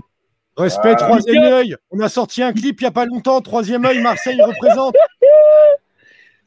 Respect, 0.58 0.92
Ah, 0.94 0.96
troisième 1.08 1.44
up. 1.44 1.54
œil. 1.54 1.76
On 1.92 2.00
a 2.02 2.10
sorti 2.10 2.44
un 2.44 2.52
clip 2.54 2.80
il 2.82 2.84
n'y 2.84 2.88
a 2.88 2.92
pas 2.92 3.06
longtemps. 3.06 3.40
Troisième 3.42 3.86
œil, 3.86 4.02
Marseille 4.02 4.40
représente. 4.46 4.96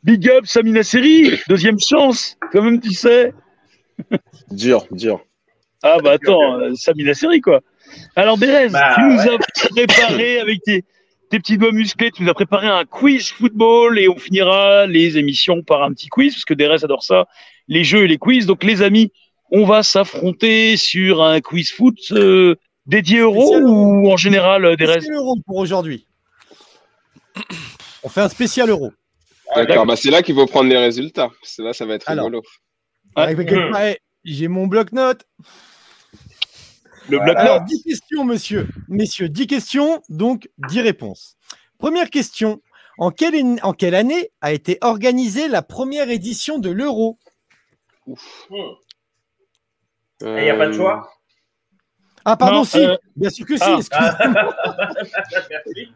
Big 0.02 0.28
up, 0.28 0.44
Samina 0.46 0.82
Seri, 0.82 1.30
deuxième 1.48 1.78
chance, 1.80 2.36
quand 2.52 2.62
même, 2.62 2.80
tu 2.80 2.92
sais. 2.92 3.32
Dur, 4.50 4.86
dur. 4.90 5.24
Ah 5.82 5.96
bah 6.02 6.12
attends, 6.12 6.60
euh, 6.60 6.74
Samina 6.74 7.14
Seri, 7.14 7.40
quoi. 7.40 7.60
Alors, 8.14 8.36
Derez, 8.36 8.68
Bah, 8.68 8.92
tu 8.96 9.02
nous 9.02 9.16
ouais. 9.18 9.34
as 9.38 9.68
préparé 9.70 10.40
avec 10.40 10.62
tes, 10.62 10.84
tes 11.30 11.38
petits 11.38 11.56
doigts 11.56 11.72
musclés, 11.72 12.10
tu 12.10 12.22
nous 12.22 12.28
as 12.30 12.34
préparé 12.34 12.66
un 12.66 12.84
quiz 12.84 13.28
football 13.30 13.98
et 13.98 14.08
on 14.08 14.16
finira 14.18 14.86
les 14.86 15.16
émissions 15.16 15.62
par 15.62 15.82
un 15.82 15.92
petit 15.92 16.08
quiz, 16.08 16.34
parce 16.34 16.44
que 16.44 16.54
Derez 16.54 16.84
adore 16.84 17.02
ça, 17.02 17.26
les 17.68 17.84
jeux 17.84 18.04
et 18.04 18.08
les 18.08 18.18
quiz. 18.18 18.44
Donc, 18.46 18.62
les 18.62 18.82
amis, 18.82 19.10
on 19.50 19.64
va 19.64 19.82
s'affronter 19.82 20.76
sur 20.76 21.22
un 21.22 21.40
quiz 21.40 21.70
foot 21.70 21.96
euh, 22.12 22.56
dédié 22.86 23.18
euro 23.20 23.42
Spécial 23.46 23.64
ou 23.66 24.10
en 24.10 24.16
général, 24.16 24.64
euh, 24.64 24.76
Derez 24.76 24.92
Spécial 24.94 25.16
euro 25.16 25.36
pour 25.46 25.56
aujourd'hui. 25.56 26.06
On 28.02 28.08
fait 28.08 28.20
un 28.20 28.28
spécial 28.28 28.70
euro. 28.70 28.92
Ah, 29.50 29.64
D'accord, 29.64 29.86
bah 29.86 29.96
c'est 29.96 30.10
là 30.10 30.22
qu'il 30.22 30.34
faut 30.34 30.46
prendre 30.46 30.68
les 30.68 30.76
résultats. 30.78 31.30
C'est 31.42 31.62
là, 31.62 31.72
ça 31.72 31.86
va 31.86 31.94
être 31.94 32.08
Alors. 32.08 32.26
rigolo. 32.26 32.42
Ouais. 33.16 33.22
Avec 33.22 33.50
ouais, 33.50 33.98
J'ai 34.24 34.48
mon 34.48 34.66
bloc-notes. 34.66 35.24
Le 37.08 37.16
Voilà. 37.18 37.34
bloc 37.34 37.36
Alors, 37.44 37.60
10 37.62 37.82
questions, 37.82 38.24
monsieur. 38.24 38.68
Messieurs, 38.88 39.28
10 39.28 39.46
questions, 39.46 40.02
donc 40.08 40.48
10 40.68 40.80
réponses. 40.80 41.36
Première 41.78 42.10
question. 42.10 42.60
En 42.98 43.10
quelle, 43.10 43.34
en 43.62 43.72
quelle 43.72 43.94
année 43.94 44.30
a 44.40 44.52
été 44.52 44.78
organisée 44.80 45.48
la 45.48 45.62
première 45.62 46.10
édition 46.10 46.58
de 46.58 46.70
l'euro? 46.70 47.18
Il 48.06 48.16
n'y 50.20 50.50
a 50.50 50.56
pas 50.56 50.68
de 50.68 50.72
choix? 50.72 51.10
Ah, 52.24 52.36
pardon, 52.36 52.56
Non, 52.58 52.64
si. 52.64 52.78
euh, 52.78 52.96
Bien 53.16 53.28
sûr 53.30 53.44
que 53.46 53.56
si. 53.56 53.62
ah. 53.64 53.76
excusez-moi. 53.78 54.16
Merci. 55.50 55.92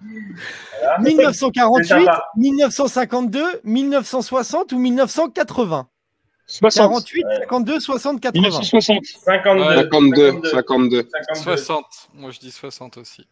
1948, 1.01 1.85
C'est 1.87 1.95
sympa. 2.05 2.25
1952, 2.37 3.61
1960 3.65 4.73
ou 4.73 4.79
1980 4.79 5.89
60. 6.47 6.83
48, 6.91 7.25
Ouais. 7.25 7.37
52, 7.41 7.81
60, 7.81 8.21
80. 8.21 8.41
1960. 8.43 9.05
52. 9.05 9.63
Ouais. 9.65 9.77
52, 9.83 10.49
52. 10.51 11.03
52. 11.35 11.43
60. 11.57 11.85
Moi, 12.15 12.31
je 12.31 12.39
dis 12.41 12.51
60 12.51 12.97
aussi. 12.99 13.27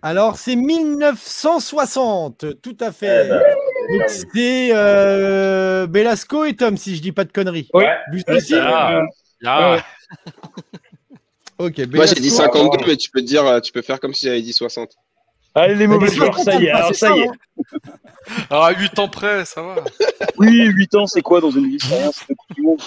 Alors, 0.00 0.36
c'est 0.38 0.54
1960, 0.56 2.44
tout 2.62 2.76
à 2.80 2.88
Eh 2.88 2.92
fait. 2.92 3.28
ben, 3.28 3.42
Donc, 3.98 4.08
c'est 4.08 4.70
euh, 4.72 5.86
Belasco 5.88 6.44
et 6.44 6.54
Tom, 6.54 6.76
si 6.76 6.94
je 6.96 7.02
dis 7.02 7.12
pas 7.12 7.24
de 7.24 7.32
conneries. 7.32 7.68
Oui. 7.74 7.82
Ouais. 7.84 7.96
Buste 8.12 8.30
aussi 8.30 8.54
Ah. 8.56 8.92
Euh, 8.94 9.02
Ah, 9.44 9.72
Ouais. 9.72 9.82
Ok, 11.58 11.78
Moi, 11.92 12.06
j'ai 12.06 12.14
dit 12.16 12.30
52, 12.30 12.86
mais 12.86 12.96
tu 12.96 13.10
peux 13.10 13.20
dire, 13.22 13.44
euh, 13.46 13.60
tu 13.60 13.72
peux 13.72 13.82
faire 13.82 13.98
comme 14.00 14.14
si 14.14 14.26
j'avais 14.26 14.42
dit 14.42 14.52
60. 14.52 14.90
Allez, 15.54 15.74
les 15.74 15.86
mauvais 15.88 16.08
joueurs, 16.08 16.38
ça 16.38 16.54
y 16.54 16.66
est, 16.66 16.70
alors 16.70 16.94
ça 16.94 17.10
y 17.16 17.20
est. 17.20 17.28
hein. 17.28 17.32
Alors, 18.50 18.64
à 18.64 18.72
8 18.72 18.98
ans 18.98 19.08
près, 19.08 19.44
ça 19.44 19.62
va. 19.62 19.76
Oui, 20.38 20.66
8 20.66 20.94
ans, 20.94 21.06
c'est 21.06 21.22
quoi 21.22 21.40
dans 21.40 21.50
une 21.50 21.66
vie 21.68 21.78
Monde. 22.58 22.80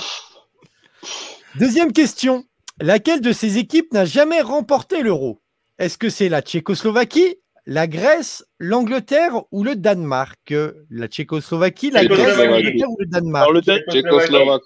Deuxième 1.55 1.91
question. 1.91 2.45
Laquelle 2.79 3.19
de 3.21 3.33
ces 3.33 3.57
équipes 3.57 3.91
n'a 3.93 4.05
jamais 4.05 4.41
remporté 4.41 5.01
l'euro? 5.01 5.41
Est-ce 5.77 5.97
que 5.97 6.09
c'est 6.09 6.29
la 6.29 6.41
Tchécoslovaquie, 6.41 7.35
la 7.65 7.87
Grèce, 7.87 8.45
l'Angleterre 8.59 9.41
ou 9.51 9.63
le 9.63 9.75
Danemark? 9.75 10.53
La 10.89 11.07
Tchécoslovaquie, 11.07 11.91
la 11.91 12.05
Grèce, 12.05 12.19
Tchécoslovaquie. 12.19 12.63
l'Angleterre 12.63 12.89
ou 12.91 12.97
le 12.99 13.05
Danemark? 13.07 13.43
Alors, 13.43 13.53
le 13.53 13.61
Dan- 13.61 13.81
Tchécoslovaque. 13.91 14.61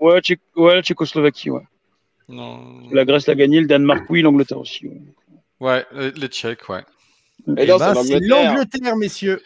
ouais, 0.00 0.20
Tché- 0.20 0.38
ouais, 0.56 0.74
la 0.76 0.82
Tchécoslovaquie, 0.82 1.50
ouais. 1.50 1.62
Non. 2.28 2.58
La 2.92 3.04
Grèce 3.04 3.26
l'a 3.26 3.34
gagné, 3.34 3.60
le 3.60 3.66
Danemark, 3.66 4.04
oui, 4.08 4.22
l'Angleterre 4.22 4.58
aussi. 4.58 4.88
ouais. 5.60 5.84
Les 6.16 6.28
Tchèques, 6.28 6.68
ouais. 6.68 6.80
Et 7.46 7.52
Eh 7.64 7.66
non, 7.66 7.76
ben, 7.78 7.94
c'est 7.94 8.02
c'est 8.04 8.20
l'Angleterre. 8.20 8.54
l'Angleterre, 8.54 8.96
messieurs. 8.96 9.42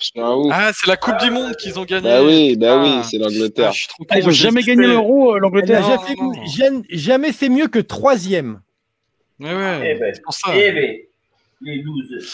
Ah, 0.52 0.70
c'est 0.74 0.86
la 0.86 0.96
Coupe 0.96 1.16
du 1.18 1.30
Monde 1.30 1.56
qu'ils 1.56 1.78
ont 1.78 1.84
gagnée. 1.84 2.08
Bah 2.08 2.22
oui, 2.22 2.56
bah 2.56 2.80
oui, 2.82 2.90
Ah. 2.98 3.02
c'est 3.02 3.16
Ah, 3.16 3.24
l'Angleterre. 3.24 3.72
je 3.72 3.78
suis 3.78 3.88
trop 3.88 4.04
Ah, 4.08 4.14
con, 4.14 4.20
ils 4.20 4.26
ont 4.28 4.30
j'ai 4.30 4.42
jamais 4.44 4.62
gagné 4.62 4.86
l'euro, 4.86 5.34
euh, 5.34 5.38
l'Angleterre. 5.40 5.80
Non, 5.80 5.96
jamais, 6.06 6.46
jamais- 6.46 6.82
jamais 6.90 7.32
fait 7.32 7.48
mieux 7.48 7.66
que 7.66 7.78
troisième. 7.80 8.60
Ouais, 9.40 9.52
ouais. 9.54 9.94
Eh 9.96 9.98
ben, 9.98 10.14
C'est 10.14 10.22
pour 10.22 10.34
ça. 10.34 10.50
eh 10.54 10.70
ben, 10.72 10.96
les 11.62 11.78
12. 11.82 12.26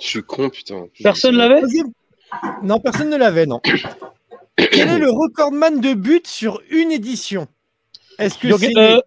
Je 0.00 0.06
suis 0.06 0.22
con, 0.22 0.48
putain. 0.50 0.86
Personne 1.02 1.36
l'avait 1.36 1.56
Troisième- 1.58 1.92
Non, 2.62 2.80
personne 2.80 3.10
ne 3.10 3.16
l'avait, 3.16 3.46
non. 3.46 3.60
Quel 4.56 4.88
est 4.88 4.98
le 4.98 5.10
recordman 5.10 5.80
de 5.80 5.94
buts 5.94 6.20
sur 6.24 6.60
une 6.70 6.90
édition? 6.90 7.46
Est-ce 8.18 8.38
que 8.38 8.56
c'est... 8.56 8.76
euh, 8.76 8.98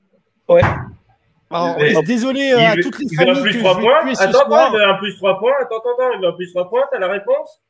Alors, 1.52 1.78
Mais- 1.80 2.02
désolé 2.04 2.52
euh, 2.52 2.60
Il 2.60 2.66
à 2.66 2.76
toutes 2.76 3.00
les 3.00 3.06
il 3.12 3.16
familles 3.18 3.42
plus 3.42 3.54
je 3.54 3.60
3 3.60 3.76
vais 3.76 3.82
points. 3.82 4.00
Attends, 4.20 4.40
attends, 4.42 4.72
il 4.74 4.78
veut 4.78 4.84
un 4.86 4.94
plus 4.96 5.16
3 5.18 5.40
points. 5.40 5.54
Attends, 5.62 5.78
attends, 5.80 5.94
attends, 5.98 6.12
il 6.16 6.22
veut 6.22 6.28
un 6.28 6.32
plus 6.34 6.52
3 6.52 6.70
points. 6.70 6.84
T'as 6.92 7.00
la 7.00 7.08
réponse 7.08 7.62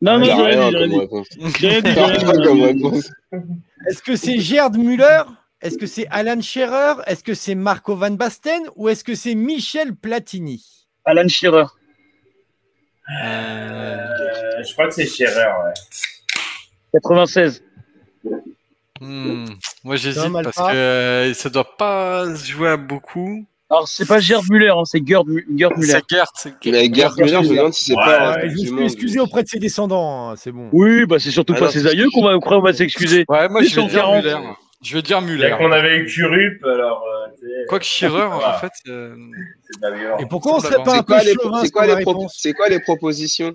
Non, 0.00 0.18
non, 0.18 0.24
Il 0.24 0.28
y 0.28 0.30
a 0.30 0.36
j'ai 0.36 0.42
rien 0.42 0.88
dit, 0.88 1.06
j'ai 1.60 1.68
rien. 1.68 3.02
Est-ce 3.88 4.02
que 4.02 4.16
c'est 4.16 4.38
Gerd 4.40 4.76
Müller? 4.76 5.22
Est-ce 5.60 5.78
que 5.78 5.86
c'est 5.86 6.06
Alan 6.10 6.40
Scherer 6.42 6.94
Est-ce 7.06 7.22
que 7.24 7.34
c'est 7.34 7.54
Marco 7.54 7.94
Van 7.96 8.10
Basten? 8.10 8.62
Ou 8.76 8.88
est-ce 8.88 9.04
que 9.04 9.14
c'est 9.14 9.34
Michel 9.34 9.94
Platini? 9.94 10.62
Alan 11.04 11.28
Shearer. 11.28 11.66
Euh, 13.08 13.24
Euh, 13.24 14.62
Je 14.66 14.72
crois 14.72 14.88
que 14.88 14.94
c'est 14.94 15.06
Scherer, 15.06 15.44
ouais. 15.44 15.72
96. 16.94 17.62
Hmm, 19.00 19.46
Moi, 19.84 19.96
j'hésite 19.96 20.32
parce 20.42 20.56
que 20.56 20.74
euh, 20.74 21.34
ça 21.34 21.50
doit 21.50 21.76
pas 21.76 22.34
se 22.34 22.46
jouer 22.50 22.70
à 22.70 22.76
beaucoup. 22.76 23.44
Alors, 23.70 23.88
c'est 23.88 24.06
pas 24.06 24.20
Gerd 24.20 24.44
Müller, 24.50 24.68
hein, 24.68 24.84
c'est 24.84 25.04
Gerd, 25.06 25.26
Gerd 25.56 25.76
Müller. 25.76 25.92
C'est 25.92 26.02
Gert, 26.08 26.26
c'est 26.34 26.54
Gerd 26.62 27.16
Müller, 27.18 27.42
je 27.42 27.50
me 27.50 27.56
demande 27.56 27.72
si 27.72 27.84
c'est 27.84 27.94
Ouais, 27.96 28.04
pas. 28.04 28.36
ouais, 28.36 28.36
un 28.36 28.40
Je 28.40 28.40
Coupe 28.40 28.44
me 28.44 28.48
du 28.50 28.58
suis 28.58 28.70
Monde. 28.70 28.84
excusé 28.84 29.20
auprès 29.20 29.42
de 29.42 29.48
ses 29.48 29.58
descendants, 29.58 30.30
hein, 30.30 30.34
c'est 30.36 30.52
bon. 30.52 30.68
Oui, 30.72 31.06
bah 31.06 31.18
c'est 31.18 31.30
surtout 31.30 31.54
Ah 31.56 31.60
pas 31.60 31.70
ses 31.70 31.86
aïeux 31.86 32.08
qu'on 32.12 32.22
va, 32.24 32.34
après 32.34 32.54
on 32.54 32.60
va 32.60 32.72
s'excuser. 32.72 33.24
Ouais, 33.28 33.48
moi, 33.48 33.62
je 33.62 33.68
vais 33.68 33.74
sont 33.74 33.86
dire 33.86 34.02
40. 34.02 34.22
Muller. 34.24 34.36
Je 34.82 34.94
vais 34.94 35.02
dire 35.02 35.20
a 35.22 35.56
qu'on 35.56 35.72
avait 35.72 35.96
eu 35.96 36.06
Curup, 36.06 36.62
alors 36.64 37.04
euh, 37.08 37.64
Quoique 37.68 37.86
Shearer, 37.86 38.22
en 38.24 38.52
fait, 38.58 38.72
euh. 38.88 39.16
Et 40.20 40.26
pourquoi 40.26 40.56
on 40.56 40.60
serait 40.60 40.82
pas 40.84 40.98
un 40.98 41.02
peu 41.02 41.14
quoi, 41.14 41.22
les, 41.22 41.32
chauvin 41.32 41.64
c'est 41.64 41.70
quoi 41.70 41.86
les 41.86 42.04
c'est 42.28 42.52
quoi 42.52 42.68
les 42.68 42.80
propositions? 42.80 43.54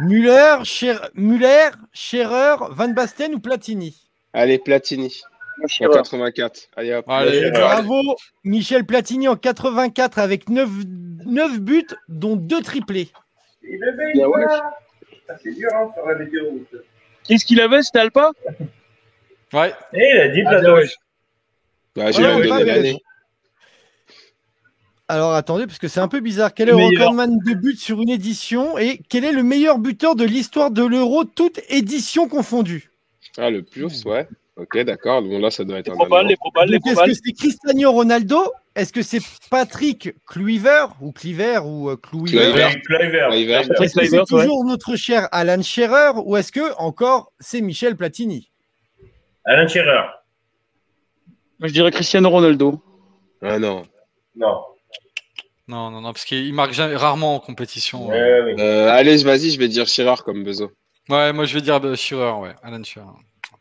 Müller, 0.00 0.58
Müller, 1.14 1.70
Scherer, 1.92 2.56
Van 2.70 2.88
Basten 2.88 3.34
ou 3.34 3.40
Platini? 3.40 4.03
Allez, 4.34 4.58
Platini, 4.58 5.22
en 5.62 5.68
Shearer. 5.68 5.94
84. 5.94 6.68
Allez 6.76 6.92
hop. 6.94 7.04
Allez. 7.08 7.50
Bravo 7.52 8.02
Michel 8.42 8.84
Platini 8.84 9.28
en 9.28 9.36
84 9.36 10.18
avec 10.18 10.48
9, 10.48 10.68
9 11.24 11.60
buts, 11.60 11.86
dont 12.08 12.36
2 12.36 12.60
triplés. 12.62 13.08
Il 13.62 13.82
avait 13.82 14.12
Bah 14.20 14.28
ouais. 14.28 14.44
Ah, 15.28 15.34
C'est 15.42 15.54
dur, 15.54 15.68
hein, 15.74 15.90
sur 15.96 16.06
la 16.06 16.16
météo. 16.16 16.44
Qu'est-ce 17.26 17.44
qu'il 17.46 17.60
avait, 17.60 17.82
c'était 17.82 18.00
Alpa? 18.00 18.32
Ouais. 19.52 19.72
Et 19.94 20.10
il 20.14 20.20
a 20.20 20.28
dit 20.28 20.42
Ah, 20.44 20.50
Pladoche. 20.50 20.94
Bah, 21.96 22.10
j'ai 22.10 22.22
Ouais, 22.24 22.46
donné 22.48 22.64
l'année. 22.64 23.00
Alors 25.06 25.34
attendez, 25.34 25.66
parce 25.66 25.78
que 25.78 25.86
c'est 25.86 26.00
un 26.00 26.08
peu 26.08 26.20
bizarre. 26.20 26.54
Quel 26.54 26.70
est 26.70 26.72
le 26.72 26.78
recordman 26.78 27.38
de 27.46 27.54
buts 27.54 27.76
sur 27.76 28.00
une 28.00 28.08
édition 28.08 28.78
et 28.78 29.00
quel 29.08 29.24
est 29.24 29.32
le 29.32 29.42
meilleur 29.42 29.78
buteur 29.78 30.16
de 30.16 30.24
l'histoire 30.24 30.70
de 30.70 30.84
l'Euro, 30.84 31.24
toute 31.24 31.60
édition 31.68 32.26
confondue 32.26 32.90
Ah, 33.36 33.50
le 33.50 33.62
plus, 33.62 34.04
ouais. 34.04 34.28
Ok, 34.56 34.78
d'accord. 34.84 35.22
Bon, 35.22 35.38
là, 35.40 35.50
ça 35.50 35.64
doit 35.64 35.78
être 35.78 35.90
Les 35.90 35.94
un 35.94 36.28
Est-ce 36.28 37.04
que 37.04 37.14
c'est 37.14 37.32
Cristiano 37.32 37.90
Ronaldo? 37.90 38.52
Est-ce 38.76 38.92
que 38.92 39.02
c'est 39.02 39.20
Patrick 39.50 40.14
Kluivert 40.26 40.94
ou 41.00 41.12
Cliver 41.12 41.58
ou 41.64 41.90
euh, 41.90 41.96
Kluivert? 41.96 42.70
Est-ce 42.70 43.94
que 43.94 44.08
c'est 44.08 44.18
ouais. 44.18 44.24
toujours 44.28 44.64
notre 44.64 44.96
cher 44.96 45.28
Alan 45.32 45.62
Scherer 45.62 46.12
ou 46.24 46.36
est-ce 46.36 46.52
que 46.52 46.76
encore 46.78 47.32
c'est 47.40 47.60
Michel 47.60 47.96
Platini? 47.96 48.50
Alain 49.44 49.68
Scherer. 49.68 50.06
Moi, 51.58 51.68
je 51.68 51.72
dirais 51.72 51.90
Cristiano 51.90 52.30
Ronaldo. 52.30 52.80
Ah 53.42 53.58
non. 53.58 53.84
Non. 54.36 54.60
Non, 55.66 55.90
non, 55.90 56.00
non, 56.00 56.12
parce 56.12 56.24
qu'il 56.24 56.52
marque 56.52 56.72
jamais- 56.72 56.96
rarement 56.96 57.36
en 57.36 57.40
compétition. 57.40 58.08
Ouais, 58.08 58.20
ouais, 58.20 58.42
ouais. 58.42 58.60
Euh, 58.60 58.90
allez, 58.90 59.16
vas-y, 59.18 59.50
je 59.50 59.58
vais 59.58 59.68
dire 59.68 59.86
Chirard 59.86 60.22
comme 60.24 60.44
besoin. 60.44 60.70
Ouais, 61.08 61.32
moi 61.32 61.44
je 61.44 61.54
vais 61.54 61.60
dire 61.60 61.80
de 61.80 61.94
Shearer, 61.94 62.32
ouais. 62.40 62.54
Alan 62.62 62.82
Shearer. 62.82 63.06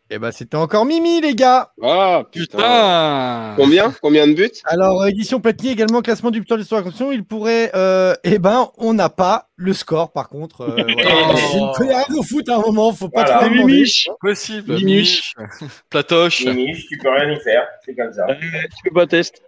Eh 0.09 0.19
ben, 0.19 0.31
c'était 0.31 0.57
encore 0.57 0.85
Mimi, 0.85 1.21
les 1.21 1.33
gars. 1.33 1.71
Ah, 1.81 2.23
putain. 2.31 2.57
Putain 2.57 3.53
Combien? 3.57 3.93
Combien 4.01 4.27
de 4.27 4.33
buts? 4.33 4.51
Alors, 4.65 5.01
euh, 5.01 5.07
édition 5.07 5.39
Platini, 5.39 5.71
également 5.71 6.01
classement 6.01 6.29
du 6.29 6.39
buteur 6.39 6.57
de 6.57 6.61
l'histoire 6.61 6.81
de 6.81 6.85
la 6.85 6.91
construction. 6.91 7.11
Il 7.11 7.23
pourrait. 7.23 7.71
Euh, 7.73 8.13
eh 8.23 8.37
ben, 8.37 8.69
on 8.77 8.93
n'a 8.93 9.09
pas 9.09 9.47
le 9.55 9.73
score, 9.73 10.11
par 10.11 10.29
contre. 10.29 10.61
Euh, 10.61 10.75
voilà. 10.93 11.33
Oh. 11.33 11.35
Je 11.35 11.57
ne 11.57 11.73
connais 11.77 11.95
rien 11.95 12.15
au 12.15 12.21
foot 12.21 12.47
à 12.47 12.57
un 12.57 12.59
moment, 12.61 12.91
faut 12.93 13.09
pas 13.09 13.23
Voilà. 13.23 13.39
trop 13.39 13.49
C'est. 13.49 13.65
Mimiche. 13.65 14.09
Possible. 14.21 14.73
Mimiche. 14.75 15.33
Platoche. 15.89 16.45
Mimiche, 16.45 16.85
tu 16.87 16.97
peux 16.99 17.09
rien 17.09 17.31
y 17.31 17.39
faire. 17.39 17.65
C'est 17.83 17.95
comme 17.95 18.13
ça. 18.13 18.27
Tu 18.39 18.47
fais 18.83 18.91
pas 18.93 19.07
test. 19.07 19.41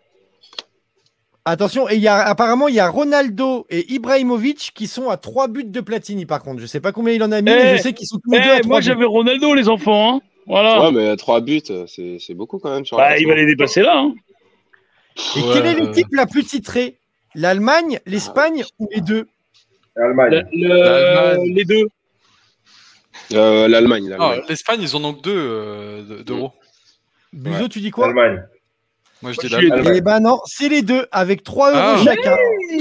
Attention, 1.48 1.88
et 1.88 1.94
il 1.96 2.02
y 2.02 2.08
a 2.08 2.22
apparemment 2.22 2.68
il 2.68 2.74
y 2.74 2.80
a 2.80 2.90
Ronaldo 2.90 3.68
et 3.70 3.94
Ibrahimovic 3.94 4.72
qui 4.74 4.88
sont 4.88 5.10
à 5.12 5.18
3 5.18 5.48
buts 5.48 5.64
de 5.64 5.80
Platini 5.80 6.26
par 6.26 6.42
contre. 6.42 6.60
Je 6.60 6.66
sais 6.66 6.80
pas 6.80 6.92
combien 6.92 7.14
il 7.14 7.22
en 7.22 7.32
a 7.32 7.42
mis, 7.42 7.52
Eh, 7.52 7.56
mais 7.56 7.78
je 7.78 7.84
sais 7.84 7.94
qu'ils 7.94 8.08
sont 8.08 8.18
tous 8.18 8.32
les 8.32 8.40
deux 8.40 8.50
à 8.50 8.58
Eh, 8.58 8.62
3 8.62 8.70
moi 8.70 8.82
j'avais 8.82 9.06
Ronaldo, 9.06 9.54
les 9.54 9.70
enfants. 9.70 10.16
Hein. 10.16 10.22
Voilà. 10.48 10.82
Ouais, 10.82 10.92
mais 10.92 11.16
3 11.16 11.42
buts, 11.42 11.62
c'est 11.88 12.18
c'est 12.20 12.34
beaucoup 12.34 12.58
quand 12.58 12.72
même. 12.72 12.84
Sur 12.86 12.98
bah, 12.98 13.18
il 13.20 13.28
va 13.28 13.36
les 13.36 13.46
dépasser 13.46 13.84
là. 13.84 13.96
Hein. 14.00 14.16
Et 15.36 15.40
Ouais, 15.42 15.54
quelle 15.54 15.66
est 15.68 15.74
l'équipe 15.80 16.08
la 16.14 16.26
plus 16.26 16.44
titrée 16.44 16.98
L'Allemagne, 17.36 18.00
l'Espagne 18.08 18.64
ou 18.80 18.88
les 18.92 19.02
deux? 19.02 19.28
Allemagne. 19.98 20.46
Le- 20.52 20.68
le- 20.68 20.68
L'Allemagne. 20.80 21.54
les 21.54 21.66
deux. 21.66 21.88
Euh, 23.34 23.68
L'Allemagne. 23.68 24.10
L'Allemagne. 24.10 24.42
l'Espagne, 24.50 24.82
ils 24.82 24.96
en 24.96 25.04
ont 25.04 25.14
que 25.14 25.22
deux 25.22 25.36
euh, 25.38 26.02
de- 26.04 26.24
d'euros. 26.24 26.52
Buzo, 27.34 27.68
tu 27.68 27.82
dis 27.82 27.92
quoi? 27.92 28.08
Allemagne. 28.08 28.44
Moi 29.22 29.32
je 29.32 29.48
dis. 29.48 29.56
Eh 29.96 30.02
ben 30.02 30.20
non, 30.20 30.40
c'est 30.46 30.70
les 30.70 30.82
deux 30.82 31.08
avec 31.12 31.44
3 31.44 31.72
euros 31.72 31.80
Ah. 31.82 32.02
chacun. 32.04 32.36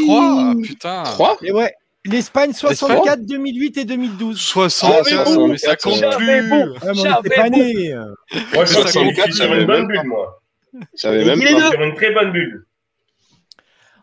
Trois 0.04 0.36
Ah, 0.38 0.54
Putain 0.62 1.02
3 1.04 1.38
Et 1.42 1.52
ouais, 1.52 1.72
l'Espagne 2.04 2.52
64, 2.52 3.24
2008 3.24 3.76
et 3.78 3.84
2012. 3.84 4.38
64, 4.40 5.30
Ah, 5.38 5.46
mais 5.48 5.58
ça 5.58 5.76
compte 5.76 5.94
J'avais 5.96 6.16
plus 6.40 6.48
bon. 6.50 6.66
Ouais, 6.66 6.78
mais 6.82 6.90
on 6.90 6.94
J'avais 6.94 7.18
était 7.28 7.36
pas 7.36 7.48
nés. 7.50 7.94
Moi, 7.94 8.64
je 8.64 8.72
crois 8.72 8.84
que 8.84 8.90
64, 8.90 9.26
je 9.28 9.32
suis 9.32 9.32
sur 9.34 9.44
j'avais 9.48 9.60
une 9.60 9.66
bonne 9.66 9.76
même 9.78 9.86
bulle, 9.86 9.96
pas. 9.96 10.04
moi. 10.04 10.40
Et 11.04 11.24
même 11.24 11.40
pas. 11.40 11.84
une 11.84 11.94
très 11.94 12.10
bonne 12.12 12.32
bulle. 12.32 12.66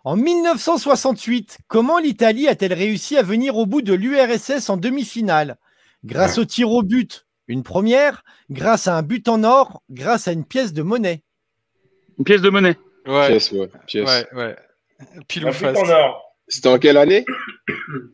En 0.03 0.15
1968, 0.15 1.59
comment 1.67 1.99
l'Italie 1.99 2.47
a-t-elle 2.47 2.73
réussi 2.73 3.17
à 3.17 3.21
venir 3.23 3.55
au 3.57 3.65
bout 3.67 3.81
de 3.83 3.93
l'URSS 3.93 4.69
en 4.69 4.77
demi-finale? 4.77 5.57
Grâce 6.03 6.39
au 6.39 6.45
tir 6.45 6.71
au 6.71 6.81
but, 6.81 7.27
une 7.47 7.61
première, 7.61 8.23
grâce 8.49 8.87
à 8.87 8.95
un 8.97 9.03
but 9.03 9.27
en 9.27 9.43
or, 9.43 9.83
grâce 9.91 10.27
à 10.27 10.31
une 10.31 10.45
pièce 10.45 10.73
de 10.73 10.81
monnaie. 10.81 11.21
Une 12.21 12.25
pièce 12.25 12.41
de 12.41 12.49
monnaie. 12.51 12.77
Ouais, 13.07 13.29
Pièce, 13.29 13.51
ouais. 13.51 13.67
Pièce. 13.87 14.07
ouais, 14.07 14.27
ouais. 14.39 14.55
Pile 15.27 15.47
ou 15.47 15.51
face. 15.53 15.75
en 15.75 15.89
or. 15.89 16.35
C'était 16.47 16.69
en 16.69 16.77
quelle 16.77 16.97
année? 16.97 17.25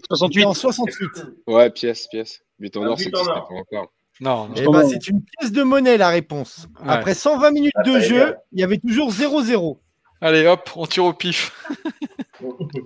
68. 0.09 0.33
C'était 0.33 0.45
en 0.45 0.53
68. 0.53 1.09
Ouais, 1.45 1.69
pièce, 1.71 2.07
pièce. 2.07 2.41
But 2.57 2.77
en 2.77 2.83
Un 2.83 2.87
or, 2.91 2.97
c'est 2.99 3.09
pas 3.09 3.19
encore. 3.21 3.91
Non, 4.21 4.47
non. 4.47 4.53
Eh 4.55 4.65
ben, 4.65 4.87
c'est 4.87 5.09
une 5.09 5.21
pièce 5.23 5.51
de 5.51 5.61
monnaie 5.61 5.97
la 5.97 6.07
réponse. 6.07 6.67
Ouais. 6.79 6.89
Après 6.93 7.15
120 7.15 7.51
minutes 7.51 7.73
Ah, 7.75 7.83
de 7.83 7.99
jeu, 7.99 8.35
il 8.53 8.61
y 8.61 8.63
avait 8.63 8.77
toujours 8.77 9.11
0-0. 9.11 9.77
Allez, 10.21 10.47
hop, 10.47 10.69
on 10.77 10.85
tire 10.87 11.03
au 11.03 11.11
pif. 11.13 11.51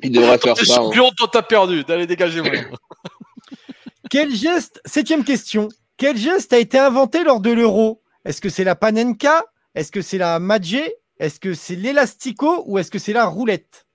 Il 0.02 0.11
devrait 0.11 0.39
faire 0.39 0.57
ça. 0.57 0.64
hein. 0.64 0.76
champion, 0.77 1.11
toi 1.11 1.30
t'as 1.31 1.43
perdu. 1.43 1.84
Allez, 1.88 2.07
dégagez-moi. 2.07 2.49
Quel 4.10 4.34
geste, 4.35 4.81
septième 4.85 5.23
question, 5.23 5.69
quel 5.98 6.18
geste 6.18 6.52
a 6.52 6.57
été 6.57 6.80
inventé 6.80 7.23
lors 7.23 7.39
de 7.39 7.52
l'euro? 7.52 8.02
Est-ce 8.26 8.41
que 8.41 8.49
c'est 8.49 8.64
la 8.64 8.76
panenka? 8.76 9.45
Est-ce 9.76 9.91
que 9.91 10.02
c'est 10.02 10.18
la 10.18 10.39
madjé 10.39 10.95
Est-ce 11.22 11.39
que 11.39 11.53
c'est 11.53 11.76
l'élastico 11.76 12.64
ou 12.65 12.80
est-ce 12.80 12.89
que 12.89 12.98
c'est 12.98 13.14
la 13.14 13.26
roulette? 13.26 13.85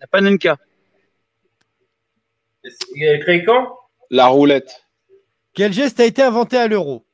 La 0.00 0.06
Panenka. 0.06 0.56
Il 2.96 3.06
a 3.06 3.18
créé 3.18 3.44
quand? 3.44 3.78
La 4.10 4.28
roulette. 4.28 4.82
Quel 5.52 5.74
geste 5.74 6.00
a 6.00 6.06
été 6.06 6.22
inventé 6.22 6.56
à 6.56 6.68
l'euro? 6.68 7.04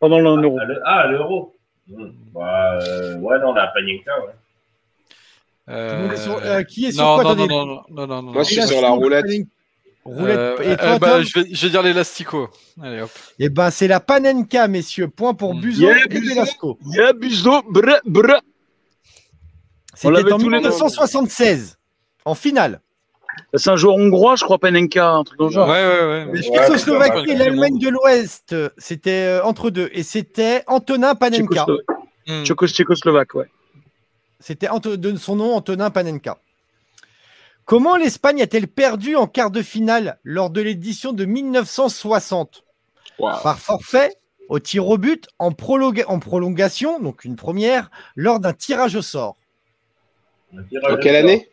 Pendant 0.00 0.20
l'un 0.20 0.40
euro. 0.40 0.58
Ah, 0.58 0.64
le- 0.64 0.80
Ah, 0.86 1.06
l'euro. 1.06 1.54
Hmm. 1.86 2.08
Bah, 2.34 2.78
euh, 2.80 3.16
ouais, 3.18 3.38
non, 3.40 3.52
la 3.52 3.66
Panenka, 3.68 4.12
ouais. 4.24 4.32
Sur- 6.16 6.38
Euh, 6.38 6.40
euh, 6.44 6.62
Qui 6.62 6.86
est 6.86 6.92
sur 6.92 7.04
non, 7.04 7.14
quoi 7.16 7.24
non, 7.24 7.46
non, 7.46 7.46
non, 7.66 7.82
non, 7.90 8.06
non, 8.06 8.22
non. 8.22 8.32
Moi, 8.32 8.42
je 8.44 8.54
suis 8.54 8.66
sur 8.66 8.80
la 8.80 8.88
roulette. 8.90 9.26
Roulette. 10.02 10.38
Euh, 10.38 10.56
Et 10.62 10.70
euh, 10.70 10.76
toi, 10.76 10.98
bah, 10.98 11.22
je, 11.22 11.38
vais, 11.40 11.46
je 11.54 11.66
vais 11.66 11.70
dire 11.70 11.82
l'élastico. 11.82 12.48
Allez, 12.82 13.02
hop. 13.02 13.10
Eh 13.38 13.50
ben, 13.50 13.70
c'est 13.70 13.86
la 13.88 14.00
panenka, 14.00 14.66
messieurs. 14.66 15.08
Point 15.08 15.34
pour 15.34 15.54
Mm. 15.54 15.60
Buzo 15.60 15.82
Yeah, 15.86 16.04
et 16.04 16.08
Buzo. 16.08 16.28
Velasco. 16.34 16.78
Ya 16.94 17.12
Buzo, 17.12 17.62
bra, 17.70 18.00
bra. 18.06 18.40
C'était 20.02 20.12
l'avait 20.14 20.32
en 20.32 20.38
tous 20.38 20.48
les 20.50 20.60
deux. 20.60 20.68
1976, 20.68 21.78
en 22.24 22.34
finale. 22.34 22.80
C'est 23.54 23.70
un 23.70 23.76
joueur 23.76 23.94
hongrois, 23.96 24.34
je 24.36 24.44
crois, 24.44 24.58
Panenka, 24.58 25.10
un 25.10 25.24
truc 25.24 25.38
dans 25.38 25.46
le 25.48 25.50
Ouais, 25.50 25.54
genre. 25.54 25.68
ouais, 25.68 25.74
ouais. 25.76 26.24
La 26.24 26.30
Ouais, 26.32 26.42
Tchécoslovaquie 26.42 27.30
et 27.30 27.34
l'Allemagne 27.36 27.78
de 27.78 27.88
l'Ouest, 27.88 28.54
c'était 28.78 29.10
euh, 29.40 29.44
entre 29.44 29.70
deux. 29.70 29.88
Et 29.92 30.02
c'était 30.02 30.64
Antonin 30.66 31.14
Panenka. 31.14 31.66
Hmm. 32.26 32.42
Tchécos- 32.42 32.68
Tchécoslovaque, 32.68 33.34
ouais. 33.34 33.46
C'était 34.40 34.68
de 34.84 35.16
son 35.16 35.36
nom 35.36 35.54
Antonin 35.54 35.90
Panenka. 35.90 36.38
Comment 37.64 37.96
l'Espagne 37.96 38.40
a-t-elle 38.42 38.66
perdu 38.68 39.14
en 39.14 39.26
quart 39.26 39.50
de 39.50 39.62
finale 39.62 40.18
lors 40.24 40.50
de 40.50 40.60
l'édition 40.60 41.12
de 41.12 41.24
1960 41.24 42.64
Waouh. 43.18 43.42
Par 43.42 43.58
forfait, 43.58 44.14
au 44.48 44.58
tir 44.58 44.88
au 44.88 44.96
but, 44.96 45.26
en 45.38 45.50
prolongation, 45.52 46.98
donc 47.00 47.24
une 47.24 47.36
première, 47.36 47.90
lors 48.16 48.40
d'un 48.40 48.52
tirage 48.52 48.94
au 48.96 49.02
sort. 49.02 49.36
En 50.54 50.96
quelle 50.96 51.16
année 51.16 51.48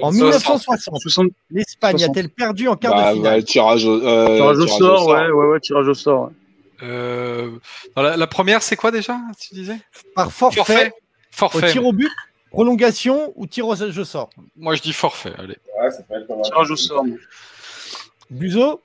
En 0.00 0.10
60. 0.10 0.12
1960, 0.14 1.00
60 1.00 1.26
l'Espagne 1.50 1.98
60. 1.98 2.10
a-t-elle 2.16 2.30
perdu 2.30 2.68
en 2.68 2.76
quart 2.76 2.94
bah, 2.94 3.00
de 3.00 3.06
bah, 3.06 3.12
finale 3.14 3.36
le 3.38 3.44
tirage 3.44 3.84
au, 3.84 4.02
euh, 4.04 4.36
tirage 4.36 4.58
au 4.58 4.64
tirage 4.64 4.78
sort, 4.78 5.06
ouais, 5.08 5.30
ouais, 5.30 5.46
ouais, 5.46 5.60
tirage 5.60 5.88
au 5.88 5.94
sort. 5.94 6.24
ouais. 6.26 6.32
Euh, 6.82 7.50
la, 7.96 8.16
la 8.16 8.26
première, 8.26 8.62
c'est 8.62 8.76
quoi 8.76 8.90
déjà 8.90 9.18
Tu 9.40 9.54
disais? 9.54 9.76
Par 10.14 10.32
forfait, 10.32 10.92
Forfait. 11.30 11.68
au 11.68 11.70
tir 11.72 11.84
au 11.86 11.92
but, 11.92 12.10
prolongation 12.50 13.32
ou 13.36 13.46
tirage 13.46 13.98
au 13.98 14.04
sort? 14.04 14.30
Moi, 14.56 14.74
je 14.76 14.82
dis 14.82 14.92
forfait. 14.92 15.32
Allez. 15.38 15.56
Ouais, 15.80 15.90
ça 15.90 16.02
peut 16.02 16.14
être 16.14 16.26
pas 16.26 16.34
mal. 16.34 16.44
Tirage 16.44 16.70
au 16.70 16.76
sort. 16.76 17.04
moi. 17.04 17.16
Buzo 18.30 18.80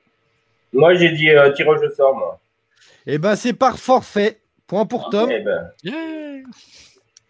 Moi, 0.74 0.96
j'ai 0.96 1.12
dit 1.12 1.30
euh, 1.30 1.52
tirage 1.52 1.80
au 1.82 1.90
sort, 1.96 2.16
moi. 2.16 2.40
Eh 3.06 3.18
ben, 3.18 3.36
c'est 3.36 3.54
par 3.54 3.78
forfait. 3.80 4.40
Point 4.68 4.86
pour 4.86 5.10
Tom. 5.10 5.30
Ben, 5.30 5.72
Yeah. 5.84 5.94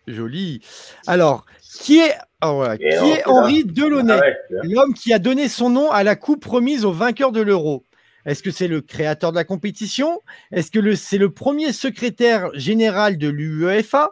Joli. 0.07 0.61
Alors, 1.07 1.45
qui 1.79 1.99
est, 1.99 2.15
ah, 2.41 2.51
voilà. 2.51 2.75
Et 2.75 2.77
qui 2.77 2.85
non, 2.95 3.05
est 3.05 3.15
c'est 3.15 3.27
Henri 3.27 3.63
Delaunay 3.65 4.13
arrête. 4.13 4.37
L'homme 4.63 4.93
qui 4.93 5.13
a 5.13 5.19
donné 5.19 5.47
son 5.49 5.69
nom 5.69 5.91
à 5.91 6.03
la 6.03 6.15
coupe 6.15 6.43
remise 6.45 6.85
au 6.85 6.91
vainqueur 6.91 7.31
de 7.31 7.41
l'Euro. 7.41 7.83
Est-ce 8.25 8.41
que 8.43 8.51
c'est 8.51 8.67
le 8.67 8.81
créateur 8.81 9.31
de 9.31 9.37
la 9.37 9.43
compétition? 9.43 10.21
Est-ce 10.51 10.71
que 10.71 10.95
c'est 10.95 11.17
le 11.17 11.31
premier 11.31 11.73
secrétaire 11.73 12.49
général 12.53 13.17
de 13.17 13.27
l'UEFA? 13.27 14.11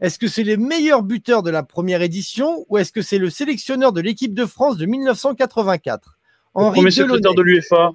Est-ce 0.00 0.18
que 0.18 0.26
c'est 0.26 0.42
le 0.42 0.56
meilleur 0.56 1.02
buteur 1.02 1.44
de 1.44 1.50
la 1.50 1.62
première 1.62 2.02
édition 2.02 2.66
Ou 2.68 2.78
est-ce 2.78 2.90
que 2.90 3.02
c'est 3.02 3.18
le 3.18 3.30
sélectionneur 3.30 3.92
de 3.92 4.00
l'équipe 4.00 4.34
de 4.34 4.46
France 4.46 4.76
de 4.76 4.86
1984 4.86 6.18
Le 6.56 6.60
Henri 6.60 6.80
premier 6.80 6.90
Delaunay. 6.90 7.08
secrétaire 7.18 7.34
de 7.34 7.42
l'UEFA. 7.42 7.90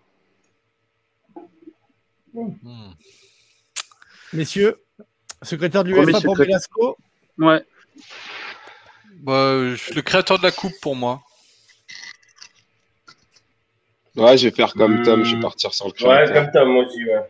Messieurs, 4.34 4.76
secrétaire 5.41 5.84
de 5.84 5.89
l'UEFA 5.89 6.22
pour 6.22 6.38
secrétaire. 6.38 6.45
Velasco. 6.45 6.98
Ouais. 7.39 7.64
Bah, 9.22 9.76
je- 9.76 9.94
le 9.94 10.02
créateur 10.02 10.38
de 10.38 10.44
la 10.44 10.52
coupe 10.52 10.73
pour 10.81 10.95
moi. 10.95 11.22
Ouais, 14.15 14.38
je 14.38 14.48
vais 14.48 14.56
faire 14.56 14.73
comme 14.73 14.99
Hmm. 14.99 15.03
Tom, 15.03 15.23
je 15.23 15.35
vais 15.35 15.41
partir 15.41 15.73
sur 15.73 15.85
le 15.88 15.91
Ouais, 15.91 15.98
créateur. 16.26 16.44
comme 16.44 16.52
Tom, 16.52 16.69
moi 16.73 16.85
aussi, 16.85 17.03
ouais. 17.03 17.22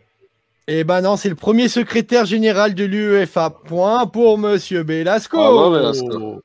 Eh 0.68 0.84
ben 0.84 1.00
non, 1.00 1.16
c'est 1.16 1.28
le 1.30 1.34
premier 1.34 1.68
secrétaire 1.68 2.26
général 2.26 2.74
de 2.74 2.84
l'UEFA. 2.84 3.50
Point 3.50 4.06
pour 4.06 4.36
Monsieur 4.38 4.82
Belasco. 4.82 5.36
Bravo, 5.38 5.70
Belasco. 5.70 6.42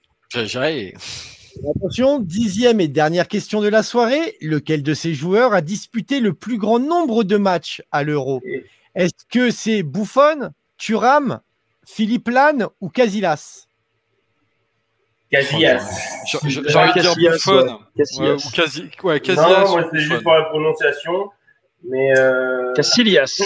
Attention, 1.75 2.19
dixième 2.19 2.79
et 2.81 2.87
dernière 2.87 3.27
question 3.27 3.61
de 3.61 3.67
la 3.67 3.83
soirée. 3.83 4.37
Lequel 4.41 4.81
de 4.81 4.93
ces 4.93 5.13
joueurs 5.13 5.53
a 5.53 5.61
disputé 5.61 6.19
le 6.19 6.33
plus 6.33 6.57
grand 6.57 6.79
nombre 6.79 7.23
de 7.23 7.35
matchs 7.37 7.81
à 7.91 8.03
l'Euro? 8.03 8.41
Est-ce 8.95 9.25
que 9.29 9.51
c'est 9.51 9.83
Buffon, 9.83 10.51
Thuram, 10.77 11.39
Philippe 11.85 12.29
Lane 12.29 12.67
ou 12.81 12.89
Casillas? 12.89 13.65
Casillas. 15.34 15.84
J'ai 16.45 16.76
envie 16.77 16.93
de 16.93 16.99
dire 16.99 17.10
Casillas, 17.14 17.31
Buffon. 17.31 17.65
ouais. 17.65 17.77
Casillas. 17.97 18.27
Ouais, 18.30 18.34
ou 18.34 18.49
Casi- 18.51 18.89
ouais, 19.03 19.14
Non, 19.14 19.19
Casillas 19.19 19.60
moi, 19.68 19.80
ou 19.80 19.84
c'était 19.85 19.99
juste 19.99 20.23
pour 20.23 20.34
la 20.34 20.43
prononciation. 20.43 21.31
Mais. 21.89 22.18
Euh, 22.18 22.73
Casillas. 22.73 23.41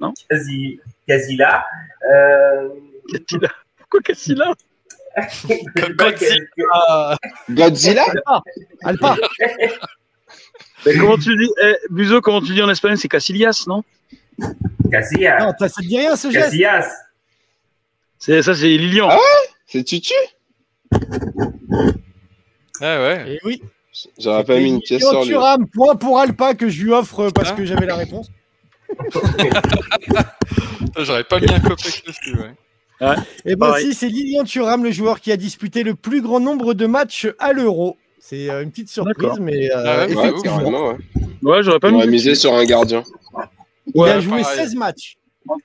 Casi- 0.30 0.80
Casilla. 1.06 1.64
Euh, 2.10 2.68
Casilla. 3.12 3.48
Pourquoi 3.78 4.00
Casilla 4.00 4.52
Godzilla. 5.96 7.18
Godzilla 7.50 8.04
Alpa 8.82 9.16
Mais 10.86 10.96
Comment 10.96 11.18
tu 11.18 11.36
dis 11.36 11.50
eh, 11.62 11.76
Buzo, 11.90 12.20
comment 12.22 12.40
tu 12.40 12.54
dis 12.54 12.62
en 12.62 12.70
espagnol 12.70 12.96
C'est 12.96 13.08
Casillas, 13.08 13.64
non 13.66 13.84
Casillas. 14.90 15.38
Non, 15.44 15.52
ça, 15.58 15.68
te 15.68 15.82
dit 15.86 15.98
rien 15.98 16.16
ce 16.16 16.30
geste 16.30 16.46
Casillas. 16.46 16.88
C'est 18.18 18.40
Ça, 18.42 18.54
c'est 18.54 18.68
Lilian. 18.68 19.08
Ah 19.10 19.18
C'est 19.66 19.84
Tutu 19.84 20.14
ouais, 22.80 22.86
ouais. 22.98 23.24
Eh 23.28 23.38
oui. 23.44 23.62
J'aurais 24.18 24.44
pas 24.44 24.56
mis 24.58 24.68
une 24.70 24.80
pièce 24.80 25.02
Lilian 25.02 25.22
sur 25.24 25.58
lui. 25.58 25.66
Point 25.74 25.96
pour 25.96 26.18
Alpa 26.18 26.54
que 26.54 26.68
je 26.68 26.82
lui 26.82 26.92
offre 26.92 27.30
parce 27.30 27.50
Hein 27.50 27.54
que 27.56 27.64
j'avais 27.64 27.86
la 27.86 27.96
réponse. 27.96 28.30
J'aurais 30.98 31.24
pas 31.24 31.40
mis 31.40 31.50
un 31.50 31.60
copec 31.60 32.02
dessus. 32.06 32.36
Ouais. 33.00 33.14
Et 33.44 33.56
ben 33.56 33.66
Pareil. 33.68 33.86
si, 33.86 33.94
c'est 33.94 34.08
Lilian 34.08 34.44
Thuram, 34.44 34.84
le 34.84 34.92
joueur 34.92 35.20
qui 35.20 35.32
a 35.32 35.36
disputé 35.36 35.82
le 35.82 35.94
plus 35.94 36.22
grand 36.22 36.40
nombre 36.40 36.72
de 36.74 36.86
matchs 36.86 37.26
à 37.38 37.52
l'Euro. 37.52 37.96
C'est 38.20 38.48
euh, 38.48 38.62
une 38.62 38.70
petite 38.70 38.88
surprise, 38.88 39.38
mais 39.40 39.70
euh, 39.72 39.82
Ah 39.84 40.06
ouais, 40.06 40.14
Ouais, 40.14 40.28
effectivement, 40.28 40.88
ouais. 40.90 40.96
Ouais, 41.42 41.62
j'aurais 41.62 41.80
pas 41.80 41.88
On 41.88 41.92
mis. 41.92 42.00
va 42.00 42.06
miser 42.06 42.34
sur 42.36 42.54
un 42.54 42.64
gardien. 42.64 43.02
il 43.94 44.00
a 44.00 44.02
Ouais, 44.02 44.20
joué 44.20 44.42
pareil. 44.42 44.56
16 44.58 44.74
matchs. 44.76 45.16
Moi, 45.46 45.56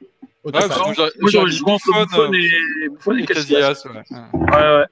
j'aurais 1.30 1.50
dit 1.52 1.58
dit 1.58 1.64
Buffon 1.64 2.34
et, 2.34 2.38
et 2.40 3.22
et 3.22 3.26
Casillas. 3.26 3.74
Casillas. 3.74 3.84
ouais. 3.86 4.40
Ouais, 4.40 4.78
ouais. 4.80 4.86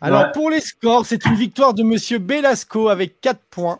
Alors 0.00 0.22
Ouais. 0.24 0.32
pour 0.34 0.50
les 0.50 0.60
scores, 0.60 1.06
c'est 1.06 1.24
une 1.26 1.34
victoire 1.36 1.74
de 1.74 1.82
Monsieur 1.82 2.18
Belasco 2.18 2.88
avec 2.88 3.20
4 3.20 3.40
points. 3.50 3.78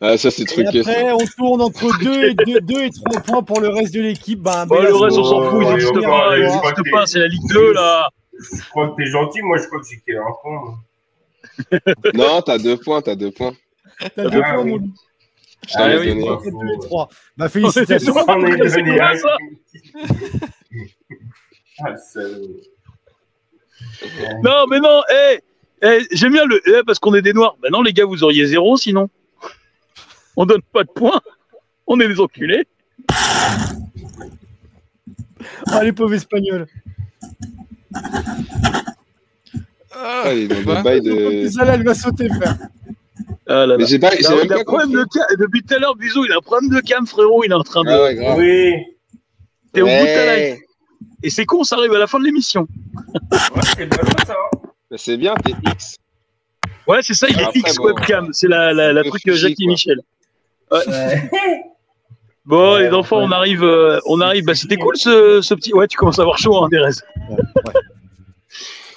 ah, 0.00 0.16
ça, 0.16 0.30
c'est 0.30 0.44
truqué. 0.44 0.82
ça. 0.82 0.90
après, 0.90 1.12
on 1.12 1.18
tourne 1.38 1.62
entre 1.62 1.98
2 2.04 2.24
et, 2.30 2.34
2, 2.34 2.60
2 2.60 2.82
et 2.84 2.90
3 2.90 3.20
points 3.22 3.42
pour 3.42 3.60
le 3.60 3.68
reste 3.68 3.94
de 3.94 4.00
l'équipe. 4.02 4.40
Bon, 4.40 4.52
le 4.70 4.94
reste, 4.94 5.18
on 5.18 5.24
s'en 5.24 5.50
fout, 5.50 5.60
il 5.62 5.66
Ouais, 5.66 5.70
n'existe 5.72 5.94
ouais, 5.96 6.02
pas, 6.02 6.36
il 6.36 6.42
n'existe 6.44 6.90
pas, 6.92 7.06
c'est 7.06 7.18
la 7.20 7.28
Ligue 7.28 7.48
2, 7.48 7.72
là. 7.72 8.08
Je 8.38 8.68
crois 8.70 8.88
que 8.88 8.96
t'es 9.02 9.06
gentil, 9.10 9.42
moi 9.42 9.58
je 9.58 9.66
crois 9.66 9.80
que 9.80 9.86
j'ai 9.90 10.00
qu'il 10.00 10.16
un 10.16 10.32
con. 10.42 10.74
Non, 12.14 12.40
t'as 12.42 12.58
deux 12.58 12.76
points, 12.78 13.02
t'as 13.02 13.14
deux 13.16 13.30
points. 13.30 13.52
T'as 14.16 14.28
2 14.28 14.40
Ah, 14.42 14.54
points, 14.54 14.62
oui. 14.62 14.70
mon 14.70 14.76
loup. 14.78 14.90
Je 15.68 15.74
t'en 15.74 15.80
Ah 15.82 15.90
ai 15.90 15.98
oui, 15.98 16.08
donné 16.08 16.28
un. 16.28 16.32
Entre 16.32 16.50
2 16.50 16.74
et 16.74 16.78
3. 16.86 17.08
Bah 17.36 17.46
On 17.46 17.48
félicitations. 17.50 18.14
On 18.16 18.46
est 18.46 19.00
un- 19.00 19.16
ça 19.16 19.36
Ah, 21.84 21.96
salaud. 21.96 22.60
Non, 24.42 24.66
mais 24.68 24.80
non, 24.80 25.02
eh, 25.12 25.40
eh, 25.82 26.06
j'aime 26.12 26.32
bien 26.32 26.44
le 26.44 26.60
eh, 26.66 26.82
parce 26.86 26.98
qu'on 26.98 27.14
est 27.14 27.22
des 27.22 27.32
noirs. 27.32 27.56
Ben 27.62 27.70
non, 27.70 27.82
les 27.82 27.92
gars, 27.92 28.04
vous 28.04 28.24
auriez 28.24 28.46
zéro 28.46 28.76
sinon. 28.76 29.08
On 30.36 30.46
donne 30.46 30.62
pas 30.72 30.84
de 30.84 30.90
points. 30.90 31.20
On 31.86 32.00
est 32.00 32.08
des 32.08 32.20
enculés. 32.20 32.66
Ah, 35.66 35.82
les 35.82 35.92
pauvres 35.92 36.14
espagnols. 36.14 36.66
Ah, 39.92 40.32
il 40.32 40.50
est 40.52 40.62
dans 40.64 40.74
bah, 40.74 40.82
bails 40.82 41.00
de. 41.00 41.48
Ça 41.48 41.64
là, 41.64 41.74
elle 41.74 41.84
va 41.84 41.94
sauter, 41.94 42.28
frère. 42.28 42.56
Ah 43.46 43.54
là 43.54 43.66
là. 43.66 43.76
Mais 43.78 43.86
j'ai 43.86 43.98
pas, 43.98 44.10
j'ai 44.10 44.22
Non, 44.22 44.36
même 44.36 44.46
il 44.46 44.52
a 44.52 44.54
pas 44.54 44.60
un 44.60 44.64
problème 44.64 44.88
compris. 44.88 45.04
de 45.04 45.26
cam. 45.26 45.36
Depuis 45.38 45.62
tout 45.62 45.74
à 45.74 45.78
l'heure, 45.78 45.96
bisous, 45.96 46.24
il 46.24 46.32
a 46.32 46.36
un 46.36 46.40
problème 46.40 46.70
de 46.70 46.80
cam, 46.80 47.06
frérot. 47.06 47.44
Il 47.44 47.50
est 47.50 47.54
en 47.54 47.62
train 47.62 47.82
de. 47.82 47.90
Ah 47.90 48.02
ouais, 48.02 48.14
grave. 48.14 48.38
Oui. 48.38 48.74
T'es 49.72 49.82
au 49.82 49.86
bout 49.86 49.90
de 49.90 50.04
ta 50.04 50.36
life. 50.36 50.60
Et 51.22 51.30
c'est 51.30 51.44
con, 51.44 51.64
ça 51.64 51.76
arrive 51.76 51.92
à 51.92 51.98
la 51.98 52.06
fin 52.06 52.18
de 52.18 52.24
l'émission. 52.24 52.66
Ouais, 53.30 54.96
c'est 54.96 55.16
bien, 55.16 55.34
t'es 55.44 55.52
X. 55.70 55.96
Ouais, 56.86 57.00
c'est 57.02 57.14
ça, 57.14 57.28
il 57.28 57.38
est 57.38 57.44
Après, 57.44 57.58
X 57.60 57.76
bon, 57.76 57.84
webcam. 57.84 58.28
C'est 58.32 58.48
la, 58.48 58.72
la, 58.72 58.92
la 58.92 59.04
truc 59.04 59.22
Jackie 59.32 59.64
quoi. 59.64 59.70
Michel. 59.72 60.00
Ouais. 60.72 61.30
Bon, 62.46 62.74
Ouais, 62.74 62.82
les 62.88 62.90
enfants, 62.94 63.18
ouais. 63.18 63.26
on 63.28 63.32
arrive. 63.32 63.62
euh, 63.62 64.00
on 64.06 64.20
arrive. 64.20 64.44
Bah, 64.44 64.54
c'était 64.54 64.76
cool 64.76 64.96
ce, 64.96 65.40
ce 65.42 65.54
petit. 65.54 65.72
Ouais, 65.74 65.86
tu 65.86 65.96
commences 65.96 66.18
à 66.18 66.22
avoir 66.22 66.38
chaud, 66.38 66.56
hein, 66.64 66.68
Thérèse. 66.70 67.04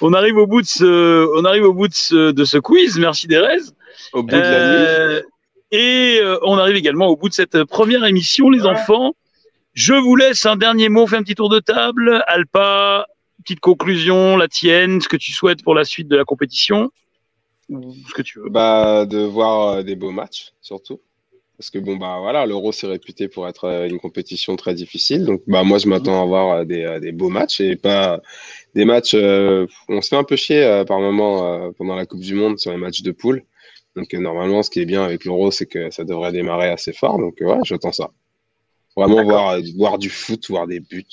On 0.01 0.13
arrive 0.13 0.37
au 0.37 0.47
bout 0.47 0.61
de 0.61 0.67
ce, 0.67 1.27
on 1.39 1.45
arrive 1.45 1.63
au 1.63 1.73
bout 1.73 1.87
de 1.87 1.93
ce, 1.93 2.31
de 2.31 2.45
ce 2.45 2.57
quiz. 2.57 2.97
Merci, 2.97 3.27
Thérèse. 3.27 3.73
Au 4.13 4.23
bout 4.23 4.31
de 4.31 4.37
la 4.37 4.39
nuit. 4.41 4.85
Euh, 4.87 5.21
et 5.71 6.19
euh, 6.21 6.37
on 6.43 6.57
arrive 6.57 6.75
également 6.75 7.07
au 7.07 7.15
bout 7.15 7.29
de 7.29 7.33
cette 7.33 7.63
première 7.65 8.03
émission, 8.05 8.49
les 8.49 8.61
Ouais. 8.61 8.69
enfants. 8.69 9.13
Je 9.73 9.93
vous 9.93 10.15
laisse 10.15 10.45
un 10.45 10.55
dernier 10.55 10.89
mot, 10.89 11.07
fais 11.07 11.15
un 11.15 11.23
petit 11.23 11.35
tour 11.35 11.49
de 11.49 11.59
table. 11.59 12.23
Alpa, 12.27 13.07
petite 13.43 13.59
conclusion, 13.59 14.37
la 14.37 14.47
tienne, 14.47 15.01
ce 15.01 15.07
que 15.07 15.17
tu 15.17 15.31
souhaites 15.31 15.63
pour 15.63 15.73
la 15.73 15.83
suite 15.83 16.07
de 16.07 16.15
la 16.15 16.25
compétition, 16.25 16.91
ce 17.69 18.13
que 18.13 18.21
tu 18.21 18.39
veux. 18.39 18.49
Bah, 18.49 19.05
de 19.05 19.19
voir 19.19 19.67
euh, 19.69 19.83
des 19.83 19.95
beaux 19.95 20.11
matchs, 20.11 20.53
surtout. 20.61 21.01
Parce 21.57 21.69
que 21.69 21.79
bon, 21.79 21.97
bah 21.97 22.17
voilà, 22.19 22.45
l'Euro 22.45 22.71
c'est 22.71 22.87
réputé 22.87 23.27
pour 23.27 23.47
être 23.47 23.65
euh, 23.65 23.87
une 23.87 23.99
compétition 23.99 24.55
très 24.55 24.73
difficile. 24.73 25.25
Donc, 25.25 25.41
bah, 25.47 25.63
moi, 25.63 25.77
je 25.79 25.87
m'attends 25.87 26.21
à 26.21 26.25
voir 26.25 26.59
euh, 26.59 26.99
des, 26.99 27.11
beaux 27.11 27.29
matchs 27.29 27.61
et 27.61 27.75
pas 27.75 28.21
des 28.75 28.85
matchs. 28.85 29.15
on 29.15 30.01
se 30.01 30.07
fait 30.07 30.15
un 30.15 30.23
peu 30.23 30.35
chier 30.35 30.83
par 30.87 30.99
moment 30.99 31.71
pendant 31.73 31.95
la 31.95 32.05
Coupe 32.05 32.21
du 32.21 32.35
Monde 32.35 32.59
sur 32.59 32.71
les 32.71 32.77
matchs 32.77 33.01
de 33.01 33.11
poule. 33.11 33.43
Donc, 33.95 34.11
normalement, 34.13 34.63
ce 34.63 34.69
qui 34.69 34.79
est 34.79 34.85
bien 34.85 35.03
avec 35.03 35.23
l'Euro, 35.25 35.51
c'est 35.51 35.67
que 35.67 35.91
ça 35.91 36.03
devrait 36.03 36.31
démarrer 36.31 36.69
assez 36.69 36.93
fort. 36.93 37.19
Donc, 37.19 37.41
euh, 37.41 37.45
ouais, 37.45 37.59
j'attends 37.63 37.91
ça. 37.91 38.11
Vraiment 38.95 39.23
voir, 39.23 39.49
euh, 39.49 39.61
voir 39.75 39.97
du 39.97 40.09
foot, 40.09 40.47
voir 40.49 40.67
des 40.67 40.79
buts. 40.79 41.05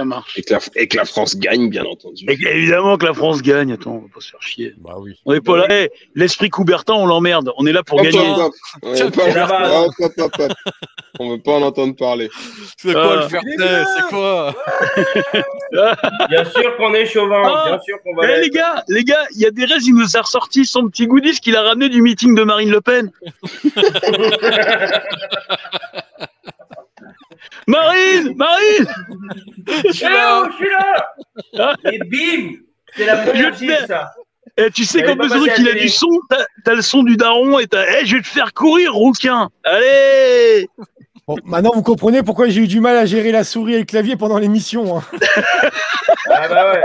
Ça 0.00 0.04
marche. 0.06 0.38
Et 0.38 0.42
que 0.42 0.54
la, 0.54 0.60
et 0.76 0.88
que 0.88 0.96
la 0.96 1.04
France 1.04 1.36
gagne, 1.36 1.68
bien 1.68 1.84
entendu. 1.84 2.24
Et 2.26 2.32
évidemment 2.32 2.96
que 2.96 3.04
la 3.04 3.12
France 3.12 3.42
gagne. 3.42 3.72
Attends, 3.72 3.96
on 3.96 3.98
va 3.98 4.06
pas 4.14 4.20
se 4.22 4.30
faire 4.30 4.40
chier. 4.42 4.72
Bah 4.78 4.94
oui. 4.98 5.12
On 5.26 5.34
est 5.34 5.42
pas 5.42 5.58
là. 5.58 5.66
Eh, 5.68 5.90
L'esprit 6.14 6.48
Coubertin, 6.48 6.94
on 6.94 7.04
l'emmerde. 7.04 7.52
On 7.58 7.66
est 7.66 7.72
là 7.72 7.82
pour 7.82 7.98
Hop, 7.98 8.04
gagner. 8.06 8.30
hop, 8.30 8.52
hop. 8.82 10.52
On 11.18 11.32
veut 11.32 11.38
pas- 11.42 11.52
en 11.52 11.62
entendre 11.62 11.94
parler. 11.96 12.30
C'est 12.78 12.94
quoi 12.94 13.18
Ah. 13.18 13.22
le 13.24 13.28
Fernet 13.28 13.56
C'est 13.58 14.08
quoi? 14.08 14.54
Bien 16.30 16.44
sûr 16.46 16.76
qu'on 16.78 16.94
est 16.94 17.04
chauvin. 17.04 17.42
Ah. 17.44 17.64
Bien 17.68 17.80
sûr 17.82 17.98
qu'on 18.02 18.14
va. 18.14 18.22
Eh 18.26 18.40
les 18.40 18.48
gars, 18.50 18.82
les 18.88 19.04
gars, 19.04 19.26
il 19.34 19.42
y 19.42 19.46
a 19.46 19.50
des 19.50 19.66
restes, 19.66 19.86
il 19.86 19.94
nous 19.96 20.16
a 20.16 20.22
ressorti 20.22 20.64
son 20.64 20.88
petit 20.88 21.06
goodies 21.06 21.40
qu'il 21.40 21.56
a 21.56 21.62
ramené 21.62 21.90
du 21.90 22.00
meeting 22.00 22.34
de 22.34 22.42
Marine 22.42 22.70
Le 22.70 22.80
Pen. 22.80 23.10
Marine, 27.70 28.34
Marine, 28.36 28.86
Je 29.86 29.92
suis 29.92 30.04
là, 30.04 30.48
je 30.50 30.56
suis 30.56 30.68
là. 31.58 31.74
Et 31.92 31.98
bim 31.98 32.56
C'est 32.96 33.06
la 33.06 33.16
première 33.18 33.54
Je 33.54 33.58
gifle, 33.58 33.86
ça. 33.86 34.10
Eh, 34.56 34.70
tu 34.70 34.84
sais 34.84 35.02
quand 35.02 35.16
passée 35.16 35.50
à 35.50 35.54
qu'il 35.54 35.64
la 35.64 35.70
a 35.72 35.74
du 35.74 35.88
son, 35.88 36.08
t'as 36.64 36.74
le 36.74 36.82
son 36.82 37.02
du 37.02 37.16
daron 37.16 37.58
et 37.58 37.66
t'as, 37.66 37.84
eh, 38.00 38.04
je 38.06 38.16
vais 38.16 38.22
te 38.22 38.26
faire 38.26 38.52
courir, 38.52 38.92
rouquin. 38.94 39.48
Allez. 39.64 40.68
Bon, 41.28 41.36
maintenant, 41.44 41.70
vous 41.72 41.82
comprenez 41.82 42.22
pourquoi 42.24 42.48
j'ai 42.48 42.62
eu 42.62 42.66
du 42.66 42.80
mal 42.80 42.96
à 42.96 43.06
gérer 43.06 43.30
la 43.30 43.44
souris 43.44 43.74
et 43.74 43.78
le 43.78 43.84
clavier 43.84 44.16
pendant 44.16 44.38
l'émission. 44.38 44.98
hein. 44.98 45.02
Ah 46.28 46.48
bah 46.48 46.72
ouais. 46.72 46.82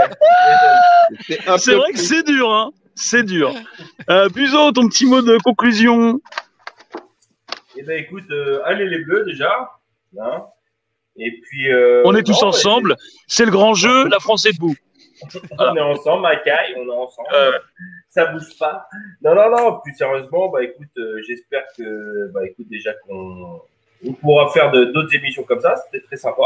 C'est 1.58 1.74
vrai 1.74 1.92
que 1.92 1.98
c'est 1.98 2.22
dur, 2.24 2.52
hein. 2.52 2.70
C'est 2.94 3.24
dur. 3.24 3.52
Euh, 4.08 4.28
Buzo, 4.28 4.70
ton 4.72 4.88
petit 4.88 5.04
mot 5.04 5.20
de 5.20 5.36
conclusion. 5.38 6.20
Eh 7.76 7.82
ben 7.82 7.98
écoute, 7.98 8.30
euh, 8.30 8.60
allez 8.64 8.86
les 8.86 9.00
bleus 9.04 9.24
déjà. 9.26 9.50
Hein. 10.18 10.44
Et 11.18 11.32
puis. 11.42 11.72
euh, 11.72 12.02
On 12.04 12.14
est 12.14 12.22
tous 12.22 12.32
non, 12.32 12.38
bah, 12.42 12.46
ensemble. 12.48 12.96
C'est 13.26 13.44
le 13.44 13.50
grand 13.50 13.74
jeu. 13.74 14.08
La 14.08 14.18
France 14.18 14.46
est 14.46 14.52
debout. 14.52 14.74
On 15.58 15.74
est 15.76 15.80
ensemble, 15.80 16.22
Macaille, 16.22 16.74
on 16.76 16.86
est 16.92 16.94
ensemble. 16.94 17.28
Euh. 17.32 17.52
Ça 18.10 18.26
bouge 18.26 18.58
pas. 18.58 18.86
Non, 19.22 19.34
non, 19.34 19.50
non. 19.50 19.80
Plus 19.82 19.94
sérieusement, 19.96 20.48
bah 20.50 20.62
écoute, 20.62 20.88
euh, 20.98 21.22
j'espère 21.26 21.62
que, 21.76 22.30
bah 22.34 22.40
écoute, 22.46 22.66
déjà 22.68 22.92
qu'on 23.06 23.60
on 24.06 24.12
pourra 24.12 24.50
faire 24.50 24.70
de- 24.72 24.84
d'autres 24.86 25.14
émissions 25.14 25.42
comme 25.44 25.60
ça. 25.60 25.74
C'était 25.76 26.04
très 26.04 26.16
sympa. 26.18 26.42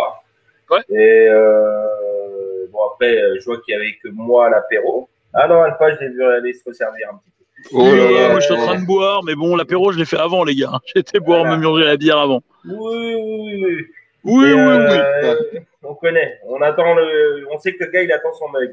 Ouais. 0.71 0.83
Et 0.89 1.27
euh, 1.29 2.67
bon, 2.71 2.79
après, 2.93 3.19
je 3.41 3.45
vois 3.45 3.61
qu'il 3.61 3.73
y 3.75 3.77
avait 3.77 3.97
que 4.03 4.09
moi 4.09 4.47
à 4.47 4.51
l'apéro. 4.51 5.09
Ah 5.35 5.49
non, 5.49 5.63
Alpha, 5.63 5.95
je 5.97 6.01
l'ai 6.05 6.11
vu 6.11 6.25
aller 6.25 6.53
se 6.53 6.63
resservir 6.65 7.09
un 7.13 7.17
petit 7.19 7.31
peu. 7.31 7.77
Oh 7.77 7.83
là 7.83 7.91
Euh, 8.03 8.21
là. 8.23 8.29
moi, 8.31 8.39
je 8.41 8.45
suis 8.47 8.55
en 8.55 8.67
train 8.67 8.81
de 8.81 8.87
boire, 8.87 9.23
mais 9.25 9.35
bon, 9.35 9.57
l'apéro, 9.57 9.91
je 9.91 9.99
l'ai 9.99 10.05
fait 10.05 10.17
avant, 10.17 10.45
les 10.45 10.55
gars. 10.55 10.79
J'étais 10.95 11.19
boire, 11.19 11.41
Voilà. 11.41 11.57
me 11.57 11.61
murmurer 11.61 11.87
la 11.87 11.97
bière 11.97 12.19
avant. 12.19 12.41
Oui, 12.65 12.75
oui, 13.17 13.65
oui, 13.65 13.87
oui. 14.25 14.45
Oui, 14.45 14.51
Et, 14.51 14.55
oui, 14.55 14.61
oui. 14.63 14.99
euh, 14.99 15.61
On 15.83 15.95
connaît. 15.95 16.39
On 16.45 16.61
attend 16.63 16.95
le. 16.95 17.47
On 17.51 17.59
sait 17.59 17.75
que 17.75 17.85
le 17.85 17.91
gars, 17.91 18.03
il 18.03 18.13
attend 18.13 18.33
son 18.35 18.49
mug. 18.51 18.73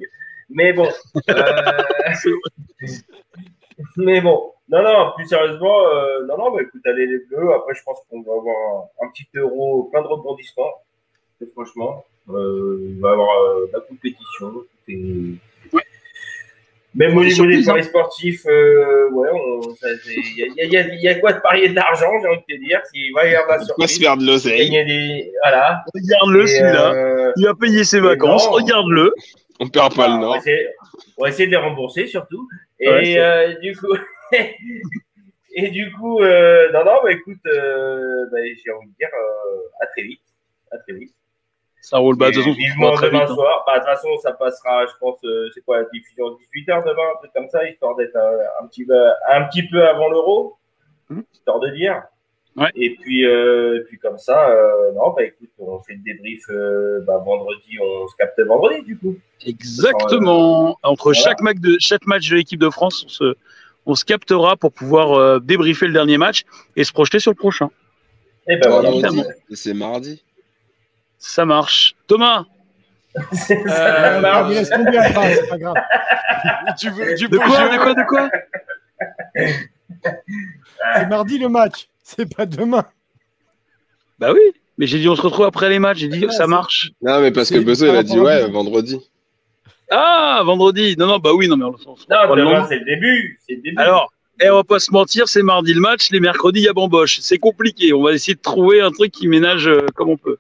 Mais 0.49 0.74
bon. 0.74 0.88
euh, 1.30 2.34
Mais 3.98 4.22
bon. 4.22 4.53
Non, 4.69 4.84
non, 4.84 5.14
plus 5.15 5.26
sérieusement, 5.28 5.88
euh, 5.88 6.26
non, 6.26 6.38
non, 6.38 6.52
bah, 6.52 6.61
écoute, 6.61 6.82
allez 6.86 7.06
les 7.06 7.19
bleus. 7.19 7.53
Après, 7.53 7.74
je 7.74 7.84
pense 7.84 7.99
qu'on 8.10 8.22
va 8.22 8.34
avoir 8.34 8.90
un, 9.02 9.06
un 9.06 9.10
petit 9.11 9.28
euro, 9.36 9.86
plein 9.91 10.02
de 10.02 10.07
rebondissements. 10.07 10.82
Et 11.41 11.45
franchement, 11.53 12.03
euh, 12.30 12.78
il 12.82 12.99
va 12.99 13.10
y 13.10 13.14
avoir 13.14 13.30
euh, 13.44 13.68
de 13.68 13.74
la 13.74 13.80
compétition. 13.82 14.64
Et... 14.90 15.36
Même 16.95 17.15
au 17.15 17.23
niveau 17.23 17.45
des 17.45 17.64
paris 17.64 17.84
sportifs, 17.84 18.43
euh, 18.47 19.09
ouais, 19.11 19.30
on- 19.31 19.61
ça, 19.76 19.88
c'est- 20.03 20.14
il 20.15 20.38
y, 20.38 20.43
a- 20.43 20.64
il 20.65 20.72
y, 20.73 20.77
a- 20.77 20.88
il 20.95 21.01
y 21.01 21.07
a 21.07 21.15
quoi 21.15 21.34
de 21.34 21.39
parier 21.41 21.69
de 21.69 21.76
l'argent, 21.76 22.09
j'ai 22.22 22.27
envie 22.27 22.39
de 22.49 22.55
te 22.55 22.59
dire. 22.64 22.81
S'il 22.91 23.14
va 23.14 23.27
y 23.27 23.35
avoir 23.35 23.59
de 23.59 23.65
la 23.68 23.73
On 23.77 23.81
va 23.81 23.88
se 23.88 23.93
surprise, 23.93 23.99
faire 23.99 24.18
de 24.18 24.26
l'oseille. 24.26 24.69
des. 24.72 25.31
Voilà. 25.43 25.84
Regarde-le, 25.93 26.47
celui-là. 26.47 26.93
euh, 26.93 27.31
Il 27.35 27.47
a 27.47 27.53
payé 27.53 27.84
ses 27.84 27.99
vacances. 27.99 28.47
Regarde-le. 28.47 29.14
On 29.59 29.68
perd 29.68 29.95
pas 29.95 30.07
le 30.07 30.14
on, 30.14 30.18
va 30.18 30.22
nord. 30.22 30.35
essayer, 30.38 30.68
on 31.18 31.23
va 31.23 31.30
essayer 31.30 31.45
de 31.47 31.51
les 31.51 31.57
rembourser 31.57 32.07
surtout. 32.07 32.47
Et 32.80 32.89
Ouais, 32.89 33.19
euh, 33.19 33.55
du 33.59 33.76
coup, 33.76 33.93
et 35.55 35.69
du 35.69 35.91
coup, 35.93 36.22
euh, 36.22 36.72
non, 36.72 36.85
non, 36.85 36.93
bah 37.03 37.11
écoute, 37.11 37.38
euh, 37.47 38.26
bah, 38.31 38.38
j'ai 38.43 38.72
envie 38.72 38.88
de 38.88 38.95
dire 38.97 39.09
euh, 39.14 39.57
à 39.81 39.88
très 39.88 40.03
vite, 40.03 40.22
à 40.72 40.77
très 40.77 40.93
vite. 40.93 41.14
Ça 41.89 41.97
roule. 41.99 42.18
Bah, 42.18 42.31
de 42.31 42.31
Et 42.31 42.43
toute 42.43 42.43
façon, 42.43 43.05
demain 43.07 43.19
vite. 43.22 43.30
hein. 43.31 43.35
soir. 43.35 43.64
Bah, 43.65 43.73
de 43.76 43.80
toute 43.80 43.88
façon, 43.89 44.09
ça 44.22 44.34
passera, 44.34 44.85
je 44.88 44.91
pense, 44.99 45.18
euh, 45.23 45.49
c'est 45.53 45.61
quoi 45.64 45.77
la 45.80 45.85
diffusion 45.93 46.26
18h 46.31 46.84
demain, 46.84 47.03
un 47.15 47.18
truc 47.19 47.31
comme 47.34 47.47
ça, 47.49 47.68
histoire 47.69 47.95
d'être 47.95 48.15
un, 48.15 48.64
un 48.64 48.68
petit 48.68 48.85
peu, 48.85 48.93
un 49.31 49.43
petit 49.43 49.64
peu 49.68 49.88
avant 49.88 50.09
l'euro, 50.09 50.57
Mhm. 51.09 51.23
histoire 51.34 51.59
de 51.59 51.69
dire. 51.69 52.03
Ouais. 52.57 52.69
Et 52.76 52.95
puis, 52.95 53.26
euh, 53.26 53.84
puis 53.88 53.99
comme 53.99 54.18
ça, 54.18 54.49
euh, 54.49 54.91
non, 54.93 55.11
bah 55.15 55.23
écoute, 55.23 55.49
on 55.59 55.80
fait 55.80 55.93
le 55.93 55.99
débrief 56.03 56.43
euh, 56.49 57.01
bah, 57.05 57.22
vendredi, 57.23 57.77
on 57.80 58.07
se 58.07 58.15
capte 58.18 58.39
vendredi 58.41 58.81
du 58.81 58.97
coup. 58.97 59.15
Exactement. 59.45 60.77
Entre 60.84 61.03
Voilà. 61.14 61.19
chaque 61.22 61.41
match 61.41 61.57
de 61.57 61.77
chaque 61.80 62.05
match 62.07 62.30
de 62.30 62.35
l'équipe 62.35 62.59
de 62.59 62.69
France, 62.69 63.03
on 63.05 63.09
se, 63.09 63.35
on 63.85 63.95
se 63.95 64.03
captera 64.05 64.55
pour 64.57 64.72
pouvoir 64.73 65.14
euh, 65.14 65.39
débriefer 65.39 65.88
le 65.88 65.93
dernier 65.93 66.18
match 66.18 66.43
et 66.76 66.84
se 66.84 66.91
projeter 66.91 67.19
sur 67.19 67.31
le 67.31 67.35
prochain. 67.38 67.69
Eh 68.47 68.57
ben 68.57 68.69
voilà. 68.69 68.89
Vendredi, 68.91 69.23
c'est 69.53 69.73
mardi. 69.73 70.23
Ça 71.18 71.45
marche. 71.45 71.95
Thomas, 72.07 72.45
C'est- 73.31 73.57
Euh, 73.65 74.22
ça 74.22 74.73
Ah, 74.73 74.77
tomber, 74.77 74.98
Alpha, 74.98 75.22
c'est 75.34 75.48
pas 75.49 75.57
grave. 75.57 75.76
Du, 76.80 76.91
du 77.15 77.27
de 77.30 77.38
quoi, 77.38 77.68
de 77.69 77.77
quoi, 77.77 77.94
de 77.95 78.03
quoi? 78.07 78.30
C'est 80.95 81.07
mardi 81.07 81.38
le 81.39 81.49
match, 81.49 81.88
c'est 82.03 82.31
pas 82.34 82.45
demain. 82.45 82.85
Bah 84.19 84.31
oui, 84.34 84.39
mais 84.77 84.85
j'ai 84.88 84.99
dit 84.99 85.10
on 85.10 85.15
se 85.15 85.22
retrouve 85.22 85.45
après 85.45 85.69
les 85.69 85.80
matchs, 85.80 85.98
j'ai 85.99 86.07
dit 86.07 86.26
ça 86.30 86.45
marche. 86.48 86.91
Non, 87.02 87.19
mais 87.22 87.31
parce 87.31 87.49
que 87.49 87.57
Bezo, 87.60 87.88
il 87.88 87.95
a 87.95 88.03
dit 88.03 88.19
ouais, 88.19 88.48
vendredi. 88.49 88.99
Ah, 89.89 90.41
vendredi. 90.45 90.95
Non, 90.98 91.07
non, 91.07 91.18
bah 91.19 91.31
oui, 91.34 91.48
non, 91.48 91.56
mais 91.57 91.64
on, 91.65 91.69
Non, 91.69 91.76
le 91.76 92.35
demain, 92.41 92.52
lendemain. 92.52 92.65
c'est 92.68 92.80
le 92.80 92.85
début. 92.85 93.39
C'est 93.48 93.56
le 93.56 93.61
début. 93.61 93.77
Alors, 93.81 94.11
et 94.41 94.49
on 94.49 94.56
va 94.56 94.64
pas 94.64 94.80
se 94.80 94.91
mentir, 94.91 95.27
c'est 95.27 95.41
mardi 95.44 95.73
le 95.73 95.80
match, 95.81 96.11
les 96.11 96.19
mercredis, 96.19 96.60
il 96.60 96.65
y 96.65 96.69
a 96.69 96.73
bamboche. 96.73 97.19
C'est 97.22 97.38
compliqué. 97.39 97.94
On 97.94 98.03
va 98.03 98.11
essayer 98.11 98.35
de 98.35 98.41
trouver 98.41 98.81
un 98.81 98.91
truc 98.91 99.11
qui 99.11 99.27
ménage 99.27 99.68
euh, 99.68 99.85
comme 99.95 100.10
on 100.10 100.18
peut. 100.18 100.38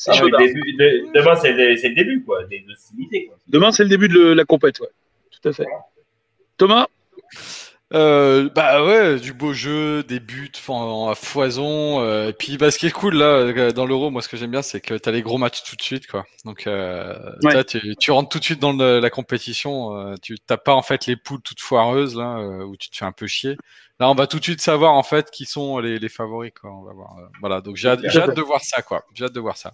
C'est 0.00 0.12
Ah, 0.14 0.20
le 0.22 0.30
début- 0.38 1.10
demain, 1.12 1.34
c'est 1.34 1.52
le, 1.52 1.94
début, 1.94 2.22
quoi, 2.24 2.44
des 2.44 2.64
hostilités. 2.70 3.26
Quoi. 3.26 3.36
Demain, 3.48 3.72
c'est 3.72 3.82
le 3.82 3.88
début 3.88 4.06
de 4.08 4.14
le- 4.14 4.34
la 4.34 4.44
compète, 4.44 4.78
ouais. 4.78 4.86
Tout 5.42 5.48
à 5.48 5.52
fait. 5.52 5.66
Thomas? 6.56 6.86
Euh, 7.94 8.50
bah 8.54 8.84
ouais, 8.84 9.18
du 9.18 9.32
beau 9.32 9.54
jeu, 9.54 10.02
des 10.02 10.20
buts 10.20 10.52
en- 10.68 11.08
à 11.08 11.14
foison. 11.14 12.00
euh, 12.02 12.28
et 12.28 12.32
puis, 12.34 12.58
bah, 12.58 12.70
ce 12.70 12.78
qui 12.78 12.86
est 12.86 12.90
cool 12.90 13.14
là 13.16 13.24
euh, 13.24 13.72
dans 13.72 13.86
l'Euro, 13.86 14.10
moi, 14.10 14.20
ce 14.20 14.28
que 14.28 14.36
j'aime 14.36 14.50
bien, 14.50 14.60
c'est 14.60 14.80
que 14.82 14.92
t'as 14.94 15.10
les 15.10 15.22
gros 15.22 15.38
matchs 15.38 15.62
tout 15.64 15.74
de 15.74 15.80
suite, 15.82 16.06
quoi. 16.06 16.24
Donc, 16.44 16.66
euh, 16.66 17.14
Ouais. 17.42 17.54
là, 17.54 17.64
tu, 17.64 17.96
tu 17.96 18.10
rentres 18.10 18.28
tout 18.28 18.38
de 18.38 18.44
suite 18.44 18.60
dans 18.60 18.72
le- 18.74 19.00
la 19.00 19.10
compétition. 19.10 19.96
euh, 19.96 20.14
tu 20.22 20.36
t'as 20.38 20.58
pas 20.58 20.74
en 20.74 20.82
fait 20.82 21.06
les 21.06 21.16
poules 21.16 21.40
toutes 21.42 21.60
foireuses 21.60 22.14
là 22.14 22.38
euh, 22.38 22.62
où 22.64 22.76
tu 22.76 22.90
te 22.90 22.96
fais 22.96 23.06
un 23.06 23.12
peu 23.12 23.26
chier. 23.26 23.56
Là, 24.00 24.10
on 24.10 24.14
va 24.14 24.26
tout 24.28 24.38
de 24.38 24.44
suite 24.44 24.60
savoir 24.60 24.92
en 24.92 25.02
fait 25.02 25.30
qui 25.30 25.44
sont 25.46 25.78
les, 25.78 25.98
les 25.98 26.08
favoris, 26.10 26.52
quoi. 26.60 26.70
On 26.70 26.82
va 26.82 26.92
voir. 26.92 27.16
euh, 27.18 27.22
voilà, 27.40 27.60
donc 27.62 27.76
j'ai 27.76 27.88
hâte, 27.88 28.00
j'ai 28.04 28.20
hâte 28.20 28.36
de 28.36 28.42
voir 28.42 28.60
ça, 28.62 28.82
quoi. 28.82 29.02
J'ai 29.14 29.24
hâte 29.24 29.32
de 29.32 29.40
voir 29.40 29.56
ça. 29.56 29.72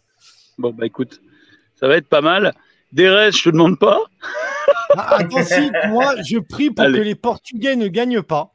Bon, 0.59 0.71
bah 0.71 0.87
écoute, 0.87 1.21
ça 1.77 1.89
va 1.89 1.97
être 1.97 2.09
pas 2.09 2.21
mal. 2.21 2.53
Des 2.93 3.09
restes, 3.09 3.39
je 3.39 3.45
te 3.45 3.51
demande 3.51 3.79
pas. 3.79 4.01
Ah, 4.97 5.17
attends, 5.19 5.43
si, 5.45 5.71
moi, 5.89 6.15
je 6.23 6.39
prie 6.39 6.71
pour 6.71 6.85
Allez. 6.85 6.99
que 6.99 7.03
les 7.05 7.15
Portugais 7.17 7.77
ne 7.77 7.89
gagnent 7.89 8.23
pas. 8.23 8.51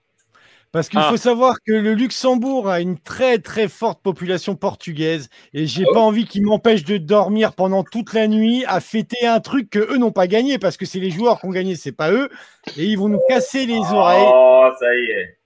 Parce 0.72 0.88
qu'il 0.88 1.00
Ah. 1.00 1.10
faut 1.10 1.18
savoir 1.18 1.56
que 1.66 1.72
le 1.74 1.96
Luxembourg 1.96 2.70
a 2.70 2.80
une 2.80 3.00
très 3.00 3.40
très 3.40 3.68
forte 3.68 4.04
population 4.04 4.56
portugaise 4.56 5.28
et 5.52 5.66
j'ai 5.66 5.84
Ah 5.90 5.94
pas 5.96 6.00
envie 6.00 6.26
qu'ils 6.28 6.44
m'empêchent 6.46 6.84
de 6.86 6.98
dormir 6.98 7.54
pendant 7.54 7.84
toute 7.84 8.14
la 8.14 8.28
nuit 8.28 8.64
à 8.68 8.80
fêter 8.80 9.26
un 9.26 9.40
truc 9.40 9.72
que 9.72 9.80
eux 9.80 9.98
n'ont 9.98 10.12
pas 10.12 10.28
gagné 10.28 10.60
parce 10.60 10.78
que 10.78 10.86
c'est 10.86 11.00
les 11.00 11.10
joueurs 11.10 11.40
qui 11.40 11.48
ont 11.48 11.52
gagné, 11.52 11.76
c'est 11.76 11.92
pas 11.92 12.12
eux 12.12 12.30
et 12.78 12.86
ils 12.86 13.00
vont 13.00 13.10
nous 13.10 13.20
casser 13.28 13.66
les 13.66 13.80
oreilles. 13.80 14.28
Oh, 14.32 14.70
ça 14.80 14.94
y 14.94 15.06
est. 15.10 15.39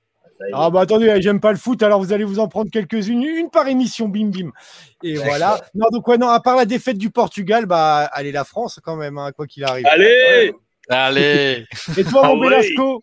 Ah 0.51 0.69
bah 0.69 0.81
attendez, 0.81 1.21
j'aime 1.21 1.39
pas 1.39 1.51
le 1.51 1.57
foot, 1.57 1.81
alors 1.83 2.01
vous 2.01 2.11
allez 2.11 2.23
vous 2.23 2.39
en 2.39 2.47
prendre 2.47 2.69
quelques-unes, 2.69 3.23
une 3.23 3.49
par 3.49 3.67
émission, 3.67 4.07
bim 4.09 4.29
bim. 4.29 4.51
Et 5.03 5.15
voilà. 5.15 5.61
Non, 5.75 5.85
donc 5.91 6.07
ouais, 6.07 6.17
non, 6.17 6.27
à 6.27 6.39
part 6.39 6.55
la 6.57 6.65
défaite 6.65 6.97
du 6.97 7.09
Portugal, 7.11 7.65
bah 7.65 8.09
allez 8.11 8.31
la 8.31 8.43
France 8.43 8.79
quand 8.83 8.95
même, 8.95 9.17
hein, 9.17 9.31
quoi 9.35 9.47
qu'il 9.47 9.63
arrive. 9.63 9.85
Allez 9.89 10.53
Allez. 10.89 11.65
Et 11.97 12.03
toi, 12.03 12.21
Ah 12.25 12.27
mon 12.33 12.41
ouais. 12.41 12.49
Belasco 12.49 13.01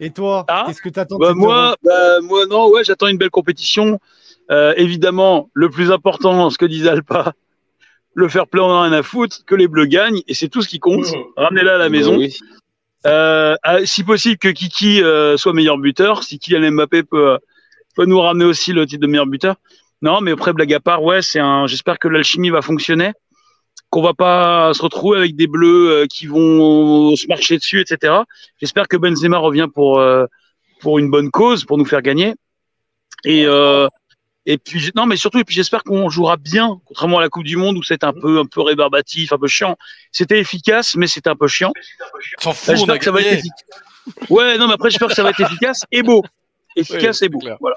Et 0.00 0.10
toi, 0.10 0.44
Ah 0.48 0.64
qu'est-ce 0.66 0.82
que 0.82 0.90
t'attends 0.90 1.16
de 1.16 1.20
bah, 1.20 1.32
moi, 1.34 1.76
bah, 1.82 2.20
moi, 2.20 2.44
non, 2.46 2.68
ouais, 2.68 2.84
j'attends 2.84 3.06
une 3.08 3.16
belle 3.18 3.30
compétition. 3.30 3.98
Euh, 4.50 4.74
évidemment, 4.76 5.48
le 5.54 5.70
plus 5.70 5.90
important, 5.90 6.50
ce 6.50 6.58
que 6.58 6.66
disait 6.66 6.90
Alpa, 6.90 7.32
le 8.14 8.28
fair 8.28 8.46
play, 8.46 8.60
on 8.60 8.66
en 8.66 8.82
a 8.82 8.82
rien 8.82 8.92
à 8.92 9.02
foutre, 9.02 9.44
que 9.46 9.54
les 9.54 9.68
bleus 9.68 9.86
gagnent, 9.86 10.20
et 10.28 10.34
c'est 10.34 10.48
tout 10.48 10.60
ce 10.60 10.68
qui 10.68 10.78
compte. 10.80 11.06
Mmh. 11.06 11.22
Ramenez-la 11.36 11.74
à 11.76 11.78
la 11.78 11.84
Bah 11.84 11.88
maison. 11.90 12.16
oui. 12.18 12.36
Euh, 13.06 13.56
ah, 13.62 13.84
si 13.84 14.02
possible 14.02 14.38
que 14.38 14.48
Kiki 14.48 15.02
euh, 15.02 15.36
soit 15.36 15.52
meilleur 15.52 15.78
buteur, 15.78 16.22
si 16.22 16.38
Kylian 16.38 16.72
Mbappé 16.72 17.02
peut, 17.02 17.32
euh, 17.32 17.38
peut 17.94 18.06
nous 18.06 18.20
ramener 18.20 18.44
aussi 18.44 18.72
le 18.72 18.86
titre 18.86 19.02
de 19.02 19.06
meilleur 19.06 19.26
buteur. 19.26 19.56
Non, 20.02 20.20
mais 20.20 20.32
après 20.32 20.52
blague 20.52 20.72
à 20.72 20.80
part, 20.80 21.02
ouais, 21.02 21.22
c'est 21.22 21.40
un. 21.40 21.66
J'espère 21.66 21.98
que 21.98 22.08
l'alchimie 22.08 22.50
va 22.50 22.62
fonctionner, 22.62 23.12
qu'on 23.90 24.02
va 24.02 24.14
pas 24.14 24.72
se 24.74 24.82
retrouver 24.82 25.18
avec 25.18 25.36
des 25.36 25.46
bleus 25.46 25.90
euh, 25.90 26.06
qui 26.06 26.26
vont 26.26 27.14
se 27.16 27.26
marcher 27.26 27.56
dessus, 27.56 27.80
etc. 27.80 28.14
J'espère 28.60 28.88
que 28.88 28.96
Benzema 28.96 29.38
revient 29.38 29.68
pour 29.72 29.98
euh, 29.98 30.26
pour 30.80 30.98
une 30.98 31.10
bonne 31.10 31.30
cause, 31.30 31.64
pour 31.64 31.78
nous 31.78 31.84
faire 31.84 32.02
gagner. 32.02 32.34
Et 33.24 33.46
euh, 33.46 33.88
et 34.46 34.58
puis 34.58 34.90
non, 34.94 35.06
mais 35.06 35.16
surtout 35.16 35.38
et 35.38 35.44
puis 35.44 35.54
j'espère 35.54 35.84
qu'on 35.84 36.08
jouera 36.10 36.36
bien, 36.36 36.80
contrairement 36.84 37.18
à 37.18 37.22
la 37.22 37.28
Coupe 37.28 37.44
du 37.44 37.56
Monde 37.56 37.78
où 37.78 37.82
c'était 37.82 38.04
un 38.04 38.12
peu 38.12 38.38
un 38.38 38.46
peu 38.46 38.60
rébarbatif, 38.60 39.32
un 39.32 39.38
peu 39.38 39.48
chiant. 39.48 39.76
C'était 40.12 40.38
efficace, 40.38 40.96
mais 40.96 41.06
c'était 41.06 41.30
un 41.30 41.36
peu 41.36 41.48
chiant. 41.48 41.72
S'en 42.38 42.52
fout, 42.52 42.68
on 42.68 42.72
a 42.72 42.76
j'espère 42.76 42.98
que 42.98 43.04
ça 43.04 43.10
va 43.10 43.20
être 43.20 43.32
efficace. 43.32 43.64
Ouais, 44.28 44.58
non, 44.58 44.66
mais 44.66 44.74
après, 44.74 44.90
j'espère 44.90 45.08
que 45.08 45.14
ça 45.14 45.22
va 45.22 45.30
être 45.30 45.40
efficace 45.40 45.80
et 45.90 46.02
beau. 46.02 46.22
Efficace 46.76 47.20
Oui, 47.20 47.26
et 47.26 47.28
beau. 47.30 47.38
c'est 47.40 47.46
clair. 47.46 47.56
Voilà. 47.60 47.76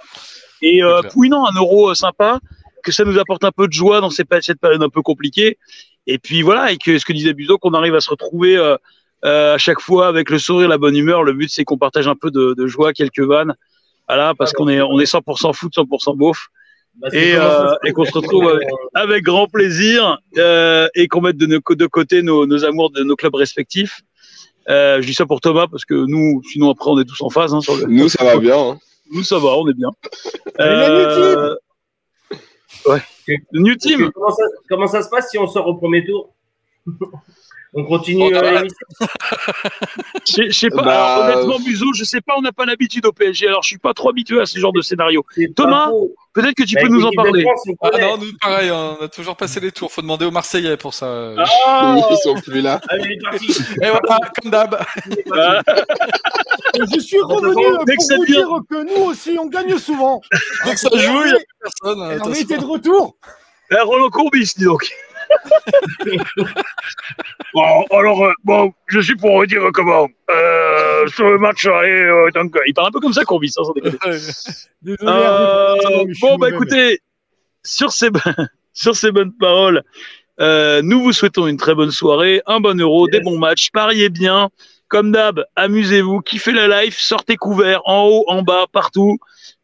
Et 0.61 0.84
euh, 0.84 1.02
C'est 1.03 1.15
oui, 1.15 1.30
non, 1.30 1.45
un 1.45 1.53
euro 1.56 1.89
euh, 1.89 1.94
sympa, 1.94 2.39
que 2.84 2.91
ça 2.91 3.06
nous 3.06 3.18
apporte 3.18 3.44
un 3.44 3.52
peu 3.52 3.68
de 3.68 3.73
joie 3.73 4.02
dans 4.02 4.10
cette 4.10 4.27
période 4.27 4.84
un 4.84 4.89
peu 4.89 5.02
compliquée. 5.02 5.57
Et 6.06 6.18
puis 6.19 6.41
voilà, 6.41 6.72
et 6.72 6.77
que 6.77 6.98
ce 6.98 7.06
que 7.06 7.14
disait 7.14 7.34
Buzo, 7.34 7.57
qu'on 7.57 7.73
arrive 7.73 7.95
à 7.95 8.02
se 8.02 8.10
retrouver 8.10 8.57
euh, 8.57 8.77
euh, 9.26 9.56
à 9.56 9.57
chaque 9.57 9.81
fois 9.81 10.07
avec 10.07 10.30
le 10.30 10.39
sourire, 10.39 10.69
la 10.69 10.77
bonne 10.77 10.95
humeur. 10.95 11.23
Le 11.23 11.34
but, 11.34 11.49
c'est 11.49 11.64
qu'on 11.64 11.77
partage 11.77 12.07
un 12.07 12.15
peu 12.15 12.31
de, 12.31 12.53
de 12.57 12.68
joie, 12.68 12.94
quelques 12.94 13.19
vannes. 13.19 13.56
Voilà, 14.07 14.34
parce 14.35 14.53
qu'on 14.53 14.67
est, 14.69 14.81
on 14.81 14.99
est 14.99 15.11
100% 15.11 15.53
foot, 15.53 15.73
100% 15.75 16.15
beauf. 16.15 16.47
Bah, 16.95 17.09
Et, 17.13 17.35
euh, 17.35 17.75
et 17.85 17.91
qu'on 17.93 18.05
se 18.05 18.11
retrouve 18.13 18.47
avec- 18.49 18.67
avec 18.95 19.23
grand 19.23 19.47
plaisir 19.47 20.17
euh, 20.38 20.88
et 20.95 21.07
qu'on 21.07 21.21
mette 21.21 21.38
de, 21.38 21.45
nos- 21.45 21.75
de 21.75 21.85
côté 21.85 22.23
nos, 22.23 22.47
nos 22.47 22.65
amours 22.65 22.89
de 22.91 23.03
nos 23.03 23.15
clubs 23.15 23.35
respectifs. 23.35 24.01
Euh, 24.69 24.99
je 25.01 25.05
dis 25.07 25.13
ça 25.13 25.25
pour 25.27 25.39
Thomas 25.39 25.67
parce 25.69 25.85
que 25.85 25.93
nous, 25.93 26.41
sinon 26.51 26.71
après 26.71 26.89
on 26.89 26.99
est 26.99 27.05
tous 27.05 27.21
en 27.21 27.29
phase. 27.29 27.53
Hein, 27.53 27.61
sur 27.61 27.75
le... 27.75 27.85
Nous, 27.85 28.09
ça 28.09 28.23
va 28.23 28.38
bien. 28.38 28.57
hein. 28.59 28.79
Nous 29.11 29.23
ça 29.23 29.38
va, 29.38 29.49
on 29.57 29.69
est 29.69 29.73
bien. 29.75 29.89
Allez, 30.57 30.75
la 30.75 30.89
new 30.89 31.55
Ouais. 32.91 33.01
Le 33.51 33.61
New 33.61 33.75
team. 33.75 34.09
Comment 34.13 34.31
ça, 34.31 34.43
comment 34.69 34.88
ça 34.88 35.01
se 35.03 35.09
passe 35.09 35.29
si 35.29 35.38
on 35.38 35.47
sort 35.47 35.67
au 35.67 35.75
premier 35.75 36.05
tour? 36.05 36.34
On 37.73 37.84
continue 37.84 38.19
Bon, 38.31 38.35
euh, 38.35 38.41
bah, 38.41 38.52
l'émission 38.61 38.88
Je 40.26 40.52
sais- 40.52 40.69
pas. 40.69 40.81
Bah, 40.84 41.15
alors, 41.15 41.35
honnêtement, 41.35 41.60
Muzo, 41.68 41.94
je 41.94 42.03
sais 42.03 42.22
pas. 42.22 42.34
On 42.38 42.41
n'a 42.41 42.52
pas 42.52 42.65
l'habitude 42.65 43.06
au 43.06 43.11
PSG. 43.11 43.48
Alors 43.48 43.61
je 43.64 43.68
suis 43.68 43.77
pas 43.77 43.94
trop 43.94 44.10
habitué 44.10 44.39
à 44.39 44.45
ce 44.45 44.57
genre 44.60 44.73
de 44.73 44.81
scénario. 44.81 45.26
Thomas. 45.56 45.89
Peut-être 46.34 46.53
que 46.53 46.64
tu 46.64 46.77
Avec 46.77 46.88
peux 46.89 46.94
nous 46.95 47.03
en 47.03 47.10
parler. 47.11 47.44
Ah 47.81 47.89
non, 47.99 48.18
nous 48.18 48.27
pareil, 48.39 48.69
on 48.72 49.02
a 49.03 49.07
toujours 49.07 49.35
passé 49.35 49.60
les 49.60 49.72
tours. 49.72 49.91
Faut 49.91 50.02
demander 50.03 50.26
aux 50.26 50.31
Marseillais 50.31 50.77
pour 50.77 50.94
ça. 50.94 51.34
Ah, 51.38 51.95
Ils 52.11 52.18
sont 52.18 52.35
plus 52.39 52.61
là. 52.61 52.80
Allez, 52.89 53.18
parti. 53.23 53.48
Et 53.81 53.89
voilà, 53.89 54.19
comme 54.41 54.52
d'hab. 54.52 54.77
Je 56.94 56.99
suis 56.99 57.19
revenu 57.22 57.53
pour 57.53 58.18
vous 58.18 58.26
dire 58.26 58.48
que 58.69 58.84
nous 58.84 59.06
aussi, 59.10 59.35
on 59.39 59.48
gagne 59.48 59.77
souvent. 59.80 60.22
Dès 60.65 60.73
que 60.73 60.80
ça 60.80 60.89
joue, 60.94 60.98
il 60.99 61.26
n'y 61.26 61.31
a 61.31 61.35
plus 61.38 61.45
personne. 61.61 62.02
hein, 62.02 62.18
on 62.23 62.34
était 62.34 62.57
de 62.57 62.65
retour. 62.65 63.18
Roland 63.72 64.10
Courbis, 64.10 64.53
dis 64.57 64.65
donc. 64.65 64.89
Bon, 67.54 67.86
alors, 67.91 68.26
euh, 68.26 68.34
bon, 68.44 68.74
je 68.88 68.99
suis 68.99 69.16
pour 69.16 69.45
dire 69.45 69.62
comment. 69.74 70.08
Euh, 70.30 71.08
sur 71.08 71.30
le 71.30 71.38
match, 71.38 71.66
allez, 71.66 72.02
euh, 72.02 72.30
donc, 72.34 72.58
il 72.66 72.74
parle 72.74 72.88
un 72.88 72.91
peu 72.91 72.99
comme 72.99 73.14
ça, 73.14 73.24
Courbis, 73.24 73.54
hein. 73.58 73.64
Désolé. 74.82 74.98
Euh, 75.04 76.06
bon, 76.22 76.38
bah 76.38 76.49
écoutez, 76.49 77.02
sur 77.64 77.91
ces, 77.91 78.10
sur 78.74 78.95
ces 78.95 79.12
bonnes 79.12 79.34
paroles, 79.34 79.84
euh, 80.40 80.82
nous 80.84 81.02
vous 81.02 81.14
souhaitons 81.14 81.48
une 81.48 81.58
très 81.58 81.76
bonne 81.76 81.91
soirée, 81.91 82.41
un 82.45 82.60
bon 82.60 82.80
euro, 82.80 83.08
des 83.08 83.22
bons 83.22 83.38
matchs, 83.38 83.72
pariez 83.72 84.10
bien. 84.10 84.49
Comme 84.90 85.12
d'hab, 85.12 85.44
amusez-vous, 85.58 86.22
kiffez 86.22 86.54
la 86.54 86.84
life, 86.84 86.98
sortez 86.98 87.36
couverts, 87.36 87.82
en 87.84 88.06
haut, 88.06 88.24
en 88.28 88.41
bas, 88.41 88.68
partout. 88.72 89.18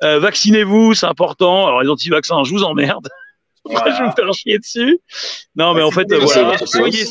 Euh, 0.04 0.20
vaccinez-vous, 0.20 0.96
c'est 0.96 1.06
important. 1.06 1.68
Alors 1.68 1.82
les 1.82 1.90
anti-vaccins, 1.90 2.44
je 2.44 2.52
vous 2.52 2.64
emmerde. 2.64 3.08
Voilà. 3.66 3.92
je 3.98 4.02
vais 4.02 4.08
me 4.08 4.12
faire 4.12 4.34
chier 4.34 4.60
dessus. 4.60 5.00
Non, 5.56 5.74
mais 5.74 5.82
en 5.82 5.92
fait, 5.92 6.12
euh, 6.12 6.20
voilà, 6.20 6.58
soyez, 6.58 7.06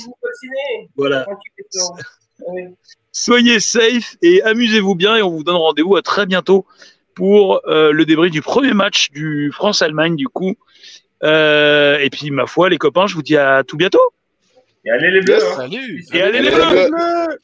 voilà, 0.96 1.26
safe 3.60 4.16
et 4.22 4.42
amusez-vous 4.42 4.94
bien 4.94 5.16
et 5.16 5.22
on 5.22 5.30
vous 5.30 5.44
donne 5.44 5.56
rendez-vous 5.56 5.96
à 5.96 6.02
très 6.02 6.26
bientôt 6.26 6.66
pour 7.14 7.60
euh, 7.66 7.92
le 7.92 8.04
débrief 8.04 8.32
du 8.32 8.42
premier 8.42 8.72
match 8.72 9.10
du 9.10 9.50
France-Allemagne 9.52 10.16
du 10.16 10.28
coup. 10.28 10.54
Euh, 11.22 11.98
et 11.98 12.10
puis 12.10 12.30
ma 12.30 12.46
foi 12.46 12.68
les 12.68 12.78
copains, 12.78 13.06
je 13.06 13.14
vous 13.14 13.22
dis 13.22 13.36
à 13.36 13.62
tout 13.64 13.76
bientôt. 13.76 14.00
Et 14.84 14.90
allez 14.90 15.10
les 15.12 15.20
bleus. 15.20 15.34
Yes. 15.34 15.44
hein. 15.44 15.56
Salut. 15.56 16.04
Et 16.12 16.22
allez 16.22 16.40
les 16.40 16.50
bleus 16.50 16.58
les 16.58 16.88
bleus. 16.88 16.88
Bleu. 16.88 17.38